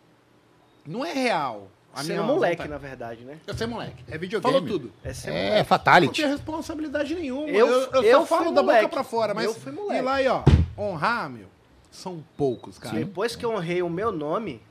Não 0.87 1.05
é 1.05 1.13
real. 1.13 1.69
A 1.95 2.03
Ser 2.05 2.13
minha 2.13 2.23
um 2.23 2.27
moleque, 2.27 2.57
vontade. 2.63 2.71
na 2.71 2.79
verdade, 2.79 3.25
né? 3.25 3.41
Eu 3.47 3.55
ser 3.57 3.67
moleque. 3.67 4.05
É 4.09 4.17
videogame. 4.17 4.53
Falou 4.55 4.67
tudo. 4.69 4.93
É 5.03 5.13
ser 5.13 5.31
É, 5.31 5.33
moleque. 5.33 5.59
Não 5.59 5.65
fatality. 5.65 6.13
tinha 6.15 6.29
responsabilidade 6.29 7.15
nenhuma. 7.15 7.49
Eu- 7.49 7.67
Eu, 7.67 7.81
eu, 7.81 7.91
só 7.91 8.03
eu 8.03 8.27
falo 8.27 8.53
da 8.53 8.63
moleque. 8.63 8.83
boca 8.85 8.95
pra 8.95 9.05
fora, 9.05 9.35
mas 9.35 9.47
Eu 9.47 9.55
fui 9.55 9.73
moleque. 9.73 10.01
ir 10.01 10.05
lá 10.05 10.23
e 10.23 10.29
ó, 10.29 10.45
honrar, 10.77 11.29
meu, 11.29 11.49
são 11.91 12.23
poucos, 12.37 12.79
cara. 12.79 12.97
Depois 12.97 13.35
que 13.35 13.45
eu 13.45 13.51
honrei 13.53 13.83
o 13.83 13.89
meu 13.91 14.13
nome, 14.13 14.63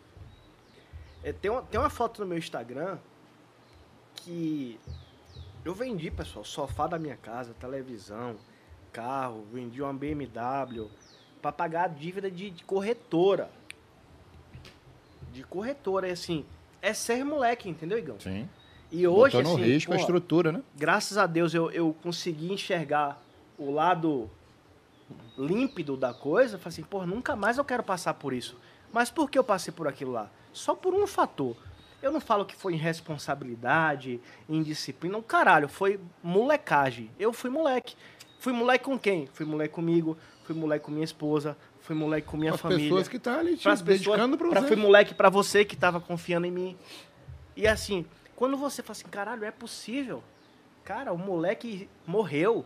é, 1.24 1.34
tem, 1.34 1.52
uma, 1.52 1.64
tem 1.64 1.80
uma 1.80 1.90
foto 1.90 2.22
no 2.22 2.28
meu 2.28 2.38
Instagram 2.38 2.98
que 4.16 4.80
eu 5.66 5.74
vendi, 5.74 6.10
pessoal, 6.10 6.46
sofá 6.46 6.88
da 6.88 6.98
minha 6.98 7.18
casa, 7.18 7.54
televisão, 7.60 8.36
carro, 8.98 9.46
vendi 9.54 9.80
uma 9.80 9.94
BMW 9.94 10.90
pra 11.40 11.52
pagar 11.52 11.84
a 11.84 11.88
dívida 11.88 12.32
de, 12.32 12.50
de 12.50 12.64
corretora. 12.64 13.52
De 15.32 15.44
corretora, 15.44 16.08
é 16.08 16.12
assim, 16.12 16.44
é 16.82 16.96
ser 16.96 17.24
moleque, 17.24 17.70
entendeu, 17.70 18.00
Igão? 18.00 18.20
Sim. 18.20 18.50
E 18.92 19.06
hoje, 19.06 19.38
Botou 19.38 19.52
no 19.52 19.62
assim, 19.62 19.72
risco 19.72 19.92
a 19.92 19.96
pô, 19.96 20.02
estrutura, 20.02 20.52
né? 20.52 20.64
graças 20.76 21.16
a 21.16 21.28
Deus 21.28 21.54
eu, 21.54 21.70
eu 21.70 21.96
consegui 22.02 22.52
enxergar 22.52 23.22
o 23.56 23.70
lado 23.70 24.32
límpido 25.38 25.96
da 25.96 26.12
coisa. 26.12 26.58
Falei 26.58 26.74
assim, 26.74 26.84
pô, 26.84 27.06
nunca 27.06 27.36
mais 27.36 27.60
eu 27.60 27.66
quero 27.66 27.84
passar 27.84 28.16
por 28.16 28.34
isso. 28.34 28.58
Mas 28.92 29.12
por 29.12 29.30
que 29.30 29.38
eu 29.38 29.44
passei 29.44 29.72
por 29.72 29.88
aquilo 29.88 30.14
lá? 30.14 30.32
Só 30.52 30.74
por 30.74 30.96
um 30.96 31.06
fator. 31.06 31.56
Eu 32.02 32.12
não 32.12 32.22
falo 32.22 32.46
que 32.46 32.56
foi 32.56 32.74
irresponsabilidade, 32.74 34.20
indisciplina. 34.50 35.18
O 35.18 35.24
caralho, 35.24 35.68
foi 35.68 36.00
molecagem. 36.24 37.12
Eu 37.20 37.32
fui 37.32 37.50
moleque. 37.50 37.96
Fui 38.48 38.54
moleque 38.54 38.86
com 38.86 38.98
quem? 38.98 39.28
Fui 39.34 39.46
moleque 39.46 39.74
comigo, 39.74 40.18
fui 40.46 40.56
moleque 40.56 40.86
com 40.86 40.90
minha 40.90 41.04
esposa, 41.04 41.58
fui 41.82 41.94
moleque 41.94 42.28
com 42.28 42.38
minha 42.38 42.54
As 42.54 42.62
família 42.62 42.86
pessoas 42.86 43.10
que 43.10 43.20
tá 43.20 43.40
ali 43.40 43.58
te 43.58 43.64
pras 43.64 43.82
pessoas, 43.82 44.06
dedicando 44.06 44.38
pra 44.38 44.48
pra, 44.48 44.62
você. 44.62 44.68
fui 44.68 44.76
moleque 44.78 45.14
pra 45.14 45.30
você 45.30 45.66
que 45.66 45.76
tava 45.76 46.00
confiando 46.00 46.48
em 46.48 46.52
mim. 46.52 46.78
E 47.58 47.68
assim, 47.68 48.06
quando 48.38 48.56
você 48.56 48.82
fala 48.82 48.94
assim, 48.94 49.08
caralho, 49.10 49.44
é 49.44 49.52
possível. 49.52 50.24
Cara, 50.86 51.12
o 51.12 51.18
moleque 51.18 51.90
morreu. 52.06 52.64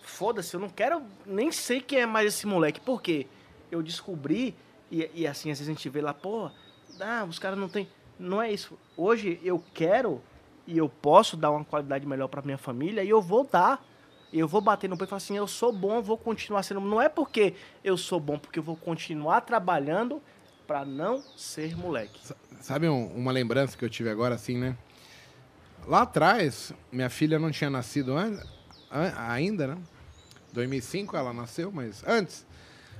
Foda-se, 0.00 0.54
eu 0.54 0.60
não 0.60 0.70
quero, 0.70 1.02
nem 1.26 1.52
sei 1.52 1.82
quem 1.82 2.00
é 2.00 2.06
mais 2.06 2.28
esse 2.28 2.46
moleque. 2.46 2.80
Por 2.80 3.02
quê? 3.02 3.26
Eu 3.70 3.82
descobri, 3.82 4.56
e, 4.90 5.10
e 5.12 5.26
assim, 5.26 5.50
às 5.50 5.58
vezes 5.58 5.68
a 5.68 5.74
gente 5.74 5.90
vê 5.90 6.00
lá, 6.00 6.14
pô, 6.14 6.50
ah, 6.98 7.26
os 7.28 7.38
caras 7.38 7.58
não 7.58 7.68
tem. 7.68 7.86
Não 8.18 8.40
é 8.40 8.50
isso. 8.50 8.78
Hoje 8.96 9.38
eu 9.44 9.62
quero 9.74 10.22
e 10.66 10.78
eu 10.78 10.88
posso 10.88 11.36
dar 11.36 11.50
uma 11.50 11.66
qualidade 11.66 12.06
melhor 12.06 12.28
pra 12.28 12.40
minha 12.40 12.56
família 12.56 13.04
e 13.04 13.10
eu 13.10 13.20
vou 13.20 13.44
dar. 13.44 13.91
Eu 14.32 14.48
vou 14.48 14.60
bater 14.60 14.88
no 14.88 14.96
peito 14.96 15.08
e 15.08 15.10
falar 15.10 15.18
assim, 15.18 15.36
eu 15.36 15.46
sou 15.46 15.72
bom, 15.72 16.00
vou 16.00 16.16
continuar 16.16 16.62
sendo. 16.62 16.80
Não 16.80 17.00
é 17.00 17.08
porque 17.08 17.54
eu 17.84 17.96
sou 17.98 18.18
bom, 18.18 18.38
porque 18.38 18.58
eu 18.58 18.62
vou 18.62 18.76
continuar 18.76 19.42
trabalhando 19.42 20.22
pra 20.66 20.84
não 20.84 21.22
ser 21.36 21.76
moleque. 21.76 22.18
Sabe 22.60 22.88
um- 22.88 23.08
uma 23.14 23.30
lembrança 23.32 23.76
que 23.76 23.84
eu 23.84 23.90
tive 23.90 24.08
agora, 24.08 24.34
assim, 24.34 24.56
né? 24.56 24.76
Lá 25.86 26.02
atrás, 26.02 26.72
minha 26.90 27.10
filha 27.10 27.38
não 27.38 27.50
tinha 27.50 27.68
nascido 27.68 28.16
an- 28.16 28.40
ainda, 29.16 29.66
né? 29.66 29.78
2005 30.52 31.16
ela 31.16 31.32
nasceu, 31.32 31.70
mas 31.72 32.02
antes. 32.06 32.46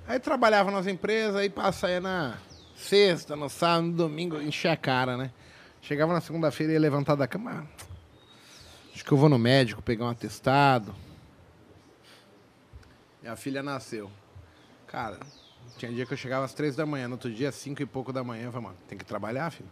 Aí 0.06 0.18
trabalhava 0.18 0.70
nas 0.70 0.86
empresas, 0.86 1.36
aí 1.36 1.48
passa 1.48 1.86
aí 1.86 2.00
na 2.00 2.36
sexta, 2.76 3.36
no 3.36 3.48
sábado, 3.48 3.86
no 3.86 3.92
domingo, 3.92 4.40
enchia 4.40 4.72
a 4.72 4.76
cara, 4.76 5.16
né? 5.16 5.30
Chegava 5.80 6.12
na 6.12 6.20
segunda-feira 6.20 6.72
e 6.72 6.74
ia 6.74 6.80
levantar 6.80 7.14
da 7.14 7.26
cama. 7.28 7.64
"Ah, 7.78 7.82
Acho 8.94 9.04
que 9.04 9.12
eu 9.12 9.16
vou 9.16 9.28
no 9.28 9.38
médico 9.38 9.80
pegar 9.80 10.04
um 10.04 10.10
atestado. 10.10 10.94
Minha 13.22 13.36
filha 13.36 13.62
nasceu. 13.62 14.10
Cara, 14.86 15.18
tinha 15.78 15.90
dia 15.92 16.04
que 16.04 16.12
eu 16.12 16.16
chegava 16.16 16.44
às 16.44 16.52
três 16.52 16.76
da 16.76 16.84
manhã, 16.84 17.08
no 17.08 17.14
outro 17.14 17.32
dia, 17.32 17.48
às 17.48 17.54
cinco 17.54 17.80
e 17.80 17.86
pouco 17.86 18.12
da 18.12 18.22
manhã. 18.22 18.44
Eu 18.44 18.52
falei, 18.52 18.66
mano, 18.68 18.78
tem 18.88 18.98
que 18.98 19.04
trabalhar, 19.04 19.50
filho. 19.50 19.70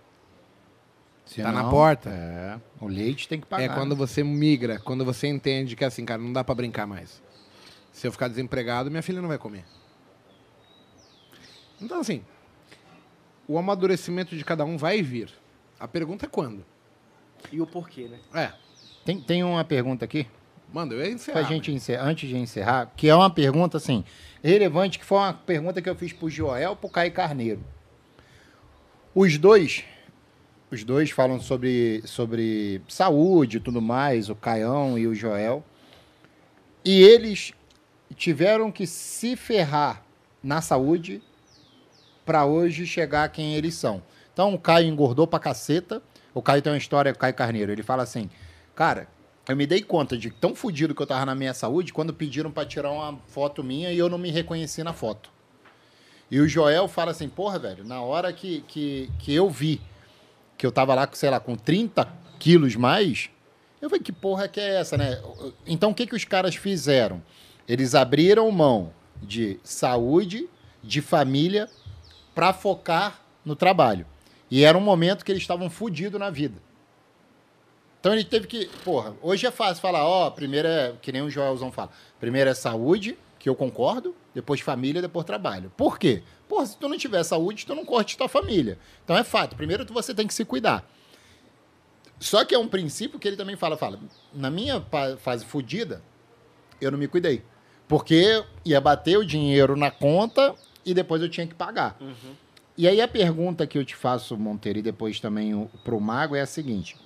Tá 1.37 1.53
na 1.53 1.69
porta. 1.69 2.11
É. 2.11 2.61
O 2.81 2.89
leite 2.89 3.29
tem 3.29 3.41
que 3.41 3.47
pagar. 3.47 3.65
É 3.65 3.69
quando 3.69 3.95
você 3.95 4.25
migra, 4.25 4.81
quando 4.81 5.05
você 5.05 5.29
entende 5.29 5.77
que 5.77 5.85
assim, 5.85 6.05
cara, 6.05 6.21
não 6.21 6.33
dá 6.33 6.43
pra 6.43 6.55
brincar 6.55 6.87
mais. 6.87 7.23
Se 7.93 8.07
eu 8.07 8.13
ficar 8.13 8.29
desempregado, 8.29 8.91
minha 8.91 9.03
filha 9.03 9.21
não 9.21 9.29
vai 9.29 9.39
comer. 9.39 9.65
Então, 11.81 12.01
assim, 12.01 12.25
o 13.47 13.59
amadurecimento 13.59 14.37
de 14.37 14.45
cada 14.45 14.65
um 14.65 14.77
vai 14.77 15.03
vir. 15.03 15.31
A 15.79 15.87
pergunta 15.89 16.27
é 16.27 16.29
quando? 16.29 16.65
E 17.51 17.61
o 17.61 17.67
porquê, 17.67 18.09
né? 18.09 18.19
É, 18.35 18.53
Tem, 19.05 19.21
tem 19.21 19.43
uma 19.43 19.65
pergunta 19.65 20.05
aqui, 20.05 20.27
manda, 20.73 20.95
eu 20.95 21.05
ia 21.05 21.13
encerrar. 21.13 21.41
pra 21.41 21.49
gente 21.49 21.73
encerrar, 21.73 22.05
antes 22.05 22.29
de 22.29 22.37
encerrar, 22.37 22.93
que 22.97 23.09
é 23.09 23.15
uma 23.15 23.31
pergunta, 23.31 23.77
assim, 23.77 24.05
relevante, 24.43 24.99
que 24.99 25.05
foi 25.05 25.19
uma 25.19 25.33
pergunta 25.33 25.81
que 25.83 25.89
eu 25.89 25.95
fiz 25.95 26.13
pro 26.13 26.31
Joel 26.31 26.73
e 26.73 26.77
pro 26.77 26.89
Caio 26.89 27.13
Carneiro. 27.13 27.61
Os 29.15 29.37
dois, 29.39 29.85
os 30.71 30.85
dois 30.85 31.11
falam 31.11 31.41
sobre, 31.41 32.03
sobre 32.05 32.81
saúde 32.89 33.57
e 33.57 33.61
tudo 33.61 33.83
mais, 33.83 34.29
o 34.29 34.35
Caião 34.35 34.99
e 34.99 35.07
o 35.07 35.15
Joel. 35.15 35.65
E 36.85 37.03
eles 37.03 37.53
tiveram 38.15 38.71
que 38.71 38.87
se 38.87 39.37
ferrar 39.37 40.03
na 40.43 40.61
saúde 40.61 41.23
para 42.25 42.45
hoje 42.45 42.87
chegar 42.87 43.29
quem 43.31 43.55
eles 43.55 43.75
são. 43.75 44.03
Então 44.33 44.55
o 44.55 44.59
Caio 44.59 44.89
engordou 44.89 45.27
pra 45.27 45.39
caceta. 45.39 46.03
O 46.33 46.41
Caio 46.41 46.63
tem 46.63 46.73
uma 46.73 46.79
história, 46.79 47.13
o 47.13 47.19
Caio 47.19 47.35
Carneiro. 47.35 47.73
Ele 47.73 47.83
fala 47.83 48.05
assim: 48.05 48.31
Cara, 48.75 49.09
eu 49.51 49.57
me 49.57 49.67
dei 49.67 49.83
conta 49.83 50.17
de 50.17 50.31
tão 50.31 50.55
fodido 50.55 50.95
que 50.95 51.03
eu 51.03 51.07
tava 51.07 51.27
na 51.27 51.35
minha 51.35 51.53
saúde 51.53 51.93
quando 51.93 52.15
pediram 52.15 52.51
pra 52.51 52.65
tirar 52.65 52.91
uma 52.91 53.19
foto 53.27 53.65
minha 53.65 53.93
e 53.93 53.99
eu 53.99 54.09
não 54.09 54.19
me 54.19 54.31
reconheci 54.31 54.83
na 54.83 54.93
foto. 54.93 55.31
E 56.31 56.39
o 56.39 56.47
Joel 56.47 56.87
fala 56.87 57.11
assim: 57.11 57.29
Porra, 57.29 57.59
velho, 57.59 57.85
na 57.85 58.01
hora 58.01 58.33
que, 58.33 58.63
que, 58.69 59.11
que 59.19 59.35
eu 59.35 59.51
vi 59.51 59.81
que 60.57 60.65
eu 60.65 60.71
tava 60.71 60.95
lá, 60.95 61.09
sei 61.13 61.31
lá, 61.31 61.41
com 61.41 61.57
30 61.57 62.07
quilos 62.39 62.77
mais, 62.77 63.31
eu 63.83 63.91
falei: 63.91 64.03
Que 64.03 64.13
porra 64.13 64.47
que 64.47 64.61
é 64.61 64.77
essa, 64.77 64.97
né? 64.97 65.21
Então 65.67 65.91
o 65.91 65.95
que, 65.95 66.07
que 66.07 66.15
os 66.15 66.25
caras 66.25 66.55
fizeram? 66.55 67.21
Eles 67.67 67.95
abriram 67.95 68.51
mão 68.51 68.93
de 69.23 69.59
saúde, 69.65 70.49
de 70.83 71.01
família, 71.01 71.69
para 72.35 72.53
focar 72.53 73.21
no 73.45 73.57
trabalho. 73.57 74.07
E 74.51 74.65
era 74.65 74.77
um 74.77 74.81
momento 74.81 75.25
que 75.25 75.33
eles 75.33 75.43
estavam 75.43 75.69
fodidos 75.69 76.21
na 76.21 76.31
vida. 76.31 76.70
Então 78.01 78.13
ele 78.13 78.25
teve 78.25 78.47
que. 78.47 78.67
Porra, 78.83 79.15
hoje 79.23 79.47
é 79.47 79.51
fácil 79.51 79.81
falar, 79.81 80.05
ó, 80.05 80.31
primeiro 80.31 80.67
é. 80.67 80.95
Que 81.01 81.13
nem 81.13 81.23
o 81.23 81.31
Joelzão 81.31 81.71
fala. 81.71 81.91
Primeiro 82.19 82.49
é 82.51 82.55
saúde, 82.55 83.17
que 83.39 83.49
eu 83.49 83.55
concordo, 83.55 84.15
depois 84.35 84.61
família, 84.61 85.03
depois 85.03 85.25
trabalho. 85.25 85.71
Por 85.77 85.99
quê? 85.99 86.23
Porra, 86.49 86.67
se 86.67 86.77
tu 86.77 86.89
não 86.89 86.99
tiver 86.99 87.23
saúde, 87.23 87.67
tu 87.67 87.75
não 87.75 87.85
corte 87.85 88.17
tua 88.17 88.29
família. 88.29 88.79
Então 89.05 89.17
é 89.17 89.23
fato. 89.23 89.55
Primeiro 89.55 89.85
você 89.93 90.15
tem 90.15 90.27
que 90.27 90.35
se 90.35 90.45
cuidar. 90.45 90.85
Só 92.19 92.45
que 92.45 92.55
é 92.55 92.59
um 92.59 92.69
princípio 92.69 93.19
que 93.19 93.27
ele 93.27 93.37
também 93.37 93.57
fala, 93.57 93.79
fala, 93.79 93.99
na 94.33 94.51
minha 94.51 94.85
fase 95.19 95.45
fodida, 95.45 96.03
eu 96.79 96.91
não 96.91 96.99
me 96.99 97.09
cuidei. 97.09 97.43
Porque 97.89 98.45
ia 98.65 98.81
bater 98.81 99.17
o 99.19 99.25
dinheiro 99.25 99.75
na 99.75 99.91
conta 99.91 100.55
e 100.85 100.93
depois 100.93 101.23
eu 101.23 101.29
tinha 101.29 101.47
que 101.47 101.55
pagar. 101.55 101.97
E 102.77 102.87
aí 102.87 103.01
a 103.01 103.09
pergunta 103.09 103.67
que 103.67 103.79
eu 103.79 103.85
te 103.85 103.97
faço, 103.97 104.37
Monteiro, 104.37 104.79
e 104.79 104.83
depois 104.83 105.19
também 105.19 105.55
o, 105.55 105.71
pro 105.83 105.99
Mago 106.01 106.37
é 106.37 106.43
a 106.43 106.47
seguinte. 106.47 106.97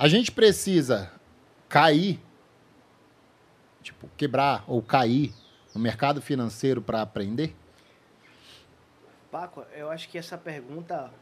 A 0.00 0.08
gente 0.08 0.32
precisa 0.32 1.12
cair, 1.68 2.18
tipo, 3.82 4.08
quebrar 4.16 4.64
ou 4.66 4.80
cair 4.80 5.34
no 5.74 5.80
mercado 5.80 6.22
financeiro 6.22 6.80
para 6.80 7.02
aprender? 7.02 7.54
Paco, 9.30 9.62
eu 9.76 9.90
acho 9.90 10.08
que 10.08 10.16
essa 10.16 10.38
pergunta 10.38 11.12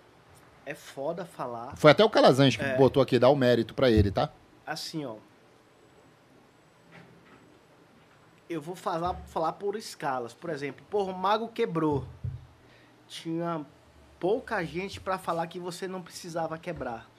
é 0.64 0.76
foda 0.76 1.24
falar. 1.24 1.76
Foi 1.76 1.90
até 1.90 2.04
o 2.04 2.08
Calazans 2.08 2.54
que 2.54 2.62
É. 2.62 2.76
botou 2.76 3.02
aqui, 3.02 3.18
dá 3.18 3.28
o 3.28 3.34
mérito 3.34 3.74
para 3.74 3.90
ele, 3.90 4.12
tá? 4.12 4.30
Assim, 4.64 5.04
ó. 5.04 5.16
Eu 8.48 8.62
vou 8.62 8.76
falar, 8.76 9.14
falar 9.26 9.54
por 9.54 9.74
escalas. 9.74 10.32
Por 10.32 10.50
exemplo, 10.50 10.86
por 10.88 11.12
Mago 11.12 11.48
quebrou. 11.48 12.06
Tinha 13.08 13.66
pouca 14.20 14.64
gente 14.64 15.00
para 15.00 15.18
falar 15.18 15.48
que 15.48 15.58
você 15.58 15.88
não 15.88 16.00
precisava 16.00 16.56
quebrar. 16.56 17.10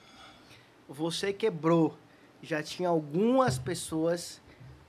Você 0.90 1.32
quebrou. 1.32 1.96
Já 2.42 2.64
tinha 2.64 2.88
algumas 2.88 3.60
pessoas 3.60 4.42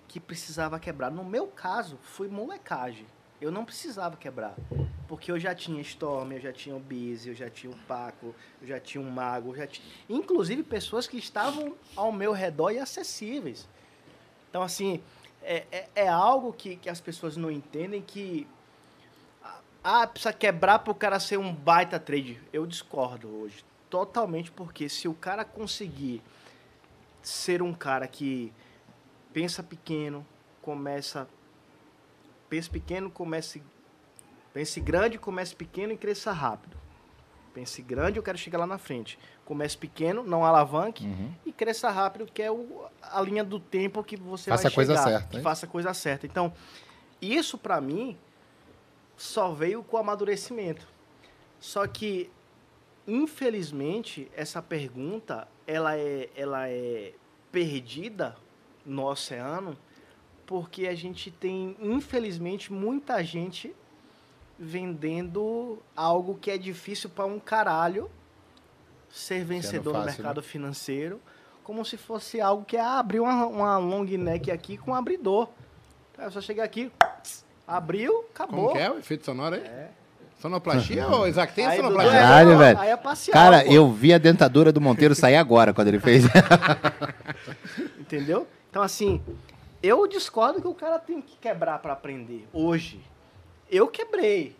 que 0.07 0.19
precisava 0.19 0.79
quebrar. 0.79 1.11
No 1.11 1.23
meu 1.23 1.45
caso, 1.45 1.95
foi 2.01 2.27
molecagem. 2.27 3.05
Eu 3.39 3.51
não 3.51 3.63
precisava 3.63 4.17
quebrar. 4.17 4.55
Porque 5.07 5.31
eu 5.31 5.39
já 5.39 5.53
tinha 5.53 5.79
Storm, 5.81 6.31
eu 6.31 6.39
já 6.39 6.51
tinha 6.51 6.75
o 6.75 6.79
Busy, 6.79 7.29
eu 7.29 7.35
já 7.35 7.51
tinha 7.51 7.71
o 7.71 7.77
Paco, 7.87 8.33
eu 8.61 8.67
já 8.67 8.79
tinha 8.79 8.99
o 8.99 9.11
Mago, 9.11 9.55
já 9.55 9.67
tinha... 9.67 9.87
Inclusive 10.09 10.63
pessoas 10.63 11.05
que 11.05 11.17
estavam 11.17 11.75
ao 11.95 12.11
meu 12.11 12.31
redor 12.31 12.71
e 12.71 12.79
acessíveis. 12.79 13.69
Então, 14.49 14.63
assim, 14.63 15.03
é, 15.43 15.65
é, 15.71 15.89
é 15.93 16.07
algo 16.07 16.51
que, 16.51 16.77
que 16.77 16.89
as 16.89 16.99
pessoas 16.99 17.37
não 17.37 17.51
entendem 17.51 18.01
que... 18.01 18.47
Ah, 19.83 20.07
precisa 20.07 20.33
quebrar 20.33 20.79
para 20.79 20.91
o 20.91 20.95
cara 20.95 21.19
ser 21.19 21.37
um 21.37 21.53
baita 21.53 21.99
trade. 21.99 22.41
Eu 22.51 22.65
discordo 22.65 23.27
hoje. 23.27 23.63
Totalmente, 23.91 24.49
porque 24.51 24.87
se 24.87 25.07
o 25.09 25.13
cara 25.13 25.43
conseguir 25.43 26.23
ser 27.21 27.61
um 27.61 27.73
cara 27.73 28.07
que 28.07 28.51
pensa 29.33 29.61
pequeno, 29.61 30.25
começa. 30.61 31.27
Pensa 32.49 32.69
pequeno, 32.71 33.11
comece. 33.11 33.61
Pense 34.53 34.79
grande, 34.79 35.17
comece 35.19 35.53
pequeno 35.53 35.91
e 35.91 35.97
cresça 35.97 36.31
rápido. 36.31 36.77
Pense 37.53 37.81
grande, 37.81 38.17
eu 38.17 38.23
quero 38.23 38.37
chegar 38.37 38.59
lá 38.59 38.65
na 38.65 38.77
frente. 38.77 39.19
Comece 39.43 39.77
pequeno, 39.77 40.23
não 40.23 40.45
alavanque 40.45 41.05
Uhum. 41.05 41.33
e 41.45 41.51
cresça 41.51 41.89
rápido, 41.89 42.25
que 42.33 42.41
é 42.41 42.49
o- 42.49 42.85
a 43.01 43.19
linha 43.21 43.43
do 43.43 43.59
tempo 43.59 44.01
que 44.05 44.15
você 44.15 44.49
Faça 44.49 44.63
vai 44.63 44.71
a 44.71 44.75
coisa 44.75 44.95
chegar. 44.95 45.09
certa, 45.19 45.41
faça 45.41 45.65
a 45.65 45.69
coisa 45.69 45.93
certa. 45.93 46.25
Então, 46.25 46.53
isso 47.21 47.57
pra 47.57 47.81
mim 47.81 48.17
só 49.17 49.51
veio 49.51 49.83
com 49.83 49.97
o 49.97 49.99
amadurecimento. 49.99 50.87
Só 51.59 51.85
que, 51.87 52.31
infelizmente, 53.07 54.29
essa 54.35 54.61
pergunta 54.61 55.47
ela 55.65 55.97
é, 55.97 56.29
ela 56.35 56.69
é 56.69 57.13
perdida 57.51 58.35
no 58.85 59.05
oceano 59.05 59.77
porque 60.45 60.87
a 60.87 60.95
gente 60.95 61.31
tem, 61.31 61.77
infelizmente, 61.79 62.73
muita 62.73 63.23
gente 63.23 63.73
vendendo 64.59 65.81
algo 65.95 66.37
que 66.37 66.51
é 66.51 66.57
difícil 66.57 67.09
para 67.09 67.25
um 67.25 67.39
caralho 67.39 68.11
ser 69.09 69.43
vencedor 69.43 69.93
no 69.93 69.99
fácil, 70.03 70.11
mercado 70.11 70.43
financeiro, 70.43 71.21
como 71.63 71.83
se 71.85 71.97
fosse 71.97 72.39
algo 72.41 72.65
que 72.65 72.75
é 72.75 72.81
ah, 72.81 72.99
abrir 72.99 73.19
uma, 73.19 73.45
uma 73.45 73.77
long 73.77 74.03
neck 74.03 74.51
aqui 74.51 74.77
com 74.77 74.91
um 74.91 74.95
abridor. 74.95 75.49
É 76.17 76.29
só 76.29 76.41
chegar 76.41 76.63
aqui, 76.63 76.91
abriu, 77.65 78.25
acabou. 78.33 78.65
Como 78.65 78.73
que 78.73 78.79
é 78.79 78.91
o 78.91 78.99
efeito 78.99 79.25
sonoro 79.25 79.55
aí? 79.55 79.91
Sonoplastia 80.41 81.07
ou 81.07 81.27
Isaac? 81.27 81.53
Tem 81.53 81.65
Aí, 81.65 81.77
Dudu, 81.77 81.89
sonoplastia? 81.89 82.17
é, 82.19 82.21
Caralho, 82.23 82.49
não, 82.51 82.57
velho. 82.57 82.79
Aí 82.79 82.89
é 82.89 82.97
parcial, 82.97 83.33
Cara, 83.33 83.63
pô. 83.63 83.71
eu 83.71 83.91
vi 83.91 84.13
a 84.13 84.17
dentadura 84.17 84.71
do 84.71 84.81
Monteiro 84.81 85.13
sair 85.13 85.35
agora, 85.35 85.73
quando 85.73 85.89
ele 85.89 85.99
fez. 85.99 86.23
Entendeu? 87.99 88.47
Então, 88.69 88.81
assim, 88.81 89.21
eu 89.81 90.07
discordo 90.07 90.61
que 90.61 90.67
o 90.67 90.73
cara 90.73 90.99
tem 90.99 91.21
que 91.21 91.37
quebrar 91.37 91.79
pra 91.79 91.93
aprender. 91.93 92.47
Hoje. 92.51 92.99
Eu 93.69 93.87
quebrei. 93.87 94.55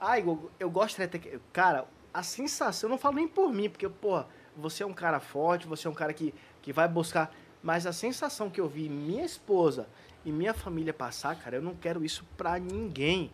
Ai, 0.00 0.22
eu, 0.22 0.50
eu 0.58 0.70
gostaria 0.70 1.06
de 1.06 1.12
ter. 1.12 1.18
que- 1.18 1.38
Cara, 1.52 1.84
a 2.12 2.22
sensação, 2.22 2.88
eu 2.88 2.92
não 2.92 2.98
falo 2.98 3.16
nem 3.16 3.28
por 3.28 3.52
mim, 3.52 3.68
porque, 3.68 3.88
pô, 3.88 4.22
você 4.56 4.82
é 4.82 4.86
um 4.86 4.92
cara 4.92 5.20
forte, 5.20 5.66
você 5.66 5.86
é 5.86 5.90
um 5.90 5.94
cara 5.94 6.12
que, 6.12 6.34
que 6.62 6.72
vai 6.72 6.88
buscar. 6.88 7.32
Mas 7.62 7.86
a 7.86 7.92
sensação 7.92 8.48
que 8.48 8.60
eu 8.60 8.66
vi 8.68 8.88
minha 8.88 9.24
esposa 9.24 9.86
e 10.24 10.32
minha 10.32 10.54
família 10.54 10.94
passar, 10.94 11.36
cara, 11.36 11.56
eu 11.56 11.62
não 11.62 11.74
quero 11.74 12.04
isso 12.04 12.24
pra 12.36 12.58
ninguém. 12.58 13.30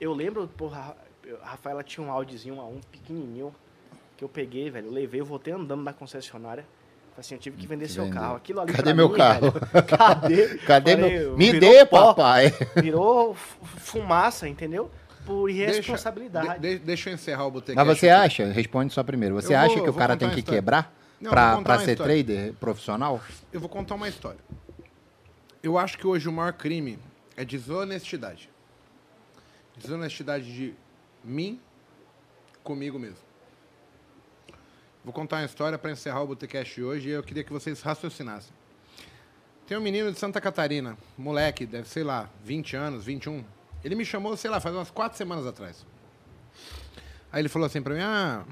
Eu 0.00 0.12
lembro, 0.12 0.46
porra, 0.48 0.96
a 1.42 1.50
Rafaela 1.50 1.82
tinha 1.82 2.06
um 2.06 2.10
áudiozinho, 2.10 2.60
um 2.60 2.80
pequenininho, 2.90 3.54
que 4.16 4.24
eu 4.24 4.28
peguei, 4.28 4.70
velho. 4.70 4.86
Eu 4.88 4.92
levei, 4.92 5.20
eu 5.20 5.24
voltei 5.24 5.52
andando 5.52 5.82
na 5.82 5.92
concessionária. 5.92 6.64
Falei 7.10 7.20
assim, 7.20 7.34
eu 7.36 7.40
tive 7.40 7.56
que 7.56 7.66
vender 7.66 7.88
seu 7.88 8.10
carro. 8.10 8.36
Aquilo 8.36 8.60
ali 8.60 8.72
Cadê 8.74 8.92
meu 8.92 9.08
mim, 9.08 9.16
carro? 9.16 9.50
velho, 9.50 9.62
cadê? 9.88 10.58
Cadê 10.58 10.96
Falei, 10.96 11.18
meu. 11.18 11.36
Me 11.36 11.58
dê, 11.58 11.86
pó, 11.86 12.08
papai! 12.14 12.52
Virou 12.76 13.34
fu- 13.34 13.64
fumaça, 13.64 14.46
entendeu? 14.46 14.90
Por 15.24 15.46
Deixa- 15.50 15.62
irresponsabilidade. 15.72 16.60
de- 16.60 16.78
de- 16.78 16.84
deixa 16.84 17.08
eu 17.10 17.14
encerrar 17.14 17.46
o 17.46 17.50
boteco. 17.50 17.74
Mas 17.74 17.86
você 17.98 18.10
acha, 18.10 18.44
responde 18.52 18.92
só 18.92 19.02
primeiro, 19.02 19.34
você 19.34 19.54
Eu 19.54 19.58
vou- 19.58 19.66
acha 19.70 19.80
que 19.82 19.90
o 19.90 19.94
cara 19.94 20.16
tem 20.16 20.28
que 20.30 20.42
quebrar 20.42 20.94
Não, 21.20 21.30
pra, 21.30 21.48
vou 21.48 21.56
contar 21.58 21.64
pra 21.72 21.78
uma 21.78 21.84
ser 21.86 21.92
história. 21.92 22.22
trader 22.24 22.52
profissional? 22.60 23.20
Eu 23.52 23.58
vou 23.60 23.68
contar 23.68 23.94
uma 23.94 24.08
história. 24.08 24.38
Eu 25.62 25.78
acho 25.78 25.98
que 25.98 26.06
hoje 26.06 26.28
o 26.28 26.32
maior 26.32 26.52
crime 26.52 26.98
é 27.36 27.44
desonestidade. 27.44 28.48
Desonestidade 29.76 30.52
de 30.52 30.74
mim 31.22 31.60
comigo 32.62 32.98
mesmo. 32.98 33.26
Vou 35.04 35.12
contar 35.12 35.36
uma 35.36 35.44
história 35.44 35.78
para 35.78 35.92
encerrar 35.92 36.22
o 36.22 36.26
Botecast 36.26 36.74
de 36.74 36.82
hoje 36.82 37.08
e 37.08 37.12
eu 37.12 37.22
queria 37.22 37.44
que 37.44 37.52
vocês 37.52 37.80
raciocinassem. 37.80 38.52
Tem 39.66 39.76
um 39.76 39.80
menino 39.80 40.12
de 40.12 40.18
Santa 40.18 40.40
Catarina, 40.40 40.96
moleque, 41.16 41.66
deve 41.66 41.88
sei 41.88 42.02
lá, 42.02 42.28
20 42.44 42.76
anos, 42.76 43.04
21. 43.04 43.44
Ele 43.84 43.94
me 43.94 44.04
chamou, 44.04 44.36
sei 44.36 44.50
lá, 44.50 44.60
faz 44.60 44.74
umas 44.74 44.90
quatro 44.90 45.16
semanas 45.16 45.46
atrás. 45.46 45.86
Aí 47.30 47.40
ele 47.40 47.48
falou 47.48 47.66
assim 47.66 47.82
pra 47.82 47.94
mim: 47.94 48.00
Ah, 48.00 48.44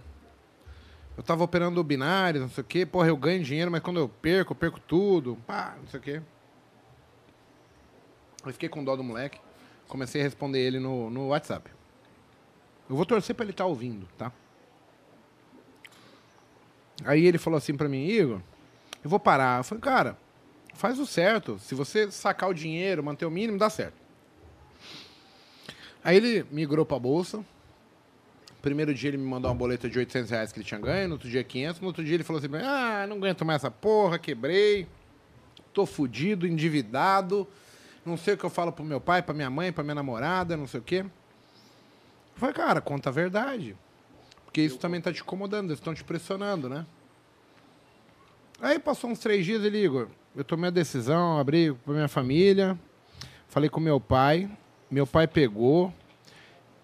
eu 1.16 1.22
tava 1.22 1.44
operando 1.44 1.82
binários, 1.82 2.42
não 2.42 2.50
sei 2.50 2.62
o 2.62 2.66
quê, 2.66 2.84
porra, 2.84 3.08
eu 3.08 3.16
ganho 3.16 3.42
dinheiro, 3.42 3.70
mas 3.70 3.80
quando 3.80 3.98
eu 4.00 4.08
perco, 4.08 4.52
eu 4.52 4.56
perco 4.56 4.80
tudo, 4.80 5.36
pá, 5.46 5.76
não 5.80 5.88
sei 5.88 6.00
o 6.00 6.02
quê. 6.02 6.22
Eu 8.44 8.52
fiquei 8.52 8.68
com 8.68 8.84
dó 8.84 8.94
do 8.94 9.02
moleque, 9.02 9.40
comecei 9.88 10.20
a 10.20 10.24
responder 10.24 10.60
ele 10.60 10.78
no, 10.78 11.10
no 11.10 11.28
WhatsApp. 11.28 11.70
Eu 12.88 12.96
vou 12.96 13.06
torcer 13.06 13.34
pra 13.34 13.44
ele 13.44 13.52
estar 13.52 13.66
ouvindo, 13.66 14.06
tá? 14.18 14.32
Aí 17.04 17.26
ele 17.26 17.38
falou 17.38 17.56
assim 17.56 17.76
pra 17.76 17.88
mim, 17.88 18.06
Igor, 18.06 18.40
eu 19.02 19.10
vou 19.10 19.18
parar. 19.18 19.60
Eu 19.60 19.64
falei, 19.64 19.82
cara, 19.82 20.18
faz 20.74 20.98
o 20.98 21.06
certo. 21.06 21.58
Se 21.58 21.74
você 21.74 22.10
sacar 22.10 22.48
o 22.48 22.54
dinheiro, 22.54 23.02
manter 23.02 23.26
o 23.26 23.30
mínimo, 23.30 23.58
dá 23.58 23.70
certo. 23.70 23.94
Aí 26.04 26.16
ele 26.16 26.44
migrou 26.50 26.84
pra 26.84 26.98
bolsa. 26.98 27.44
Primeiro 28.60 28.94
dia 28.94 29.10
ele 29.10 29.16
me 29.18 29.26
mandou 29.26 29.50
uma 29.50 29.56
boleta 29.56 29.88
de 29.88 29.98
800 29.98 30.30
reais 30.30 30.52
que 30.52 30.58
ele 30.58 30.66
tinha 30.66 30.80
ganho, 30.80 31.08
no 31.08 31.14
outro 31.14 31.28
dia 31.28 31.44
500, 31.44 31.80
no 31.80 31.86
outro 31.86 32.02
dia 32.02 32.14
ele 32.14 32.24
falou 32.24 32.40
assim, 32.40 32.48
ah, 32.64 33.06
não 33.06 33.16
aguento 33.16 33.44
mais 33.44 33.60
essa 33.60 33.70
porra, 33.70 34.18
quebrei, 34.18 34.86
tô 35.74 35.84
fudido, 35.84 36.46
endividado, 36.46 37.46
não 38.04 38.16
sei 38.16 38.34
o 38.34 38.36
que 38.36 38.44
eu 38.44 38.50
falo 38.50 38.72
pro 38.72 38.84
meu 38.84 39.00
pai, 39.00 39.22
pra 39.22 39.34
minha 39.34 39.50
mãe, 39.50 39.72
pra 39.72 39.82
minha 39.82 39.94
namorada, 39.94 40.56
não 40.56 40.66
sei 40.66 40.80
o 40.80 40.82
quê. 40.82 40.98
Eu 40.98 41.10
falei, 42.36 42.54
cara, 42.54 42.80
conta 42.80 43.08
a 43.08 43.12
verdade. 43.12 43.76
Porque 44.44 44.60
isso 44.60 44.78
também 44.78 45.00
tá 45.00 45.12
te 45.12 45.22
incomodando, 45.22 45.66
eles 45.66 45.78
estão 45.78 45.94
te 45.94 46.04
pressionando, 46.04 46.68
né? 46.68 46.86
Aí 48.60 48.78
passou 48.78 49.10
uns 49.10 49.18
três 49.18 49.44
dias, 49.44 49.64
ele, 49.64 49.82
Igor, 49.82 50.08
eu 50.34 50.44
tomei 50.44 50.68
a 50.68 50.70
decisão, 50.70 51.38
abri 51.38 51.72
pra 51.72 51.92
minha 51.92 52.08
família, 52.08 52.78
falei 53.48 53.68
com 53.68 53.80
meu 53.80 54.00
pai, 54.00 54.48
meu 54.90 55.06
pai 55.06 55.26
pegou 55.26 55.92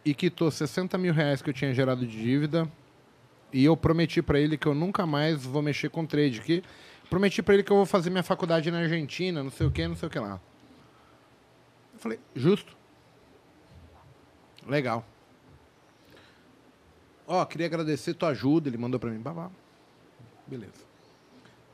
e 0.04 0.14
quitou 0.14 0.50
60 0.50 0.98
mil 0.98 1.12
reais 1.12 1.42
que 1.42 1.50
eu 1.50 1.54
tinha 1.54 1.72
gerado 1.72 2.04
de 2.06 2.20
dívida 2.20 2.70
e 3.52 3.64
eu 3.64 3.76
prometi 3.76 4.20
pra 4.22 4.38
ele 4.38 4.56
que 4.56 4.66
eu 4.66 4.74
nunca 4.74 5.06
mais 5.06 5.44
vou 5.44 5.62
mexer 5.62 5.90
com 5.90 6.04
trade, 6.06 6.40
que 6.40 6.62
prometi 7.08 7.42
pra 7.42 7.54
ele 7.54 7.62
que 7.62 7.70
eu 7.70 7.76
vou 7.76 7.86
fazer 7.86 8.10
minha 8.10 8.22
faculdade 8.22 8.70
na 8.70 8.78
Argentina, 8.78 9.42
não 9.42 9.50
sei 9.50 9.66
o 9.66 9.70
que, 9.70 9.86
não 9.86 9.96
sei 9.96 10.08
o 10.08 10.10
que 10.10 10.18
lá. 10.18 10.40
Falei, 12.00 12.18
justo. 12.34 12.76
Legal. 14.66 15.04
Ó, 17.26 17.44
queria 17.44 17.66
agradecer 17.66 18.14
tua 18.14 18.30
ajuda, 18.30 18.68
ele 18.68 18.78
mandou 18.78 18.98
pra 18.98 19.10
mim, 19.10 19.20
babá. 19.20 19.50
Beleza. 20.46 20.90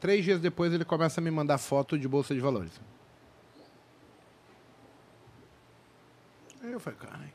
Três 0.00 0.24
dias 0.24 0.40
depois 0.40 0.72
ele 0.72 0.84
começa 0.84 1.20
a 1.20 1.24
me 1.24 1.30
mandar 1.30 1.56
foto 1.58 1.98
de 1.98 2.06
bolsa 2.06 2.34
de 2.34 2.40
valores. 2.40 2.72
Aí 6.60 6.72
eu 6.72 6.80
falei, 6.80 6.98
caralho, 6.98 7.32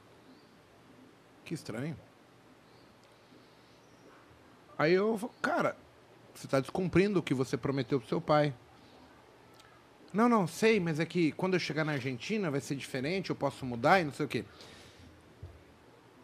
que 1.46 1.54
estranho. 1.54 1.98
Aí 4.78 4.94
eu 4.94 5.18
cara, 5.42 5.78
você 6.34 6.46
está 6.46 6.60
descumprindo 6.60 7.20
o 7.20 7.24
que 7.24 7.34
você 7.34 7.56
prometeu 7.56 8.00
pro 8.00 8.10
seu 8.10 8.20
pai. 8.20 8.54
Não, 10.14 10.28
não, 10.28 10.46
sei, 10.46 10.80
mas 10.80 11.00
é 11.00 11.06
que 11.06 11.32
quando 11.32 11.54
eu 11.54 11.60
chegar 11.60 11.86
na 11.86 11.94
Argentina 11.94 12.52
vai 12.52 12.60
ser 12.60 12.76
diferente, 12.76 13.30
eu 13.30 13.36
posso 13.36 13.66
mudar 13.66 14.02
e 14.02 14.04
não 14.04 14.12
sei 14.12 14.26
o 14.26 14.30
quê. 14.30 14.44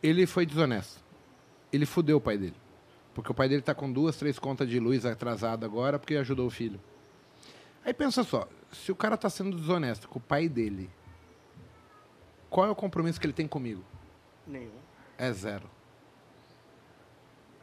Ele 0.03 0.25
foi 0.25 0.45
desonesto. 0.45 1.01
Ele 1.71 1.85
fudeu 1.85 2.17
o 2.17 2.21
pai 2.21 2.37
dele. 2.37 2.55
Porque 3.13 3.31
o 3.31 3.35
pai 3.35 3.49
dele 3.49 3.61
tá 3.61 3.73
com 3.73 3.91
duas, 3.91 4.17
três 4.17 4.37
contas 4.37 4.69
de 4.69 4.79
luz 4.79 5.05
atrasada 5.05 5.65
agora 5.65 5.97
porque 5.97 6.15
ajudou 6.15 6.47
o 6.47 6.51
filho. 6.51 6.79
Aí 7.83 7.93
pensa 7.93 8.23
só, 8.23 8.47
se 8.71 8.91
o 8.91 8.95
cara 8.95 9.15
tá 9.15 9.29
sendo 9.29 9.55
desonesto 9.55 10.07
com 10.09 10.19
o 10.19 10.21
pai 10.21 10.49
dele, 10.49 10.89
qual 12.49 12.67
é 12.67 12.69
o 12.69 12.75
compromisso 12.75 13.19
que 13.19 13.25
ele 13.25 13.33
tem 13.33 13.47
comigo? 13.47 13.83
Nenhum. 14.45 14.71
É 15.17 15.31
zero. 15.31 15.69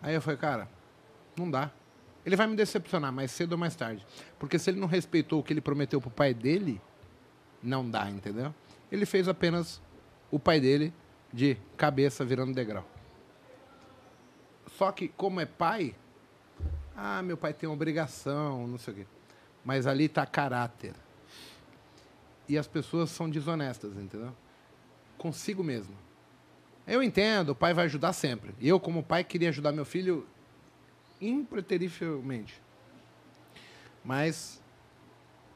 Aí 0.00 0.14
eu 0.14 0.22
falei, 0.22 0.38
cara, 0.38 0.68
não 1.36 1.50
dá. 1.50 1.70
Ele 2.24 2.36
vai 2.36 2.46
me 2.46 2.56
decepcionar 2.56 3.12
mais 3.12 3.30
cedo 3.30 3.52
ou 3.52 3.58
mais 3.58 3.76
tarde. 3.76 4.06
Porque 4.38 4.58
se 4.58 4.70
ele 4.70 4.80
não 4.80 4.86
respeitou 4.86 5.40
o 5.40 5.42
que 5.42 5.52
ele 5.52 5.60
prometeu 5.60 6.00
pro 6.00 6.10
pai 6.10 6.32
dele, 6.32 6.80
não 7.62 7.88
dá, 7.88 8.10
entendeu? 8.10 8.54
Ele 8.90 9.04
fez 9.04 9.28
apenas 9.28 9.80
o 10.30 10.38
pai 10.38 10.60
dele 10.60 10.92
de 11.32 11.56
cabeça 11.76 12.24
virando 12.24 12.54
degrau. 12.54 12.88
Só 14.76 14.90
que, 14.90 15.08
como 15.08 15.40
é 15.40 15.46
pai, 15.46 15.94
ah, 16.96 17.22
meu 17.22 17.36
pai 17.36 17.52
tem 17.52 17.68
obrigação, 17.68 18.66
não 18.66 18.78
sei 18.78 18.94
o 18.94 18.96
quê. 18.98 19.06
Mas 19.64 19.86
ali 19.86 20.08
tá 20.08 20.24
caráter. 20.24 20.94
E 22.48 22.56
as 22.58 22.66
pessoas 22.66 23.10
são 23.10 23.28
desonestas, 23.28 23.96
entendeu? 23.96 24.34
Consigo 25.16 25.62
mesmo. 25.62 25.94
Eu 26.86 27.02
entendo, 27.02 27.50
o 27.50 27.54
pai 27.54 27.72
vai 27.72 27.86
ajudar 27.86 28.12
sempre. 28.12 28.54
Eu, 28.60 28.78
como 28.78 29.02
pai, 29.02 29.24
queria 29.24 29.48
ajudar 29.48 29.72
meu 29.72 29.84
filho 29.84 30.26
impreterivelmente. 31.28 32.60
Mas 34.04 34.60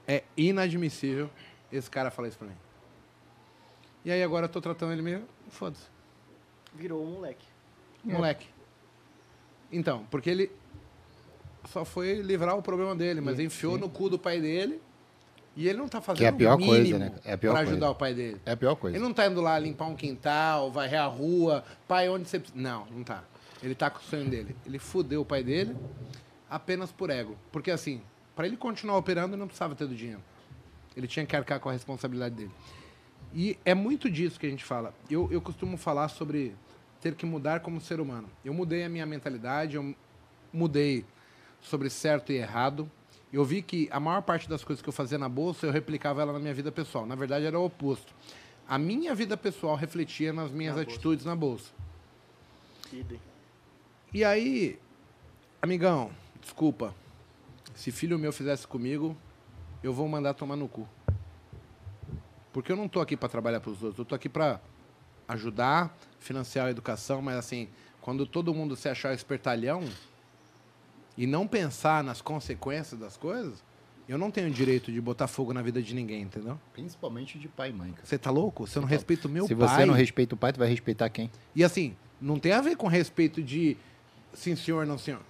é 0.06 0.22
inadmissível 0.36 1.30
esse 1.70 1.90
cara 1.90 2.10
falar 2.10 2.28
isso 2.28 2.38
pra 2.38 2.48
mim. 2.48 2.56
E 4.04 4.10
aí 4.10 4.22
agora 4.22 4.46
eu 4.46 4.48
tô 4.48 4.60
tratando 4.60 4.92
ele 4.92 5.02
meio. 5.02 5.24
Foda-se. 5.48 5.84
Virou 6.74 7.02
um 7.04 7.12
moleque. 7.14 7.46
Moleque. 8.02 8.48
Então, 9.70 10.06
porque 10.10 10.30
ele 10.30 10.50
só 11.66 11.84
foi 11.84 12.22
livrar 12.22 12.56
o 12.56 12.62
problema 12.62 12.96
dele, 12.96 13.20
mas 13.20 13.38
enfiou 13.38 13.76
no 13.76 13.88
cu 13.88 14.08
do 14.08 14.18
pai 14.18 14.40
dele 14.40 14.80
e 15.54 15.68
ele 15.68 15.76
não 15.76 15.88
tá 15.88 16.00
fazendo 16.00 16.18
Que 16.18 16.24
é 16.24 16.28
a 16.28 16.32
pior 16.32 16.54
o 16.54 16.58
mínimo 16.58 16.76
coisa, 16.76 16.98
né? 16.98 17.12
É 17.24 17.32
a 17.32 17.38
pior 17.38 17.50
pra 17.50 17.60
coisa. 17.60 17.72
ajudar 17.72 17.90
o 17.90 17.94
pai 17.94 18.14
dele. 18.14 18.40
É 18.46 18.52
a 18.52 18.56
pior 18.56 18.76
coisa. 18.76 18.96
Ele 18.96 19.04
não 19.04 19.12
tá 19.12 19.26
indo 19.26 19.40
lá 19.40 19.58
limpar 19.58 19.86
um 19.86 19.96
quintal, 19.96 20.70
varrer 20.70 21.00
a 21.00 21.06
rua, 21.06 21.64
pai, 21.86 22.08
onde 22.08 22.28
você 22.28 22.38
precisa. 22.38 22.58
Não, 22.62 22.86
não 22.86 23.02
tá. 23.02 23.24
Ele 23.62 23.74
tá 23.74 23.90
com 23.90 23.98
o 23.98 24.02
sonho 24.02 24.28
dele. 24.28 24.54
Ele 24.64 24.78
fudeu 24.78 25.22
o 25.22 25.24
pai 25.24 25.42
dele 25.42 25.76
apenas 26.48 26.92
por 26.92 27.10
ego. 27.10 27.36
Porque 27.52 27.70
assim, 27.70 28.00
para 28.36 28.46
ele 28.46 28.56
continuar 28.56 28.96
operando, 28.96 29.34
ele 29.34 29.40
não 29.40 29.46
precisava 29.46 29.74
ter 29.74 29.86
do 29.86 29.94
dinheiro. 29.94 30.22
Ele 30.96 31.06
tinha 31.06 31.26
que 31.26 31.34
arcar 31.36 31.60
com 31.60 31.68
a 31.68 31.72
responsabilidade 31.72 32.34
dele. 32.34 32.50
E 33.34 33.58
é 33.64 33.74
muito 33.74 34.10
disso 34.10 34.38
que 34.38 34.46
a 34.46 34.50
gente 34.50 34.64
fala. 34.64 34.94
Eu, 35.10 35.28
eu 35.30 35.40
costumo 35.40 35.76
falar 35.76 36.08
sobre 36.08 36.54
ter 37.00 37.14
que 37.14 37.26
mudar 37.26 37.60
como 37.60 37.80
ser 37.80 38.00
humano. 38.00 38.28
Eu 38.44 38.54
mudei 38.54 38.84
a 38.84 38.88
minha 38.88 39.04
mentalidade, 39.06 39.76
eu 39.76 39.94
mudei 40.52 41.04
sobre 41.60 41.90
certo 41.90 42.32
e 42.32 42.36
errado. 42.36 42.90
Eu 43.32 43.44
vi 43.44 43.60
que 43.60 43.88
a 43.92 44.00
maior 44.00 44.22
parte 44.22 44.48
das 44.48 44.64
coisas 44.64 44.82
que 44.82 44.88
eu 44.88 44.92
fazia 44.92 45.18
na 45.18 45.28
bolsa, 45.28 45.66
eu 45.66 45.70
replicava 45.72 46.22
ela 46.22 46.32
na 46.32 46.38
minha 46.38 46.54
vida 46.54 46.72
pessoal. 46.72 47.04
Na 47.04 47.14
verdade, 47.14 47.44
era 47.44 47.58
o 47.58 47.64
oposto. 47.66 48.14
A 48.66 48.78
minha 48.78 49.14
vida 49.14 49.36
pessoal 49.36 49.76
refletia 49.76 50.32
nas 50.32 50.50
minhas 50.50 50.74
Na 50.76 50.82
bolsa. 50.82 50.94
atitudes 50.96 51.24
na 51.24 51.36
bolsa. 51.36 51.70
Idem. 52.92 53.20
E 54.12 54.24
aí, 54.24 54.78
amigão, 55.60 56.10
desculpa. 56.40 56.94
Se 57.74 57.92
filho 57.92 58.18
meu 58.18 58.32
fizesse 58.32 58.66
comigo, 58.66 59.16
eu 59.82 59.92
vou 59.92 60.08
mandar 60.08 60.34
tomar 60.34 60.56
no 60.56 60.66
cu. 60.66 60.88
Porque 62.52 62.72
eu 62.72 62.76
não 62.76 62.88
tô 62.88 63.00
aqui 63.00 63.16
para 63.16 63.28
trabalhar 63.28 63.60
para 63.60 63.70
os 63.70 63.82
outros, 63.82 63.98
eu 63.98 64.04
tô 64.04 64.14
aqui 64.14 64.28
para 64.28 64.60
ajudar, 65.28 65.96
financiar 66.18 66.66
a 66.66 66.70
educação, 66.70 67.20
mas 67.20 67.36
assim, 67.36 67.68
quando 68.00 68.26
todo 68.26 68.54
mundo 68.54 68.74
se 68.74 68.88
achar 68.88 69.14
espertalhão 69.14 69.84
e 71.16 71.26
não 71.26 71.46
pensar 71.46 72.02
nas 72.02 72.22
consequências 72.22 72.98
das 72.98 73.16
coisas, 73.16 73.62
eu 74.08 74.16
não 74.16 74.30
tenho 74.30 74.50
direito 74.50 74.90
de 74.90 74.98
botar 75.02 75.26
fogo 75.26 75.52
na 75.52 75.60
vida 75.60 75.82
de 75.82 75.94
ninguém, 75.94 76.22
entendeu? 76.22 76.58
Principalmente 76.72 77.38
de 77.38 77.46
pai 77.46 77.68
e 77.68 77.72
mãe. 77.74 77.94
Você 78.02 78.16
tá 78.16 78.30
louco? 78.30 78.66
Você 78.66 78.80
não 78.80 78.88
respeita 78.88 79.28
o 79.28 79.30
meu 79.30 79.46
Se 79.46 79.54
pai. 79.54 79.68
você 79.68 79.84
não 79.84 79.92
respeita 79.92 80.34
o 80.34 80.38
pai, 80.38 80.50
tu 80.50 80.58
vai 80.58 80.68
respeitar 80.68 81.10
quem? 81.10 81.30
E 81.54 81.62
assim, 81.62 81.94
não 82.18 82.38
tem 82.38 82.52
a 82.52 82.62
ver 82.62 82.74
com 82.76 82.86
respeito 82.86 83.42
de 83.42 83.76
sim 84.32 84.54
senhor, 84.56 84.86
não 84.86 84.98
senhor. 84.98 85.20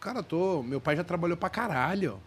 Cara, 0.00 0.22
tô. 0.22 0.62
Meu 0.62 0.80
pai 0.80 0.96
já 0.96 1.04
trabalhou 1.04 1.36
pra 1.36 1.50
caralho. 1.50 2.20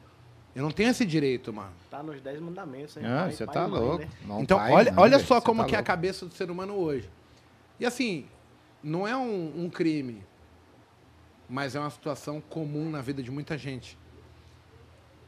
Eu 0.55 0.61
não 0.61 0.69
tenho 0.71 0.89
esse 0.91 1.03
direito, 1.05 1.51
mano. 1.51 1.71
Tá 1.89 2.03
nos 2.03 2.21
10 2.21 2.39
mandamentos, 2.39 2.95
hein? 2.97 3.03
Ah, 3.05 3.23
Pai- 3.23 3.31
você 3.31 3.45
pai 3.45 3.53
tá 3.55 3.67
mãe, 3.67 3.79
louco. 3.79 3.97
né? 4.03 4.09
Não, 4.25 4.41
então, 4.41 4.57
pai, 4.59 4.71
olha, 4.71 4.91
não, 4.91 5.01
olha 5.03 5.19
só 5.19 5.41
como 5.41 5.63
tá 5.63 5.69
que 5.69 5.75
é 5.75 5.79
a 5.79 5.83
cabeça 5.83 6.25
do 6.27 6.33
ser 6.35 6.51
humano 6.51 6.75
hoje. 6.75 7.09
E 7.79 7.85
assim, 7.85 8.27
não 8.83 9.07
é 9.07 9.17
um, 9.17 9.63
um 9.65 9.69
crime, 9.69 10.23
mas 11.49 11.75
é 11.75 11.79
uma 11.79 11.89
situação 11.89 12.39
comum 12.39 12.89
na 12.91 13.01
vida 13.01 13.23
de 13.23 13.31
muita 13.31 13.57
gente. 13.57 13.97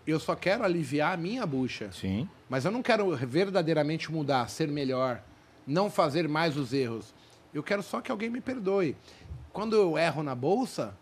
Eu 0.06 0.20
só 0.20 0.36
quero 0.36 0.64
aliviar 0.64 1.14
a 1.16 1.18
minha 1.18 1.44
bucha. 1.48 1.92
Sim. 1.92 2.30
Mas 2.48 2.64
eu 2.64 2.72
não 2.72 2.84
quero 2.84 3.16
verdadeiramente 3.18 4.12
mudar, 4.12 4.48
ser 4.48 4.68
melhor, 4.68 5.24
não 5.66 5.90
fazer 5.90 6.30
mais 6.30 6.56
os 6.56 6.72
erros. 6.74 7.12
Eu 7.52 7.64
quero 7.64 7.82
só 7.82 8.00
que 8.02 8.12
alguém 8.12 8.30
me 8.30 8.40
perdoe. 8.42 8.96
Quando 9.56 9.74
eu 9.74 9.98
erro 9.98 10.22
na 10.22 10.36
bolsa, 10.36 10.94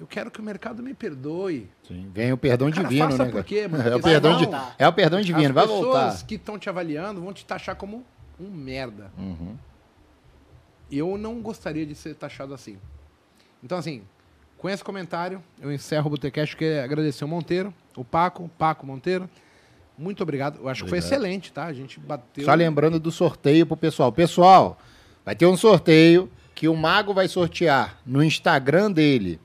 eu 0.00 0.06
quero 0.06 0.32
que 0.32 0.40
o 0.40 0.42
mercado 0.42 0.82
me 0.82 0.92
perdoe. 0.92 1.70
Sim. 1.86 2.10
Vem 2.12 2.32
o 2.32 2.36
perdão 2.36 2.72
Cara, 2.72 2.82
divino, 2.88 3.10
faça 3.12 3.24
né? 3.24 3.30
por 3.30 3.44
quê, 3.44 3.68
mano? 3.68 3.84
É 3.86 3.86
o 3.86 3.90
Porque 4.00 4.08
perdão, 4.10 4.36
voltar. 4.36 4.74
é 4.76 4.88
o 4.88 4.92
perdão 4.92 5.20
divino, 5.20 5.48
As 5.50 5.54
vai 5.54 5.62
pessoas 5.62 5.84
voltar. 5.84 6.26
que 6.26 6.34
estão 6.34 6.58
te 6.58 6.68
avaliando 6.68 7.20
vão 7.20 7.32
te 7.32 7.46
taxar 7.46 7.76
como 7.76 8.04
um 8.40 8.50
merda. 8.50 9.12
Uhum. 9.16 9.56
Eu 10.90 11.16
não 11.16 11.40
gostaria 11.40 11.86
de 11.86 11.94
ser 11.94 12.16
taxado 12.16 12.52
assim. 12.52 12.78
Então, 13.62 13.78
assim, 13.78 14.02
com 14.56 14.68
esse 14.68 14.82
comentário, 14.82 15.40
eu 15.60 15.70
encerro 15.72 16.08
o 16.08 16.10
Botecast. 16.10 16.56
Quero 16.56 16.82
agradecer 16.84 17.24
o 17.24 17.28
Monteiro, 17.28 17.72
o 17.96 18.04
Paco, 18.04 18.42
o 18.42 18.48
Paco 18.48 18.84
Monteiro. 18.84 19.30
Muito 19.96 20.20
obrigado. 20.20 20.58
Eu 20.60 20.68
acho 20.68 20.82
que 20.82 20.90
foi 20.90 20.98
Obrigado. 20.98 21.20
excelente, 21.22 21.52
tá? 21.52 21.66
A 21.66 21.72
gente 21.72 22.00
bateu. 22.00 22.44
Só 22.44 22.54
lembrando 22.54 22.98
do 22.98 23.12
sorteio 23.12 23.64
pro 23.64 23.76
pessoal. 23.76 24.10
Pessoal, 24.10 24.76
vai 25.24 25.36
ter 25.36 25.46
um 25.46 25.56
sorteio 25.56 26.28
que 26.58 26.66
o 26.66 26.74
Mago 26.74 27.14
vai 27.14 27.28
sortear 27.28 27.98
no 28.04 28.20
Instagram 28.20 28.90
dele 28.90 29.38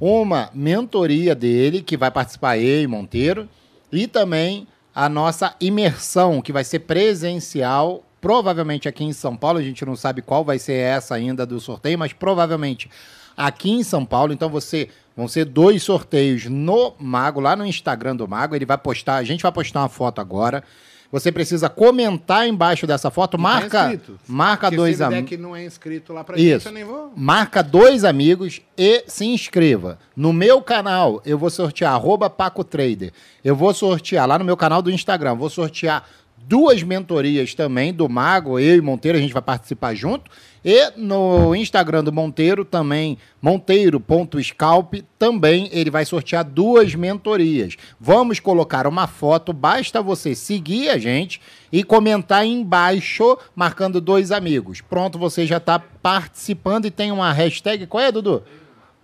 uma 0.00 0.50
mentoria 0.54 1.34
dele, 1.34 1.82
que 1.82 1.96
vai 1.96 2.12
participar 2.12 2.56
ele, 2.56 2.86
Monteiro, 2.86 3.48
e 3.90 4.06
também 4.06 4.64
a 4.94 5.08
nossa 5.08 5.56
imersão, 5.60 6.40
que 6.40 6.52
vai 6.52 6.62
ser 6.62 6.78
presencial, 6.78 8.04
provavelmente 8.20 8.88
aqui 8.88 9.02
em 9.02 9.12
São 9.12 9.36
Paulo. 9.36 9.58
A 9.58 9.62
gente 9.64 9.84
não 9.84 9.96
sabe 9.96 10.22
qual 10.22 10.44
vai 10.44 10.60
ser 10.60 10.74
essa 10.74 11.16
ainda 11.16 11.44
do 11.44 11.58
sorteio, 11.58 11.98
mas 11.98 12.12
provavelmente 12.12 12.88
aqui 13.36 13.72
em 13.72 13.82
São 13.82 14.04
Paulo. 14.04 14.32
Então 14.32 14.48
você 14.48 14.90
vão 15.16 15.26
ser 15.26 15.44
dois 15.44 15.82
sorteios 15.82 16.44
no 16.44 16.94
Mago, 17.00 17.40
lá 17.40 17.56
no 17.56 17.66
Instagram 17.66 18.14
do 18.14 18.28
Mago. 18.28 18.54
Ele 18.54 18.64
vai 18.64 18.78
postar, 18.78 19.16
a 19.16 19.24
gente 19.24 19.42
vai 19.42 19.50
postar 19.50 19.80
uma 19.80 19.88
foto 19.88 20.20
agora. 20.20 20.62
Você 21.10 21.32
precisa 21.32 21.70
comentar 21.70 22.46
embaixo 22.46 22.86
dessa 22.86 23.10
foto, 23.10 23.34
E 23.34 23.38
tá 23.38 23.42
marca, 23.42 24.00
marca 24.26 24.66
Porque 24.66 24.76
dois 24.76 25.00
amigos. 25.00 25.28
que 25.30 25.36
não 25.38 25.56
é 25.56 25.64
inscrito 25.64 26.12
lá 26.12 26.22
pra 26.22 26.36
Isso. 26.36 26.44
gente, 26.46 26.66
eu 26.66 26.72
nem 26.72 26.84
vou. 26.84 27.12
Marca 27.16 27.62
dois 27.62 28.04
amigos 28.04 28.60
e 28.76 29.04
se 29.06 29.24
inscreva. 29.24 29.98
No 30.14 30.32
meu 30.34 30.60
canal, 30.60 31.22
eu 31.24 31.38
vou 31.38 31.48
sortear, 31.48 31.94
arroba 31.94 32.28
Paco 32.28 32.62
Trader. 32.62 33.10
Eu 33.42 33.56
vou 33.56 33.72
sortear 33.72 34.28
lá 34.28 34.38
no 34.38 34.44
meu 34.44 34.56
canal 34.56 34.82
do 34.82 34.90
Instagram, 34.90 35.34
vou 35.34 35.48
sortear 35.48 36.04
duas 36.36 36.82
mentorias 36.82 37.54
também 37.54 37.92
do 37.92 38.08
Mago, 38.08 38.58
eu 38.58 38.76
e 38.76 38.80
Monteiro, 38.80 39.16
a 39.16 39.20
gente 39.20 39.32
vai 39.32 39.42
participar 39.42 39.94
junto. 39.94 40.30
E 40.64 40.92
no 40.96 41.54
Instagram 41.54 42.04
do 42.04 42.12
Monteiro 42.12 42.64
também, 42.64 43.16
monteiro.scalp, 43.40 44.94
também 45.18 45.68
ele 45.72 45.90
vai 45.90 46.04
sortear 46.04 46.44
duas 46.44 46.94
mentorias. 46.94 47.76
Vamos 48.00 48.40
colocar 48.40 48.86
uma 48.86 49.06
foto, 49.06 49.52
basta 49.52 50.02
você 50.02 50.34
seguir 50.34 50.90
a 50.90 50.98
gente 50.98 51.40
e 51.72 51.84
comentar 51.84 52.44
embaixo, 52.44 53.38
marcando 53.54 54.00
dois 54.00 54.32
amigos. 54.32 54.80
Pronto, 54.80 55.18
você 55.18 55.46
já 55.46 55.58
está 55.58 55.78
participando 55.78 56.86
e 56.86 56.90
tem 56.90 57.12
uma 57.12 57.32
hashtag. 57.32 57.86
Qual 57.86 58.02
é, 58.02 58.10
Dudu? 58.10 58.42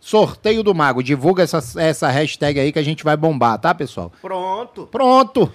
Sorteio 0.01 0.63
do 0.63 0.75
Mago. 0.75 1.03
Divulga 1.03 1.43
essa, 1.43 1.63
essa 1.81 2.09
hashtag 2.09 2.61
aí 2.61 2.73
que 2.73 2.79
a 2.79 2.83
gente 2.83 3.03
vai 3.03 3.17
bombar, 3.17 3.59
tá, 3.59 3.75
pessoal? 3.75 4.13
Pronto. 4.21 4.87
Pronto! 4.93 5.51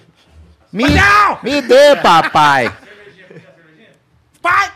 Me, 0.72 0.84
me 1.42 1.62
dê, 1.62 1.96
papai! 1.96 2.72
Pai! 4.42 4.70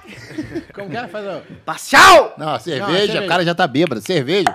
Como 0.74 0.90
que 0.90 0.96
é? 0.96 1.08
Faz 1.08 1.24
o... 1.26 1.42
Parcial! 1.64 2.34
Não, 2.36 2.58
cerveja, 2.58 2.92
cerveja. 3.06 3.22
o 3.24 3.28
cara 3.28 3.44
já 3.44 3.54
tá 3.54 3.66
bêbado. 3.66 4.00
Cerveja. 4.00 4.54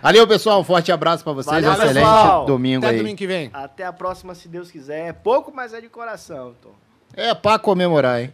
Valeu, 0.00 0.26
pessoal. 0.28 0.60
Um 0.60 0.64
forte 0.64 0.92
abraço 0.92 1.24
pra 1.24 1.32
vocês. 1.32 1.64
Valeu, 1.64 1.72
Excelente 1.72 1.94
pessoal. 1.94 2.46
domingo 2.46 2.84
Até 2.84 2.94
aí. 2.94 2.98
domingo 2.98 3.16
que 3.18 3.26
vem. 3.26 3.50
Até 3.52 3.84
a 3.84 3.92
próxima, 3.92 4.34
se 4.34 4.48
Deus 4.48 4.70
quiser. 4.70 5.08
É 5.08 5.12
pouco, 5.12 5.52
mas 5.54 5.74
é 5.74 5.80
de 5.80 5.88
coração, 5.88 6.54
Tom. 6.62 6.72
É 7.14 7.34
pra 7.34 7.58
comemorar, 7.58 8.20
hein? 8.20 8.32